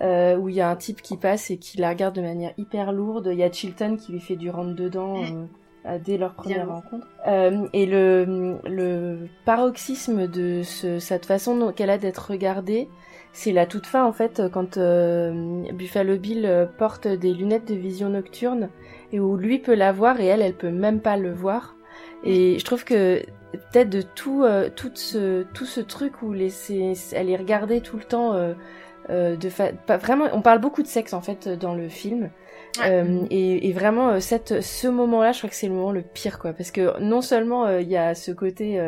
Euh, 0.00 0.36
où 0.36 0.48
il 0.48 0.54
y 0.54 0.60
a 0.60 0.70
un 0.70 0.76
type 0.76 1.02
qui 1.02 1.16
passe 1.16 1.50
et 1.50 1.56
qui 1.56 1.76
la 1.78 1.88
regarde 1.88 2.14
de 2.14 2.20
manière 2.20 2.52
hyper 2.56 2.92
lourde. 2.92 3.30
Il 3.32 3.38
y 3.38 3.42
a 3.42 3.50
Chilton 3.50 3.96
qui 3.96 4.12
lui 4.12 4.20
fait 4.20 4.36
du 4.36 4.48
rentre 4.48 4.76
dedans 4.76 5.16
euh, 5.16 5.44
euh, 5.86 5.98
dès 5.98 6.16
leur 6.18 6.34
première 6.34 6.68
rencontre. 6.68 7.04
Euh, 7.26 7.66
et 7.72 7.84
le, 7.84 8.60
le 8.64 9.26
paroxysme 9.44 10.28
de 10.28 10.62
ce, 10.62 11.00
cette 11.00 11.26
façon 11.26 11.72
qu'elle 11.74 11.90
a 11.90 11.98
d'être 11.98 12.30
regardée, 12.30 12.88
c'est 13.32 13.50
la 13.50 13.66
toute 13.66 13.86
fin 13.86 14.04
en 14.04 14.12
fait 14.12 14.40
quand 14.52 14.76
euh, 14.76 15.64
Buffalo 15.72 16.16
Bill 16.16 16.46
euh, 16.46 16.66
porte 16.66 17.08
des 17.08 17.32
lunettes 17.32 17.66
de 17.66 17.74
vision 17.74 18.08
nocturne 18.08 18.68
et 19.12 19.20
où 19.20 19.36
lui 19.36 19.58
peut 19.58 19.74
la 19.74 19.92
voir 19.92 20.20
et 20.20 20.26
elle, 20.26 20.42
elle 20.42 20.54
peut 20.54 20.70
même 20.70 21.00
pas 21.00 21.16
le 21.16 21.32
voir. 21.32 21.76
Et 22.24 22.58
je 22.58 22.64
trouve 22.64 22.84
que 22.84 23.22
peut-être 23.52 23.90
de 23.90 24.02
tout, 24.02 24.42
euh, 24.44 24.68
tout 24.74 24.90
ce, 24.94 25.42
tout 25.54 25.64
ce 25.66 25.80
truc 25.80 26.22
où 26.22 26.32
les, 26.32 26.52
elle 27.12 27.30
est 27.30 27.36
regardée 27.36 27.80
tout 27.80 27.96
le 27.96 28.04
temps. 28.04 28.34
euh, 28.34 28.54
euh, 29.10 29.36
de 29.36 29.48
fa- 29.48 29.72
pas 29.72 29.96
vraiment, 29.96 30.26
on 30.34 30.42
parle 30.42 30.58
beaucoup 30.58 30.82
de 30.82 30.86
sexe 30.86 31.14
en 31.14 31.22
fait 31.22 31.48
dans 31.48 31.74
le 31.74 31.88
film. 31.88 32.28
Ouais. 32.78 33.06
Et, 33.30 33.66
et 33.68 33.72
vraiment, 33.72 34.20
cette, 34.20 34.60
ce 34.60 34.86
moment-là, 34.86 35.32
je 35.32 35.38
crois 35.38 35.48
que 35.48 35.56
c'est 35.56 35.68
le 35.68 35.72
moment 35.72 35.92
le 35.92 36.02
pire, 36.02 36.38
quoi. 36.38 36.52
Parce 36.52 36.70
que 36.70 37.00
non 37.00 37.22
seulement 37.22 37.78
il 37.78 37.88
y 37.88 37.96
a 37.96 38.14
ce 38.14 38.30
côté, 38.32 38.78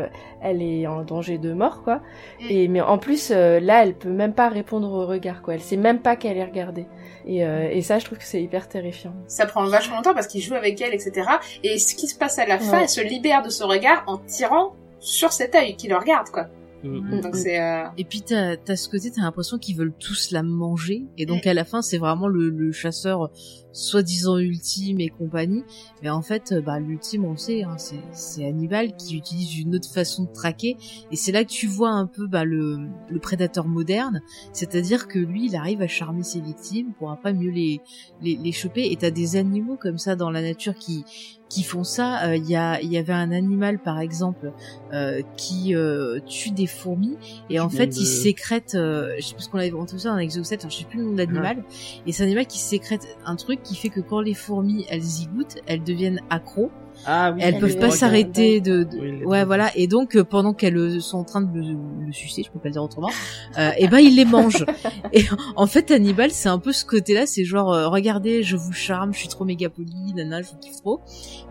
elle 0.43 0.61
est 0.61 0.87
en 0.87 1.03
danger 1.05 1.39
de 1.39 1.55
mort, 1.55 1.83
quoi. 1.83 2.03
Mm. 2.41 2.47
Et 2.51 2.69
mais 2.69 2.81
en 2.83 2.99
plus, 2.99 3.31
là, 3.31 3.83
elle 3.83 3.95
peut 3.95 4.11
même 4.11 4.35
pas 4.35 4.51
répondre 4.51 4.93
au 4.93 5.07
regard, 5.07 5.41
quoi. 5.41 5.55
Elle 5.55 5.61
sait 5.61 5.79
même 5.79 6.01
pas 6.01 6.17
qu'elle 6.17 6.37
est 6.37 6.45
regardée. 6.45 6.87
Et, 7.31 7.45
euh, 7.45 7.71
et 7.71 7.81
ça, 7.81 8.01
je 8.01 8.05
trouve 8.05 8.19
que 8.19 8.25
c'est 8.25 8.43
hyper 8.43 8.69
terrifiant. 8.69 9.15
Ça 9.29 9.47
prend 9.47 9.65
vachement 9.65 9.97
longtemps 9.97 10.15
parce 10.15 10.27
qu'il 10.27 10.43
joue 10.43 10.55
avec 10.55 10.81
elle, 10.81 10.93
etc. 10.93 11.29
Et 11.63 11.79
ce 11.79 11.95
qui 11.95 12.09
se 12.09 12.19
passe 12.19 12.41
à 12.41 12.45
la 12.45 12.59
fin, 12.59 12.81
elle 12.81 12.89
se 12.89 13.01
libère 13.01 13.45
de 13.45 13.51
ce 13.51 13.63
regard 13.63 14.03
en 14.09 14.19
tirant 14.19 14.75
sur 14.99 15.33
cet 15.33 15.55
œil 15.55 15.77
qui 15.77 15.87
le 15.87 15.97
regarde, 15.97 16.29
quoi. 16.31 16.47
Mm. 16.83 17.21
Donc 17.21 17.37
c'est. 17.37 17.61
Euh... 17.61 17.85
Et 17.99 18.05
puis 18.05 18.23
t'as 18.23 18.57
as 18.69 18.77
ce 18.77 18.89
côté, 18.89 19.11
t'as 19.11 19.23
l'impression 19.23 19.59
qu'ils 19.59 19.77
veulent 19.77 19.95
tous 19.99 20.31
la 20.31 20.43
manger, 20.43 21.05
et 21.19 21.27
donc 21.27 21.47
à 21.47 21.55
la 21.55 21.65
fin 21.65 21.83
c'est 21.83 21.99
vraiment 21.99 22.29
le, 22.29 22.51
le 22.51 22.73
chasseur 22.73 23.31
soi-disant 23.73 24.39
ultime 24.39 25.01
et 25.01 25.09
compagnie. 25.09 25.63
Mais 26.03 26.11
en 26.11 26.23
fait, 26.23 26.55
bah, 26.65 26.81
l'ultime, 26.81 27.25
on 27.25 27.33
le 27.33 27.37
sait, 27.37 27.63
hein, 27.63 27.77
c'est, 27.79 28.03
c'est 28.13 28.45
Hannibal 28.45 28.97
qui 28.97 29.17
utilise 29.17 29.59
une 29.59 29.77
autre 29.77 29.89
façon 29.89 30.25
de 30.25 30.33
traquer. 30.33 30.77
Et 31.11 31.17
c'est 31.17 31.33
là 31.33 31.45
que 31.45 31.51
tu 31.51 31.67
vois 31.67 31.91
un 31.91 32.07
peu 32.07 32.27
bah, 32.27 32.45
le, 32.45 32.79
le 33.09 33.19
prédateur 33.21 33.69
moderne. 33.69 34.23
C'est-à-dire 34.53 35.07
que 35.07 35.19
lui, 35.19 35.47
il 35.47 35.57
arrive 35.57 35.83
à 35.83 35.87
charmer 35.87 36.23
ses 36.23 36.41
victimes 36.41 36.93
pour 36.99 37.11
après 37.11 37.33
mieux 37.33 37.51
les, 37.51 37.81
les, 38.21 38.37
les 38.37 38.53
choper. 38.53 38.91
Et 38.91 38.97
t'as 38.97 39.11
des 39.11 39.37
animaux 39.37 39.77
comme 39.81 39.99
ça 39.99 40.17
dans 40.17 40.31
la 40.31 40.43
nature 40.43 40.75
qui, 40.75 41.05
qui 41.51 41.65
font 41.65 41.85
ça. 41.85 42.35
Il 42.37 42.49
y, 42.49 42.57
a, 42.57 42.81
y 42.81 42.97
avait 42.97 43.13
un 43.13 43.33
animal, 43.33 43.79
par 43.79 44.01
exemple, 44.01 44.53
euh, 44.95 45.21
qui 45.37 45.75
euh, 45.75 46.21
tue 46.27 46.53
des 46.53 46.67
fourmis. 46.67 47.19
Et 47.51 47.61
en 47.61 47.69
fait, 47.69 47.97
il 47.97 48.07
sécrète... 48.07 48.75
Euh, 48.75 49.15
je 49.19 49.27
sais 49.27 49.35
plus 49.35 49.45
ce 49.45 49.49
qu'on 49.51 49.59
avait 49.59 49.73
entendu 49.73 49.99
ça 49.99 50.11
dans 50.11 50.19
Exo 50.19 50.43
7, 50.43 50.67
je 50.71 50.75
sais 50.75 50.85
plus 50.85 51.01
le 51.01 51.05
nom 51.07 51.13
de 51.13 51.19
l'animal. 51.19 51.65
Et 52.07 52.13
c'est 52.13 52.23
un 52.23 52.27
animal 52.27 52.47
qui 52.47 52.59
sécrète 52.59 53.07
un 53.27 53.37
truc 53.37 53.63
qui 53.63 53.75
fait 53.75 53.89
que 53.89 54.01
quand 54.01 54.21
les 54.21 54.35
fourmis, 54.35 54.87
elles 54.89 55.21
y 55.21 55.27
goûtent, 55.27 55.59
elles 55.67 55.83
deviennent 55.83 56.21
accros. 56.31 56.71
Ah 57.07 57.33
oui. 57.33 57.41
Elles 57.43 57.59
peuvent 57.59 57.79
pas 57.79 57.91
s'arrêter 57.91 58.61
de, 58.61 58.85
de- 58.85 58.99
Oui, 58.99 59.19
les 59.21 59.25
ouais 59.25 59.45
voilà. 59.45 59.71
Et 59.77 59.87
donc 59.87 60.17
euh, 60.17 60.25
pendant 60.25 60.53
qu'elles 60.53 60.77
euh, 60.77 61.01
sont 61.01 61.19
en 61.19 61.25
train 61.25 61.41
de 61.41 61.59
le, 61.59 61.77
le 62.07 62.13
sucer 62.13 62.43
je 62.43 62.51
peux 62.51 62.59
pas 62.59 62.69
le 62.69 62.73
dire 62.73 62.83
autrement 62.83 63.11
euh, 63.59 63.71
et 63.79 63.89
ben 63.89 63.99
il 63.99 64.17
les 64.17 64.25
mange 64.25 64.65
et 65.13 65.25
en 65.57 65.67
fait 65.67 65.91
Hannibal 65.91 66.31
c'est 66.31 66.49
un 66.51 66.59
peu 66.59 66.73
ce 66.73 66.85
côté 66.85 67.15
là 67.15 67.27
c'est 67.27 67.45
genre 67.45 67.73
euh, 67.73 67.89
regardez 67.89 68.43
je 68.43 68.57
vous 68.57 68.73
charme 68.73 69.13
je 69.15 69.19
suis 69.21 69.29
trop 69.29 69.45
méga 69.45 69.69
poli 69.71 70.13
nana 70.15 70.43
je 70.43 70.49
vous 70.51 70.59
kiffe 70.59 70.77
trop. 70.83 71.01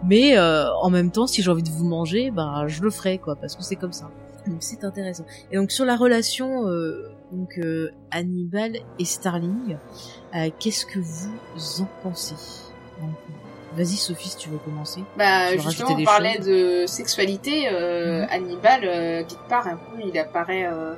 Mais 0.04 0.38
euh, 0.38 0.66
en 0.82 0.90
même 0.90 1.12
temps 1.12 1.26
si 1.28 1.42
j'ai 1.42 1.50
envie 1.52 1.64
de 1.64 1.70
vous 1.70 1.86
manger 1.86 2.30
bah 2.32 2.66
je 2.68 2.82
le 2.84 2.92
ferai 2.92 3.18
quoi 3.18 3.36
parce 3.36 3.56
que 3.56 3.64
c'est 3.64 3.76
comme 3.76 3.94
ça. 3.94 4.10
Donc 4.48 4.58
c'est 4.62 4.84
intéressant. 4.84 5.26
Et 5.52 5.58
donc 5.58 5.72
sur 5.72 5.86
la 5.86 5.96
relation 5.96 6.68
euh, 6.68 7.10
donc 7.32 7.58
euh, 7.58 7.90
Hannibal 8.12 8.74
et 9.00 9.06
Starling 9.06 9.78
euh, 10.36 10.50
qu'est-ce 10.60 10.86
que 10.86 11.00
vous 11.00 11.82
en 11.84 11.88
pensez 12.04 12.36
Donc, 13.02 13.12
Vas-y 13.76 13.96
Sophie 13.98 14.30
si 14.30 14.38
tu 14.38 14.50
veux 14.50 14.58
commencer. 14.58 15.04
Bah, 15.18 15.56
justement, 15.58 15.96
on 15.98 16.04
parlait 16.04 16.38
choses 16.38 16.46
de 16.48 16.86
sexualité. 16.88 17.70
Euh, 17.72 18.22
Mhm. 18.24 18.28
Hannibal, 18.32 18.82
euh, 18.84 19.24
quelque 19.24 19.48
part, 19.50 19.68
un 19.68 19.76
peu, 19.78 20.02
il 20.04 20.18
apparaît. 20.18 20.66
Euh, 20.68 20.94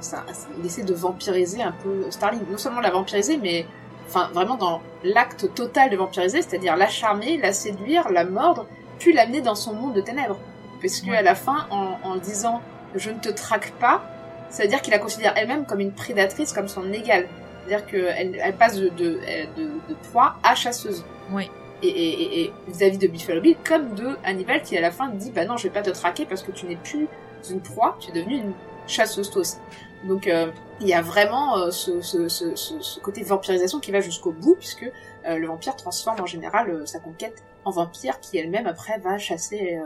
ça, 0.00 0.24
il 0.58 0.66
essaie 0.66 0.82
de 0.82 0.92
vampiriser 0.94 1.62
un 1.62 1.72
peu 1.72 2.10
Starling. 2.10 2.42
Non 2.50 2.58
seulement 2.58 2.80
la 2.80 2.90
vampiriser, 2.90 3.36
mais 3.38 3.66
enfin 4.08 4.28
vraiment 4.32 4.56
dans 4.56 4.80
l'acte 5.04 5.54
total 5.54 5.90
de 5.90 5.96
vampiriser, 5.96 6.42
c'est-à-dire 6.42 6.76
la 6.76 6.88
charmer, 6.88 7.38
la 7.38 7.52
séduire, 7.52 8.10
la 8.10 8.24
mordre, 8.24 8.66
puis 8.98 9.12
l'amener 9.12 9.40
dans 9.40 9.54
son 9.54 9.72
monde 9.74 9.94
de 9.94 10.00
ténèbres. 10.00 10.38
Parce 10.82 11.00
que 11.00 11.10
Ouais. 11.10 11.16
à 11.16 11.22
la 11.22 11.34
fin, 11.34 11.66
en, 11.70 11.96
en 12.02 12.16
disant 12.16 12.60
je 12.94 13.10
ne 13.10 13.18
te 13.18 13.28
traque 13.30 13.72
pas, 13.80 14.02
c'est-à-dire 14.50 14.82
qu'il 14.82 14.92
la 14.92 14.98
considère 14.98 15.32
elle-même 15.36 15.64
comme 15.64 15.80
une 15.80 15.92
prédatrice, 15.92 16.52
comme 16.52 16.68
son 16.68 16.92
égale. 16.92 17.26
C'est-à-dire 17.66 17.86
qu'elle 17.86 18.38
elle 18.42 18.54
passe 18.56 18.76
de, 18.76 18.88
de, 18.90 19.18
de, 19.56 19.64
de 19.88 19.94
proie 20.10 20.36
à 20.42 20.54
chasseuse 20.54 21.04
Ouais. 21.32 21.50
Et, 21.82 21.88
et, 21.88 22.22
et- 22.22 22.44
et 22.44 22.52
vis-à-vis 22.68 22.98
de 22.98 23.06
Buffalo 23.06 23.40
Bill 23.40 23.56
comme 23.66 23.94
de 23.94 24.16
Hannibal 24.24 24.62
qui 24.62 24.76
à 24.76 24.80
la 24.80 24.90
fin 24.90 25.08
dit 25.10 25.30
bah 25.30 25.44
non 25.44 25.56
je 25.56 25.64
vais 25.64 25.70
pas 25.74 25.82
te 25.82 25.90
traquer 25.90 26.24
parce 26.24 26.42
que 26.42 26.50
tu 26.52 26.66
n'es 26.66 26.76
plus 26.76 27.06
une 27.50 27.60
proie 27.60 27.96
tu 28.00 28.10
es 28.10 28.14
devenue 28.14 28.36
une 28.36 28.52
chasseuse 28.86 29.30
toi 29.30 29.42
aussi 29.42 29.56
donc 30.06 30.26
euh, 30.26 30.50
il 30.80 30.88
y 30.88 30.94
a 30.94 31.02
vraiment 31.02 31.58
euh, 31.58 31.70
ce, 31.70 32.00
ce, 32.00 32.28
ce, 32.28 32.54
ce, 32.54 32.80
ce 32.80 33.00
côté 33.00 33.22
vampirisation 33.22 33.80
qui 33.80 33.90
va 33.92 34.00
jusqu'au 34.00 34.32
bout 34.32 34.56
puisque 34.58 34.84
euh, 35.28 35.36
le 35.38 35.46
vampire 35.46 35.76
transforme 35.76 36.20
en 36.20 36.26
général 36.26 36.70
euh, 36.70 36.86
sa 36.86 36.98
conquête 37.00 37.42
en 37.64 37.70
vampire 37.70 38.20
qui 38.20 38.38
elle-même 38.38 38.66
après 38.66 38.98
va 38.98 39.18
chasser 39.18 39.76
euh, 39.80 39.82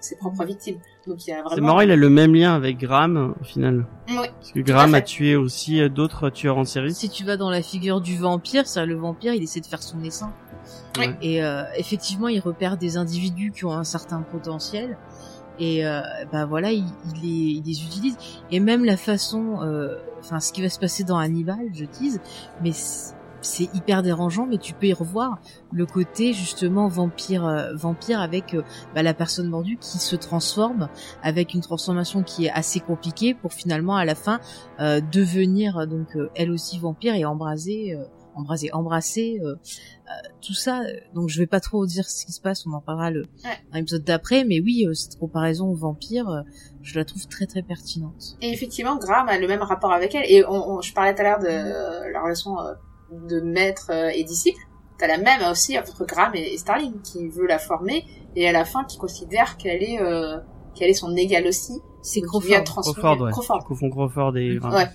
ses 0.00 0.16
propres 0.16 0.44
victimes 0.44 0.78
donc 1.06 1.26
il 1.26 1.30
y 1.30 1.32
a 1.32 1.36
vraiment 1.42 1.54
C'est 1.54 1.60
marrant, 1.60 1.80
il 1.80 1.90
a 1.90 1.96
le 1.96 2.08
même 2.08 2.34
lien 2.34 2.54
avec 2.54 2.78
Graham 2.78 3.34
au 3.40 3.44
final. 3.44 3.86
Oui. 4.08 4.14
Parce 4.38 4.52
que 4.52 4.60
Graham 4.60 4.94
a 4.94 5.00
tué 5.00 5.34
aussi 5.34 5.80
euh, 5.80 5.88
d'autres 5.88 6.30
tueurs 6.30 6.58
en 6.58 6.64
série. 6.64 6.94
Si 6.94 7.10
tu 7.10 7.24
vas 7.24 7.36
dans 7.36 7.50
la 7.50 7.60
figure 7.60 8.00
du 8.00 8.16
vampire, 8.16 8.68
c'est 8.68 8.86
le 8.86 8.94
vampire, 8.94 9.34
il 9.34 9.42
essaie 9.42 9.58
de 9.60 9.66
faire 9.66 9.82
son 9.82 10.00
essaim. 10.04 10.32
Et 11.20 11.42
euh, 11.42 11.64
effectivement, 11.76 12.28
il 12.28 12.40
repère 12.40 12.76
des 12.76 12.96
individus 12.96 13.52
qui 13.52 13.64
ont 13.64 13.72
un 13.72 13.84
certain 13.84 14.22
potentiel. 14.22 14.96
Et 15.58 15.86
euh, 15.86 16.00
bah 16.32 16.46
voilà, 16.46 16.72
il, 16.72 16.84
les, 17.22 17.62
il 17.64 17.70
utilise. 17.70 18.16
Et 18.50 18.60
même 18.60 18.84
la 18.84 18.96
façon, 18.96 19.62
euh, 19.62 19.96
enfin, 20.20 20.40
ce 20.40 20.52
qui 20.52 20.62
va 20.62 20.68
se 20.68 20.78
passer 20.78 21.04
dans 21.04 21.18
Hannibal, 21.18 21.68
je 21.72 21.84
tease, 21.84 22.20
mais 22.62 22.72
c'est 22.72 23.74
hyper 23.74 24.02
dérangeant. 24.02 24.46
Mais 24.46 24.56
tu 24.56 24.72
peux 24.72 24.86
y 24.86 24.92
revoir 24.92 25.38
le 25.70 25.84
côté 25.84 26.32
justement 26.32 26.88
vampire, 26.88 27.46
euh, 27.46 27.74
vampire 27.74 28.20
avec 28.20 28.56
bah, 28.94 29.02
la 29.02 29.14
personne 29.14 29.48
mordue 29.48 29.76
qui 29.78 29.98
se 29.98 30.16
transforme 30.16 30.88
avec 31.22 31.54
une 31.54 31.60
transformation 31.60 32.22
qui 32.22 32.46
est 32.46 32.50
assez 32.50 32.80
compliquée 32.80 33.34
pour 33.34 33.52
finalement 33.52 33.96
à 33.96 34.04
la 34.04 34.14
fin 34.14 34.40
devenir 34.80 35.86
donc 35.86 36.16
elle 36.34 36.50
aussi 36.50 36.78
vampire 36.78 37.14
et 37.14 37.24
embraser 37.24 37.96
embraser 38.34 38.72
embrasser 38.72 39.40
euh, 39.42 39.54
euh, 39.54 40.10
tout 40.40 40.54
ça 40.54 40.80
donc 41.14 41.28
je 41.28 41.38
vais 41.38 41.46
pas 41.46 41.60
trop 41.60 41.84
dire 41.86 42.08
ce 42.08 42.24
qui 42.26 42.32
se 42.32 42.40
passe 42.40 42.66
on 42.66 42.72
en 42.72 42.80
parlera 42.80 43.10
le 43.10 43.22
Ouais. 43.44 43.50
dans 43.70 43.78
l'épisode 43.78 44.04
d'après 44.04 44.44
mais 44.44 44.60
oui 44.60 44.86
euh, 44.86 44.94
cette 44.94 45.18
comparaison 45.18 45.68
au 45.70 45.74
vampire 45.74 46.28
euh, 46.28 46.42
je 46.82 46.98
la 46.98 47.04
trouve 47.04 47.26
très 47.28 47.46
très 47.46 47.62
pertinente 47.62 48.36
Et 48.40 48.50
effectivement, 48.52 48.96
Graham 48.96 49.28
a 49.28 49.38
le 49.38 49.46
même 49.46 49.62
rapport 49.62 49.92
avec 49.92 50.14
elle. 50.16 50.24
Et 50.28 50.44
on, 50.44 50.70
on- 50.76 50.80
je 50.80 50.92
parlais 50.92 51.14
tout 51.14 51.20
à 51.20 51.24
l'heure 51.24 51.38
de 51.38 51.46
euh, 51.48 52.10
la 52.12 52.20
relation 52.22 52.58
euh, 52.60 52.72
de 53.28 53.40
maître 53.40 53.90
et 54.14 54.24
disciple. 54.24 54.58
T'as 54.98 55.06
la 55.06 55.18
même 55.18 55.42
aussi 55.50 55.78
entre 55.78 56.04
Graham 56.04 56.34
et, 56.34 56.54
et 56.54 56.58
Starling, 56.58 57.00
qui 57.02 57.28
veut 57.28 57.46
la 57.46 57.58
former, 57.60 58.04
et 58.34 58.48
à 58.48 58.52
la 58.52 58.64
fin 58.64 58.82
qui 58.84 58.98
considère 58.98 59.56
qu'elle 59.58 59.82
est 59.82 60.00
euh, 60.00 60.38
qu'elle 60.74 60.90
est 60.90 60.94
son 60.94 61.14
égale 61.16 61.46
aussi. 61.46 61.74
c'est 62.02 62.20
Crawford 62.22 62.64
Crawford, 62.64 63.20
ouais. 63.20 63.30
Crawford. 63.30 63.64
Crawford 63.64 64.36
et 64.38 64.56
Graham. 64.56 64.74
Ouais. 64.74 64.88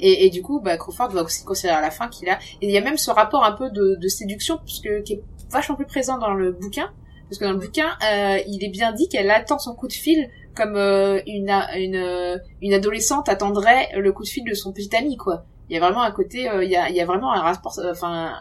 Et, 0.00 0.26
et 0.26 0.30
du 0.30 0.42
coup, 0.42 0.60
bah, 0.60 0.76
Crawford 0.76 1.10
va 1.10 1.22
aussi 1.22 1.44
considérer 1.44 1.76
à 1.76 1.80
la 1.80 1.90
fin 1.90 2.08
qu'il 2.08 2.28
a. 2.28 2.38
Et 2.60 2.66
il 2.66 2.70
y 2.70 2.78
a 2.78 2.80
même 2.80 2.98
ce 2.98 3.10
rapport 3.10 3.44
un 3.44 3.52
peu 3.52 3.70
de, 3.70 3.96
de 4.00 4.08
séduction, 4.08 4.58
puisque 4.64 5.02
qui 5.04 5.14
est 5.14 5.22
vachement 5.50 5.76
plus 5.76 5.86
présent 5.86 6.18
dans 6.18 6.34
le 6.34 6.52
bouquin, 6.52 6.90
parce 7.28 7.38
que 7.38 7.44
dans 7.44 7.52
le 7.52 7.58
bouquin, 7.58 7.88
euh, 8.04 8.38
il 8.46 8.64
est 8.64 8.68
bien 8.68 8.92
dit 8.92 9.08
qu'elle 9.08 9.30
attend 9.30 9.58
son 9.58 9.74
coup 9.74 9.88
de 9.88 9.92
fil 9.92 10.28
comme 10.54 10.76
euh, 10.76 11.20
une 11.26 11.50
une 11.76 12.40
une 12.62 12.72
adolescente 12.72 13.28
attendrait 13.28 13.90
le 13.96 14.12
coup 14.12 14.22
de 14.22 14.28
fil 14.28 14.44
de 14.44 14.54
son 14.54 14.72
petit 14.72 14.94
ami, 14.96 15.16
quoi. 15.16 15.44
Il 15.68 15.74
y 15.74 15.76
a 15.76 15.80
vraiment 15.80 16.02
un 16.02 16.12
côté, 16.12 16.48
euh, 16.48 16.64
il 16.64 16.70
y 16.70 16.76
a 16.76 16.88
il 16.88 16.94
y 16.94 17.00
a 17.00 17.04
vraiment 17.04 17.32
un 17.32 17.42
rapport, 17.42 17.78
euh, 17.78 17.90
enfin 17.90 18.32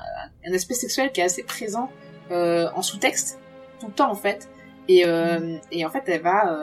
un 0.48 0.53
aspect 0.53 0.76
sexuel 0.76 1.11
qui 1.11 1.22
est 1.22 1.23
assez 1.23 1.44
présent 1.44 1.90
euh, 2.32 2.68
en 2.76 2.82
sous-texte 2.82 3.40
tout 3.80 3.88
le 3.88 3.94
temps 3.94 4.11
en 4.11 4.15
fait. 4.15 4.48
Et 4.88 5.06
euh, 5.06 5.57
et 5.72 5.86
en 5.86 5.90
fait, 5.90 6.03
elle 6.07 6.22
va, 6.22 6.56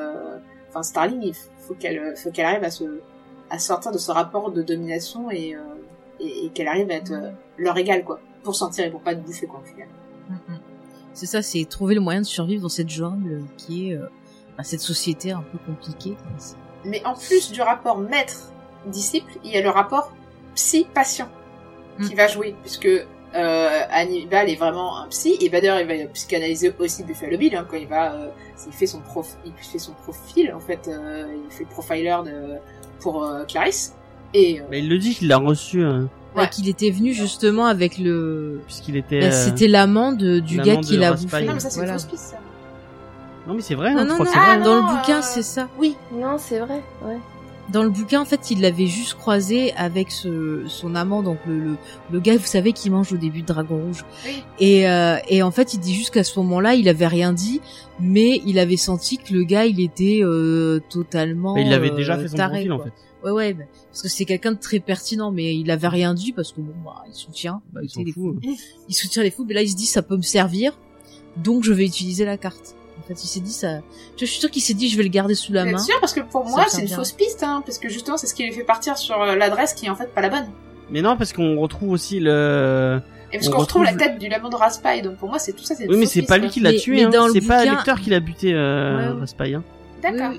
enfin 0.70 0.82
Starling, 0.82 1.22
il 1.22 1.34
faut 1.34 1.74
qu'elle 1.74 2.16
faut 2.16 2.30
qu'elle 2.30 2.46
arrive 2.46 2.64
à 2.64 2.70
se 2.70 2.84
à 3.52 3.58
sortir 3.58 3.92
de 3.92 3.98
ce 3.98 4.10
rapport 4.10 4.50
de 4.50 4.62
domination 4.62 5.30
et, 5.30 5.54
euh, 5.54 5.60
et, 6.18 6.46
et 6.46 6.48
qu'elle 6.48 6.66
arrive 6.68 6.90
à 6.90 6.94
être 6.94 7.12
euh, 7.12 7.30
leur 7.58 7.76
égale 7.76 8.02
quoi 8.02 8.18
pour 8.42 8.56
s'en 8.56 8.70
tirer 8.70 8.90
pour 8.90 9.00
pas 9.02 9.14
te 9.14 9.20
bouffer 9.20 9.46
quoi 9.46 9.60
au 9.62 9.68
final. 9.68 9.86
Mhm. 10.30 10.58
c'est 11.12 11.26
ça 11.26 11.42
c'est 11.42 11.64
trouver 11.66 11.94
le 11.94 12.00
moyen 12.00 12.20
de 12.22 12.26
survivre 12.26 12.62
dans 12.62 12.68
cette 12.68 12.88
jungle 12.88 13.44
qui 13.58 13.90
est 13.90 13.94
euh, 13.94 14.06
bah, 14.56 14.64
cette 14.64 14.80
société 14.80 15.30
un 15.32 15.44
peu 15.52 15.58
compliquée 15.66 16.16
mais 16.84 17.04
en 17.04 17.14
plus 17.14 17.52
du 17.52 17.60
rapport 17.62 17.98
maître 17.98 18.50
disciple 18.86 19.32
il 19.44 19.50
y 19.52 19.56
a 19.56 19.62
le 19.62 19.70
rapport 19.70 20.12
psy 20.54 20.86
patient 20.92 21.28
qui 22.06 22.14
Mm. 22.14 22.16
va 22.16 22.26
jouer 22.26 22.54
puisque 22.62 22.88
euh, 23.34 23.80
Hannibal 23.90 24.48
est 24.48 24.56
vraiment 24.56 24.98
un 24.98 25.08
psy 25.08 25.36
et 25.40 25.48
Bader 25.50 25.76
il 25.82 25.86
va 25.86 26.06
psychanalyser 26.12 26.74
aussi 26.78 27.04
Buffalo 27.04 27.36
Bill 27.36 27.54
hein, 27.54 27.66
quand 27.70 27.76
il 27.76 27.86
va 27.86 28.14
euh, 28.14 28.30
il 28.66 28.72
fait 28.72 28.86
son 28.86 29.00
prof 29.00 29.36
il 29.44 29.52
fait 29.52 29.78
son 29.78 29.92
profil 29.92 30.52
en 30.54 30.60
fait 30.60 30.88
euh, 30.88 31.26
il 31.44 31.50
fait 31.50 31.64
le 31.64 31.70
profiler 31.70 32.16
de 32.24 32.56
pour 33.02 33.24
euh, 33.24 33.44
Clarisse 33.44 33.94
et 34.34 34.60
euh, 34.60 34.64
Mais 34.70 34.78
il 34.80 34.88
le 34.88 34.98
dit 34.98 35.14
qu'il 35.14 35.28
l'a 35.28 35.38
reçu 35.38 35.84
Ouais, 35.84 36.42
Ouais. 36.42 36.48
qu'il 36.48 36.66
était 36.68 36.90
venu 36.90 37.12
justement 37.12 37.66
avec 37.66 37.98
le 37.98 38.60
puisqu'il 38.66 38.96
était. 38.96 39.20
bah, 39.20 39.26
euh, 39.26 39.30
c'était 39.44 39.68
l'amant 39.68 40.12
de- 40.12 40.38
du 40.38 40.56
gars 40.58 40.76
qui 40.76 40.96
l'a 40.96 41.12
bouffé 41.12 41.44
non 41.44 41.52
mais 41.54 41.60
ça 41.60 41.68
c'est 41.68 41.80
Voilà. 41.80 41.98
ça. 41.98 42.08
Non 43.46 43.54
mais 43.54 43.60
c'est 43.60 43.74
vrai. 43.74 43.92
non 43.92 44.00
hein, 44.00 44.04
non 44.06 44.16
non, 44.18 44.24
c'est 44.24 44.38
Ah, 44.38 44.54
vrai. 44.56 44.64
dans 44.64 44.80
non, 44.82 44.88
le 44.88 44.96
bouquin 44.96 45.18
euh, 45.18 45.22
c'est 45.22 45.42
ça 45.42 45.68
Oui, 45.78 45.94
non, 46.12 46.36
c'est 46.38 46.58
vrai, 46.60 46.80
ouais. 47.04 47.18
Dans 47.70 47.84
le 47.84 47.90
bouquin, 47.90 48.20
en 48.20 48.24
fait, 48.24 48.50
il 48.50 48.60
l'avait 48.60 48.86
juste 48.86 49.14
croisé 49.14 49.72
avec 49.74 50.10
ce, 50.10 50.64
son 50.66 50.94
amant, 50.94 51.22
donc 51.22 51.38
le, 51.46 51.58
le, 51.58 51.76
le 52.10 52.20
gars, 52.20 52.36
vous 52.36 52.44
savez, 52.44 52.72
qui 52.72 52.90
mange 52.90 53.12
au 53.12 53.16
début 53.16 53.42
de 53.42 53.46
Dragon 53.46 53.76
Rouge. 53.76 54.04
Oui. 54.26 54.42
Et, 54.58 54.88
euh, 54.88 55.16
et 55.28 55.42
en 55.42 55.50
fait, 55.50 55.72
il 55.74 55.80
dit 55.80 55.94
juste 55.94 56.10
qu'à 56.10 56.24
ce 56.24 56.38
moment-là, 56.40 56.74
il 56.74 56.88
avait 56.88 57.06
rien 57.06 57.32
dit, 57.32 57.60
mais 58.00 58.42
il 58.44 58.58
avait 58.58 58.76
senti 58.76 59.16
que 59.18 59.32
le 59.32 59.44
gars, 59.44 59.64
il 59.64 59.80
était 59.80 60.20
euh, 60.22 60.80
totalement. 60.90 61.54
Mais 61.54 61.64
il 61.64 61.72
avait 61.72 61.92
euh, 61.92 61.96
déjà 61.96 62.18
fait 62.18 62.28
son 62.28 62.36
taré, 62.36 62.66
profil 62.66 62.72
en 62.72 62.78
fait. 62.80 62.92
Ouais, 63.24 63.30
ouais, 63.30 63.52
bah, 63.54 63.64
parce 63.90 64.02
que 64.02 64.08
c'est 64.08 64.24
quelqu'un 64.24 64.52
de 64.52 64.58
très 64.58 64.80
pertinent, 64.80 65.30
mais 65.30 65.56
il 65.56 65.70
avait 65.70 65.88
rien 65.88 66.12
dit 66.12 66.32
parce 66.32 66.52
que 66.52 66.60
bon, 66.60 66.74
bah, 66.84 67.04
il 67.08 67.14
soutient. 67.14 67.62
Bah, 67.72 67.80
il 67.82 67.88
s'en 67.88 68.02
les 68.02 68.12
fous. 68.12 68.36
Il 68.88 68.94
soutient 68.94 69.22
les 69.22 69.30
fous, 69.30 69.44
mais 69.46 69.54
là, 69.54 69.62
il 69.62 69.70
se 69.70 69.76
dit, 69.76 69.86
ça 69.86 70.02
peut 70.02 70.16
me 70.16 70.22
servir, 70.22 70.76
donc 71.36 71.62
je 71.62 71.72
vais 71.72 71.86
utiliser 71.86 72.24
la 72.24 72.36
carte. 72.36 72.74
En 73.02 73.08
fait, 73.08 73.24
il 73.24 73.26
s'est 73.26 73.40
dit 73.40 73.52
ça. 73.52 73.78
Je 74.16 74.24
suis 74.24 74.38
sûr 74.38 74.50
qu'il 74.50 74.62
s'est 74.62 74.74
dit, 74.74 74.88
je 74.88 74.96
vais 74.96 75.02
le 75.02 75.08
garder 75.08 75.34
sous 75.34 75.52
la 75.52 75.64
main. 75.64 75.78
sûr 75.78 75.98
parce 76.00 76.12
que 76.12 76.20
pour 76.20 76.44
Ça 76.46 76.50
moi 76.50 76.64
me 76.64 76.68
c'est 76.70 76.80
une 76.82 76.86
bien. 76.86 76.96
fausse 76.96 77.12
piste 77.12 77.42
hein 77.42 77.62
parce 77.66 77.78
que 77.78 77.88
justement 77.88 78.16
c'est 78.16 78.26
ce 78.28 78.34
qui 78.34 78.44
lui 78.44 78.52
fait 78.52 78.62
partir 78.64 78.96
sur 78.96 79.20
euh, 79.20 79.34
l'adresse 79.36 79.74
qui 79.74 79.86
est 79.86 79.90
en 79.90 79.96
fait 79.96 80.12
pas 80.14 80.20
la 80.20 80.28
bonne. 80.28 80.46
Mais 80.90 81.02
non 81.02 81.16
parce 81.16 81.32
qu'on 81.32 81.58
retrouve 81.60 81.90
aussi 81.90 82.20
le. 82.20 83.00
Et 83.32 83.38
parce 83.38 83.48
On 83.48 83.52
qu'on 83.52 83.58
retrouve 83.58 83.84
la 83.84 83.94
tête 83.94 84.18
du 84.18 84.28
lamont 84.28 84.50
de 84.50 84.56
Raspail 84.56 85.00
donc 85.02 85.16
pour 85.16 85.28
moi 85.30 85.38
c'est 85.38 85.52
tout 85.54 85.64
ça 85.64 85.74
Oui 85.88 85.96
mais 85.96 86.06
c'est 86.06 86.22
pas 86.22 86.38
lui 86.38 86.48
qui 86.50 86.60
l'a 86.60 86.74
tué. 86.74 87.02
hein. 87.04 87.10
le 87.26 87.32
C'est 87.32 87.40
pas 87.46 87.64
bouquin- 87.64 87.72
Lecter 87.76 87.94
qui 88.02 88.10
l'a 88.10 88.20
buté 88.20 88.52
euh, 88.54 89.14
Ouais. 89.14 89.20
Raspail. 89.20 89.54
Hein. 89.54 89.64
D'accord. 90.02 90.32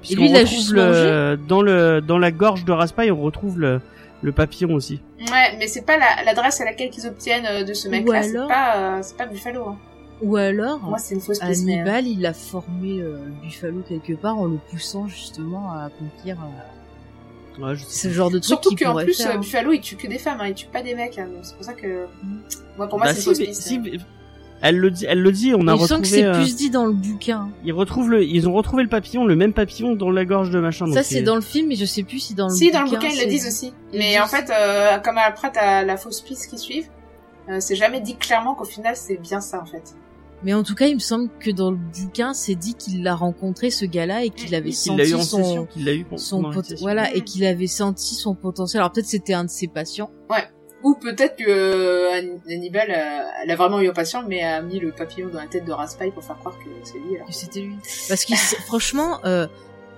Puisqu'on 0.00 0.22
lui, 0.22 0.30
il 0.30 0.36
a 0.36 0.40
retrouve 0.40 0.54
juste 0.58 0.70
le, 0.72 1.38
dans 1.48 1.62
le 1.62 2.00
dans 2.00 2.18
la 2.18 2.30
gorge 2.30 2.64
de 2.64 2.72
Raspail, 2.72 3.10
on 3.12 3.20
retrouve 3.22 3.58
le 3.60 3.80
le 4.22 4.32
papillon 4.32 4.72
aussi. 4.74 5.00
Ouais, 5.20 5.56
mais 5.58 5.66
c'est 5.66 5.84
pas 5.84 5.98
la- 5.98 6.24
l'adresse 6.24 6.60
à 6.60 6.64
laquelle 6.64 6.88
qu'ils 6.90 7.06
obtiennent 7.06 7.44
euh, 7.46 7.62
de 7.64 7.74
ce 7.74 7.88
mec-là. 7.88 8.22
C'est 8.22 8.30
alors- 8.36 8.48
pas, 8.48 8.76
euh, 8.76 8.98
c'est 9.02 9.16
pas 9.18 9.26
Buffalo. 9.26 9.68
Hein. 9.68 9.76
Ou 10.22 10.36
alors, 10.36 10.80
Moi, 10.80 10.98
une 11.10 11.20
fausse 11.20 11.38
mais, 11.42 11.46
euh, 11.48 11.50
Hannibal, 11.82 12.06
il 12.06 12.24
a 12.24 12.32
formé 12.32 13.00
euh, 13.00 13.18
Buffalo 13.42 13.82
quelque 13.88 14.12
part 14.14 14.38
en 14.38 14.46
le 14.46 14.58
poussant 14.70 15.06
justement 15.08 15.72
à 15.72 15.84
accomplir 15.86 16.36
euh, 16.40 17.62
Ouais, 17.62 17.74
je 17.76 17.84
ce 17.84 18.08
genre 18.10 18.30
de 18.30 18.38
truc 18.38 18.46
Surtout 18.48 18.74
qu'en 18.74 18.94
plus, 18.96 19.16
faire. 19.16 19.30
euh, 19.30 19.34
hein. 19.34 19.38
Buffalo, 19.38 19.72
il 19.72 19.80
tue 19.80 19.96
que 19.96 20.06
des 20.08 20.18
femmes, 20.18 20.38
hein, 20.40 20.48
il 20.48 20.54
tue 20.54 20.66
pas 20.66 20.82
des 20.82 20.94
mecs. 20.94 21.18
Hein, 21.18 21.28
c'est 21.42 21.54
pour 21.54 21.64
ça 21.64 21.72
que. 21.74 22.06
Moi, 22.76 22.88
pour 22.88 22.98
moi, 22.98 23.06
Bah, 23.08 23.12
c'est 23.14 23.28
une 23.30 23.34
si, 23.34 23.44
fausse 23.44 23.46
piste. 23.48 23.62
si, 23.62 23.80
elle 24.60 24.78
le 24.78 24.90
dit, 24.90 25.04
elle 25.06 25.20
le 25.20 25.30
dit, 25.30 25.52
on 25.54 25.68
a 25.68 25.74
Il 25.74 25.86
semble 25.86 26.02
que 26.02 26.06
retrouvé, 26.06 26.08
c'est 26.08 26.24
euh, 26.24 26.32
plus 26.34 26.56
dit 26.56 26.70
dans 26.70 26.86
le 26.86 26.92
bouquin. 26.92 27.50
ils 27.64 27.72
retrouvent 27.72 28.10
le, 28.10 28.24
ils 28.24 28.48
ont 28.48 28.54
retrouvé 28.54 28.82
le 28.82 28.88
papillon, 28.88 29.24
le 29.26 29.36
même 29.36 29.52
papillon 29.52 29.94
dans 29.94 30.10
la 30.10 30.24
gorge 30.24 30.50
de 30.50 30.58
machin. 30.58 30.90
Ça 30.92 31.02
c'est 31.02 31.22
dans 31.22 31.34
le 31.34 31.42
film, 31.42 31.68
mais 31.68 31.74
je 31.76 31.84
sais 31.84 32.02
plus 32.02 32.18
si 32.18 32.34
dans 32.34 32.48
le 32.48 32.54
Si, 32.54 32.66
bouquin. 32.66 32.78
dans 32.78 32.84
le 32.86 32.90
bouquin, 32.90 33.08
ils 33.12 33.20
le 33.20 33.26
disent 33.26 33.46
aussi. 33.46 33.74
Ils 33.92 33.98
Mais 33.98 34.10
disent. 34.12 34.20
en 34.20 34.26
fait, 34.26 34.50
euh, 34.50 34.98
comme 35.00 35.18
après, 35.18 35.52
t'as 35.52 35.82
la 35.84 35.96
fausse 35.96 36.22
piste 36.22 36.48
qui 36.48 36.58
suivent, 36.58 36.88
euh, 37.50 37.58
c'est 37.60 37.76
jamais 37.76 38.00
dit 38.00 38.16
clairement 38.16 38.54
qu'au 38.54 38.64
final, 38.64 38.96
c'est 38.96 39.16
bien 39.18 39.40
ça, 39.40 39.60
en 39.60 39.66
fait. 39.66 39.94
Mais 40.44 40.52
en 40.54 40.62
tout 40.62 40.74
cas, 40.74 40.86
il 40.86 40.94
me 40.94 41.00
semble 41.00 41.30
que 41.40 41.50
dans 41.50 41.70
le 41.70 41.76
bouquin, 41.76 42.34
c'est 42.34 42.54
dit 42.54 42.74
qu'il 42.74 43.02
l'a 43.02 43.14
rencontré 43.14 43.70
ce 43.70 43.84
gars-là 43.84 44.24
et 44.24 44.30
qu'il 44.30 44.54
avait 44.54 44.72
senti 44.72 45.10
eu 45.10 45.14
en 45.14 45.22
son 45.22 45.42
session, 45.42 45.66
qu'il 45.66 45.84
l'a 45.84 45.94
eu 45.94 46.06
son 46.16 46.42
pot- 46.42 46.62
session. 46.62 46.76
voilà 46.84 47.14
et 47.14 47.22
qu'il 47.22 47.44
avait 47.46 47.66
senti 47.66 48.14
son 48.14 48.34
potentiel. 48.34 48.80
Alors 48.80 48.92
peut-être 48.92 49.06
c'était 49.06 49.34
un 49.34 49.44
de 49.44 49.50
ses 49.50 49.68
patients. 49.68 50.10
Ou 50.82 50.96
peut-être 50.96 51.36
que 51.36 51.44
euh, 51.48 52.12
Hann- 52.12 52.40
Hannibal, 52.46 52.90
euh, 52.90 53.22
elle 53.42 53.50
a 53.50 53.56
vraiment 53.56 53.80
eu 53.80 53.88
un 53.88 53.94
patient, 53.94 54.22
mais 54.28 54.42
a 54.42 54.60
mis 54.60 54.78
le 54.78 54.92
papillon 54.92 55.30
dans 55.32 55.40
la 55.40 55.46
tête 55.46 55.64
de 55.64 55.72
Raspail 55.72 56.10
pour 56.12 56.22
faire 56.22 56.36
croire 56.36 56.58
que 56.58 56.64
c'est 56.82 56.98
lui. 56.98 57.16
Alors. 57.16 57.26
que 57.26 57.32
c'était 57.32 57.60
lui. 57.62 57.74
Parce 58.06 58.26
que 58.26 58.34
franchement, 58.66 59.18
euh, 59.24 59.46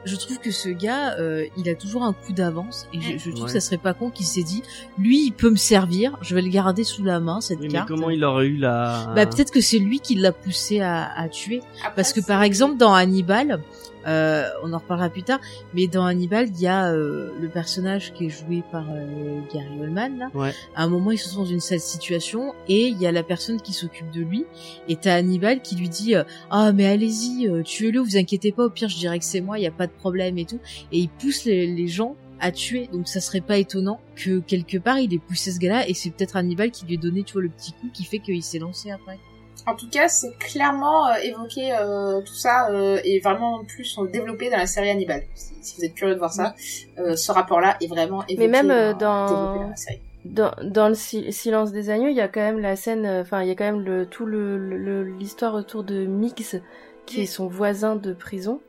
je 0.07 0.17
trouve 0.17 0.39
que 0.39 0.51
ce 0.51 0.69
gars, 0.71 1.15
euh, 1.19 1.45
il 1.57 1.69
a 1.69 1.75
toujours 1.75 2.03
un 2.05 2.13
coup 2.15 2.33
d'avance 2.33 2.87
et 2.95 3.01
je, 3.01 3.19
je 3.19 3.31
trouve 3.31 3.43
Ouais. 3.43 3.47
que 3.47 3.53
ça 3.53 3.61
serait 3.61 3.77
pas 3.77 3.93
con 3.93 4.11
qu'il 4.11 4.25
s'est 4.27 4.43
dit, 4.43 4.63
lui, 4.99 5.27
il 5.27 5.33
peut 5.33 5.51
me 5.51 5.57
servir, 5.57 6.17
je 6.23 6.35
vais 6.35 6.43
le 6.43 6.49
garder 6.49 6.85
sous 6.85 7.05
la 7.05 7.21
main 7.21 7.41
cette 7.41 7.59
Oui, 7.61 7.67
mais 7.67 7.73
carte. 7.75 7.89
comment 7.89 8.09
il 8.11 8.25
aurait 8.25 8.47
eu 8.47 8.57
la... 8.57 9.13
Bah 9.15 9.27
peut-être 9.27 9.51
que 9.51 9.61
c'est 9.61 9.79
lui 9.79 10.01
qui 10.01 10.15
l'a 10.15 10.33
poussé 10.33 10.81
à, 10.81 11.11
à 11.15 11.29
tuer. 11.29 11.61
Après, 11.81 11.93
Parce 11.97 12.13
que 12.13 12.21
par 12.21 12.43
exemple 12.43 12.77
dans 12.79 12.95
Hannibal, 12.95 13.61
euh, 14.07 14.49
on 14.63 14.73
en 14.73 14.79
reparlera 14.79 15.11
plus 15.11 15.23
tard, 15.23 15.41
mais 15.75 15.87
dans 15.87 16.05
Hannibal, 16.05 16.49
il 16.49 16.61
y 16.61 16.67
a 16.67 16.93
euh, 16.93 17.31
le 17.41 17.49
personnage 17.49 18.13
qui 18.13 18.27
est 18.27 18.31
joué 18.31 18.63
par 18.71 18.87
euh, 18.91 19.41
Gary 19.53 19.81
Oldman. 19.81 20.19
Là. 20.19 20.31
Ouais. 20.35 20.53
À 20.75 20.85
un 20.85 20.89
moment, 20.89 21.11
ils 21.11 21.19
sont 21.19 21.41
dans 21.41 21.47
une 21.47 21.61
sale 21.61 21.81
situation 21.81 22.55
et 22.69 22.87
il 22.89 22.99
y 22.99 23.07
a 23.07 23.13
la 23.13 23.23
personne 23.23 23.61
qui 23.61 23.73
s'occupe 23.73 24.11
de 24.11 24.23
lui. 24.23 24.45
Et 24.89 24.97
t'as 24.97 25.15
Hannibal 25.15 25.61
qui 25.61 25.77
lui 25.77 25.89
dit 25.89 26.15
euh, 26.15 26.25
ah 26.51 26.73
mais 26.73 26.87
allez-y, 26.87 27.49
euh, 27.49 27.63
tuez-le, 27.63 28.01
vous 28.01 28.17
inquiétez 28.17 28.53
pas, 28.53 28.65
au 28.65 28.71
pire 28.71 28.89
je 28.89 28.97
dirais 28.97 29.19
que 29.19 29.25
c'est 29.25 29.41
moi, 29.41 29.59
il 29.59 29.63
y 29.63 29.67
a 29.67 29.73
pas 29.73 29.87
de 29.87 29.93
problème 29.93 30.39
et 30.39 30.45
tout. 30.45 30.61
Et 30.93 30.99
il 30.99 31.09
pousse 31.09 31.45
les, 31.45 31.67
les 31.67 31.89
gens 31.89 32.17
à 32.41 32.53
tuer. 32.53 32.89
Donc 32.93 33.09
ça 33.09 33.21
serait 33.21 33.41
pas 33.41 33.59
étonnant 33.59 34.01
que 34.15 34.41
quelque 34.41 34.79
part 34.79 34.99
il 34.99 35.13
ait 35.15 35.19
poussé 35.19 35.53
ce 35.53 35.59
gars-là 35.59 35.89
et 35.89 35.95
c'est 35.95 36.11
peut-être 36.11 36.37
Hannibal 36.37 36.71
qui 36.71 36.87
lui 36.87 36.97
a 36.97 37.01
donné 37.01 37.23
tu 37.23 37.35
vois 37.35 37.43
le 37.43 37.49
petit 37.49 37.73
coup 37.73 37.89
qui 37.93 38.05
fait 38.05 38.19
qu'il 38.19 38.43
s'est 38.43 38.59
lancé 38.59 38.91
après. 38.91 39.19
En 39.67 39.75
tout 39.75 39.89
cas, 39.91 40.09
c'est 40.09 40.37
clairement 40.39 41.09
euh, 41.09 41.15
évoqué 41.23 41.73
euh, 41.75 42.21
tout 42.21 42.35
ça 42.35 42.69
euh, 42.71 42.99
et 43.05 43.21
vraiment 43.21 43.65
plus 43.65 43.99
développé 44.13 44.49
dans 44.51 44.59
la 44.59 44.67
série 44.67 44.91
Hannibal. 44.91 45.23
Si, 45.35 45.55
si 45.61 45.77
vous 45.77 45.85
êtes 45.85 45.95
curieux 45.95 46.15
de 46.15 46.19
voir 46.21 46.33
ça, 46.33 46.55
ce 46.97 47.33
rapport-là 47.33 47.77
est 47.81 47.89
vraiment 47.89 48.25
évoqué. 48.29 48.49
même, 48.49 48.71
euh, 48.71 48.93
dans, 48.93 48.99
dans- 48.99 49.27
développé 49.29 49.59
dans 49.65 49.71
la 49.71 49.77
série. 49.77 50.01
Dans, 50.25 50.51
dans 50.65 50.89
le 50.89 50.95
si- 50.95 51.33
silence 51.33 51.71
des 51.73 51.91
agneaux, 51.91 52.09
il 52.09 52.17
y 52.17 52.21
a 52.21 52.27
quand 52.29 52.41
même 52.41 52.59
la 52.59 52.75
scène, 52.75 53.07
enfin 53.07 53.43
il 53.43 53.49
y 53.49 53.51
a 53.53 53.55
quand 53.55 53.65
même 53.65 53.81
le 53.85 54.07
tout 54.07 54.27
le 54.27 54.59
le- 54.59 55.05
l'histoire 55.05 55.55
autour 55.55 55.85
de 55.85 56.05
Mix, 56.05 56.57
qui 57.07 57.23
est 57.23 57.27
son 57.27 57.47
voisin 57.47 57.95
de 57.95 58.13
prison, 58.13 58.61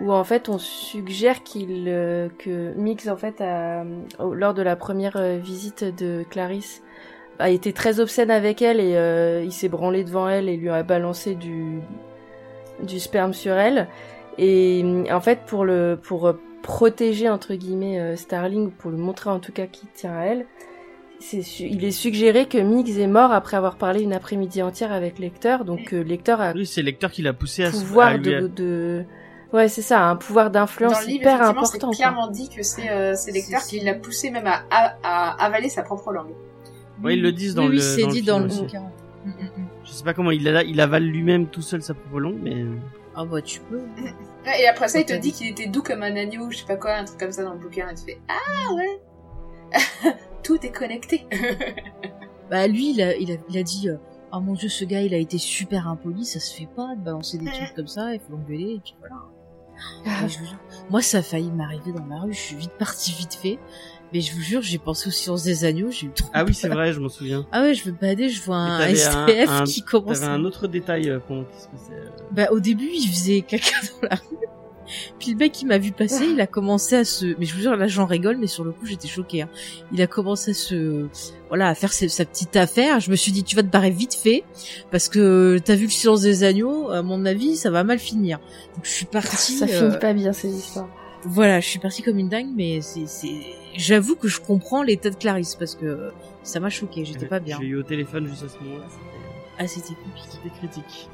où 0.00 0.12
en 0.12 0.22
fait 0.22 0.48
on 0.48 0.58
suggère 0.58 1.42
qu'il 1.42 1.86
euh, 1.88 2.28
que 2.38 2.72
Mix 2.74 3.08
en 3.08 3.16
fait 3.16 3.40
a, 3.40 3.84
lors 4.20 4.54
de 4.54 4.62
la 4.62 4.76
première 4.76 5.18
visite 5.38 5.82
de 5.82 6.24
Clarisse 6.30 6.80
a 7.38 7.50
été 7.50 7.72
très 7.72 8.00
obscène 8.00 8.30
avec 8.30 8.62
elle 8.62 8.78
et 8.80 8.96
euh, 8.96 9.42
il 9.44 9.52
s'est 9.52 9.68
branlé 9.68 10.04
devant 10.04 10.28
elle 10.28 10.48
et 10.48 10.56
lui 10.56 10.68
a 10.70 10.82
balancé 10.82 11.34
du 11.34 11.80
du 12.82 13.00
sperme 13.00 13.32
sur 13.34 13.54
elle 13.54 13.88
et 14.38 14.84
en 15.12 15.20
fait 15.20 15.40
pour 15.46 15.64
le 15.64 15.98
pour 16.02 16.26
euh, 16.28 16.40
protéger 16.62 17.28
entre 17.28 17.54
guillemets 17.54 17.98
euh, 18.00 18.16
Starling 18.16 18.70
pour 18.70 18.90
lui 18.90 18.98
montrer 18.98 19.30
en 19.30 19.38
tout 19.40 19.52
cas 19.52 19.66
qu'il 19.66 19.88
tient 19.90 20.16
à 20.16 20.24
elle 20.24 20.46
c'est 21.20 21.42
su- 21.42 21.64
il 21.70 21.84
est 21.84 21.90
suggéré 21.92 22.46
que 22.46 22.58
Mix 22.58 22.98
est 22.98 23.06
mort 23.06 23.32
après 23.32 23.56
avoir 23.56 23.76
parlé 23.76 24.02
une 24.02 24.12
après-midi 24.12 24.62
entière 24.62 24.92
avec 24.92 25.18
Lecteur 25.18 25.64
donc 25.64 25.92
euh, 25.92 26.02
Lecteur 26.02 26.40
a 26.40 26.52
Oui, 26.52 26.66
c'est 26.66 26.82
Lecteur 26.82 27.10
qui 27.10 27.22
l'a 27.22 27.32
poussé 27.32 27.64
à 27.64 27.70
se- 27.70 27.76
à 27.76 27.80
pouvoir 27.80 28.16
lui- 28.16 28.22
de, 28.24 28.48
de 28.48 29.04
ouais 29.52 29.68
c'est 29.68 29.82
ça 29.82 30.00
un 30.08 30.16
pouvoir 30.16 30.50
d'influence 30.50 31.04
le 31.06 31.12
hyper 31.12 31.38
c'est 31.38 31.44
important 31.50 31.88
quoi. 31.88 31.96
clairement 31.96 32.26
dit 32.28 32.48
que 32.48 32.62
c'est 32.62 32.90
euh, 32.90 33.14
c'est 33.14 33.30
Lecter 33.30 33.56
C'est- 33.60 33.78
qui 33.78 33.84
l'a 33.84 33.94
poussé 33.94 34.30
même 34.30 34.46
à, 34.48 34.62
à, 34.70 34.94
à 35.04 35.44
avaler 35.44 35.68
sa 35.68 35.82
propre 35.82 36.12
langue. 36.12 36.32
Ouais, 37.02 37.14
ils 37.14 37.22
le 37.22 37.32
disent 37.32 37.54
dans 37.54 37.66
oui, 37.66 37.76
le- 37.76 37.82
Oui, 37.82 38.02
c'est 38.02 38.06
dit 38.06 38.22
dans 38.22 38.38
le 38.38 38.48
bouquin. 38.48 38.90
Je 39.84 39.90
sais 39.90 40.04
pas 40.04 40.14
comment 40.14 40.30
il, 40.30 40.46
a, 40.48 40.62
il 40.62 40.80
avale 40.80 41.04
lui-même 41.04 41.46
tout 41.46 41.62
seul 41.62 41.82
sa 41.82 41.94
propre 41.94 42.20
langue, 42.20 42.38
mais... 42.42 42.64
Ah 43.16 43.24
bah 43.24 43.40
tu 43.42 43.60
peux. 43.60 43.78
Ouais, 43.78 44.14
Et 44.60 44.66
après 44.68 44.88
ça, 44.88 45.00
il 45.00 45.06
te 45.06 45.14
dit 45.14 45.32
qu'il 45.32 45.46
était 45.48 45.66
doux 45.66 45.82
comme 45.82 46.02
un 46.02 46.16
agneau, 46.16 46.50
je 46.50 46.58
sais 46.58 46.66
pas 46.66 46.76
quoi, 46.76 46.94
un 46.94 47.04
truc 47.04 47.18
comme 47.18 47.32
ça 47.32 47.44
dans 47.44 47.54
le 47.54 47.58
bouquin, 47.60 47.88
et 47.88 47.94
tu 47.94 48.04
fais 48.04 48.18
Ah 48.28 48.72
ouais 48.74 49.00
Tout 50.42 50.58
est 50.64 50.72
connecté 50.72 51.26
Bah 52.50 52.66
lui, 52.66 52.90
il 52.90 53.02
a, 53.02 53.16
il 53.16 53.32
a, 53.32 53.36
il 53.48 53.58
a 53.58 53.62
dit, 53.62 53.88
oh 54.32 54.40
mon 54.40 54.52
dieu, 54.52 54.68
ce 54.68 54.84
gars, 54.84 55.00
il 55.00 55.14
a 55.14 55.18
été 55.18 55.38
super 55.38 55.88
impoli, 55.88 56.24
ça 56.24 56.40
se 56.40 56.54
fait 56.54 56.68
pas 56.76 56.94
de 56.94 57.00
balancer 57.00 57.38
des 57.38 57.46
trucs 57.46 57.74
comme 57.74 57.86
ça, 57.86 58.12
il 58.12 58.20
faut 58.20 58.32
l'engueuler, 58.32 58.74
et 58.74 58.80
puis 58.84 58.94
voilà. 58.98 59.16
Mais 60.22 60.28
je 60.28 60.38
moi, 60.90 61.00
ça 61.02 61.18
a 61.18 61.22
failli 61.22 61.50
m'arriver 61.50 61.92
dans 61.92 62.04
la 62.06 62.20
rue, 62.20 62.32
je 62.32 62.38
suis 62.38 62.56
vite 62.56 62.72
partie 62.78 63.12
vite 63.12 63.34
fait, 63.34 63.58
mais 64.14 64.20
je 64.20 64.32
vous 64.32 64.40
jure, 64.40 64.62
j'ai 64.62 64.78
pensé 64.78 65.08
au 65.08 65.10
silence 65.12 65.42
des 65.42 65.64
agneaux, 65.64 65.90
j'ai 65.90 66.06
eu 66.06 66.10
trop 66.14 66.28
Ah 66.32 66.44
oui, 66.44 66.54
c'est 66.54 66.68
vrai, 66.68 66.92
je 66.92 67.00
m'en 67.00 67.08
souviens. 67.08 67.44
Ah 67.52 67.62
ouais, 67.62 67.74
je 67.74 67.84
veux 67.84 67.92
balader, 67.92 68.28
je 68.30 68.40
vois 68.42 68.56
un 68.56 68.78
t'avais 68.78 69.02
un- 69.04 69.26
STF 69.26 69.50
un- 69.50 69.64
qui 69.64 69.82
commence 69.82 70.20
T'avais 70.20 70.32
un 70.32 70.44
autre 70.44 70.68
détail 70.68 71.10
euh, 71.10 71.18
pendant 71.26 71.44
qu'il 71.44 71.60
se 71.60 71.66
passait... 71.66 71.92
euh, 72.00 72.08
Bah 72.30 72.46
au 72.52 72.60
début, 72.60 72.88
il 72.94 73.08
faisait 73.08 73.42
caca 73.42 73.74
dans 74.00 74.08
la 74.08 74.14
rue. 74.16 74.36
Puis 75.18 75.30
le 75.32 75.36
mec, 75.38 75.60
il 75.62 75.66
m'a 75.66 75.78
vu 75.78 75.92
passer, 75.92 76.26
il 76.26 76.40
a 76.42 76.46
commencé 76.46 76.94
à 76.94 77.04
se... 77.04 77.34
Mais 77.38 77.46
je 77.46 77.54
vous 77.54 77.60
jure, 77.62 77.74
là, 77.74 77.86
j'en 77.88 78.04
rigole, 78.04 78.36
mais 78.36 78.46
sur 78.46 78.64
le 78.64 78.70
coup, 78.70 78.84
j'étais 78.84 79.08
choquée. 79.08 79.40
hein. 79.42 79.48
Il 79.92 80.00
a 80.02 80.06
commencé 80.06 80.50
à 80.50 80.54
se... 80.54 81.06
Voilà, 81.48 81.68
à 81.68 81.74
faire 81.74 81.92
sa, 81.92 82.06
sa 82.08 82.24
petite 82.26 82.54
affaire. 82.54 83.00
Je 83.00 83.10
me 83.10 83.16
suis 83.16 83.32
dit, 83.32 83.44
tu 83.44 83.56
vas 83.56 83.62
te 83.62 83.68
barrer 83.68 83.90
vite 83.90 84.14
fait, 84.14 84.44
parce 84.90 85.08
que 85.08 85.58
t'as 85.64 85.74
vu 85.74 85.86
le 85.86 85.90
silence 85.90 86.20
des 86.20 86.44
agneaux, 86.44 86.90
à 86.90 87.00
mon 87.02 87.24
avis, 87.24 87.56
ça 87.56 87.70
va 87.70 87.82
mal 87.82 87.98
finir. 87.98 88.38
Donc 88.76 88.84
je 88.84 88.90
suis 88.90 89.06
partie... 89.10 89.54
ça 89.54 89.64
euh, 89.64 89.88
finit 89.88 89.98
pas 89.98 90.12
bien 90.12 90.32
ces 90.34 90.50
histoires 90.54 90.88
Voilà, 91.24 91.60
je 91.60 91.66
suis 91.68 91.78
partie 91.78 92.02
comme 92.02 92.18
une 92.18 92.28
dingue, 92.28 92.50
mais 92.54 92.80
c'est... 92.80 93.06
c'est... 93.06 93.34
J'avoue 93.76 94.14
que 94.16 94.28
je 94.28 94.40
comprends 94.40 94.82
l'état 94.82 95.10
de 95.10 95.16
Clarisse, 95.16 95.54
parce 95.56 95.74
que 95.74 96.12
ça 96.42 96.60
m'a 96.60 96.70
choqué, 96.70 97.04
j'étais 97.04 97.26
pas 97.26 97.40
bien. 97.40 97.58
J'ai 97.60 97.66
eu 97.66 97.76
au 97.76 97.82
téléphone 97.82 98.26
juste 98.28 98.44
à 98.44 98.48
ce 98.48 98.58
moment-là, 98.62 98.84
Ah, 99.58 99.66
c'était 99.66 99.94
compliqué. 99.94 100.28
c'était 100.30 100.54
critique. 100.58 101.08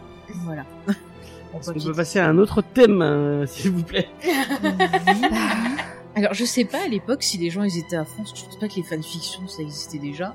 Voilà. 0.45 0.65
Est-ce 1.59 1.73
qu'on 1.73 1.81
peut 1.81 1.93
passer 1.95 2.19
à 2.21 2.27
un 2.29 2.39
autre 2.39 2.63
thème, 2.63 3.03
euh, 3.03 3.47
s'il 3.47 3.71
vous 3.73 3.83
plaît? 3.83 4.09
Alors 6.17 6.35
je 6.35 6.45
sais 6.45 6.65
pas 6.65 6.85
à 6.85 6.89
l'époque 6.89 7.23
si 7.23 7.39
les 7.39 7.51
gens 7.51 7.63
ils 7.63 7.79
étaient 7.79 7.97
à 7.97 8.05
fond, 8.05 8.25
je 8.25 8.45
pense 8.45 8.59
pas 8.59 8.69
que 8.69 8.75
les 8.75 8.83
fanfictions 8.83 9.47
ça 9.47 9.63
existait 9.63 9.99
déjà, 9.99 10.35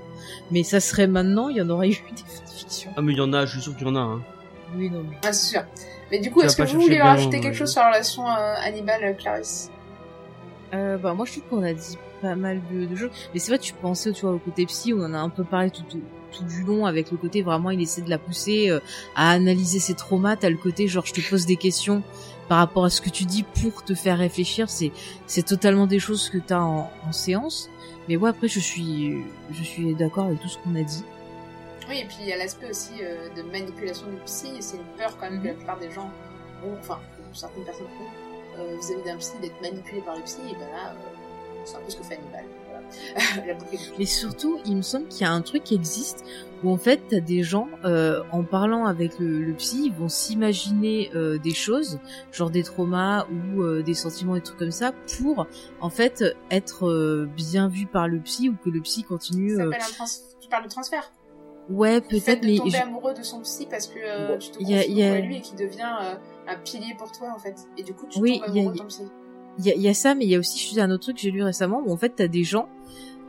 mais 0.52 0.64
ça 0.64 0.80
serait 0.80 1.06
maintenant, 1.08 1.50
il 1.50 1.58
y 1.58 1.62
en 1.62 1.70
aurait 1.70 1.90
eu 1.90 2.02
des 2.16 2.24
fanfictions. 2.24 2.92
Ah 2.96 3.02
mais 3.02 3.12
il 3.14 3.18
y 3.18 3.22
en 3.22 3.34
a, 3.34 3.46
je 3.46 3.52
suis 3.52 3.62
sûr 3.62 3.76
qu'il 3.76 3.86
y 3.88 3.90
en 3.90 3.96
a. 3.96 4.00
Hein. 4.00 4.22
Oui 4.76 4.90
non 4.90 5.04
mais. 5.10 5.18
C'est 5.24 5.34
sûr. 5.34 5.62
Mais 6.16 6.22
du 6.22 6.32
coup, 6.32 6.42
est-ce 6.42 6.56
que 6.56 6.64
vous 6.64 6.80
voulez 6.80 7.02
rajouter 7.02 7.42
quelque 7.42 7.52
ouais. 7.52 7.58
chose 7.60 7.72
sur 7.74 7.82
la 7.82 7.90
relation 7.90 8.26
euh, 8.26 8.56
Hannibal-Clarisse 8.64 9.70
Euh, 10.74 10.98
bah 10.98 11.14
moi 11.14 11.26
je 11.26 11.34
trouve 11.34 11.44
qu'on 11.50 11.64
a 11.64 11.74
dit 11.74 11.98
pas 12.22 12.36
mal 12.36 12.62
de, 12.72 12.86
de 12.86 12.96
choses, 12.96 13.10
mais 13.34 13.40
c'est 13.42 13.52
vrai 13.52 13.60
tu 13.60 13.74
pensais 13.74 14.14
tu 14.14 14.22
vois 14.22 14.34
au 14.34 14.40
côté 14.40 14.66
psy, 14.66 14.94
on 14.94 15.02
en 15.04 15.14
a 15.14 15.18
un 15.18 15.28
peu 15.30 15.44
parlé 15.44 15.70
tout, 15.72 15.84
tout, 15.84 16.02
tout 16.32 16.44
du 16.46 16.64
long 16.64 16.86
avec 16.86 17.12
le 17.12 17.18
côté 17.18 17.42
vraiment 17.42 17.70
il 17.70 17.82
essaie 17.82 18.02
de 18.02 18.10
la 18.10 18.18
pousser 18.18 18.70
euh, 18.70 18.80
à 19.16 19.32
analyser 19.32 19.80
ses 19.80 19.94
traumas, 19.94 20.38
t'as 20.38 20.50
le 20.50 20.56
côté 20.58 20.88
genre 20.88 21.06
je 21.06 21.14
te 21.14 21.22
pose 21.30 21.46
des 21.46 21.58
questions 21.58 22.02
par 22.48 22.60
rapport 22.60 22.86
à 22.86 22.90
ce 22.90 23.02
que 23.02 23.10
tu 23.10 23.26
dis 23.26 23.44
pour 23.44 23.84
te 23.84 23.94
faire 23.94 24.18
réfléchir, 24.18 24.70
c'est 24.70 24.92
c'est 25.28 25.44
totalement 25.46 25.86
des 25.86 26.00
choses 26.00 26.30
que 26.30 26.38
t'as 26.38 26.62
en, 26.62 26.90
en 27.08 27.12
séance. 27.12 27.70
Mais 28.08 28.16
ouais 28.16 28.30
après 28.30 28.48
je 28.48 28.60
suis 28.60 29.18
je 29.52 29.64
suis 29.64 29.94
d'accord 29.96 30.26
avec 30.28 30.40
tout 30.40 30.48
ce 30.50 30.58
qu'on 30.60 30.76
a 30.76 30.84
dit. 30.84 31.04
Oui, 31.90 32.00
et 32.00 32.06
puis 32.06 32.18
il 32.22 32.28
y 32.28 32.34
a 32.34 32.38
l'aspect 32.38 32.70
aussi 32.70 32.94
euh, 33.02 33.30
de 33.36 33.42
manipulation 33.44 34.08
du 34.08 34.18
psy, 34.26 34.50
et 34.58 34.62
c'est 34.62 34.78
une 34.78 34.98
peur 34.98 35.18
quand 35.18 35.30
même 35.30 35.42
que 35.42 35.48
la 35.48 35.54
plupart 35.54 35.80
des 35.80 35.92
gens 35.92 36.12
ont, 36.66 36.76
enfin, 36.80 37.00
certaines 37.34 37.64
personnes 37.64 37.88
ont, 37.88 38.60
euh, 38.60 38.78
vis-à-vis 38.78 39.04
d'un 39.04 39.18
psy, 39.18 39.34
d'être 39.42 39.62
manipulé 39.62 40.02
par 40.02 40.16
le 40.16 40.24
psy, 40.24 40.42
et 40.50 40.54
ben 40.54 40.70
là, 40.72 40.92
euh, 40.92 41.16
c'est 41.66 41.78
un 41.78 41.80
peu 41.80 41.90
ce 41.90 41.98
que 41.98 42.04
fait 42.04 42.16
Hannibal. 42.16 42.46
Voilà. 42.70 43.46
la 43.48 43.54
boucle. 43.56 43.78
Mais 43.98 44.06
surtout, 44.06 44.60
il 44.66 44.78
me 44.78 44.82
semble 44.82 45.08
qu'il 45.08 45.22
y 45.22 45.30
a 45.30 45.32
un 45.32 45.42
truc 45.42 45.64
qui 45.64 45.76
existe 45.76 46.24
où 46.64 46.72
en 46.72 46.78
fait, 46.78 47.02
t'as 47.10 47.20
des 47.20 47.44
gens, 47.44 47.68
euh, 47.84 48.24
en 48.32 48.44
parlant 48.44 48.86
avec 48.86 49.20
le, 49.20 49.44
le 49.44 49.54
psy, 49.54 49.88
ils 49.88 49.94
vont 49.94 50.10
s'imaginer 50.10 51.12
euh, 51.16 51.38
des 51.38 51.54
choses, 51.54 52.00
genre 52.32 52.50
des 52.50 52.64
traumas 52.64 53.26
ou 53.26 53.62
euh, 53.62 53.84
des 53.84 53.94
sentiments, 53.94 54.36
des 54.36 54.42
trucs 54.42 54.60
comme 54.60 54.72
ça, 54.72 54.94
pour 55.18 55.48
en 55.82 55.90
fait 55.90 56.24
être 56.52 56.88
euh, 56.88 57.28
bien 57.36 57.68
vu 57.68 57.86
par 57.86 58.08
le 58.08 58.20
psy 58.20 58.50
ou 58.50 58.56
que 58.64 58.70
le 58.70 58.82
psy 58.82 59.04
continue. 59.04 59.52
Ça 59.52 59.64
s'appelle 59.64 59.82
un 59.82 59.94
trans... 59.94 60.06
Tu 60.40 60.50
parles 60.50 60.64
de 60.66 60.70
transfert 60.70 61.12
Ouais, 61.70 62.00
peut-être, 62.02 62.44
mais 62.44 62.58
tomber 62.58 62.70
je- 62.72 62.82
amoureux 62.82 63.14
de 63.16 63.24
son 63.24 63.42
psy 63.42 63.66
parce 63.70 63.88
que 63.88 63.98
euh, 63.98 64.38
tu 64.38 64.52
te 64.52 64.58
Il 64.60 64.70
y 64.70 64.76
a- 64.76 64.86
y 64.86 65.02
a- 65.04 65.20
lui 65.20 65.38
et 65.38 65.42
qui 65.42 65.56
devient 65.56 65.90
euh, 66.02 66.16
un 66.48 66.58
pilier 66.58 66.94
pour 66.98 67.12
toi, 67.12 67.34
en 67.36 67.40
fait. 67.40 67.56
Et 67.78 67.84
du 67.84 67.94
coup, 67.94 68.06
tu 68.08 68.20
Oui, 68.20 68.40
tombes 68.40 68.56
y 68.56 68.60
a- 68.60 68.62
amoureux 68.62 68.74
de 68.74 68.80
ton 68.80 68.86
psy. 68.88 69.04
il 69.58 69.66
y 69.66 69.80
y 69.80 69.88
a 69.88 69.94
ça, 69.96 70.14
mais 70.16 70.26
il 70.26 70.30
y 70.30 70.36
a 70.36 70.40
aussi, 70.40 70.60
je 70.60 70.66
suis 70.68 70.80
un 70.80 70.92
autre 70.92 71.04
truc 71.04 71.16
que 71.16 71.22
j'ai 71.24 71.32
lu 71.32 71.42
récemment 71.44 71.82
où 71.86 71.92
en 71.92 71.98
fait, 71.98 72.10
t'as 72.16 72.28
des 72.28 72.44
gens 72.44 72.68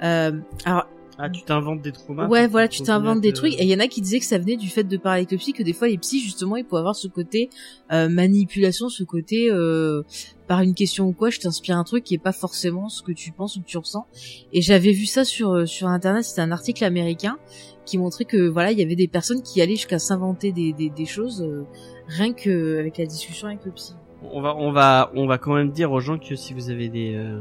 Euh, 0.02 0.38
alors 0.66 0.84
Ah, 1.18 1.30
tu 1.30 1.43
t'inventes 1.44 1.80
des 1.80 1.93
traumas. 1.93 2.28
Ouais, 2.28 2.47
voilà, 2.47 2.68
tu 2.68 2.82
t'inventes 2.82 3.20
des 3.22 3.32
trucs. 3.32 3.55
Et 3.55 3.62
il 3.62 3.68
y 3.70 3.74
en 3.74 3.80
a 3.80 3.86
qui 3.88 4.02
disaient 4.02 4.18
que 4.18 4.26
ça 4.26 4.36
venait 4.38 4.56
du 4.56 4.68
fait 4.68 4.84
de 4.84 4.97
parler 4.98 5.20
avec 5.20 5.32
le 5.32 5.38
psy, 5.38 5.55
que 5.55 5.62
des 5.62 5.72
fois 5.72 5.88
les 5.88 5.97
psys, 5.97 6.20
justement, 6.20 6.56
ils 6.56 6.64
pouvaient 6.64 6.80
avoir 6.80 6.94
ce 6.94 7.09
côté 7.09 7.48
euh, 7.90 8.09
manipulation, 8.10 8.90
ce 8.90 9.02
côté 9.02 9.51
euh, 9.51 10.02
par 10.47 10.60
une 10.60 10.74
question 10.74 11.06
ou 11.06 11.12
quoi, 11.12 11.30
je 11.30 11.40
t'inspire 11.40 11.78
un 11.78 11.84
truc 11.84 12.05
qui 12.05 12.14
est 12.14 12.18
pas 12.18 12.32
forcément 12.32 12.90
ce 12.90 13.02
que 13.02 13.12
tu 13.12 13.32
penses 13.32 13.56
ou 13.56 13.60
que 13.62 13.66
tu 13.66 13.78
ressens. 13.78 14.06
Et 14.52 14.60
j'avais 14.60 14.93
vu 14.93 15.06
ça 15.06 15.24
sur 15.24 15.52
euh, 15.52 15.64
sur 15.64 15.88
internet, 15.88 16.22
c'était 16.24 16.43
un 16.43 16.52
article 16.52 16.84
américain 16.84 17.38
qui 17.86 17.97
montrait 17.98 18.24
que 18.26 18.48
voilà, 18.48 18.72
il 18.72 18.78
y 18.78 18.82
avait 18.82 18.97
des 18.97 19.09
personnes 19.09 19.43
qui 19.43 19.62
allaient 19.62 19.76
jusqu'à 19.76 19.98
s'inventer 19.98 20.52
des, 20.52 20.72
des, 20.74 20.90
des 20.90 21.06
choses 21.06 21.40
euh, 21.43 21.64
rien 22.09 22.32
que 22.34 22.78
avec 22.78 22.98
la 22.98 23.06
discussion 23.06 23.47
avec 23.48 23.64
le 23.64 23.70
psy. 23.72 23.94
On 24.32 24.40
va, 24.43 24.55
on 24.56 24.70
va, 24.72 25.10
on 25.14 25.26
va 25.26 25.38
quand 25.38 25.55
même 25.55 25.70
dire 25.70 25.93
aux 25.93 26.01
gens 26.01 26.18
que 26.18 26.34
si 26.36 26.52
vous 26.52 26.68
avez 26.68 26.88
des, 26.88 27.14
euh, 27.14 27.40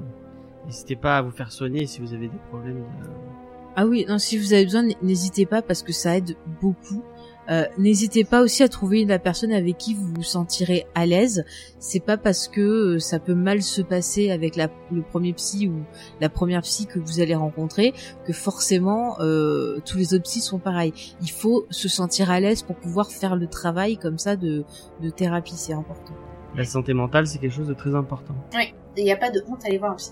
n'hésitez 0.65 0.95
pas 0.95 1.17
à 1.17 1.21
vous 1.21 1.31
faire 1.31 1.51
soigner 1.51 1.85
si 1.87 1.99
vous 1.99 2.13
avez 2.13 2.27
des 2.29 2.37
problèmes. 2.49 2.77
de- 2.79 3.44
Ah 3.75 3.85
oui, 3.85 4.05
non, 4.07 4.17
si 4.17 4.37
vous 4.37 4.53
avez 4.53 4.63
besoin, 4.63 4.87
n'hésitez 5.01 5.45
pas 5.45 5.61
parce 5.61 5.83
que 5.83 5.91
ça 5.91 6.17
aide 6.17 6.35
beaucoup. 6.61 7.03
Euh, 7.49 7.65
n'hésitez 7.77 8.23
pas 8.23 8.41
aussi 8.41 8.63
à 8.63 8.69
trouver 8.69 9.05
la 9.05 9.19
personne 9.19 9.51
avec 9.51 9.77
qui 9.77 9.93
vous 9.93 10.07
vous 10.15 10.23
sentirez 10.23 10.87
à 10.95 11.05
l'aise. 11.05 11.45
C'est 11.77 11.99
pas 11.99 12.17
parce 12.17 12.47
que 12.47 12.61
euh, 12.95 12.99
ça 12.99 13.19
peut 13.19 13.35
mal 13.35 13.61
se 13.61 13.81
passer 13.81 14.31
avec 14.31 14.55
la, 14.55 14.69
le 14.91 15.03
premier 15.03 15.33
psy 15.33 15.67
ou 15.67 15.83
la 16.21 16.29
première 16.29 16.61
psy 16.61 16.87
que 16.87 16.97
vous 16.97 17.19
allez 17.19 17.35
rencontrer 17.35 17.93
que 18.25 18.33
forcément 18.33 19.19
euh, 19.19 19.79
tous 19.85 19.97
les 19.97 20.13
autres 20.13 20.23
psys 20.23 20.41
sont 20.41 20.57
pareils. 20.57 20.93
Il 21.21 21.29
faut 21.29 21.67
se 21.69 21.87
sentir 21.87 22.31
à 22.31 22.39
l'aise 22.39 22.63
pour 22.63 22.77
pouvoir 22.77 23.11
faire 23.11 23.35
le 23.35 23.47
travail 23.47 23.97
comme 23.97 24.17
ça 24.17 24.35
de, 24.35 24.63
de 25.01 25.09
thérapie, 25.09 25.55
c'est 25.55 25.73
important. 25.73 26.13
La 26.55 26.63
santé 26.63 26.93
mentale, 26.93 27.27
c'est 27.27 27.37
quelque 27.37 27.53
chose 27.53 27.67
de 27.67 27.73
très 27.73 27.93
important. 27.93 28.33
Oui, 28.55 28.73
il 28.97 29.03
n'y 29.03 29.11
a 29.11 29.17
pas 29.17 29.29
de 29.29 29.43
honte 29.47 29.63
à 29.63 29.67
aller 29.67 29.77
voir 29.77 29.91
un 29.91 29.95
psy. 29.95 30.11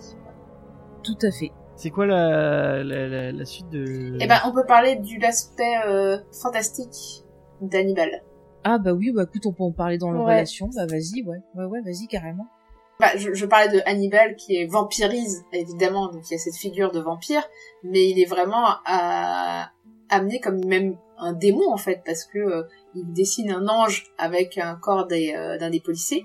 Tout 1.02 1.18
à 1.24 1.32
fait. 1.32 1.52
C'est 1.84 1.90
quoi 1.90 2.06
la, 2.06 2.82
la, 2.82 3.10
la, 3.10 3.32
la 3.34 3.46
suite 3.46 3.68
de 3.68 4.16
Eh 4.22 4.26
ben, 4.26 4.40
on 4.46 4.54
peut 4.54 4.66
parler 4.66 4.96
du 4.96 5.18
l'aspect 5.20 5.76
euh, 5.86 6.18
fantastique 6.42 7.26
d'Hannibal. 7.60 8.24
Ah 8.64 8.78
bah 8.78 8.94
oui, 8.94 9.12
bah 9.12 9.24
écoute, 9.24 9.46
on 9.48 9.52
peut 9.52 9.64
en 9.64 9.74
parler 9.74 9.98
dans 9.98 10.10
la 10.12 10.22
Ouais. 10.22 10.36
relation. 10.36 10.70
Bah 10.74 10.86
vas-y, 10.86 11.24
ouais, 11.24 11.40
ouais, 11.56 11.66
ouais, 11.66 11.82
vas-y 11.82 12.08
carrément. 12.08 12.48
Bah, 13.02 13.10
je, 13.18 13.34
je 13.34 13.46
parlais 13.46 13.68
de 13.68 13.82
Hannibal 13.86 14.38
qui 14.38 14.56
est 14.56 14.66
vampirise, 14.66 15.44
évidemment, 15.52 16.08
donc 16.08 16.22
il 16.30 16.32
y 16.32 16.36
a 16.36 16.40
cette 16.40 16.56
figure 16.56 16.94
de 16.94 17.02
vampire, 17.02 17.44
mais 17.84 18.10
il 18.10 18.18
est 18.22 18.30
vraiment 18.30 18.64
à- 18.86 19.70
amené 20.08 20.40
comme 20.40 20.64
même 20.66 20.96
un 21.18 21.34
démon 21.34 21.70
en 21.70 21.76
fait, 21.78 22.02
parce 22.06 22.24
que 22.24 22.40
euh, 22.40 22.64
il 22.96 23.12
dessine 23.12 23.52
un 23.52 23.68
ange 23.68 24.06
avec 24.18 24.58
un 24.58 24.76
corps 24.76 25.06
des, 25.06 25.34
euh, 25.36 25.58
d'un 25.58 25.70
des 25.70 25.82
policiers. 25.82 26.24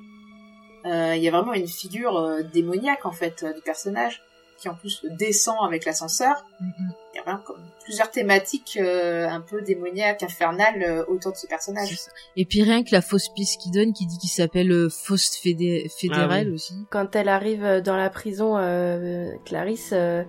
Euh, 0.86 1.14
Il 1.16 1.22
y 1.24 1.26
a 1.26 1.32
vraiment 1.32 1.54
une 1.54 1.66
figure 1.66 2.16
euh, 2.16 2.42
démoniaque 2.44 3.04
en 3.06 3.10
fait 3.12 3.42
euh, 3.42 3.52
du 3.52 3.60
personnage, 3.62 4.22
qui 4.58 4.68
en 4.68 4.74
plus 4.74 5.02
descend 5.18 5.56
avec 5.64 5.84
l'ascenseur. 5.84 6.44
Mm, 6.60 6.66
Il 7.14 7.16
y 7.16 7.18
a 7.20 7.22
vraiment 7.22 7.40
comme 7.46 7.62
plusieurs 7.84 8.10
thématiques 8.10 8.78
euh, 8.80 9.26
un 9.28 9.40
peu 9.40 9.62
démoniaques, 9.62 10.22
infernales 10.22 10.82
euh, 10.82 11.04
autour 11.08 11.32
de 11.32 11.36
ce 11.36 11.46
personnage. 11.46 11.96
Et 12.36 12.44
puis 12.44 12.62
rien 12.62 12.82
que 12.84 12.90
la 12.92 13.00
fausse 13.00 13.28
piste 13.28 13.60
qu'il 13.60 13.72
donne, 13.72 13.92
qui 13.92 14.04
dit 14.06 14.18
qu'il 14.18 14.28
s'appelle 14.30 14.70
euh, 14.72 14.88
Fausse 14.90 15.30
fédé- 15.42 15.88
fédérale 15.88 16.44
Ah 16.46 16.48
oui. 16.48 16.54
aussi. 16.54 16.74
Quand 16.90 17.16
elle 17.16 17.28
arrive 17.28 17.80
dans 17.84 17.96
la 17.96 18.10
prison, 18.10 18.56
euh, 18.58 19.30
Clarisse, 19.44 19.90
euh, 19.92 20.22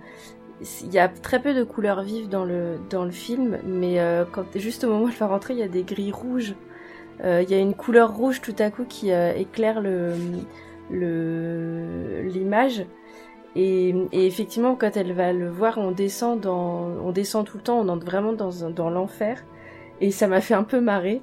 il 0.82 0.92
y 0.92 0.98
a 0.98 1.08
très 1.08 1.40
peu 1.40 1.54
de 1.54 1.64
couleurs 1.64 2.02
vives 2.02 2.28
dans 2.28 2.44
le 2.44 2.78
dans 2.90 3.04
le 3.04 3.10
film, 3.10 3.58
mais 3.64 3.98
euh, 3.98 4.24
quand 4.30 4.44
juste 4.56 4.84
au 4.84 4.88
moment 4.90 5.04
où 5.06 5.08
elle 5.08 5.14
va 5.14 5.26
rentrer, 5.26 5.54
il 5.54 5.60
y 5.60 5.62
a 5.62 5.68
des 5.68 5.82
grilles 5.84 6.12
rouges. 6.12 6.54
Euh, 7.24 7.42
Il 7.42 7.50
y 7.50 7.54
a 7.54 7.58
une 7.58 7.74
couleur 7.74 8.14
rouge 8.14 8.40
tout 8.40 8.54
à 8.58 8.70
coup 8.70 8.84
qui 8.84 9.10
euh, 9.12 9.32
éclaire 9.34 9.80
le 9.80 10.14
le 11.00 12.22
l'image. 12.22 12.84
Et, 13.56 13.94
et 14.12 14.26
effectivement, 14.26 14.76
quand 14.76 14.96
elle 14.96 15.12
va 15.12 15.32
le 15.32 15.48
voir, 15.50 15.78
on 15.78 15.90
descend 15.90 16.40
dans, 16.40 16.86
on 17.04 17.10
descend 17.10 17.44
tout 17.46 17.56
le 17.56 17.62
temps, 17.62 17.80
on 17.80 17.88
entre 17.88 18.06
vraiment 18.06 18.32
dans 18.32 18.64
un- 18.64 18.70
dans 18.70 18.90
l'enfer. 18.90 19.42
Et 20.00 20.10
ça 20.12 20.28
m'a 20.28 20.40
fait 20.40 20.54
un 20.54 20.62
peu 20.62 20.80
marrer. 20.80 21.20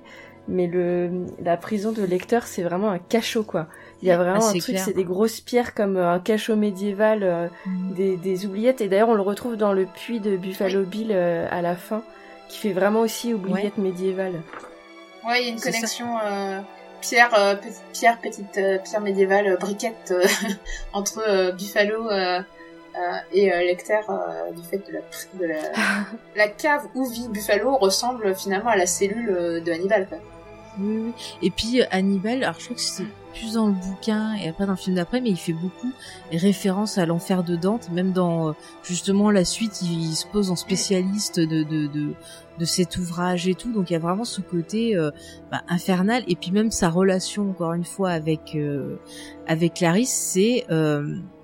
Mais 0.49 0.68
le 0.68 1.26
la 1.44 1.58
prison 1.58 1.91
de 1.91 2.04
lecteur, 2.04 2.44
c'est 2.44 2.64
vraiment 2.64 2.90
un 2.90 2.99
cachot 2.99 3.44
quoi. 3.44 3.68
Il 4.02 4.08
y 4.08 4.12
a 4.12 4.18
vraiment 4.18 4.40
Ah, 4.41 4.48
un 4.48 4.52
c'est 4.54 4.60
truc, 4.60 4.76
clair. 4.76 4.86
c'est 4.86 4.94
des 4.94 5.04
grosses 5.04 5.41
pierres 5.41 5.74
comme 5.74 5.98
euh, 5.98 6.14
un 6.14 6.20
cachot 6.20 6.56
médiéval, 6.56 7.20
euh, 7.24 7.48
des, 7.95 8.16
des 8.16 8.45
oubliettes. 8.45 8.80
Et 8.80 8.88
d'ailleurs, 8.88 9.10
on 9.10 9.16
le 9.16 9.22
retrouve 9.22 9.58
dans 9.58 9.74
le 9.74 9.86
puits 9.86 10.22
de 10.22 10.38
Buffalo 10.38 10.84
Bill 10.84 11.10
euh, 11.12 11.48
à 11.52 11.62
la 11.62 11.76
fin, 11.76 12.02
qui 12.48 12.60
fait 12.60 12.72
vraiment 12.72 13.02
aussi 13.02 13.34
oubliette 13.34 13.78
médiévale. 13.78 14.36
Ouais, 15.28 15.41
il 15.41 15.48
y 15.48 15.49
a 15.49 15.52
une 15.54 15.60
connexion 15.60 16.08
euh, 16.26 16.62
pierre, 17.02 17.34
euh, 17.38 17.56
petite 17.56 17.84
pierre, 17.94 18.19
petite 18.19 18.57
euh, 18.57 18.78
pierre 18.80 19.02
médiévale, 19.02 19.48
euh, 19.48 19.57
briquette 19.57 20.11
euh, 20.11 20.26
entre 20.94 21.24
euh, 21.28 21.52
Buffalo 21.52 22.10
euh, 22.10 22.40
euh, 22.40 23.18
et 23.32 23.53
euh, 23.53 23.60
Lecter 23.60 23.99
euh, 24.10 24.52
du 24.52 24.64
fait 24.64 24.78
de 24.88 24.94
la, 24.94 24.99
de 25.40 25.45
la, 25.45 25.61
la 26.36 26.48
cave 26.48 26.88
où 26.95 27.07
vit 27.07 27.28
Buffalo 27.30 27.78
ressemble 27.78 28.36
finalement 28.36 28.69
à 28.72 28.76
la 28.76 28.86
cellule 28.86 29.61
de 29.64 29.72
Hannibal. 29.72 30.07
Quoi. 30.07 30.18
Oui, 30.80 30.98
oui. 31.06 31.14
Et 31.41 31.49
puis 31.49 31.82
Hannibal, 31.91 32.44
alors 32.44 32.60
je 32.60 32.65
crois 32.65 32.76
que 32.76 32.82
c'est 32.82 33.03
plus 33.38 33.53
dans 33.53 33.68
le 33.68 33.73
bouquin 33.73 34.34
et 34.35 34.49
après 34.49 34.65
dans 34.65 34.73
le 34.73 34.77
film 34.77 34.95
d'après, 34.95 35.22
mais 35.22 35.30
il 35.30 35.38
fait 35.38 35.53
beaucoup 35.53 35.91
référence 36.31 36.97
à 36.97 37.05
l'enfer 37.05 37.43
de 37.43 37.55
Dante. 37.55 37.89
Même 37.91 38.11
dans 38.11 38.49
euh, 38.49 38.51
justement 38.84 39.31
la 39.31 39.45
suite, 39.45 39.81
il, 39.81 40.15
se 40.15 40.26
pose 40.27 40.51
en 40.51 40.55
spécialiste 40.55 41.39
de, 41.39 41.64
de, 41.64 41.88
de, 41.88 42.65
cet 42.65 42.97
ouvrage 42.97 43.47
et 43.47 43.55
tout. 43.55 43.72
Donc 43.72 43.89
il 43.89 43.93
y 43.93 43.95
a 43.95 43.99
vraiment 43.99 44.26
ce 44.26 44.41
côté 44.41 44.95
euh, 44.95 45.11
bah, 45.51 45.61
infernal. 45.68 46.23
Et 46.27 46.35
puis 46.35 46.51
même 46.51 46.72
sa 46.72 46.89
relation, 46.89 47.49
encore 47.49 47.73
une 47.73 47.85
fois, 47.85 48.09
avec 48.09 48.55
euh, 48.55 48.97
avec 49.47 49.76
Clarisse, 49.76 50.14
c'est 50.14 50.65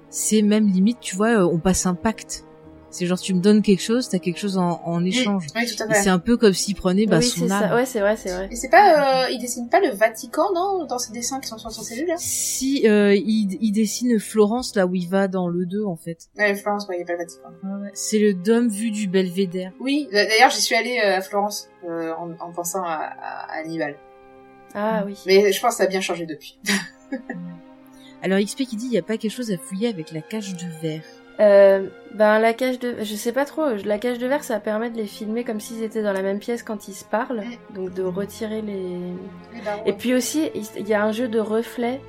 c'est 0.10 0.44
même 0.44 0.68
limite, 0.68 1.00
tu 1.00 1.16
vois, 1.16 1.46
on 1.46 1.58
passe 1.58 1.86
un 1.88 1.96
pacte. 1.96 2.46
C'est 2.94 3.06
genre 3.08 3.20
tu 3.20 3.34
me 3.34 3.40
donnes 3.42 3.62
quelque 3.62 3.82
chose, 3.82 4.08
t'as 4.08 4.20
quelque 4.20 4.38
chose 4.40 4.58
en, 4.58 4.82
en 4.86 5.04
échange. 5.04 5.48
Oui, 5.56 5.66
tout 5.66 5.82
à 5.84 5.88
Et 5.88 5.94
fait. 5.96 6.04
c'est 6.04 6.10
un 6.10 6.20
peu 6.20 6.38
comme 6.38 6.54
s'il 6.54 6.76
prenait 6.76 7.06
bah, 7.08 7.18
oui, 7.20 7.26
son 7.26 7.48
c'est 7.48 7.52
âme. 7.52 7.70
ça. 7.70 7.76
Ouais, 7.76 7.86
c'est 7.86 8.00
vrai, 8.02 8.16
c'est 8.16 8.30
vrai. 8.32 8.48
Et 8.52 8.56
c'est 8.56 8.70
pas, 8.70 9.26
euh, 9.26 9.30
il 9.32 9.40
dessine 9.40 9.68
pas 9.68 9.80
le 9.82 9.90
Vatican, 9.90 10.44
non, 10.54 10.86
dans 10.86 11.00
ses 11.00 11.12
dessins 11.12 11.40
qui 11.40 11.48
sont 11.48 11.58
sur 11.58 11.72
son 11.72 11.82
cellule 11.82 12.08
là 12.08 12.16
Si 12.18 12.88
euh, 12.88 13.16
il, 13.16 13.58
il 13.62 13.72
dessine 13.72 14.20
Florence 14.20 14.76
là 14.76 14.86
où 14.86 14.94
il 14.96 15.10
va 15.10 15.28
dans 15.28 15.48
le 15.48 15.66
2 15.66 15.84
en 15.86 15.96
fait. 15.96 16.30
Ouais, 16.38 16.54
Florence, 16.56 16.88
ouais, 16.88 16.98
il 16.98 17.00
y 17.00 17.04
a 17.04 17.06
pas 17.06 17.14
le 17.14 17.20
Vatican. 17.20 17.50
C'est 17.94 18.20
le 18.20 18.34
dôme 18.36 18.68
vu 18.70 18.92
du 18.92 19.08
belvédère. 19.08 19.72
Oui, 19.80 20.08
d'ailleurs, 20.12 20.52
j'y 20.52 20.62
suis 20.62 20.76
allée 20.76 21.00
euh, 21.04 21.18
à 21.18 21.22
Florence 21.22 21.70
euh, 21.90 22.12
en, 22.14 22.32
en 22.40 22.52
pensant 22.52 22.84
à, 22.84 23.12
à 23.50 23.60
Hannibal. 23.60 23.96
Ah 24.76 25.04
oui. 25.06 25.16
Mais 25.26 25.52
je 25.52 25.60
pense 25.62 25.72
que 25.74 25.78
ça 25.78 25.84
a 25.84 25.88
bien 25.88 26.02
changé 26.02 26.26
depuis. 26.26 26.60
Alors 28.24 28.40
XP 28.40 28.64
qui 28.64 28.76
dit 28.78 28.86
il 28.86 28.92
n'y 28.92 28.98
a 28.98 29.02
pas 29.04 29.18
quelque 29.18 29.32
chose 29.32 29.52
à 29.52 29.58
fouiller 29.58 29.88
avec 29.90 30.12
la 30.12 30.22
cage 30.22 30.56
de 30.56 30.66
verre. 30.82 31.04
Euh, 31.40 31.88
ben 32.14 32.38
la 32.40 32.54
cage 32.54 32.80
de, 32.80 32.98
je 33.02 33.16
sais 33.16 33.32
pas 33.32 33.46
trop. 33.46 33.64
La 33.86 33.98
cage 33.98 34.20
de 34.20 34.28
verre, 34.28 34.44
ça 34.44 34.60
permet 34.60 34.90
de 34.90 34.98
les 34.98 35.08
filmer 35.08 35.44
comme 35.44 35.60
s'ils 35.60 35.82
étaient 35.82 36.04
dans 36.04 36.14
la 36.14 36.22
même 36.22 36.40
pièce 36.40 36.62
quand 36.62 36.88
ils 36.88 36.94
se 36.94 37.06
parlent, 37.06 37.44
donc 37.74 37.94
de 37.94 38.04
retirer 38.04 38.62
les. 38.62 39.00
Et 39.86 39.94
puis 39.94 40.14
aussi, 40.14 40.52
il 40.54 40.88
y 40.88 40.94
a 40.94 41.04
un 41.04 41.12
jeu 41.12 41.28
de 41.28 41.40
reflets, 41.40 42.02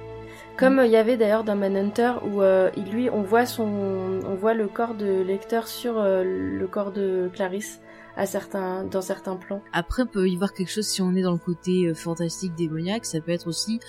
comme 0.56 0.78
euh, 0.78 0.86
il 0.86 0.92
y 0.92 0.96
avait 0.96 1.16
d'ailleurs 1.16 1.44
dans 1.44 1.56
Manhunter 1.56 2.12
où 2.30 2.42
euh, 2.42 2.70
lui, 2.92 3.08
on 3.10 3.22
voit 3.22 3.46
son, 3.46 4.20
on 4.26 4.34
voit 4.34 4.54
le 4.54 4.68
corps 4.68 4.94
de 4.94 5.22
lecteur 5.22 5.68
sur 5.68 5.98
euh, 5.98 6.22
le 6.22 6.66
corps 6.66 6.92
de 6.92 7.30
Clarisse 7.32 7.80
à 8.16 8.26
certains, 8.26 8.84
dans 8.84 9.02
certains 9.02 9.36
plans. 9.36 9.62
Après 9.72 10.02
on 10.02 10.06
peut 10.06 10.28
y 10.28 10.36
voir 10.36 10.52
quelque 10.52 10.70
chose 10.70 10.86
si 10.86 11.02
on 11.02 11.14
est 11.14 11.22
dans 11.22 11.32
le 11.32 11.38
côté 11.38 11.86
euh, 11.86 11.94
fantastique 11.94 12.54
démoniaque, 12.54 13.04
ça 13.04 13.20
peut 13.20 13.32
être 13.32 13.48
aussi 13.48 13.80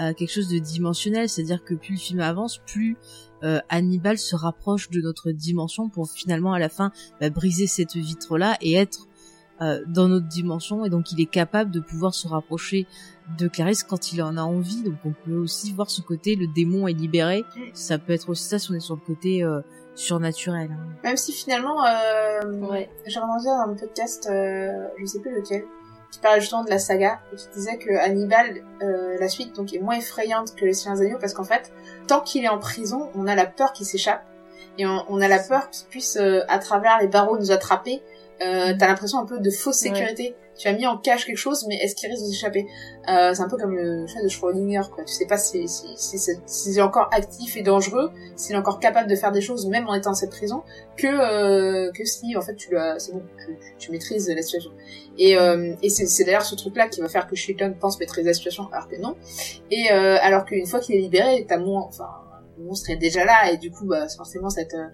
euh, 0.00 0.12
quelque 0.14 0.32
chose 0.32 0.48
de 0.48 0.58
dimensionnel, 0.58 1.28
c'est-à-dire 1.28 1.62
que 1.62 1.74
plus 1.74 1.94
le 1.94 1.98
film 1.98 2.20
avance, 2.20 2.58
plus 2.58 2.96
euh, 3.44 3.60
Hannibal 3.68 4.18
se 4.18 4.34
rapproche 4.36 4.90
de 4.90 5.00
notre 5.00 5.30
dimension 5.30 5.88
pour 5.88 6.10
finalement 6.10 6.52
à 6.52 6.58
la 6.58 6.68
fin 6.68 6.90
bah, 7.20 7.30
briser 7.30 7.66
cette 7.66 7.94
vitre 7.96 8.38
là 8.38 8.56
et 8.60 8.74
être 8.74 9.06
euh, 9.60 9.80
dans 9.86 10.08
notre 10.08 10.26
dimension 10.26 10.84
et 10.84 10.90
donc 10.90 11.12
il 11.12 11.20
est 11.20 11.30
capable 11.30 11.70
de 11.70 11.78
pouvoir 11.80 12.12
se 12.14 12.26
rapprocher 12.26 12.86
de 13.38 13.46
Clarisse 13.46 13.84
quand 13.84 14.12
il 14.12 14.20
en 14.22 14.36
a 14.36 14.42
envie 14.42 14.82
donc 14.82 14.96
on 15.04 15.12
peut 15.24 15.36
aussi 15.36 15.72
voir 15.72 15.90
ce 15.90 16.00
côté 16.02 16.34
le 16.34 16.46
démon 16.48 16.88
est 16.88 16.92
libéré 16.92 17.44
ça 17.72 17.98
peut 17.98 18.12
être 18.12 18.30
aussi 18.30 18.44
ça 18.48 18.58
si 18.58 18.70
on 18.72 18.74
est 18.74 18.80
sur 18.80 18.96
le 18.96 19.00
côté 19.00 19.44
euh, 19.44 19.60
surnaturel 19.94 20.70
hein. 20.72 20.88
Même 21.04 21.16
si 21.16 21.32
finalement, 21.32 21.84
euh, 21.84 22.40
Ouais. 22.68 22.90
j'ai 23.06 23.20
entendu 23.20 23.44
dans 23.44 23.70
un 23.70 23.74
podcast, 23.74 24.28
euh, 24.30 24.72
je 24.98 25.04
sais 25.04 25.20
plus 25.20 25.34
lequel, 25.36 25.64
qui 26.10 26.18
parlait 26.18 26.40
justement 26.40 26.64
de 26.64 26.70
la 26.70 26.78
saga 26.80 27.20
et 27.32 27.36
qui 27.36 27.46
disait 27.54 27.78
que 27.78 27.90
Hannibal, 28.04 28.56
euh, 28.82 29.16
la 29.20 29.28
suite, 29.28 29.54
donc 29.54 29.72
est 29.72 29.78
moins 29.80 29.96
effrayante 29.96 30.54
que 30.56 30.64
les 30.64 30.72
Seigneurs 30.74 30.98
des 30.98 31.06
Agneaux 31.06 31.18
parce 31.20 31.32
qu'en 31.34 31.44
fait, 31.44 31.72
tant 32.06 32.20
qu'il 32.20 32.44
est 32.44 32.48
en 32.48 32.58
prison, 32.58 33.10
on 33.14 33.26
a 33.26 33.34
la 33.34 33.46
peur 33.46 33.72
qu'il 33.72 33.86
s'échappe 33.86 34.24
et 34.78 34.86
on, 34.86 35.04
on 35.08 35.20
a 35.20 35.28
la 35.28 35.38
peur 35.38 35.70
qu'il 35.70 35.86
puisse 35.88 36.16
euh, 36.16 36.40
à 36.48 36.58
travers 36.58 36.98
les 37.00 37.08
barreaux 37.08 37.38
nous 37.38 37.50
attraper. 37.52 38.02
Euh, 38.44 38.74
T'as 38.78 38.88
l'impression 38.88 39.18
un 39.20 39.26
peu 39.26 39.38
de 39.38 39.50
fausse 39.50 39.80
Ouais. 39.82 39.88
sécurité. 39.94 40.34
Tu 40.56 40.68
as 40.68 40.72
mis 40.72 40.86
en 40.86 40.96
cache 40.98 41.26
quelque 41.26 41.36
chose, 41.36 41.66
mais 41.68 41.76
est-ce 41.76 41.96
qu'il 41.96 42.08
risque 42.08 42.22
de 42.22 42.28
s'échapper 42.28 42.66
euh, 43.08 43.34
C'est 43.34 43.42
un 43.42 43.48
peu 43.48 43.56
comme 43.56 43.74
le 43.74 44.06
chat 44.06 44.22
de 44.22 44.28
Schrödinger, 44.28 44.82
quoi. 44.94 45.02
Tu 45.04 45.12
sais 45.12 45.26
pas 45.26 45.36
si, 45.36 45.66
si, 45.68 45.86
si, 46.46 46.78
est 46.78 46.80
encore 46.80 47.08
actif 47.12 47.56
et 47.56 47.62
dangereux, 47.62 48.12
s'il 48.36 48.54
est 48.54 48.58
encore 48.58 48.78
capable 48.78 49.08
de 49.10 49.16
faire 49.16 49.32
des 49.32 49.40
choses 49.40 49.66
même 49.66 49.88
en 49.88 49.94
étant 49.94 50.10
dans 50.10 50.14
cette 50.14 50.30
prison, 50.30 50.62
que 50.96 51.08
euh, 51.08 51.90
que 51.92 52.04
si 52.04 52.36
en 52.36 52.40
fait 52.40 52.54
tu 52.54 52.76
c'est 52.98 53.12
bon, 53.12 53.22
tu, 53.44 53.58
tu 53.78 53.90
maîtrises 53.90 54.28
la 54.28 54.42
situation. 54.42 54.70
Et, 55.18 55.36
euh, 55.36 55.74
et 55.82 55.88
c'est, 55.88 56.24
d'ailleurs 56.24 56.44
ce 56.44 56.54
truc-là 56.54 56.88
qui 56.88 57.00
va 57.00 57.08
faire 57.08 57.26
que 57.26 57.36
Shelton 57.36 57.74
pense 57.78 57.98
maîtriser 58.00 58.28
la 58.28 58.34
situation 58.34 58.68
alors 58.72 58.88
que 58.88 58.96
non. 58.96 59.16
Et 59.70 59.92
euh, 59.92 60.16
alors 60.20 60.44
qu'une 60.44 60.66
fois 60.66 60.80
qu'il 60.80 60.96
est 60.96 61.00
libéré, 61.00 61.44
t'as 61.48 61.58
moins, 61.58 61.82
enfin, 61.82 62.08
le 62.58 62.64
monstre 62.64 62.90
est 62.90 62.96
déjà 62.96 63.24
là 63.24 63.50
et 63.52 63.56
du 63.56 63.70
coup, 63.70 63.86
bah, 63.86 64.06
forcément 64.08 64.50
cette 64.50 64.74
euh, 64.74 64.88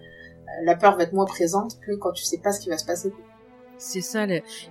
la 0.63 0.75
peur 0.75 0.97
va 0.97 1.03
être 1.03 1.13
moins 1.13 1.25
présente 1.25 1.79
que 1.79 1.95
quand 1.95 2.11
tu 2.11 2.23
sais 2.23 2.37
pas 2.37 2.51
ce 2.51 2.59
qui 2.59 2.69
va 2.69 2.77
se 2.77 2.85
passer. 2.85 3.11
C'est 3.83 4.01
ça, 4.01 4.27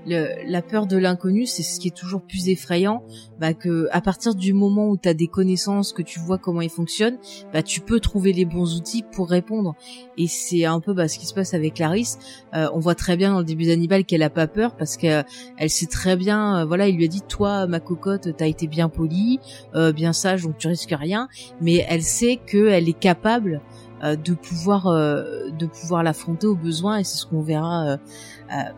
la 0.07 0.63
peur 0.63 0.87
de 0.87 0.97
l'inconnu, 0.97 1.45
c'est 1.45 1.65
ce 1.65 1.81
qui 1.81 1.89
est 1.89 1.97
toujours 1.97 2.23
plus 2.23 2.49
effrayant, 2.49 3.03
bah 3.41 3.55
que 3.55 3.89
à 3.91 4.01
partir 4.01 4.37
du 4.37 4.53
moment 4.53 4.89
où 4.89 4.97
tu 4.97 5.09
as 5.09 5.15
des 5.15 5.27
connaissances, 5.27 5.93
que 5.93 6.03
tu 6.03 6.21
vois 6.21 6.39
comment 6.39 6.61
ils 6.61 6.71
fonctionnent, 6.71 7.19
bah 7.53 7.65
tu 7.65 7.81
peux 7.81 7.99
trouver 7.99 8.33
les 8.33 8.45
bons 8.45 8.77
outils 8.77 9.03
pour 9.03 9.29
répondre. 9.29 9.75
Et 10.17 10.29
c'est 10.29 10.65
un 10.65 10.79
peu 10.79 10.95
bah, 10.95 11.09
ce 11.09 11.19
qui 11.19 11.27
se 11.27 11.35
passe 11.35 11.55
avec 11.55 11.75
Clarisse. 11.75 12.21
Euh, 12.55 12.69
on 12.73 12.79
voit 12.79 12.95
très 12.95 13.17
bien 13.17 13.33
dans 13.33 13.41
le 13.41 13.45
début 13.45 13.67
d'Hannibal 13.67 14.05
qu'elle 14.05 14.23
a 14.23 14.31
pas 14.31 14.47
peur 14.47 14.77
parce 14.77 14.97
qu'elle 14.97 15.27
elle 15.59 15.71
sait 15.71 15.87
très 15.87 16.15
bien, 16.15 16.61
euh, 16.61 16.65
voilà, 16.65 16.87
il 16.87 16.95
lui 16.95 17.07
a 17.07 17.09
dit 17.09 17.23
toi 17.23 17.67
ma 17.67 17.81
cocotte, 17.81 18.29
t'as 18.37 18.47
été 18.47 18.69
bien 18.69 18.89
polie, 18.89 19.41
euh, 19.75 19.91
bien 19.91 20.13
sage, 20.13 20.45
donc 20.45 20.57
tu 20.57 20.69
risques 20.69 20.95
rien. 20.97 21.29
Mais 21.61 21.85
elle 21.89 22.05
sait 22.05 22.39
qu'elle 22.47 22.89
est 22.89 22.99
capable 22.99 23.61
euh, 24.03 24.17
de 24.17 24.33
pouvoir 24.33 24.87
euh, 24.87 25.51
de 25.51 25.67
pouvoir 25.67 26.03
l'affronter 26.03 26.47
au 26.47 26.55
besoin 26.55 26.99
et 26.99 27.05
c'est 27.05 27.19
ce 27.19 27.27
qu'on 27.27 27.43
verra 27.43 27.87
euh, 27.87 27.97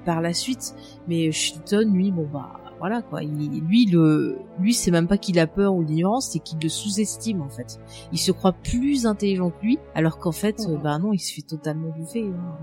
par 0.05 0.21
la 0.21 0.33
suite. 0.33 0.75
Mais 1.09 1.33
Shilton 1.33 1.91
lui 1.93 2.11
bon 2.11 2.29
bah 2.33 2.62
voilà 2.83 3.01
quoi. 3.01 3.23
Il, 3.23 3.61
lui, 3.61 3.87
le, 3.87 4.39
lui, 4.59 4.75
c'est 4.75 4.91
même 4.91 5.07
pas 5.07 5.17
qu'il 5.17 5.39
a 5.39 5.47
peur 5.47 5.73
ou 5.73 5.83
l'ignorance, 5.83 6.31
c'est 6.33 6.41
qu'il 6.41 6.59
le 6.61 6.69
sous-estime 6.69 7.41
en 7.41 7.49
fait. 7.49 7.79
Il 8.11 8.19
se 8.19 8.33
croit 8.33 8.51
plus 8.51 9.07
intelligent 9.07 9.51
que 9.51 9.63
lui, 9.63 9.79
alors 9.95 10.19
qu'en 10.19 10.33
fait, 10.33 10.67
bah 10.83 10.99
non, 10.99 11.13
il 11.13 11.21
se 11.21 11.33
fait 11.33 11.47
totalement 11.47 11.91
bouffer. 11.97 12.25
Hein. 12.25 12.59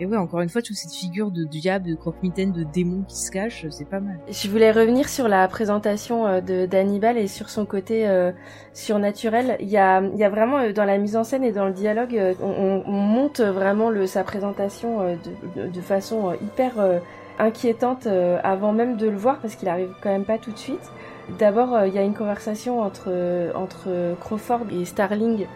Et 0.00 0.06
ouais, 0.06 0.16
encore 0.16 0.40
une 0.40 0.48
fois, 0.48 0.60
toute 0.60 0.74
cette 0.74 0.92
figure 0.92 1.30
de 1.30 1.44
diable, 1.44 1.88
de 1.88 1.94
croque-mitaine, 1.94 2.50
de 2.50 2.64
démon 2.64 3.04
qui 3.06 3.16
se 3.16 3.30
cache, 3.30 3.64
c'est 3.70 3.88
pas 3.88 4.00
mal. 4.00 4.18
Je 4.28 4.48
voulais 4.48 4.72
revenir 4.72 5.08
sur 5.08 5.28
la 5.28 5.46
présentation 5.46 6.26
euh, 6.26 6.40
de 6.40 6.66
d'Hannibal 6.66 7.16
et 7.16 7.28
sur 7.28 7.48
son 7.48 7.64
côté 7.64 8.08
euh, 8.08 8.32
surnaturel. 8.74 9.56
Il 9.60 9.68
y 9.68 9.76
a, 9.76 10.02
il 10.02 10.18
y 10.18 10.24
a 10.24 10.30
vraiment 10.30 10.58
euh, 10.58 10.72
dans 10.72 10.84
la 10.84 10.98
mise 10.98 11.16
en 11.16 11.22
scène 11.22 11.44
et 11.44 11.52
dans 11.52 11.66
le 11.66 11.74
dialogue, 11.74 12.20
on, 12.42 12.82
on 12.84 12.90
monte 12.90 13.40
vraiment 13.40 13.88
le, 13.88 14.08
sa 14.08 14.24
présentation 14.24 15.16
de, 15.54 15.62
de, 15.62 15.68
de 15.68 15.80
façon 15.80 16.32
hyper 16.42 16.72
inquiétante 17.40 18.06
euh, 18.06 18.38
avant 18.44 18.72
même 18.72 18.96
de 18.96 19.08
le 19.08 19.16
voir 19.16 19.38
parce 19.38 19.54
qu'il 19.54 19.68
arrive 19.68 19.90
quand 20.02 20.10
même 20.10 20.24
pas 20.24 20.38
tout 20.38 20.52
de 20.52 20.58
suite. 20.58 20.90
D'abord, 21.38 21.74
euh, 21.74 21.88
il 21.88 21.94
y 21.94 21.98
a 21.98 22.02
une 22.02 22.14
conversation 22.14 22.80
entre, 22.80 23.08
euh, 23.08 23.52
entre 23.54 23.88
Crawford 24.20 24.66
et 24.70 24.84
Starling 24.84 25.46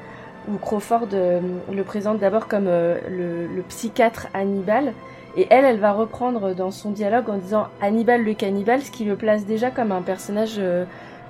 où 0.48 0.59
Crawford 0.59 1.09
le 1.12 1.82
présente 1.85 2.19
d'abord 2.19 2.48
comme 2.48 2.66
le, 2.66 3.62
psychiatre 3.70 4.27
Hannibal 4.35 4.93
et 5.39 5.47
elle, 5.48 5.65
elle 5.65 5.78
va 5.78 5.93
reprendre 5.93 6.55
dans 6.55 6.70
son 6.70 6.90
dialogue 6.90 7.31
en 7.31 7.39
disant 7.39 7.69
Hannibal 7.81 8.23
le 8.23 8.35
cannibale, 8.35 8.82
ce 8.82 8.90
qui 8.90 9.06
le 9.06 9.16
place 9.16 9.47
déjà 9.47 9.70
comme 9.70 9.90
un 9.90 10.02
personnage 10.02 10.61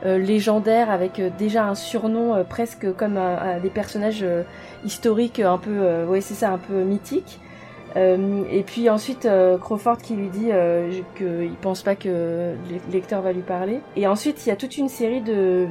légendaire 0.04 0.90
avec 0.90 1.22
déjà 1.38 1.64
un 1.64 1.76
surnom 1.76 2.44
presque 2.48 2.92
comme 2.96 3.20
des 3.62 3.70
personnages 3.70 4.26
historiques 4.84 5.38
un 5.38 5.58
peu, 5.58 6.02
ouais 6.06 6.20
c'est 6.20 6.34
ça, 6.34 6.50
un 6.50 6.58
peu 6.58 6.82
mythique. 6.82 7.38
Euh, 7.96 8.42
et 8.50 8.64
puis 8.64 8.90
ensuite 8.90 9.24
euh, 9.24 9.56
Crawford 9.56 9.98
qui 9.98 10.14
lui 10.14 10.28
dit 10.28 10.48
euh, 10.50 10.90
qu'il 11.16 11.54
pense 11.60 11.82
pas 11.82 11.94
que 11.94 12.08
le 12.08 12.92
lecteur 12.92 13.22
va 13.22 13.32
lui 13.32 13.42
parler. 13.42 13.80
Et 13.96 14.06
ensuite 14.06 14.44
il 14.44 14.48
y 14.48 14.52
a 14.52 14.56
toute 14.56 14.76
une 14.76 14.88
série 14.88 15.20
de 15.20 15.66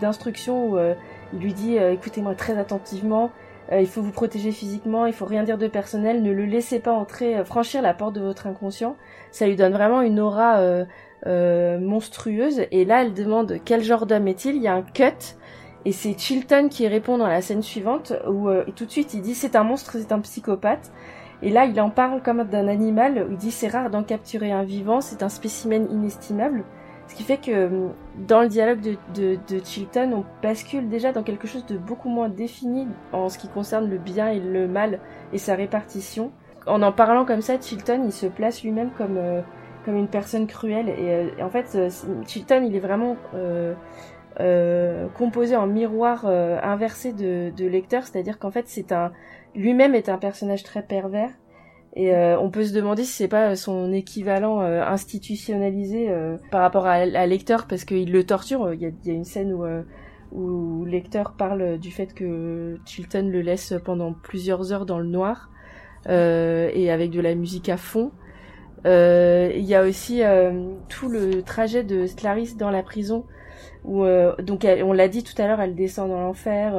d'instructions 0.00 0.68
où 0.68 0.76
euh, 0.76 0.94
il 1.32 1.40
lui 1.40 1.52
dit 1.52 1.76
écoutez-moi 1.76 2.34
très 2.34 2.58
attentivement, 2.58 3.30
il 3.72 3.86
faut 3.86 4.02
vous 4.02 4.12
protéger 4.12 4.52
physiquement, 4.52 5.06
il 5.06 5.14
faut 5.14 5.24
rien 5.24 5.44
dire 5.44 5.56
de 5.56 5.66
personnel, 5.66 6.22
ne 6.22 6.30
le 6.30 6.44
laissez 6.44 6.78
pas 6.78 6.92
entrer, 6.92 7.42
franchir 7.44 7.80
la 7.80 7.94
porte 7.94 8.14
de 8.14 8.20
votre 8.20 8.46
inconscient. 8.46 8.96
Ça 9.30 9.46
lui 9.46 9.56
donne 9.56 9.72
vraiment 9.72 10.02
une 10.02 10.20
aura 10.20 10.60
monstrueuse. 11.24 12.66
Et 12.70 12.84
là 12.84 13.02
elle 13.02 13.14
demande 13.14 13.60
quel 13.64 13.82
genre 13.82 14.04
d'homme 14.04 14.28
est-il? 14.28 14.56
Il 14.56 14.62
y 14.62 14.68
a 14.68 14.74
un 14.74 14.82
cut. 14.82 15.36
Et 15.86 15.92
c'est 15.92 16.18
Chilton 16.18 16.68
qui 16.68 16.86
répond 16.86 17.16
dans 17.16 17.26
la 17.26 17.40
scène 17.40 17.62
suivante 17.62 18.12
où 18.28 18.50
tout 18.76 18.84
de 18.84 18.90
suite 18.90 19.14
il 19.14 19.22
dit 19.22 19.34
c'est 19.34 19.56
un 19.56 19.64
monstre, 19.64 19.96
c'est 19.98 20.12
un 20.12 20.20
psychopathe. 20.20 20.92
Et 21.42 21.50
là, 21.50 21.64
il 21.64 21.80
en 21.80 21.90
parle 21.90 22.22
comme 22.22 22.44
d'un 22.44 22.68
animal, 22.68 23.26
il 23.30 23.36
dit 23.36 23.50
c'est 23.50 23.68
rare 23.68 23.90
d'en 23.90 24.04
capturer 24.04 24.52
un 24.52 24.62
vivant, 24.62 25.00
c'est 25.00 25.22
un 25.22 25.28
spécimen 25.28 25.88
inestimable. 25.90 26.64
Ce 27.08 27.14
qui 27.14 27.24
fait 27.24 27.36
que 27.36 27.50
euh, 27.50 27.88
dans 28.26 28.40
le 28.40 28.48
dialogue 28.48 28.80
de, 28.80 28.96
de, 29.14 29.64
Chilton, 29.64 30.12
on 30.14 30.24
bascule 30.42 30.88
déjà 30.88 31.12
dans 31.12 31.22
quelque 31.22 31.46
chose 31.46 31.66
de 31.66 31.76
beaucoup 31.76 32.08
moins 32.08 32.28
défini 32.28 32.86
en 33.12 33.28
ce 33.28 33.36
qui 33.36 33.48
concerne 33.48 33.90
le 33.90 33.98
bien 33.98 34.28
et 34.28 34.40
le 34.40 34.66
mal 34.66 35.00
et 35.32 35.38
sa 35.38 35.54
répartition. 35.54 36.32
En 36.66 36.80
en 36.80 36.92
parlant 36.92 37.24
comme 37.24 37.42
ça, 37.42 37.60
Chilton, 37.60 38.02
il 38.04 38.12
se 38.12 38.26
place 38.26 38.62
lui-même 38.62 38.90
comme, 38.96 39.16
euh, 39.18 39.42
comme 39.84 39.96
une 39.96 40.08
personne 40.08 40.46
cruelle. 40.46 40.88
Et, 40.88 41.10
euh, 41.10 41.44
en 41.44 41.50
fait, 41.50 41.76
Chilton, 42.26 42.64
il 42.64 42.76
est 42.76 42.80
vraiment 42.80 43.16
composé 45.18 45.54
en 45.56 45.66
miroir 45.66 46.24
inversé 46.24 47.12
de, 47.12 47.52
de 47.54 47.66
lecteur, 47.66 48.04
c'est-à-dire 48.04 48.38
qu'en 48.38 48.50
fait, 48.50 48.64
c'est 48.68 48.90
un 48.92 49.12
lui-même 49.54 49.94
est 49.94 50.08
un 50.08 50.18
personnage 50.18 50.62
très 50.62 50.82
pervers. 50.82 51.30
Et 51.94 52.14
euh, 52.14 52.38
on 52.40 52.50
peut 52.50 52.64
se 52.64 52.72
demander 52.72 53.04
si 53.04 53.12
c'est 53.12 53.28
pas 53.28 53.54
son 53.54 53.92
équivalent 53.92 54.62
euh, 54.62 54.82
institutionnalisé 54.82 56.08
euh, 56.08 56.38
par 56.50 56.62
rapport 56.62 56.86
à, 56.86 56.92
à 56.92 57.26
Lecter 57.26 57.58
parce 57.68 57.84
qu'il 57.84 58.12
le 58.12 58.24
torture. 58.24 58.72
Il 58.72 58.80
y 58.80 58.86
a, 58.86 58.90
y 59.04 59.10
a, 59.10 59.12
une 59.12 59.24
scène 59.24 59.52
où, 59.52 59.64
où 60.32 60.84
Lecter 60.86 61.24
parle 61.36 61.78
du 61.78 61.90
fait 61.90 62.14
que 62.14 62.78
Chilton 62.86 63.28
le 63.30 63.42
laisse 63.42 63.74
pendant 63.84 64.14
plusieurs 64.14 64.72
heures 64.72 64.86
dans 64.86 64.98
le 64.98 65.06
noir 65.06 65.50
et 66.08 66.90
avec 66.90 67.10
de 67.10 67.20
la 67.20 67.34
musique 67.34 67.68
à 67.68 67.76
fond. 67.76 68.10
Il 68.86 69.64
y 69.64 69.74
a 69.74 69.82
aussi 69.82 70.22
tout 70.88 71.08
le 71.08 71.42
trajet 71.42 71.84
de 71.84 72.06
Clarisse 72.16 72.56
dans 72.56 72.70
la 72.70 72.82
prison 72.82 73.26
où 73.84 74.04
donc 74.42 74.64
on 74.64 74.92
l'a 74.92 75.08
dit 75.08 75.24
tout 75.24 75.40
à 75.42 75.46
l'heure, 75.46 75.60
elle 75.60 75.74
descend 75.74 76.08
dans 76.08 76.20
l'enfer 76.20 76.74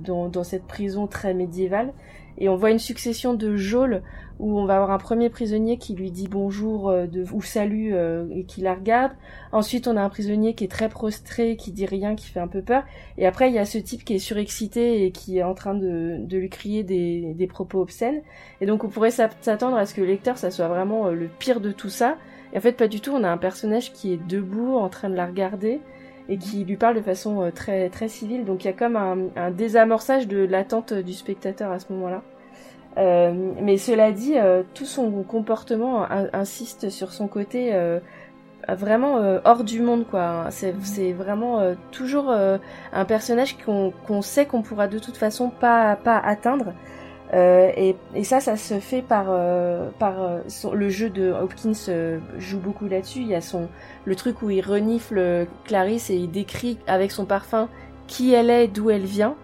dans, 0.00 0.28
dans 0.28 0.44
cette 0.44 0.64
prison 0.64 1.06
très 1.06 1.34
médiévale 1.34 1.92
et 2.38 2.48
on 2.48 2.56
voit 2.56 2.70
une 2.70 2.78
succession 2.78 3.34
de 3.34 3.56
geôles 3.56 4.02
où 4.38 4.58
on 4.58 4.64
va 4.64 4.76
avoir 4.76 4.90
un 4.90 4.98
premier 4.98 5.28
prisonnier 5.30 5.76
qui 5.76 5.94
lui 5.94 6.10
dit 6.10 6.26
bonjour 6.28 6.88
euh, 6.88 7.06
ou 7.32 7.42
salut 7.42 7.94
euh, 7.94 8.26
et 8.32 8.44
qui 8.44 8.62
la 8.62 8.74
regarde. 8.74 9.12
Ensuite, 9.52 9.86
on 9.86 9.96
a 9.96 10.02
un 10.02 10.08
prisonnier 10.08 10.54
qui 10.54 10.64
est 10.64 10.70
très 10.70 10.88
prostré, 10.88 11.56
qui 11.56 11.70
dit 11.70 11.86
rien, 11.86 12.16
qui 12.16 12.26
fait 12.26 12.40
un 12.40 12.48
peu 12.48 12.62
peur. 12.62 12.82
Et 13.18 13.26
après, 13.26 13.48
il 13.48 13.54
y 13.54 13.58
a 13.58 13.64
ce 13.64 13.78
type 13.78 14.04
qui 14.04 14.14
est 14.14 14.18
surexcité 14.18 15.04
et 15.04 15.12
qui 15.12 15.38
est 15.38 15.42
en 15.42 15.54
train 15.54 15.74
de, 15.74 16.16
de 16.18 16.38
lui 16.38 16.48
crier 16.48 16.82
des, 16.82 17.34
des 17.34 17.46
propos 17.46 17.80
obscènes. 17.80 18.22
Et 18.60 18.66
donc, 18.66 18.82
on 18.82 18.88
pourrait 18.88 19.12
s'attendre 19.12 19.76
à 19.76 19.86
ce 19.86 19.94
que 19.94 20.00
le 20.00 20.08
lecteur, 20.08 20.38
ça 20.38 20.50
soit 20.50 20.68
vraiment 20.68 21.06
euh, 21.06 21.12
le 21.12 21.28
pire 21.28 21.60
de 21.60 21.70
tout 21.70 21.90
ça. 21.90 22.16
Et 22.52 22.58
en 22.58 22.60
fait, 22.60 22.72
pas 22.72 22.88
du 22.88 23.00
tout. 23.00 23.12
On 23.12 23.22
a 23.22 23.30
un 23.30 23.38
personnage 23.38 23.92
qui 23.92 24.14
est 24.14 24.26
debout, 24.26 24.76
en 24.76 24.88
train 24.88 25.10
de 25.10 25.14
la 25.14 25.26
regarder 25.26 25.80
et 26.28 26.38
qui 26.38 26.64
lui 26.64 26.76
parle 26.76 26.96
de 26.96 27.02
façon 27.02 27.50
très 27.54 27.88
très 27.90 28.08
civile. 28.08 28.44
Donc 28.44 28.64
il 28.64 28.68
y 28.68 28.70
a 28.70 28.74
comme 28.74 28.96
un, 28.96 29.18
un 29.36 29.50
désamorçage 29.50 30.28
de 30.28 30.38
l'attente 30.38 30.92
du 30.92 31.12
spectateur 31.12 31.70
à 31.72 31.78
ce 31.78 31.92
moment-là. 31.92 32.22
Euh, 32.98 33.32
mais 33.60 33.78
cela 33.78 34.12
dit, 34.12 34.34
euh, 34.36 34.62
tout 34.74 34.84
son 34.84 35.22
comportement 35.22 36.06
insiste 36.32 36.90
sur 36.90 37.12
son 37.12 37.26
côté 37.26 37.70
euh, 37.72 38.00
vraiment 38.68 39.16
hors 39.44 39.64
du 39.64 39.80
monde, 39.80 40.06
quoi. 40.08 40.46
C'est 40.50 41.12
vraiment 41.12 41.74
toujours 41.90 42.30
un 42.30 43.04
personnage 43.04 43.56
qu'on 43.58 44.22
sait 44.22 44.46
qu'on 44.46 44.62
pourra 44.62 44.86
de 44.86 44.98
toute 44.98 45.16
façon 45.16 45.50
pas, 45.50 45.96
pas 45.96 46.18
atteindre. 46.18 46.72
Et, 47.34 47.96
et, 48.14 48.24
ça, 48.24 48.40
ça 48.40 48.56
se 48.56 48.78
fait 48.78 49.02
par, 49.02 49.24
par 49.98 50.42
le 50.72 50.88
jeu 50.90 51.10
de 51.10 51.32
Hopkins 51.32 51.72
joue 52.38 52.60
beaucoup 52.60 52.86
là-dessus. 52.86 53.20
Il 53.20 53.28
y 53.28 53.34
a 53.34 53.40
son 53.40 53.68
le 54.04 54.16
truc 54.16 54.42
où 54.42 54.50
il 54.50 54.60
renifle 54.60 55.46
Clarisse 55.64 56.10
et 56.10 56.16
il 56.16 56.30
décrit 56.30 56.78
avec 56.86 57.10
son 57.12 57.24
parfum 57.24 57.68
qui 58.06 58.34
elle 58.34 58.50
est, 58.50 58.68
d'où 58.68 58.90
elle 58.90 59.04
vient. 59.04 59.34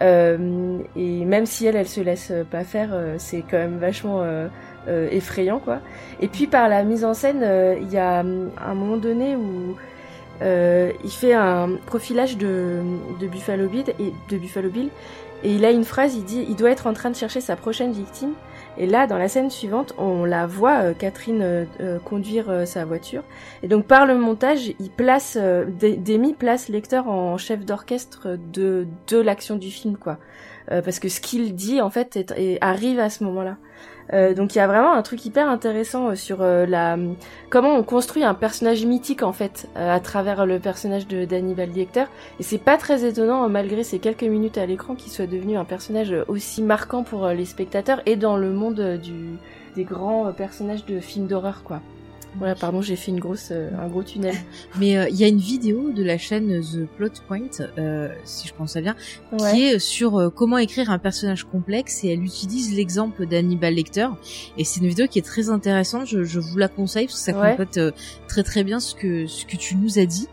Euh, 0.00 0.78
et 0.94 1.24
même 1.24 1.46
si 1.46 1.66
elle, 1.66 1.76
elle 1.76 1.88
se 1.88 2.00
laisse 2.00 2.32
pas 2.50 2.64
faire, 2.64 2.90
euh, 2.92 3.16
c'est 3.18 3.42
quand 3.42 3.56
même 3.56 3.78
vachement 3.78 4.22
euh, 4.22 4.48
effrayant, 4.86 5.58
quoi. 5.58 5.80
Et 6.20 6.28
puis 6.28 6.46
par 6.46 6.68
la 6.68 6.84
mise 6.84 7.04
en 7.04 7.14
scène, 7.14 7.44
il 7.82 7.92
y 7.92 7.98
a 7.98 8.20
un 8.20 8.74
moment 8.74 8.96
donné 8.96 9.36
où 9.36 9.76
il 10.40 11.10
fait 11.10 11.34
un 11.34 11.70
profilage 11.86 12.36
de, 12.36 12.80
de 13.20 13.26
Buffalo 13.26 13.68
Bill 13.68 13.84
et 13.98 14.12
de 14.28 14.38
Buffalo 14.38 14.70
Bill 14.70 14.90
et 15.44 15.54
il 15.54 15.64
a 15.64 15.70
une 15.70 15.84
phrase, 15.84 16.16
il 16.16 16.24
dit, 16.24 16.44
il 16.48 16.56
doit 16.56 16.70
être 16.70 16.86
en 16.86 16.92
train 16.92 17.10
de 17.10 17.16
chercher 17.16 17.40
sa 17.40 17.56
prochaine 17.56 17.92
victime. 17.92 18.32
Et 18.78 18.86
là, 18.86 19.08
dans 19.08 19.18
la 19.18 19.26
scène 19.28 19.50
suivante, 19.50 19.92
on 19.98 20.24
la 20.24 20.46
voit, 20.46 20.78
euh, 20.82 20.94
Catherine, 20.94 21.42
euh, 21.42 21.64
euh, 21.80 21.98
conduire 21.98 22.66
sa 22.66 22.84
voiture. 22.84 23.24
Et 23.64 23.68
donc, 23.68 23.86
par 23.86 24.06
le 24.06 24.16
montage, 24.16 24.72
il 24.78 24.90
place, 24.90 25.36
Demi 25.36 26.32
place 26.32 26.68
lecteur 26.68 27.08
en 27.08 27.36
chef 27.38 27.64
d'orchestre 27.64 28.38
de, 28.52 28.86
de 29.08 29.18
l'action 29.18 29.56
du 29.56 29.70
film, 29.70 29.96
quoi. 29.96 30.18
parce 30.68 31.00
que 31.00 31.08
ce 31.08 31.20
qu'il 31.20 31.54
dit, 31.54 31.80
en 31.80 31.90
fait, 31.90 32.16
est, 32.16 32.58
arrive 32.60 33.00
à 33.00 33.10
ce 33.10 33.24
moment-là. 33.24 33.56
Euh, 34.12 34.34
donc 34.34 34.54
il 34.54 34.58
y 34.58 34.60
a 34.60 34.66
vraiment 34.66 34.92
un 34.92 35.02
truc 35.02 35.24
hyper 35.24 35.48
intéressant 35.48 36.08
euh, 36.08 36.14
sur 36.14 36.40
euh, 36.40 36.64
la 36.64 36.96
comment 37.50 37.74
on 37.74 37.82
construit 37.82 38.24
un 38.24 38.34
personnage 38.34 38.84
mythique 38.86 39.22
en 39.22 39.32
fait 39.32 39.68
à 39.74 40.00
travers 40.00 40.46
le 40.46 40.58
personnage 40.58 41.06
de 41.06 41.24
d'Hannibal 41.24 41.70
Lecter 41.70 42.04
et 42.40 42.42
c'est 42.42 42.58
pas 42.58 42.76
très 42.78 43.04
étonnant 43.04 43.48
malgré 43.48 43.84
ces 43.84 43.98
quelques 43.98 44.22
minutes 44.22 44.56
à 44.56 44.66
l'écran 44.66 44.94
qu'il 44.94 45.12
soit 45.12 45.26
devenu 45.26 45.56
un 45.56 45.64
personnage 45.64 46.14
aussi 46.28 46.62
marquant 46.62 47.02
pour 47.02 47.28
les 47.28 47.44
spectateurs 47.44 48.00
et 48.06 48.16
dans 48.16 48.36
le 48.36 48.50
monde 48.50 49.00
des 49.76 49.84
grands 49.84 50.32
personnages 50.32 50.86
de 50.86 51.00
films 51.00 51.26
d'horreur 51.26 51.62
quoi. 51.64 51.80
Voilà, 52.38 52.54
pardon, 52.54 52.80
j'ai 52.80 52.94
fait 52.96 53.10
une 53.10 53.18
grosse, 53.18 53.48
euh, 53.50 53.68
un 53.82 53.88
gros 53.88 54.02
tunnel. 54.02 54.34
Mais 54.78 54.96
euh, 54.96 55.08
il 55.08 55.16
y 55.16 55.24
a 55.24 55.28
une 55.28 55.38
vidéo 55.38 55.90
de 55.90 56.02
la 56.04 56.18
chaîne 56.18 56.60
The 56.62 56.86
Plot 56.96 57.08
Point, 57.26 57.48
euh, 57.78 58.08
si 58.24 58.46
je 58.48 58.54
pense 58.54 58.76
à 58.76 58.80
bien, 58.80 58.94
qui 59.36 59.64
est 59.64 59.78
sur 59.78 60.32
comment 60.34 60.58
écrire 60.58 60.90
un 60.90 60.98
personnage 60.98 61.44
complexe 61.44 62.04
et 62.04 62.08
elle 62.12 62.22
utilise 62.22 62.74
l'exemple 62.74 63.26
d'Hannibal 63.26 63.74
Lecter. 63.74 64.08
Et 64.56 64.64
c'est 64.64 64.80
une 64.80 64.86
vidéo 64.88 65.06
qui 65.08 65.18
est 65.18 65.22
très 65.26 65.48
intéressante. 65.50 66.06
Je, 66.06 66.22
je 66.24 66.38
vous 66.40 66.56
la 66.58 66.68
conseille 66.68 67.06
parce 67.06 67.18
que 67.18 67.24
ça 67.32 67.38
Ouais. 67.38 67.50
complète 67.56 67.80
très 68.28 68.42
très 68.42 68.64
bien 68.64 68.80
ce 68.80 68.94
que 68.94 69.26
ce 69.26 69.44
que 69.44 69.56
tu 69.56 69.76
nous 69.76 69.98
as 69.98 70.06
dit. 70.06 70.28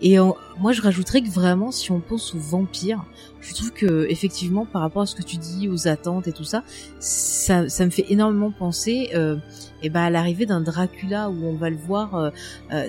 Et 0.00 0.16
moi, 0.58 0.72
je 0.72 0.80
rajouterais 0.82 1.22
que 1.22 1.28
vraiment, 1.28 1.70
si 1.72 1.90
on 1.92 2.00
pense 2.00 2.34
aux 2.34 2.38
vampires, 2.38 3.04
je 3.40 3.54
trouve 3.54 3.72
que 3.72 4.06
effectivement, 4.10 4.66
par 4.66 4.82
rapport 4.82 5.02
à 5.02 5.06
ce 5.06 5.14
que 5.14 5.22
tu 5.22 5.36
dis, 5.36 5.68
aux 5.68 5.86
attentes 5.88 6.26
et 6.28 6.32
tout 6.32 6.44
ça, 6.44 6.62
ça, 6.98 7.68
ça 7.68 7.84
me 7.84 7.90
fait 7.90 8.06
énormément 8.10 8.50
penser. 8.50 9.10
Euh, 9.14 9.36
et 9.82 9.90
ben 9.90 10.00
à 10.02 10.10
l'arrivée 10.10 10.44
d'un 10.44 10.60
Dracula 10.60 11.30
où 11.30 11.44
on 11.46 11.54
va 11.54 11.70
le 11.70 11.76
voir 11.76 12.14
euh, 12.16 12.30
euh, 12.72 12.86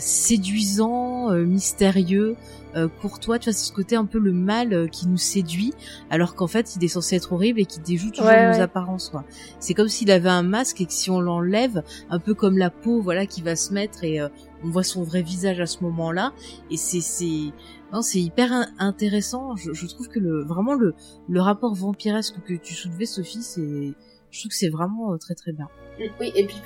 séduisant, 0.50 1.32
euh, 1.32 1.46
mystérieux, 1.46 2.36
euh, 2.76 2.88
courtois, 3.02 3.40
tu 3.40 3.46
vois, 3.50 3.54
c'est 3.54 3.66
ce 3.68 3.72
côté 3.74 3.96
un 3.96 4.06
peu 4.06 4.20
le 4.20 4.32
mal 4.32 4.74
euh, 4.74 4.88
qui 4.88 5.08
nous 5.08 5.18
séduit, 5.18 5.74
alors 6.10 6.36
qu'en 6.36 6.48
fait 6.48 6.76
il 6.76 6.84
est 6.84 6.88
censé 6.88 7.16
être 7.16 7.34
horrible 7.34 7.60
et 7.60 7.66
qui 7.66 7.80
déjoue 7.80 8.10
toujours 8.12 8.26
Ouais, 8.28 8.48
nos 8.48 8.54
ouais. 8.56 8.60
apparences. 8.62 9.10
quoi. 9.10 9.24
C'est 9.60 9.74
comme 9.74 9.88
s'il 9.88 10.10
avait 10.12 10.30
un 10.30 10.44
masque 10.44 10.82
et 10.82 10.86
que 10.86 10.94
si 10.94 11.10
on 11.12 11.20
l'enlève, 11.20 11.84
un 12.10 12.20
peu 12.20 12.34
comme 12.34 12.58
la 12.58 12.70
peau, 12.70 13.02
voilà, 13.02 13.26
qui 13.26 13.42
va 13.42 13.56
se 13.56 13.74
mettre 13.74 14.04
et 14.04 14.20
euh, 14.20 14.30
on 14.64 14.70
voit 14.70 14.84
son 14.84 15.04
vrai 15.04 15.22
visage 15.22 15.60
à 15.60 15.66
ce 15.68 15.84
moment-là. 15.84 16.34
Et 16.72 16.78
c'est 16.78 17.02
c'est 17.02 17.52
non, 17.94 18.02
c'est 18.02 18.20
hyper 18.20 18.52
in- 18.52 18.68
intéressant. 18.80 19.56
Je, 19.56 19.88
trouve 19.88 20.08
que 20.10 20.20
le 20.20 20.44
vraiment 20.44 20.74
le 20.74 20.94
le 21.28 21.42
rapport 21.42 21.74
vampiresque 21.74 22.36
que 22.46 22.54
tu 22.54 22.74
soulevais, 22.74 23.06
Sophie, 23.06 23.44
c'est 23.44 23.94
je 24.32 24.40
trouve 24.40 24.50
que 24.50 24.58
c'est 24.58 24.70
vraiment 24.70 25.14
euh, 25.14 25.18
très 25.18 25.36
très 25.36 25.52
bien. 25.52 25.68
Oui, 26.20 26.32
et 26.34 26.46
puis 26.46 26.62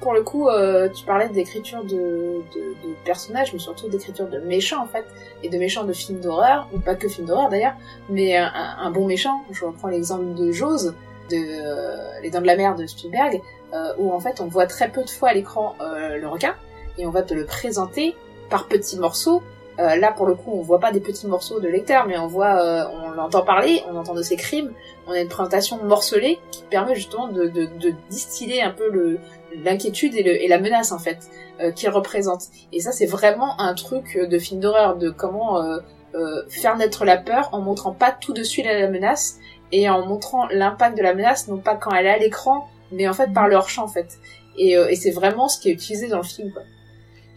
pour, 0.00 0.14
le 0.14 0.22
coup, 0.22 0.48
euh, 0.48 0.88
tu 0.88 1.04
parlais 1.04 1.28
d'écriture 1.28 1.84
de, 1.84 2.40
de, 2.54 3.04
personnages, 3.04 3.52
mais 3.52 3.58
surtout 3.58 3.88
d'écriture 3.88 4.28
de 4.28 4.38
méchants 4.38 4.82
en 4.82 4.86
fait, 4.86 5.04
et 5.42 5.50
de 5.50 5.58
méchants 5.58 5.84
de 5.84 5.92
films 5.92 6.20
d'horreur, 6.20 6.68
ou 6.72 6.78
pas 6.78 6.94
que 6.94 7.06
films 7.06 7.26
d'horreur 7.26 7.50
d'ailleurs, 7.50 7.74
mais 8.08 8.36
un, 8.36 8.50
un 8.54 8.90
bon 8.90 9.06
méchant. 9.06 9.44
Je 9.50 9.64
reprends 9.64 9.88
l'exemple 9.88 10.34
de 10.34 10.52
Jaws, 10.52 10.92
de 11.30 11.36
euh, 11.36 12.20
Les 12.22 12.30
Dents 12.30 12.40
de 12.40 12.46
la 12.46 12.56
Mer 12.56 12.76
de 12.76 12.86
Spielberg, 12.86 13.42
euh, 13.74 13.92
où 13.98 14.12
en 14.12 14.20
fait 14.20 14.40
on 14.40 14.46
voit 14.46 14.66
très 14.66 14.90
peu 14.90 15.02
de 15.02 15.10
fois 15.10 15.30
à 15.30 15.34
l'écran 15.34 15.76
euh, 15.80 16.16
le 16.16 16.28
requin, 16.28 16.54
et 16.96 17.06
on 17.06 17.10
va 17.10 17.22
te 17.22 17.34
le 17.34 17.44
présenter 17.44 18.16
par 18.48 18.68
petits 18.68 18.98
morceaux. 18.98 19.42
Euh, 19.78 19.94
là 19.96 20.12
pour 20.12 20.26
le 20.26 20.34
coup, 20.34 20.50
on 20.52 20.62
voit 20.62 20.80
pas 20.80 20.90
des 20.90 21.00
petits 21.00 21.26
morceaux 21.26 21.60
de 21.60 21.68
lecteur, 21.68 22.06
mais 22.06 22.18
on 22.18 22.26
voit, 22.26 22.60
euh, 22.60 22.84
on 22.92 23.10
l'entend 23.10 23.42
parler, 23.42 23.82
on 23.88 23.96
entend 23.96 24.14
de 24.14 24.22
ses 24.22 24.36
crimes, 24.36 24.72
on 25.06 25.12
a 25.12 25.20
une 25.20 25.28
présentation 25.28 25.82
morcelée 25.84 26.40
qui 26.50 26.64
permet 26.64 26.96
justement 26.96 27.28
de, 27.28 27.46
de, 27.46 27.66
de 27.66 27.94
distiller 28.10 28.60
un 28.62 28.70
peu 28.70 29.18
l'inquiétude 29.64 30.14
et, 30.16 30.20
et 30.20 30.48
la 30.48 30.58
menace 30.58 30.90
en 30.90 30.98
fait 30.98 31.18
euh, 31.60 31.70
qu'il 31.70 31.88
représente. 31.90 32.44
Et 32.72 32.80
ça 32.80 32.90
c'est 32.90 33.06
vraiment 33.06 33.60
un 33.60 33.74
truc 33.74 34.18
de 34.18 34.38
film 34.38 34.60
d'horreur 34.60 34.96
de 34.96 35.10
comment 35.10 35.62
euh, 35.62 35.78
euh, 36.14 36.42
faire 36.48 36.76
naître 36.76 37.04
la 37.04 37.16
peur 37.16 37.48
en 37.52 37.60
montrant 37.60 37.92
pas 37.92 38.10
tout 38.10 38.32
de 38.32 38.42
suite 38.42 38.66
la 38.66 38.88
menace 38.88 39.38
et 39.70 39.88
en 39.88 40.04
montrant 40.04 40.48
l'impact 40.48 40.96
de 40.96 41.02
la 41.02 41.14
menace 41.14 41.46
non 41.46 41.58
pas 41.58 41.76
quand 41.76 41.92
elle 41.92 42.06
est 42.06 42.10
à 42.10 42.18
l'écran 42.18 42.68
mais 42.90 43.06
en 43.06 43.12
fait 43.12 43.32
par 43.32 43.46
leur 43.46 43.68
champ 43.68 43.84
en 43.84 43.88
fait. 43.88 44.18
Et, 44.56 44.72
et 44.72 44.96
c'est 44.96 45.12
vraiment 45.12 45.46
ce 45.46 45.60
qui 45.60 45.68
est 45.68 45.72
utilisé 45.72 46.08
dans 46.08 46.16
le 46.16 46.24
film 46.24 46.52
quoi. 46.52 46.62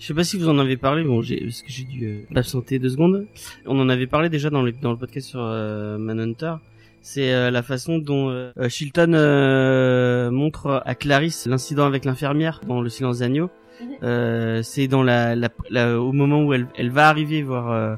Je 0.01 0.07
sais 0.07 0.13
pas 0.15 0.23
si 0.23 0.35
vous 0.35 0.49
en 0.49 0.57
avez 0.57 0.77
parlé, 0.77 1.03
bon, 1.03 1.21
j'ai, 1.21 1.41
parce 1.41 1.61
que 1.61 1.69
j'ai 1.71 1.83
dû 1.83 2.05
euh, 2.07 2.21
m'absenter 2.31 2.79
deux 2.79 2.89
secondes. 2.89 3.27
On 3.67 3.79
en 3.79 3.87
avait 3.87 4.07
parlé 4.07 4.29
déjà 4.29 4.49
dans 4.49 4.63
le, 4.63 4.71
dans 4.71 4.89
le 4.89 4.97
podcast 4.97 5.27
sur 5.29 5.41
euh, 5.43 5.99
Manhunter. 5.99 6.55
C'est 7.03 7.31
euh, 7.31 7.51
la 7.51 7.61
façon 7.61 7.99
dont 7.99 8.29
euh, 8.31 8.51
Shilton 8.67 9.13
euh, 9.13 10.31
montre 10.31 10.81
à 10.87 10.95
Clarisse 10.95 11.45
l'incident 11.45 11.85
avec 11.85 12.03
l'infirmière 12.05 12.61
dans 12.67 12.81
Le 12.81 12.89
Silence 12.89 13.19
des 13.19 13.25
agneaux. 13.25 13.51
Mhm. 13.79 13.87
Euh, 14.01 14.63
c'est 14.63 14.87
dans 14.87 15.03
la, 15.03 15.35
la, 15.35 15.49
la- 15.69 15.99
au 16.01 16.13
moment 16.13 16.43
où 16.45 16.53
elle, 16.53 16.65
elle 16.75 16.89
va 16.89 17.07
arriver 17.07 17.43
voir 17.43 17.69
euh, 17.71 17.95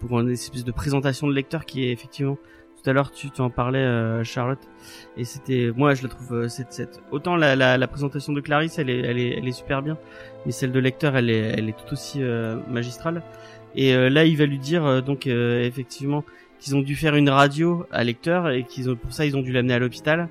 pour 0.00 0.20
une 0.20 0.28
espèce 0.28 0.64
de 0.64 0.72
présentation 0.72 1.26
de 1.26 1.32
lecteur 1.32 1.64
qui 1.64 1.84
est 1.86 1.90
effectivement 1.90 2.36
tout 2.86 2.90
à 2.90 2.92
l'heure 2.92 3.10
tu, 3.10 3.30
tu 3.30 3.40
en 3.40 3.50
parlais 3.50 3.80
euh, 3.80 4.22
Charlotte. 4.22 4.60
Et 5.16 5.24
c'était 5.24 5.72
moi 5.76 5.94
je 5.94 6.04
la 6.04 6.08
trouve 6.08 6.32
euh, 6.34 6.48
cette, 6.48 6.72
cette. 6.72 7.00
Autant 7.10 7.34
la, 7.36 7.56
la, 7.56 7.76
la 7.78 7.86
présentation 7.88 8.32
de 8.32 8.40
Clarisse 8.40 8.78
elle 8.78 8.90
est, 8.90 9.00
elle 9.00 9.18
est 9.18 9.36
elle 9.38 9.48
est 9.48 9.52
super 9.52 9.82
bien. 9.82 9.98
Mais 10.44 10.52
celle 10.52 10.70
de 10.70 10.78
lecteur 10.78 11.16
elle 11.16 11.28
est 11.30 11.54
elle 11.58 11.68
est 11.68 11.76
tout 11.76 11.92
aussi 11.92 12.22
euh, 12.22 12.56
magistrale. 12.70 13.22
Et 13.74 13.92
là 14.08 14.24
il 14.24 14.36
va 14.36 14.46
lui 14.46 14.58
dire 14.58 15.02
donc 15.02 15.26
effectivement 15.26 16.24
qu'ils 16.60 16.74
ont 16.76 16.80
dû 16.80 16.94
faire 16.96 17.14
une 17.16 17.28
radio 17.28 17.84
à 17.92 18.04
lecteur 18.04 18.48
et 18.50 18.62
qu'ils 18.62 18.88
ont 18.88 18.96
pour 18.96 19.12
ça 19.12 19.26
ils 19.26 19.36
ont 19.36 19.42
dû 19.42 19.52
l'amener 19.52 19.74
à 19.74 19.78
l'hôpital. 19.78 20.28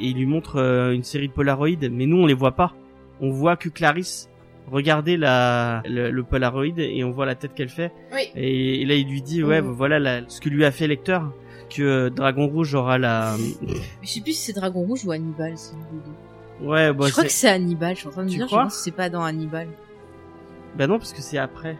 Et 0.00 0.06
il 0.06 0.16
lui 0.16 0.26
montre 0.26 0.56
une 0.94 1.02
série 1.02 1.28
de 1.28 1.32
Polaroid 1.32 1.68
mais 1.90 2.06
nous 2.06 2.18
on 2.18 2.26
les 2.26 2.34
voit 2.34 2.52
pas. 2.56 2.74
On 3.20 3.30
voit 3.30 3.56
que 3.56 3.68
Clarisse 3.68 4.30
regardez 4.70 5.16
la 5.16 5.82
le, 5.86 6.10
le 6.10 6.22
Polaroid 6.22 6.64
et 6.78 7.02
on 7.04 7.10
voit 7.10 7.26
la 7.26 7.34
tête 7.34 7.54
qu'elle 7.54 7.68
fait. 7.68 7.92
Oui. 8.12 8.22
et, 8.36 8.82
et 8.82 8.86
là 8.86 8.94
il 8.94 9.08
lui 9.08 9.20
dit 9.22 9.42
ouais 9.42 9.60
Mhm. 9.60 9.68
voilà 9.72 9.98
la- 9.98 10.20
ce 10.28 10.40
que 10.40 10.48
lui 10.48 10.64
a 10.64 10.70
fait 10.70 10.86
lecteur 10.86 11.32
que 11.68 11.82
euh, 11.82 12.10
Dragon 12.10 12.46
Rouge 12.46 12.74
aura 12.74 12.98
la 12.98 13.34
Mais 13.38 13.76
je 14.02 14.08
sais 14.08 14.20
plus 14.20 14.32
si 14.32 14.42
c'est 14.46 14.52
Dragon 14.52 14.80
Rouge 14.82 15.04
ou 15.04 15.10
Hannibal, 15.12 15.54
ouais 16.62 16.92
bah 16.92 17.06
je 17.06 17.12
crois 17.12 17.24
que 17.24 17.30
c'est 17.30 17.48
Hannibal, 17.48 17.94
je 17.94 18.00
suis 18.00 18.08
en 18.08 18.12
train 18.12 18.22
de 18.22 18.26
me 18.26 18.30
Tu 18.30 18.36
dire, 18.38 18.46
je 18.46 18.50
crois 18.50 18.64
pense 18.64 18.76
que 18.76 18.82
c'est 18.82 18.90
pas 18.90 19.08
dans 19.10 19.22
Hannibal. 19.22 19.68
bah 20.76 20.86
non 20.86 20.98
parce 20.98 21.12
que 21.12 21.22
c'est 21.22 21.38
après 21.38 21.76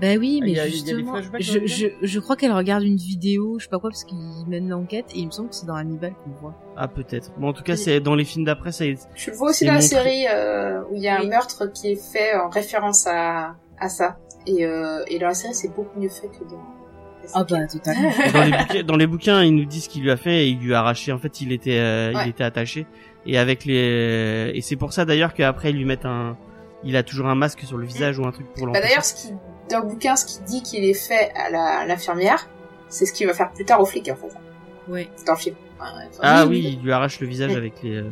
Bah 0.00 0.14
oui, 0.18 0.38
Ah, 0.40 0.44
mais 0.46 0.50
a- 0.50 0.52
il 0.52 0.54
y 0.56 0.60
a 0.60 0.64
des 0.64 0.70
justement, 0.70 1.16
je, 1.40 1.66
je, 1.66 1.86
je 2.02 2.20
crois 2.20 2.36
qu'elle 2.36 2.52
regarde 2.52 2.84
une 2.84 2.96
vidéo, 2.96 3.58
je 3.58 3.64
sais 3.64 3.68
pas 3.70 3.78
quoi, 3.80 3.90
parce 3.90 4.04
qu'il 4.04 4.18
mène 4.46 4.68
l'enquête, 4.68 5.06
et 5.14 5.18
il 5.18 5.26
me 5.26 5.30
semble 5.32 5.48
que 5.48 5.56
c'est 5.56 5.66
dans 5.66 5.74
Hannibal 5.74 6.12
qu'on 6.24 6.30
voit. 6.40 6.54
ah 6.76 6.86
peut-être 6.88 7.32
bon 7.38 7.48
en 7.48 7.52
tout 7.52 7.64
cas 7.64 7.76
c'est 7.76 8.00
dans 8.00 8.14
les 8.14 8.24
films 8.24 8.44
d'après 8.44 8.70
ça 8.72 8.86
est- 8.86 9.08
le 9.26 9.32
vois 9.34 9.50
aussi 9.50 9.64
dans 9.66 9.74
la 9.74 9.80
série 9.80 10.26
euh, 10.32 10.82
où 10.90 10.94
il 10.96 11.02
y 11.02 11.08
a 11.08 11.20
un 11.20 11.24
meurtre 11.26 11.66
qui 11.72 11.88
est 11.92 11.96
fait 12.12 12.34
en 12.36 12.48
référence 12.48 13.06
à, 13.06 13.56
à 13.78 13.88
ça. 13.88 14.18
Et, 14.46 14.64
euh, 14.64 15.02
et 15.08 15.18
dans 15.18 15.26
la 15.26 15.34
série 15.34 15.52
c'est 15.54 15.74
beaucoup 15.74 15.98
mieux 16.00 16.08
fait 16.08 16.28
que 16.28 16.44
dans 16.48 16.62
Ah 17.34 17.44
bah, 17.44 17.66
totalement. 17.66 18.10
dans 18.32 18.42
les 18.44 18.50
bouquins, 18.52 18.82
dans 18.84 18.96
les 18.96 19.06
bouquins, 19.06 19.42
ils 19.44 19.54
nous 19.54 19.64
disent 19.64 19.84
ce 19.84 19.88
qu'il 19.88 20.02
lui 20.02 20.10
a 20.10 20.16
fait 20.16 20.44
et 20.46 20.48
il 20.48 20.58
lui 20.60 20.74
a 20.74 20.80
arraché. 20.80 21.12
En 21.12 21.18
fait, 21.18 21.40
il 21.40 21.52
était, 21.52 21.78
euh, 21.78 22.12
Ouais. 22.14 22.22
il 22.24 22.28
était 22.30 22.44
attaché. 22.44 22.86
Et 23.26 23.36
avec 23.38 23.64
les, 23.64 24.52
et 24.54 24.60
c'est 24.62 24.76
pour 24.76 24.92
ça 24.92 25.04
d'ailleurs 25.04 25.34
qu'après 25.34 25.70
ils 25.70 25.76
lui 25.76 25.84
mettent 25.84 26.06
un, 26.06 26.36
il 26.84 26.96
a 26.96 27.02
toujours 27.02 27.26
un 27.26 27.34
masque 27.34 27.60
sur 27.64 27.76
le 27.76 27.84
visage 27.86 28.18
ou 28.18 28.24
un 28.26 28.30
truc 28.32 28.46
pour 28.54 28.62
Bah 28.62 28.66
l'empêcher. 28.68 28.88
d'ailleurs, 28.88 29.04
ce 29.04 29.14
qui, 29.14 29.32
dans 29.70 29.80
le 29.80 29.86
bouquin, 29.88 30.16
ce 30.16 30.24
qui 30.24 30.42
dit 30.44 30.62
qu'il 30.62 30.84
est 30.84 30.94
fait 30.94 31.30
à 31.36 31.84
l'infirmière, 31.86 32.48
c'est 32.88 33.04
ce 33.04 33.12
qu'il 33.12 33.26
va 33.26 33.34
faire 33.34 33.50
plus 33.52 33.64
tard 33.66 33.80
au 33.80 33.84
flic, 33.84 34.08
en 34.08 34.16
fait. 34.16 35.08
C'est 35.16 35.26
dans 35.26 35.34
le 35.34 35.38
film. 35.38 35.56
Enfin, 35.78 35.90
ah 36.22 36.46
oui, 36.46 36.76
il 36.78 36.82
lui 36.84 36.92
arrache 36.92 37.20
le 37.20 37.26
visage 37.26 37.50
Oui. 37.50 37.56
avec 37.56 37.82
les. 37.82 37.96
euh, 37.96 38.10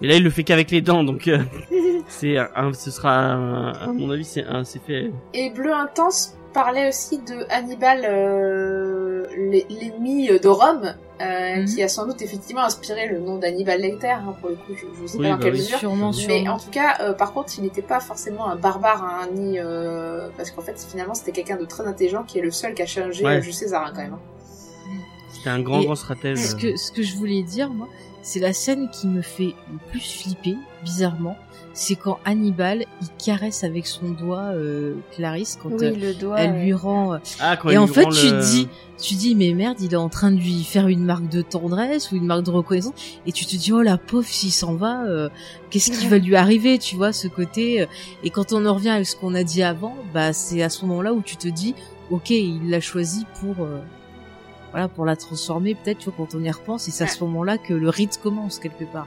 Mais 0.00 0.08
là, 0.08 0.16
il 0.16 0.24
le 0.24 0.30
fait 0.30 0.42
qu'avec 0.42 0.70
les 0.72 0.80
dents, 0.80 1.04
donc 1.04 1.28
euh, 1.28 1.38
c'est 2.08 2.36
un- 2.36 2.72
ce 2.72 2.90
sera, 2.90 3.14
un- 3.16 3.72
à 3.72 3.86
mon 3.92 4.10
avis, 4.10 4.24
c'est 4.24 4.44
un, 4.44 4.64
c'est 4.64 4.82
fait. 4.82 5.12
Et 5.32 5.50
Bleu 5.50 5.72
Intense 5.72 6.36
parlait 6.56 6.88
aussi 6.88 7.18
de 7.18 7.44
Hannibal, 7.50 8.00
euh, 8.08 9.26
l'e- 9.36 9.66
l'ennemi 9.68 10.28
de 10.28 10.48
Rome, 10.48 10.94
euh, 11.20 11.56
Mhm. 11.56 11.66
qui 11.66 11.82
a 11.82 11.88
sans 11.88 12.06
doute 12.06 12.22
effectivement 12.22 12.62
inspiré 12.62 13.06
le 13.08 13.18
nom 13.20 13.36
d'Hannibal 13.36 13.78
Lecter, 13.80 14.08
hein, 14.10 14.34
pour 14.40 14.48
le 14.50 14.56
coup, 14.56 14.72
je, 14.74 14.86
je 15.00 15.06
sais 15.06 15.18
Oui, 15.18 15.24
pas 15.24 15.30
dans 15.32 15.36
bah 15.36 15.42
quelle 15.44 15.52
oui. 15.52 15.58
mesure. 15.60 15.78
Sûrement, 15.78 16.06
Mais 16.12 16.12
sûrement. 16.22 16.54
en 16.54 16.58
tout 16.58 16.70
cas, 16.70 16.96
euh, 17.00 17.12
par 17.12 17.32
contre, 17.34 17.52
il 17.58 17.62
n'était 17.64 17.82
pas 17.82 18.00
forcément 18.00 18.46
un 18.48 18.56
barbare, 18.56 19.04
hein, 19.04 19.28
ni 19.34 19.58
euh, 19.58 20.28
parce 20.38 20.50
qu'en 20.50 20.62
fait, 20.62 20.78
finalement, 20.90 21.14
c'était 21.14 21.32
quelqu'un 21.32 21.56
de 21.58 21.66
très 21.66 21.86
intelligent 21.86 22.22
qui 22.24 22.38
est 22.38 22.42
le 22.42 22.50
seul 22.50 22.72
qui 22.74 22.80
a 22.82 22.86
challengé 22.86 23.22
Ouais. 23.24 23.36
euh, 23.36 23.40
Jules 23.42 23.52
César 23.54 23.84
hein, 23.86 23.92
quand 23.94 24.02
même. 24.02 24.14
hein. 24.14 24.20
C'était 25.32 25.50
un 25.50 25.60
grand, 25.60 25.80
Et 25.80 25.84
grand 25.84 25.94
stratège. 25.94 26.38
Ce 26.38 26.56
que, 26.56 26.76
ce 26.76 26.90
que 26.90 27.02
je 27.02 27.16
voulais 27.16 27.42
dire, 27.42 27.68
moi, 27.70 27.88
c'est 28.22 28.40
la 28.40 28.52
scène 28.54 28.88
qui 28.90 29.06
me 29.06 29.20
fait 29.22 29.54
le 29.70 29.78
plus 29.90 30.00
flipper, 30.00 30.56
bizarrement. 30.82 31.36
C'est 31.78 31.94
quand 31.94 32.18
Hannibal, 32.24 32.86
il 33.02 33.08
caresse 33.22 33.62
avec 33.62 33.86
son 33.86 34.08
doigt 34.12 34.44
euh, 34.54 34.94
Clarisse 35.14 35.58
quand 35.62 35.70
euh, 35.82 35.90
Oui, 35.92 36.00
le 36.00 36.14
doigt. 36.14 36.40
elle 36.40 36.52
euh, 36.54 36.62
lui 36.62 36.72
rend. 36.72 37.12
euh, 37.12 37.18
Ah, 37.38 37.58
quand 37.58 37.68
Et 37.68 37.76
en 37.76 37.86
fait, 37.86 38.06
tu 38.08 38.30
le- 38.30 38.40
dis, 38.40 38.68
tu 38.98 39.14
dis, 39.14 39.34
mais 39.34 39.52
merde, 39.52 39.76
il 39.80 39.92
est 39.92 39.96
en 39.96 40.08
train 40.08 40.30
de 40.32 40.38
lui 40.38 40.64
faire 40.64 40.88
une 40.88 41.04
marque 41.04 41.28
de 41.28 41.42
tendresse 41.42 42.10
ou 42.12 42.16
une 42.16 42.24
marque 42.24 42.44
de 42.44 42.50
reconnaissance, 42.50 42.94
et 43.26 43.32
tu 43.32 43.44
te 43.44 43.54
dis, 43.56 43.74
oh 43.74 43.82
la 43.82 43.98
pauvre, 43.98 44.26
s'il 44.26 44.52
s'en 44.52 44.74
va, 44.74 45.04
euh, 45.04 45.28
qu'est-ce 45.68 45.90
qui 45.90 46.06
va 46.06 46.16
lui 46.16 46.34
arriver, 46.34 46.78
tu 46.78 46.96
vois, 46.96 47.12
ce 47.12 47.28
côté. 47.28 47.82
euh, 47.82 47.86
et 48.24 48.30
quand 48.30 48.54
on 48.54 48.64
en 48.64 48.72
revient 48.72 48.88
à 48.88 49.04
ce 49.04 49.14
qu'on 49.14 49.34
a 49.34 49.44
dit 49.44 49.62
avant, 49.62 49.96
bah 50.14 50.32
c'est 50.32 50.62
à 50.62 50.70
ce 50.70 50.86
moment-là 50.86 51.12
où 51.12 51.20
tu 51.20 51.36
te 51.36 51.46
dis, 51.48 51.74
ok, 52.10 52.30
il 52.30 52.70
l'a 52.70 52.80
choisi 52.80 53.26
pour, 53.40 53.66
euh, 53.66 53.80
voilà, 54.76 54.88
pour 54.88 55.06
la 55.06 55.16
transformer, 55.16 55.74
peut-être, 55.74 55.96
tu 56.00 56.10
vois, 56.10 56.14
quand 56.18 56.34
on 56.34 56.42
y 56.44 56.50
repense, 56.50 56.86
et 56.86 56.90
c'est 56.90 57.04
à 57.04 57.06
ce 57.06 57.24
moment-là 57.24 57.56
que 57.56 57.72
le 57.72 57.88
rite 57.88 58.20
commence 58.22 58.58
quelque 58.58 58.84
part. 58.84 59.06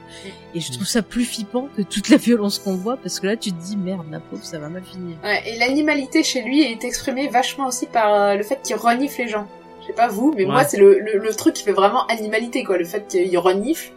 Et 0.52 0.58
je 0.58 0.72
trouve 0.72 0.84
ça 0.86 1.00
plus 1.00 1.24
flippant 1.24 1.68
que 1.76 1.82
toute 1.82 2.08
la 2.08 2.16
violence 2.16 2.58
qu'on 2.58 2.74
voit, 2.74 2.96
parce 2.96 3.20
que 3.20 3.28
là, 3.28 3.36
tu 3.36 3.52
te 3.52 3.62
dis, 3.62 3.76
merde, 3.76 4.04
la 4.10 4.18
pauvre, 4.18 4.42
ça 4.44 4.58
va 4.58 4.68
mal 4.68 4.82
finir. 4.82 5.16
Ouais, 5.22 5.40
et 5.48 5.58
l'animalité 5.60 6.24
chez 6.24 6.42
lui 6.42 6.62
est 6.62 6.82
exprimée 6.82 7.28
vachement 7.28 7.68
aussi 7.68 7.86
par 7.86 8.12
euh, 8.12 8.34
le 8.34 8.42
fait 8.42 8.60
qu'il 8.62 8.74
renifle 8.74 9.20
les 9.22 9.28
gens. 9.28 9.46
Je 9.82 9.86
sais 9.86 9.92
pas 9.92 10.08
vous, 10.08 10.34
mais 10.36 10.44
moi 10.44 10.64
c'est 10.64 10.76
le, 10.76 10.98
le, 10.98 11.18
le 11.18 11.34
truc 11.34 11.54
qui 11.54 11.62
fait 11.62 11.72
vraiment 11.72 12.04
animalité 12.08 12.64
quoi, 12.64 12.76
le 12.76 12.84
fait 12.84 13.06
qu'il 13.06 13.38
renifle. 13.38 13.92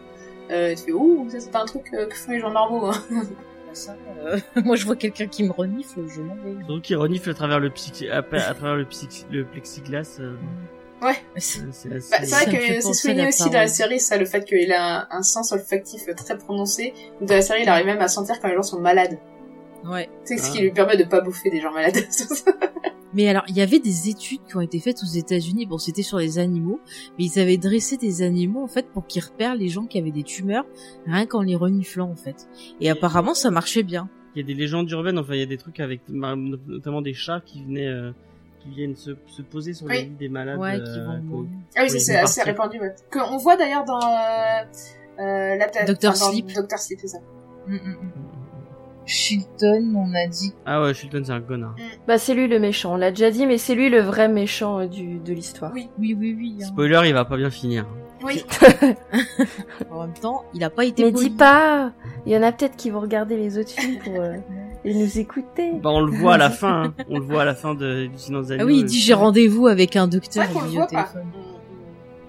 Euh, 0.52 0.74
tu 0.76 0.82
fais 0.84 0.92
ouh, 0.92 1.26
ça 1.28 1.40
c'est 1.40 1.50
pas 1.50 1.60
un 1.62 1.66
truc 1.66 1.90
euh, 1.92 2.06
que 2.06 2.14
font 2.14 2.30
les 2.32 2.38
gens 2.40 2.50
normaux. 2.52 2.86
Hein. 2.86 2.94
Ça, 3.74 3.96
euh, 4.24 4.38
moi, 4.64 4.76
je 4.76 4.86
vois 4.86 4.94
quelqu'un 4.94 5.26
qui 5.26 5.42
me 5.42 5.50
renifle, 5.50 6.00
je 6.06 6.22
m'en 6.22 6.36
vais. 6.36 6.62
Donc 6.68 6.88
il 6.90 6.94
renifle 6.96 7.28
à 7.30 7.34
travers 7.34 7.58
le 7.58 7.70
psy, 7.70 8.08
à, 8.08 8.18
à 8.18 8.22
travers 8.54 8.76
le, 8.76 8.84
psy, 8.84 9.26
le 9.32 9.44
plexiglas. 9.44 10.18
euh, 10.20 10.36
C'est 11.36 11.60
assez- 11.68 11.88
Bah, 11.88 11.96
c'est 12.00 12.26
vrai 12.26 12.44
que 12.46 12.80
c'est 12.82 12.92
souligné 12.94 13.28
aussi 13.28 13.44
dans 13.50 13.52
la 13.58 13.68
série, 13.68 14.00
ça, 14.00 14.16
le 14.16 14.24
fait 14.24 14.44
qu'il 14.44 14.72
a 14.72 15.02
un, 15.10 15.18
un 15.18 15.22
sens 15.22 15.52
olfactif 15.52 16.02
très 16.16 16.36
prononcé. 16.38 16.92
Dans 17.20 17.34
la 17.34 17.42
série, 17.42 17.62
il 17.62 17.68
arrive 17.68 17.86
même 17.86 18.00
à 18.00 18.08
sentir 18.08 18.40
quand 18.40 18.48
les 18.48 18.54
gens 18.54 18.62
sont 18.62 18.80
malades. 18.80 19.18
Ouais. 19.84 20.08
C'est 20.24 20.38
ce 20.38 20.48
Ah. 20.48 20.52
qui 20.52 20.60
lui 20.62 20.70
permet 20.72 20.96
de 20.96 21.04
pas 21.04 21.20
bouffer 21.20 21.50
des 21.50 21.60
gens 21.60 21.72
malades. 21.72 21.96
Mais 23.16 23.28
alors, 23.28 23.44
il 23.46 23.56
y 23.56 23.60
avait 23.60 23.78
des 23.78 24.08
études 24.08 24.40
qui 24.48 24.56
ont 24.56 24.60
été 24.60 24.80
faites 24.80 25.00
aux 25.04 25.06
États-Unis. 25.16 25.66
Bon, 25.66 25.78
c'était 25.78 26.02
sur 26.02 26.18
les 26.18 26.40
animaux, 26.40 26.80
mais 27.16 27.26
ils 27.26 27.38
avaient 27.38 27.58
dressé 27.58 27.96
des 27.96 28.22
animaux 28.22 28.60
en 28.64 28.66
fait 28.66 28.86
pour 28.90 29.06
qu'ils 29.06 29.22
repèrent 29.22 29.54
les 29.54 29.68
gens 29.68 29.86
qui 29.86 29.98
avaient 30.00 30.10
des 30.10 30.24
tumeurs 30.24 30.64
rien 31.06 31.24
qu'en 31.24 31.42
les 31.42 31.54
reniflant 31.54 32.10
en 32.10 32.16
fait. 32.16 32.48
Et 32.80 32.90
apparemment, 32.90 33.34
ça 33.34 33.52
marchait 33.52 33.84
bien. 33.84 34.08
Il 34.34 34.40
y 34.40 34.42
a 34.42 34.46
des 34.48 34.54
légendes 34.54 34.90
urbaines, 34.90 35.16
enfin 35.20 35.34
il 35.34 35.38
y 35.38 35.44
a 35.44 35.46
des 35.46 35.58
trucs 35.58 35.78
avec 35.78 36.00
ma- 36.08 36.34
notamment 36.34 37.02
des 37.02 37.14
chats 37.14 37.40
qui 37.46 37.62
venaient, 37.62 37.86
euh, 37.86 38.10
qui 38.64 38.70
viennent 38.74 38.96
se, 38.96 39.10
se 39.26 39.42
poser 39.42 39.74
sur 39.74 39.86
les 39.88 39.98
Oui. 39.98 40.02
lits 40.06 40.16
des 40.18 40.28
malades. 40.28 40.58
Ouais, 40.58 40.80
euh, 40.80 40.84
qui 40.84 41.00
vont. 41.00 41.46
Ah 41.76 41.82
oui, 41.82 41.90
c'est 42.00 42.16
assez 42.16 42.42
répandu, 42.42 42.80
ouais. 42.80 42.94
Qu'on 43.12 43.36
voit 43.36 43.56
d'ailleurs 43.56 43.84
dans 43.84 44.00
euh, 44.00 45.56
la 45.56 45.68
planète. 45.68 45.90
Enfin, 46.04 46.08
dans 46.08 46.14
Sleep. 46.32 46.46
Dr. 46.52 46.78
Sleep, 46.78 46.98
c'est 47.00 47.08
ça. 47.08 47.18
Mm, 47.66 47.74
mm, 47.74 47.76
mm. 47.76 48.10
Shilton, 49.06 49.92
on 49.96 50.14
a 50.14 50.26
dit. 50.28 50.54
Ah 50.64 50.80
ouais, 50.82 50.94
Shilton 50.94 51.22
c'est 51.26 51.32
un 51.32 51.40
connard. 51.42 51.74
Bah 52.08 52.16
c'est 52.16 52.32
lui 52.32 52.48
le 52.48 52.58
méchant, 52.58 52.94
on 52.94 52.96
l'a 52.96 53.10
déjà 53.10 53.30
dit, 53.30 53.46
mais 53.46 53.58
c'est 53.58 53.74
lui 53.74 53.90
le 53.90 54.00
vrai 54.00 54.28
méchant 54.28 54.80
euh, 54.80 54.86
du, 54.86 55.18
de 55.18 55.32
l'histoire. 55.34 55.72
Oui. 55.74 55.90
Oui, 55.98 56.16
oui, 56.18 56.34
oui. 56.38 56.56
hein. 56.62 56.66
Spoiler, 56.66 57.02
il 57.04 57.12
va 57.12 57.26
pas 57.26 57.36
bien 57.36 57.50
finir. 57.50 57.86
Oui. 58.22 58.44
En 59.90 60.02
même 60.06 60.14
temps, 60.14 60.44
il 60.54 60.64
a 60.64 60.70
pas 60.70 60.84
été 60.86 61.04
Mais 61.04 61.12
poli. 61.12 61.28
dis 61.28 61.36
pas 61.36 61.92
Il 62.26 62.32
y 62.32 62.36
en 62.36 62.42
a 62.42 62.50
peut-être 62.52 62.76
qui 62.76 62.88
vont 62.90 63.00
regarder 63.00 63.36
les 63.36 63.58
autres 63.58 63.70
films 63.70 63.98
pour 64.02 64.14
euh, 64.20 64.36
et 64.84 64.94
nous 64.94 65.18
écouter. 65.18 65.72
Bah 65.82 65.90
on 65.90 66.00
le 66.02 66.12
voit 66.12 66.34
à 66.34 66.38
la 66.38 66.50
fin, 66.62 66.84
hein. 66.84 66.94
on 67.08 67.18
le 67.18 67.24
voit 67.24 67.42
à 67.42 67.44
la 67.44 67.54
fin 67.54 67.74
de 67.74 68.06
du 68.06 68.18
silence 68.18 68.48
des 68.48 68.58
Ah 68.60 68.64
oui, 68.64 68.78
il 68.80 68.84
dit 68.84 69.00
j'ai 69.00 69.14
rendez-vous 69.14 69.66
avec 69.66 69.96
un 69.96 70.06
docteur. 70.08 70.44
vrai 70.44 70.52
qu'on 70.52 70.60
le 70.60 70.66
il 70.66 70.70
dit 70.70 70.76
voit 70.76 70.84
au 70.86 70.88
pas. 70.88 71.08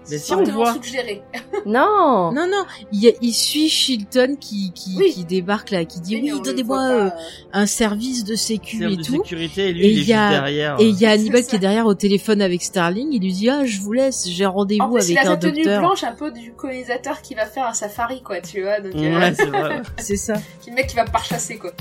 Mais 0.10 0.18
si, 0.20 0.26
C'est 0.28 0.34
on 0.36 0.44
voit. 0.44 0.74
suggéré. 0.74 1.22
Non 1.66 2.32
Non, 2.32 2.48
non, 2.48 2.64
il, 2.92 3.00
y 3.04 3.08
a- 3.10 3.14
il 3.22 3.34
suit 3.34 3.70
Shilton 3.70 4.36
qui, 4.40 4.72
qui, 4.76 4.96
Oui. 4.98 5.12
qui 5.14 5.26
débarque 5.26 5.72
là, 5.72 5.84
qui 5.84 6.00
dit 6.00 6.22
mais 6.22 6.32
oui, 6.32 6.42
donnez-moi 6.44 6.80
euh, 6.92 7.10
un 7.54 7.66
service 7.66 8.24
de 8.24 8.36
sécu 8.36 8.84
et 8.86 8.98
de 8.98 9.04
tout. 9.04 9.14
sécurité 9.14 9.70
et 9.70 9.74
lui 9.74 9.86
Et 9.88 9.92
il 9.92 10.04
y 10.04 10.14
a- 10.14 10.30
derrière. 10.30 10.76
Et 10.80 10.88
il 10.90 10.96
y 11.00 11.06
a 11.08 11.12
Hannibal 11.12 11.44
qui 11.44 11.56
est 11.56 11.60
derrière 11.60 11.88
au 11.88 11.96
téléphone 11.96 12.42
avec 12.42 12.62
Starling. 12.62 13.10
Il 13.12 13.22
lui 13.24 13.34
dit 13.34 13.50
ah 13.50 13.66
je 13.66 13.80
vous 13.82 13.94
laisse, 13.94 14.28
j'ai 14.30 14.46
En 14.46 14.52
rendez-vous 14.54 14.94
plus, 14.94 15.10
il 15.10 15.18
avec 15.18 15.28
a 15.28 15.32
un 15.32 15.34
sa 15.34 15.38
tenue 15.38 15.64
docteur. 15.64 15.80
blanche 15.80 16.04
un 16.04 16.12
peu 16.14 16.32
du 16.32 16.54
colonisateur 16.54 17.22
qui 17.24 17.34
va 17.34 17.46
faire 17.48 17.66
un 17.66 17.74
safari, 17.74 18.22
quoi, 18.22 18.42
tu 18.42 18.62
vois. 18.62 18.80
Donc, 18.82 18.94
euh, 18.96 19.20
Ouais, 19.20 19.34
c'est 19.34 19.46
vrai. 19.46 19.82
C'est 19.98 20.18
ça. 20.18 20.34
le 20.68 20.74
mec 20.74 20.88
qui 20.88 20.96
va 20.96 21.06
parchasser, 21.06 21.58
quoi. 21.58 21.72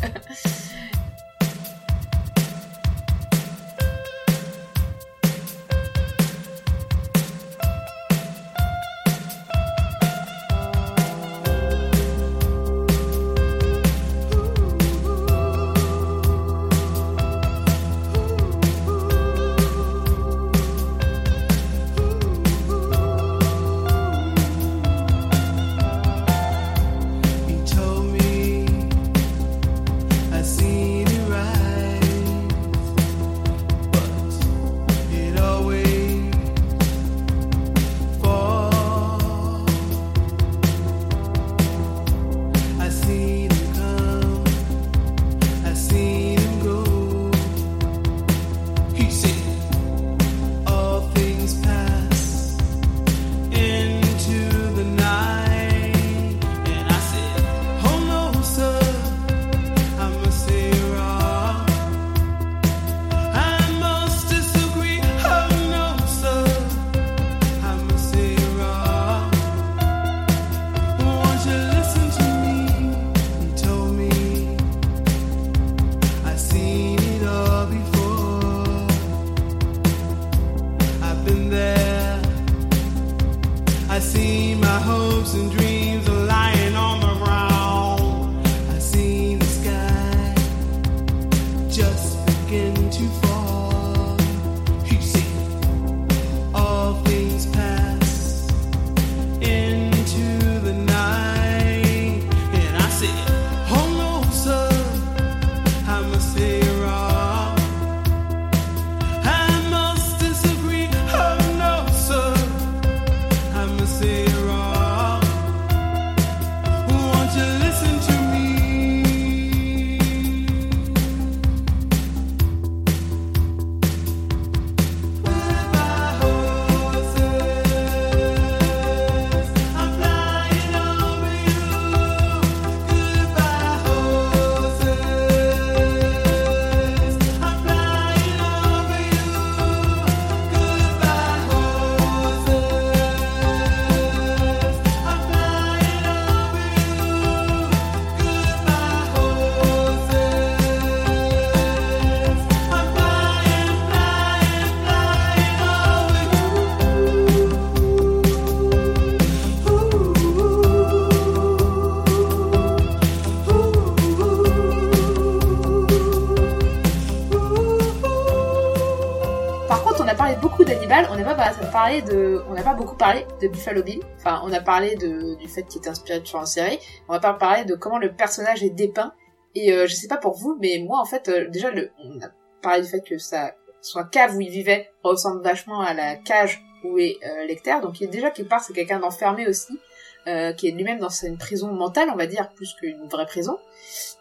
Parlé 171.85 172.03
on 172.49 172.55
n'a 172.55 172.63
pas 172.63 172.73
beaucoup 172.73 172.97
parlé 172.97 173.27
de 173.43 173.49
Buffalo 173.49 173.83
Bill. 173.83 174.01
Enfin, 174.17 174.41
on 174.45 174.53
a 174.53 174.61
parlé 174.61 174.97
du 174.97 175.49
fait 175.49 175.65
qu'il 175.65 175.83
est 175.83 175.89
inspiré 175.89 176.21
de 176.21 176.37
en 176.37 176.47
série. 176.47 176.79
On 177.09 177.13
va 177.13 177.21
pas 177.21 177.35
parler 177.35 177.67
de 177.67 177.75
comment 177.75 177.99
le 177.99 178.13
personnage 178.13 178.63
est 178.63 178.71
dépeint. 178.71 179.13
Et 179.55 179.71
euh, 179.71 179.87
je 179.87 179.95
sais 179.95 180.09
pas 180.09 180.17
pour 180.17 180.35
vous, 180.35 180.57
mais 180.61 180.79
moi, 180.79 180.99
en 180.99 181.05
fait, 181.05 181.29
euh, 181.29 181.49
déjà, 181.49 181.71
le, 181.71 181.91
on 182.03 182.21
a 182.23 182.31
parlé 182.63 182.83
du 182.83 182.89
fait 182.89 183.03
que 183.03 183.19
sa, 183.19 183.55
son 183.83 184.03
cave 184.05 184.35
où 184.35 184.41
il 184.41 184.49
vivait 184.49 184.91
ressemble 185.03 185.45
vachement 185.45 185.81
à 185.81 185.93
la 185.93 186.17
cage 186.17 186.65
où 186.85 186.99
est 186.99 187.19
euh, 187.25 187.45
Lecter. 187.47 187.77
Donc, 187.83 188.01
il, 188.01 188.09
déjà, 188.09 188.31
quelque 188.31 188.49
part, 188.49 188.63
c'est 188.63 188.73
quelqu'un 188.73 188.99
d'enfermé 188.99 189.47
aussi, 189.47 189.79
euh, 190.27 190.55
qui 190.55 190.69
est 190.69 190.71
lui-même 190.71 190.99
dans 190.99 191.11
une 191.11 191.37
prison 191.37 191.71
mentale, 191.71 192.09
on 192.11 192.17
va 192.17 192.27
dire, 192.27 192.49
plus 192.57 192.73
qu'une 192.81 193.07
vraie 193.09 193.27
prison. 193.27 193.59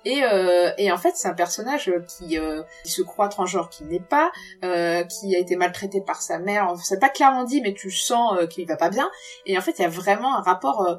Et, 0.06 0.22
euh, 0.24 0.72
et 0.78 0.92
en 0.92 0.98
fait, 0.98 1.14
c'est 1.16 1.30
un 1.30 1.34
personnage 1.34 1.92
qui, 2.08 2.38
euh, 2.38 2.62
qui 2.84 2.92
se 2.92 3.02
croit 3.02 3.30
transgenre, 3.30 3.70
qui 3.70 3.86
n'est 3.86 4.02
pas, 4.02 4.32
euh, 4.66 5.04
qui 5.04 5.34
a 5.36 5.40
été 5.40 5.56
maltraité 5.56 6.02
par 6.02 6.22
sa 6.22 6.40
mère. 6.40 6.74
C'est 6.84 7.00
pas 7.00 7.10
clairement 7.10 7.46
dit, 7.46 7.62
mais 7.62 7.74
tu 7.74 7.90
sens 7.90 8.34
euh, 8.38 8.48
qu'il 8.48 8.68
va 8.68 8.76
pas 8.76 8.90
bien. 8.90 9.10
Et 9.46 9.58
en 9.58 9.62
fait, 9.62 9.80
il 9.80 9.82
y 9.82 9.86
a 9.86 9.90
vraiment 9.90 10.36
un 10.36 10.42
rapport. 10.42 10.82
euh, 10.82 10.96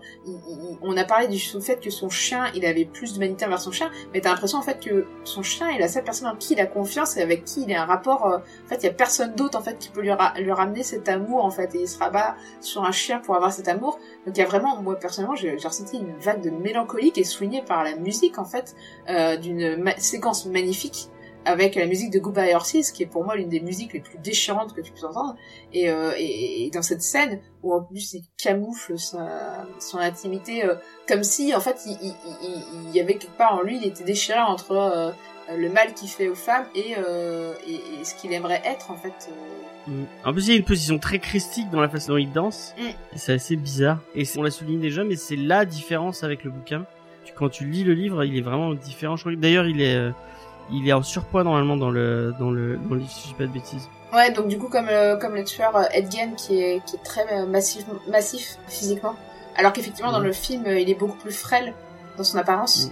on 0.83 0.97
a 0.97 1.05
parlé 1.05 1.29
du 1.29 1.39
fait 1.39 1.77
que 1.81 1.91
son 1.91 2.09
chien, 2.09 2.47
il 2.55 2.65
avait 2.65 2.87
plus 2.87 3.13
d'humanité 3.13 3.45
envers 3.45 3.61
son 3.61 3.73
chien, 3.73 3.91
mais 4.13 4.21
t'as 4.21 4.31
l'impression 4.31 4.59
en 4.59 4.63
fait 4.63 4.81
que 4.81 5.07
son 5.25 5.43
chien 5.43 5.69
est 5.69 5.79
la 5.79 5.89
seule 5.89 6.05
personne 6.05 6.29
en 6.29 6.37
qui 6.37 6.55
il 6.55 6.61
a 6.61 6.67
confiance 6.67 7.17
et 7.17 7.23
avec 7.23 7.45
qui 7.45 7.63
il 7.63 7.75
a 7.75 7.83
un 7.83 7.87
rapport. 7.87 8.27
euh, 8.27 8.39
en 8.39 8.69
fait, 8.69 8.77
il 8.77 8.85
y 8.85 8.89
a 8.89 8.93
personne 8.93 9.35
d'autre 9.35 9.59
en 9.59 9.63
fait 9.63 9.79
qui 9.79 9.91
peut 9.91 10.01
lui 10.01 10.53
ramener 10.53 10.83
cet 10.83 11.09
amour 11.09 11.45
en 11.45 11.51
fait, 11.51 11.75
et 11.75 11.81
il 11.83 11.89
se 11.89 11.99
rabat 11.99 12.37
sur 12.61 12.85
un 12.85 12.93
chien 12.93 13.19
pour 13.21 13.37
avoir 13.37 13.53
cet 13.53 13.69
amour. 13.69 13.99
Donc 14.27 14.37
il 14.37 14.41
y 14.41 14.43
a 14.43 14.47
vraiment, 14.47 14.81
moi, 14.81 14.99
personnellement, 14.99 15.37
j'ai 15.37 15.57
ressenti 15.57 15.99
une 15.99 16.17
vague 16.19 16.43
de 16.43 16.51
mélancolie 16.51 17.13
qui 17.13 17.21
est 17.21 17.25
soulignée 17.25 17.63
par 17.63 17.85
la 17.85 17.97
musique 17.97 18.39
en 18.39 18.45
fait, 18.45 18.75
euh, 19.09 19.37
d'une 19.37 19.85
séquence 19.99 20.47
magnifique 20.47 21.09
avec 21.47 21.75
la 21.75 21.87
musique 21.87 22.11
de 22.11 22.19
Goodbye 22.19 22.55
Horses, 22.55 22.91
qui 22.91 23.03
est 23.03 23.07
pour 23.07 23.25
moi 23.25 23.37
l'une 23.37 23.49
des 23.51 23.61
musiques 23.61 23.93
les 23.93 24.01
plus 24.01 24.19
déchirantes 24.19 24.73
que 24.75 24.81
tu 24.81 24.93
puisses 24.93 25.05
entendre. 25.05 25.37
Et, 25.73 25.91
euh, 25.91 26.13
et, 26.17 26.67
et 26.67 26.71
dans 26.71 26.83
cette 26.83 27.03
scène 27.03 27.41
où 27.63 27.75
en 27.75 27.83
plus 27.83 28.15
il 28.15 28.25
camoufle 28.43 28.99
sa, 28.99 29.67
son 29.79 29.99
intimité, 29.99 30.65
euh, 30.65 30.75
comme 31.07 31.23
si 31.23 31.55
en 31.55 31.61
fait 31.61 31.81
il, 31.87 31.99
il, 32.03 32.15
il, 32.43 32.89
il 32.89 32.97
y 32.97 33.01
avait 33.01 33.15
quelque 33.15 33.37
part 33.37 33.55
en 33.57 33.63
lui, 33.63 33.77
il 33.77 33.87
était 33.87 34.05
déchiré 34.05 34.41
entre 34.41 34.73
euh, 34.73 35.11
le 35.55 35.69
mal 35.69 35.93
qu'il 35.93 36.09
fait 36.09 36.29
aux 36.29 36.35
femmes 36.35 36.67
euh, 36.77 37.55
et, 37.67 37.75
et 37.75 38.05
ce 38.05 38.15
qu'il 38.15 38.33
aimerait 38.33 38.63
être 38.65 38.91
en 38.91 38.97
fait. 38.97 39.29
Euh. 39.89 39.91
Mm. 39.91 40.07
En 40.25 40.33
plus, 40.33 40.47
il 40.47 40.51
y 40.51 40.55
a 40.55 40.57
une 40.59 40.65
position 40.65 40.99
très 40.99 41.19
christique 41.19 41.71
dans 41.71 41.81
la 41.81 41.89
façon 41.89 42.13
dont 42.13 42.19
il 42.19 42.33
danse. 42.33 42.75
Mm. 42.79 42.83
C'est 43.17 43.35
assez 43.35 43.57
bizarre. 43.57 43.99
Et 44.15 44.25
on 44.37 44.43
l'a 44.43 44.51
souligné 44.51 44.79
déjà, 44.79 45.05
mais 45.05 45.17
c'est 45.17 45.37
la 45.37 45.65
différence 45.65 46.25
avec 46.25 46.45
le 46.45 46.51
bouquin. 46.51 46.85
Quand 47.37 47.49
tu 47.49 47.65
lis 47.65 47.83
le 47.85 47.95
livre, 47.95 48.23
il 48.25 48.37
est 48.37 48.43
vraiment 48.43 48.75
différent. 48.75 49.17
D'ailleurs, 49.37 49.67
il 49.67 49.81
est, 49.81 49.97
euh, 49.97 50.11
il 50.71 50.89
est 50.89 50.93
en 50.93 51.03
surpoids 51.03 51.43
normalement 51.43 51.77
dans 51.77 51.91
le, 51.91 52.33
dans 52.39 52.51
le, 52.51 52.77
dans 52.77 52.95
le 52.95 53.01
livre, 53.01 53.11
si 53.11 53.23
je 53.23 53.29
dis 53.29 53.35
pas 53.35 53.47
de 53.47 53.53
bêtises. 53.53 53.89
Ouais, 54.13 54.31
donc 54.31 54.47
du 54.47 54.57
coup 54.59 54.69
comme 54.69 54.87
le, 54.87 55.17
comme 55.19 55.35
le 55.35 55.43
tueur 55.43 55.75
euh, 55.75 55.83
Ed 55.93 56.09
Gein 56.13 56.35
qui 56.37 56.61
est, 56.61 56.81
qui 56.87 56.95
est 56.95 57.03
très 57.03 57.27
euh, 57.33 57.47
massif, 57.47 57.85
massif 58.09 58.59
physiquement, 58.69 59.17
alors 59.57 59.73
qu'effectivement 59.73 60.13
dans 60.13 60.21
Mhm. 60.21 60.27
le 60.27 60.33
film 60.33 60.67
euh, 60.67 60.79
il 60.79 60.89
est 60.89 60.95
beaucoup 60.95 61.17
plus 61.19 61.33
frêle 61.37 61.75
dans 62.17 62.23
son 62.23 62.39
apparence. 62.39 62.91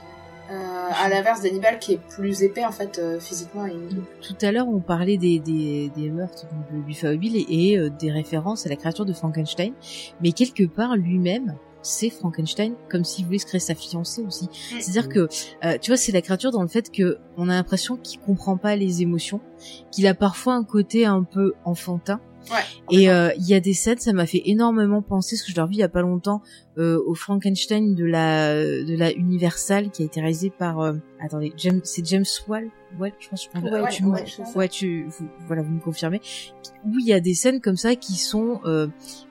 Euh, 0.50 0.88
à 1.02 1.08
l'inverse 1.08 1.42
d'Hannibal 1.42 1.78
qui 1.78 1.92
est 1.94 2.00
plus 2.08 2.42
épais 2.42 2.64
en 2.64 2.72
fait 2.72 2.98
euh, 2.98 3.20
physiquement. 3.20 3.66
Il... 3.66 4.02
Tout 4.20 4.36
à 4.44 4.52
l'heure, 4.52 4.68
on 4.68 4.80
parlait 4.80 5.16
des, 5.16 5.38
des, 5.38 5.90
des 5.96 6.10
meurtres 6.10 6.46
donc, 6.46 6.72
de 6.72 6.84
Buffalo 6.84 7.18
Bill 7.18 7.36
et, 7.36 7.46
et, 7.48 7.78
euh, 7.78 7.90
des 7.90 8.10
références 8.10 8.66
à 8.66 8.68
la 8.68 8.76
créature 8.76 9.04
de 9.04 9.12
Frankenstein. 9.12 9.72
Mais 10.20 10.32
quelque 10.32 10.64
part, 10.64 10.96
lui-même, 10.96 11.56
c'est 11.82 12.10
Frankenstein, 12.10 12.74
comme 12.88 13.04
s'il 13.04 13.24
voulait 13.26 13.38
se 13.38 13.46
créer 13.46 13.60
sa 13.60 13.74
fiancée 13.74 14.22
aussi. 14.22 14.48
C'est-à-dire 14.52 15.08
que, 15.08 15.28
euh, 15.64 15.78
tu 15.80 15.90
vois, 15.90 15.96
c'est 15.96 16.12
la 16.12 16.22
créature 16.22 16.52
dans 16.52 16.62
le 16.62 16.68
fait 16.68 16.90
que 16.90 17.18
on 17.36 17.48
a 17.48 17.54
l'impression 17.54 17.96
qu'il 17.96 18.20
comprend 18.20 18.56
pas 18.56 18.76
les 18.76 19.02
émotions, 19.02 19.40
qu'il 19.90 20.06
a 20.06 20.14
parfois 20.14 20.54
un 20.54 20.64
côté 20.64 21.06
un 21.06 21.24
peu 21.24 21.54
enfantin. 21.64 22.20
Ouais. 22.50 22.58
Et 22.90 23.08
euh, 23.08 23.30
il 23.38 23.46
y 23.46 23.54
a 23.54 23.60
des 23.60 23.72
scènes, 23.74 23.98
ça 23.98 24.12
m'a 24.12 24.26
fait 24.26 24.42
énormément 24.46 25.00
penser, 25.02 25.36
ce 25.36 25.44
que 25.44 25.50
je 25.52 25.56
leur 25.56 25.66
vis 25.68 25.76
il 25.76 25.80
y 25.80 25.82
a 25.84 25.88
pas 25.88 26.02
longtemps, 26.02 26.42
euh, 26.78 26.98
au 27.06 27.14
Frankenstein 27.14 27.94
de 27.94 28.04
la 28.04 28.54
de 28.62 28.96
la 28.96 29.12
Universal 29.12 29.90
qui 29.90 30.02
a 30.02 30.06
été 30.06 30.20
réalisé 30.20 30.50
par, 30.50 30.80
euh, 30.80 30.94
attendez, 31.20 31.52
James, 31.56 31.80
c'est 31.84 32.04
James 32.06 32.24
Wall, 32.48 32.68
ouais, 32.98 33.12
je 33.20 33.28
pense. 33.28 33.46
que 33.46 33.58
je- 33.58 33.64
Ouais, 33.64 33.88
tu 33.90 34.04
ouais, 34.04 34.10
ouais, 34.12 34.24
ouais, 34.56 34.68
tu, 34.68 35.06
vous, 35.08 35.28
voilà, 35.46 35.62
vous 35.62 35.72
me 35.72 35.80
confirmez. 35.80 36.20
Où 36.84 36.98
il 36.98 37.06
y 37.06 37.12
a 37.12 37.20
des 37.20 37.34
scènes 37.34 37.60
comme 37.60 37.76
ça 37.76 37.94
qui 37.94 38.14
sont 38.14 38.60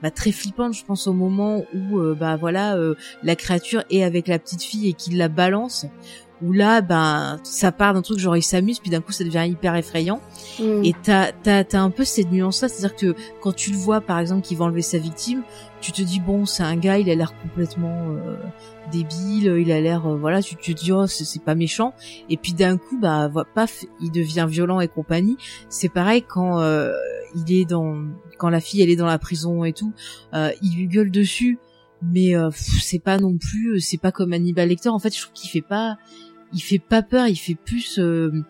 bah, 0.01 0.11
très 0.11 0.31
flippantes. 0.31 0.73
Je 0.73 0.85
pense 0.85 1.05
au 1.07 1.13
moment 1.13 1.63
où, 1.73 1.99
bah 2.15 2.38
voilà, 2.38 2.77
la 3.23 3.35
créature 3.35 3.83
est 3.89 4.03
avec 4.03 4.27
la 4.27 4.39
petite 4.39 4.63
fille 4.63 4.88
et 4.88 4.93
qu'il 4.93 5.17
la 5.17 5.27
balance. 5.27 5.85
Où 6.43 6.53
là, 6.53 6.81
ben, 6.81 7.39
ça 7.43 7.72
part 7.72 7.93
d'un 7.93 8.01
truc 8.01 8.18
genre 8.19 8.35
il 8.35 8.41
s'amuse, 8.41 8.80
puis 8.80 8.89
d'un 8.89 9.01
coup 9.01 9.11
ça 9.11 9.23
devient 9.23 9.45
hyper 9.47 9.76
effrayant. 9.76 10.22
Mm. 10.59 10.84
Et 10.84 10.95
t'as, 11.01 11.31
t'as, 11.31 11.63
t'as 11.63 11.80
un 11.80 11.89
peu 11.91 12.03
cette 12.03 12.31
nuance-là, 12.31 12.68
c'est-à-dire 12.68 12.95
que 12.95 13.15
quand 13.41 13.53
tu 13.53 13.72
le 13.72 13.77
vois, 13.77 14.01
par 14.01 14.19
exemple, 14.19 14.41
qui 14.41 14.55
va 14.55 14.65
enlever 14.65 14.81
sa 14.81 14.97
victime, 14.97 15.43
tu 15.81 15.91
te 15.91 16.01
dis 16.01 16.19
bon, 16.19 16.45
c'est 16.45 16.63
un 16.63 16.76
gars, 16.76 16.97
il 16.97 17.09
a 17.09 17.15
l'air 17.15 17.34
complètement 17.41 18.09
euh, 18.09 18.35
débile, 18.91 19.55
il 19.59 19.72
a 19.72 19.81
l'air, 19.81 20.07
euh, 20.07 20.15
voilà, 20.15 20.41
tu, 20.41 20.55
te 20.55 20.72
dis 20.72 20.91
oh, 20.91 21.07
c'est, 21.07 21.43
pas 21.43 21.55
méchant. 21.55 21.93
Et 22.30 22.38
puis 22.38 22.53
d'un 22.53 22.77
coup, 22.77 22.99
bah, 22.99 23.30
paf, 23.53 23.85
il 24.01 24.11
devient 24.11 24.47
violent 24.49 24.80
et 24.80 24.88
compagnie. 24.88 25.38
C'est 25.69 25.89
pareil 25.89 26.23
quand 26.23 26.59
euh, 26.59 26.93
il 27.35 27.53
est 27.53 27.65
dans, 27.65 27.97
quand 28.38 28.49
la 28.49 28.59
fille 28.59 28.81
elle 28.81 28.89
est 28.89 28.95
dans 28.95 29.05
la 29.05 29.19
prison 29.19 29.63
et 29.63 29.73
tout, 29.73 29.93
euh, 30.34 30.51
il 30.61 30.76
lui 30.76 30.88
gueule 30.88 31.11
dessus, 31.11 31.59
mais 32.01 32.35
euh, 32.35 32.49
c'est 32.53 32.99
pas 32.99 33.18
non 33.18 33.38
plus, 33.38 33.80
c'est 33.80 33.97
pas 33.97 34.11
comme 34.11 34.34
Hannibal 34.34 34.69
Lecter. 34.69 34.89
En 34.89 34.99
fait, 34.99 35.15
je 35.15 35.22
trouve 35.22 35.34
qu'il 35.34 35.49
fait 35.49 35.61
pas, 35.61 35.97
il 36.53 36.61
fait 36.61 36.80
pas 36.80 37.02
peur, 37.02 37.28
il 37.28 37.36
fait 37.36 37.56
plus 37.56 37.99
euh, 37.99 38.44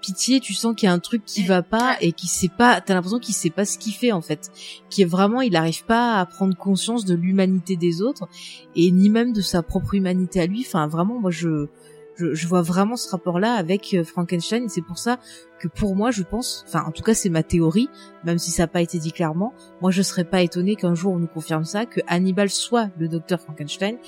pitié. 0.00 0.40
Tu 0.40 0.54
sens 0.54 0.74
qu'il 0.74 0.86
y 0.86 0.90
a 0.90 0.92
un 0.92 0.98
truc 0.98 1.24
qui 1.24 1.44
va 1.44 1.62
pas 1.62 1.96
et 2.00 2.12
qui 2.12 2.26
sait 2.26 2.50
pas. 2.56 2.80
T'as 2.80 2.94
l'impression 2.94 3.18
qu'il 3.18 3.34
sait 3.34 3.50
pas 3.50 3.64
ce 3.64 3.78
qu'il 3.78 3.92
fait 3.92 4.12
en 4.12 4.22
fait. 4.22 4.50
Qui 4.90 5.02
est 5.02 5.06
vraiment, 5.06 5.40
il 5.40 5.56
arrive 5.56 5.84
pas 5.84 6.18
à 6.18 6.26
prendre 6.26 6.56
conscience 6.56 7.04
de 7.04 7.14
l'humanité 7.14 7.76
des 7.76 8.02
autres 8.02 8.28
et 8.74 8.90
ni 8.90 9.10
même 9.10 9.32
de 9.32 9.40
sa 9.40 9.62
propre 9.62 9.94
humanité 9.94 10.40
à 10.40 10.46
lui. 10.46 10.64
Enfin, 10.66 10.86
vraiment, 10.86 11.20
moi 11.20 11.30
je 11.30 11.68
je, 12.16 12.34
je 12.34 12.48
vois 12.48 12.62
vraiment 12.62 12.96
ce 12.96 13.10
rapport-là 13.10 13.54
avec 13.54 13.94
euh, 13.94 14.04
Frankenstein 14.04 14.64
et 14.64 14.68
c'est 14.68 14.82
pour 14.82 14.98
ça 14.98 15.18
que 15.58 15.68
pour 15.68 15.94
moi, 15.96 16.10
je 16.10 16.22
pense, 16.22 16.64
enfin 16.66 16.84
en 16.86 16.90
tout 16.90 17.02
cas 17.02 17.14
c'est 17.14 17.28
ma 17.28 17.42
théorie, 17.42 17.88
même 18.24 18.38
si 18.38 18.50
ça 18.50 18.64
n'a 18.64 18.68
pas 18.68 18.80
été 18.80 18.98
dit 18.98 19.12
clairement, 19.12 19.52
moi 19.80 19.90
je 19.90 20.02
serais 20.02 20.24
pas 20.24 20.42
étonné 20.42 20.76
qu'un 20.76 20.94
jour 20.94 21.12
on 21.12 21.18
nous 21.18 21.26
confirme 21.26 21.64
ça, 21.64 21.86
que 21.86 22.00
Hannibal 22.06 22.50
soit 22.50 22.90
le 22.98 23.08
docteur 23.08 23.40
Frankenstein, 23.40 23.98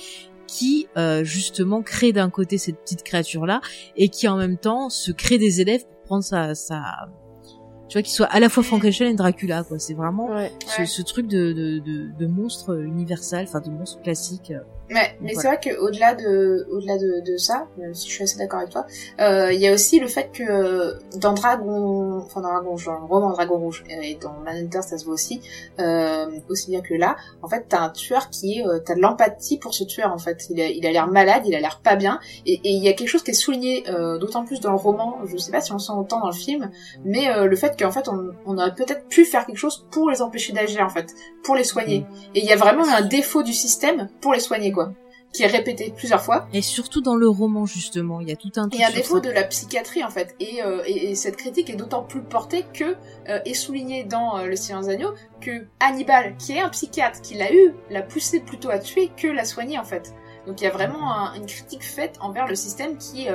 qui 0.49 0.87
euh, 0.97 1.23
justement 1.23 1.81
crée 1.81 2.11
d'un 2.11 2.29
côté 2.29 2.57
cette 2.57 2.79
petite 2.81 3.03
créature-là 3.03 3.61
et 3.95 4.09
qui 4.09 4.27
en 4.27 4.37
même 4.37 4.57
temps 4.57 4.89
se 4.89 5.11
crée 5.11 5.37
des 5.37 5.61
élèves 5.61 5.85
pour 5.85 6.01
prendre 6.03 6.23
sa, 6.23 6.55
sa... 6.55 6.81
tu 7.87 7.93
vois, 7.97 8.01
qu'il 8.01 8.13
soit 8.13 8.25
à 8.27 8.39
la 8.39 8.49
fois 8.49 8.63
Frankenstein 8.63 9.07
et 9.09 9.13
Dracula, 9.15 9.63
quoi. 9.63 9.77
C'est 9.79 9.93
vraiment 9.93 10.27
Ouais. 10.29 10.51
ce, 10.65 10.81
Ouais. 10.81 10.85
ce 10.87 11.01
truc 11.03 11.27
de, 11.27 11.53
de, 11.53 11.79
de, 11.79 12.17
de 12.17 12.27
monstre 12.27 12.79
universel, 12.81 13.45
enfin 13.47 13.61
de 13.61 13.69
monstre 13.69 14.01
classique. 14.01 14.51
Mais 15.21 15.33
Voilà. 15.33 15.39
c'est 15.41 15.47
vrai 15.47 15.59
qu'au-delà 15.77 16.15
de, 16.15 16.67
au-delà 16.71 16.97
de, 16.97 17.21
de 17.31 17.37
ça, 17.37 17.67
même 17.77 17.93
si 17.93 18.07
je 18.09 18.13
suis 18.13 18.23
assez 18.23 18.37
d'accord 18.37 18.59
avec 18.59 18.71
toi, 18.71 18.85
euh, 19.19 19.51
il 19.53 19.59
y 19.59 19.67
a 19.67 19.73
aussi 19.73 19.99
le 19.99 20.07
fait 20.07 20.31
que 20.31 20.43
euh, 20.43 20.93
dans 21.17 21.33
Dragon, 21.33 22.17
enfin 22.25 22.41
dans 22.41 22.49
Dragon 22.49 22.75
dans 22.75 22.93
le 22.93 23.05
roman 23.05 23.29
Dragon 23.31 23.57
Rouge 23.57 23.83
et 23.89 24.15
dans 24.15 24.33
Manhunter, 24.43 24.81
ça 24.81 24.97
se 24.97 25.05
voit 25.05 25.13
aussi, 25.13 25.41
euh, 25.79 26.25
aussi 26.49 26.71
bien 26.71 26.81
que 26.81 26.93
là, 26.93 27.15
en 27.41 27.47
fait, 27.47 27.65
t'as 27.69 27.81
un 27.81 27.89
tueur 27.89 28.29
qui 28.29 28.59
est, 28.59 28.65
euh, 28.67 28.79
t'as 28.79 28.95
de 28.95 29.01
l'empathie 29.01 29.57
pour 29.59 29.73
ce 29.73 29.83
tueur 29.83 30.11
en 30.11 30.17
fait. 30.17 30.47
Il 30.49 30.59
a, 30.61 30.67
il 30.67 30.85
a 30.85 30.91
l'air 30.91 31.07
malade, 31.07 31.43
il 31.45 31.53
a 31.55 31.59
l'air 31.59 31.79
pas 31.83 31.95
bien, 31.95 32.19
et 32.45 32.53
et 32.63 32.71
il 32.71 32.83
y 32.83 32.89
a 32.89 32.93
quelque 32.93 33.09
chose 33.09 33.23
qui 33.23 33.31
est 33.31 33.33
souligné 33.35 33.83
euh, 33.89 34.17
d'autant 34.17 34.43
plus 34.45 34.59
dans 34.59 34.71
le 34.71 34.77
roman. 34.77 35.19
Je 35.25 35.37
sais 35.37 35.51
pas 35.51 35.61
si 35.61 35.71
on 35.71 35.79
sent 35.79 35.93
autant 35.95 36.19
dans 36.19 36.27
le 36.27 36.33
film, 36.33 36.71
mais 37.05 37.29
euh, 37.29 37.45
le 37.45 37.55
fait 37.55 37.77
qu'en 37.79 37.91
fait, 37.91 38.07
on, 38.07 38.31
on 38.45 38.57
aurait 38.57 38.73
peut-être 38.75 39.07
pu 39.07 39.25
faire 39.25 39.45
quelque 39.45 39.57
chose 39.57 39.85
pour 39.91 40.09
les 40.09 40.21
empêcher 40.21 40.53
d'agir 40.53 40.81
en 40.83 40.89
fait, 40.89 41.13
pour 41.43 41.55
les 41.55 41.63
soigner. 41.63 42.05
Et 42.35 42.39
il 42.39 42.45
y 42.45 42.51
a 42.53 42.55
vraiment 42.55 42.83
un 42.87 43.01
défaut 43.01 43.43
du 43.43 43.53
système 43.53 44.09
pour 44.21 44.33
les 44.33 44.39
soigner 44.39 44.71
quoi 44.71 44.78
qui 45.31 45.43
est 45.43 45.47
répété 45.47 45.93
plusieurs 45.95 46.21
fois. 46.23 46.47
Et 46.53 46.61
surtout 46.63 47.01
dans 47.01 47.15
le 47.15 47.29
roman 47.29 47.67
justement, 47.67 48.19
il 48.19 48.29
y 48.29 48.31
a 48.31 48.35
tout 48.35 48.51
un 48.55 48.67
truc 48.67 48.81
Et 48.81 48.85
sur 48.85 48.93
défaut 48.95 49.15
ça. 49.15 49.21
de 49.21 49.29
la 49.29 49.43
psychiatrie 49.43 50.03
en 50.03 50.09
fait. 50.09 50.35
Et, 50.39 50.63
euh, 50.63 50.81
et, 50.87 51.11
et 51.11 51.15
cette 51.15 51.35
critique 51.37 51.69
est 51.69 51.75
d'autant 51.75 52.01
plus 52.03 52.21
portée 52.23 52.65
que 52.73 52.95
euh, 53.29 53.39
est 53.45 53.53
souligné 53.53 54.03
dans 54.03 54.37
euh, 54.39 54.45
Le 54.47 54.55
Silence 54.55 54.87
des 54.87 54.93
Agneaux 54.93 55.13
que 55.39 55.67
Hannibal, 55.79 56.35
qui 56.37 56.53
est 56.53 56.61
un 56.61 56.69
psychiatre, 56.69 57.21
qui 57.21 57.35
l'a 57.35 57.53
eu, 57.53 57.75
l'a 57.91 58.01
poussé 58.01 58.39
plutôt 58.39 58.71
à 58.71 58.79
tuer 58.79 59.11
que 59.15 59.27
la 59.27 59.45
soigner 59.45 59.77
en 59.77 59.83
fait. 59.83 60.15
Donc 60.47 60.61
il 60.61 60.63
y 60.63 60.67
a 60.67 60.71
vraiment 60.71 61.13
un- 61.13 61.35
une 61.35 61.45
critique 61.45 61.83
faite 61.83 62.15
envers 62.21 62.47
le 62.47 62.55
système 62.55 62.97
qui, 62.97 63.27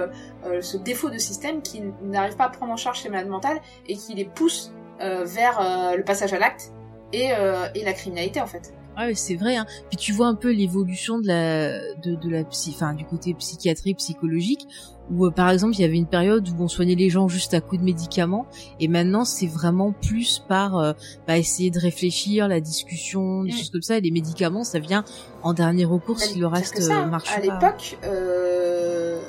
ce 0.60 0.76
défaut 0.78 1.10
de 1.10 1.18
système 1.18 1.62
qui 1.62 1.80
n'arrive 2.02 2.34
pas 2.34 2.46
à 2.46 2.48
prendre 2.48 2.72
en 2.72 2.76
charge 2.76 3.02
ces 3.02 3.08
malades 3.08 3.28
mentales 3.28 3.60
et 3.86 3.94
qui 3.96 4.14
les 4.14 4.24
pousse 4.24 4.72
vers 4.98 5.94
le 5.96 6.02
passage 6.02 6.32
à 6.32 6.38
l'acte 6.40 6.72
et, 7.12 7.30
et 7.74 7.84
la 7.84 7.92
criminalité 7.92 8.40
en 8.40 8.46
fait. 8.46 8.74
Ah 8.96 9.06
ouais, 9.06 9.14
c'est 9.14 9.34
vrai. 9.36 9.56
Hein. 9.56 9.66
Puis 9.88 9.96
tu 9.96 10.12
vois 10.12 10.26
un 10.28 10.34
peu 10.34 10.50
l'évolution 10.52 11.18
de 11.18 11.26
la 11.26 11.78
de, 12.02 12.14
de 12.14 12.28
la 12.30 12.44
psy, 12.44 12.72
enfin 12.74 12.94
du 12.94 13.04
côté 13.04 13.34
psychiatrie 13.34 13.94
psychologique, 13.94 14.66
où 15.10 15.26
euh, 15.26 15.30
par 15.30 15.50
exemple 15.50 15.74
il 15.74 15.80
y 15.80 15.84
avait 15.84 15.96
une 15.96 16.06
période 16.06 16.48
où 16.48 16.54
on 16.62 16.68
soignait 16.68 16.94
les 16.94 17.10
gens 17.10 17.26
juste 17.28 17.54
à 17.54 17.60
coup 17.60 17.76
de 17.76 17.82
médicaments, 17.82 18.46
et 18.80 18.88
maintenant 18.88 19.24
c'est 19.24 19.46
vraiment 19.48 19.92
plus 19.92 20.42
par 20.48 20.76
euh, 20.78 20.92
bah, 21.26 21.36
essayer 21.38 21.70
de 21.70 21.78
réfléchir, 21.80 22.46
la 22.48 22.60
discussion, 22.60 23.42
des 23.44 23.50
Mm. 23.52 23.56
choses 23.56 23.70
comme 23.70 23.82
ça. 23.82 23.98
Et 23.98 24.00
les 24.00 24.10
médicaments, 24.12 24.64
ça 24.64 24.78
vient 24.78 25.04
en 25.42 25.52
dernier 25.54 25.84
recours 25.84 26.20
si 26.20 26.38
le 26.38 26.46
reste 26.46 26.80
ça, 26.80 27.02
euh, 27.02 27.06
marche 27.06 27.30
à 27.32 27.36
pas. 27.36 27.42
l'époque, 27.42 27.98
euh, 28.04 29.20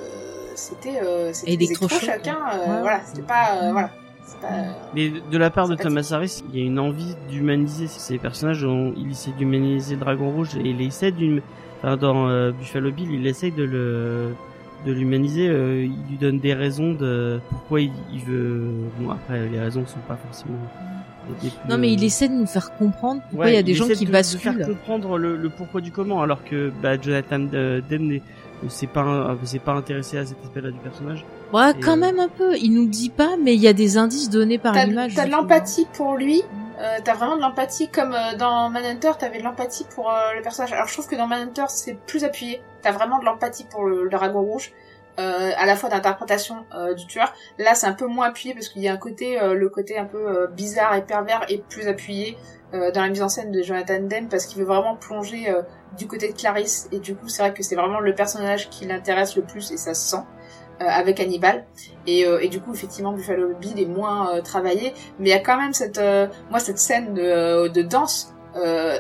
c'était 0.56 1.00
euh, 1.04 1.34
c'était 1.34 1.54
Électrochoc, 1.54 2.04
électrochocs, 2.04 2.28
hein, 2.28 2.60
ouais. 2.60 2.80
voilà, 2.82 3.02
c'était 3.06 3.22
pas 3.24 3.64
euh, 3.64 3.72
voilà, 3.72 3.92
Mais 4.94 5.12
de 5.32 5.38
la 5.38 5.50
part 5.50 5.68
de 5.68 5.76
Thomas 5.76 6.10
Harris, 6.14 6.44
il 6.54 6.60
y 6.60 6.64
a 6.64 6.66
une 6.66 6.80
envie 6.80 7.16
d'humaniser 7.30 7.88
ces 7.88 8.18
personnages. 8.18 8.64
On- 8.64 8.94
Il 8.98 9.12
essaie 9.12 9.32
d'humaniser 9.38 9.96
Dragon 9.98 10.30
Rouge 10.32 10.56
et 10.56 10.70
il 10.70 10.82
essaie 10.82 11.12
d'une, 11.12 11.42
enfin, 11.80 11.98
dans 11.98 12.28
euh, 12.30 12.52
Buffalo 12.52 12.92
Bill, 12.92 13.12
il 13.12 13.28
essaie 13.28 13.52
de 13.52 13.64
le 13.64 14.34
de 14.86 14.92
l'humaniser. 14.92 15.48
euh, 15.48 15.84
il 15.84 16.12
lui 16.12 16.18
donne 16.20 16.40
des 16.40 16.54
raisons 16.54 16.94
de 16.94 17.40
pourquoi 17.50 17.82
il, 17.82 17.92
il 18.14 18.22
veut. 18.22 18.62
Bon 19.00 19.10
après, 19.12 19.48
les 19.50 19.60
raisons 19.60 19.86
sont 19.88 20.00
pas 20.08 20.16
forcément. 20.16 20.58
plus- 21.40 21.50
Non 21.68 21.78
mais 21.80 21.92
il 21.92 22.04
essaie 22.04 22.28
de 22.28 22.34
nous 22.36 22.46
faire 22.46 22.72
comprendre 22.78 23.22
pourquoi 23.30 23.46
Ouais, 23.48 23.54
il 23.54 23.56
y 23.56 23.60
a 23.60 23.64
des 23.64 23.74
gens 23.74 23.88
qui 23.88 24.06
de, 24.06 24.12
basculent. 24.12 24.54
De 24.54 24.58
faire 24.60 24.68
comprendre 24.68 25.18
le, 25.18 25.36
le 25.38 25.50
pourquoi 25.50 25.82
du 25.82 25.92
comment, 25.92 26.22
alors 26.22 26.44
que 26.44 26.72
bah, 26.84 27.02
Jonathan 27.02 27.48
euh, 27.54 27.82
Demme 27.90 28.20
s'est 28.70 28.88
pas 28.88 29.36
pas 29.64 29.72
intéressé 29.74 30.18
à 30.18 30.26
cet 30.26 30.38
aspect-là 30.44 30.72
du 30.72 30.80
personnage. 30.80 31.26
Ouais, 31.54 31.72
Et, 31.72 31.80
quand 31.80 31.94
euh, 31.94 31.96
même 31.98 32.20
un 32.20 32.28
peu. 32.30 32.56
Il 32.58 32.74
nous 32.74 32.84
le 32.84 32.90
dit 32.90 33.10
pas, 33.10 33.36
mais 33.42 33.54
il 33.56 33.62
y 33.62 33.68
a 33.68 33.74
des 33.74 33.98
indices 33.98 34.30
donnés 34.30 34.58
par 34.58 34.74
t'as 34.74 34.86
l'image. 34.86 35.14
t'as 35.16 35.26
de 35.26 35.32
l'empathie 35.32 35.88
pour 35.94 36.16
lui, 36.18 36.42
euh, 36.80 36.98
t'as 37.04 37.14
vraiment 37.14 37.36
de 37.38 37.42
l'empathie 37.42 37.90
comme 37.90 38.14
euh, 38.14 38.36
dans 38.38 38.70
Manhunter, 38.70 39.12
t'avais 39.20 39.40
de 39.40 39.44
l'empathie 39.44 39.86
pour 39.96 40.10
euh, 40.12 40.34
le 40.36 40.42
personnage. 40.42 40.74
Alors 40.74 40.88
je 40.88 40.94
trouve 40.94 41.08
que 41.08 41.16
dans 41.16 41.28
Manhunter 41.28 41.66
c'est 41.70 41.96
plus 42.06 42.24
appuyé, 42.24 42.62
t'as 42.82 42.92
vraiment 42.92 43.20
de 43.20 43.26
l'empathie 43.26 43.66
pour 43.70 43.86
le, 43.86 44.04
le 44.04 44.10
dragon 44.10 44.42
rouge. 44.42 44.72
euh, 45.20 45.52
à 45.58 45.66
la 45.66 45.76
fois 45.78 45.90
d'interprétation 45.90 46.66
euh, 46.76 46.94
du 46.94 47.06
tueur. 47.08 47.34
Là, 47.58 47.74
c'est 47.74 47.88
un 47.88 47.94
peu 47.94 48.06
moins 48.06 48.28
appuyé 48.28 48.54
parce 48.54 48.68
qu'il 48.68 48.82
y 48.82 48.88
a 48.90 48.94
un 48.94 48.98
côté, 48.98 49.42
euh, 49.42 49.54
le 49.54 49.70
côté 49.70 49.98
un 49.98 50.04
peu 50.06 50.18
euh, 50.28 50.48
bizarre 50.48 50.94
et 50.96 51.04
pervers 51.04 51.46
est 51.48 51.64
plus 51.70 51.88
appuyé 51.88 52.38
euh, 52.74 52.92
dans 52.92 53.02
la 53.02 53.10
mise 53.10 53.22
en 53.22 53.30
scène 53.30 53.52
de 53.52 53.62
Jonathan 53.62 54.00
Demme 54.02 54.28
parce 54.28 54.46
qu'il 54.46 54.60
veut 54.60 54.68
vraiment 54.68 54.96
plonger 54.96 55.50
euh, 55.50 55.62
du 55.98 56.08
côté 56.08 56.30
de 56.30 56.34
Clarisse 56.34 56.90
et 56.92 57.00
du 57.00 57.16
coup, 57.16 57.28
c'est 57.28 57.44
vrai 57.44 57.54
que 57.54 57.62
c'est 57.62 57.76
vraiment 57.76 58.00
le 58.00 58.16
personnage 58.16 58.70
qui 58.70 58.86
l'intéresse 58.86 59.36
le 59.36 59.44
plus 59.44 59.72
et 59.72 59.78
ça 59.78 59.94
se 59.94 60.10
sent. 60.10 60.24
euh, 60.82 60.86
avec 60.88 61.20
Hannibal 61.20 61.66
et, 62.06 62.50
du 62.50 62.60
coup 62.60 62.74
effectivement 62.74 63.14
Buffalo 63.14 63.54
Bill 63.62 63.80
est 63.80 63.86
moins 63.86 64.42
travaillé 64.42 64.94
mais 65.20 65.30
il 65.30 65.32
y 65.32 65.34
a 65.34 65.40
quand 65.40 65.58
même 65.58 65.74
cette 65.74 66.02
moi 66.50 66.60
cette 66.60 66.80
scène 66.80 67.14
de, 67.14 67.70
de 67.70 67.82
danse 67.82 68.34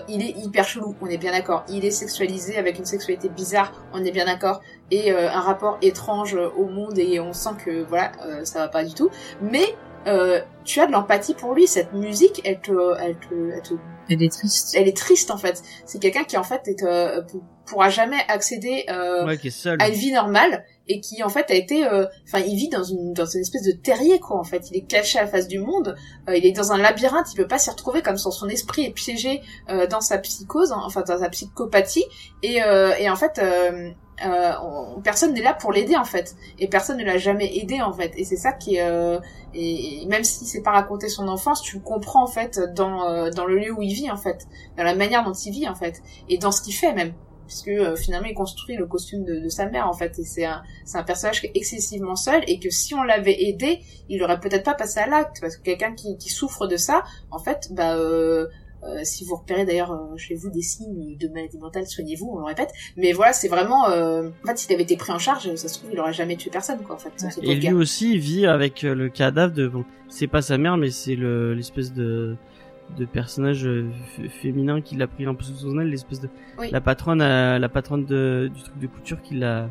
il 0.08 0.22
est 0.22 0.36
hyper 0.38 0.66
chelou, 0.66 0.96
on 1.02 1.08
est 1.08 1.18
bien 1.18 1.32
d'accord. 1.32 1.64
Il 1.70 1.86
est 1.86 1.92
sexualisé 1.92 2.58
avec 2.58 2.78
une 2.78 2.86
sexualité 2.86 3.30
bizarre, 3.30 3.72
on 3.94 4.04
est 4.04 4.12
bien 4.12 4.26
d'accord. 4.26 4.62
Et 4.92 5.12
un 5.12 5.40
rapport 5.40 5.78
étrange 5.82 6.38
au 6.58 6.66
monde 6.66 6.98
et 6.98 7.22
on 7.22 7.32
sent 7.32 7.56
que 7.64 7.84
voilà, 7.84 8.12
ça 8.44 8.60
va 8.60 8.68
pas 8.68 8.84
du 8.84 8.94
tout. 8.94 9.10
Mais 9.42 9.76
euh, 10.08 10.42
tu 10.64 10.80
as 10.80 10.88
de 10.88 10.92
l'empathie 10.92 11.34
pour 11.34 11.54
lui. 11.54 11.68
Cette 11.68 11.94
musique, 11.94 12.42
elle 12.46 12.60
te, 12.60 12.72
elle 13.00 13.18
te, 13.18 13.52
elle 13.54 13.62
te 13.62 13.74
Elle 14.10 14.24
est 14.24 14.32
triste. 14.32 14.76
elle 14.76 14.88
est 14.88 14.98
triste 14.98 15.32
en 15.32 15.38
fait. 15.38 15.62
C'est 15.86 16.00
quelqu'un 16.00 16.24
qui 16.24 16.38
en 16.38 16.44
fait 16.44 16.68
est, 16.68 16.84
euh, 16.84 17.22
pourra 17.66 17.90
jamais 17.90 18.20
accéder 18.28 18.86
euh, 18.90 19.26
Ouais, 19.26 19.38
seul. 19.50 19.82
à 19.82 19.88
une 19.90 19.94
vie 19.96 20.12
normale 20.12 20.64
et 20.88 21.02
qui 21.02 21.24
en 21.24 21.30
fait 21.30 21.50
a 21.50 21.56
été, 21.56 21.86
euh, 21.88 22.06
enfin 22.28 22.40
il 22.46 22.56
vit 22.56 22.70
dans 22.70 22.84
une 22.84 23.14
dans 23.14 23.26
une 23.26 23.42
espèce 23.42 23.64
de 23.64 23.72
terrier 23.72 24.20
quoi 24.20 24.38
en 24.40 24.44
fait. 24.44 24.70
Il 24.72 24.78
est 24.78 24.86
caché 24.88 25.18
à 25.20 25.24
la 25.24 25.28
face 25.28 25.48
du 25.48 25.60
monde. 25.60 25.96
euh, 26.30 26.38
il 26.38 26.46
est 26.46 26.52
dans 26.52 26.72
un 26.72 26.78
labyrinthe. 26.78 27.28
Il 27.34 27.38
peut 27.38 27.48
pas 27.48 27.58
s'y 27.58 27.70
retrouver 27.72 28.02
comme 28.02 28.18
son 28.18 28.30
son 28.32 28.48
esprit 28.50 28.86
est 28.86 28.92
piégé 28.92 29.42
euh, 29.70 29.88
dans 29.88 30.02
sa 30.02 30.18
psychose, 30.20 30.72
hein, 30.72 30.82
enfin 30.86 31.02
dans 31.08 31.20
sa 31.20 31.30
psychopathie 31.30 32.06
et 32.44 32.62
euh, 32.64 32.94
et 33.00 33.10
en 33.10 33.16
fait. 33.16 33.40
Euh, 33.40 33.90
euh, 34.26 34.54
on- 34.64 35.02
personne 35.02 35.34
n'est 35.34 35.42
là 35.42 35.54
pour 35.54 35.74
l'aider 35.74 35.98
en 35.98 36.06
fait 36.06 36.36
et 36.58 36.70
personne 36.70 36.96
ne 36.98 37.04
l'a 37.04 37.18
jamais 37.18 37.58
aidé 37.58 37.82
en 37.82 37.92
fait 37.92 38.14
et 38.16 38.24
c'est 38.24 38.38
ça 38.38 38.54
qui 38.54 38.78
est 38.78 38.82
euh, 38.82 39.20
et, 39.54 40.04
et 40.04 40.06
même 40.06 40.24
si 40.24 40.46
c'est 40.46 40.62
pas 40.62 40.72
raconter 40.72 41.10
son 41.10 41.28
enfance 41.28 41.62
tu 41.62 41.76
le 41.76 41.82
comprends 41.82 42.24
en 42.24 42.28
fait 42.28 42.58
dans 42.76 43.04
euh, 43.10 43.30
dans 43.30 43.44
le 43.46 43.60
lieu 43.60 43.74
où 43.74 43.82
il 43.82 43.94
vit 43.94 44.10
en 44.10 44.16
fait 44.16 44.48
dans 44.78 44.86
la 44.86 44.96
manière 44.96 45.26
dont 45.26 45.34
il 45.34 45.52
vit 45.52 45.68
en 45.68 45.76
fait 45.76 46.02
et 46.30 46.38
dans 46.38 46.54
ce 46.54 46.62
qu'il 46.62 46.74
fait 46.74 46.94
même 46.94 47.14
puisque 47.48 47.70
euh, 47.70 47.96
finalement 47.96 48.28
il 48.28 48.34
construit 48.34 48.76
le 48.76 48.86
costume 48.86 49.24
de, 49.24 49.40
de 49.40 49.50
sa 49.50 49.68
mère 49.68 49.88
en 49.88 49.94
fait 49.94 50.18
et 50.20 50.24
c'est 50.24 50.46
un 50.46 50.64
c'est 50.86 50.98
un 50.98 51.04
personnage 51.04 51.42
qui 51.42 51.48
est 51.48 51.52
excessivement 51.56 52.16
seul 52.16 52.44
et 52.48 52.60
que 52.60 52.70
si 52.70 52.94
on 52.96 53.04
l'avait 53.04 53.44
aidé 53.44 53.80
il 54.10 54.22
aurait 54.24 54.40
peut-être 54.40 54.64
pas 54.64 54.74
passé 54.74 55.00
à 55.00 55.08
l'acte 55.08 55.38
parce 55.42 55.58
que 55.58 55.64
quelqu'un 55.64 55.94
qui, 55.94 56.18
qui 56.18 56.30
souffre 56.30 56.68
de 56.68 56.78
ça 56.78 57.04
en 57.32 57.40
fait 57.40 57.70
bah 57.72 57.96
euh, 57.98 58.48
euh, 58.84 59.00
si 59.04 59.26
vous 59.26 59.36
repérez 59.36 59.66
d'ailleurs 59.66 59.98
chez 60.16 60.36
vous 60.36 60.52
des 60.52 60.62
signes 60.62 61.18
de 61.18 61.28
maladie 61.30 61.58
mentale, 61.58 61.88
soignez-vous, 61.88 62.30
on 62.32 62.38
le 62.38 62.46
répète. 62.46 62.70
Mais 62.98 63.14
voilà, 63.14 63.34
c'est 63.34 63.48
vraiment... 63.48 63.90
Euh... 63.90 64.30
En 64.44 64.48
fait, 64.48 64.60
s'il 64.60 64.74
avait 64.74 64.84
été 64.84 64.96
pris 64.96 65.12
en 65.12 65.18
charge, 65.18 65.56
ça 65.56 65.68
se 65.68 65.80
trouve, 65.80 65.90
il 65.92 66.00
aurait 66.00 66.14
jamais 66.14 66.36
tué 66.36 66.52
personne, 66.52 66.78
quoi, 66.84 66.94
en 66.96 67.00
fait. 67.00 67.10
Ouais. 67.24 67.50
Et 67.50 67.56
lui 67.56 67.62
gars. 67.62 67.74
aussi 67.74 68.14
il 68.14 68.20
vit 68.20 68.46
avec 68.46 68.84
le 68.84 69.10
cadavre 69.10 69.56
de 69.56 69.68
bon, 69.68 69.86
c'est 70.08 70.28
pas 70.28 70.44
sa 70.44 70.60
mère 70.60 70.78
mais 70.78 70.92
c'est 70.92 71.16
le 71.16 71.56
l'espèce 71.56 71.94
de 71.94 72.38
de 72.98 73.06
personnage 73.06 73.66
euh, 73.66 73.90
féminin 74.30 74.82
qui 74.82 74.96
l'a 74.96 75.08
pris 75.08 75.26
un 75.26 75.34
peu 75.34 75.44
sous 75.44 75.56
son 75.56 75.80
aile, 75.80 75.90
l'espèce 75.90 76.20
de 76.22 76.30
Oui. 76.60 76.70
la 76.72 76.82
patronne 76.82 77.22
euh, 77.22 77.60
la 77.60 77.70
patronne 77.70 78.06
de 78.06 78.50
du 78.54 78.62
truc 78.62 78.78
de 78.80 78.88
couture 78.88 79.22
qui 79.22 79.36
l'a 79.36 79.70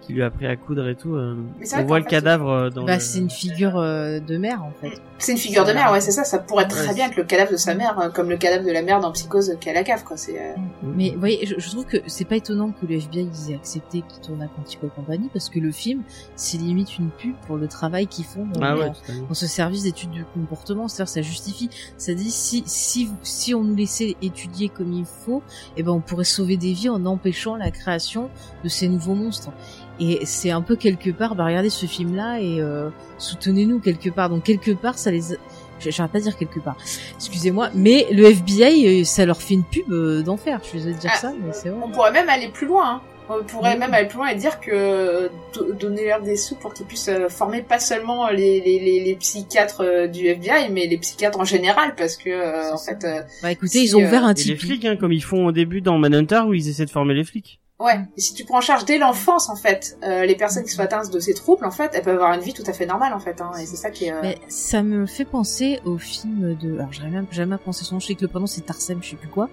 qui 0.00 0.12
lui 0.12 0.22
a 0.22 0.26
appris 0.26 0.46
à 0.46 0.54
coudre 0.56 0.86
et 0.86 0.94
tout. 0.96 1.14
euh, 1.14 1.34
on 1.78 1.82
voit 1.84 1.98
le 1.98 2.04
cadavre 2.04 2.50
euh, 2.50 2.68
dans 2.70 2.84
Bah, 2.84 2.96
le- 2.96 3.00
c'est 3.00 3.18
une 3.20 3.30
figure 3.30 3.78
euh, 3.78 4.20
de 4.20 4.36
mère, 4.36 4.62
en 4.62 4.70
fait. 4.80 5.00
C'est 5.18 5.32
une 5.32 5.38
figure 5.38 5.64
de 5.64 5.72
mère, 5.72 5.90
ouais, 5.92 6.02
c'est 6.02 6.10
ça. 6.10 6.24
Ça 6.24 6.38
pourrait 6.38 6.68
très 6.68 6.88
Ouais, 6.88 6.94
bien 6.94 7.06
être 7.08 7.16
le 7.16 7.24
cadavre 7.24 7.52
de 7.52 7.56
sa 7.56 7.74
mère, 7.74 7.98
euh, 7.98 8.10
comme 8.10 8.28
le 8.28 8.36
cadavre 8.36 8.66
de 8.66 8.70
la 8.70 8.82
mère 8.82 9.00
dans 9.00 9.10
Psychose 9.12 9.56
qui 9.60 9.70
a 9.70 9.72
la 9.72 9.82
cave, 9.82 10.04
quoi. 10.04 10.18
C'est... 10.18 10.38
euh, 10.38 10.52
Mais 10.82 11.12
vous 11.12 11.20
voyez, 11.20 11.46
je, 11.46 11.54
je 11.58 11.70
trouve 11.70 11.86
que 11.86 11.96
c'est 12.06 12.26
pas 12.26 12.36
étonnant 12.36 12.72
que 12.78 12.84
le 12.84 12.96
FBI 12.96 13.30
ils 13.46 13.52
aient 13.52 13.54
accepté 13.54 14.02
qu'il 14.06 14.20
tourne 14.20 14.42
à 14.42 14.48
Quantico 14.48 14.88
Company 14.94 15.30
parce 15.32 15.48
que 15.48 15.58
le 15.58 15.72
film, 15.72 16.02
c'est 16.36 16.58
limite 16.58 16.98
une 16.98 17.08
pub 17.08 17.34
pour 17.46 17.56
le 17.56 17.66
travail 17.66 18.06
qu'ils 18.06 18.26
font 18.26 18.44
dans, 18.46 18.60
Ah 18.62 18.76
ouais, 18.76 18.86
dans- 18.88 18.92
totalement. 18.92 19.26
dans 19.28 19.34
ce 19.34 19.46
service 19.46 19.84
d'études 19.84 20.10
du 20.10 20.24
comportement. 20.34 20.86
C'est-à-dire, 20.88 21.12
ça 21.14 21.22
justifie. 21.22 21.70
Ça 21.96 22.12
dit 22.12 22.30
si 22.30 22.62
si 22.66 23.08
si 23.22 23.54
on 23.54 23.64
nous 23.64 23.74
laissait 23.74 24.16
étudier 24.20 24.68
comme 24.68 24.92
il 24.92 25.06
faut, 25.06 25.42
eh 25.78 25.82
ben 25.82 25.92
on 25.92 26.00
pourrait 26.00 26.24
sauver 26.24 26.58
des 26.58 26.74
vies 26.74 26.90
en 26.90 27.06
empêchant 27.06 27.56
la 27.56 27.70
création 27.70 28.28
de 28.62 28.68
ces 28.68 28.88
nouveaux 28.88 29.14
monstres. 29.14 29.50
Et 30.00 30.20
c'est 30.26 30.50
un 30.50 30.60
peu 30.62 30.74
quelque 30.76 31.10
part, 31.10 31.34
bah 31.36 31.44
regardez 31.44 31.70
ce 31.70 31.86
film-là 31.86 32.40
et 32.40 32.60
euh, 32.60 32.88
soutenez-nous 33.18 33.78
quelque 33.78 34.10
part. 34.10 34.28
Donc 34.28 34.42
quelque 34.42 34.72
part, 34.72 34.98
ça 34.98 35.10
les, 35.12 35.32
a- 35.34 35.36
je 35.80 35.90
j'arrête 35.90 36.12
pas 36.12 36.18
de 36.18 36.24
dire 36.24 36.36
quelque 36.36 36.58
part. 36.60 36.76
Excusez-moi, 37.16 37.70
mais 37.74 38.06
le 38.10 38.24
FBI, 38.24 39.02
euh, 39.02 39.04
ça 39.04 39.24
leur 39.26 39.40
fait 39.40 39.54
une 39.54 39.64
pub 39.64 39.90
euh, 39.92 40.22
d'enfer. 40.22 40.58
Je 40.62 40.68
suis 40.68 40.78
désolée 40.78 40.94
de 40.96 41.00
dire 41.00 41.10
Ah, 41.14 41.18
ça, 41.18 41.32
mais 41.44 41.52
c'est 41.52 41.68
vrai. 41.68 41.80
On 41.84 41.90
pourrait 41.90 42.12
même 42.12 42.28
aller 42.28 42.48
plus 42.48 42.66
loin, 42.66 42.90
hein. 42.96 43.00
On 43.30 43.42
pourrait 43.42 43.78
même 43.78 43.94
aller 43.94 44.06
plus 44.06 44.18
loin 44.18 44.26
et 44.28 44.34
dire 44.34 44.60
que 44.60 44.70
euh, 44.70 45.28
do- 45.54 45.72
donner 45.72 46.04
leur 46.06 46.20
des 46.20 46.36
sous 46.36 46.56
pour 46.56 46.74
qu'ils 46.74 46.84
puissent 46.84 47.08
euh, 47.08 47.30
former 47.30 47.62
pas 47.62 47.78
seulement 47.78 48.28
les, 48.28 48.60
les, 48.60 48.78
les, 48.78 49.00
les 49.02 49.14
psychiatres 49.14 50.08
du 50.12 50.26
FBI, 50.26 50.68
mais 50.70 50.86
les 50.86 50.98
psychiatres 50.98 51.40
en 51.40 51.44
général, 51.46 51.94
parce 51.96 52.18
que 52.18 52.28
euh, 52.28 52.70
en 52.74 52.76
fait, 52.76 53.02
euh, 53.04 53.22
Bah 53.42 53.50
écoutez, 53.50 53.78
Si, 53.78 53.84
ils 53.84 53.96
ont 53.96 54.02
euh, 54.02 54.06
ouvert 54.08 54.24
un 54.26 54.34
Et 54.34 54.42
les 54.44 54.56
flics, 54.56 54.84
hein, 54.84 54.96
comme 54.96 55.12
ils 55.12 55.22
font 55.24 55.46
au 55.46 55.52
début 55.52 55.80
dans 55.80 55.96
Manhunter 55.96 56.40
où 56.46 56.52
ils 56.52 56.68
essaient 56.68 56.84
de 56.84 56.90
former 56.90 57.14
les 57.14 57.24
flics. 57.24 57.60
Ouais. 57.80 58.00
Et 58.16 58.20
si 58.20 58.34
tu 58.34 58.44
prends 58.44 58.58
en 58.58 58.62
charge 58.62 58.84
dès 58.84 58.98
l'enfance, 58.98 59.48
en 59.48 59.56
fait, 59.56 59.98
euh, 60.04 60.24
les 60.24 60.34
personnes 60.36 60.64
qui 60.64 60.70
sont 60.70 60.80
atteintes 60.82 61.10
de 61.12 61.20
ces 61.20 61.34
troubles, 61.34 61.64
en 61.66 61.70
fait, 61.70 61.90
elles 61.94 62.02
peuvent 62.02 62.14
avoir 62.16 62.32
une 62.34 62.40
vie 62.40 62.52
tout 62.52 62.62
à 62.66 62.72
fait 62.72 62.86
normale, 62.86 63.12
en 63.12 63.18
fait. 63.20 63.40
Hein, 63.40 63.52
et 63.60 63.66
c'est 63.66 63.76
ça 63.76 63.90
qui 63.90 64.06
est. 64.06 64.12
euh, 64.12 64.20
Mais 64.22 64.38
ça 64.48 64.82
me 64.82 65.06
fait 65.06 65.24
penser 65.24 65.80
au 65.84 65.98
film 65.98 66.56
de, 66.60 66.74
alors 66.74 66.92
j'aurais 66.92 67.10
même 67.10 67.26
jamais 67.30 67.56
pensé 67.58 67.84
son 67.84 67.96
nom, 67.96 68.00
je 68.00 68.06
sais 68.08 68.14
que 68.14 68.22
le 68.22 68.28
prénom 68.28 68.46
c'est 68.46 68.62
Tarsem, 68.62 68.98
je 69.02 69.10
sais 69.10 69.16
plus 69.16 69.28
quoi, 69.28 69.48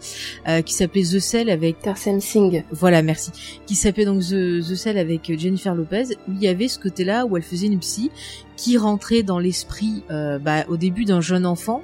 euh, 0.47 0.61
qui 0.61 0.73
s'appelait 0.73 1.03
The 1.03 1.19
Cell 1.19 1.49
avec, 1.49 1.79
Tarsem 1.79 2.19
Singh. 2.21 2.63
voilà, 2.71 3.01
merci, 3.01 3.31
qui 3.65 3.75
s'appelait 3.75 4.05
donc 4.05 4.21
The, 4.21 4.59
The 4.61 4.75
Cell 4.75 4.97
avec 4.97 5.37
Jennifer 5.39 5.73
Lopez, 5.75 6.15
où 6.27 6.31
il 6.33 6.41
y 6.41 6.47
avait 6.47 6.67
ce 6.67 6.79
côté-là 6.79 7.25
où 7.25 7.37
elle 7.37 7.43
faisait 7.43 7.67
une 7.67 7.79
psy 7.79 8.11
qui 8.57 8.77
rentrait 8.77 9.23
dans 9.23 9.39
l'esprit, 9.39 10.03
euh, 10.11 10.37
bah, 10.39 10.65
au 10.69 10.77
début 10.77 11.03
d'un 11.05 11.21
jeune 11.21 11.45
enfant 11.45 11.81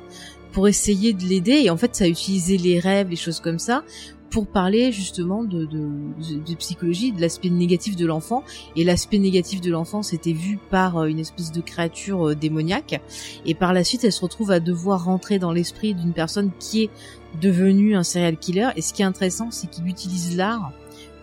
pour 0.54 0.68
essayer 0.68 1.14
de 1.14 1.24
l'aider 1.24 1.62
et 1.64 1.70
en 1.70 1.78
fait 1.78 1.96
ça 1.96 2.06
a 2.06 2.08
utilisé 2.08 2.58
les 2.58 2.80
rêves, 2.80 3.10
les 3.10 3.16
choses 3.16 3.40
comme 3.40 3.60
ça 3.60 3.84
pour 4.30 4.48
parler 4.48 4.92
justement 4.92 5.44
de, 5.44 5.68
psychologie, 6.58 7.12
de 7.12 7.22
l'aspect 7.22 7.50
négatif 7.50 7.96
de 7.96 8.06
l'enfant. 8.06 8.44
Et 8.76 8.84
l'aspect 8.84 9.20
négatif 9.20 9.62
de 9.62 9.72
l'enfant, 9.72 10.04
c'était 10.04 10.34
vu 10.34 10.60
par 10.70 10.98
euh, 10.98 11.06
une 11.06 11.20
espèce 11.20 11.52
de 11.52 11.62
créature 11.62 12.30
euh, 12.30 12.36
démoniaque. 12.36 13.02
Et 13.46 13.56
par 13.56 13.74
la 13.74 13.84
suite, 13.84 14.04
elle 14.04 14.12
se 14.12 14.22
retrouve 14.22 14.52
à 14.52 14.60
devoir 14.60 15.06
rentrer 15.06 15.40
dans 15.40 15.52
l'esprit 15.52 15.94
d'une 15.94 16.14
personne 16.14 16.52
qui 16.60 16.84
est 16.84 16.90
devenue 17.42 17.96
un 17.96 18.04
serial 18.04 18.38
killer. 18.38 18.70
Et 18.76 18.82
ce 18.82 18.94
qui 18.94 19.02
est 19.02 19.06
intéressant, 19.06 19.52
c'est 19.52 19.70
qu'il 19.70 19.88
utilise 19.88 20.36
l'art 20.36 20.72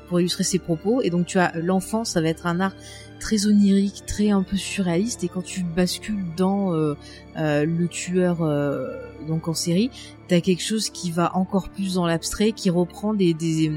pour 0.08 0.20
illustrer 0.20 0.44
ses 0.44 0.58
propos. 0.58 1.02
Et 1.02 1.10
donc 1.10 1.26
tu 1.26 1.38
as 1.38 1.52
l'enfant, 1.56 2.04
ça 2.04 2.20
va 2.20 2.28
être 2.28 2.46
un 2.46 2.60
art 2.60 2.74
très 3.20 3.46
onirique, 3.46 4.04
très 4.06 4.30
un 4.30 4.42
peu 4.42 4.56
surréaliste. 4.56 5.24
Et 5.24 5.28
quand 5.28 5.42
tu 5.42 5.62
bascules 5.62 6.24
dans 6.36 6.72
euh, 6.74 6.94
euh, 7.36 7.64
le 7.64 7.88
tueur 7.88 8.42
euh, 8.42 8.88
donc 9.26 9.48
en 9.48 9.54
série, 9.54 9.90
t'as 10.28 10.40
quelque 10.40 10.62
chose 10.62 10.90
qui 10.90 11.10
va 11.10 11.36
encore 11.36 11.68
plus 11.68 11.94
dans 11.94 12.06
l'abstrait, 12.06 12.52
qui 12.52 12.70
reprend 12.70 13.14
des, 13.14 13.34
des 13.34 13.72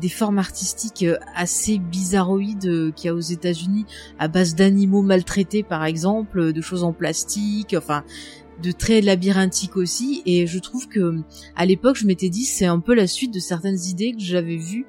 des 0.00 0.08
formes 0.08 0.38
artistiques 0.38 1.02
euh, 1.02 1.18
assez 1.34 1.78
bizarroïdes 1.78 2.66
euh, 2.66 2.92
qu'il 2.92 3.08
y 3.08 3.10
a 3.10 3.14
aux 3.14 3.20
États-Unis 3.20 3.84
à 4.18 4.28
base 4.28 4.54
d'animaux 4.54 5.02
maltraités 5.02 5.62
par 5.62 5.84
exemple, 5.84 6.52
de 6.52 6.60
choses 6.60 6.84
en 6.84 6.92
plastique, 6.92 7.74
enfin 7.76 8.04
de 8.62 8.72
très 8.72 9.00
labyrinthique 9.00 9.76
aussi 9.76 10.22
et 10.26 10.46
je 10.46 10.58
trouve 10.58 10.88
que 10.88 11.20
à 11.54 11.64
l'époque 11.64 11.96
je 11.96 12.06
m'étais 12.06 12.28
dit 12.28 12.44
c'est 12.44 12.66
un 12.66 12.80
peu 12.80 12.92
la 12.94 13.06
suite 13.06 13.32
de 13.32 13.38
certaines 13.38 13.78
idées 13.86 14.12
que 14.12 14.20
j'avais 14.20 14.56
vues 14.56 14.84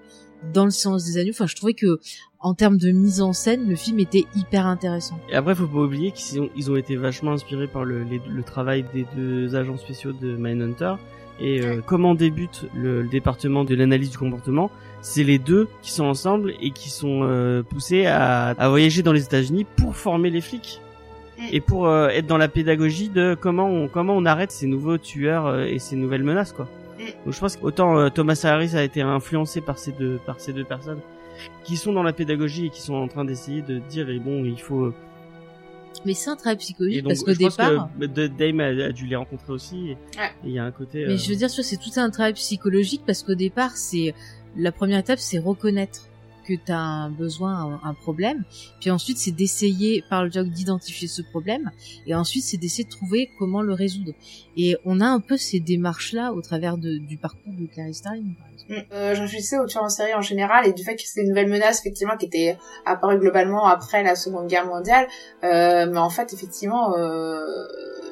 dans 0.53 0.65
le 0.65 0.71
silence 0.71 1.05
des 1.05 1.19
agneaux 1.19 1.33
enfin 1.33 1.45
je 1.45 1.55
trouvais 1.55 1.75
que 1.75 1.99
en 2.41 2.53
termes 2.53 2.77
de 2.77 2.91
mise 2.91 3.21
en 3.21 3.33
scène 3.33 3.67
le 3.67 3.75
film 3.75 3.99
était 3.99 4.25
hyper 4.35 4.65
intéressant 4.65 5.19
Et 5.29 5.35
après, 5.35 5.55
faut 5.55 5.67
pas 5.67 5.79
oublier 5.79 6.11
qu'ils 6.11 6.41
ont, 6.41 6.49
ils 6.55 6.71
ont 6.71 6.75
été 6.77 6.95
vachement 6.95 7.31
inspirés 7.33 7.67
par 7.67 7.83
le, 7.85 8.03
les- 8.03 8.21
le 8.29 8.43
travail 8.43 8.85
des 8.93 9.05
deux 9.15 9.55
agents 9.55 9.77
spéciaux 9.77 10.13
de 10.13 10.35
Mindhunter. 10.37 10.95
Et 11.41 11.61
euh, 11.61 11.81
comment 11.85 12.15
débute 12.15 12.65
le, 12.75 13.01
le 13.01 13.07
département 13.09 13.63
de 13.63 13.73
l'analyse 13.75 14.11
du 14.11 14.17
comportement 14.17 14.71
C'est 15.01 15.23
les 15.23 15.39
deux 15.39 15.67
qui 15.81 15.91
sont 15.91 16.05
ensemble 16.05 16.53
et 16.61 16.71
qui 16.71 16.89
sont 16.89 17.21
euh, 17.23 17.63
poussés 17.63 18.05
à, 18.05 18.47
à 18.49 18.69
voyager 18.69 19.03
dans 19.03 19.13
les 19.13 19.23
États-Unis 19.23 19.65
pour 19.77 19.95
former 19.95 20.29
les 20.29 20.41
flics 20.41 20.81
Mm. 21.37 21.43
et 21.53 21.61
pour 21.61 21.87
euh, 21.87 22.09
être 22.09 22.27
dans 22.27 22.37
la 22.37 22.49
pédagogie 22.49 23.07
de 23.07 23.33
comment 23.39 23.67
on 23.69 23.87
comment 23.87 24.13
on 24.13 24.25
arrête 24.25 24.51
ces 24.51 24.67
nouveaux 24.67 24.97
tueurs 24.97 25.45
euh, 25.47 25.63
et 25.63 25.79
ces 25.79 25.95
nouvelles 25.95 26.23
menaces 26.23 26.51
quoi. 26.51 26.67
Mm. 26.99 27.03
Donc 27.23 27.33
je 27.33 27.39
pense 27.39 27.55
qu'autant 27.55 27.97
euh, 27.97 28.09
Thomas 28.09 28.41
Harris 28.43 28.75
a 28.75 28.83
été 28.83 28.99
influencé 29.01 29.61
par 29.61 29.77
ces 29.77 29.93
deux 29.93 30.19
par 30.25 30.41
ces 30.41 30.51
deux 30.51 30.65
personnes 30.65 30.99
qui 31.63 31.77
sont 31.77 31.93
dans 31.93 32.03
la 32.03 32.13
pédagogie 32.13 32.67
et 32.67 32.69
qui 32.69 32.81
sont 32.81 32.95
en 32.95 33.07
train 33.07 33.25
d'essayer 33.25 33.61
de 33.61 33.79
dire 33.79 34.09
et 34.09 34.19
bon 34.19 34.45
il 34.45 34.59
faut 34.59 34.93
mais 36.05 36.13
c'est 36.13 36.29
un 36.29 36.35
travail 36.35 36.57
psychologique 36.57 37.03
donc 37.03 37.11
parce 37.13 37.23
qu'au 37.23 37.33
je 37.33 37.39
pense 37.39 37.57
départ 37.57 37.89
que 37.99 38.27
Dame 38.27 38.59
a, 38.61 38.85
a 38.85 38.91
dû 38.91 39.05
les 39.05 39.15
rencontrer 39.15 39.51
aussi 39.53 39.89
et 39.89 39.97
il 40.43 40.49
Ouais. 40.49 40.53
y 40.55 40.59
a 40.59 40.63
un 40.63 40.71
côté 40.71 41.05
Mais 41.05 41.13
euh, 41.13 41.17
je 41.17 41.29
veux 41.29 41.35
dire, 41.35 41.49
c'est 41.49 41.77
tout 41.77 41.91
un 41.97 42.09
travail 42.09 42.33
psychologique 42.33 43.01
parce 43.05 43.21
qu'au 43.23 43.35
départ, 43.35 43.75
c'est 43.75 44.13
la 44.55 44.71
première 44.71 44.99
étape, 44.99 45.19
c'est 45.19 45.39
reconnaître 45.39 46.07
que 46.47 46.53
tu 46.53 46.71
as 46.71 46.79
un 46.79 47.09
besoin, 47.11 47.79
un, 47.83 47.89
un 47.89 47.93
problème. 47.93 48.43
Puis 48.79 48.89
ensuite, 48.91 49.17
c'est 49.17 49.31
d'essayer 49.31 50.03
par 50.09 50.23
le 50.23 50.29
dialogue 50.29 50.51
d'identifier 50.53 51.07
ce 51.07 51.21
problème. 51.21 51.69
Et 52.07 52.15
ensuite, 52.15 52.43
c'est 52.43 52.57
d'essayer 52.57 52.85
de 52.85 52.89
trouver 52.89 53.29
comment 53.37 53.61
le 53.61 53.73
résoudre. 53.73 54.13
Et 54.57 54.75
on 54.85 54.99
a 55.01 55.05
un 55.05 55.19
peu 55.19 55.37
ces 55.37 55.59
démarches-là 55.59 56.33
au 56.33 56.41
travers 56.41 56.77
de, 56.77 56.97
du 56.97 57.17
parcours 57.17 57.53
de 57.53 57.65
Clarice 57.67 57.97
Starling, 57.97 58.33
par 58.35 58.47
exemple. 58.47 58.58
Euh, 58.93 59.15
je 59.15 59.21
réfléchissais 59.21 59.57
aux 59.57 59.65
tueurs 59.65 59.83
en 59.83 59.89
série 59.89 60.13
en 60.13 60.21
général 60.21 60.67
et 60.67 60.73
du 60.73 60.83
fait 60.83 60.95
que 60.95 61.01
c'est 61.05 61.21
une 61.21 61.29
nouvelle 61.29 61.49
menace 61.49 61.79
effectivement 61.79 62.17
qui 62.17 62.25
était 62.27 62.57
apparue 62.85 63.17
globalement 63.17 63.65
après 63.67 64.03
la 64.03 64.15
Seconde 64.15 64.47
Guerre 64.47 64.65
mondiale. 64.67 65.07
Euh, 65.43 65.87
mais 65.91 65.97
en 65.99 66.09
fait, 66.09 66.33
effectivement, 66.33 66.95
euh, 66.97 67.39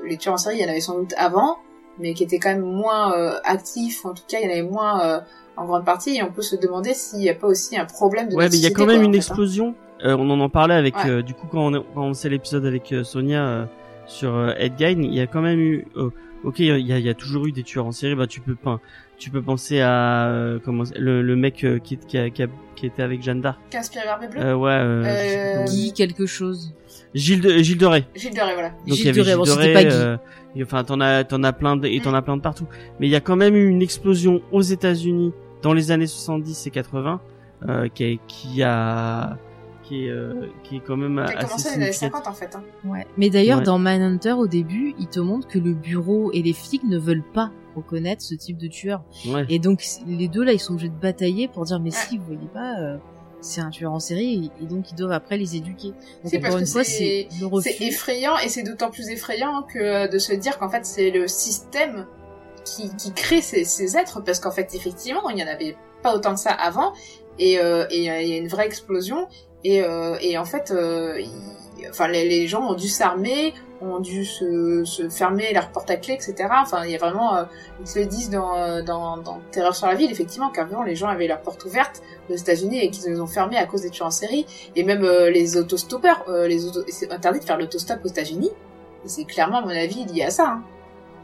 les 0.07 0.17
tueurs 0.17 0.34
en 0.35 0.38
série, 0.38 0.57
il 0.57 0.61
y 0.61 0.65
en 0.65 0.69
avait 0.69 0.79
sans 0.79 0.97
doute 0.97 1.13
avant, 1.17 1.57
mais 1.99 2.13
qui 2.13 2.23
étaient 2.23 2.39
quand 2.39 2.49
même 2.49 2.61
moins 2.61 3.13
euh, 3.17 3.39
actifs. 3.43 4.05
En 4.05 4.13
tout 4.13 4.23
cas, 4.27 4.38
il 4.41 4.45
y 4.45 4.47
en 4.47 4.51
avait 4.51 4.61
moins 4.69 5.05
euh, 5.05 5.19
en 5.57 5.65
grande 5.65 5.85
partie. 5.85 6.15
Et 6.17 6.23
on 6.23 6.31
peut 6.31 6.41
se 6.41 6.55
demander 6.55 6.93
s'il 6.93 7.19
n'y 7.19 7.29
a 7.29 7.35
pas 7.35 7.47
aussi 7.47 7.77
un 7.77 7.85
problème 7.85 8.29
de 8.29 8.35
Ouais, 8.35 8.49
mais 8.49 8.55
il 8.57 8.63
y 8.63 8.67
a 8.67 8.71
quand 8.71 8.85
même 8.85 8.97
quoi, 8.97 9.05
une 9.05 9.09
en 9.09 9.11
fait, 9.13 9.17
hein. 9.17 9.19
explosion. 9.19 9.75
Euh, 10.05 10.15
on 10.17 10.29
en 10.29 10.39
en 10.39 10.49
parlait 10.49 10.75
avec 10.75 10.95
Ouais. 10.97 11.09
euh, 11.09 11.21
du 11.23 11.34
coup 11.34 11.47
quand 11.51 11.73
on, 11.73 11.81
quand 11.95 12.03
on 12.03 12.13
sait 12.13 12.29
l'épisode 12.29 12.65
avec 12.67 12.93
Sonia 13.03 13.43
euh, 13.43 13.65
sur 14.05 14.35
euh, 14.35 14.53
Edgein, 14.57 15.01
il 15.01 15.13
y 15.13 15.19
a 15.21 15.25
quand 15.25 15.41
même 15.41 15.59
eu 15.59 15.88
euh, 15.97 16.11
OK, 16.43 16.59
il 16.59 16.65
y 16.67 16.71
a, 16.93 16.99
il 16.99 17.05
y 17.05 17.09
a 17.09 17.15
toujours 17.15 17.47
eu 17.47 17.51
des 17.51 17.63
tueurs 17.63 17.88
en 17.88 17.91
série, 17.91 18.13
bah 18.13 18.27
tu 18.27 18.39
peux 18.39 18.53
pas 18.53 18.79
tu 19.18 19.30
peux 19.31 19.41
penser 19.41 19.81
à 19.81 20.27
euh, 20.27 20.60
comment 20.64 20.84
le, 20.98 21.22
le 21.22 21.35
mec 21.35 21.64
euh, 21.64 21.80
qui, 21.80 21.98
qui, 21.98 22.18
a, 22.18 22.30
qui, 22.30 22.44
a- 22.44 22.48
qui 22.76 22.85
était 22.85 23.02
avec 23.02 23.22
Jeanne 23.23 23.41
d'Arc. 23.41 23.60
Qu'inspiré 23.72 24.06
Barbe 24.06 24.30
Bleue 24.31 24.39
Euh, 24.41 24.56
ouais, 24.56 24.72
euh, 24.72 25.03
je 25.03 25.10
sais 25.10 25.57
Euh, 25.57 25.64
Guy 25.65 25.94
quelque 25.94 26.26
chose. 26.26 26.73
Gilles 27.15 27.41
de 27.41 27.57
Gilles 27.57 27.77
de 27.80 27.85
Rais. 27.85 28.06
Gilles 28.15 28.34
de 28.35 28.39
Rais, 28.39 28.53
voilà. 28.53 28.69
Donc 28.69 28.77
il 28.88 28.94
Gilles 28.95 29.06
y 29.06 29.10
avait 29.10 29.23
Gilles 29.23 29.35
bon, 29.38 29.44
Rais, 29.56 29.73
pas 29.73 29.84
Guy. 29.84 29.89
euh, 29.91 30.18
et 30.56 30.64
enfin 30.64 30.84
t'en 30.84 30.99
as 31.02 31.23
t'en 31.23 31.44
as 31.44 31.53
plein 31.53 31.76
de, 31.77 31.88
et 31.88 31.99
t'en 31.99 32.14
as 32.14 32.22
plein 32.22 32.38
de 32.38 32.41
partout. 32.41 32.68
Mais 32.99 33.07
il 33.07 33.10
y 33.10 33.15
a 33.15 33.19
quand 33.19 33.35
même 33.35 33.56
eu 33.56 33.68
une 33.68 33.81
explosion 33.81 34.41
aux 34.52 34.61
États-Unis 34.61 35.34
dans 35.64 35.73
les 35.73 35.89
années 35.91 36.06
70 36.07 36.68
et 36.68 36.69
80 36.69 37.19
euh, 37.68 37.88
qui, 37.88 38.03
a, 38.03 38.18
qui 38.27 38.61
a 38.64 39.38
qui 39.84 40.06
est 40.06 40.10
euh, 40.11 40.34
qui 40.64 40.76
est 40.77 40.81
quand 40.85 40.98
même 40.98 41.15
Qui 41.26 41.34
a 41.34 41.38
assez 41.38 41.45
commencé 41.48 41.69
dans 41.69 41.76
les 41.77 41.84
années 41.84 41.91
significatif. 41.94 42.23
50 42.23 42.27
en 42.27 42.34
fait. 42.34 42.56
Hein. 42.56 42.64
Ouais. 42.85 43.07
Mais 43.18 43.30
d'ailleurs, 43.31 43.60
Ouais. 43.60 43.64
dans 43.64 43.80
Manhunter, 43.80 44.34
au 44.34 44.45
début, 44.48 44.94
il 44.99 45.07
te 45.07 45.19
montre 45.19 45.48
que 45.48 45.57
le 45.57 45.73
bureau 45.73 46.31
et 46.34 46.41
les 46.44 46.53
flics 46.53 46.84
ne 46.84 46.99
veulent 46.99 47.23
pas 47.34 47.49
reconnaître 47.77 48.21
ce 48.21 48.35
type 48.35 48.57
de 48.57 48.67
tueur. 48.67 49.03
Ouais. 49.27 49.45
Et 49.49 49.59
donc, 49.59 49.83
les 50.05 50.27
deux 50.27 50.43
là, 50.43 50.51
ils 50.53 50.59
sont 50.59 50.73
obligés 50.73 50.89
de 50.89 50.99
batailler 50.99 51.47
pour 51.47 51.63
dire, 51.65 51.79
mais 51.79 51.91
Ouais. 51.91 51.95
si, 52.09 52.17
vous 52.17 52.25
voyez 52.25 52.49
pas, 52.53 52.79
euh, 52.79 52.97
c'est 53.39 53.61
un 53.61 53.69
tueur 53.69 53.93
en 53.93 53.99
série, 53.99 54.51
et, 54.59 54.63
et 54.63 54.67
donc 54.67 54.91
ils 54.91 54.95
doivent 54.95 55.11
après 55.11 55.37
les 55.37 55.55
éduquer. 55.55 55.89
Donc 55.89 55.97
C'est 56.25 56.39
parce 56.39 56.55
une 56.55 56.61
que 56.61 56.65
fois, 56.65 56.83
c'est- 56.83 57.27
effrayant 57.81 58.37
et 58.43 58.49
c'est 58.49 58.63
d'autant 58.63 58.89
plus 58.89 59.09
effrayant 59.09 59.61
que 59.63 60.11
de 60.11 60.17
se 60.17 60.33
dire 60.33 60.57
qu'en 60.57 60.69
fait 60.69 60.85
c'est 60.87 61.11
le 61.11 61.27
système 61.27 62.07
qui, 62.65 62.89
qui 62.97 63.13
crée 63.13 63.41
ces, 63.41 63.63
ces 63.63 63.95
êtres 63.95 64.21
parce 64.23 64.39
qu'en 64.39 64.51
fait 64.51 64.73
effectivement 64.73 65.29
il 65.29 65.37
y 65.37 65.43
en 65.43 65.47
avait 65.47 65.77
pas 66.01 66.15
autant 66.15 66.33
que 66.33 66.39
ça 66.39 66.51
avant 66.51 66.93
et 67.39 67.59
euh, 67.59 67.85
et 67.91 68.09
euh, 68.09 68.21
il 68.21 68.27
y 68.27 68.33
a 68.33 68.37
une 68.37 68.47
vraie 68.47 68.65
explosion 68.65 69.27
et 69.63 69.83
euh, 69.83 70.17
et 70.19 70.37
en 70.39 70.43
fait 70.45 70.71
euh, 70.71 71.19
il- 71.19 71.29
enfin 71.89 72.07
les, 72.07 72.27
les 72.27 72.47
gens 72.47 72.71
ont 72.71 72.75
dû 72.75 72.87
s'armer 72.87 73.53
ont 73.79 73.99
dû 73.99 74.25
se, 74.25 75.07
fermer 75.09 75.53
leurs 75.53 75.71
portes 75.71 75.91
à 75.91 75.97
clé 75.97 76.15
etc 76.15 76.49
enfin 76.51 76.85
il 76.85 76.91
y 76.91 76.95
a 76.95 76.97
vraiment 76.97 77.35
euh, 77.35 77.43
ils 77.79 77.87
se 77.87 77.99
le 77.99 78.05
disent 78.05 78.29
dans 78.29 79.41
Terreur 79.51 79.75
sur 79.75 79.87
la 79.87 79.95
ville 79.95 80.11
effectivement 80.11 80.49
qu'avant 80.49 80.83
les 80.83 80.95
gens 80.95 81.07
avaient 81.07 81.27
leurs 81.27 81.41
portes 81.41 81.63
ouvertes 81.65 82.01
aux 82.29 82.35
États-Unis 82.35 82.79
et 82.79 82.89
qu'ils 82.89 83.11
les 83.11 83.19
ont 83.19 83.27
fermées 83.27 83.57
à 83.57 83.65
cause 83.65 83.81
des 83.81 83.89
tueurs 83.89 84.07
en 84.07 84.11
série 84.11 84.45
et 84.75 84.83
même 84.83 85.03
euh, 85.03 85.29
les 85.29 85.57
autostoppeurs, 85.57 86.23
euh, 86.27 86.47
les 86.47 86.65
auto... 86.65 86.81
c'est 86.87 87.11
interdit 87.11 87.39
de 87.39 87.45
faire 87.45 87.57
l'autostop 87.57 87.99
aux 88.03 88.07
États-Unis. 88.07 88.51
C'est 89.05 89.25
clairement, 89.25 89.59
à 89.59 89.61
mon 89.61 89.69
avis, 89.69 90.05
lié 90.05 90.23
à 90.23 90.31
ça. 90.31 90.47
Hein. 90.47 90.63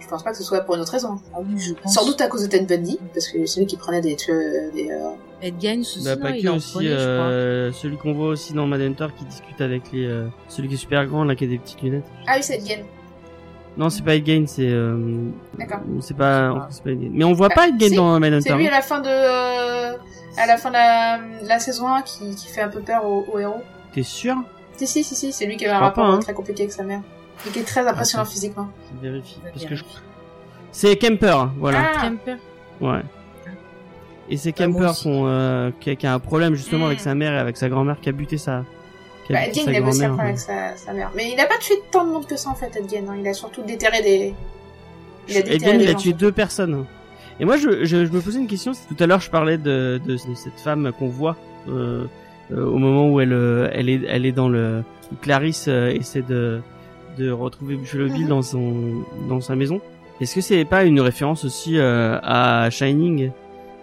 Je 0.03 0.07
pense 0.09 0.21
pas 0.23 0.31
que 0.31 0.38
ce 0.38 0.43
soit 0.43 0.59
pour 0.61 0.75
une 0.75 0.81
autre 0.81 0.91
raison. 0.91 1.17
Ah 1.34 1.38
oui, 1.39 1.57
je 1.59 1.73
pense. 1.73 1.93
Sans 1.93 2.05
doute 2.05 2.19
à 2.21 2.27
cause 2.27 2.43
de 2.43 2.47
Ted 2.47 2.65
Bundy, 2.65 2.99
parce 3.13 3.27
que 3.30 3.45
c'est 3.45 3.59
lui 3.61 3.65
qui 3.67 3.77
prenait 3.77 4.01
des 4.01 4.15
tueurs, 4.15 4.71
des. 4.73 4.91
euh, 4.91 5.09
Ed 5.41 5.55
aussi, 5.80 6.03
Bah, 6.03 6.15
non, 6.15 6.21
pas 6.21 6.30
il 6.31 6.43
que 6.43 6.49
en 6.49 6.55
aussi 6.57 6.71
prenait, 6.73 6.89
je 6.89 6.93
crois. 6.95 7.05
euh, 7.05 7.71
celui 7.71 7.97
qu'on 7.97 8.13
voit 8.13 8.27
aussi 8.27 8.53
dans 8.53 8.67
Manhunter 8.67 9.07
qui 9.17 9.25
discute 9.25 9.59
avec 9.61 9.91
les 9.91 10.05
euh, 10.05 10.27
celui 10.49 10.67
qui 10.69 10.75
est 10.75 10.77
super 10.77 11.05
grand 11.05 11.23
là 11.23 11.35
qui 11.35 11.45
a 11.45 11.47
des 11.47 11.57
petites 11.57 11.81
lunettes. 11.81 12.05
Ah 12.27 12.34
oui, 12.38 12.43
c'est 12.43 12.57
Ed. 12.57 12.85
Non, 13.75 13.89
c'est 13.89 14.03
pas 14.03 14.15
Ed 14.15 14.47
c'est 14.47 14.69
euh, 14.69 15.30
D'accord. 15.57 15.80
c'est 16.01 16.15
pas 16.15 16.67
c'est 16.69 16.84
pas 16.84 16.91
Ed 16.91 17.01
Gein. 17.01 17.09
Mais 17.11 17.23
on 17.23 17.34
voit 17.34 17.49
Ah, 17.51 17.55
pas 17.55 17.67
Ed 17.69 17.81
si, 17.81 17.95
dans 17.95 18.19
Manhunter. 18.19 18.49
C'est 18.49 18.55
lui 18.55 18.67
hein. 18.67 18.71
à 18.71 18.75
la 18.75 18.81
fin 18.81 18.99
de, 19.01 19.07
euh, 19.09 19.93
à 20.38 20.45
la 20.47 20.57
fin 20.57 20.69
de 20.69 20.73
la, 20.75 21.19
la 21.47 21.59
saison 21.59 21.88
1 21.88 22.01
qui, 22.03 22.35
qui 22.35 22.47
fait 22.47 22.61
un 22.61 22.69
peu 22.69 22.81
peur 22.81 23.05
aux, 23.05 23.25
aux 23.34 23.39
héros. 23.39 23.61
T'es 23.93 24.03
sûr? 24.03 24.35
Si 24.77 24.85
si 24.88 25.03
si 25.03 25.15
si, 25.15 25.31
c'est 25.34 25.45
lui 25.45 25.57
qui 25.57 25.65
avait 25.65 25.73
un 25.75 25.80
rapport 25.80 26.05
pas, 26.05 26.11
hein. 26.11 26.19
très 26.19 26.34
compliqué 26.34 26.63
avec 26.63 26.71
sa 26.73 26.84
mère. 26.84 27.01
Qui 27.51 27.60
est 27.60 27.64
très 27.64 27.85
impressionnant 27.88 28.23
Attends. 28.23 28.31
physiquement. 28.31 28.69
Je 29.01 29.10
vérifie 29.10 29.39
parce 29.43 29.65
que 29.65 29.76
je... 29.76 29.84
c'est 30.72 30.95
Kemper, 30.97 31.49
voilà. 31.57 31.91
Ah, 31.97 32.01
Kemper. 32.07 32.38
Ouais. 32.81 33.01
Et 34.30 34.38
c'est 34.38 34.49
Ah, 34.57 34.64
Kemper 34.65 34.91
euh, 35.05 35.72
qui, 35.80 35.89
a, 35.89 35.95
qui 35.95 36.07
a 36.07 36.14
un 36.14 36.19
problème 36.19 36.55
justement 36.55 36.85
Mm. 36.85 36.88
avec 36.88 36.99
sa 37.01 37.15
mère 37.15 37.34
et 37.34 37.38
avec 37.38 37.57
sa 37.57 37.68
grand-mère 37.69 37.99
qui 37.99 38.10
a 38.10 38.11
buté 38.14 38.38
sa. 38.38 38.64
Qui 39.27 39.34
a 39.34 39.39
bah, 39.41 39.45
buté 39.47 39.60
sa 39.61 39.72
il 39.72 39.76
avait 39.77 39.88
aussi 39.89 40.03
un 40.05 40.07
problème 40.10 40.27
avec 40.27 40.39
sa, 40.39 40.76
sa 40.77 40.93
mère. 40.93 41.11
Mais 41.15 41.31
il 41.34 41.39
a 41.39 41.45
pas 41.45 41.57
tué 41.60 41.76
tant 41.91 42.05
de 42.05 42.11
monde 42.11 42.26
que 42.26 42.38
ça 42.38 42.49
en 42.49 42.55
fait, 42.55 42.76
Ed 42.77 42.89
Gein. 42.89 43.07
hein. 43.10 43.15
Il 43.19 43.27
a 43.27 43.34
surtout 43.34 43.61
déterré 43.64 44.01
des. 44.01 44.34
Il 45.27 45.35
a 45.35 45.39
Ed 45.39 45.45
déterré 45.49 45.72
Gein, 45.73 45.77
des 45.80 45.84
il 45.84 45.89
a 45.89 45.95
tué 45.95 46.14
deux 46.14 46.31
personnes. 46.31 46.85
Et 47.39 47.45
moi, 47.45 47.57
je, 47.57 47.84
je, 47.84 48.05
je 48.05 48.11
me 48.11 48.22
posais 48.22 48.39
une 48.39 48.47
question. 48.47 48.72
Tout 48.88 49.03
à 49.03 49.07
l'heure, 49.07 49.19
je 49.19 49.30
parlais 49.30 49.57
de, 49.57 49.99
de, 50.05 50.14
de 50.14 50.18
cette 50.35 50.60
femme 50.64 50.91
qu'on 50.97 51.07
voit 51.10 51.35
euh, 51.68 52.05
euh, 52.51 52.65
au 52.65 52.77
moment 52.77 53.10
où 53.10 53.19
elle, 53.19 53.34
elle 53.73 53.89
est, 53.89 54.01
elle 54.07 54.26
est 54.26 54.31
dans 54.31 54.47
le. 54.49 54.84
où 55.11 55.15
Clarisse 55.15 55.65
euh, 55.68 55.89
essaie 55.89 56.22
de, 56.22 56.61
de 57.18 57.31
retrouver 57.31 57.76
Buffalo 57.76 58.07
Bill 58.10 58.23
Mhm. 58.23 58.27
dans 58.30 58.41
son, 58.41 58.73
dans 59.30 59.41
sa 59.41 59.56
maison. 59.56 59.81
Est-ce 60.22 60.35
que 60.35 60.41
c'est 60.41 60.65
pas 60.65 60.84
une 60.84 60.99
référence 61.02 61.44
aussi 61.45 61.77
euh, 61.77 62.18
à 62.22 62.69
Shining 62.69 63.31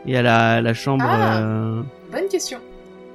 et 0.07 0.17
à 0.17 0.23
la, 0.23 0.61
la 0.61 0.75
chambre 0.75 1.05
Ah. 1.07 1.41
euh, 1.43 1.83
Bonne 2.13 2.29
question. 2.29 2.59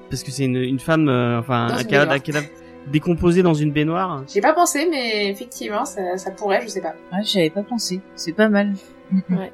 parce 0.09 0.23
que 0.23 0.31
c'est 0.31 0.45
une, 0.45 0.57
une 0.57 0.79
femme, 0.79 1.09
euh, 1.09 1.39
enfin 1.39 1.67
Dans 1.67 1.73
un 1.75 1.79
une 1.79 1.85
cadavre, 1.87 2.11
baignoire. 2.11 2.15
un 2.15 2.19
cadavre 2.19 2.47
décomposé 2.87 3.41
dans 3.41 3.53
une 3.55 3.71
baignoire. 3.71 4.23
J'ai 4.31 4.41
pas 4.41 4.53
pensé, 4.53 4.87
mais 4.91 5.29
effectivement, 5.31 5.85
ça, 5.85 6.17
ça 6.17 6.29
pourrait, 6.31 6.61
je 6.63 6.67
sais 6.67 6.81
pas. 6.81 6.93
Ouais, 7.11 7.23
j'avais 7.23 7.49
pas 7.49 7.63
pensé. 7.63 7.99
C'est 8.15 8.33
pas 8.33 8.47
mal. 8.49 8.73
Ouais. 9.31 9.51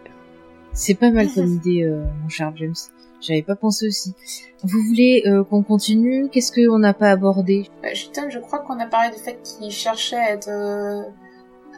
C'est 0.74 0.96
pas 0.96 1.12
mal 1.12 1.28
comme 1.34 1.46
idée, 1.66 1.84
euh, 1.84 2.04
mon 2.22 2.30
cher 2.30 2.52
James. 2.56 2.74
J'avais 3.20 3.44
pas 3.44 3.56
pensé 3.56 3.88
aussi. 3.88 4.16
Vous 4.64 4.80
voulez 4.88 5.24
euh, 5.28 5.44
qu'on 5.44 5.62
continue? 5.62 6.28
Qu'est-ce 6.32 6.52
qu'on 6.52 6.80
n'a 6.80 6.94
pas 6.94 7.12
abordé? 7.12 7.70
Euh, 7.84 7.90
je 7.94 8.40
crois 8.40 8.60
qu'on 8.60 8.80
a 8.80 8.88
parlé 8.88 9.10
du 9.16 9.22
fait 9.22 9.40
qu'il 9.44 9.70
cherchait 9.72 10.16
à 10.18 10.32
être, 10.32 10.50
euh, 10.50 11.04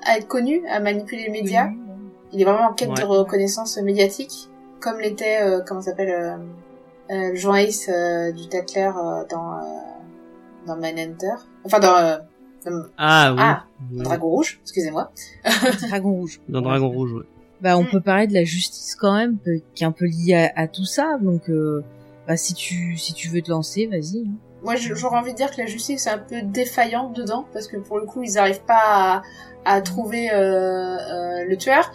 à 0.05 0.17
être 0.17 0.27
connu, 0.27 0.65
à 0.67 0.79
manipuler 0.79 1.23
les 1.25 1.31
médias. 1.31 1.69
Il 2.31 2.41
est 2.41 2.45
vraiment 2.45 2.69
en 2.69 2.73
quête 2.73 2.89
Ouais. 2.89 2.95
de 2.95 3.03
reconnaissance 3.03 3.77
médiatique, 3.77 4.49
comme 4.79 4.99
l'était, 4.99 5.41
euh, 5.41 5.61
comment 5.67 5.81
s'appelle, 5.81 6.09
euh, 6.09 6.37
euh, 7.11 7.29
le 7.31 7.35
journaliste 7.35 7.89
euh, 7.89 8.31
du 8.31 8.47
Tatler 8.47 8.89
euh, 8.95 9.23
dans, 9.29 9.57
euh, 9.57 9.61
dans 10.65 10.77
Manhunter. 10.77 11.35
Enfin, 11.65 11.79
dans, 11.79 11.95
euh, 11.97 12.17
dans 12.65 12.83
Ah 12.97 13.31
oui. 13.33 13.39
Ah, 13.41 13.65
Oui. 13.91 14.01
Dragon 14.03 14.27
Rouge, 14.29 14.59
excusez-moi. 14.63 15.11
Dragon 15.89 16.11
Rouge. 16.13 16.39
Dans 16.47 16.61
Dragon 16.61 16.89
Rouge, 16.89 17.13
ouais. 17.13 17.23
Bah, 17.63 17.77
on 17.77 17.83
Mm. 17.83 17.89
peut 17.91 18.01
parler 18.01 18.27
de 18.27 18.33
la 18.33 18.43
justice 18.43 18.93
quand 18.95 19.13
même, 19.15 19.37
qui 19.73 19.83
est 19.83 19.87
un 19.87 19.91
peu 19.91 20.05
liée 20.05 20.51
à, 20.55 20.61
à 20.63 20.67
tout 20.67 20.83
ça. 20.85 21.17
Donc, 21.21 21.49
euh, 21.49 21.81
bah, 22.27 22.35
si 22.37 22.53
tu 22.53 22.97
si 22.97 23.13
tu 23.13 23.29
veux 23.29 23.41
te 23.41 23.49
lancer, 23.49 23.87
vas-y. 23.87 24.19
hein. 24.27 24.31
Moi, 24.63 24.75
j'aurais 24.75 25.17
envie 25.17 25.31
de 25.31 25.37
dire 25.37 25.49
que 25.51 25.59
la 25.61 25.65
justice 25.67 26.05
est 26.07 26.09
un 26.09 26.17
peu 26.17 26.41
défaillante 26.41 27.15
dedans, 27.15 27.45
parce 27.53 27.67
que 27.67 27.77
pour 27.77 27.99
le 27.99 28.05
coup, 28.05 28.21
ils 28.23 28.33
n'arrivent 28.33 28.63
pas 28.65 28.81
à, 28.83 29.21
à 29.65 29.81
trouver 29.81 30.29
euh, 30.31 30.35
euh, 30.35 31.45
le 31.49 31.55
tueur. 31.57 31.91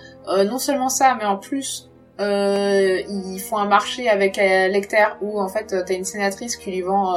Non 0.50 0.58
seulement 0.58 0.88
ça, 0.90 1.16
mais 1.18 1.24
en 1.24 1.36
plus, 1.38 1.88
ils 2.18 3.40
font 3.40 3.56
un 3.58 3.68
marché 3.68 4.08
avec 4.08 4.36
Lecter 4.36 5.04
où 5.22 5.40
en 5.40 5.48
fait, 5.48 5.66
t'as 5.86 5.94
une 5.94 6.04
sénatrice 6.04 6.56
qui 6.56 6.70
lui 6.72 6.82
vend, 6.82 7.14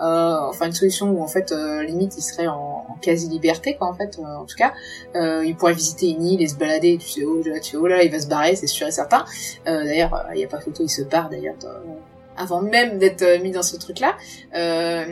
enfin 0.00 0.66
une 0.66 0.72
solution 0.72 1.10
où 1.10 1.22
en 1.22 1.28
fait, 1.28 1.52
euh, 1.52 1.82
limite, 1.82 2.16
il 2.16 2.22
serait 2.22 2.46
en, 2.46 2.86
en 2.88 2.96
quasi 3.00 3.28
liberté, 3.28 3.76
quoi, 3.76 3.88
en 3.88 3.94
fait. 3.94 4.18
euh, 4.18 4.36
en 4.36 4.44
tout 4.44 4.56
cas, 4.56 4.72
euh, 5.14 5.44
il 5.44 5.56
pourrait 5.56 5.74
visiter 5.74 6.08
une 6.10 6.22
île 6.24 6.42
et 6.42 6.48
se 6.48 6.56
balader. 6.56 6.98
Tu 6.98 7.08
sais, 7.08 7.24
oh 7.24 7.42
là, 7.44 7.60
tu 7.60 7.72
sais, 7.72 7.76
oh 7.76 7.86
là, 7.86 8.02
il 8.02 8.10
va 8.10 8.20
se 8.20 8.26
barrer, 8.26 8.56
c'est 8.56 8.66
sûr 8.66 8.86
et 8.86 8.90
certain. 8.92 9.24
Euh, 9.66 9.84
d'ailleurs, 9.84 10.14
euh, 10.14 10.34
il 10.34 10.40
y 10.40 10.44
a 10.44 10.48
pas 10.48 10.60
photo, 10.60 10.82
il 10.82 10.88
se 10.88 11.02
barre 11.02 11.28
d'ailleurs. 11.28 11.56
Avant 12.38 12.62
même 12.62 12.98
d'être 12.98 13.22
euh, 13.22 13.40
mis 13.40 13.50
dans 13.50 13.62
ce 13.62 13.76
truc-là. 13.76 14.16
Euh, 14.54 15.04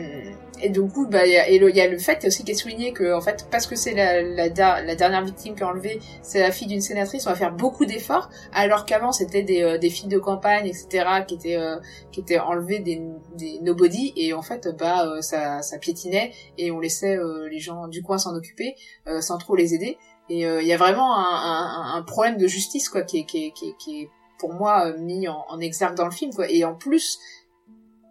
et 0.59 0.69
du 0.69 0.81
coup, 0.81 1.05
bah, 1.07 1.27
il 1.27 1.33
y 1.33 1.37
a, 1.37 1.49
y 1.51 1.81
a 1.81 1.87
le 1.87 1.99
fait 1.99 2.25
aussi 2.25 2.43
qui 2.43 2.51
est 2.51 2.55
souligné 2.55 2.91
que, 2.91 3.13
en 3.13 3.21
fait, 3.21 3.47
parce 3.51 3.67
que 3.67 3.75
c'est 3.75 3.93
la, 3.93 4.23
la, 4.23 4.81
la 4.81 4.95
dernière 4.95 5.23
victime 5.23 5.53
qui 5.53 5.61
est 5.61 5.65
enlevée, 5.65 5.99
c'est 6.23 6.39
la 6.39 6.51
fille 6.51 6.67
d'une 6.67 6.81
sénatrice, 6.81 7.27
on 7.27 7.29
va 7.29 7.35
faire 7.35 7.53
beaucoup 7.53 7.85
d'efforts, 7.85 8.31
alors 8.53 8.85
qu'avant 8.85 9.11
c'était 9.11 9.43
des, 9.43 9.61
euh, 9.61 9.77
des 9.77 9.91
filles 9.91 10.09
de 10.09 10.17
campagne, 10.17 10.65
etc., 10.65 11.05
qui 11.27 11.35
étaient, 11.35 11.59
qui 12.11 12.21
étaient 12.21 12.39
enlevées 12.39 12.79
des, 12.79 13.03
des 13.35 13.59
nobody, 13.61 14.13
et 14.15 14.33
en 14.33 14.41
fait, 14.41 14.67
bah, 14.79 15.21
ça, 15.21 15.61
ça 15.61 15.77
piétinait, 15.77 16.31
et 16.57 16.71
on 16.71 16.79
laissait 16.79 17.17
les 17.51 17.59
gens 17.59 17.87
du 17.87 18.01
coin 18.01 18.17
s'en 18.17 18.35
occuper, 18.35 18.75
sans 19.19 19.37
trop 19.37 19.55
les 19.55 19.75
aider. 19.75 19.97
Et 20.29 20.41
il 20.41 20.67
y 20.67 20.73
a 20.73 20.77
vraiment 20.77 21.15
un, 21.15 21.21
un, 21.21 21.97
un 21.97 22.01
problème 22.01 22.37
de 22.37 22.47
justice, 22.47 22.89
quoi, 22.89 23.03
qui 23.03 23.25
qui 23.25 23.45
est, 23.45 23.51
qui 23.51 23.69
est, 23.69 23.75
qui 23.77 24.01
est 24.01 24.09
pour 24.39 24.53
moi 24.53 24.87
euh, 24.87 24.97
mis 24.97 25.27
en, 25.27 25.45
en 25.49 25.59
exergue 25.59 25.95
dans 25.95 26.05
le 26.05 26.11
film, 26.11 26.33
quoi. 26.33 26.49
Et 26.49 26.63
en 26.65 26.75
plus, 26.75 27.17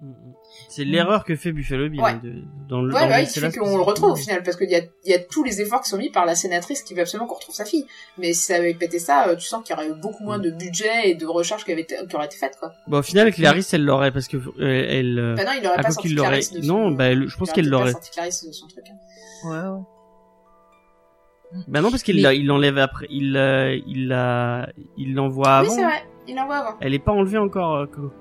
Mm, 0.02 0.08
mm. 0.10 0.34
C'est 0.68 0.84
l'erreur 0.84 1.24
que 1.24 1.34
fait 1.36 1.52
Buffalo 1.52 1.88
Bill 1.88 2.02
Ouais. 2.02 2.18
de- 2.22 2.42
dans 2.68 2.82
le. 2.82 2.92
Ouais, 2.92 3.00
dans 3.00 3.08
bah, 3.08 3.16
le 3.16 3.22
il 3.24 3.28
suffit 3.30 3.50
qu'on 3.58 3.76
le 3.78 3.82
retrouve 3.82 4.10
au 4.10 4.14
final, 4.16 4.42
parce 4.42 4.58
qu'il 4.58 4.68
y 4.68 4.74
a, 4.74 4.80
il 5.04 5.10
y 5.10 5.14
a 5.14 5.18
tous 5.18 5.42
les 5.42 5.62
efforts 5.62 5.80
qui 5.80 5.88
sont 5.88 5.96
mis 5.96 6.10
par 6.10 6.26
la 6.26 6.34
sénatrice 6.34 6.82
qui 6.82 6.92
veut 6.92 7.00
absolument 7.00 7.26
qu'on 7.26 7.36
retrouve 7.36 7.54
sa 7.54 7.64
fille. 7.64 7.86
Mais 8.18 8.34
si 8.34 8.44
ça 8.44 8.56
avait 8.56 8.74
pété 8.74 8.98
ça, 8.98 9.28
euh, 9.28 9.36
tu 9.36 9.46
sens 9.46 9.64
qu'il 9.64 9.74
y 9.74 9.78
aurait 9.78 9.88
eu 9.88 9.94
beaucoup 9.94 10.22
moins 10.22 10.38
de 10.38 10.50
budget 10.50 11.08
et 11.08 11.14
de 11.14 11.24
recherche 11.24 11.64
qui, 11.64 11.72
avait 11.72 11.80
été, 11.80 11.96
qui 12.06 12.14
aurait 12.14 12.26
été 12.26 12.36
faite, 12.36 12.56
quoi. 12.60 12.72
Bon, 12.88 12.98
au 12.98 13.02
final, 13.02 13.32
Clarisse, 13.32 13.72
elle 13.72 13.86
l'aurait 13.86 14.12
parce 14.12 14.28
que 14.28 14.36
euh, 14.36 14.50
elle. 14.58 15.34
Bah 15.34 15.44
non, 15.46 15.52
il 15.58 15.66
aurait 15.66 15.76
Ah, 15.78 15.82
pas 15.82 15.90
sorti 15.90 16.08
qu'il 16.08 16.16
l'aurait- 16.16 16.28
Clarisse 16.28 16.52
de 16.52 16.60
son... 16.60 16.66
non, 16.66 16.90
bah, 16.90 17.14
je 17.14 17.36
pense 17.38 17.52
qu'elle 17.52 17.68
l'aurait. 17.70 17.92
sorti 17.92 18.10
Clarisse 18.10 18.44
de 18.46 18.52
son 18.52 18.66
truc. 18.66 18.84
hein. 18.90 19.48
Ouais, 19.48 19.58
ouais. 19.78 21.62
Bah 21.68 21.80
non, 21.80 21.90
parce 21.90 22.02
qu'il 22.02 22.16
Mais- 22.16 22.22
l'a- 22.22 22.34
il 22.34 22.44
l'enlève 22.46 22.76
après. 22.76 23.06
Il 23.08 23.34
euh, 23.36 23.78
il 23.86 24.08
la 24.08 24.68
il 24.98 25.14
l'envoie 25.14 25.60
Oui, 25.62 25.66
avant. 25.68 25.74
c'est 25.74 25.84
vrai. 25.84 26.04
Il 26.28 26.36
l'envoie 26.36 26.56
avant. 26.56 26.76
Elle 26.80 26.94
est 26.94 26.98
pas 26.98 27.12
enlevée 27.12 27.38
encore. 27.38 27.76
euh, 27.76 27.86
Coco. 27.86 28.12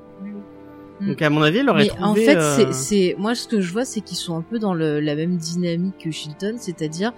Mm. 1.01 1.07
Donc 1.07 1.21
à 1.21 1.29
mon 1.29 1.41
avis, 1.41 1.57
elle 1.59 1.69
aurait 1.69 1.83
Mais 1.83 1.89
trouvé. 1.89 2.03
en 2.09 2.15
fait, 2.15 2.37
euh, 2.37 2.55
c'est, 2.55 2.73
c'est, 2.73 3.15
moi, 3.17 3.35
ce 3.35 3.47
que 3.47 3.59
je 3.59 3.71
vois, 3.73 3.83
c'est 3.85 4.01
qu'ils 4.01 4.17
sont 4.17 4.37
un 4.37 4.41
peu 4.41 4.59
dans 4.59 4.73
le, 4.73 4.99
la 5.01 5.15
même 5.15 5.35
dynamique 5.37 5.97
que 6.03 6.11
Shilton, 6.11 6.55
c'est-à-dire 6.57 7.11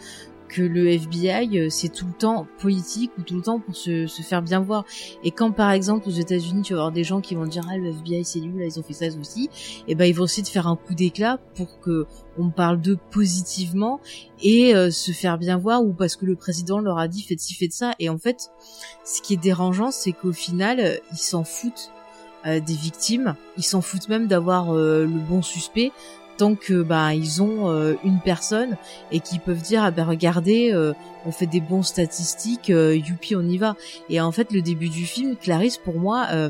que 0.48 0.62
le 0.62 0.88
FBI, 0.88 1.60
euh, 1.60 1.70
c'est 1.70 1.90
tout 1.90 2.06
le 2.06 2.14
temps 2.14 2.48
politique 2.60 3.12
ou 3.18 3.22
tout 3.22 3.36
le 3.36 3.42
temps 3.42 3.60
pour 3.60 3.76
se, 3.76 4.08
se 4.08 4.22
faire 4.22 4.42
bien 4.42 4.60
voir. 4.60 4.86
Et 5.24 5.32
quand, 5.32 5.52
par 5.52 5.72
exemple, 5.72 6.08
aux 6.08 6.12
États-Unis, 6.12 6.62
tu 6.62 6.74
vas 6.74 6.80
avoir 6.80 6.92
des 6.92 7.04
gens 7.04 7.22
qui 7.22 7.36
vont 7.36 7.46
dire, 7.46 7.66
ah, 7.70 7.78
le 7.78 7.90
FBI, 7.90 8.24
c'est 8.24 8.40
lui, 8.40 8.60
là, 8.60 8.66
ils 8.66 8.80
ont 8.80 8.84
fait 8.84 8.94
ça 8.94 9.06
aussi, 9.20 9.50
et 9.88 9.96
ben, 9.96 10.06
ils 10.06 10.14
vont 10.14 10.26
essayer 10.26 10.44
de 10.44 10.48
faire 10.48 10.68
un 10.68 10.76
coup 10.76 10.94
d'éclat 10.94 11.40
pour 11.56 11.80
que 11.80 12.06
on 12.40 12.50
parle 12.50 12.80
d'eux 12.80 13.00
positivement 13.10 14.00
et 14.42 14.76
euh, 14.76 14.92
se 14.92 15.12
faire 15.12 15.40
bien 15.40 15.58
voir 15.58 15.84
ou 15.84 15.92
parce 15.92 16.16
que 16.16 16.26
le 16.26 16.36
président 16.36 16.80
leur 16.80 17.00
a 17.00 17.08
dit, 17.08 17.24
faites 17.24 17.40
ci, 17.40 17.56
faites 17.56 17.74
ça. 17.74 17.94
Et 18.00 18.10
en 18.10 18.18
fait, 18.18 18.52
ce 19.04 19.22
qui 19.22 19.34
est 19.34 19.38
dérangeant, 19.42 19.90
c'est 19.90 20.12
qu'au 20.12 20.34
final, 20.34 20.80
euh, 20.80 20.98
ils 21.12 21.18
s'en 21.18 21.44
foutent 21.44 21.92
des 22.46 22.76
victimes. 22.76 23.36
Ils 23.58 23.64
s'en 23.64 23.82
foutent 23.82 24.08
même 24.08 24.28
d'avoir 24.28 24.72
le 24.72 25.06
bon 25.06 25.42
suspect 25.42 25.92
tant 26.38 26.56
que 26.56 26.82
bah 26.84 27.14
ils 27.14 27.42
ont 27.42 27.70
euh, 27.70 27.96
une 28.04 28.20
personne 28.20 28.78
et 29.12 29.20
qu'ils 29.20 29.40
peuvent 29.40 29.62
dire 29.62 29.84
ah 29.84 29.92
ben 29.92 30.06
regardez 30.06 30.72
euh, 30.72 30.94
on 31.26 31.32
fait 31.32 31.48
des 31.48 31.62
bons 31.62 31.84
statistiques 31.84 32.70
euh, 32.70 32.96
youpi 32.96 33.36
on 33.36 33.42
y 33.42 33.58
va. 33.58 33.76
Et 34.10 34.22
en 34.22 34.32
fait 34.32 34.52
le 34.52 34.62
début 34.62 34.90
du 34.90 35.06
film 35.06 35.36
Clarisse 35.36 35.78
pour 35.78 36.00
moi 36.00 36.28
euh, 36.32 36.50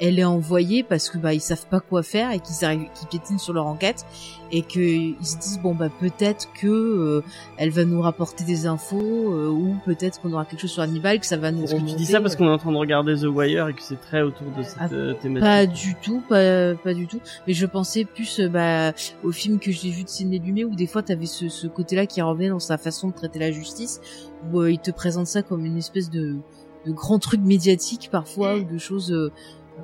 elle 0.00 0.18
est 0.18 0.24
envoyée 0.24 0.82
parce 0.82 1.08
que 1.08 1.18
bah 1.18 1.34
ils 1.34 1.40
savent 1.40 1.66
pas 1.66 1.80
quoi 1.80 2.02
faire 2.02 2.30
et 2.32 2.40
qu'ils 2.40 2.64
arrivent 2.64 2.88
qu'ils 2.94 3.08
piétinent 3.08 3.38
sur 3.38 3.52
leur 3.52 3.66
enquête 3.66 4.04
et 4.52 4.62
que 4.62 4.80
ils 4.80 5.16
se 5.26 5.38
disent 5.38 5.60
bon 5.60 5.74
bah 5.74 5.88
peut-être 6.00 6.48
que 6.52 6.66
euh, 6.66 7.22
elle 7.56 7.70
va 7.70 7.84
nous 7.84 8.00
rapporter 8.00 8.44
des 8.44 8.66
infos 8.66 9.32
euh, 9.32 9.48
ou 9.48 9.76
peut-être 9.84 10.20
qu'on 10.20 10.32
aura 10.32 10.44
quelque 10.44 10.60
chose 10.60 10.72
sur 10.72 10.82
Hannibal 10.82 11.20
que 11.20 11.26
ça 11.26 11.36
va 11.36 11.50
nous 11.52 11.64
Est-ce 11.64 11.74
que 11.76 11.80
tu 11.80 11.94
dis 11.96 12.06
ça 12.06 12.20
parce 12.20 12.36
qu'on 12.36 12.46
est 12.46 12.52
en 12.52 12.58
train 12.58 12.72
de 12.72 12.76
regarder 12.76 13.14
The 13.16 13.24
Wire 13.24 13.68
et 13.68 13.74
que 13.74 13.82
c'est 13.82 14.00
très 14.00 14.22
autour 14.22 14.46
de 14.56 14.62
cette 14.62 14.76
Ah, 14.80 14.88
euh, 14.92 15.14
thématique 15.14 15.44
Pas 15.44 15.66
du 15.66 15.94
tout, 16.02 16.22
pas, 16.28 16.74
pas 16.74 16.94
du 16.94 17.06
tout. 17.06 17.20
Mais 17.46 17.52
je 17.54 17.66
pensais 17.66 18.04
plus 18.04 18.40
euh, 18.40 18.48
bah, 18.48 18.92
au 19.22 19.32
film 19.32 19.58
que 19.58 19.70
j'ai 19.72 19.90
vu 19.90 20.04
de 20.04 20.08
Sidney 20.08 20.38
Lumet 20.38 20.64
où 20.64 20.74
des 20.74 20.86
fois 20.86 21.02
t'avais 21.02 21.26
ce, 21.26 21.48
ce 21.48 21.66
côté-là 21.66 22.06
qui 22.06 22.20
revenait 22.22 22.48
dans 22.48 22.58
sa 22.58 22.78
façon 22.78 23.08
de 23.08 23.14
traiter 23.14 23.38
la 23.38 23.50
justice, 23.52 24.00
où 24.52 24.60
euh, 24.60 24.70
il 24.70 24.78
te 24.78 24.90
présente 24.90 25.26
ça 25.26 25.42
comme 25.42 25.64
une 25.64 25.76
espèce 25.78 26.10
de, 26.10 26.36
de 26.86 26.92
grand 26.92 27.18
truc 27.18 27.40
médiatique 27.40 28.08
parfois, 28.12 28.56
ou 28.56 28.64
de 28.64 28.78
choses 28.78 29.12
euh, 29.12 29.32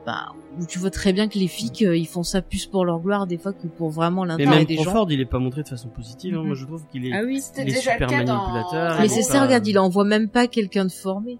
bah, 0.06 0.28
où 0.60 0.66
tu 0.66 0.78
vois 0.78 0.90
très 0.90 1.12
bien 1.12 1.28
que 1.28 1.38
les 1.38 1.48
flics 1.48 1.82
euh, 1.82 1.96
ils 1.96 2.06
font 2.06 2.22
ça 2.22 2.42
plus 2.42 2.66
pour 2.66 2.84
leur 2.84 3.00
gloire 3.00 3.26
des 3.26 3.38
fois 3.38 3.52
que 3.52 3.66
pour 3.66 3.90
vraiment 3.90 4.24
l'intérêt 4.24 4.56
même 4.58 4.64
des 4.64 4.76
gens. 4.76 4.84
Crawford, 4.84 5.10
il 5.10 5.20
est 5.20 5.26
pas 5.26 5.38
montré 5.38 5.62
de 5.62 5.68
façon 5.68 5.88
positive. 5.88 6.36
hein. 6.36 6.42
Moi, 6.44 6.54
je 6.54 6.64
trouve 6.64 6.86
qu'il 6.90 7.06
est. 7.06 7.12
Ah 7.12 7.22
oui, 7.24 7.40
C'était 7.40 7.62
il 7.62 7.68
est 7.70 7.74
déjà 7.74 7.92
super 7.92 8.08
le 8.08 8.14
cas 8.14 8.24
dans... 8.24 8.36
manipulateur, 8.36 9.00
mais 9.00 9.08
c'est 9.08 9.20
est 9.20 9.22
ça, 9.24 9.32
pas- 9.34 9.44
regarde, 9.46 9.66
il 9.66 9.78
envoie 9.78 10.04
même 10.04 10.28
pas 10.28 10.46
quelqu'un 10.46 10.84
de 10.84 10.92
formé. 10.92 11.38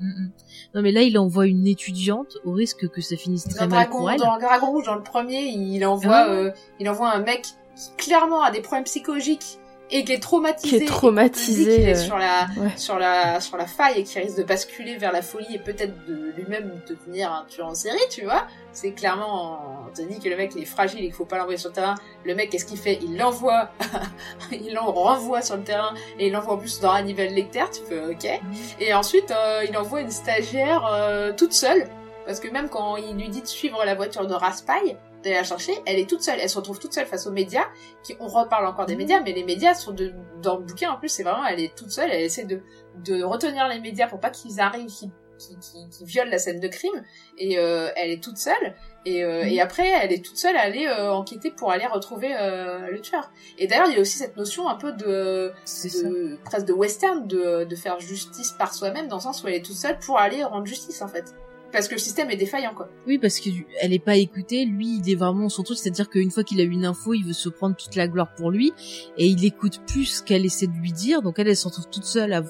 Mm, 0.00 0.06
mm. 0.08 0.30
Non 0.74 0.82
mais 0.82 0.92
là 0.92 1.00
il 1.02 1.16
envoie 1.18 1.46
une 1.46 1.66
étudiante 1.66 2.36
au 2.44 2.52
risque 2.52 2.86
que 2.90 3.00
ça 3.00 3.16
finisse 3.16 3.44
très 3.48 3.66
Dans 3.66 3.74
mal 3.74 3.86
Dragon, 3.86 3.98
pour 3.98 4.10
elle. 4.10 4.18
dans 4.20 4.36
Dragon 4.38 4.66
Rouge, 4.70 4.84
dans 4.84 4.94
le 4.94 5.02
premier, 5.02 5.44
il 5.46 5.82
envoie, 5.86 6.14
Ah. 6.16 6.30
euh, 6.30 6.50
il 6.78 6.88
envoie 6.90 7.10
un 7.14 7.20
mec 7.20 7.46
qui 7.74 7.90
clairement 7.96 8.42
a 8.42 8.50
des 8.50 8.60
problèmes 8.60 8.84
psychologiques 8.84 9.58
et 9.90 10.04
qui 10.04 10.12
est 10.12 10.18
traumatisé. 10.18 10.68
Qui 10.68 10.82
est 10.82 10.86
et 10.86 10.88
traumatisé, 10.88 11.76
qui 11.76 11.90
est 11.90 11.94
sur 11.94 12.18
la, 12.18 12.46
ouais. 12.56 12.70
sur 12.76 12.98
la, 12.98 13.40
sur 13.40 13.56
la 13.56 13.66
faille 13.66 14.00
et 14.00 14.02
qui 14.02 14.18
risque 14.18 14.36
de 14.36 14.42
basculer 14.42 14.96
vers 14.96 15.12
la 15.12 15.22
folie 15.22 15.54
et 15.54 15.58
peut-être 15.58 15.94
de 16.06 16.32
lui-même 16.36 16.80
devenir 16.88 17.32
un 17.32 17.44
tueur 17.48 17.68
en 17.68 17.74
série, 17.74 17.98
tu 18.10 18.24
vois. 18.24 18.46
C'est 18.72 18.92
clairement, 18.92 19.86
on 19.86 19.92
te 19.92 20.02
dit 20.02 20.18
que 20.18 20.28
le 20.28 20.36
mec 20.36 20.52
il 20.56 20.62
est 20.62 20.66
fragile 20.66 21.00
et 21.00 21.04
qu'il 21.04 21.14
faut 21.14 21.24
pas 21.24 21.38
l'envoyer 21.38 21.58
sur 21.58 21.70
le 21.70 21.74
terrain. 21.74 21.94
Le 22.24 22.34
mec, 22.34 22.50
qu'est-ce 22.50 22.66
qu'il 22.66 22.78
fait? 22.78 22.98
Il 23.02 23.16
l'envoie, 23.16 23.70
il 24.52 24.74
l'en 24.74 24.92
renvoie 24.92 25.42
sur 25.42 25.56
le 25.56 25.62
terrain 25.62 25.94
et 26.18 26.26
il 26.26 26.32
l'envoie 26.32 26.54
en 26.54 26.58
plus 26.58 26.80
dans 26.80 26.90
Hannibal 26.90 27.28
Lecter, 27.28 27.64
tu 27.72 27.82
fais 27.88 28.00
ok. 28.00 28.40
Et 28.80 28.92
ensuite, 28.92 29.30
euh, 29.30 29.64
il 29.68 29.76
envoie 29.76 30.00
une 30.00 30.10
stagiaire 30.10 30.84
euh, 30.86 31.32
toute 31.32 31.52
seule. 31.52 31.88
Parce 32.26 32.40
que 32.40 32.48
même 32.48 32.68
quand 32.68 32.96
il 32.96 33.14
lui 33.16 33.28
dit 33.28 33.40
de 33.40 33.46
suivre 33.46 33.84
la 33.84 33.94
voiture 33.94 34.26
de 34.26 34.34
Raspail, 34.34 34.96
d'aller 35.26 35.36
la 35.36 35.44
chercher, 35.44 35.74
elle 35.86 35.98
est 35.98 36.08
toute 36.08 36.22
seule. 36.22 36.38
Elle 36.40 36.48
se 36.48 36.56
retrouve 36.56 36.78
toute 36.78 36.92
seule 36.92 37.06
face 37.06 37.26
aux 37.26 37.32
médias. 37.32 37.66
Qui, 38.02 38.16
on 38.20 38.28
reparle 38.28 38.66
encore 38.66 38.86
des 38.86 38.96
médias, 38.96 39.20
mais 39.20 39.32
les 39.32 39.44
médias 39.44 39.74
sont 39.74 39.92
de, 39.92 40.12
dans 40.40 40.56
le 40.56 40.62
bouquin 40.62 40.90
en 40.90 40.98
plus, 40.98 41.08
c'est 41.08 41.22
vraiment, 41.22 41.44
elle 41.46 41.60
est 41.60 41.74
toute 41.74 41.90
seule. 41.90 42.10
Elle 42.10 42.22
essaie 42.22 42.44
de, 42.44 42.62
de 43.04 43.22
retenir 43.22 43.68
les 43.68 43.80
médias 43.80 44.06
pour 44.06 44.20
pas 44.20 44.30
qu'ils 44.30 44.60
arrivent, 44.60 44.86
qu'ils 44.86 45.10
qui, 45.38 45.56
qui, 45.58 45.88
qui 45.90 46.04
violent 46.04 46.30
la 46.30 46.38
scène 46.38 46.60
de 46.60 46.68
crime. 46.68 47.04
Et 47.38 47.58
euh, 47.58 47.90
elle 47.96 48.10
est 48.10 48.22
toute 48.22 48.38
seule. 48.38 48.74
Et, 49.04 49.22
euh, 49.22 49.44
et 49.44 49.60
après, 49.60 49.88
elle 49.88 50.12
est 50.12 50.24
toute 50.24 50.36
seule 50.36 50.56
à 50.56 50.62
aller 50.62 50.86
euh, 50.86 51.12
enquêter 51.12 51.50
pour 51.50 51.70
aller 51.70 51.86
retrouver 51.86 52.28
le 52.28 53.00
tueur. 53.00 53.30
Et 53.58 53.66
d'ailleurs, 53.66 53.88
il 53.88 53.94
y 53.94 53.98
a 53.98 54.00
aussi 54.00 54.18
cette 54.18 54.36
notion 54.36 54.68
un 54.68 54.76
peu 54.76 54.92
de, 54.92 55.52
de 55.52 56.38
presque 56.44 56.66
de 56.66 56.72
western 56.72 57.26
de, 57.26 57.64
de 57.64 57.76
faire 57.76 58.00
justice 58.00 58.52
par 58.52 58.74
soi-même 58.74 59.08
dans 59.08 59.16
le 59.16 59.22
sens 59.22 59.42
où 59.42 59.48
elle 59.48 59.54
est 59.54 59.64
toute 59.64 59.76
seule 59.76 59.98
pour 59.98 60.18
aller 60.18 60.42
rendre 60.44 60.66
justice 60.66 61.02
en 61.02 61.08
fait 61.08 61.34
parce 61.76 61.88
que 61.88 61.94
le 61.94 62.00
système 62.00 62.30
est 62.30 62.38
défaillant 62.38 62.72
quoi 62.74 62.88
Oui, 63.06 63.18
parce 63.18 63.38
que 63.38 63.50
elle 63.82 63.92
est 63.92 63.98
pas 63.98 64.16
écoutée. 64.16 64.64
Lui, 64.64 64.98
il 65.04 65.12
est 65.12 65.14
vraiment 65.14 65.50
son 65.50 65.62
truc, 65.62 65.76
c'est-à-dire 65.76 66.08
qu'une 66.08 66.30
fois 66.30 66.42
qu'il 66.42 66.58
a 66.58 66.64
eu 66.64 66.70
une 66.70 66.86
info, 66.86 67.12
il 67.12 67.22
veut 67.22 67.34
se 67.34 67.50
prendre 67.50 67.76
toute 67.76 67.94
la 67.96 68.08
gloire 68.08 68.32
pour 68.34 68.50
lui, 68.50 68.72
et 69.18 69.26
il 69.26 69.44
écoute 69.44 69.82
plus 69.86 70.06
ce 70.06 70.22
qu'elle 70.22 70.46
essaie 70.46 70.68
de 70.68 70.72
lui 70.72 70.92
dire. 70.92 71.20
Donc 71.20 71.38
elle, 71.38 71.48
elle 71.48 71.56
se 71.56 71.68
retrouve 71.68 71.86
toute 71.90 72.06
seule 72.06 72.32
à, 72.32 72.42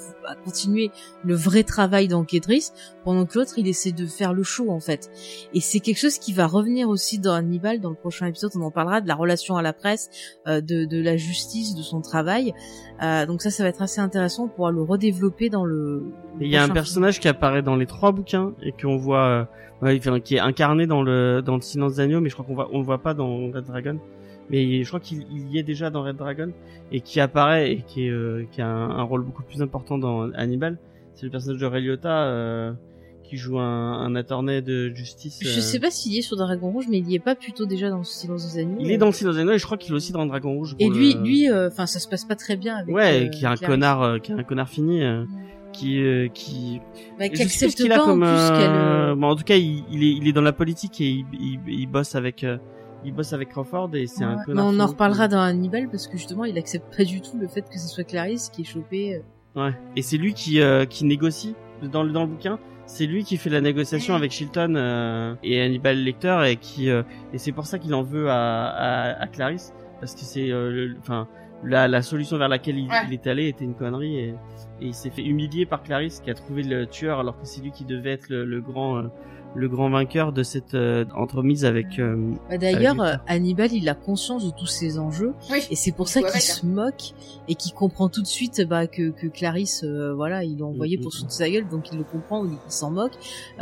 continuer 0.44 0.92
le 1.24 1.34
vrai 1.34 1.64
travail 1.64 2.06
d'enquêtrice, 2.06 2.72
pendant 3.02 3.26
que 3.26 3.36
l'autre, 3.36 3.54
il 3.56 3.66
essaie 3.66 3.90
de 3.90 4.06
faire 4.06 4.32
le 4.32 4.44
show 4.44 4.70
en 4.70 4.78
fait. 4.78 5.10
Et 5.52 5.60
c'est 5.60 5.80
quelque 5.80 5.98
chose 5.98 6.20
qui 6.20 6.32
va 6.32 6.46
revenir 6.46 6.88
aussi 6.88 7.18
dans 7.18 7.32
Hannibal. 7.32 7.80
Dans 7.80 7.90
le 7.90 7.96
prochain 7.96 8.26
épisode, 8.26 8.52
on 8.54 8.62
en 8.62 8.70
parlera 8.70 9.00
de 9.00 9.08
la 9.08 9.16
relation 9.16 9.56
à 9.56 9.62
la 9.62 9.72
presse, 9.72 10.08
euh, 10.46 10.60
de 10.60 11.02
la 11.02 11.16
justice, 11.16 11.74
de 11.74 11.82
son 11.82 12.00
travail. 12.00 12.54
Euh, 13.02 13.26
donc 13.26 13.42
ça, 13.42 13.50
ça 13.50 13.62
va 13.62 13.68
être 13.68 13.82
assez 13.82 14.00
intéressant. 14.00 14.44
On 14.44 14.48
pourra 14.48 14.70
le 14.70 14.82
redévelopper 14.82 15.50
dans 15.50 15.64
le. 15.64 16.04
Il 16.40 16.48
y 16.48 16.56
a 16.56 16.62
un 16.62 16.68
personnage 16.68 17.20
qui 17.20 17.28
apparaît 17.28 17.62
dans 17.62 17.76
les 17.76 17.86
trois 17.86 18.12
bouquins 18.12 18.52
et 18.62 18.72
qu'on 18.72 18.96
voit, 18.96 19.46
euh, 19.82 19.96
enfin, 19.98 20.20
qui 20.20 20.36
est 20.36 20.40
incarné 20.40 20.86
dans 20.86 21.02
le 21.02 21.42
dans 21.42 21.56
le 21.56 21.60
Silence 21.60 21.96
d'agneau, 21.96 22.20
mais 22.20 22.28
je 22.28 22.34
crois 22.34 22.46
qu'on 22.46 22.54
voit 22.54 22.68
on 22.72 22.78
le 22.78 22.84
voit 22.84 22.98
pas 22.98 23.14
dans 23.14 23.48
Red 23.48 23.64
Dragon. 23.66 23.98
Mais 24.48 24.82
je 24.82 24.88
crois 24.88 25.00
qu'il 25.00 25.26
il 25.30 25.50
y 25.50 25.58
est 25.58 25.62
déjà 25.62 25.90
dans 25.90 26.02
Red 26.04 26.16
Dragon 26.16 26.52
et 26.92 27.00
qui 27.00 27.20
apparaît 27.20 27.72
et 27.72 27.82
qui 27.82 28.06
est 28.06 28.10
euh, 28.10 28.46
qui 28.52 28.62
a 28.62 28.68
un, 28.68 28.90
un 28.90 29.02
rôle 29.02 29.22
beaucoup 29.22 29.42
plus 29.42 29.60
important 29.60 29.98
dans 29.98 30.32
Hannibal. 30.32 30.78
C'est 31.14 31.24
le 31.24 31.30
personnage 31.30 31.60
de 31.60 31.66
Ray 31.66 31.82
Liotta 31.82 32.24
euh, 32.24 32.72
qui 33.28 33.36
joue 33.36 33.58
un, 33.58 33.92
un 33.92 34.14
attorney 34.16 34.62
de 34.62 34.88
justice. 34.94 35.38
Je 35.42 35.48
euh, 35.48 35.60
sais 35.60 35.78
pas 35.80 35.90
s'il 35.90 36.16
est 36.16 36.22
sur 36.22 36.36
Dragon 36.36 36.70
Rouge, 36.70 36.86
mais 36.90 36.98
il 36.98 37.10
y 37.10 37.14
est 37.14 37.18
pas 37.20 37.34
plutôt 37.34 37.66
déjà 37.66 37.90
dans 37.90 38.02
Silence 38.04 38.52
des 38.52 38.60
agneaux. 38.60 38.76
Il 38.80 38.90
est 38.90 38.98
dans 38.98 39.06
le 39.06 39.12
Silence 39.12 39.36
d'agneau 39.36 39.52
et 39.52 39.58
je 39.58 39.64
crois 39.66 39.76
qu'il 39.76 39.92
est 39.92 39.96
aussi 39.96 40.12
dans 40.12 40.24
Dragon 40.26 40.52
Rouge. 40.54 40.74
Et 40.78 40.88
lui, 40.88 41.14
le- 41.14 41.20
lui, 41.22 41.50
euh, 41.50 41.68
enfin, 41.68 41.86
ça 41.86 41.98
se 41.98 42.08
passe 42.08 42.24
pas 42.24 42.36
très 42.36 42.56
bien 42.56 42.76
avec. 42.76 42.94
ouais, 42.94 43.26
euh, 43.26 43.28
qui 43.28 43.44
est 43.44 43.48
un 43.48 43.56
connard, 43.56 44.20
qui 44.22 44.32
est 44.32 44.34
un 44.34 44.42
connard 44.42 44.68
fini, 44.68 45.02
qui 45.72 46.02
qui 46.32 46.80
Bah, 47.18 47.28
qui 47.28 47.42
accepte 47.42 47.74
qu'il 47.76 47.92
a 47.92 47.96
pas 47.96 48.02
en 48.02 48.06
comme, 48.06 48.20
plus 48.22 48.58
qu'elle. 48.58 49.14
bon, 49.16 49.26
en 49.28 49.36
tout 49.36 49.44
cas, 49.44 49.56
il, 49.56 49.84
il 49.90 50.02
est, 50.02 50.12
il 50.16 50.28
est 50.28 50.32
dans 50.32 50.40
la 50.42 50.52
politique 50.52 51.00
et 51.00 51.08
il, 51.08 51.26
il, 51.38 51.60
il 51.66 51.86
bosse 51.86 52.14
avec, 52.14 52.46
il 53.04 53.12
bosse 53.12 53.32
avec 53.32 53.50
Crawford 53.50 53.90
et 53.94 54.06
c'est 54.06 54.24
un 54.24 54.36
connard. 54.44 54.70
Mais 54.72 54.76
on 54.76 54.80
en 54.80 54.86
reparlera 54.86 55.28
dans 55.28 55.40
Hannibal 55.40 55.88
parce 55.90 56.06
que 56.08 56.16
justement, 56.16 56.44
il 56.44 56.56
accepte 56.58 56.96
pas 56.96 57.04
du 57.04 57.20
tout 57.20 57.36
le 57.38 57.46
fait 57.48 57.62
que 57.68 57.78
ce 57.78 57.88
soit 57.88 58.04
Clarisse 58.04 58.48
qui 58.48 58.62
est 58.62 58.64
chopée. 58.64 59.22
Ouais. 59.54 59.72
Et 59.96 60.02
c'est 60.02 60.16
lui 60.18 60.34
qui, 60.34 60.60
euh, 60.60 60.84
qui 60.84 61.04
négocie 61.04 61.54
dans 61.92 62.02
le 62.02 62.10
dans 62.12 62.22
le 62.22 62.28
bouquin. 62.28 62.58
C'est 62.86 63.06
lui 63.06 63.24
qui 63.24 63.36
fait 63.36 63.50
la 63.50 63.60
négociation 63.60 64.14
avec 64.14 64.30
Chilton 64.30 64.74
euh, 64.76 65.34
et 65.42 65.60
Hannibal 65.60 65.98
Lecter 66.02 66.42
et 66.46 66.56
qui 66.56 66.88
euh, 66.88 67.02
et 67.32 67.38
c'est 67.38 67.52
pour 67.52 67.66
ça 67.66 67.78
qu'il 67.78 67.92
en 67.94 68.02
veut 68.02 68.30
à, 68.30 68.66
à, 68.68 69.22
à 69.22 69.26
Clarisse 69.26 69.74
parce 70.00 70.14
que 70.14 70.20
c'est, 70.20 70.50
euh, 70.52 70.94
enfin, 71.00 71.26
la, 71.64 71.88
la 71.88 72.02
solution 72.02 72.38
vers 72.38 72.48
laquelle 72.48 72.78
il, 72.78 72.88
Ouais. 72.88 72.96
il 73.08 73.12
est 73.14 73.26
allé 73.26 73.48
était 73.48 73.64
une 73.64 73.74
connerie 73.74 74.16
et, 74.18 74.28
et 74.28 74.86
il 74.86 74.94
s'est 74.94 75.10
fait 75.10 75.24
humilier 75.24 75.66
par 75.66 75.82
Clarisse 75.82 76.20
qui 76.20 76.30
a 76.30 76.34
trouvé 76.34 76.62
le 76.62 76.86
tueur 76.86 77.18
alors 77.18 77.38
que 77.40 77.44
c'est 77.46 77.60
lui 77.60 77.72
qui 77.72 77.84
devait 77.84 78.12
être 78.12 78.28
le, 78.28 78.44
le 78.44 78.60
grand, 78.60 78.98
euh, 78.98 79.02
le 79.56 79.68
grand 79.68 79.88
vainqueur 79.90 80.32
de 80.32 80.42
cette 80.42 80.74
euh, 80.74 81.04
entremise 81.16 81.64
avec. 81.64 81.98
euh, 81.98 82.32
Bah, 82.50 82.58
D'ailleurs, 82.58 83.00
Avec 83.00 83.14
euh, 83.14 83.22
Hannibal, 83.26 83.72
il 83.72 83.88
a 83.88 83.94
conscience 83.94 84.44
de 84.44 84.50
tous 84.50 84.66
ces 84.66 84.98
enjeux 84.98 85.32
oui 85.50 85.60
et 85.70 85.76
c'est 85.76 85.92
pour 85.92 86.08
ça 86.08 86.22
qu'il 86.22 86.40
se 86.40 86.64
moque 86.66 87.14
et 87.48 87.54
qu'il 87.54 87.72
comprend 87.72 88.08
tout 88.08 88.22
de 88.22 88.26
suite 88.26 88.60
bah, 88.68 88.86
que, 88.86 89.10
que 89.10 89.26
Clarisse, 89.26 89.82
euh, 89.84 90.12
voilà, 90.14 90.44
il 90.44 90.58
l'a 90.58 90.66
envoyé 90.66 90.98
Mm, 90.98 91.00
pour 91.00 91.08
mm, 91.08 91.12
se 91.12 91.16
foutre 91.18 91.28
de 91.28 91.32
sa 91.34 91.48
gueule, 91.50 91.68
donc 91.68 91.90
il 91.92 91.98
le 91.98 92.04
comprend, 92.04 92.44
il, 92.44 92.52
il 92.52 92.72
s'en 92.72 92.90
moque. 92.90 93.12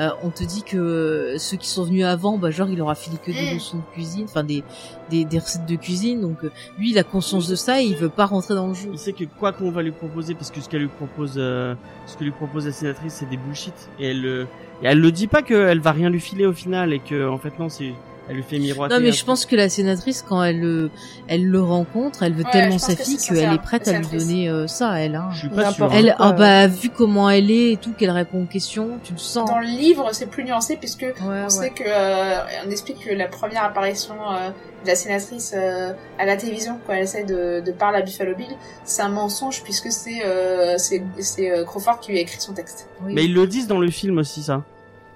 Euh, 0.01 0.09
on 0.23 0.31
te 0.31 0.43
dit 0.45 0.63
que 0.63 1.37
ceux 1.39 1.57
qui 1.57 1.69
sont 1.69 1.85
venus 1.85 2.05
avant, 2.05 2.39
bah, 2.39 2.51
genre, 2.51 2.69
il 2.69 2.81
aura 2.81 2.95
filé 2.95 3.17
que 3.19 3.31
des 3.31 3.51
Mm. 3.53 3.55
leçons 3.55 3.77
de 3.79 3.83
cuisine, 3.93 4.25
enfin 4.25 4.43
des, 4.45 4.65
des, 5.11 5.25
des 5.25 5.39
recettes 5.39 5.67
de 5.67 5.77
cuisine, 5.77 6.21
donc 6.21 6.43
lui, 6.79 6.91
il 6.91 6.99
a 6.99 7.05
conscience 7.05 7.47
de 7.49 7.55
ça 7.55 7.81
et 7.81 7.85
il 7.85 7.95
veut 7.97 8.09
pas 8.09 8.27
rentrer 8.27 8.55
dans 8.55 8.69
le 8.69 8.75
jeu. 8.75 8.89
il 8.93 8.99
sait 8.99 9.13
que 9.13 9.25
quoi 9.25 9.53
qu'on 9.53 9.71
va 9.71 9.83
lui 9.83 9.93
proposer, 9.93 10.35
parce 10.35 10.51
que 10.51 10.61
ce 10.61 10.69
qu'elle 10.69 10.83
lui 10.83 10.89
propose, 10.89 11.35
euh, 11.37 11.75
ce 12.07 12.17
que 12.17 12.25
lui 12.25 12.31
propose 12.33 12.67
la 12.67 12.73
sénatrice, 12.73 13.15
c'est 13.15 13.29
des 13.29 13.37
bullshit. 13.37 13.75
Et 13.99 14.09
elle, 14.09 14.25
euh, 14.27 14.45
et 14.85 14.89
elle 14.89 15.01
le 15.01 15.11
dit 15.11 15.27
pas 15.27 15.43
qu'elle 15.43 15.81
va 15.81 15.93
rien 15.93 16.11
lui 16.11 16.21
filer 16.21 16.47
au 16.47 16.53
final 16.53 16.93
et 16.93 17.01
que 17.01 17.29
en 17.29 17.39
fait 17.39 17.59
non, 17.59 17.69
c'est 17.69 17.93
Elle 18.29 18.37
lui 18.37 18.43
fait 18.43 18.59
miroiter. 18.59 18.95
Non, 18.95 19.01
mais 19.03 19.13
je 19.13 19.23
pense 19.23 19.45
que 19.45 19.55
la 19.55 19.69
sénatrice, 19.69 20.23
quand 20.27 20.43
elle 20.43 20.59
le, 20.61 20.91
elle 21.29 21.45
le 21.47 21.61
rencontre, 21.61 22.23
elle 22.23 22.33
veut 22.33 22.45
Ouais, 22.45 22.51
tellement 22.53 22.79
sa 22.79 22.97
fille 22.97 23.19
qu'elle 23.19 23.53
est 23.53 23.59
prête 23.59 23.87
à 23.87 23.99
lui 23.99 24.07
donner 24.07 24.49
euh, 24.49 24.67
ça, 24.67 24.99
elle. 24.99 25.15
Hein. 25.15 25.29
Je 25.35 25.41
suis 25.41 25.49
pas 25.51 25.71
sûr. 25.73 25.91
Elle, 25.93 26.15
ah 26.19 26.33
bah, 26.33 26.67
vu 26.67 26.89
comment 26.89 27.29
elle 27.29 27.51
est 27.51 27.73
et 27.73 27.77
tout, 27.77 27.93
qu'elle 27.93 28.11
répond 28.11 28.45
aux 28.45 28.47
questions, 28.47 28.99
tu 29.03 29.13
le 29.13 29.19
sens. 29.19 29.47
Dans 29.51 29.59
le 29.59 29.67
livre, 29.67 30.09
c'est 30.13 30.25
plus 30.31 30.43
nuancé 30.45 30.77
puisque 30.79 31.03
Ouais, 31.03 31.13
on 31.23 31.29
ouais. 31.45 31.51
sait 31.51 31.69
que 31.71 31.83
euh, 31.87 32.39
on 32.67 32.71
explique 32.71 33.05
que 33.05 33.13
la 33.13 33.29
première 33.29 33.65
apparition 33.65 34.15
euh, 34.15 34.49
de 34.49 34.89
la 34.89 34.95
sénatrice 34.95 35.53
euh, 35.55 35.93
à 36.19 36.25
la 36.25 36.39
télévision 36.39 36.79
quand 36.87 36.95
elle 36.95 37.03
essaie 37.03 37.25
de, 37.25 37.61
de 37.61 37.73
parler 37.73 37.99
à 37.99 38.03
Buffalo 38.03 38.35
Bill, 38.35 38.57
c'est 38.85 39.03
un 39.03 39.11
mensonge 39.11 39.63
puisque 39.65 39.93
c'est 39.93 40.25
euh, 40.25 40.77
c'est 40.79 41.03
c'est 41.19 41.51
euh, 41.51 41.65
Crawford 41.67 42.01
qui 42.01 42.13
lui 42.13 42.19
a 42.19 42.23
écrit 42.23 42.41
son 42.41 42.55
texte. 42.55 42.89
Oui. 43.05 43.13
Mais 43.15 43.25
ils 43.27 43.35
le 43.35 43.47
disent 43.47 43.67
dans 43.67 43.79
le 43.81 43.91
film 43.91 44.17
aussi, 44.17 44.43
ça. 44.43 44.63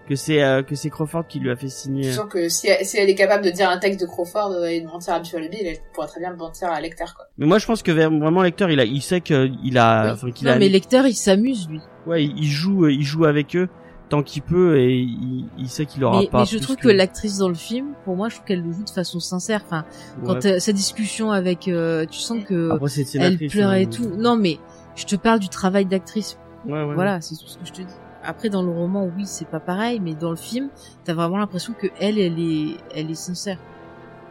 Que 0.08 0.16
c'est 0.16 0.42
euh, 0.42 0.62
que 0.62 0.74
c'est 0.74 0.88
Crawford 0.88 1.26
qui 1.28 1.38
lui 1.38 1.50
a 1.50 1.56
fait 1.56 1.68
signer. 1.68 2.04
Sachant 2.10 2.26
que 2.28 2.48
si 2.48 2.66
elle, 2.68 2.84
si 2.86 2.96
elle 2.96 3.10
est 3.10 3.14
capable 3.14 3.44
de 3.44 3.50
dire 3.50 3.68
un 3.68 3.76
texte 3.78 4.00
de 4.00 4.06
Crawford 4.06 4.52
euh, 4.52 4.64
et 4.64 4.80
de 4.80 4.86
mentir 4.86 5.12
à 5.14 5.20
Buffalo 5.20 5.48
Bill, 5.50 5.60
elle 5.66 5.76
pourrait 5.92 6.06
très 6.06 6.20
bien 6.20 6.32
mentir 6.34 6.68
à 6.68 6.80
Lecter 6.80 7.04
quoi. 7.14 7.26
Mais 7.36 7.44
moi, 7.46 7.58
je 7.58 7.66
pense 7.66 7.82
que 7.82 7.92
vraiment 7.92 8.42
Lecter, 8.42 8.66
il 8.70 8.80
a, 8.80 8.84
il 8.84 9.02
sait 9.02 9.20
que 9.20 9.50
il 9.62 9.76
a, 9.76 10.16
Oui. 10.22 10.32
qu'il 10.32 10.46
Non, 10.48 10.54
a, 10.54 10.58
mais 10.58 10.68
Lecter, 10.70 11.02
il 11.06 11.14
s'amuse, 11.14 11.68
lui. 11.68 11.80
ouais, 12.06 12.24
il 12.24 12.38
il 12.38 12.46
joue, 12.50 12.86
euh, 12.86 12.92
il 12.92 13.02
joue 13.02 13.26
avec 13.26 13.54
eux 13.54 13.68
tant 14.08 14.22
qu'il 14.22 14.40
peut 14.40 14.78
et 14.78 14.94
il, 14.96 15.44
il 15.58 15.68
sait 15.68 15.84
qu'il 15.84 16.02
aura 16.02 16.20
Mais, 16.20 16.28
pas. 16.28 16.38
mais 16.38 16.44
je 16.46 16.52
plus 16.56 16.60
trouve 16.60 16.76
que, 16.76 16.88
l'actrice 16.88 17.36
dans 17.36 17.48
le 17.50 17.54
film, 17.54 17.88
pour 18.06 18.16
moi, 18.16 18.30
je 18.30 18.36
trouve 18.36 18.46
qu'elle 18.46 18.62
le 18.62 18.72
joue 18.72 18.84
de 18.84 18.88
façon 18.90 19.20
sincère. 19.20 19.60
Enfin, 19.66 19.84
quand 20.24 20.44
Ouais. 20.44 20.52
euh, 20.54 20.58
sa 20.58 20.72
discussion 20.72 21.30
avec, 21.32 21.68
euh, 21.68 22.06
tu 22.06 22.18
sens 22.18 22.42
que 22.42 22.70
Après, 22.70 22.88
c'est 22.88 23.12
une 23.14 23.20
elle 23.20 23.36
pleurait 23.36 23.82
et 23.82 23.84
hein. 23.84 23.90
tout. 23.94 24.08
Non, 24.16 24.36
mais 24.36 24.56
je 24.96 25.04
te 25.04 25.16
parle 25.16 25.38
du 25.40 25.50
travail 25.50 25.84
d'actrice. 25.84 26.38
Ouais, 26.66 26.82
ouais. 26.82 26.94
Voilà, 26.94 27.20
c'est 27.20 27.36
tout 27.36 27.46
ce 27.46 27.58
que 27.58 27.66
je 27.66 27.72
te 27.72 27.82
dis. 27.82 27.94
Après, 28.24 28.48
dans 28.50 28.62
le 28.62 28.70
roman, 28.70 29.08
oui, 29.16 29.24
c'est 29.26 29.48
pas 29.48 29.60
pareil, 29.60 30.00
mais 30.00 30.14
dans 30.14 30.30
le 30.30 30.36
film, 30.36 30.68
t'as 31.04 31.14
vraiment 31.14 31.38
l'impression 31.38 31.72
que 31.72 31.86
elle, 32.00 32.18
elle 32.18 32.38
est, 32.38 32.76
elle 32.94 33.10
est 33.10 33.14
sincère. 33.14 33.58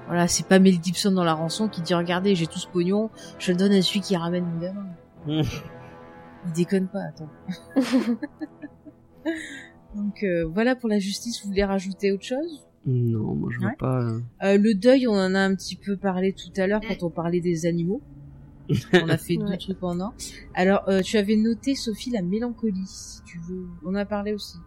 Voilà, 0.07 0.27
c'est 0.27 0.48
pas 0.48 0.59
Mel 0.59 0.75
Gibson 0.82 1.11
dans 1.11 1.24
la 1.24 1.33
rançon 1.33 1.67
qui 1.67 1.82
dit 1.82 1.93
regardez, 1.93 2.35
j'ai 2.35 2.48
tout 2.48 2.59
ce 2.59 2.67
pognon, 2.67 3.09
je 3.40 3.51
le 3.51 3.57
donne 3.57 3.72
à 3.74 3.82
celui 3.82 4.01
qui 4.01 4.16
ramène 4.16 4.45
mon 4.45 4.59
gamin. 4.59 4.85
Mmh. 5.25 5.41
Il 6.45 6.51
déconne 6.53 6.88
pas, 6.88 7.01
attends. 7.09 7.30
Donc 9.95 10.24
euh, 10.24 10.45
voilà 10.45 10.75
pour 10.75 10.90
la 10.90 10.99
justice. 10.99 11.41
Vous 11.43 11.49
voulez 11.49 11.64
rajouter 11.66 12.11
autre 12.11 12.24
chose? 12.24 12.66
Non, 12.85 13.35
moi 13.35 13.49
je 13.51 13.66
Ouais. 13.66 13.75
pas. 13.77 14.01
euh. 14.01 14.19
Euh, 14.43 14.57
Le 14.57 14.74
deuil, 14.75 15.07
on 15.07 15.14
en 15.14 15.35
a 15.35 15.40
un 15.40 15.56
petit 15.56 15.75
peu 15.75 15.98
parlé 15.98 16.33
tout 16.33 16.51
à 16.61 16.67
l'heure 16.67 16.82
quand 16.88 17.03
on 17.03 17.09
parlait 17.09 17.41
des 17.41 17.66
animaux. 17.66 18.01
on 18.94 19.10
a 19.10 19.18
fait 19.18 19.38
deux 19.38 19.46
Ouais. 19.46 19.58
trucs 19.58 19.82
en 19.84 20.00
un. 20.00 20.14
Alors, 20.54 20.84
euh, 20.90 21.02
tu 21.02 21.18
avais 21.18 21.36
noté, 21.36 21.76
Sophie, 21.76 22.10
la 22.12 22.22
mélancolie, 22.22 22.86
si 22.88 23.22
tu 23.24 23.40
veux. 23.48 23.68
On 23.86 23.90
en 23.90 23.96
a 23.96 24.06
parlé 24.06 24.34
aussi. 24.34 24.58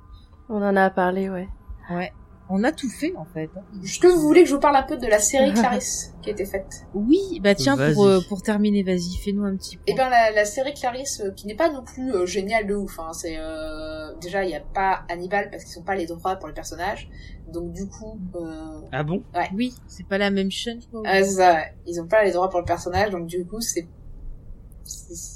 On 0.49 0.62
en 0.62 0.77
a 0.77 0.91
parlé, 0.91 1.29
ouais. 1.31 1.49
Ouais. 1.91 2.12
On 2.53 2.65
a 2.65 2.73
tout 2.73 2.89
fait, 2.91 3.15
en 3.17 3.25
fait. 3.25 3.49
Est-ce 3.85 3.99
que 4.01 4.09
vous 4.09 4.20
voulez 4.20 4.43
que 4.43 4.49
je 4.49 4.55
vous 4.55 4.61
parle 4.61 4.77
un 4.77 4.83
peu 4.83 4.97
de 4.97 5.07
la 5.07 5.19
série 5.20 5.53
Clarisse 5.55 6.12
qui 6.23 6.31
a 6.31 6.33
été 6.33 6.45
faite 6.45 6.67
Oui, 6.95 7.41
bah 7.43 7.55
tiens, 7.55 7.77
Vas-y. 7.77 7.95
pour, 7.95 8.07
euh, 8.07 8.20
pour 8.29 8.43
terminer, 8.43 8.83
vas-y, 8.83 9.17
fais-nous 9.25 9.45
un 9.45 9.57
petit 9.57 9.79
Eh 9.87 9.95
point. 9.95 10.09
bien, 10.09 10.11
la, 10.11 10.33
la 10.33 10.45
série 10.45 10.75
Clarisse, 10.75 11.20
euh, 11.25 11.31
qui 11.31 11.47
n'est 11.47 11.55
pas 11.55 11.70
non 11.70 11.85
plus 11.85 12.12
euh, 12.12 12.27
géniale 12.27 12.67
de 12.67 12.75
ouf. 12.75 12.99
Hein, 12.99 13.12
c'est 13.12 13.37
euh, 13.39 14.15
déjà 14.20 14.43
il 14.45 14.49
n'y 14.49 14.57
a 14.57 14.61
pas 14.61 15.05
Hannibal 15.09 15.49
parce 15.51 15.65
qu'ils 15.65 15.73
sont 15.75 15.85
pas 15.85 15.95
les 15.95 16.07
droits 16.07 16.37
pour 16.37 16.49
le 16.49 16.55
personnage. 16.55 17.09
Donc 17.53 17.73
du 17.73 17.87
coup, 17.89 18.19
euh, 18.37 18.81
Ah 18.93 19.03
bon? 19.03 19.23
Oui, 19.55 19.75
c'est 19.87 20.07
pas 20.07 20.19
la 20.19 20.31
même 20.31 20.51
chaîne, 20.51 20.81
je 20.81 20.87
crois. 20.89 21.03
ah, 21.07 21.23
c'est 21.23 21.31
ça, 21.31 21.55
ouais. 21.55 21.75
ils 21.87 22.01
ont 22.01 22.07
pas 22.07 22.25
les 22.25 22.33
droits 22.33 22.49
pour 22.51 22.61
le 22.61 22.65
personnage. 22.67 23.11
Donc 23.11 23.27
du 23.27 23.47
coup, 23.47 23.61
c'est- 23.61 23.87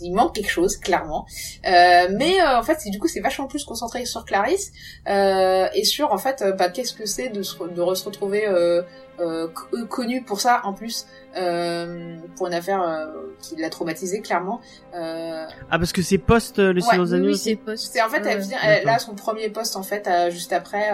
il 0.00 0.12
manque 0.12 0.34
quelque 0.34 0.50
chose 0.50 0.76
clairement 0.76 1.26
Euh, 1.66 2.08
mais 2.12 2.40
euh, 2.40 2.58
en 2.58 2.62
fait 2.62 2.76
c'est 2.80 2.90
du 2.90 2.98
coup 2.98 3.08
c'est 3.08 3.20
vachement 3.20 3.46
plus 3.46 3.64
concentré 3.64 4.04
sur 4.06 4.24
Clarisse 4.24 4.72
euh, 5.08 5.66
et 5.74 5.84
sur 5.84 6.12
en 6.12 6.18
fait 6.18 6.42
euh, 6.42 6.52
bah, 6.52 6.68
qu'est-ce 6.68 6.92
que 6.94 7.06
c'est 7.06 7.28
de 7.28 7.42
se, 7.42 7.56
re- 7.56 7.72
de 7.72 7.80
re- 7.82 7.94
se 7.94 8.04
retrouver 8.04 8.46
euh, 8.46 8.82
euh, 9.20 9.48
co- 9.48 9.86
connu 9.86 10.22
pour 10.22 10.40
ça 10.40 10.60
en 10.64 10.72
plus 10.72 11.06
euh, 11.36 12.16
pour 12.36 12.46
une 12.48 12.54
affaire 12.54 12.82
euh, 12.82 13.06
qui 13.40 13.56
l'a 13.56 13.70
traumatisé 13.70 14.20
clairement 14.20 14.60
euh, 14.94 15.46
Ah 15.70 15.78
parce 15.78 15.92
que 15.92 16.02
c'est 16.02 16.18
post 16.18 16.58
euh, 16.58 16.72
le 16.72 16.82
Ouais, 16.82 16.98
oui, 17.28 17.38
c'est 17.38 17.56
post. 17.56 17.90
c'est 17.92 18.02
en 18.02 18.08
fait, 18.08 18.22
elle 18.26 18.40
vient, 18.40 18.58
elle, 18.62 18.84
là, 18.84 18.98
son 18.98 19.14
premier 19.14 19.48
poste 19.50 19.76
en 19.76 19.82
fait, 19.82 20.06
euh, 20.08 20.30
juste 20.30 20.52
après. 20.52 20.90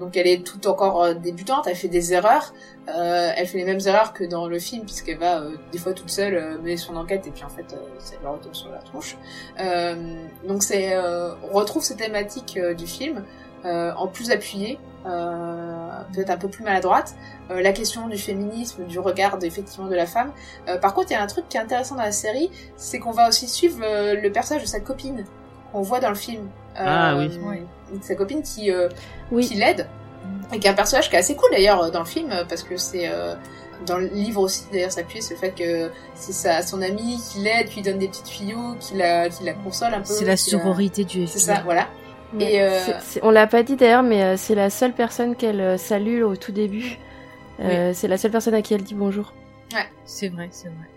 Donc 0.00 0.16
elle 0.16 0.26
est 0.26 0.44
tout 0.44 0.66
encore 0.66 1.02
euh, 1.02 1.14
débutante, 1.14 1.66
elle 1.66 1.76
fait 1.76 1.88
des 1.88 2.12
erreurs. 2.12 2.52
Euh, 2.88 3.32
elle 3.36 3.46
fait 3.46 3.58
les 3.58 3.64
mêmes 3.64 3.80
erreurs 3.86 4.12
que 4.12 4.24
dans 4.24 4.46
le 4.46 4.58
film 4.58 4.84
puisqu'elle 4.84 5.18
va 5.18 5.40
euh, 5.40 5.56
des 5.72 5.78
fois 5.78 5.92
toute 5.92 6.10
seule 6.10 6.34
euh, 6.34 6.58
mener 6.58 6.76
son 6.76 6.96
enquête 6.96 7.26
et 7.26 7.30
puis 7.30 7.44
en 7.44 7.48
fait 7.48 7.72
euh, 7.72 7.76
ça 7.98 8.14
lui 8.20 8.26
retombe 8.26 8.54
sur 8.54 8.70
la 8.70 8.78
tronche. 8.78 9.16
Euh, 9.60 10.16
donc 10.46 10.62
c'est, 10.62 10.96
on 10.98 11.54
retrouve 11.54 11.82
ces 11.82 11.96
thématiques 11.96 12.58
du 12.76 12.86
film 12.86 13.24
en 13.64 14.08
plus 14.08 14.30
appuyées, 14.30 14.78
euh, 15.06 15.88
peut-être 16.12 16.28
un 16.28 16.36
peu 16.36 16.48
plus 16.48 16.64
maladroite. 16.64 17.14
La 17.48 17.72
question 17.72 18.08
du 18.08 18.18
féminisme, 18.18 18.84
du 18.84 18.98
regard 18.98 19.38
effectivement 19.42 19.88
de 19.88 19.94
la 19.94 20.06
femme. 20.06 20.32
Par 20.82 20.92
contre, 20.92 21.10
il 21.10 21.14
y 21.14 21.16
a 21.16 21.22
un 21.22 21.26
truc 21.26 21.48
qui 21.48 21.56
est 21.56 21.60
intéressant 21.60 21.94
dans 21.94 22.02
la 22.02 22.12
série, 22.12 22.50
c'est 22.76 22.98
qu'on 22.98 23.12
va 23.12 23.28
aussi 23.28 23.48
suivre 23.48 23.78
le 23.80 24.28
personnage 24.30 24.62
de 24.62 24.68
sa 24.68 24.80
copine 24.80 25.24
qu'on 25.74 25.82
voit 25.82 25.98
dans 26.00 26.08
le 26.08 26.14
film. 26.14 26.48
Ah 26.76 27.16
oui. 27.18 27.28
Ouais. 27.44 27.62
Sa 28.00 28.14
copine 28.14 28.42
qui, 28.42 28.70
euh, 28.70 28.88
Oui. 29.32 29.46
qui 29.46 29.54
l'aide 29.54 29.86
et 30.52 30.58
qui 30.58 30.66
est 30.66 30.70
un 30.70 30.74
personnage 30.74 31.10
qui 31.10 31.16
est 31.16 31.18
assez 31.18 31.34
cool 31.36 31.50
d'ailleurs 31.50 31.82
euh, 31.82 31.90
dans 31.90 31.98
le 32.00 32.04
film 32.06 32.30
euh, 32.32 32.44
parce 32.48 32.62
que 32.62 32.76
c'est 32.76 33.08
euh, 33.08 33.34
dans 33.86 33.98
le 33.98 34.06
livre 34.06 34.40
aussi 34.40 34.64
d'ailleurs 34.72 34.90
s'appuie 34.92 35.20
sur 35.20 35.34
le 35.34 35.40
fait 35.40 35.50
que 35.50 35.90
c'est 36.14 36.32
sa 36.32 36.62
son 36.62 36.80
ami 36.80 37.20
qui 37.30 37.40
l'aide, 37.40 37.68
qui 37.68 37.76
lui 37.76 37.82
donne 37.82 37.98
des 37.98 38.08
petites 38.08 38.24
tuyaux, 38.24 38.74
qui 38.80 38.94
la 38.96 39.28
qui 39.28 39.44
la 39.44 39.52
console 39.54 39.92
un 39.94 39.98
peu. 40.00 40.04
C'est 40.06 40.24
la 40.24 40.36
qui 40.36 40.50
la- 40.52 40.58
sororité 40.58 41.04
du 41.04 41.22
FBI. 41.24 41.28
C'est 41.28 41.38
ça, 41.40 41.60
voilà. 41.64 41.88
Ouais. 42.34 42.54
Et, 42.54 42.62
euh, 42.62 42.80
on 43.22 43.30
l'a 43.30 43.46
pas 43.46 43.62
dit 43.62 43.76
d'ailleurs, 43.76 44.02
mais 44.02 44.22
euh, 44.22 44.36
c'est 44.36 44.54
la 44.54 44.70
seule 44.70 44.92
personne 44.92 45.36
qu'elle 45.36 45.60
euh, 45.60 45.76
salue 45.76 46.22
au 46.22 46.34
tout 46.36 46.52
début. 46.52 46.98
Euh, 47.60 47.92
C'est 47.94 48.08
la 48.08 48.18
seule 48.18 48.32
personne 48.32 48.54
à 48.54 48.62
qui 48.62 48.74
elle 48.74 48.82
dit 48.82 48.94
bonjour. 48.94 49.32
C'est 50.06 50.28
vrai, 50.28 50.48
c'est 50.50 50.68
vrai. 50.68 50.88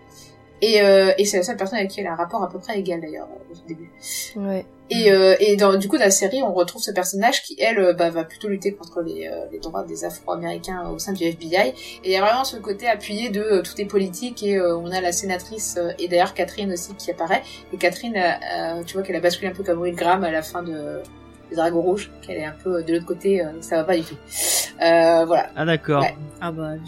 Et, 0.60 0.82
euh, 0.82 1.12
et 1.18 1.24
c'est 1.24 1.38
la 1.38 1.42
seule 1.42 1.56
personne 1.56 1.78
avec 1.78 1.90
qui 1.90 2.00
elle 2.00 2.06
a 2.06 2.12
un 2.12 2.16
rapport 2.16 2.42
à 2.42 2.48
peu 2.48 2.58
près 2.58 2.78
égal 2.78 3.00
d'ailleurs 3.00 3.28
au 3.50 3.54
tout 3.54 3.62
début. 3.66 3.90
Ouais. 4.36 4.66
Et, 4.90 5.12
euh, 5.12 5.36
et 5.38 5.56
dans, 5.56 5.76
du 5.76 5.86
coup, 5.86 5.98
dans 5.98 6.04
la 6.04 6.10
série, 6.10 6.42
on 6.42 6.54
retrouve 6.54 6.82
ce 6.82 6.90
personnage 6.90 7.42
qui, 7.42 7.56
elle, 7.60 7.78
euh, 7.78 7.92
bah, 7.92 8.08
va 8.10 8.24
plutôt 8.24 8.48
lutter 8.48 8.72
contre 8.74 9.02
les, 9.02 9.28
euh, 9.28 9.44
les 9.52 9.58
droits 9.58 9.84
des 9.84 10.04
Afro-Américains 10.04 10.88
au 10.88 10.98
sein 10.98 11.12
du 11.12 11.24
FBI. 11.24 11.74
Et 12.04 12.06
il 12.06 12.10
y 12.10 12.16
a 12.16 12.22
vraiment 12.22 12.44
ce 12.44 12.56
côté 12.56 12.88
appuyé 12.88 13.28
de 13.28 13.42
euh, 13.42 13.62
tout 13.62 13.78
est 13.80 13.84
politique 13.84 14.42
et 14.42 14.56
euh, 14.56 14.78
on 14.78 14.90
a 14.90 15.00
la 15.00 15.12
sénatrice 15.12 15.76
euh, 15.78 15.90
et 15.98 16.08
d'ailleurs 16.08 16.32
Catherine 16.32 16.72
aussi 16.72 16.94
qui 16.94 17.10
apparaît. 17.10 17.42
Et 17.72 17.76
Catherine, 17.76 18.16
euh, 18.16 18.78
euh, 18.78 18.82
tu 18.84 18.94
vois 18.94 19.02
qu'elle 19.02 19.16
a 19.16 19.20
basculé 19.20 19.48
un 19.48 19.54
peu 19.54 19.62
comme 19.62 19.80
Will 19.80 19.94
Graham 19.94 20.24
à 20.24 20.30
la 20.30 20.42
fin 20.42 20.62
de 20.62 21.02
des 21.50 21.56
Dragons 21.56 21.80
Rouges, 21.80 22.10
qu'elle 22.20 22.36
est 22.36 22.44
un 22.44 22.54
peu 22.62 22.82
de 22.82 22.92
l'autre 22.92 23.06
côté, 23.06 23.42
euh, 23.42 23.52
ça 23.62 23.76
va 23.76 23.84
pas 23.84 23.96
du 23.96 24.02
tout. 24.02 24.16
Euh, 24.82 25.24
voilà. 25.24 25.48
Ah 25.56 25.64
d'accord. 25.64 26.02
Ouais. 26.02 26.14
Ah 26.42 26.52
bah, 26.52 26.74
vu 26.76 26.84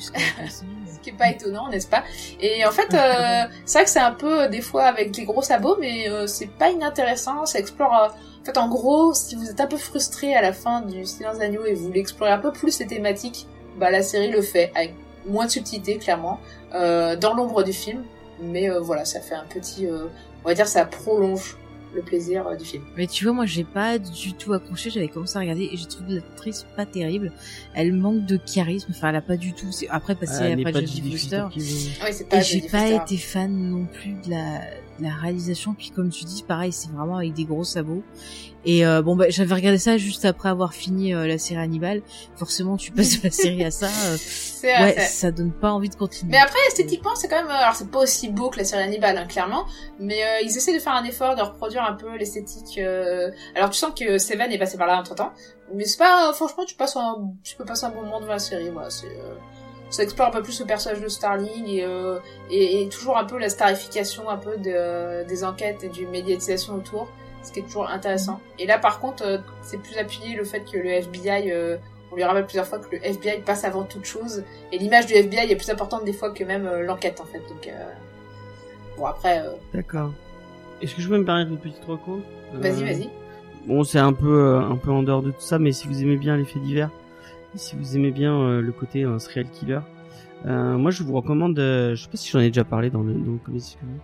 qui 1.03 1.11
est 1.11 1.15
pas 1.15 1.31
étonnant, 1.31 1.69
n'est-ce 1.69 1.87
pas? 1.87 2.05
Et 2.41 2.65
en 2.65 2.71
fait, 2.71 2.95
euh, 2.95 3.45
c'est 3.65 3.79
vrai 3.79 3.85
que 3.85 3.91
c'est 3.91 4.01
un 4.01 4.13
peu 4.13 4.43
euh, 4.43 4.49
des 4.49 4.61
fois 4.61 4.85
avec 4.85 5.11
des 5.11 5.25
gros 5.25 5.43
sabots, 5.43 5.77
mais 5.81 6.09
euh, 6.09 6.27
c'est 6.27 6.51
pas 6.51 6.71
inintéressant. 6.71 7.47
Ça 7.47 7.59
explore. 7.59 7.93
en 7.93 8.45
fait, 8.45 8.59
en 8.59 8.69
gros, 8.69 9.15
si 9.15 9.35
vous 9.35 9.51
êtes 9.51 9.61
un 9.61 9.67
peu 9.67 9.77
frustré 9.77 10.35
à 10.35 10.43
la 10.43 10.53
fin 10.53 10.83
du 10.83 11.05
Silence 11.05 11.39
d'agneau 11.39 11.65
et 11.65 11.75
vous 11.75 11.87
voulez 11.87 12.01
explorer 12.01 12.33
un 12.33 12.39
peu 12.39 12.53
plus 12.53 12.73
ces 12.73 12.87
thématiques, 12.87 13.47
bah 13.79 13.91
la 13.91 14.03
série 14.03 14.31
le 14.31 14.43
fait 14.43 14.73
avec 14.75 14.95
moins 15.27 15.47
de 15.47 15.51
subtilité, 15.51 15.99
clairement, 15.99 16.41
dans 16.73 17.35
l'ombre 17.35 17.63
du 17.63 17.73
film. 17.73 18.05
Mais 18.41 18.69
voilà, 18.71 19.05
ça 19.05 19.21
fait 19.21 19.35
un 19.35 19.45
petit, 19.45 19.87
on 19.87 20.49
va 20.49 20.55
dire, 20.55 20.67
ça 20.67 20.87
prolonge 20.87 21.57
le 21.95 22.03
plaisir 22.03 22.47
euh, 22.47 22.57
du 22.57 22.65
film. 22.65 22.83
Mais 22.97 23.07
tu 23.07 23.25
vois, 23.25 23.33
moi, 23.33 23.47
j'ai 23.47 23.65
pas 23.65 23.99
du 23.99 24.33
tout 24.35 24.53
accroché. 24.53 24.91
J'avais 24.91 25.09
commencé 25.09 25.37
à 25.37 25.41
regarder 25.41 25.69
et 25.73 25.77
j'ai 25.77 25.87
trouvé 25.87 26.15
l'actrice 26.15 26.67
pas 26.77 26.87
terrible. 26.87 27.33
Elle 27.75 27.93
manque 27.93 28.27
de 28.27 28.37
charisme. 28.37 28.89
Enfin, 28.91 29.09
elle 29.11 29.17
a 29.17 29.21
pas 29.23 29.37
du 29.37 29.53
tout. 29.53 29.73
c'est- 29.73 29.89
Après, 29.89 30.15
passer 30.15 30.45
Ah, 30.45 30.53
après 30.53 30.73
pas 30.73 30.81
Jodie 30.81 31.11
Foster. 31.13 31.45
Oui, 31.57 31.63
c'est 32.13 32.29
pas. 32.29 32.39
Et 32.39 32.43
j'ai 32.43 32.61
pas 32.63 32.89
été 32.89 33.17
fan 33.17 33.51
non 33.53 33.87
plus 33.87 34.13
de 34.25 34.31
la, 34.31 34.61
la 35.05 35.15
réalisation. 35.15 35.75
Puis 35.75 35.91
comme 35.91 36.11
tu 36.11 36.25
dis, 36.25 36.43
pareil, 36.43 36.73
c'est 36.73 36.91
vraiment 36.91 37.17
avec 37.17 37.33
des 37.35 37.45
gros 37.45 37.65
sabots. 37.65 38.03
Et 38.67 38.85
euh, 38.85 39.01
bon, 39.01 39.17
bah, 39.17 39.25
j'avais 39.31 39.55
regardé 39.55 39.79
ça 39.79 39.97
juste 39.97 40.27
après 40.27 40.51
avoir 40.51 40.75
fini 40.75 41.15
euh, 41.15 41.27
la 41.27 41.39
série 41.39 41.61
Hannibal. 41.63 42.03
Forcément, 42.37 42.77
tu 42.77 42.93
passes 42.93 43.19
de 43.19 43.25
la 43.25 43.31
série 43.31 43.65
à 43.65 43.71
ça. 43.71 43.87
euh, 43.87 44.17
C'est 44.19 44.79
ouais, 44.83 45.01
ça 45.01 45.31
donne 45.31 45.51
pas 45.53 45.73
envie 45.73 45.89
de 45.89 45.95
continuer. 45.95 46.33
Mais 46.33 46.39
après, 46.39 46.59
esthétiquement, 46.69 47.15
c'est 47.17 47.29
quand 47.29 47.37
même. 47.43 47.49
Alors, 47.51 47.75
c'est 47.75 47.91
pas 47.91 48.01
aussi 48.01 48.29
beau 48.29 48.51
que 48.51 48.59
la 48.59 48.65
série 48.65 48.83
Hannibal, 48.83 49.17
hein, 49.17 49.27
clairement. 49.27 49.65
Mais 49.99 50.23
euh, 50.23 50.41
ils 50.45 50.55
essaient 50.55 50.75
de 50.75 50.79
faire 50.79 50.93
un 50.93 51.05
effort, 51.05 51.35
de 51.37 51.41
reproduire 51.41 51.83
un 51.85 51.95
peu 51.95 52.15
l'esthétique. 52.19 52.77
euh, 52.77 53.31
Alors, 53.57 53.71
tu 53.71 53.79
sens 53.79 53.93
que 53.99 54.19
Seven 54.19 54.53
est 54.53 54.59
passé 54.59 54.77
par 54.77 54.87
là 54.87 54.99
entre 54.99 55.15
temps. 55.15 55.33
Mais 55.75 55.85
c'est 55.87 55.97
pas. 55.99 56.31
Franchement, 56.35 56.65
tu 56.67 56.75
passes 56.75 56.97
un. 56.97 57.31
Tu 57.43 57.57
peux 57.57 57.65
passer 57.65 57.87
un 57.87 57.91
bon 57.91 58.03
moment 58.03 58.21
devant 58.21 58.33
la 58.33 58.39
série. 58.39 58.69
Voilà, 58.69 58.91
c'est. 58.91 59.07
Ça 59.91 60.03
explore 60.03 60.29
un 60.29 60.31
peu 60.31 60.43
plus 60.43 60.59
le 60.61 60.67
personnage 60.67 61.01
de 61.01 61.09
Starling 61.09 61.67
et, 61.67 61.85
euh, 61.85 62.19
et, 62.51 62.83
et 62.83 62.89
toujours 62.89 63.19
un 63.19 63.25
peu 63.25 63.39
la 63.39 63.49
starification 63.49 64.31
un 64.31 64.37
peu 64.37 64.57
de, 64.57 65.27
des 65.27 65.45
enquêtes 65.45 65.83
et 65.85 65.89
du 65.89 66.07
médiatisation 66.07 66.75
autour, 66.75 67.09
ce 67.43 67.51
qui 67.53 67.59
est 67.61 67.63
toujours 67.65 67.89
intéressant. 67.89 68.41
Et 68.59 68.67
là, 68.67 68.79
par 68.79 69.01
contre, 69.01 69.25
euh, 69.25 69.39
c'est 69.63 69.79
plus 69.83 69.99
appuyé 69.99 70.37
le 70.37 70.45
fait 70.45 70.61
que 70.61 70.79
le 70.79 70.91
FBI, 70.91 71.51
euh, 71.51 71.77
on 72.13 72.17
lui 72.17 72.25
rappelle 72.25 72.45
plusieurs 72.45 72.67
fois 72.67 72.79
que 72.79 72.95
le 72.95 73.05
FBI 73.05 73.41
passe 73.45 73.65
avant 73.65 73.85
toute 73.85 74.05
chose 74.05 74.45
et 74.73 74.79
l'image 74.79 75.07
du 75.07 75.15
FBI 75.15 75.51
est 75.51 75.57
plus 75.57 75.71
importante 75.71 76.05
des 76.05 76.13
fois 76.13 76.31
que 76.31 76.45
même 76.45 76.67
euh, 76.67 76.83
l'enquête 76.83 77.21
en 77.21 77.25
fait. 77.25 77.39
Donc 77.49 77.67
euh, 77.67 77.93
bon 78.97 79.07
après, 79.07 79.41
euh, 79.41 79.51
D'accord. 79.75 80.13
Est-ce 80.83 80.95
que 80.95 81.03
je 81.03 81.09
peux 81.09 81.19
me 81.19 81.25
permettre 81.25 81.51
une 81.51 81.59
petite 81.59 81.85
reco? 81.85 82.21
Euh, 82.55 82.59
vas-y, 82.59 82.85
vas-y. 82.85 83.11
Bon, 83.67 83.85
c'est 83.85 83.99
un 83.99 84.13
peu 84.13 84.41
euh, 84.41 84.61
un 84.61 84.77
peu 84.77 84.91
en 84.91 85.03
dehors 85.03 85.23
de 85.23 85.31
tout 85.31 85.41
ça, 85.41 85.59
mais 85.59 85.73
si 85.73 85.87
vous 85.87 86.03
aimez 86.03 86.17
bien 86.17 86.37
les 86.37 86.45
faits 86.45 86.63
divers, 86.63 86.91
si 87.55 87.77
vous 87.77 87.97
aimez 87.97 88.11
bien 88.11 88.35
euh, 88.35 88.61
le 88.61 88.73
côté 88.73 89.05
un 89.05 89.19
serial 89.19 89.47
killer, 89.51 89.81
euh, 90.47 90.77
moi 90.77 90.91
je 90.91 91.03
vous 91.03 91.13
recommande. 91.13 91.59
euh, 91.59 91.95
je 91.95 92.03
sais 92.05 92.11
pas 92.11 92.17
si 92.17 92.31
j'en 92.31 92.41
ai 92.41 92.49
déjà 92.49 92.65
parlé 92.65 92.91
dans 92.91 93.03
le 93.03 93.13
dans 93.15 93.33
le 93.33 93.53
Discovery, 93.55 93.99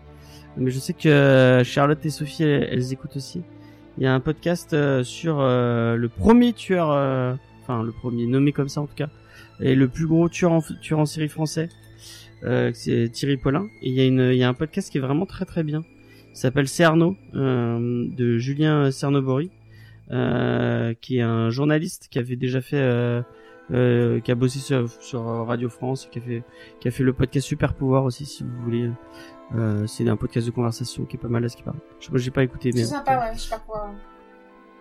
mais 0.57 0.71
je 0.71 0.79
sais 0.79 0.93
que 0.93 1.09
euh, 1.09 1.65
Charlotte 1.65 2.05
et 2.05 2.11
Sophie 2.11 2.43
elles, 2.45 2.93
écoutent 2.93 3.17
aussi. 3.17 3.43
Il 3.99 4.05
y 4.05 4.07
a 4.07 4.15
un 4.15 4.21
podcast 4.21 4.75
euh, 4.75 5.03
sur 5.05 5.39
euh, 5.41 5.97
le 5.97 6.09
premier 6.09 6.53
tueur, 6.53 6.91
euh, 6.91 7.35
enfin 7.63 7.83
le 7.83 7.93
premier 7.93 8.27
nommé 8.27 8.53
comme 8.53 8.69
ça 8.69 8.83
en 8.83 8.87
tout 8.87 8.95
cas, 8.95 9.09
et 9.61 9.75
le 9.75 9.89
plus 9.89 10.07
gros 10.07 10.29
tueur 10.29 10.53
en 10.53 10.61
tueur 10.83 10.99
en 10.99 11.07
série 11.07 11.29
français. 11.29 11.69
Euh, 12.45 12.71
c'est 12.75 13.09
Thierry 13.11 13.39
Paulin. 13.39 13.67
Et 13.81 13.89
il 13.89 13.95
y 13.95 14.01
a 14.01 14.05
une 14.05 14.31
il 14.33 14.37
y 14.37 14.43
a 14.45 14.49
un 14.49 14.55
podcast 14.55 14.91
qui 14.91 14.99
est 14.99 15.01
vraiment 15.01 15.25
très 15.25 15.47
très 15.47 15.63
bien. 15.63 15.83
Il 16.31 16.37
s'appelle 16.37 16.69
Cerno 16.69 17.17
euh, 17.35 18.07
de 18.15 18.37
Julien 18.37 18.91
Cernobori, 18.91 19.51
euh, 20.13 20.95
qui 21.01 21.19
est 21.19 21.23
un 21.23 21.51
journaliste 21.51 22.09
qui 22.11 22.19
avait 22.19 22.37
déjà 22.37 22.61
fait 22.61 22.77
euh, 22.77 23.23
euh, 23.73 24.21
qui 24.21 24.31
a 24.31 24.35
bossé 24.35 24.59
sur, 24.61 24.89
sur 25.01 25.23
Radio 25.47 25.69
France, 25.69 26.09
qui 26.11 26.19
a 26.19 26.23
fait 26.23 26.43
qui 26.81 26.89
a 26.89 26.91
fait 26.91 27.03
le 27.03 27.13
podcast 27.13 27.47
Super 27.47 27.75
Pouvoir 27.75 28.05
aussi 28.05 28.25
si 28.27 28.45
vous 28.45 28.63
voulez. 28.63 28.91
Euh, 29.55 29.87
c'est 29.87 30.09
un 30.09 30.17
podcast 30.17 30.47
de 30.47 30.53
conversation 30.53 31.05
qui 31.05 31.17
est 31.17 31.21
pas 31.21 31.29
mal 31.29 31.45
à 31.45 31.49
ce 31.49 31.57
qui 31.57 31.63
parle. 31.63 31.77
Je 32.01 32.07
sais 32.07 32.13
pas, 32.13 32.19
j'ai 32.19 32.31
pas 32.31 32.43
écouté 32.43 32.71
mais 32.75 32.81
C'est 32.81 32.87
sympa, 32.95 33.19
ouais, 33.31 33.37
super 33.39 33.61
pouvoir. 33.61 33.91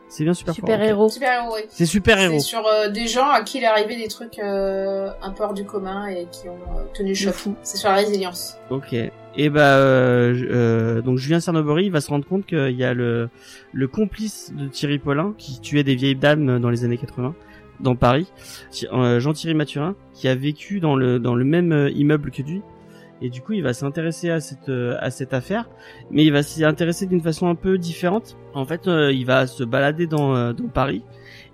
c'est 0.07 0.23
bien 0.23 0.33
Super 0.33 0.53
Super 0.55 0.81
héros. 0.81 1.09
Super 1.09 1.33
héros, 1.43 1.55
oui. 1.55 1.61
C'est 1.69 1.85
super 1.85 2.19
héros. 2.19 2.33
C'est 2.39 2.45
sur 2.45 2.65
euh, 2.65 2.89
des 2.89 3.07
gens 3.07 3.29
à 3.29 3.41
qui 3.43 3.59
il 3.59 3.63
est 3.63 3.67
arrivé 3.67 3.95
des 3.95 4.07
trucs 4.07 4.39
euh, 4.39 5.11
un 5.21 5.31
peu 5.31 5.43
hors 5.43 5.53
du 5.53 5.65
commun 5.65 6.07
et 6.07 6.27
qui 6.31 6.49
ont 6.49 6.55
euh, 6.77 6.83
tenu 6.95 7.09
le 7.09 7.15
choc. 7.15 7.35
C'est 7.61 7.77
sur 7.77 7.89
la 7.89 7.95
résilience. 7.95 8.57
Ok. 8.71 8.95
Et 9.37 9.49
bah 9.49 9.77
euh, 9.77 10.33
euh, 10.49 11.01
donc 11.01 11.17
Julien 11.17 11.39
Cernobori 11.39 11.89
va 11.89 11.99
se 11.99 12.09
rendre 12.09 12.25
compte 12.25 12.45
qu'il 12.45 12.71
y 12.71 12.85
a 12.85 12.93
le 12.93 13.29
le 13.73 13.87
complice 13.87 14.53
de 14.57 14.67
Thierry 14.67 14.97
Paulin 14.97 15.33
qui 15.37 15.59
tuait 15.59 15.83
des 15.83 15.95
vieilles 15.95 16.15
dames 16.15 16.59
dans 16.59 16.69
les 16.69 16.85
années 16.85 16.97
80 16.97 17.35
dans 17.81 17.97
Paris, 17.97 18.31
euh, 18.93 19.19
Jean-Thierry 19.19 19.53
Mathurin 19.53 19.95
qui 20.13 20.29
a 20.29 20.35
vécu 20.35 20.79
dans 20.79 20.95
le 20.95 21.19
dans 21.19 21.35
le 21.35 21.43
même 21.43 21.73
euh, 21.73 21.89
immeuble 21.89 22.31
que 22.31 22.41
lui. 22.41 22.61
Et 23.21 23.29
du 23.29 23.41
coup, 23.41 23.53
il 23.53 23.63
va 23.63 23.73
s'intéresser 23.73 24.29
à 24.29 24.41
cette 24.41 24.69
à 24.69 25.09
cette 25.09 25.33
affaire, 25.33 25.69
mais 26.11 26.25
il 26.25 26.31
va 26.33 26.43
s'y 26.43 26.65
intéresser 26.65 27.05
d'une 27.05 27.21
façon 27.21 27.47
un 27.47 27.55
peu 27.55 27.77
différente. 27.77 28.37
En 28.53 28.65
fait, 28.65 28.87
il 28.87 29.25
va 29.25 29.47
se 29.47 29.63
balader 29.63 30.05
dans 30.05 30.53
dans 30.53 30.67
Paris 30.67 31.01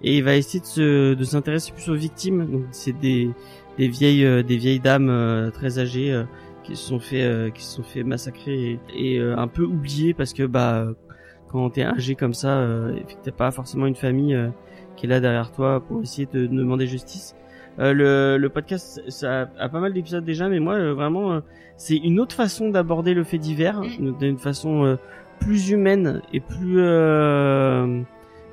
et 0.01 0.17
il 0.17 0.23
va 0.23 0.35
essayer 0.35 0.59
de 0.59 0.65
se 0.65 1.13
de 1.13 1.23
s'intéresser 1.23 1.71
plus 1.71 1.89
aux 1.89 1.95
victimes. 1.95 2.47
Donc 2.47 2.63
c'est 2.71 2.99
des 2.99 3.29
des 3.77 3.87
vieilles 3.87 4.43
des 4.43 4.57
vieilles 4.57 4.79
dames 4.79 5.51
très 5.53 5.77
âgées 5.77 6.23
qui 6.63 6.75
se 6.75 6.87
sont 6.87 6.99
fait 6.99 7.23
euh, 7.23 7.49
qui 7.49 7.63
se 7.63 7.75
sont 7.75 7.83
fait 7.83 8.03
massacrer 8.03 8.79
et, 8.95 9.15
et, 9.15 9.19
euh, 9.19 9.37
un 9.37 9.47
peu 9.47 9.63
oubliées 9.63 10.13
parce 10.13 10.33
que 10.33 10.43
bah 10.43 10.87
quand 11.49 11.69
t'es 11.71 11.83
âgé 11.83 12.15
comme 12.15 12.33
ça 12.33 12.57
euh, 12.59 12.95
et 12.95 13.01
que 13.01 13.13
t'as 13.23 13.31
pas 13.31 13.51
forcément 13.51 13.85
une 13.85 13.95
famille 13.95 14.35
euh, 14.35 14.49
qui 14.95 15.05
est 15.05 15.09
là 15.09 15.19
derrière 15.19 15.51
toi 15.51 15.83
pour 15.85 16.01
essayer 16.01 16.27
de 16.31 16.47
demander 16.47 16.87
justice. 16.87 17.35
Euh, 17.79 17.93
le, 17.93 18.37
le 18.37 18.49
podcast 18.49 19.01
ça 19.07 19.43
a, 19.43 19.47
a 19.63 19.69
pas 19.69 19.79
mal 19.79 19.93
d'épisodes 19.93 20.25
déjà 20.25 20.49
mais 20.49 20.59
moi 20.59 20.73
euh, 20.73 20.93
vraiment 20.93 21.31
euh, 21.31 21.39
c'est 21.77 21.95
une 21.95 22.19
autre 22.19 22.35
façon 22.35 22.69
d'aborder 22.69 23.13
le 23.13 23.23
fait 23.23 23.37
divers 23.37 23.81
une, 23.81 24.17
d'une 24.17 24.37
façon 24.37 24.83
euh, 24.83 24.95
plus 25.39 25.69
humaine 25.71 26.21
et 26.33 26.41
plus 26.41 26.75
euh, 26.79 28.01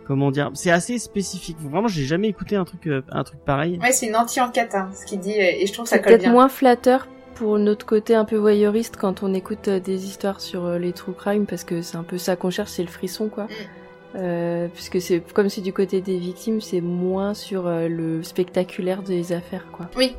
comment 0.06 0.30
dire 0.30 0.50
c'est 0.54 0.70
assez 0.70 0.98
spécifique. 0.98 1.56
Vraiment 1.60 1.88
j'ai 1.88 2.04
jamais 2.04 2.28
écouté 2.28 2.56
un 2.56 2.64
truc 2.64 2.86
euh, 2.86 3.02
un 3.10 3.24
truc 3.24 3.40
pareil. 3.44 3.78
Ouais, 3.82 3.92
c'est 3.92 4.06
une 4.06 4.16
anti-enquête, 4.16 4.74
hein, 4.74 4.88
ce 4.94 5.04
qu'il 5.04 5.20
dit, 5.20 5.34
et 5.34 5.66
je 5.66 5.72
trouve 5.72 5.86
ça 5.86 5.98
colle 5.98 6.16
peut-être 6.16 6.30
moins 6.30 6.48
flatteur 6.48 7.08
pour 7.38 7.58
notre 7.58 7.86
côté 7.86 8.14
un 8.14 8.24
peu 8.24 8.36
voyeuriste 8.36 8.96
quand 8.96 9.22
on 9.22 9.32
écoute 9.32 9.68
euh, 9.68 9.80
des 9.80 10.06
histoires 10.06 10.40
sur 10.40 10.64
euh, 10.66 10.78
les 10.78 10.92
true 10.92 11.12
crime 11.12 11.46
parce 11.46 11.64
que 11.64 11.82
c'est 11.82 11.96
un 11.96 12.02
peu 12.02 12.18
ça 12.18 12.34
qu'on 12.36 12.50
cherche, 12.50 12.70
c'est 12.70 12.82
le 12.82 12.88
frisson 12.88 13.28
quoi. 13.28 13.46
Euh, 14.16 14.68
puisque 14.74 15.00
c'est 15.00 15.20
comme 15.32 15.48
c'est 15.48 15.60
du 15.60 15.72
côté 15.72 16.00
des 16.00 16.16
victimes, 16.18 16.60
c'est 16.60 16.80
moins 16.80 17.34
sur 17.34 17.66
euh, 17.66 17.88
le 17.88 18.22
spectaculaire 18.22 19.02
des 19.02 19.32
affaires 19.32 19.66
quoi. 19.72 19.86
Oui. 19.96 20.16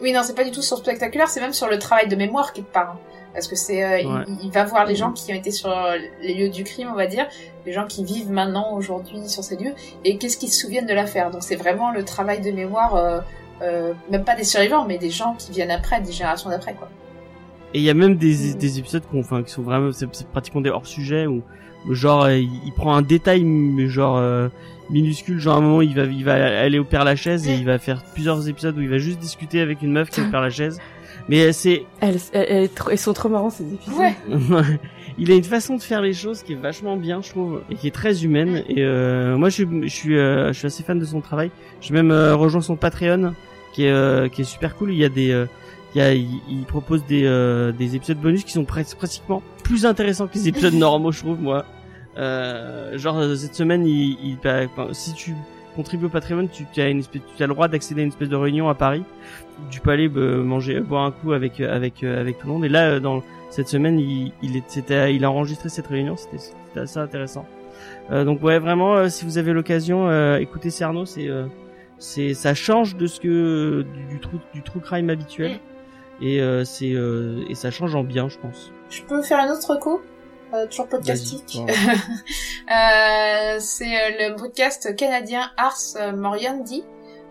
Oui, 0.00 0.12
non, 0.12 0.20
c'est 0.22 0.34
pas 0.36 0.44
du 0.44 0.52
tout 0.52 0.62
sur 0.62 0.76
le 0.76 0.82
spectaculaire, 0.82 1.28
c'est 1.28 1.40
même 1.40 1.52
sur 1.52 1.68
le 1.68 1.78
travail 1.78 2.06
de 2.06 2.14
mémoire 2.14 2.52
parle. 2.72 2.88
hein. 2.88 2.98
Parce 3.34 3.48
que 3.48 3.56
c'est, 3.56 3.82
euh, 3.82 4.08
Ouais. 4.08 4.24
il, 4.28 4.46
il 4.46 4.50
va 4.52 4.64
voir 4.64 4.84
les 4.86 4.94
gens 4.94 5.12
qui 5.12 5.32
ont 5.32 5.36
été 5.36 5.50
sur 5.50 5.74
les 6.22 6.34
lieux 6.34 6.48
du 6.50 6.62
crime, 6.64 6.88
on 6.92 6.96
va 6.96 7.06
dire, 7.06 7.26
les 7.66 7.72
gens 7.72 7.86
qui 7.86 8.04
vivent 8.04 8.30
maintenant, 8.30 8.74
aujourd'hui, 8.74 9.28
sur 9.28 9.42
ces 9.42 9.56
lieux, 9.56 9.72
et 10.04 10.16
qu'est-ce 10.18 10.36
qu'ils 10.36 10.50
se 10.52 10.60
souviennent 10.60 10.86
de 10.86 10.94
l'affaire. 10.94 11.30
Donc 11.30 11.42
c'est 11.42 11.56
vraiment 11.56 11.90
le 11.92 12.04
travail 12.04 12.40
de 12.40 12.50
mémoire, 12.52 13.22
euh, 13.62 13.92
même 14.10 14.24
pas 14.24 14.34
des 14.34 14.44
survivants, 14.44 14.86
mais 14.86 14.98
des 14.98 15.10
gens 15.10 15.34
qui 15.38 15.52
viennent 15.52 15.70
après, 15.70 16.00
des 16.00 16.12
générations 16.12 16.50
d'après, 16.50 16.74
quoi. 16.74 16.88
Et 17.74 17.78
il 17.80 17.84
y 17.84 17.90
a 17.90 17.94
même 17.94 18.16
des, 18.16 18.54
des 18.54 18.78
épisodes 18.78 19.02
qu'on, 19.10 19.20
enfin, 19.20 19.42
qui 19.42 19.50
sont 19.52 19.62
vraiment, 19.62 19.92
c'est, 19.92 20.08
pratiquement 20.28 20.60
des 20.62 20.70
hors-sujets 20.70 21.26
où, 21.26 21.42
où 21.86 21.94
genre, 21.94 22.24
euh, 22.24 22.36
il, 22.38 22.50
il 22.64 22.72
prend 22.72 22.94
un 22.94 23.02
détail, 23.02 23.44
mais 23.44 23.88
genre, 23.88 24.16
euh, 24.16 24.48
minuscule, 24.90 25.38
genre 25.38 25.56
à 25.56 25.58
un 25.58 25.60
moment, 25.60 25.82
il 25.82 25.94
va, 25.94 26.04
il 26.04 26.24
va 26.24 26.34
aller 26.60 26.78
au 26.78 26.84
Père 26.84 27.04
Lachaise 27.04 27.46
et 27.46 27.54
il 27.54 27.64
va 27.66 27.78
faire 27.78 28.02
plusieurs 28.14 28.48
épisodes 28.48 28.76
où 28.76 28.80
il 28.80 28.88
va 28.88 28.98
juste 28.98 29.18
discuter 29.18 29.60
avec 29.60 29.82
une 29.82 29.92
meuf 29.92 30.08
qui 30.10 30.20
est 30.20 30.26
au 30.26 30.30
Père 30.30 30.40
Lachaise. 30.40 30.78
Mais 31.28 31.52
c'est, 31.52 31.84
Elles, 32.00 32.16
elles, 32.32 32.98
sont 32.98 33.12
trop 33.12 33.28
marrants 33.28 33.50
ces 33.50 33.64
épisodes. 33.64 33.98
Ouais. 33.98 34.14
il 35.18 35.30
a 35.30 35.34
une 35.34 35.44
façon 35.44 35.76
de 35.76 35.82
faire 35.82 36.00
les 36.00 36.14
choses 36.14 36.42
qui 36.42 36.54
est 36.54 36.56
vachement 36.56 36.96
bien, 36.96 37.20
je 37.20 37.28
trouve, 37.30 37.60
et 37.70 37.74
qui 37.74 37.86
est 37.86 37.94
très 37.94 38.24
humaine. 38.24 38.64
Et 38.68 38.82
euh, 38.82 39.36
moi, 39.36 39.50
je, 39.50 39.56
suis- 39.56 39.82
je 39.82 39.94
suis, 39.94 40.16
euh, 40.16 40.48
je 40.54 40.58
suis 40.58 40.66
assez 40.66 40.82
fan 40.82 40.98
de 40.98 41.04
son 41.04 41.20
travail. 41.20 41.50
J'ai 41.82 41.92
même 41.92 42.10
euh, 42.10 42.34
rejoint 42.34 42.62
son 42.62 42.76
Patreon, 42.76 43.34
qui 43.78 43.84
est, 43.84 43.92
euh, 43.92 44.28
qui 44.28 44.40
est 44.40 44.44
super 44.44 44.74
cool. 44.74 44.90
Il 44.90 44.98
y 44.98 45.04
a 45.04 45.08
des, 45.08 45.30
euh, 45.30 45.46
il 45.94 45.98
y 45.98 46.00
a, 46.00 46.12
il, 46.12 46.40
il 46.50 46.64
propose 46.64 47.06
des, 47.06 47.22
euh, 47.26 47.70
des 47.70 47.94
épisodes 47.94 48.18
bonus 48.18 48.42
qui 48.42 48.50
sont 48.50 48.64
presque 48.64 48.96
pratiquement 48.96 49.40
plus 49.62 49.86
intéressants 49.86 50.26
que 50.26 50.34
les 50.34 50.48
épisodes 50.48 50.74
normaux, 50.74 51.12
je 51.12 51.20
trouve, 51.20 51.40
moi. 51.40 51.64
Euh, 52.16 52.98
genre 52.98 53.22
cette 53.36 53.54
semaine, 53.54 53.86
il, 53.86 54.18
il, 54.20 54.36
bah, 54.42 54.66
si 54.90 55.14
tu 55.14 55.36
contribues 55.76 56.06
au 56.06 56.08
Patreon, 56.08 56.48
tu, 56.48 56.66
tu 56.72 56.80
as 56.80 56.88
une 56.88 56.98
espèce, 56.98 57.22
tu 57.36 57.40
as 57.44 57.46
le 57.46 57.54
droit 57.54 57.68
d'accéder 57.68 58.00
à 58.00 58.02
une 58.02 58.08
espèce 58.08 58.28
de 58.28 58.34
réunion 58.34 58.68
à 58.68 58.74
Paris. 58.74 59.04
Tu 59.70 59.80
peux 59.80 59.90
aller 59.90 60.08
bah, 60.08 60.20
manger, 60.20 60.80
boire 60.80 61.04
un 61.04 61.12
coup 61.12 61.30
avec, 61.30 61.60
avec, 61.60 62.02
avec 62.02 62.38
tout 62.38 62.48
le 62.48 62.52
monde. 62.54 62.64
Et 62.64 62.68
là, 62.68 62.98
dans 62.98 63.22
cette 63.48 63.68
semaine, 63.68 64.00
il, 64.00 65.24
a 65.24 65.30
enregistré 65.30 65.68
cette 65.68 65.86
réunion. 65.86 66.16
C'était, 66.16 66.80
assez 66.80 66.98
intéressant. 66.98 67.46
Euh, 68.10 68.24
donc 68.24 68.42
ouais, 68.42 68.58
vraiment, 68.58 69.08
si 69.08 69.24
vous 69.24 69.38
avez 69.38 69.52
l'occasion, 69.52 70.10
écoutez 70.36 70.70
Cerno, 70.70 71.04
c'est, 71.06 71.28
c'est, 71.98 72.34
ça 72.34 72.54
change 72.54 72.96
de 72.96 73.06
ce 73.06 73.20
que 73.20 73.84
du, 73.94 74.04
du 74.04 74.20
true, 74.20 74.38
du 74.54 74.62
true 74.62 74.80
crime 74.80 75.10
habituel. 75.10 75.60
Et 76.20 76.40
euh, 76.40 76.64
c'est, 76.64 76.92
euh, 76.92 77.44
et 77.48 77.54
ça 77.54 77.70
change 77.70 77.94
en 77.94 78.02
bien, 78.02 78.28
je 78.28 78.38
pense. 78.38 78.72
Je 78.90 79.02
peux 79.02 79.22
faire 79.22 79.38
un 79.38 79.52
autre 79.52 79.78
coup 79.78 80.00
euh, 80.54 80.66
toujours 80.66 80.88
podcastique. 80.88 81.58
Vas-y, 81.66 81.76
euh, 83.56 83.56
c'est 83.60 83.84
euh, 83.84 84.30
le 84.30 84.36
podcast 84.36 84.96
canadien 84.96 85.50
Ars 85.58 86.14
Moriendi. 86.16 86.84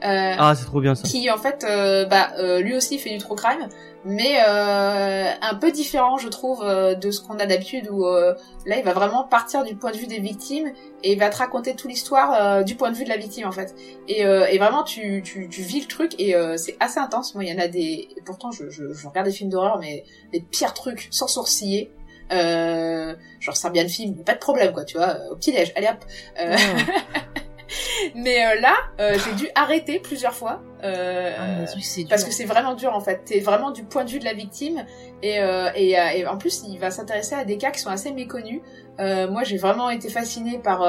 Euh, 0.04 0.36
Ah, 0.38 0.54
c'est 0.56 0.66
trop 0.66 0.80
bien 0.80 0.94
ça. 0.94 1.08
qui 1.08 1.30
en 1.32 1.38
fait 1.38 1.66
euh, 1.68 2.06
bah 2.06 2.30
euh, 2.38 2.60
lui 2.60 2.76
aussi 2.76 3.00
fait 3.00 3.10
du 3.10 3.18
true 3.18 3.36
crime 3.36 3.68
mais 4.06 4.38
euh, 4.48 5.32
un 5.42 5.56
peu 5.56 5.72
différent 5.72 6.18
je 6.18 6.28
trouve 6.28 6.62
euh, 6.64 6.94
de 6.94 7.10
ce 7.10 7.20
qu'on 7.20 7.40
a 7.40 7.48
d'habitude 7.48 7.90
où 7.90 8.06
euh, 8.06 8.36
là 8.68 8.78
il 8.78 8.84
va 8.84 8.94
vraiment 8.94 9.24
partir 9.24 9.64
du 9.64 9.76
point 9.76 9.92
de 9.92 9.98
vue 9.98 10.06
des 10.06 10.20
victimes 10.20 10.72
et 11.04 11.14
il 11.14 11.20
va 11.20 11.30
te 11.30 11.38
raconter 11.38 11.76
toute 11.76 11.90
l'histoire 11.90 12.32
euh, 12.34 12.64
du 12.64 12.76
point 12.76 12.92
de 12.92 12.96
vue 12.96 13.06
de 13.06 13.10
la 13.10 13.18
victime 13.18 13.48
en 13.48 13.52
fait. 13.52 13.74
Et, 14.08 14.24
euh, 14.24 14.46
et 14.46 14.60
vraiment 14.60 14.84
tu, 14.84 15.24
tu, 15.26 15.50
tu 15.50 15.62
vis 15.64 15.82
le 15.82 15.88
truc 15.88 16.14
et 16.20 16.36
euh, 16.36 16.58
c'est 16.58 16.78
assez 16.80 17.00
intense. 17.00 17.34
Moi 17.34 17.44
il 17.46 17.50
y 17.52 17.54
en 17.54 17.60
a 17.62 17.68
des 17.68 18.08
et 18.16 18.22
pourtant 18.24 18.52
je, 18.52 18.70
je, 18.70 18.94
je 18.94 19.08
regarde 19.08 19.26
des 19.26 19.34
films 19.34 19.50
d'horreur 19.50 19.80
mais 19.80 20.04
les 20.32 20.42
pires 20.42 20.74
trucs 20.76 21.08
sans 21.10 21.28
sourciller 21.28 21.92
euh, 22.32 23.16
genre 23.40 23.58
ça 23.58 23.72
bien 23.72 23.84
le 23.84 23.90
film 23.90 24.16
pas 24.24 24.34
de 24.36 24.40
problème 24.40 24.74
quoi 24.74 24.84
tu 24.86 24.98
vois 24.98 25.16
au 25.32 25.36
petit 25.38 25.52
déj 25.54 25.72
allez 25.76 25.88
hop 25.88 26.06
euh, 26.40 26.56
mais 28.16 28.46
euh, 28.46 28.62
là 28.62 28.76
euh, 29.00 29.18
j'ai 29.24 29.34
dû 29.34 29.50
arrêter 29.56 30.00
plusieurs 30.00 30.34
fois 30.34 30.62
euh, 30.84 31.34
Ah, 31.38 31.66
parce 32.10 32.24
que 32.24 32.32
c'est 32.32 32.46
vraiment 32.46 32.76
dur 32.76 32.94
en 32.94 33.02
fait. 33.02 33.22
C'est 33.26 33.40
vraiment 33.40 33.72
du 33.72 33.84
point 33.84 34.04
de 34.04 34.10
vue 34.10 34.20
de 34.20 34.26
la 34.26 34.34
victime 34.34 34.86
et, 35.24 35.40
euh, 35.40 35.70
et, 35.76 35.92
et 35.92 36.28
en 36.28 36.38
plus 36.38 36.64
il 36.68 36.78
va 36.78 36.92
s'intéresser 36.92 37.36
à 37.36 37.46
des 37.46 37.58
cas 37.58 37.72
qui 37.72 37.80
sont 37.80 37.90
assez 37.90 38.12
méconnus. 38.12 38.62
Moi 39.00 39.44
j'ai 39.44 39.58
vraiment 39.58 39.90
été 39.90 40.10
fascinée 40.10 40.58
par 40.58 40.80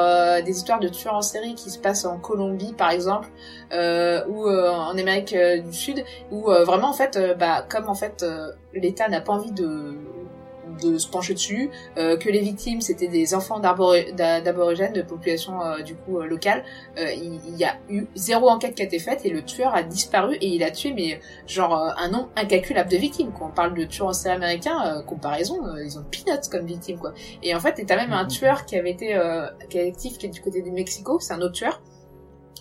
des 0.42 0.50
histoires 0.50 0.80
de 0.80 0.88
tueurs 0.88 1.14
en 1.14 1.22
série 1.22 1.54
qui 1.54 1.70
se 1.70 1.78
passent 1.78 2.06
en 2.06 2.18
Colombie 2.18 2.72
par 2.72 2.90
exemple 2.90 3.28
ou 3.70 4.48
en 4.48 4.96
Amérique 4.96 5.34
du 5.36 5.72
Sud 5.72 6.04
où 6.30 6.44
vraiment 6.44 6.88
en 6.88 6.94
fait 6.94 7.18
bah 7.38 7.66
comme 7.68 7.88
en 7.88 7.94
fait 7.94 8.24
l'État 8.72 9.08
n'a 9.08 9.20
pas 9.20 9.34
envie 9.34 9.52
de 9.52 9.94
de 10.82 10.98
se 10.98 11.08
pencher 11.08 11.34
dessus, 11.34 11.70
euh, 11.96 12.16
que 12.16 12.28
les 12.28 12.40
victimes 12.40 12.80
c'était 12.80 13.08
des 13.08 13.34
enfants 13.34 13.60
d'aborigènes, 13.60 14.92
de 14.92 15.02
population 15.02 15.62
euh, 15.62 15.82
du 15.82 15.94
coup 15.94 16.18
euh, 16.20 16.26
locale, 16.26 16.64
euh, 16.98 17.10
il, 17.12 17.40
il 17.48 17.56
y 17.56 17.64
a 17.64 17.76
eu 17.88 18.06
zéro 18.14 18.48
enquête 18.48 18.74
qui 18.74 18.82
a 18.82 18.84
été 18.84 18.98
faite 18.98 19.20
et 19.24 19.30
le 19.30 19.42
tueur 19.44 19.74
a 19.74 19.82
disparu 19.82 20.36
et 20.36 20.46
il 20.46 20.62
a 20.62 20.70
tué 20.70 20.92
mais 20.92 21.20
genre 21.46 21.74
un 21.96 22.08
nombre 22.08 22.30
incalculable 22.36 22.90
de 22.90 22.96
victimes. 22.96 23.32
Quand 23.38 23.46
on 23.46 23.50
parle 23.50 23.74
de 23.74 23.84
tueurs 23.84 24.08
en 24.08 24.12
série 24.12 24.34
américains, 24.36 24.98
euh, 24.98 25.02
comparaison, 25.02 25.64
euh, 25.66 25.84
ils 25.84 25.98
ont 25.98 26.04
peanuts 26.10 26.48
comme 26.50 26.66
victimes 26.66 26.98
quoi. 26.98 27.12
Et 27.42 27.54
en 27.54 27.60
fait, 27.60 27.84
t'as 27.86 27.96
même 27.96 28.12
un 28.12 28.26
tueur 28.26 28.64
qui 28.66 28.76
avait 28.76 28.90
été 28.90 29.16
euh, 29.16 29.46
qui 29.68 29.78
est 29.78 29.88
actif, 29.88 30.18
qui 30.18 30.26
est 30.26 30.30
du 30.30 30.40
côté 30.40 30.62
du 30.62 30.70
Mexico, 30.70 31.18
c'est 31.20 31.32
un 31.34 31.40
autre 31.40 31.54
tueur 31.54 31.80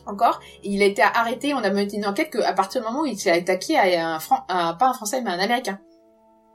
encore. 0.06 0.40
Il 0.64 0.82
a 0.82 0.86
été 0.86 1.02
arrêté, 1.02 1.54
on 1.54 1.58
a 1.58 1.70
mené 1.70 1.94
une 1.94 2.06
enquête 2.06 2.30
qu'à 2.30 2.54
partir 2.54 2.82
du 2.82 2.88
moment 2.88 3.02
où 3.02 3.06
il 3.06 3.18
s'est 3.18 3.32
attaqué 3.32 3.78
à 3.78 4.16
un, 4.16 4.20
Fran- 4.20 4.46
à- 4.48 4.74
pas 4.80 4.88
un 4.88 4.94
Français 4.94 5.22
mais 5.22 5.32
un 5.32 5.40
Américain. 5.40 5.80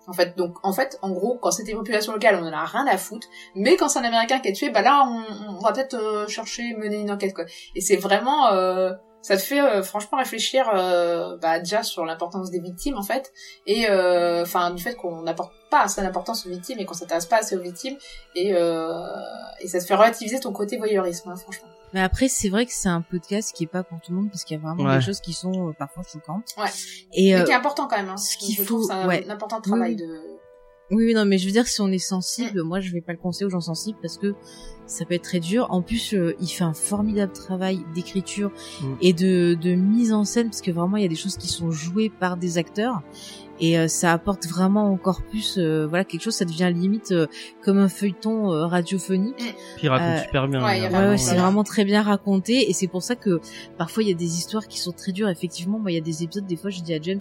En 0.06 0.12
fait, 0.12 0.36
donc, 0.36 0.56
en 0.62 0.72
fait, 0.72 0.98
en 1.02 1.10
gros, 1.10 1.38
quand 1.38 1.52
c'était 1.52 1.74
population 1.74 2.12
locale, 2.12 2.38
on 2.40 2.46
en 2.46 2.52
a 2.52 2.64
rien 2.64 2.86
à 2.86 2.96
foutre. 2.96 3.28
Mais 3.54 3.76
quand 3.76 3.88
c'est 3.88 4.00
un 4.00 4.04
Américain 4.04 4.40
qui 4.40 4.48
est 4.48 4.52
tué, 4.52 4.70
bah 4.70 4.82
là, 4.82 5.06
on, 5.06 5.60
va 5.60 5.72
peut-être 5.72 5.94
euh, 5.94 6.26
chercher, 6.26 6.74
mener 6.76 7.00
une 7.00 7.10
enquête, 7.10 7.34
quoi. 7.34 7.44
Et 7.76 7.80
c'est 7.80 7.96
vraiment, 7.96 8.52
euh, 8.52 8.92
ça 9.22 9.36
te 9.36 9.42
fait 9.42 9.60
euh, 9.60 9.82
franchement 9.82 10.18
réfléchir 10.18 10.68
euh, 10.74 11.36
bah, 11.36 11.60
déjà 11.60 11.84
sur 11.84 12.04
l'importance 12.04 12.50
des 12.50 12.58
victimes 12.58 12.98
en 12.98 13.04
fait 13.04 13.32
et 13.68 13.88
enfin 13.88 14.72
du 14.72 14.82
fait 14.82 14.96
qu'on 14.96 15.22
n'apporte 15.22 15.52
pas 15.70 15.82
assez 15.82 16.02
d'importance 16.02 16.44
aux 16.44 16.50
victimes 16.50 16.80
et 16.80 16.84
qu'on 16.84 16.94
s'intéresse 16.94 17.26
pas 17.26 17.38
assez 17.38 17.56
aux 17.56 17.60
victimes 17.60 17.96
et 18.34 18.48
et 18.48 19.68
ça 19.68 19.78
te 19.78 19.84
fait 19.84 19.94
relativiser 19.94 20.40
ton 20.40 20.52
côté 20.52 20.76
voyeurisme 20.76 21.30
hein, 21.30 21.36
franchement 21.36 21.68
Mais 21.94 22.00
après, 22.00 22.28
c'est 22.28 22.48
vrai 22.48 22.64
que 22.66 22.72
c'est 22.72 22.88
un 22.88 23.02
podcast 23.02 23.52
qui 23.54 23.64
est 23.64 23.68
pas 23.68 23.82
pour 23.82 24.00
tout 24.00 24.12
le 24.12 24.18
monde 24.18 24.30
parce 24.30 24.44
qu'il 24.44 24.56
y 24.56 24.60
a 24.60 24.62
vraiment 24.62 24.84
Ouais. 24.88 24.98
des 24.98 25.04
choses 25.04 25.20
qui 25.20 25.32
sont 25.32 25.68
euh, 25.68 25.72
parfois 25.78 26.02
choquantes. 26.02 26.54
Ouais. 26.58 26.64
Et 27.12 27.32
mais 27.34 27.40
euh, 27.40 27.44
qui 27.44 27.50
est 27.50 27.54
important 27.54 27.86
quand 27.86 27.96
même 27.98 28.08
hein. 28.08 28.16
ce 28.16 28.36
qu'il 28.38 28.56
faut- 28.56 28.82
c'est 28.84 28.92
un, 28.92 29.06
ouais. 29.06 29.26
un 29.28 29.30
important 29.30 29.60
travail 29.60 29.92
Oui. 29.92 29.96
de 29.96 30.20
oui, 30.90 31.06
oui, 31.06 31.14
non, 31.14 31.24
mais 31.24 31.38
je 31.38 31.46
veux 31.46 31.52
dire, 31.52 31.66
si 31.68 31.80
on 31.80 31.88
est 31.88 31.96
sensible, 31.96 32.62
Mm. 32.62 32.66
moi, 32.66 32.80
je 32.80 32.92
vais 32.92 33.00
pas 33.00 33.12
le 33.12 33.18
conseiller 33.18 33.46
aux 33.46 33.50
gens 33.50 33.62
sensibles 33.62 33.98
parce 34.02 34.18
que 34.18 34.34
ça 34.86 35.06
peut 35.06 35.14
être 35.14 35.22
très 35.22 35.40
dur. 35.40 35.66
En 35.70 35.80
plus, 35.80 36.12
euh, 36.12 36.34
il 36.38 36.48
fait 36.48 36.64
un 36.64 36.74
formidable 36.74 37.32
travail 37.32 37.80
d'écriture 37.94 38.50
Mm. 38.82 38.94
et 39.00 39.12
de, 39.14 39.54
de 39.54 39.74
mise 39.74 40.12
en 40.12 40.24
scène 40.26 40.48
parce 40.50 40.60
que 40.60 40.70
vraiment, 40.70 40.98
il 40.98 41.02
y 41.02 41.06
a 41.06 41.08
des 41.08 41.14
choses 41.16 41.38
qui 41.38 41.48
sont 41.48 41.70
jouées 41.70 42.10
par 42.10 42.36
des 42.36 42.58
acteurs 42.58 43.00
et 43.62 43.78
euh, 43.78 43.88
ça 43.88 44.12
apporte 44.12 44.46
vraiment 44.46 44.92
encore 44.92 45.22
plus, 45.22 45.56
euh, 45.56 45.86
voilà, 45.86 46.04
quelque 46.04 46.20
chose. 46.22 46.34
Ça 46.34 46.44
devient 46.44 46.70
limite 46.74 47.12
euh, 47.12 47.26
comme 47.64 47.78
un 47.78 47.88
feuilleton 47.88 48.52
euh, 48.52 48.66
radiophonique. 48.66 49.36
Puis 49.76 49.84
il 49.84 49.88
raconte 49.88 50.18
Euh, 50.18 50.22
super 50.24 50.48
bien. 50.48 50.62
ouais, 50.62 50.80
hein, 50.80 50.82
Ouais, 50.82 50.88
vraiment, 50.90 51.08
ouais, 51.10 51.16
c'est 51.18 51.36
vraiment 51.36 51.64
très 51.64 51.84
bien 51.84 52.02
raconté 52.02 52.68
et 52.68 52.72
c'est 52.74 52.88
pour 52.88 53.02
ça 53.02 53.14
que 53.16 53.40
parfois 53.78 54.02
il 54.02 54.08
y 54.10 54.12
a 54.12 54.16
des 54.16 54.36
histoires 54.36 54.66
qui 54.68 54.78
sont 54.78 54.92
très 54.92 55.12
dures. 55.12 55.28
Effectivement, 55.30 55.78
moi 55.78 55.90
il 55.90 55.94
y 55.94 55.98
a 55.98 56.02
des 56.02 56.22
épisodes, 56.22 56.44
des 56.46 56.56
fois 56.56 56.68
je 56.70 56.80
dis 56.82 56.92
à 56.92 57.00
James 57.00 57.20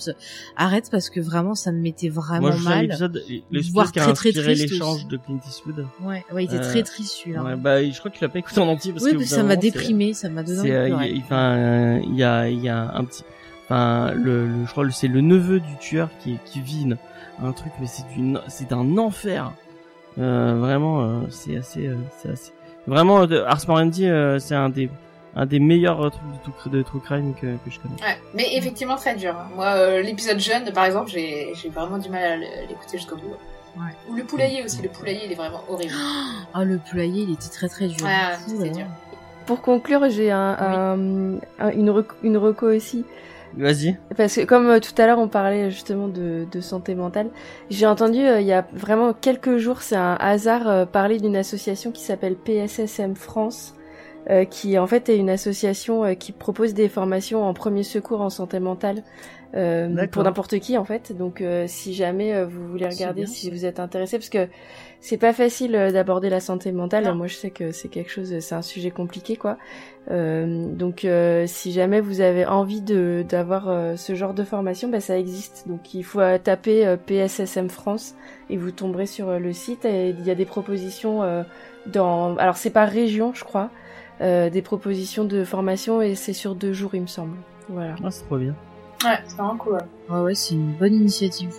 arrête 0.57 0.89
parce 0.91 1.09
que 1.09 1.19
vraiment 1.21 1.55
ça 1.55 1.71
me 1.71 1.79
mettait 1.79 2.09
vraiment 2.09 2.47
Moi, 2.47 2.51
je 2.57 2.63
mal. 2.63 2.81
l'épisode, 2.87 3.23
l'épisode 3.51 3.73
voire 3.73 3.91
qui 3.91 3.99
a 3.99 4.03
très, 4.11 4.13
très 4.13 4.29
inspiré 4.29 4.55
triste 4.55 4.71
l'échange 4.73 5.07
de 5.07 5.17
Clint 5.17 5.39
Eastwood. 5.47 5.85
Ouais, 6.03 6.25
ouais, 6.33 6.43
il 6.45 6.47
était 6.53 6.63
Euh, 6.65 6.69
très 6.69 6.83
triste 6.83 7.17
celui-là. 7.21 7.43
Ouais, 7.43 7.55
bah, 7.55 7.83
je 7.87 7.97
crois 7.99 8.09
qu'il 8.11 8.21
l'a 8.23 8.29
pas 8.29 8.39
écouté 8.39 8.59
en 8.59 8.67
entier 8.67 8.91
parce 8.93 9.05
oui, 9.05 9.11
que 9.13 9.17
que 9.19 9.25
ça 9.25 9.43
m'a 9.43 9.55
déprimé, 9.55 10.13
ça 10.13 10.29
m'a 10.29 10.41
donné 10.43 10.59
enfin, 11.23 11.99
il 12.03 12.15
y 12.15 12.23
a, 12.23 12.49
il 12.49 12.63
y 12.63 12.69
a 12.69 12.91
un 12.95 13.03
petit, 13.05 13.23
enfin, 13.71 14.11
le, 14.13 14.47
le- 14.47 14.65
je 14.65 14.71
crois 14.71 14.85
que 14.85 14.91
c'est 14.91 15.07
le 15.07 15.21
neveu 15.21 15.59
du 15.59 15.77
tueur 15.77 16.09
qui, 16.19 16.37
qui 16.45 16.61
vit 16.61 16.83
une- 16.83 16.97
un 17.43 17.51
truc, 17.53 17.71
mais 17.79 17.87
c'est 17.87 18.03
une, 18.17 18.41
c'est 18.47 18.71
un 18.73 18.97
enfer. 18.97 19.51
Euh, 20.19 20.55
vraiment, 20.59 21.01
euh, 21.01 21.19
c'est 21.29 21.55
assez, 21.57 21.87
euh, 21.87 21.95
c'est 22.17 22.29
assez. 22.31 22.51
Vraiment, 22.87 23.19
Ars 23.21 23.61
Moriendi, 23.67 24.07
euh, 24.07 24.39
c'est 24.39 24.55
un 24.55 24.69
des, 24.69 24.89
un 25.35 25.45
des 25.45 25.59
meilleurs 25.59 26.11
trucs 26.11 26.23
de, 26.45 26.51
true- 26.51 26.69
de 26.69 26.81
true 26.81 26.99
crime 26.99 27.33
que, 27.33 27.47
que 27.47 27.69
je 27.71 27.79
connais. 27.79 27.95
ouais 28.01 28.19
mais 28.33 28.57
effectivement 28.57 28.97
très 28.97 29.15
dur 29.15 29.33
hein. 29.33 29.47
moi 29.55 29.67
euh, 29.77 30.01
l'épisode 30.01 30.39
jeune 30.39 30.73
par 30.73 30.83
exemple 30.83 31.09
j'ai 31.09 31.53
j'ai 31.55 31.69
vraiment 31.69 31.97
du 31.99 32.09
mal 32.09 32.21
à 32.23 32.35
l'écouter 32.35 32.97
jusqu'au 32.97 33.15
bout 33.15 33.35
Ouais. 33.77 33.93
ou 34.09 34.15
le 34.15 34.25
poulailler 34.25 34.61
aussi 34.65 34.81
le 34.81 34.89
poulailler 34.89 35.21
il 35.27 35.31
est 35.31 35.35
vraiment 35.35 35.63
horrible 35.69 35.93
Ah, 36.53 36.65
le 36.65 36.77
poulailler, 36.79 37.21
il 37.23 37.31
était 37.31 37.47
très 37.47 37.69
très 37.69 37.87
dur. 37.87 38.05
Ouais, 38.05 38.35
c'était 38.45 38.67
là 38.67 38.73
dur. 38.73 38.85
Pour 39.45 39.61
conclure, 39.61 40.09
j'ai 40.09 40.29
un, 40.31 40.57
un- 40.59 41.35
un- 41.59 41.71
une, 41.71 41.89
rec- 41.89 42.11
une 42.23 42.35
reco 42.37 42.65
aussi. 42.67 43.05
Vas-y. 43.53 43.97
Parce 44.15 44.35
que 44.35 44.45
comme 44.45 44.67
euh, 44.69 44.79
tout 44.79 44.93
à 45.01 45.05
l'heure 45.05 45.19
on 45.19 45.27
parlait 45.27 45.71
justement 45.71 46.07
de, 46.07 46.47
de 46.49 46.61
santé 46.61 46.95
mentale, 46.95 47.31
j'ai 47.69 47.85
entendu 47.85 48.19
euh, 48.19 48.39
il 48.39 48.47
y 48.47 48.53
a 48.53 48.67
vraiment 48.73 49.13
quelques 49.13 49.57
jours, 49.57 49.81
c'est 49.81 49.95
un 49.97 50.15
hasard, 50.19 50.67
euh, 50.69 50.85
parler 50.85 51.19
d'une 51.19 51.35
association 51.35 51.91
qui 51.91 52.01
s'appelle 52.01 52.35
PSSM 52.35 53.15
France, 53.15 53.75
euh, 54.29 54.45
qui 54.45 54.77
en 54.79 54.87
fait 54.87 55.09
est 55.09 55.17
une 55.17 55.29
association 55.29 56.05
euh, 56.05 56.13
qui 56.13 56.31
propose 56.31 56.73
des 56.73 56.87
formations 56.87 57.43
en 57.43 57.53
premier 57.53 57.83
secours 57.83 58.21
en 58.21 58.29
santé 58.29 58.59
mentale 58.59 59.03
euh, 59.55 60.07
pour 60.07 60.23
n'importe 60.23 60.59
qui 60.59 60.77
en 60.77 60.85
fait. 60.85 61.11
Donc 61.15 61.41
euh, 61.41 61.65
si 61.67 61.93
jamais 61.93 62.33
euh, 62.33 62.45
vous 62.45 62.67
voulez 62.69 62.87
regarder, 62.87 63.23
bien, 63.23 63.33
si 63.33 63.49
vous 63.49 63.65
êtes 63.65 63.79
intéressé, 63.79 64.17
parce 64.17 64.29
que 64.29 64.47
c'est 65.01 65.17
pas 65.17 65.33
facile 65.33 65.75
euh, 65.75 65.91
d'aborder 65.91 66.29
la 66.29 66.39
santé 66.39 66.71
mentale. 66.71 67.05
Non. 67.05 67.15
Moi 67.15 67.27
je 67.27 67.35
sais 67.35 67.49
que 67.49 67.71
c'est 67.71 67.89
quelque 67.89 68.11
chose, 68.11 68.39
c'est 68.39 68.55
un 68.55 68.61
sujet 68.61 68.91
compliqué 68.91 69.35
quoi. 69.35 69.57
Euh, 70.09 70.65
donc 70.73 71.05
euh, 71.05 71.45
si 71.47 71.71
jamais 71.71 71.99
vous 72.01 72.21
avez 72.21 72.45
envie 72.45 72.81
de 72.81 73.25
d'avoir 73.27 73.67
euh, 73.67 73.95
ce 73.95 74.15
genre 74.15 74.33
de 74.33 74.43
formation, 74.43 74.89
bah, 74.89 74.99
ça 74.99 75.17
existe. 75.17 75.65
Donc 75.67 75.93
il 75.93 76.03
faut 76.03 76.19
euh, 76.21 76.37
taper 76.37 76.85
euh, 76.87 76.97
PSSM 76.97 77.69
France 77.69 78.15
et 78.49 78.57
vous 78.57 78.71
tomberez 78.71 79.07
sur 79.07 79.29
euh, 79.29 79.39
le 79.39 79.53
site 79.53 79.85
et 79.85 80.09
il 80.09 80.25
y 80.25 80.29
a 80.31 80.35
des 80.35 80.45
propositions 80.45 81.23
euh, 81.23 81.43
dans 81.87 82.37
alors 82.37 82.57
c'est 82.57 82.69
par 82.69 82.87
région 82.87 83.33
je 83.33 83.43
crois, 83.43 83.69
euh, 84.21 84.49
des 84.51 84.61
propositions 84.61 85.25
de 85.25 85.43
formation 85.43 86.01
et 86.01 86.13
c'est 86.15 86.33
sur 86.33 86.53
deux 86.55 86.73
jours 86.73 86.93
il 86.93 87.01
me 87.01 87.07
semble. 87.07 87.35
Voilà. 87.69 87.95
Ah, 88.03 88.11
c'est 88.11 88.23
trop 88.25 88.37
bien. 88.37 88.55
ouais 89.03 89.17
c'est 89.25 89.35
vraiment 89.35 89.57
cool 89.57 89.73
ouais. 89.73 90.15
Ouais, 90.15 90.21
ouais, 90.21 90.35
c'est 90.35 90.53
une 90.53 90.73
bonne 90.73 90.93
initiative. 90.93 91.49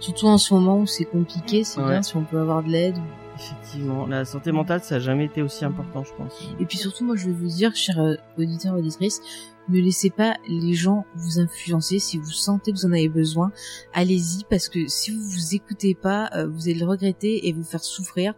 Surtout 0.00 0.26
en 0.26 0.38
ce 0.38 0.54
moment 0.54 0.78
où 0.78 0.86
c'est 0.86 1.04
compliqué, 1.04 1.64
c'est 1.64 1.80
Ouais. 1.80 1.88
bien 1.88 2.02
si 2.02 2.16
on 2.16 2.24
peut 2.24 2.38
avoir 2.38 2.62
de 2.62 2.68
l'aide. 2.68 2.96
Effectivement, 3.36 4.06
la 4.06 4.24
santé 4.24 4.50
mentale, 4.50 4.82
ça 4.82 4.96
a 4.96 4.98
jamais 4.98 5.26
été 5.26 5.42
aussi 5.42 5.64
important, 5.64 6.02
je 6.02 6.12
pense. 6.14 6.32
Et 6.58 6.64
puis 6.66 6.76
surtout, 6.76 7.04
moi, 7.04 7.14
je 7.14 7.26
vais 7.26 7.32
vous 7.32 7.46
dire, 7.46 7.74
chers 7.76 8.00
euh, 8.00 8.14
auditeurs 8.36 8.74
auditrices, 8.76 9.20
ne 9.68 9.78
laissez 9.80 10.10
pas 10.10 10.34
les 10.48 10.74
gens 10.74 11.04
vous 11.14 11.38
influencer. 11.38 11.98
Si 12.00 12.18
vous 12.18 12.30
sentez 12.30 12.72
que 12.72 12.78
vous 12.78 12.86
en 12.86 12.92
avez 12.92 13.08
besoin, 13.08 13.52
allez-y, 13.92 14.42
parce 14.50 14.68
que 14.68 14.88
si 14.88 15.12
vous 15.12 15.22
vous 15.22 15.54
écoutez 15.54 15.94
pas, 15.94 16.30
euh, 16.34 16.48
vous 16.48 16.62
allez 16.68 16.74
le 16.80 16.86
regretter 16.86 17.46
et 17.46 17.52
vous 17.52 17.62
faire 17.64 17.84
souffrir. 17.84 18.34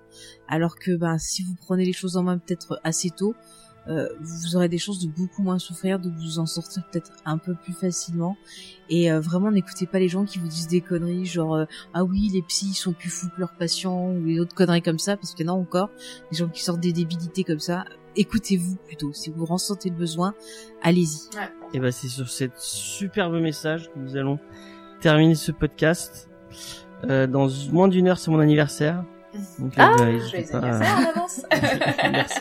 Alors 0.49 0.77
que, 0.79 0.95
ben, 0.97 1.17
si 1.19 1.45
vous 1.45 1.55
prenez 1.55 1.85
les 1.87 1.93
choses 1.95 2.17
en 2.19 2.23
main 2.25 2.37
peut-être 2.37 2.79
assez 2.85 3.09
tôt, 3.11 3.35
euh, 3.89 4.09
vous 4.21 4.57
aurez 4.57 4.69
des 4.69 4.79
chances 4.79 5.01
de 5.01 5.09
beaucoup 5.09 5.43
moins 5.43 5.59
souffrir, 5.59 5.99
de 5.99 6.11
vous 6.11 6.39
en 6.39 6.47
sortir 6.47 6.83
peut-être 6.91 7.13
un 7.25 7.39
peu 7.39 7.55
plus 7.55 7.73
facilement. 7.73 8.37
Et 8.89 9.11
euh, 9.11 9.21
vraiment, 9.21 9.51
n'écoutez 9.51 9.87
pas 9.87 9.99
les 9.99 10.09
gens 10.09 10.25
qui 10.25 10.39
vous 10.39 10.49
disent 10.49 10.69
des 10.69 10.81
conneries, 10.81 11.25
genre 11.25 11.55
euh, 11.55 11.65
ah 11.95 12.05
oui, 12.05 12.31
les 12.33 12.43
psys 12.43 12.69
ils 12.71 12.75
sont 12.75 12.93
plus 12.93 13.09
fous 13.11 13.29
que 13.35 13.41
leurs 13.41 13.55
patients 13.55 14.11
ou 14.13 14.25
les 14.25 14.39
autres 14.41 14.55
conneries 14.55 14.83
comme 14.83 14.99
ça, 14.99 15.17
parce 15.17 15.35
que 15.35 15.43
non 15.43 15.55
encore, 15.55 15.89
les 16.31 16.39
gens 16.39 16.49
qui 16.49 16.63
sortent 16.63 16.81
des 16.81 16.93
débilités 16.93 17.43
comme 17.45 17.61
ça, 17.61 17.85
écoutez-vous 18.17 18.77
plutôt. 18.87 19.13
Si 19.13 19.31
vous 19.31 19.45
ressentez 19.47 19.89
le 19.91 19.97
besoin, 19.97 20.35
allez-y. 20.83 21.29
Et 21.73 21.81
bah 21.81 21.93
c'est 21.93 22.09
sur 22.09 22.29
cette 22.29 22.59
superbe 22.59 23.41
message 23.41 23.89
que 23.93 23.99
nous 23.99 24.17
allons 24.17 24.39
terminer 25.01 25.35
ce 25.37 25.53
podcast. 25.53 26.29
Euh, 27.05 27.27
dans 27.27 27.49
moins 27.73 27.89
d'une 27.89 28.09
heure, 28.09 28.19
c'est 28.19 28.31
mon 28.31 28.41
anniversaire. 28.41 29.05
Donc, 29.61 29.73
Ah, 29.77 29.95
bah, 29.97 29.97
pas 29.97 30.03
à- 30.03 30.07
anniversaire 30.07 30.99
en 30.99 31.11
avance 31.19 31.43
Merci. 32.03 32.41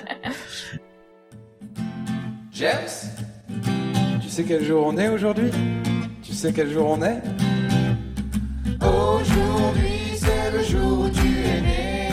James? 2.51 3.09
Tu 4.21 4.29
sais 4.29 4.43
quel 4.43 4.63
jour 4.63 4.85
on 4.87 4.97
est 4.97 5.07
aujourd'hui? 5.07 5.51
Tu 6.21 6.33
sais 6.33 6.51
quel 6.51 6.71
jour 6.71 6.91
on 6.91 7.01
est? 7.01 7.21
Aujourd'hui 8.81 10.15
c'est 10.15 10.51
le 10.51 10.63
jour 10.63 11.05
où 11.05 11.09
tu 11.09 11.27
es 11.27 11.61
né. 11.61 12.09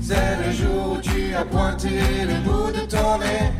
C'est 0.00 0.36
le 0.44 0.52
jour 0.52 0.96
où 0.96 1.00
tu 1.00 1.34
as 1.34 1.44
pointé 1.44 1.90
le 2.26 2.34
bout 2.44 2.70
de 2.72 2.86
ton 2.86 3.18
nez. 3.18 3.52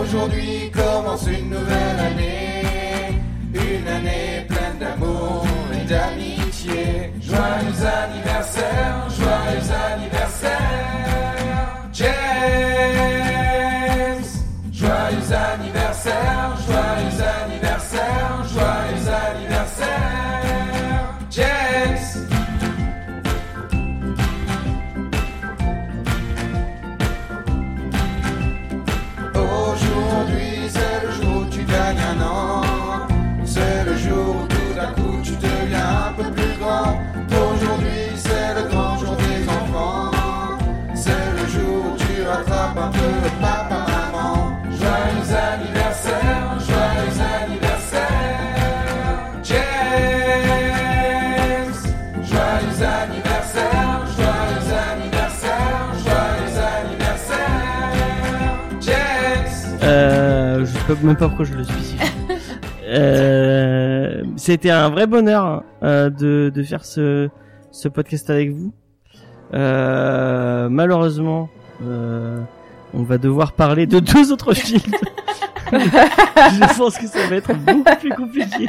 Aujourd'hui 0.00 0.70
commence 0.72 1.26
une 1.26 1.50
nouvelle 1.50 2.00
année. 2.00 3.20
Une 3.54 3.88
année 3.88 4.46
pleine 4.48 4.78
d'amour 4.80 5.46
et 5.72 5.84
d'amitié. 5.86 7.12
Joyeux 7.20 7.86
anniversaire, 7.86 9.08
joyeux 9.10 9.70
anniversaire 9.92 10.58
James 11.92 13.31
joyeux 16.04 17.22
anniversaire, 17.44 18.44
joyeux 18.52 19.08
anniversaire, 19.08 20.31
sais 60.96 61.06
même 61.06 61.16
pas 61.16 61.28
pourquoi 61.28 61.44
je 61.44 61.54
le 61.54 61.64
spécifie. 61.64 61.96
Euh, 62.88 64.22
c'était 64.36 64.70
un 64.70 64.90
vrai 64.90 65.06
bonheur 65.06 65.62
euh, 65.82 66.10
de, 66.10 66.52
de 66.54 66.62
faire 66.62 66.84
ce, 66.84 67.28
ce 67.70 67.88
podcast 67.88 68.28
avec 68.28 68.50
vous. 68.50 68.72
Euh, 69.54 70.68
malheureusement, 70.68 71.48
euh, 71.84 72.40
on 72.94 73.02
va 73.02 73.18
devoir 73.18 73.52
parler 73.52 73.86
de 73.86 73.98
deux 73.98 74.32
autres 74.32 74.54
films. 74.54 74.80
je 75.72 76.78
pense 76.78 76.98
que 76.98 77.06
ça 77.06 77.26
va 77.28 77.36
être 77.36 77.54
beaucoup 77.54 77.96
plus 78.00 78.10
compliqué. 78.10 78.68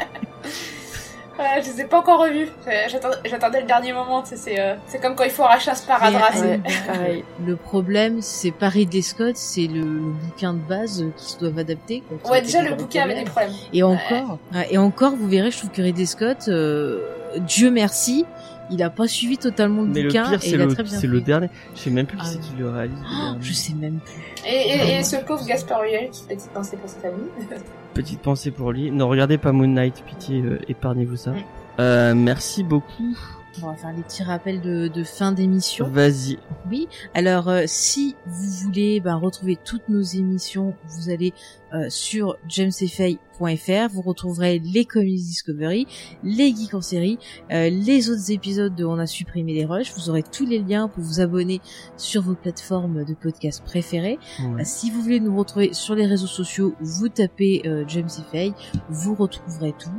Ouais, 1.38 1.60
je 1.62 1.68
les 1.70 1.80
ai 1.80 1.84
pas 1.84 1.98
encore 1.98 2.20
revus. 2.20 2.48
J'ai- 2.66 2.98
j'attendais- 3.28 3.60
le 3.60 3.66
dernier 3.66 3.92
moment. 3.92 4.22
tu 4.22 4.30
sais, 4.30 4.36
C'est 4.36 4.60
euh, 4.60 4.74
c'est 4.86 5.00
comme 5.00 5.14
quand 5.16 5.24
il 5.24 5.30
faut 5.30 5.42
arracher 5.42 5.70
un 5.72 5.74
sparadrap. 5.74 6.32
Euh, 6.36 6.56
Ouais. 6.92 7.24
Le 7.44 7.56
problème, 7.56 8.20
c'est 8.22 8.52
pas 8.52 8.68
Ridley 8.68 9.02
Scott, 9.02 9.36
c'est 9.36 9.66
le, 9.66 9.80
le 9.80 10.12
bouquin 10.12 10.52
de 10.54 10.58
base 10.60 11.02
euh, 11.02 11.10
qui 11.16 11.32
se 11.32 11.38
doivent 11.38 11.58
adapter. 11.58 12.02
quoi, 12.22 12.30
Ouais, 12.32 12.40
déjà 12.42 12.62
des 12.62 12.68
le 12.68 12.74
bouquin 12.76 13.02
avait 13.02 13.14
des 13.16 13.24
problèmes. 13.24 13.52
Et 13.72 13.82
encore, 13.82 14.38
ouais, 14.54 14.68
et 14.70 14.78
encore, 14.78 15.16
vous 15.16 15.26
verrez, 15.28 15.50
je 15.50 15.58
trouve 15.58 15.70
que 15.70 15.82
Ridley 15.82 16.06
Scott, 16.06 16.44
euh, 16.48 17.00
Dieu 17.38 17.70
merci, 17.70 18.24
il 18.70 18.82
a 18.82 18.90
pas 18.90 19.08
suivi 19.08 19.36
totalement 19.36 19.82
le 19.82 19.88
Mais 19.88 20.02
le 20.02 20.08
bouquin 20.08 20.22
pire, 20.24 20.34
et 20.34 20.38
c'est 20.38 20.50
il 20.50 20.60
a 20.60 20.66
le, 20.66 20.72
très 20.74 20.82
bien 20.84 20.98
c'est 20.98 21.06
le 21.08 21.20
dernier. 21.20 21.48
Je 21.74 21.80
sais 21.80 21.90
même 21.90 22.06
plus 22.06 22.16
qui 22.16 22.22
Ah 22.24 22.28
c'est 22.30 22.36
ouais. 22.38 22.42
qui 22.42 22.56
le 22.58 22.70
réalise. 22.70 22.98
Oh, 23.12 23.34
je 23.40 23.52
sais 23.52 23.74
même 23.74 23.98
plus. 23.98 24.22
Et, 24.48 24.68
et, 24.70 24.98
et 24.98 25.02
ce 25.02 25.16
pauvre 25.16 25.44
Gaspard 25.44 25.82
qui 26.12 26.22
petite 26.24 26.50
pensée 26.50 26.76
pour 26.76 26.88
sa 26.88 27.00
famille. 27.00 27.28
Petite 27.94 28.20
pensée 28.20 28.50
pour 28.50 28.72
lui. 28.72 28.90
Ne 28.90 29.04
regardez 29.04 29.38
pas 29.38 29.52
Moon 29.52 29.68
Knight, 29.68 30.02
pitié, 30.04 30.42
euh, 30.42 30.58
épargnez-vous 30.68 31.16
ça. 31.16 31.32
Euh, 31.78 32.14
merci 32.14 32.62
beaucoup. 32.64 33.16
On 33.62 33.66
va 33.68 33.76
faire 33.76 33.92
les 33.92 34.02
petits 34.02 34.22
rappels 34.22 34.60
de, 34.60 34.88
de 34.88 35.04
fin 35.04 35.32
d'émission. 35.32 35.88
Vas-y. 35.88 36.38
Oui. 36.70 36.88
Alors, 37.14 37.48
euh, 37.48 37.64
si 37.66 38.16
vous 38.26 38.50
voulez 38.64 39.00
ben, 39.00 39.16
retrouver 39.16 39.56
toutes 39.62 39.88
nos 39.88 40.02
émissions, 40.02 40.74
vous 40.88 41.10
allez 41.10 41.32
euh, 41.74 41.86
sur 41.88 42.36
jamesfay.fr. 42.48 43.88
Vous 43.90 44.02
retrouverez 44.02 44.60
les 44.60 44.84
Comics 44.84 45.16
Discovery, 45.16 45.88
les 46.22 46.54
Geeks 46.54 46.74
en 46.74 46.80
série, 46.80 47.18
euh, 47.50 47.68
les 47.68 48.10
autres 48.10 48.30
épisodes 48.30 48.74
de 48.76 48.84
On 48.84 48.98
a 48.98 49.06
supprimé 49.06 49.54
les 49.54 49.64
rushs. 49.64 49.92
Vous 49.96 50.08
aurez 50.08 50.22
tous 50.22 50.46
les 50.46 50.60
liens 50.60 50.86
pour 50.86 51.02
vous 51.02 51.20
abonner 51.20 51.60
sur 51.96 52.22
vos 52.22 52.34
plateformes 52.34 53.04
de 53.04 53.14
podcast 53.14 53.64
préférées. 53.64 54.20
Ouais. 54.40 54.64
Si 54.64 54.90
vous 54.90 55.02
voulez 55.02 55.18
nous 55.18 55.36
retrouver 55.36 55.72
sur 55.72 55.96
les 55.96 56.06
réseaux 56.06 56.28
sociaux, 56.28 56.74
vous 56.80 57.08
tapez 57.08 57.62
euh, 57.66 57.84
James 57.88 58.10
et 58.18 58.30
Faye, 58.30 58.54
vous 58.88 59.14
retrouverez 59.16 59.74
tout. 59.76 59.90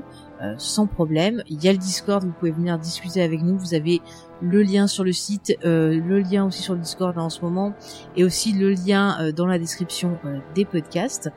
Euh, 0.42 0.54
sans 0.58 0.88
problème. 0.88 1.44
Il 1.50 1.64
y 1.64 1.68
a 1.68 1.72
le 1.72 1.78
Discord, 1.78 2.24
vous 2.24 2.32
pouvez 2.32 2.52
venir 2.52 2.78
discuter 2.78 3.22
avec 3.22 3.42
nous. 3.42 3.58
Vous 3.58 3.74
avez 3.74 4.02
le 4.42 4.62
lien 4.64 4.88
sur 4.88 5.04
le 5.04 5.14
site, 5.14 5.56
euh, 5.64 6.00
le 6.00 6.20
lien 6.20 6.46
aussi 6.46 6.62
sur 6.62 6.74
le 6.74 6.82
Discord 6.82 7.18
en 7.18 7.30
ce 7.30 7.42
moment, 7.42 7.74
et 8.16 8.24
aussi 8.24 8.52
le 8.52 8.72
lien 8.72 9.18
euh, 9.20 9.32
dans 9.32 9.46
la 9.46 9.58
description 9.58 10.18
euh, 10.26 10.40
des 10.54 10.66
podcasts. 10.66 11.32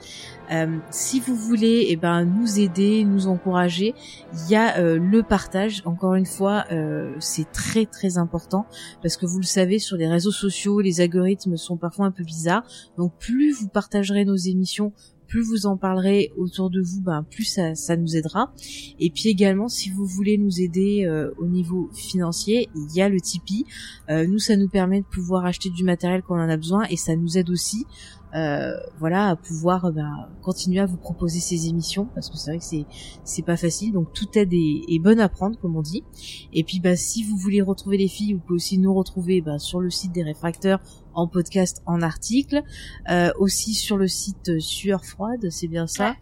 Euh, 0.50 0.78
si 0.90 1.20
vous 1.20 1.36
voulez, 1.36 1.86
eh 1.90 1.96
ben 1.96 2.24
nous 2.24 2.58
aider, 2.58 3.04
nous 3.04 3.28
encourager, 3.28 3.94
il 4.32 4.50
y 4.50 4.56
a 4.56 4.78
euh, 4.78 4.98
le 4.98 5.22
partage. 5.22 5.82
Encore 5.84 6.14
une 6.14 6.26
fois, 6.26 6.64
euh, 6.72 7.14
c'est 7.20 7.50
très 7.52 7.86
très 7.86 8.18
important 8.18 8.66
parce 9.02 9.16
que 9.16 9.26
vous 9.26 9.38
le 9.38 9.44
savez, 9.44 9.78
sur 9.78 9.96
les 9.96 10.08
réseaux 10.08 10.32
sociaux, 10.32 10.80
les 10.80 11.00
algorithmes 11.00 11.56
sont 11.56 11.76
parfois 11.76 12.06
un 12.06 12.10
peu 12.10 12.24
bizarres. 12.24 12.64
Donc 12.96 13.12
plus 13.18 13.52
vous 13.52 13.68
partagerez 13.68 14.24
nos 14.24 14.36
émissions, 14.36 14.92
plus 15.28 15.42
vous 15.42 15.66
en 15.66 15.76
parlerez 15.76 16.32
autour 16.36 16.70
de 16.70 16.80
vous, 16.80 17.00
ben 17.02 17.22
plus 17.22 17.44
ça, 17.44 17.74
ça 17.74 17.96
nous 17.96 18.16
aidera. 18.16 18.52
Et 18.98 19.10
puis 19.10 19.28
également, 19.28 19.68
si 19.68 19.90
vous 19.90 20.06
voulez 20.06 20.38
nous 20.38 20.60
aider 20.60 21.04
euh, 21.06 21.30
au 21.38 21.46
niveau 21.46 21.90
financier, 21.94 22.68
il 22.74 22.96
y 22.96 23.02
a 23.02 23.08
le 23.08 23.20
Tipeee. 23.20 23.64
Euh, 24.10 24.26
nous, 24.26 24.38
ça 24.38 24.56
nous 24.56 24.68
permet 24.68 25.00
de 25.00 25.06
pouvoir 25.06 25.44
acheter 25.44 25.70
du 25.70 25.84
matériel 25.84 26.22
quand 26.26 26.34
on 26.36 26.40
en 26.42 26.48
a 26.48 26.56
besoin 26.56 26.84
et 26.90 26.96
ça 26.96 27.14
nous 27.14 27.38
aide 27.38 27.50
aussi. 27.50 27.86
euh, 28.34 28.76
voilà 28.98 29.28
à 29.30 29.36
pouvoir 29.36 29.86
euh, 29.86 29.90
ben, 29.90 30.28
continuer 30.42 30.80
à 30.80 30.86
vous 30.86 30.98
proposer 30.98 31.40
ces 31.40 31.66
émissions 31.68 32.08
parce 32.14 32.28
que 32.28 32.36
c'est 32.36 32.50
vrai 32.50 32.58
que 32.58 32.64
c'est 32.64 32.84
c'est 33.24 33.42
pas 33.42 33.56
facile 33.56 33.92
donc 33.92 34.12
toute 34.12 34.36
aide 34.36 34.52
est, 34.52 34.82
est 34.86 34.98
bonne 34.98 35.18
à 35.18 35.30
prendre 35.30 35.58
comme 35.58 35.76
on 35.76 35.80
dit 35.82 36.04
et 36.52 36.62
puis 36.62 36.78
bah 36.78 36.94
si 36.94 37.22
vous 37.24 37.36
voulez 37.38 37.62
retrouver 37.62 37.96
les 37.96 38.08
filles 38.08 38.34
vous 38.34 38.40
pouvez 38.40 38.56
aussi 38.56 38.76
nous 38.78 38.92
retrouver 38.92 39.40
bah, 39.40 39.58
sur 39.58 39.80
le 39.80 39.88
site 39.88 40.12
des 40.12 40.22
réfracteurs 40.22 40.80
en 41.18 41.26
podcast 41.26 41.82
en 41.86 42.00
article 42.02 42.62
euh, 43.10 43.30
aussi 43.38 43.74
sur 43.74 43.96
le 43.96 44.06
site 44.08 44.48
euh, 44.48 44.60
Sueur 44.60 45.04
froide 45.04 45.48
c'est 45.50 45.68
bien 45.68 45.86
ça 45.86 46.14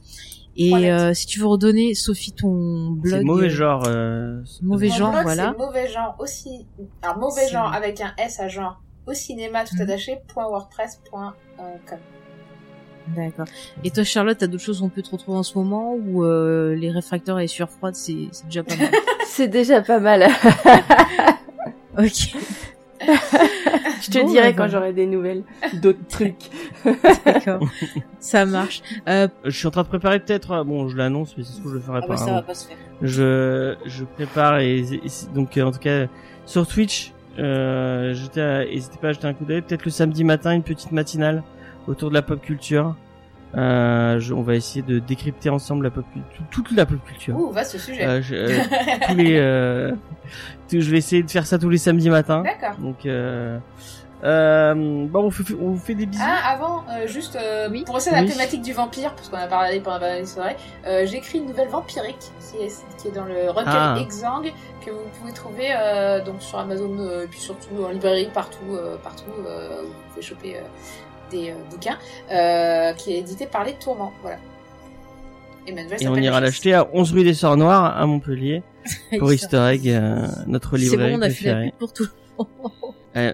et 0.59 0.91
euh, 0.91 1.13
si 1.13 1.27
tu 1.27 1.39
veux 1.41 1.47
redonner 1.47 1.93
Sophie 1.95 2.33
ton 2.33 2.91
blog 2.93 3.19
C'est 3.21 3.25
mauvais 3.25 3.47
euh, 3.47 3.51
genre. 3.51 3.85
euh, 3.87 4.41
mauvais 4.63 4.89
Mon 4.89 4.95
genre 4.95 5.11
blog, 5.13 5.23
voilà 5.25 5.53
C'est 5.53 5.59
mauvais 5.65 5.89
genre 5.89 6.17
aussi. 6.19 6.67
Alors 7.03 7.19
mauvais 7.19 7.47
genre 7.49 7.73
avec 7.75 8.01
un 8.01 8.13
S 8.17 8.41
à 8.41 8.49
genre 8.49 8.81
au 9.07 9.13
cinéma 9.13 9.65
tout 9.67 9.75
Mhm. 9.77 9.83
attaché. 9.83 10.17
point 10.29 10.47
wordpress.com. 10.49 11.33
D'accord. 13.15 13.45
Et 13.85 13.91
toi, 13.93 14.03
Charlotte, 14.03 14.37
t'as 14.39 14.49
d'autres 14.49 14.65
choses 14.65 14.83
où 14.83 14.87
on 14.87 14.89
peut 14.89 15.03
te 15.03 15.11
retrouver 15.11 15.39
en 15.39 15.43
ce 15.45 15.57
moment 15.57 15.95
ou 15.95 16.25
euh, 16.25 16.75
les 16.75 16.91
réfracteurs 16.91 17.39
et 17.39 17.47
sueur 17.47 17.71
froide, 17.71 17.95
c'est 17.95 18.17
c'est 18.33 18.47
déjà 18.47 18.65
pas 18.65 18.77
mal? 18.77 18.91
C'est 19.27 19.49
déjà 19.49 19.83
pas 19.83 20.01
mal. 20.01 20.27
ok. 21.99 22.35
Je 23.01 24.11
te 24.11 24.19
Bon, 24.21 24.29
dirai 24.29 24.53
bah, 24.53 24.65
quand 24.65 24.69
j'aurai 24.69 24.93
des 24.93 25.07
nouvelles, 25.07 25.43
d'autres 25.75 26.07
trucs. 26.09 26.51
D'accord. 27.25 27.61
Ça 28.21 28.47
marche. 28.47 28.83
Euh, 29.09 29.29
Je 29.45 29.51
suis 29.57 29.67
en 29.67 29.71
train 29.71 29.83
de 29.83 29.89
préparer 29.89 30.21
peut-être. 30.21 30.53
euh, 30.53 30.65
Bon, 30.65 30.89
je 30.89 30.97
l'annonce, 30.97 31.35
mais 31.37 31.45
c'est 31.45 31.53
ce 31.55 31.61
que 31.61 31.69
je 31.69 31.75
le 31.75 31.81
ferai 31.81 31.99
ah 32.03 32.07
pas. 32.07 32.09
bah, 32.09 32.17
ça 32.17 32.25
avant. 32.25 32.35
va 32.35 32.43
pas 32.43 32.55
se 32.55 32.69
faire. 32.69 32.77
je 33.03 33.75
je 33.87 34.05
prépare 34.05 34.59
et, 34.61 34.85
donc 35.35 35.57
euh, 35.57 35.63
en 35.65 35.73
tout 35.73 35.79
cas 35.79 36.07
sur 36.47 36.67
Twitch 36.67 37.13
euh, 37.39 38.15
à- 38.37 38.65
n'hésitez 38.65 38.99
pas 39.01 39.09
à 39.09 39.13
jeter 39.13 39.27
un 39.27 39.35
coup 39.35 39.45
d'œil 39.45 39.61
peut-être 39.63 39.85
le 39.85 39.91
samedi 39.91 40.25
matin 40.25 40.53
une 40.53 40.63
petite 40.63 40.93
matinale 40.93 41.43
autour 41.87 42.09
de 42.09 42.15
la 42.15 42.23
pop 42.23 42.41
culture 42.41 42.97
euh, 43.57 44.19
je- 44.19 44.35
on 44.35 44.43
va 44.43 44.55
essayer 44.55 44.83
de 44.83 44.99
décrypter 44.99 45.51
ensemble 45.51 45.85
la 45.85 45.91
pop 45.91 46.05
culture 46.13 46.45
toute 46.51 46.71
la 46.73 46.85
pop 46.87 46.99
culture 47.07 47.37
Ouh, 47.39 47.51
vaste 47.53 47.79
sujet. 47.79 48.05
Euh, 48.05 48.21
je, 48.23 48.35
euh, 48.35 48.59
tous 49.09 49.15
les 49.15 49.37
euh, 49.39 49.93
tout- 50.69 50.81
je 50.81 50.91
vais 50.91 50.99
essayer 50.99 51.23
de 51.23 51.31
faire 51.31 51.47
ça 51.47 51.59
tous 51.59 51.69
les 51.71 51.79
samedis 51.79 52.11
matins 52.11 52.43
D'accord. 52.43 52.77
donc 52.79 53.07
euh, 53.07 53.59
euh, 54.25 54.75
bon 55.07 55.25
on, 55.27 55.31
fait, 55.31 55.45
on 55.61 55.71
vous 55.73 55.79
fait 55.79 55.95
des 55.95 56.07
bisous 56.07 56.23
Ah, 56.27 56.53
avant, 56.53 56.85
euh, 56.91 57.07
juste 57.07 57.37
euh, 57.37 57.69
Oui. 57.71 57.85
pour 57.85 57.95
rester 57.97 58.11
dans 58.11 58.17
la 58.17 58.23
Oui. 58.23 58.29
thématique 58.31 58.63
du 58.63 58.73
vampire, 58.73 59.15
parce 59.15 59.29
qu'on 59.29 59.37
a 59.37 59.47
parlé 59.47 59.79
pendant 59.81 59.99
la 60.01 60.25
soirée, 60.25 60.57
euh, 60.87 61.05
j'ai 61.07 61.19
écrit 61.19 61.39
une 61.39 61.47
nouvelle 61.47 61.69
vampirique 61.69 62.17
qui 62.41 62.65
est, 62.65 62.85
qui 62.99 63.09
est 63.09 63.13
dans 63.13 63.27
le 63.27 63.51
recueil 63.51 63.65
Ah. 63.77 63.97
Exang 64.01 64.43
que 64.85 64.91
vous 64.91 65.05
pouvez 65.21 65.33
trouver 65.33 65.69
euh, 65.71 66.25
donc 66.25 66.41
sur 66.41 66.59
Amazon 66.59 66.97
euh, 66.99 67.25
et 67.25 67.27
puis 67.27 67.41
surtout 67.41 67.85
en 67.87 67.91
librairie 67.91 68.31
partout, 68.33 68.57
euh, 68.73 68.97
partout 69.05 69.25
euh, 69.47 69.83
où 69.83 69.87
vous 69.87 69.93
pouvez 70.11 70.23
choper 70.23 70.57
euh, 70.57 70.61
des 71.31 71.51
euh, 71.51 71.55
bouquins, 71.71 71.99
euh, 72.31 72.93
qui 72.95 73.13
est 73.15 73.19
édité 73.19 73.47
par 73.47 73.65
les 73.65 73.75
Tourments. 73.75 74.13
Voilà. 74.23 74.39
Emmanuel 75.69 76.01
et 76.01 76.07
on 76.09 76.15
ira 76.17 76.39
la 76.41 76.47
l'acheter 76.47 76.75
à 76.75 76.89
11 76.95 77.13
rue 77.13 77.25
des 77.25 77.35
Sœurs 77.35 77.57
Noires 77.57 77.97
à 77.99 78.07
Montpellier 78.07 78.63
pour 79.19 79.33
Easter 79.33 79.69
Egg 79.73 79.89
euh, 79.89 80.25
notre 80.47 80.77
C'est 80.77 80.85
librairie 80.85 81.13
bon, 81.13 81.19
on 81.19 81.23
a 81.23 81.31
fait 81.31 81.45
la 81.47 81.53
préférée 81.55 81.71
pub 81.71 81.79
pour 81.79 81.93
tout. 81.93 82.07
Euh, 83.17 83.33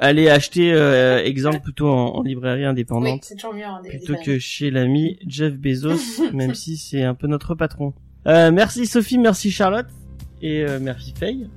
allez 0.00 0.28
acheter 0.30 0.72
euh, 0.72 1.22
exemple 1.22 1.60
plutôt 1.60 1.88
en, 1.88 2.16
en 2.16 2.22
librairie 2.22 2.62
Oui, 2.62 2.66
indépendante 2.66 3.20
c'est 3.22 3.34
toujours 3.36 3.54
mieux. 3.54 3.62
hein, 3.64 3.80
des- 3.84 3.90
plutôt 3.90 4.14
des 4.14 4.22
que 4.22 4.38
chez 4.38 4.70
l'ami 4.70 5.18
Jeff 5.28 5.52
Bezos, 5.54 5.98
même 6.32 6.54
si 6.54 6.78
c'est 6.78 7.04
un 7.04 7.14
peu 7.14 7.26
notre 7.28 7.54
patron. 7.54 7.92
Merci 8.26 8.86
Sophie, 8.86 9.18
merci 9.18 9.50
Charlotte 9.52 9.86
et 10.42 10.64
merci 10.80 11.14
Faye. 11.18 11.48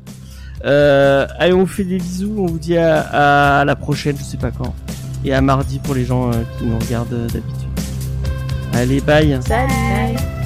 Allez, 0.64 1.54
on 1.54 1.60
vous 1.60 1.66
fait 1.66 1.84
des 1.84 1.98
bisous, 1.98 2.36
on 2.38 2.46
vous 2.46 2.60
dit 2.60 2.78
à, 2.78 3.60
à 3.62 3.66
la 3.66 3.76
prochaine, 3.76 4.16
je 4.18 4.24
sais 4.24 4.38
pas 4.38 4.52
quand, 4.52 4.74
et 5.24 5.34
à 5.34 5.42
mardi 5.42 5.80
pour 5.80 5.96
les 5.96 6.06
gens 6.06 6.32
euh, 6.32 6.44
qui 6.58 6.66
nous 6.66 6.80
regardent 6.80 7.14
euh, 7.14 7.28
d'habitude. 7.28 7.70
Allez, 8.74 9.02
bye. 9.02 9.40
Salut. 9.42 10.41